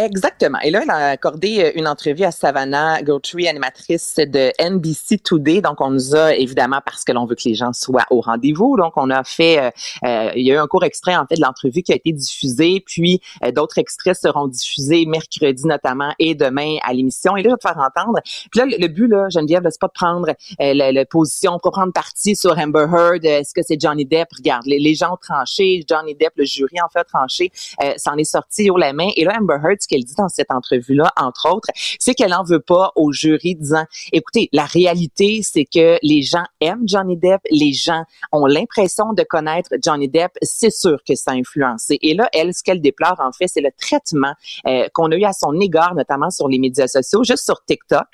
Exactement. 0.00 0.58
Et 0.62 0.70
là, 0.70 0.80
elle 0.82 0.90
a 0.90 1.08
accordé 1.10 1.62
euh, 1.62 1.72
une 1.74 1.86
entrevue 1.86 2.24
à 2.24 2.30
Savannah 2.30 3.02
Guthrie, 3.02 3.48
animatrice 3.48 4.16
de 4.16 4.50
NBC 4.58 5.18
Today. 5.18 5.60
Donc, 5.60 5.82
on 5.82 5.90
nous 5.90 6.16
a, 6.16 6.34
évidemment, 6.34 6.80
parce 6.82 7.04
que 7.04 7.12
l'on 7.12 7.26
veut 7.26 7.34
que 7.34 7.46
les 7.46 7.54
gens 7.54 7.74
soient 7.74 8.06
au 8.08 8.22
rendez-vous, 8.22 8.78
donc 8.78 8.94
on 8.96 9.10
a 9.10 9.22
fait, 9.24 9.58
euh, 9.58 9.70
euh, 10.06 10.30
il 10.36 10.46
y 10.46 10.52
a 10.52 10.54
eu 10.54 10.58
un 10.58 10.66
court 10.68 10.84
extrait, 10.84 11.14
en 11.16 11.26
fait, 11.26 11.34
de 11.34 11.42
l'entrevue 11.42 11.82
qui 11.82 11.92
a 11.92 11.96
été 11.96 12.12
diffusée, 12.12 12.82
puis 12.84 13.20
d'autres 13.54 13.76
extraits 13.76 14.16
seront 14.16 14.48
diffusés 14.48 15.04
mercredi 15.04 15.66
notamment 15.66 16.14
et 16.18 16.34
demain 16.34 16.76
à 16.82 16.94
l'émission. 16.94 17.36
Et 17.36 17.42
là, 17.42 17.50
je 17.50 17.54
vais 17.54 17.58
te 17.58 17.68
faire 17.68 17.76
entendre. 17.78 18.20
Puis 18.24 18.58
là, 18.58 18.64
le, 18.66 18.88
but, 18.88 19.06
là, 19.06 19.28
Geneviève, 19.28 19.62
c'est 19.64 19.80
pas 19.80 19.88
de 19.88 19.92
prendre 19.92 20.32
la, 20.58 21.04
position, 21.04 21.58
pas 21.58 21.70
prendre 21.70 21.92
parti 21.92 22.36
sur 22.36 22.58
Amber 22.58 22.86
Heard. 22.90 23.24
Est-ce 23.24 23.52
que 23.52 23.60
c'est 23.62 23.80
Johnny 23.80 24.06
Depp? 24.06 24.28
Regarde, 24.36 24.64
les, 24.66 24.94
gens 24.94 25.12
ont 25.12 25.18
tranché, 25.20 25.84
Johnny 25.86 26.14
Depp, 26.14 26.32
le 26.36 26.44
jury 26.44 26.80
en 26.82 26.88
fait 26.88 27.04
tranché, 27.04 27.52
ça 27.96 28.12
en 28.12 28.16
est 28.16 28.24
sorti 28.24 28.70
haut 28.70 28.78
la 28.78 28.92
main. 28.92 29.08
Et 29.16 29.24
là, 29.24 29.34
Amber 29.38 29.58
Heard, 29.62 29.78
qu'elle 29.90 30.04
dit 30.04 30.14
dans 30.16 30.28
cette 30.28 30.50
entrevue-là, 30.50 31.12
entre 31.16 31.52
autres, 31.52 31.68
c'est 31.98 32.14
qu'elle 32.14 32.34
en 32.34 32.44
veut 32.44 32.60
pas 32.60 32.92
au 32.96 33.12
jury 33.12 33.56
disant, 33.56 33.84
écoutez, 34.12 34.48
la 34.52 34.64
réalité, 34.64 35.40
c'est 35.42 35.64
que 35.64 35.98
les 36.02 36.22
gens 36.22 36.44
aiment 36.60 36.84
Johnny 36.86 37.16
Depp, 37.16 37.40
les 37.50 37.72
gens 37.72 38.04
ont 38.32 38.46
l'impression 38.46 39.12
de 39.12 39.22
connaître 39.22 39.70
Johnny 39.82 40.08
Depp, 40.08 40.32
c'est 40.42 40.70
sûr 40.70 40.98
que 41.06 41.14
ça 41.14 41.32
a 41.32 41.34
influencé. 41.34 41.98
Et 42.02 42.14
là, 42.14 42.28
elle, 42.32 42.54
ce 42.54 42.62
qu'elle 42.62 42.80
déplore, 42.80 43.16
en 43.18 43.32
fait, 43.32 43.48
c'est 43.48 43.60
le 43.60 43.70
traitement 43.78 44.32
euh, 44.66 44.86
qu'on 44.94 45.10
a 45.10 45.16
eu 45.16 45.24
à 45.24 45.32
son 45.32 45.58
égard, 45.60 45.94
notamment 45.94 46.30
sur 46.30 46.48
les 46.48 46.58
médias 46.58 46.88
sociaux, 46.88 47.24
juste 47.24 47.44
sur 47.44 47.64
TikTok, 47.64 48.06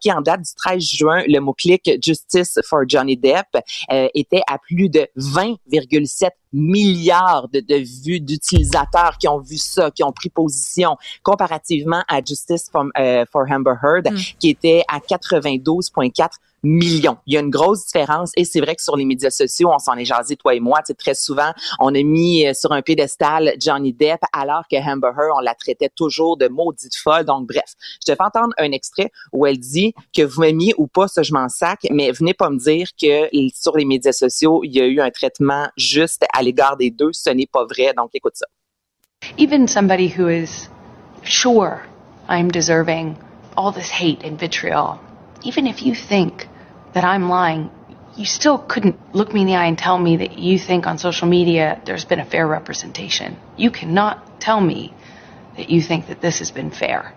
qui 0.00 0.12
en 0.12 0.20
date 0.20 0.42
du 0.42 0.50
13 0.54 0.82
juin, 0.82 1.22
le 1.26 1.38
mot-clic 1.38 1.90
Justice 2.02 2.58
for 2.64 2.80
Johnny 2.86 3.16
Depp 3.16 3.46
euh, 3.90 4.08
était 4.14 4.42
à 4.48 4.58
plus 4.58 4.88
de 4.88 5.06
20,7 5.16 6.30
milliards 6.52 7.48
de, 7.48 8.04
vues 8.04 8.20
d'utilisateurs 8.20 9.16
qui 9.18 9.28
ont 9.28 9.38
vu 9.38 9.56
ça, 9.56 9.90
qui 9.90 10.02
ont 10.02 10.12
pris 10.12 10.28
position, 10.28 10.96
comparativement 11.22 12.02
à 12.08 12.22
Justice 12.22 12.68
for, 12.70 12.86
euh, 12.98 13.24
for 13.30 13.44
Amber 13.50 13.74
Heard, 13.82 14.12
mm. 14.12 14.16
qui 14.38 14.50
était 14.50 14.82
à 14.88 14.98
92,4 14.98 16.30
millions. 16.62 17.18
Il 17.26 17.34
y 17.34 17.36
a 17.36 17.40
une 17.40 17.50
grosse 17.50 17.86
différence 17.86 18.32
et 18.36 18.44
c'est 18.44 18.60
vrai 18.60 18.76
que 18.76 18.82
sur 18.82 18.96
les 18.96 19.04
médias 19.04 19.30
sociaux, 19.30 19.70
on 19.72 19.78
s'en 19.78 19.94
est 19.94 20.04
jasé 20.04 20.36
toi 20.36 20.54
et 20.54 20.60
moi, 20.60 20.80
c'est 20.84 20.96
très 20.96 21.14
souvent 21.14 21.52
on 21.78 21.94
a 21.94 22.02
mis 22.02 22.46
euh, 22.46 22.54
sur 22.54 22.72
un 22.72 22.82
piédestal 22.82 23.54
Johnny 23.58 23.92
Depp 23.92 24.20
alors 24.32 24.62
que 24.70 24.76
Amber 24.76 25.10
on 25.36 25.40
la 25.40 25.54
traitait 25.54 25.90
toujours 25.94 26.36
de 26.36 26.48
maudite 26.48 26.94
folle. 26.96 27.24
Donc 27.24 27.48
bref, 27.48 27.74
je 28.00 28.12
te 28.12 28.16
fais 28.16 28.22
entendre 28.22 28.54
un 28.58 28.72
extrait 28.72 29.10
où 29.32 29.46
elle 29.46 29.58
dit 29.58 29.94
que 30.14 30.22
vous 30.22 30.40
m'aimiez 30.40 30.74
ou 30.78 30.86
pas, 30.86 31.08
ça 31.08 31.22
je 31.22 31.32
m'en 31.32 31.48
sac, 31.48 31.86
mais 31.90 32.10
venez 32.12 32.34
pas 32.34 32.50
me 32.50 32.58
dire 32.58 32.88
que 33.00 33.28
sur 33.54 33.76
les 33.76 33.84
médias 33.84 34.12
sociaux, 34.12 34.62
il 34.64 34.72
y 34.72 34.80
a 34.80 34.86
eu 34.86 35.00
un 35.00 35.10
traitement 35.10 35.68
juste 35.76 36.24
à 36.32 36.42
l'égard 36.42 36.76
des 36.76 36.90
deux, 36.90 37.10
ce 37.12 37.30
n'est 37.30 37.46
pas 37.46 37.64
vrai. 37.64 37.92
Donc 37.96 38.10
écoute 38.14 38.34
ça. 38.36 38.46
Even 39.38 39.68
somebody 39.68 40.08
who 40.08 40.28
is 40.28 40.68
sure 41.22 41.82
I'm 42.28 42.50
deserving 42.50 43.16
all 43.56 43.72
this 43.72 43.90
hate 43.90 44.24
and 44.24 44.38
vitriol, 44.38 44.98
even 45.44 45.66
if 45.66 45.82
you 45.82 45.94
think 45.94 46.48
that 46.94 47.04
I'm 47.04 47.28
lying, 47.28 47.70
you 48.16 48.24
still 48.24 48.58
couldn't 48.58 48.96
look 49.14 49.32
me 49.32 49.42
in 49.42 49.46
the 49.46 49.54
eye 49.54 49.66
and 49.66 49.78
tell 49.78 49.98
me 49.98 50.16
that 50.18 50.38
you 50.38 50.58
think 50.58 50.86
on 50.86 50.98
social 50.98 51.28
media 51.28 51.80
there's 51.84 52.04
been 52.04 52.20
a 52.20 52.24
fair 52.24 52.46
representation. 52.46 53.36
You 53.56 53.70
cannot 53.70 54.40
tell 54.40 54.60
me 54.60 54.92
that 55.56 55.70
you 55.70 55.80
think 55.80 56.06
that 56.08 56.20
this 56.20 56.38
has 56.40 56.50
been 56.50 56.70
fair. 56.70 57.14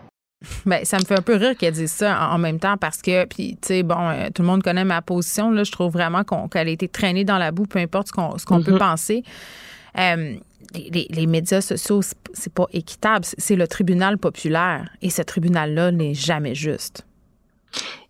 Ben, 0.65 0.85
ça 0.85 0.97
me 0.99 1.05
fait 1.05 1.17
un 1.17 1.21
peu 1.21 1.35
rire 1.35 1.55
qu'elle 1.57 1.73
dise 1.73 1.91
ça 1.91 2.29
en, 2.29 2.37
même 2.37 2.59
temps 2.59 2.77
parce 2.77 3.01
que, 3.01 3.25
puis, 3.25 3.57
tu 3.61 3.67
sais, 3.67 3.83
bon, 3.83 4.09
euh, 4.09 4.29
tout 4.33 4.41
le 4.41 4.47
monde 4.47 4.61
connaît 4.61 4.83
ma 4.83 5.01
position. 5.01 5.49
Là, 5.49 5.63
je 5.63 5.71
trouve 5.71 5.91
vraiment 5.91 6.23
qu'elle 6.23 6.67
a 6.67 6.71
été 6.71 6.87
traînée 6.87 7.23
dans 7.23 7.37
la 7.37 7.51
boue, 7.51 7.65
peu 7.65 7.79
importe 7.79 8.07
ce 8.07 8.11
qu'on 8.11 8.37
ce 8.37 8.45
qu'on 8.45 8.61
peut 8.61 8.73
mm-hmm. 8.73 8.77
penser. 8.77 9.23
Euh, 9.97 10.35
les, 10.73 11.07
les, 11.09 11.25
médias 11.25 11.61
sociaux, 11.61 12.01
c'est 12.33 12.53
pas 12.53 12.65
équitable. 12.73 13.25
C'est 13.25 13.55
le 13.55 13.67
tribunal 13.67 14.17
populaire. 14.17 14.89
Et 15.01 15.09
ce 15.09 15.21
tribunal-là 15.21 15.91
n'est 15.91 16.13
jamais 16.13 16.53
juste. 16.53 17.05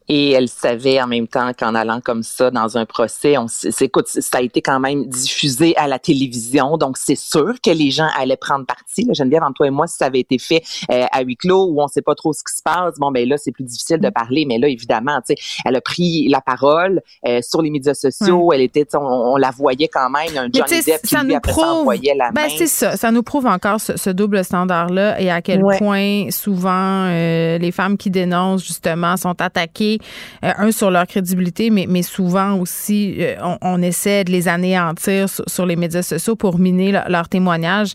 Et 0.07 0.32
elle 0.32 0.49
savait 0.49 1.02
en 1.02 1.07
même 1.07 1.27
temps 1.27 1.52
qu'en 1.57 1.73
allant 1.73 1.99
comme 1.99 2.23
ça 2.23 2.52
dans 2.52 2.77
un 2.77 2.86
procès, 2.86 3.38
on, 3.38 3.48
écoute, 3.82 4.07
ça 4.07 4.38
a 4.38 4.41
été 4.41 4.61
quand 4.61 4.80
même 4.80 5.06
diffusé 5.07 5.76
à 5.77 5.88
la 5.88 5.98
télévision, 5.99 6.77
donc 6.77 6.98
c'est 6.98 7.15
sûr 7.15 7.56
que 7.64 7.72
les 7.72 7.90
gens 7.90 8.07
allaient 8.18 8.38
prendre 8.38 8.65
parti. 8.65 9.06
Là, 9.06 9.14
Geneviève, 9.14 9.44
entre 9.44 9.56
toi 9.56 9.68
et 9.68 9.72
moi, 9.72 9.88
si 9.88 9.98
ça 9.98 10.06
avait 10.06 10.19
été 10.19 10.38
fait 10.38 10.61
euh, 10.91 11.06
à 11.11 11.22
huis 11.22 11.38
clos 11.38 11.65
où 11.72 11.82
on 11.82 11.88
sait 11.88 12.02
pas 12.02 12.15
trop 12.15 12.34
ce 12.34 12.44
qui 12.44 12.56
se 12.56 12.61
passe, 12.61 12.95
bon 12.99 13.11
ben 13.11 13.27
là 13.27 13.38
c'est 13.38 13.52
plus 13.52 13.64
difficile 13.64 13.99
de 13.99 14.07
mm. 14.07 14.11
parler, 14.11 14.45
mais 14.48 14.57
là 14.57 14.68
évidemment, 14.68 15.19
tu 15.27 15.34
sais, 15.34 15.61
elle 15.65 15.76
a 15.76 15.82
pris 15.82 16.27
la 16.30 16.41
parole 16.41 17.02
euh, 17.27 17.40
sur 17.41 17.61
les 17.61 17.72
médias 17.72 17.94
sociaux, 17.94 18.53
elle 18.53 18.61
était, 18.61 18.86
on, 18.95 19.38
la 19.38 19.52
voyait 19.52 19.88
quand 19.88 20.10
même, 20.10 20.38
un 20.38 20.49
Johnny 20.53 20.84
Depp 20.84 21.02
qui 21.02 21.15
lui 21.18 21.36
après 21.36 21.52
prouve, 21.52 21.94
la 22.15 22.32
ben, 22.32 22.48
c'est 22.56 22.68
ça, 22.68 22.95
ça 22.95 23.11
nous 23.11 23.23
prouve 23.23 23.48
encore 23.48 23.80
ce, 23.80 24.10
double 24.10 24.45
standard 24.45 24.90
là 24.90 25.19
et 25.19 25.30
à 25.30 25.41
quel 25.41 25.61
point 25.77 26.30
souvent 26.30 27.07
euh, 27.07 27.57
les 27.57 27.72
femmes 27.72 27.98
qui 27.98 28.10
dénoncent 28.10 28.65
justement 28.65 29.18
sont 29.18 29.41
attaquées 29.41 29.94
euh, 30.43 30.51
un, 30.57 30.72
sur 30.72 30.91
leur 30.91 31.07
crédibilité, 31.07 31.69
mais, 31.69 32.01
souvent 32.03 32.59
aussi, 32.59 33.15
euh, 33.19 33.35
on, 33.61 33.81
essaie 33.81 34.23
de 34.23 34.31
les 34.31 34.47
anéantir 34.47 35.27
sur, 35.30 35.65
les 35.65 35.76
médias 35.76 36.03
sociaux 36.03 36.35
pour 36.35 36.59
miner 36.59 36.91
leur 37.07 37.30
témoignage. 37.30 37.93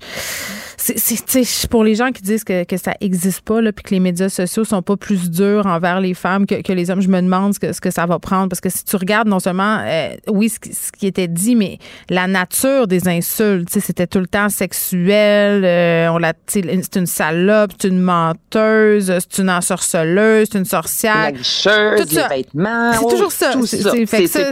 C'est 0.76 1.68
pour 1.68 1.84
les 1.84 1.94
gens 1.94 2.10
qui 2.10 2.22
disent 2.22 2.44
que, 2.44 2.64
ça 2.76 2.94
existe 3.00 3.42
pas 3.42 3.60
puis 3.60 3.84
que 3.84 3.90
les 3.90 4.00
médias 4.00 4.30
sociaux 4.30 4.64
sont 4.64 4.82
pas 4.82 4.96
plus 4.96 5.30
durs 5.30 5.66
envers 5.66 6.00
les 6.00 6.14
femmes 6.14 6.46
que, 6.46 6.72
les 6.72 6.90
hommes 6.90 7.02
je 7.02 7.08
me 7.08 7.20
demande 7.20 7.54
ce 7.54 7.80
que, 7.80 7.90
ça 7.90 8.06
va 8.06 8.18
prendre. 8.18 8.48
Parce 8.48 8.60
que 8.60 8.70
si 8.70 8.84
tu 8.84 8.96
regardes 8.96 9.28
non 9.28 9.40
seulement 9.40 9.82
euh, 9.84 10.14
oui 10.28 10.48
ce, 10.48 10.58
qui 10.92 11.06
était 11.06 11.28
dit 11.28 11.54
mais 11.54 11.78
la 12.08 12.26
nature 12.26 12.86
des 12.86 13.08
insultes 13.08 13.68
c'était 13.68 14.06
tout 14.06 14.20
le 14.20 14.26
temps 14.26 14.48
sexuel 14.48 15.64
on 16.10 16.18
l'a 16.18 16.32
c'est 16.46 16.96
une 16.96 17.06
salope 17.06 17.72
c'est 17.78 17.88
une 17.88 18.00
menteuse 18.00 19.12
c'est 19.18 19.42
une 19.42 19.50
ensorceleuse 19.50 20.48
c'est 20.50 20.58
une 20.58 20.64
sorcière 20.64 21.32
la 21.90 22.04
les 22.04 22.36
vêtements 22.36 22.92
c'est 22.92 23.08
toujours 23.08 23.32
ça 23.32 23.52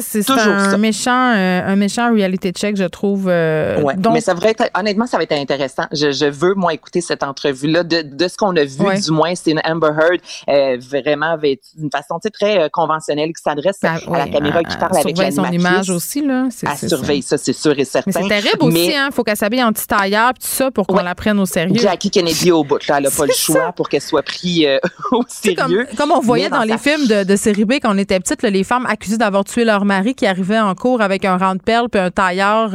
c'est 0.01 0.31
un 0.31 0.77
méchant 0.77 1.32
euh, 1.35 1.60
un 1.66 1.77
méchant 1.77 2.12
reality 2.12 2.51
check 2.52 2.77
je 2.77 2.85
trouve 2.85 3.27
ouais, 3.27 3.97
mais 4.12 4.20
ça 4.20 4.35
devrait 4.35 4.51
être 4.51 4.70
honnêtement 4.74 5.06
ça 5.06 5.16
va 5.16 5.23
être 5.23 5.32
intéressant 5.32 5.85
je, 5.93 6.12
je 6.12 6.27
veux, 6.27 6.55
moi, 6.55 6.74
écouter 6.74 7.01
cette 7.01 7.23
entrevue-là. 7.23 7.85
De, 7.85 8.02
de 8.02 8.28
ce 8.28 8.36
qu'on 8.36 8.56
a 8.56 8.65
vu, 8.65 9.01
du 9.01 9.10
moins, 9.10 9.35
c'est 9.35 9.51
une 9.51 9.60
Amber 9.65 9.89
Heard 9.89 10.20
euh, 10.48 10.78
vraiment 10.81 11.36
d'une 11.36 11.90
façon 11.90 12.19
très 12.32 12.60
euh, 12.60 12.69
conventionnelle 12.70 13.28
qui 13.28 13.43
s'adresse 13.43 13.78
ben, 13.82 13.98
à 14.12 14.19
la 14.19 14.28
caméra, 14.28 14.62
qui 14.62 14.77
parle 14.77 14.97
avec 14.97 15.16
l'animatrice. 15.16 15.35
son 15.36 15.52
image 15.52 15.90
aussi, 15.90 16.27
là. 16.27 16.48
Elle 16.62 16.89
surveille 16.89 17.23
ça, 17.23 17.39
c'est 17.39 17.52
sûr 17.52 17.78
et 17.78 17.85
certain. 17.85 18.10
Mais 18.15 18.23
c'est 18.23 18.28
terrible 18.28 18.65
aussi, 18.65 18.94
hein. 18.94 19.09
Faut 19.12 19.24
qu'elle 19.24 19.36
s'habille 19.36 19.62
en 19.62 19.73
petit 19.73 19.86
tailleur, 19.86 20.35
tout 20.35 20.40
ça, 20.40 20.70
pour 20.70 20.86
qu'on 20.86 20.97
la 20.97 21.15
prenne 21.15 21.39
au 21.39 21.47
sérieux. 21.47 21.81
Jackie 21.81 22.10
Kennedy 22.10 22.51
au 22.51 22.65
bout, 22.65 22.86
là. 22.86 22.97
Elle 22.98 23.05
n'a 23.05 23.10
pas 23.10 23.27
le 23.27 23.32
choix 23.32 23.73
pour 23.73 23.89
qu'elle 23.89 24.02
soit 24.02 24.23
prise 24.23 24.65
euh, 24.66 24.78
au 25.12 25.23
sérieux. 25.28 25.86
Comme, 25.97 26.12
on 26.12 26.20
voyait 26.20 26.51
dans, 26.51 26.62
les 26.62 26.78
films 26.78 27.06
de, 27.06 27.27
de 27.28 27.36
série 27.36 27.64
B 27.64 27.74
quand 27.74 27.94
on 27.94 27.98
était 27.98 28.18
petite, 28.18 28.42
les 28.42 28.64
femmes 28.64 28.86
accusées 28.86 29.18
d'avoir 29.18 29.44
tué 29.44 29.64
leur 29.64 29.84
mari 29.84 30.14
qui 30.14 30.26
arrivaient 30.26 30.59
en 30.59 30.74
cours 30.74 31.00
avec 31.00 31.24
un 31.24 31.36
rang 31.36 31.55
de 31.55 31.60
perles 31.60 31.88
puis 31.88 32.00
un 32.00 32.10
tailleur 32.10 32.70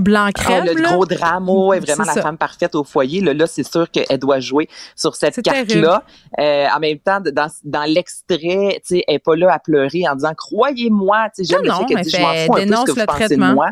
blanc 0.00 0.30
crème. 0.34 0.64
Ah, 0.68 0.72
le 0.72 0.82
gros 0.82 1.06
drame, 1.06 1.48
est 1.74 1.80
vraiment 1.80 2.04
la 2.04 2.22
femme 2.22 2.38
parfaite 2.38 2.74
au 2.74 2.84
foyer. 2.84 3.20
Là, 3.20 3.34
là 3.34 3.46
c'est 3.46 3.62
sûr 3.62 3.90
qu'elle 3.90 4.18
doit 4.18 4.40
jouer 4.40 4.68
sur 4.96 5.14
cette 5.14 5.40
carte-là. 5.42 6.02
Euh, 6.40 6.66
en 6.74 6.80
même 6.80 6.98
temps, 6.98 7.20
dans, 7.20 7.48
dans 7.64 7.84
l'extrait, 7.84 8.80
elle 8.90 9.02
n'est 9.08 9.18
pas 9.18 9.36
là 9.36 9.52
à 9.52 9.58
pleurer 9.58 10.08
en 10.08 10.14
disant 10.14 10.32
croyez-moi. 10.36 11.28
J'aime 11.38 11.62
le 11.62 11.70
fait 11.70 11.84
qu'elle 11.84 12.00
dit 12.02 12.10
je 12.10 12.20
m'en 12.20 12.34
fous 12.46 12.56
un 12.56 12.66
peu 12.66 12.74
ce 12.74 12.84
que 12.84 13.00
vous 13.00 13.06
pensez 13.06 13.36
de 13.36 13.36
moi 13.36 13.68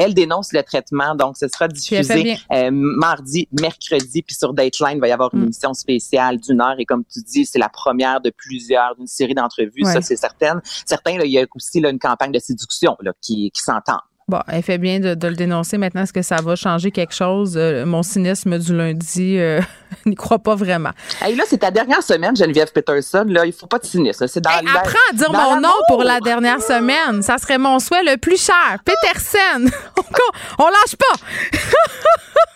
elle 0.00 0.14
dénonce 0.14 0.52
le 0.52 0.62
traitement, 0.62 1.14
donc 1.14 1.36
ce 1.36 1.46
sera 1.46 1.68
diffusé 1.68 2.38
euh, 2.52 2.70
mardi, 2.72 3.46
mercredi, 3.60 4.22
puis 4.22 4.34
sur 4.34 4.54
Dateline, 4.54 4.94
il 4.94 5.00
va 5.00 5.08
y 5.08 5.12
avoir 5.12 5.32
une 5.34 5.40
mm. 5.40 5.44
émission 5.44 5.74
spéciale 5.74 6.38
d'une 6.38 6.60
heure, 6.60 6.76
et 6.78 6.86
comme 6.86 7.04
tu 7.04 7.20
dis, 7.20 7.44
c'est 7.44 7.58
la 7.58 7.68
première 7.68 8.20
de 8.20 8.30
plusieurs, 8.30 8.96
d'une 8.96 9.06
série 9.06 9.34
d'entrevues, 9.34 9.84
ça 9.84 10.00
c'est 10.00 10.16
certain. 10.16 10.62
Certains, 10.86 11.18
il 11.22 11.30
y 11.30 11.38
a 11.38 11.44
aussi 11.54 11.80
là, 11.80 11.90
une 11.90 11.98
campagne 11.98 12.32
de 12.32 12.38
séduction 12.38 12.96
là, 13.00 13.12
qui, 13.20 13.50
qui 13.50 13.62
s'entend. 13.62 14.00
Bon, 14.30 14.38
elle 14.46 14.62
fait 14.62 14.78
bien 14.78 15.00
de, 15.00 15.26
le 15.26 15.34
dénoncer. 15.34 15.76
Maintenant, 15.76 16.02
est-ce 16.02 16.12
que 16.12 16.22
ça 16.22 16.36
va 16.36 16.54
changer 16.54 16.92
quelque 16.92 17.12
chose? 17.12 17.54
Euh, 17.56 17.84
mon 17.84 18.04
cynisme 18.04 18.58
du 18.58 18.76
lundi 18.76 19.36
euh, 19.40 19.60
n'y 20.06 20.14
croit 20.14 20.38
pas 20.38 20.54
vraiment. 20.54 20.90
Hey, 21.20 21.34
là, 21.34 21.42
c'est 21.48 21.58
ta 21.58 21.72
dernière 21.72 22.00
semaine, 22.04 22.36
Geneviève 22.36 22.70
Peterson. 22.72 23.24
Là, 23.26 23.44
il 23.44 23.52
faut 23.52 23.66
pas 23.66 23.80
de 23.80 23.86
cynisme. 23.86 24.28
C'est 24.28 24.40
dans 24.40 24.50
apprends 24.50 24.98
à 25.10 25.14
dire 25.14 25.32
mon 25.32 25.60
nom 25.60 25.74
pour 25.88 26.04
la 26.04 26.20
dernière 26.20 26.62
semaine. 26.62 27.22
Ça 27.22 27.38
serait 27.38 27.58
mon 27.58 27.80
souhait 27.80 28.04
le 28.04 28.18
plus 28.18 28.40
cher. 28.40 28.78
Peterson. 28.84 29.68
on, 30.58 30.66
lâche 30.66 30.94
pas. 30.96 31.58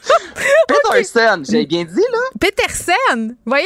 Peterson, 0.69 1.43
j'ai 1.49 1.67
bien 1.67 1.85
dit, 1.85 1.95
là. 1.97 2.19
Peterson. 2.39 3.35
Voyons. 3.45 3.65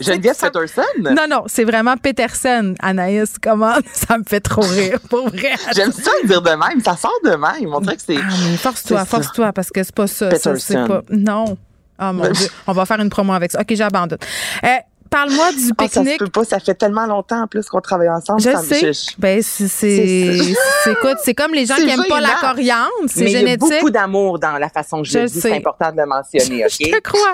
Geneviève 0.00 0.36
Peterson? 0.38 0.82
Non, 0.98 1.26
non, 1.28 1.44
c'est 1.46 1.64
vraiment 1.64 1.96
Peterson. 1.96 2.74
Anaïs, 2.80 3.36
comment? 3.42 3.76
Ça 3.92 4.18
me 4.18 4.24
fait 4.24 4.40
trop 4.40 4.62
rire, 4.62 4.98
pour 5.08 5.28
vrai. 5.28 5.54
J'aime 5.74 5.92
ça 5.92 6.10
le 6.22 6.28
dire 6.28 6.42
de 6.42 6.50
même. 6.50 6.80
Ça 6.84 6.96
sort 6.96 7.13
de 7.24 7.30
même. 7.30 7.74
On 7.74 7.80
dirait 7.80 7.96
que 7.96 8.02
c'est. 8.06 8.16
Ah, 8.16 8.56
force-toi, 8.58 9.04
force-toi, 9.04 9.52
parce 9.52 9.70
que 9.70 9.82
c'est 9.82 9.94
pas 9.94 10.06
ça. 10.06 10.34
ça 10.36 10.56
c'est 10.56 10.86
pas. 10.86 11.02
Non. 11.10 11.56
Oh 12.00 12.12
mon 12.12 12.30
Dieu. 12.30 12.48
On 12.66 12.72
va 12.72 12.86
faire 12.86 13.00
une 13.00 13.10
promo 13.10 13.32
avec 13.32 13.52
ça. 13.52 13.60
OK, 13.60 13.74
j'abandonne. 13.74 14.18
Euh, 14.64 14.68
Parle-moi 15.10 15.52
du 15.52 15.72
pique-nique. 15.74 15.78
Oh, 15.78 15.88
ça 15.88 16.04
se 16.04 16.16
peut 16.18 16.26
pas, 16.28 16.44
ça 16.44 16.58
fait 16.58 16.74
tellement 16.74 17.06
longtemps 17.06 17.42
en 17.42 17.46
plus 17.46 17.68
qu'on 17.68 17.80
travaille 17.80 18.08
ensemble. 18.08 18.40
Je 18.40 18.50
sais. 18.50 18.90
Ben, 19.16 19.40
c'est, 19.42 19.68
c'est 19.68 21.34
comme 21.34 21.54
les 21.54 21.66
gens 21.66 21.76
qui 21.76 21.86
n'aiment 21.86 22.02
pas 22.08 22.20
la 22.20 22.34
coriandre, 22.40 22.90
c'est 23.06 23.28
génétique. 23.28 23.62
Il 23.68 23.74
y 23.74 23.76
a 23.76 23.78
beaucoup 23.78 23.90
d'amour 23.90 24.40
dans 24.40 24.58
la 24.58 24.68
façon 24.68 25.02
que 25.02 25.08
je, 25.08 25.20
je 25.20 25.24
dis, 25.26 25.40
c'est 25.40 25.56
important 25.56 25.92
de 25.92 25.98
le 25.98 26.06
mentionner, 26.06 26.64
OK? 26.64 26.70
je 26.80 26.90
te 26.90 27.00
crois. 27.00 27.32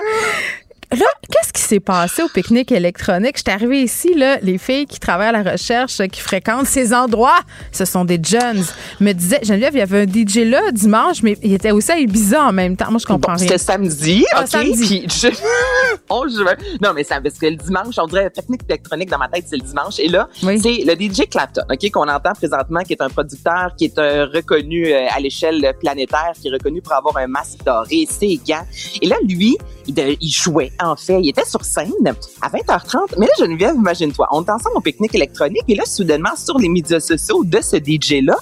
Là, 0.91 1.05
qu'est-ce 1.29 1.53
qui 1.53 1.61
s'est 1.61 1.79
passé 1.79 2.21
au 2.21 2.27
pique-nique 2.27 2.71
électronique? 2.71 3.37
Je 3.37 3.43
suis 3.43 3.51
arrivée 3.51 3.81
ici, 3.81 4.13
là, 4.13 4.39
les 4.41 4.57
filles 4.57 4.85
qui 4.85 4.99
travaillent 4.99 5.29
à 5.29 5.43
la 5.43 5.51
recherche, 5.51 6.05
qui 6.09 6.19
fréquentent 6.19 6.65
ces 6.65 6.93
endroits, 6.93 7.39
ce 7.71 7.85
sont 7.85 8.03
des 8.03 8.19
jeunes, 8.21 8.61
me 8.99 9.13
disaient, 9.13 9.39
Geneviève, 9.41 9.73
il 9.73 9.79
y 9.79 9.81
avait 9.81 10.01
un 10.01 10.05
DJ 10.05 10.49
là 10.49 10.69
dimanche, 10.73 11.23
mais 11.23 11.37
il 11.43 11.53
était 11.53 11.71
aussi 11.71 11.93
à 11.93 11.97
Ibiza 11.97 12.43
en 12.43 12.51
même 12.51 12.75
temps. 12.75 12.91
Moi, 12.91 12.99
je 12.99 13.05
comprends 13.05 13.35
rien. 13.35 13.47
C'était 13.47 13.57
samedi, 13.57 14.25
ah, 14.33 14.41
OK? 14.41 14.47
Samedi. 14.49 15.07
Je... 15.07 15.27
oh, 16.09 16.25
je... 16.27 16.43
Non, 16.83 16.91
mais 16.93 17.05
ça, 17.05 17.21
parce 17.21 17.37
que 17.37 17.45
le 17.45 17.55
dimanche, 17.55 17.95
on 17.97 18.07
dirait 18.07 18.29
pique-nique 18.29 18.63
électronique 18.67 19.09
dans 19.09 19.17
ma 19.17 19.29
tête, 19.29 19.45
c'est 19.49 19.57
le 19.57 19.63
dimanche. 19.63 19.97
Et 19.97 20.09
là, 20.09 20.27
c'est 20.41 20.83
le 20.85 20.93
DJ 20.93 21.29
Clapton, 21.29 21.61
OK, 21.71 21.89
qu'on 21.91 22.09
entend 22.09 22.33
présentement, 22.33 22.81
qui 22.81 22.93
est 22.93 23.01
un 23.01 23.09
producteur, 23.09 23.75
qui 23.77 23.85
est 23.85 23.97
un 23.97 24.25
reconnu 24.25 24.87
euh, 24.87 25.07
à 25.09 25.21
l'échelle 25.21 25.73
planétaire, 25.79 26.33
qui 26.41 26.49
est 26.49 26.51
reconnu 26.51 26.81
pour 26.81 26.93
avoir 26.93 27.15
un 27.15 27.27
masque 27.27 27.59
doré, 27.65 28.05
ses 28.09 28.37
gants. 28.45 28.65
Et 29.01 29.07
là, 29.07 29.15
lui, 29.25 29.57
il, 29.97 30.31
jouait, 30.31 30.71
en 30.81 30.95
fait. 30.95 31.19
Il 31.21 31.29
était 31.29 31.45
sur 31.45 31.63
scène 31.63 31.91
à 32.41 32.49
20h30. 32.49 33.15
Mais 33.17 33.25
là, 33.25 33.31
Geneviève, 33.39 33.75
imagine-toi, 33.75 34.27
on 34.31 34.43
est 34.43 34.49
ensemble 34.49 34.77
au 34.77 34.81
pique-nique 34.81 35.15
électronique 35.15 35.63
et 35.67 35.75
là, 35.75 35.85
soudainement, 35.85 36.35
sur 36.35 36.57
les 36.57 36.69
médias 36.69 36.99
sociaux 36.99 37.43
de 37.43 37.59
ce 37.61 37.77
DJ-là, 37.77 38.37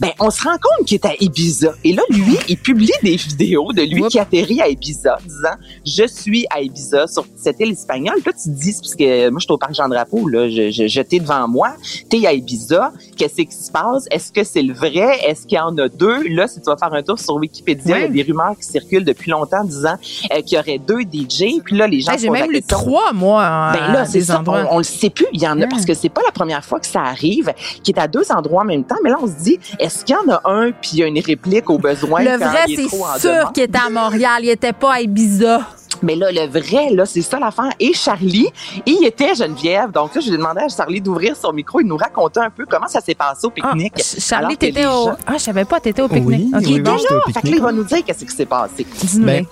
ben 0.00 0.10
on 0.18 0.30
se 0.30 0.42
rend 0.42 0.54
compte 0.54 0.86
qu'il 0.86 0.96
est 0.96 1.06
à 1.06 1.12
Ibiza. 1.20 1.74
Et 1.84 1.92
là, 1.92 2.02
lui, 2.08 2.36
il 2.48 2.56
publie 2.56 2.90
des 3.02 3.16
vidéos 3.16 3.72
de 3.72 3.82
lui 3.82 4.02
qui 4.04 4.18
atterrit 4.18 4.60
à 4.60 4.68
Ibiza, 4.68 5.18
disant 5.24 5.56
je 5.86 6.06
suis 6.06 6.46
à 6.50 6.62
Ibiza 6.62 7.06
sur 7.06 7.26
cette 7.36 7.60
île 7.60 7.72
espagnole. 7.72 8.16
Là, 8.24 8.32
tu 8.32 8.50
te 8.50 8.58
dis, 8.58 8.72
parce 8.80 8.94
que 8.94 9.30
moi, 9.30 9.38
je 9.38 9.44
suis 9.44 9.52
au 9.52 9.58
parc 9.58 9.74
Jean 9.74 9.88
Drapeau, 9.88 10.26
là, 10.28 10.48
je, 10.48 10.70
je, 10.70 11.00
t'es 11.02 11.18
devant 11.18 11.46
moi, 11.48 11.74
t'es 12.08 12.26
à 12.26 12.32
Ibiza, 12.32 12.92
qu'est-ce 13.16 13.42
qui 13.42 13.52
se 13.52 13.70
passe? 13.70 14.06
Est-ce 14.10 14.32
que 14.32 14.42
c'est 14.42 14.62
le 14.62 14.72
vrai? 14.72 15.18
Est-ce 15.26 15.46
qu'il 15.46 15.58
y 15.58 15.60
en 15.60 15.76
a 15.78 15.88
deux? 15.88 16.28
Là, 16.28 16.48
si 16.48 16.60
tu 16.60 16.66
vas 16.66 16.76
faire 16.76 16.92
un 16.94 17.02
tour 17.02 17.18
sur 17.18 17.34
Wikipédia, 17.34 17.98
il 17.98 18.02
y 18.02 18.04
a 18.04 18.08
des 18.08 18.22
rumeurs 18.22 18.56
qui 18.58 18.66
circulent 18.66 19.04
depuis 19.04 19.30
longtemps 19.30 19.64
disant 19.64 19.96
euh, 20.32 20.40
qu'il 20.42 20.56
y 20.56 20.60
aurait 20.60 20.78
deux 20.78 21.02
DJ. 21.02 21.60
Puis 21.62 21.76
là, 21.76 21.86
les 21.86 22.00
gens. 22.00 22.12
J'ai 22.18 22.30
même 22.30 22.50
lu 22.50 22.62
trois, 22.62 23.12
moi. 23.12 23.72
Ben 23.72 23.92
là, 23.92 24.04
c'est 24.06 24.22
ça. 24.22 24.42
On, 24.46 24.78
le 24.78 24.84
sait 24.84 25.10
plus. 25.10 25.26
Il 25.32 25.42
y 25.42 25.48
en 25.48 25.60
a 25.60 25.66
parce 25.66 25.84
que 25.84 25.94
c'est 25.94 26.08
pas 26.08 26.22
la 26.24 26.32
première 26.32 26.64
fois 26.64 26.80
que 26.80 26.86
ça 26.86 27.02
arrive, 27.02 27.52
qui 27.82 27.92
est 27.92 27.98
à 27.98 28.08
deux 28.08 28.30
endroits 28.32 28.62
en 28.62 28.66
même 28.66 28.84
temps. 28.84 28.96
Mais 29.04 29.10
là, 29.10 29.18
on 29.22 29.26
se 29.26 29.42
dit, 29.42 29.58
est-ce 29.90 30.04
qu'il 30.04 30.14
y 30.14 30.18
en 30.18 30.32
a 30.32 30.40
un 30.44 30.70
puis 30.70 30.90
il 30.94 30.98
y 31.00 31.02
a 31.02 31.06
une 31.06 31.18
réplique 31.18 31.68
au 31.68 31.78
besoin 31.78 32.22
Le 32.22 32.36
vrai, 32.36 32.64
c'est 32.68 32.88
sûr 33.20 33.52
qu'il 33.52 33.64
était 33.64 33.78
à 33.84 33.90
Montréal. 33.90 34.40
Il 34.42 34.50
était 34.50 34.72
pas 34.72 34.94
à 34.94 35.00
Ibiza. 35.00 35.60
Mais 36.02 36.14
là, 36.14 36.30
le 36.30 36.46
vrai, 36.46 36.90
là, 36.90 37.04
c'est 37.04 37.20
ça 37.20 37.38
l'affaire. 37.38 37.72
Et 37.78 37.92
Charlie, 37.92 38.48
il 38.86 39.04
était 39.04 39.34
Geneviève. 39.34 39.90
Donc 39.90 40.14
là, 40.14 40.20
je 40.20 40.28
lui 40.28 40.34
ai 40.34 40.38
demandé 40.38 40.60
à 40.60 40.68
Charlie 40.68 41.00
d'ouvrir 41.00 41.36
son 41.36 41.52
micro 41.52 41.80
et 41.80 41.82
de 41.82 41.88
nous 41.88 41.96
raconter 41.96 42.40
un 42.40 42.48
peu 42.48 42.64
comment 42.64 42.86
ça 42.86 43.00
s'est 43.00 43.14
passé 43.14 43.46
au 43.46 43.50
pique-nique. 43.50 43.94
Ah, 43.98 44.18
Charlie, 44.18 44.56
t'étais 44.56 44.86
au... 44.86 45.10
Ah, 45.26 45.34
je 45.34 45.38
savais 45.38 45.64
pas, 45.64 45.80
t'étais 45.80 46.00
au 46.00 46.08
pique-nique. 46.08 46.54
Oui, 46.54 46.62
il 46.62 46.78
était 46.78 46.90
là. 46.90 46.96
Fait 47.34 47.40
que 47.42 47.46
là, 47.48 47.56
il 47.56 47.62
va 47.62 47.72
nous 47.72 47.84
dire 47.84 48.04
qu'est-ce 48.04 48.24
qui 48.24 48.34
s'est 48.34 48.46
passé. 48.46 48.86
Ben, 49.18 49.44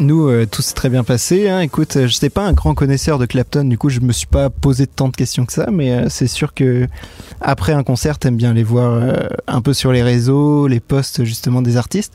nous, 0.00 0.28
euh, 0.28 0.46
tout 0.46 0.62
s'est 0.62 0.74
très 0.74 0.88
bien 0.88 1.04
passé. 1.04 1.48
Hein. 1.48 1.60
Écoute, 1.60 1.96
euh, 1.96 2.06
je 2.06 2.16
n'étais 2.16 2.30
pas 2.30 2.42
un 2.42 2.52
grand 2.52 2.74
connaisseur 2.74 3.18
de 3.18 3.26
Clapton, 3.26 3.64
du 3.64 3.78
coup, 3.78 3.88
je 3.88 4.00
me 4.00 4.12
suis 4.12 4.26
pas 4.26 4.50
posé 4.50 4.86
tant 4.86 5.08
de 5.08 5.16
questions 5.16 5.46
que 5.46 5.52
ça, 5.52 5.68
mais 5.70 5.92
euh, 5.92 6.06
c'est 6.08 6.26
sûr 6.26 6.54
que 6.54 6.86
après 7.40 7.72
un 7.72 7.82
concert, 7.82 8.18
t'aimes 8.18 8.36
bien 8.36 8.52
les 8.52 8.64
voir 8.64 9.00
un 9.46 9.60
peu 9.60 9.72
sur 9.72 9.92
les 9.92 10.02
réseaux, 10.02 10.66
les 10.66 10.80
posts 10.80 11.24
justement 11.24 11.62
des 11.62 11.76
artistes. 11.76 12.14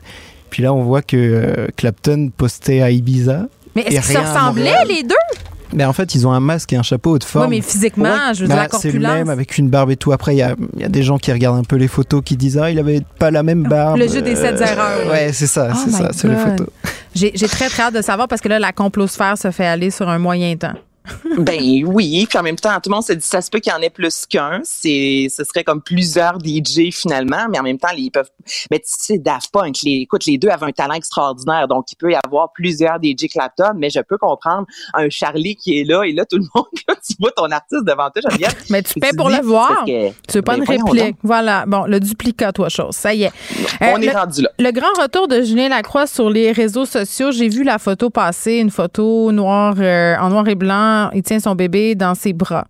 Puis 0.50 0.62
là, 0.62 0.74
on 0.74 0.82
voit 0.82 1.02
que 1.02 1.68
Clapton 1.76 2.30
postait 2.36 2.82
à 2.82 2.90
Ibiza. 2.90 3.46
Mais 3.74 3.82
est-ce 3.82 4.06
qu'ils 4.06 4.16
se 4.16 4.18
ressemblaient 4.18 4.84
les 4.86 5.02
deux? 5.02 5.14
Mais 5.74 5.84
en 5.84 5.92
fait, 5.92 6.14
ils 6.14 6.26
ont 6.26 6.32
un 6.32 6.40
masque 6.40 6.72
et 6.72 6.76
un 6.76 6.82
chapeau 6.82 7.18
de 7.18 7.24
forme. 7.24 7.50
Oui, 7.50 7.56
mais 7.56 7.62
physiquement, 7.62 8.32
je 8.32 8.42
veux 8.42 8.46
dire, 8.46 8.56
la 8.56 8.68
C'est 8.78 8.92
le 8.92 9.00
même 9.00 9.28
avec 9.28 9.58
une 9.58 9.68
barbe 9.68 9.90
et 9.90 9.96
tout. 9.96 10.12
Après, 10.12 10.34
il 10.34 10.38
y 10.38 10.42
a, 10.42 10.54
y 10.76 10.84
a, 10.84 10.88
des 10.88 11.02
gens 11.02 11.18
qui 11.18 11.32
regardent 11.32 11.58
un 11.58 11.64
peu 11.64 11.76
les 11.76 11.88
photos 11.88 12.22
qui 12.24 12.36
disent 12.36 12.58
Ah, 12.58 12.70
il 12.70 12.78
avait 12.78 13.02
pas 13.18 13.30
la 13.30 13.42
même 13.42 13.64
barbe. 13.64 13.98
Le 13.98 14.08
jeu 14.08 14.22
des 14.22 14.36
sept 14.36 14.60
erreurs. 14.60 15.10
Ouais, 15.10 15.32
c'est 15.32 15.46
ça, 15.46 15.70
oh 15.72 15.76
c'est 15.84 15.90
ça, 15.90 16.10
c'est 16.12 16.28
les 16.28 16.36
photos. 16.36 16.68
J'ai 17.14 17.48
très, 17.48 17.68
très 17.68 17.84
hâte 17.84 17.94
de 17.94 18.02
savoir 18.02 18.28
parce 18.28 18.40
que 18.40 18.48
là, 18.48 18.58
la 18.58 18.72
complosphère 18.72 19.38
se 19.38 19.50
fait 19.50 19.66
aller 19.66 19.90
sur 19.90 20.08
un 20.08 20.18
moyen 20.18 20.56
temps. 20.56 20.74
Ben 21.38 21.84
oui, 21.86 22.26
puis 22.28 22.38
en 22.38 22.42
même 22.42 22.56
temps, 22.56 22.74
tout 22.82 22.88
le 22.88 22.94
monde 22.94 23.04
se 23.04 23.12
dit 23.12 23.26
ça 23.26 23.42
se 23.42 23.50
peut 23.50 23.58
qu'il 23.58 23.72
y 23.72 23.76
en 23.76 23.82
ait 23.82 23.90
plus 23.90 24.24
qu'un. 24.26 24.60
C'est, 24.64 25.26
ce 25.34 25.44
serait 25.44 25.62
comme 25.62 25.82
plusieurs 25.82 26.38
DJ 26.38 26.90
finalement, 26.92 27.46
mais 27.50 27.58
en 27.58 27.62
même 27.62 27.78
temps, 27.78 27.88
ils 27.96 28.10
peuvent. 28.10 28.30
Mais 28.70 28.78
tu 28.78 28.86
sais, 28.86 29.18
Daft 29.18 29.50
Punk, 29.52 29.76
les, 29.82 30.02
écoute, 30.02 30.24
les 30.24 30.38
deux 30.38 30.48
avaient 30.48 30.66
un 30.66 30.72
talent 30.72 30.94
extraordinaire, 30.94 31.68
donc 31.68 31.92
il 31.92 31.96
peut 31.96 32.12
y 32.12 32.16
avoir 32.24 32.52
plusieurs 32.54 32.96
DJ 33.02 33.28
Clapton, 33.30 33.72
mais 33.76 33.90
je 33.90 34.00
peux 34.00 34.16
comprendre 34.16 34.66
un 34.94 35.10
Charlie 35.10 35.56
qui 35.56 35.78
est 35.78 35.84
là 35.84 36.04
et 36.04 36.12
là 36.12 36.24
tout 36.24 36.38
le 36.38 36.46
monde, 36.54 36.66
là, 36.88 36.94
tu 37.06 37.14
vois 37.20 37.32
ton 37.32 37.50
artiste 37.50 37.84
devant 37.84 38.08
toi, 38.10 38.22
j'aime 38.28 38.38
bien. 38.38 38.48
mais 38.70 38.82
tu 38.82 38.98
paies 38.98 39.12
pour 39.14 39.28
le 39.28 39.42
voir. 39.42 39.84
tu 39.84 39.92
veux 40.32 40.42
pas 40.42 40.56
ben, 40.56 40.62
une 40.62 40.68
réplique. 40.68 41.16
Voilà. 41.22 41.64
Bon, 41.66 41.84
le 41.84 42.00
duplicat, 42.00 42.52
toi, 42.52 42.70
chose. 42.70 42.94
Ça 42.94 43.12
y 43.12 43.24
est. 43.24 43.32
On 43.80 44.00
est 44.00 44.10
rendu 44.10 44.42
là. 44.42 44.50
Le 44.58 44.70
grand 44.70 45.02
retour 45.02 45.28
de 45.28 45.42
Julien 45.42 45.68
Lacroix 45.68 46.06
sur 46.06 46.30
les 46.30 46.52
réseaux 46.52 46.86
sociaux. 46.86 47.30
J'ai 47.30 47.48
vu 47.48 47.62
la 47.62 47.78
photo 47.78 48.08
passer, 48.08 48.54
une 48.54 48.70
photo 48.70 49.32
noire 49.32 49.74
euh, 49.78 50.16
en 50.18 50.30
noir 50.30 50.48
et 50.48 50.54
blanc 50.54 50.93
il 51.14 51.22
tient 51.22 51.40
son 51.40 51.54
bébé 51.54 51.94
dans 51.94 52.14
ses 52.14 52.32
bras. 52.32 52.66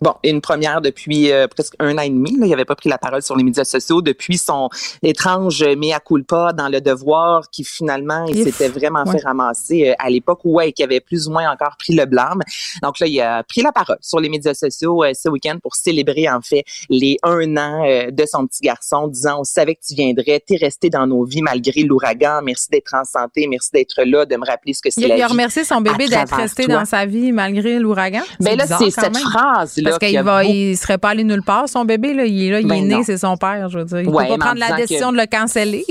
Bon, 0.00 0.14
une 0.24 0.40
première 0.40 0.80
depuis 0.80 1.30
euh, 1.30 1.46
presque 1.46 1.74
un 1.78 1.98
an 1.98 2.00
et 2.00 2.08
demi. 2.08 2.38
Là, 2.38 2.46
il 2.46 2.50
n'avait 2.50 2.64
pas 2.64 2.74
pris 2.74 2.88
la 2.88 2.96
parole 2.96 3.20
sur 3.20 3.36
les 3.36 3.44
médias 3.44 3.64
sociaux 3.64 4.00
depuis 4.00 4.38
son 4.38 4.70
étrange 5.02 5.62
mea 5.62 6.00
culpa 6.00 6.54
dans 6.54 6.68
le 6.68 6.80
devoir 6.80 7.50
qui 7.50 7.64
finalement 7.64 8.24
il 8.24 8.42
s'était 8.42 8.68
vraiment 8.68 9.04
fait 9.04 9.22
ramasser 9.22 9.90
euh, 9.90 9.94
à 9.98 10.08
l'époque 10.08 10.40
où 10.44 10.54
ouais, 10.54 10.72
qui 10.72 10.82
avait 10.82 11.00
plus 11.00 11.28
ou 11.28 11.32
moins 11.32 11.50
encore 11.50 11.76
pris 11.78 11.94
le 11.94 12.06
blâme. 12.06 12.40
Donc 12.82 12.98
là, 12.98 13.06
il 13.06 13.20
a 13.20 13.42
pris 13.42 13.60
la 13.60 13.72
parole 13.72 13.98
sur 14.00 14.20
les 14.20 14.30
médias 14.30 14.54
sociaux 14.54 15.04
euh, 15.04 15.12
ce 15.12 15.28
week-end 15.28 15.58
pour 15.62 15.74
célébrer 15.74 16.30
en 16.30 16.40
fait 16.40 16.64
les 16.88 17.18
un 17.22 17.56
an 17.58 18.10
de 18.10 18.24
son 18.26 18.46
petit 18.46 18.62
garçon, 18.62 19.06
disant 19.06 19.40
on 19.40 19.44
savait 19.44 19.74
que 19.74 19.80
tu 19.86 19.94
viendrais, 19.94 20.40
t'es 20.40 20.56
resté 20.56 20.88
dans 20.88 21.06
nos 21.06 21.24
vies 21.24 21.42
malgré 21.42 21.82
l'ouragan. 21.82 22.40
Merci 22.42 22.68
d'être 22.70 22.94
en 22.94 23.04
santé, 23.04 23.46
merci 23.48 23.70
d'être 23.74 24.02
là, 24.04 24.24
de 24.24 24.36
me 24.36 24.46
rappeler 24.46 24.72
ce 24.72 24.80
que 24.80 24.90
c'est. 24.90 25.02
Il, 25.02 25.14
il 25.14 25.22
a 25.22 25.26
remercié 25.26 25.64
son 25.64 25.82
bébé 25.82 26.08
d'être 26.08 26.34
resté 26.34 26.66
dans 26.66 26.86
sa 26.86 27.04
vie 27.04 27.32
malgré 27.32 27.78
l'ouragan. 27.78 28.22
Ben 28.40 28.56
là, 28.56 28.66
c'est 28.66 28.90
cette 28.90 29.18
phrase 29.18 29.76
là 29.76 29.89
parce 29.90 29.98
qu'il 29.98 30.54
il 30.54 30.76
serait 30.76 30.98
pas 30.98 31.10
allé 31.10 31.24
nulle 31.24 31.42
part, 31.42 31.68
son 31.68 31.84
bébé. 31.84 32.14
Là. 32.14 32.24
Il 32.24 32.44
est 32.44 32.50
là, 32.50 32.60
il 32.60 32.66
est 32.66 32.68
ben 32.68 32.86
né, 32.86 33.02
c'est 33.04 33.18
son 33.18 33.36
père, 33.36 33.68
je 33.68 33.78
veux 33.78 33.84
dire. 33.84 34.00
Il 34.00 34.10
ne 34.10 34.12
peut 34.12 34.28
pas 34.28 34.38
prendre 34.38 34.58
la 34.60 34.76
décision 34.76 35.12
de 35.12 35.16
le 35.16 35.26
canceller. 35.26 35.84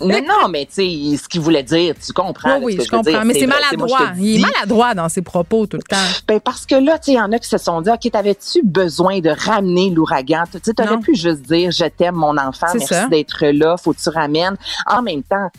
non, 0.00 0.20
non, 0.26 0.48
mais 0.48 0.66
tu 0.66 0.74
sais, 0.74 1.16
ce 1.22 1.28
qu'il 1.28 1.40
voulait 1.40 1.62
dire, 1.62 1.94
tu 2.04 2.12
comprends. 2.12 2.58
Oui, 2.58 2.76
oui, 2.76 2.84
je 2.84 2.88
comprends. 2.88 3.24
Mais 3.24 3.34
c'est 3.34 3.46
maladroit. 3.46 4.12
il 4.18 4.36
est 4.36 4.40
maladroit 4.40 4.94
dans 4.94 5.08
ses 5.08 5.22
propos 5.22 5.66
tout 5.66 5.76
le 5.76 5.82
temps. 5.82 5.96
Ben, 6.26 6.40
parce 6.40 6.66
que 6.66 6.74
là, 6.74 6.98
tu 6.98 7.06
sais, 7.06 7.12
il 7.12 7.16
y 7.16 7.20
en 7.20 7.32
a 7.32 7.38
qui 7.38 7.48
se 7.48 7.58
sont 7.58 7.80
dit, 7.80 7.90
OK, 7.90 8.10
t'avais-tu 8.10 8.62
besoin 8.64 9.20
de 9.20 9.30
ramener 9.30 9.90
l'ouragan? 9.90 10.44
Tu 10.50 10.58
sais, 10.62 10.74
t'aurais 10.74 10.98
pu 10.98 11.14
juste 11.14 11.42
dire, 11.42 11.70
je 11.70 11.84
t'aime, 11.86 12.14
mon 12.14 12.36
enfant, 12.36 12.66
merci 12.74 13.08
d'être 13.10 13.46
là, 13.46 13.76
faut 13.76 13.92
que 13.92 14.00
tu 14.00 14.08
ramènes. 14.08 14.56
En 14.86 15.02
même 15.02 15.22
temps, 15.22 15.50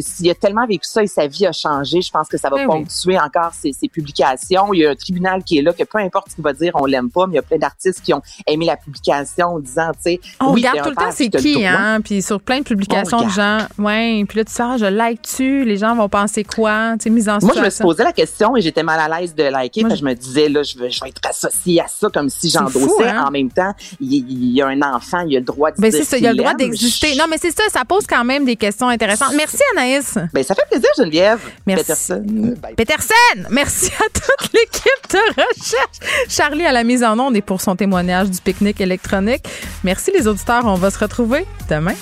s'il 0.00 0.30
a 0.30 0.34
tellement 0.34 0.66
vécu 0.66 0.86
ça 0.86 1.02
et 1.02 1.06
sa 1.06 1.26
vie 1.26 1.46
a 1.46 1.52
changé, 1.52 2.00
je 2.00 2.10
pense 2.10 2.28
que 2.28 2.38
ça 2.38 2.48
va 2.48 2.56
ben 2.56 2.66
ponctuer 2.66 3.18
encore 3.18 3.52
ses, 3.54 3.72
publications. 3.88 4.72
Il 4.72 4.80
y 4.80 4.86
a 4.86 4.90
un 4.90 4.94
tribunal 4.94 5.42
qui 5.42 5.58
est 5.58 5.62
là, 5.62 5.72
que 5.72 5.84
peu 5.84 5.98
importe 5.98 6.30
ce 6.30 6.34
qu'il 6.34 6.44
va 6.44 6.52
dire, 6.52 6.72
on 6.74 6.86
l'aime 6.86 7.10
pas, 7.10 7.26
mais 7.26 7.39
a 7.40 7.42
plein 7.42 7.58
d'artistes 7.58 8.02
qui 8.02 8.14
ont 8.14 8.22
aimé 8.46 8.66
la 8.66 8.76
publication 8.76 9.48
en 9.48 9.58
disant, 9.58 9.90
tu 9.92 10.12
sais, 10.12 10.20
on 10.40 10.52
regarde 10.52 10.82
tout 10.82 10.90
le 10.90 10.96
temps 10.96 11.10
c'est 11.12 11.28
qui, 11.28 11.66
hein, 11.66 12.00
puis 12.02 12.22
sur 12.22 12.40
plein 12.40 12.58
de 12.58 12.64
publications 12.64 13.22
de 13.22 13.30
gens, 13.30 13.58
ouais, 13.78 14.24
puis 14.28 14.38
là 14.38 14.44
tu 14.44 14.52
sors, 14.52 14.78
je 14.78 14.86
like-tu, 14.86 15.64
les 15.64 15.76
gens 15.76 15.94
vont 15.94 16.08
penser 16.08 16.44
quoi, 16.44 16.92
tu 16.98 17.04
sais, 17.04 17.10
mise 17.10 17.28
en 17.28 17.38
Moi, 17.42 17.52
je 17.56 17.60
me 17.60 17.70
suis 17.70 17.82
posé 17.82 18.04
la 18.04 18.12
question 18.12 18.56
et 18.56 18.60
j'étais 18.60 18.82
mal 18.82 19.00
à 19.00 19.20
l'aise 19.20 19.34
de 19.34 19.44
liker, 19.44 19.82
parce 19.82 19.94
que 19.94 20.00
je 20.00 20.04
me 20.04 20.14
disais, 20.14 20.48
là, 20.48 20.62
je 20.62 20.78
vais, 20.78 20.90
je 20.90 21.00
vais 21.00 21.08
être 21.08 21.20
associée 21.28 21.80
à 21.80 21.86
ça 21.88 22.08
comme 22.12 22.28
si 22.28 22.50
j'endossais. 22.50 23.08
Hein? 23.08 23.24
En 23.26 23.30
même 23.30 23.50
temps, 23.50 23.72
il, 24.00 24.54
y 24.54 24.62
a 24.62 24.68
un 24.68 24.82
enfant, 24.82 25.20
il 25.26 25.36
a 25.36 25.40
le 25.40 25.44
droit 25.44 25.70
de 25.70 25.80
ben, 25.80 25.90
c'est 25.90 26.04
ça, 26.04 26.18
il 26.18 26.26
a 26.26 26.32
le 26.32 26.38
droit 26.38 26.54
d'exister. 26.54 27.14
Non, 27.16 27.24
mais 27.28 27.38
c'est 27.38 27.50
ça, 27.50 27.64
ça 27.70 27.84
pose 27.84 28.06
quand 28.06 28.24
même 28.24 28.44
des 28.44 28.56
questions 28.56 28.88
intéressantes. 28.88 29.32
Merci, 29.36 29.58
Anaïs. 29.76 30.18
Ben, 30.32 30.42
ça 30.42 30.54
fait 30.54 30.66
plaisir, 30.70 30.88
Geneviève. 30.96 31.40
Merci. 31.66 31.84
Peterson. 31.84 32.56
Peterson! 32.76 33.48
Merci 33.50 33.90
à 33.98 34.08
toute 34.12 34.52
l'équipe 34.52 35.10
de 35.10 35.18
recherche. 35.40 36.28
Charlie 36.28 36.64
à 36.64 36.72
la 36.72 36.84
mise 36.84 37.02
en 37.02 37.18
onde 37.18 37.29
et 37.34 37.42
pour 37.42 37.60
son 37.60 37.76
témoignage 37.76 38.30
du 38.30 38.40
pique-nique 38.40 38.80
électronique. 38.80 39.44
Merci 39.84 40.10
les 40.12 40.26
auditeurs, 40.26 40.64
on 40.66 40.74
va 40.74 40.90
se 40.90 40.98
retrouver 40.98 41.46
demain. 41.68 41.94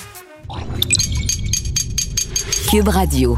Cube 2.69 2.87
Radio. 2.87 3.37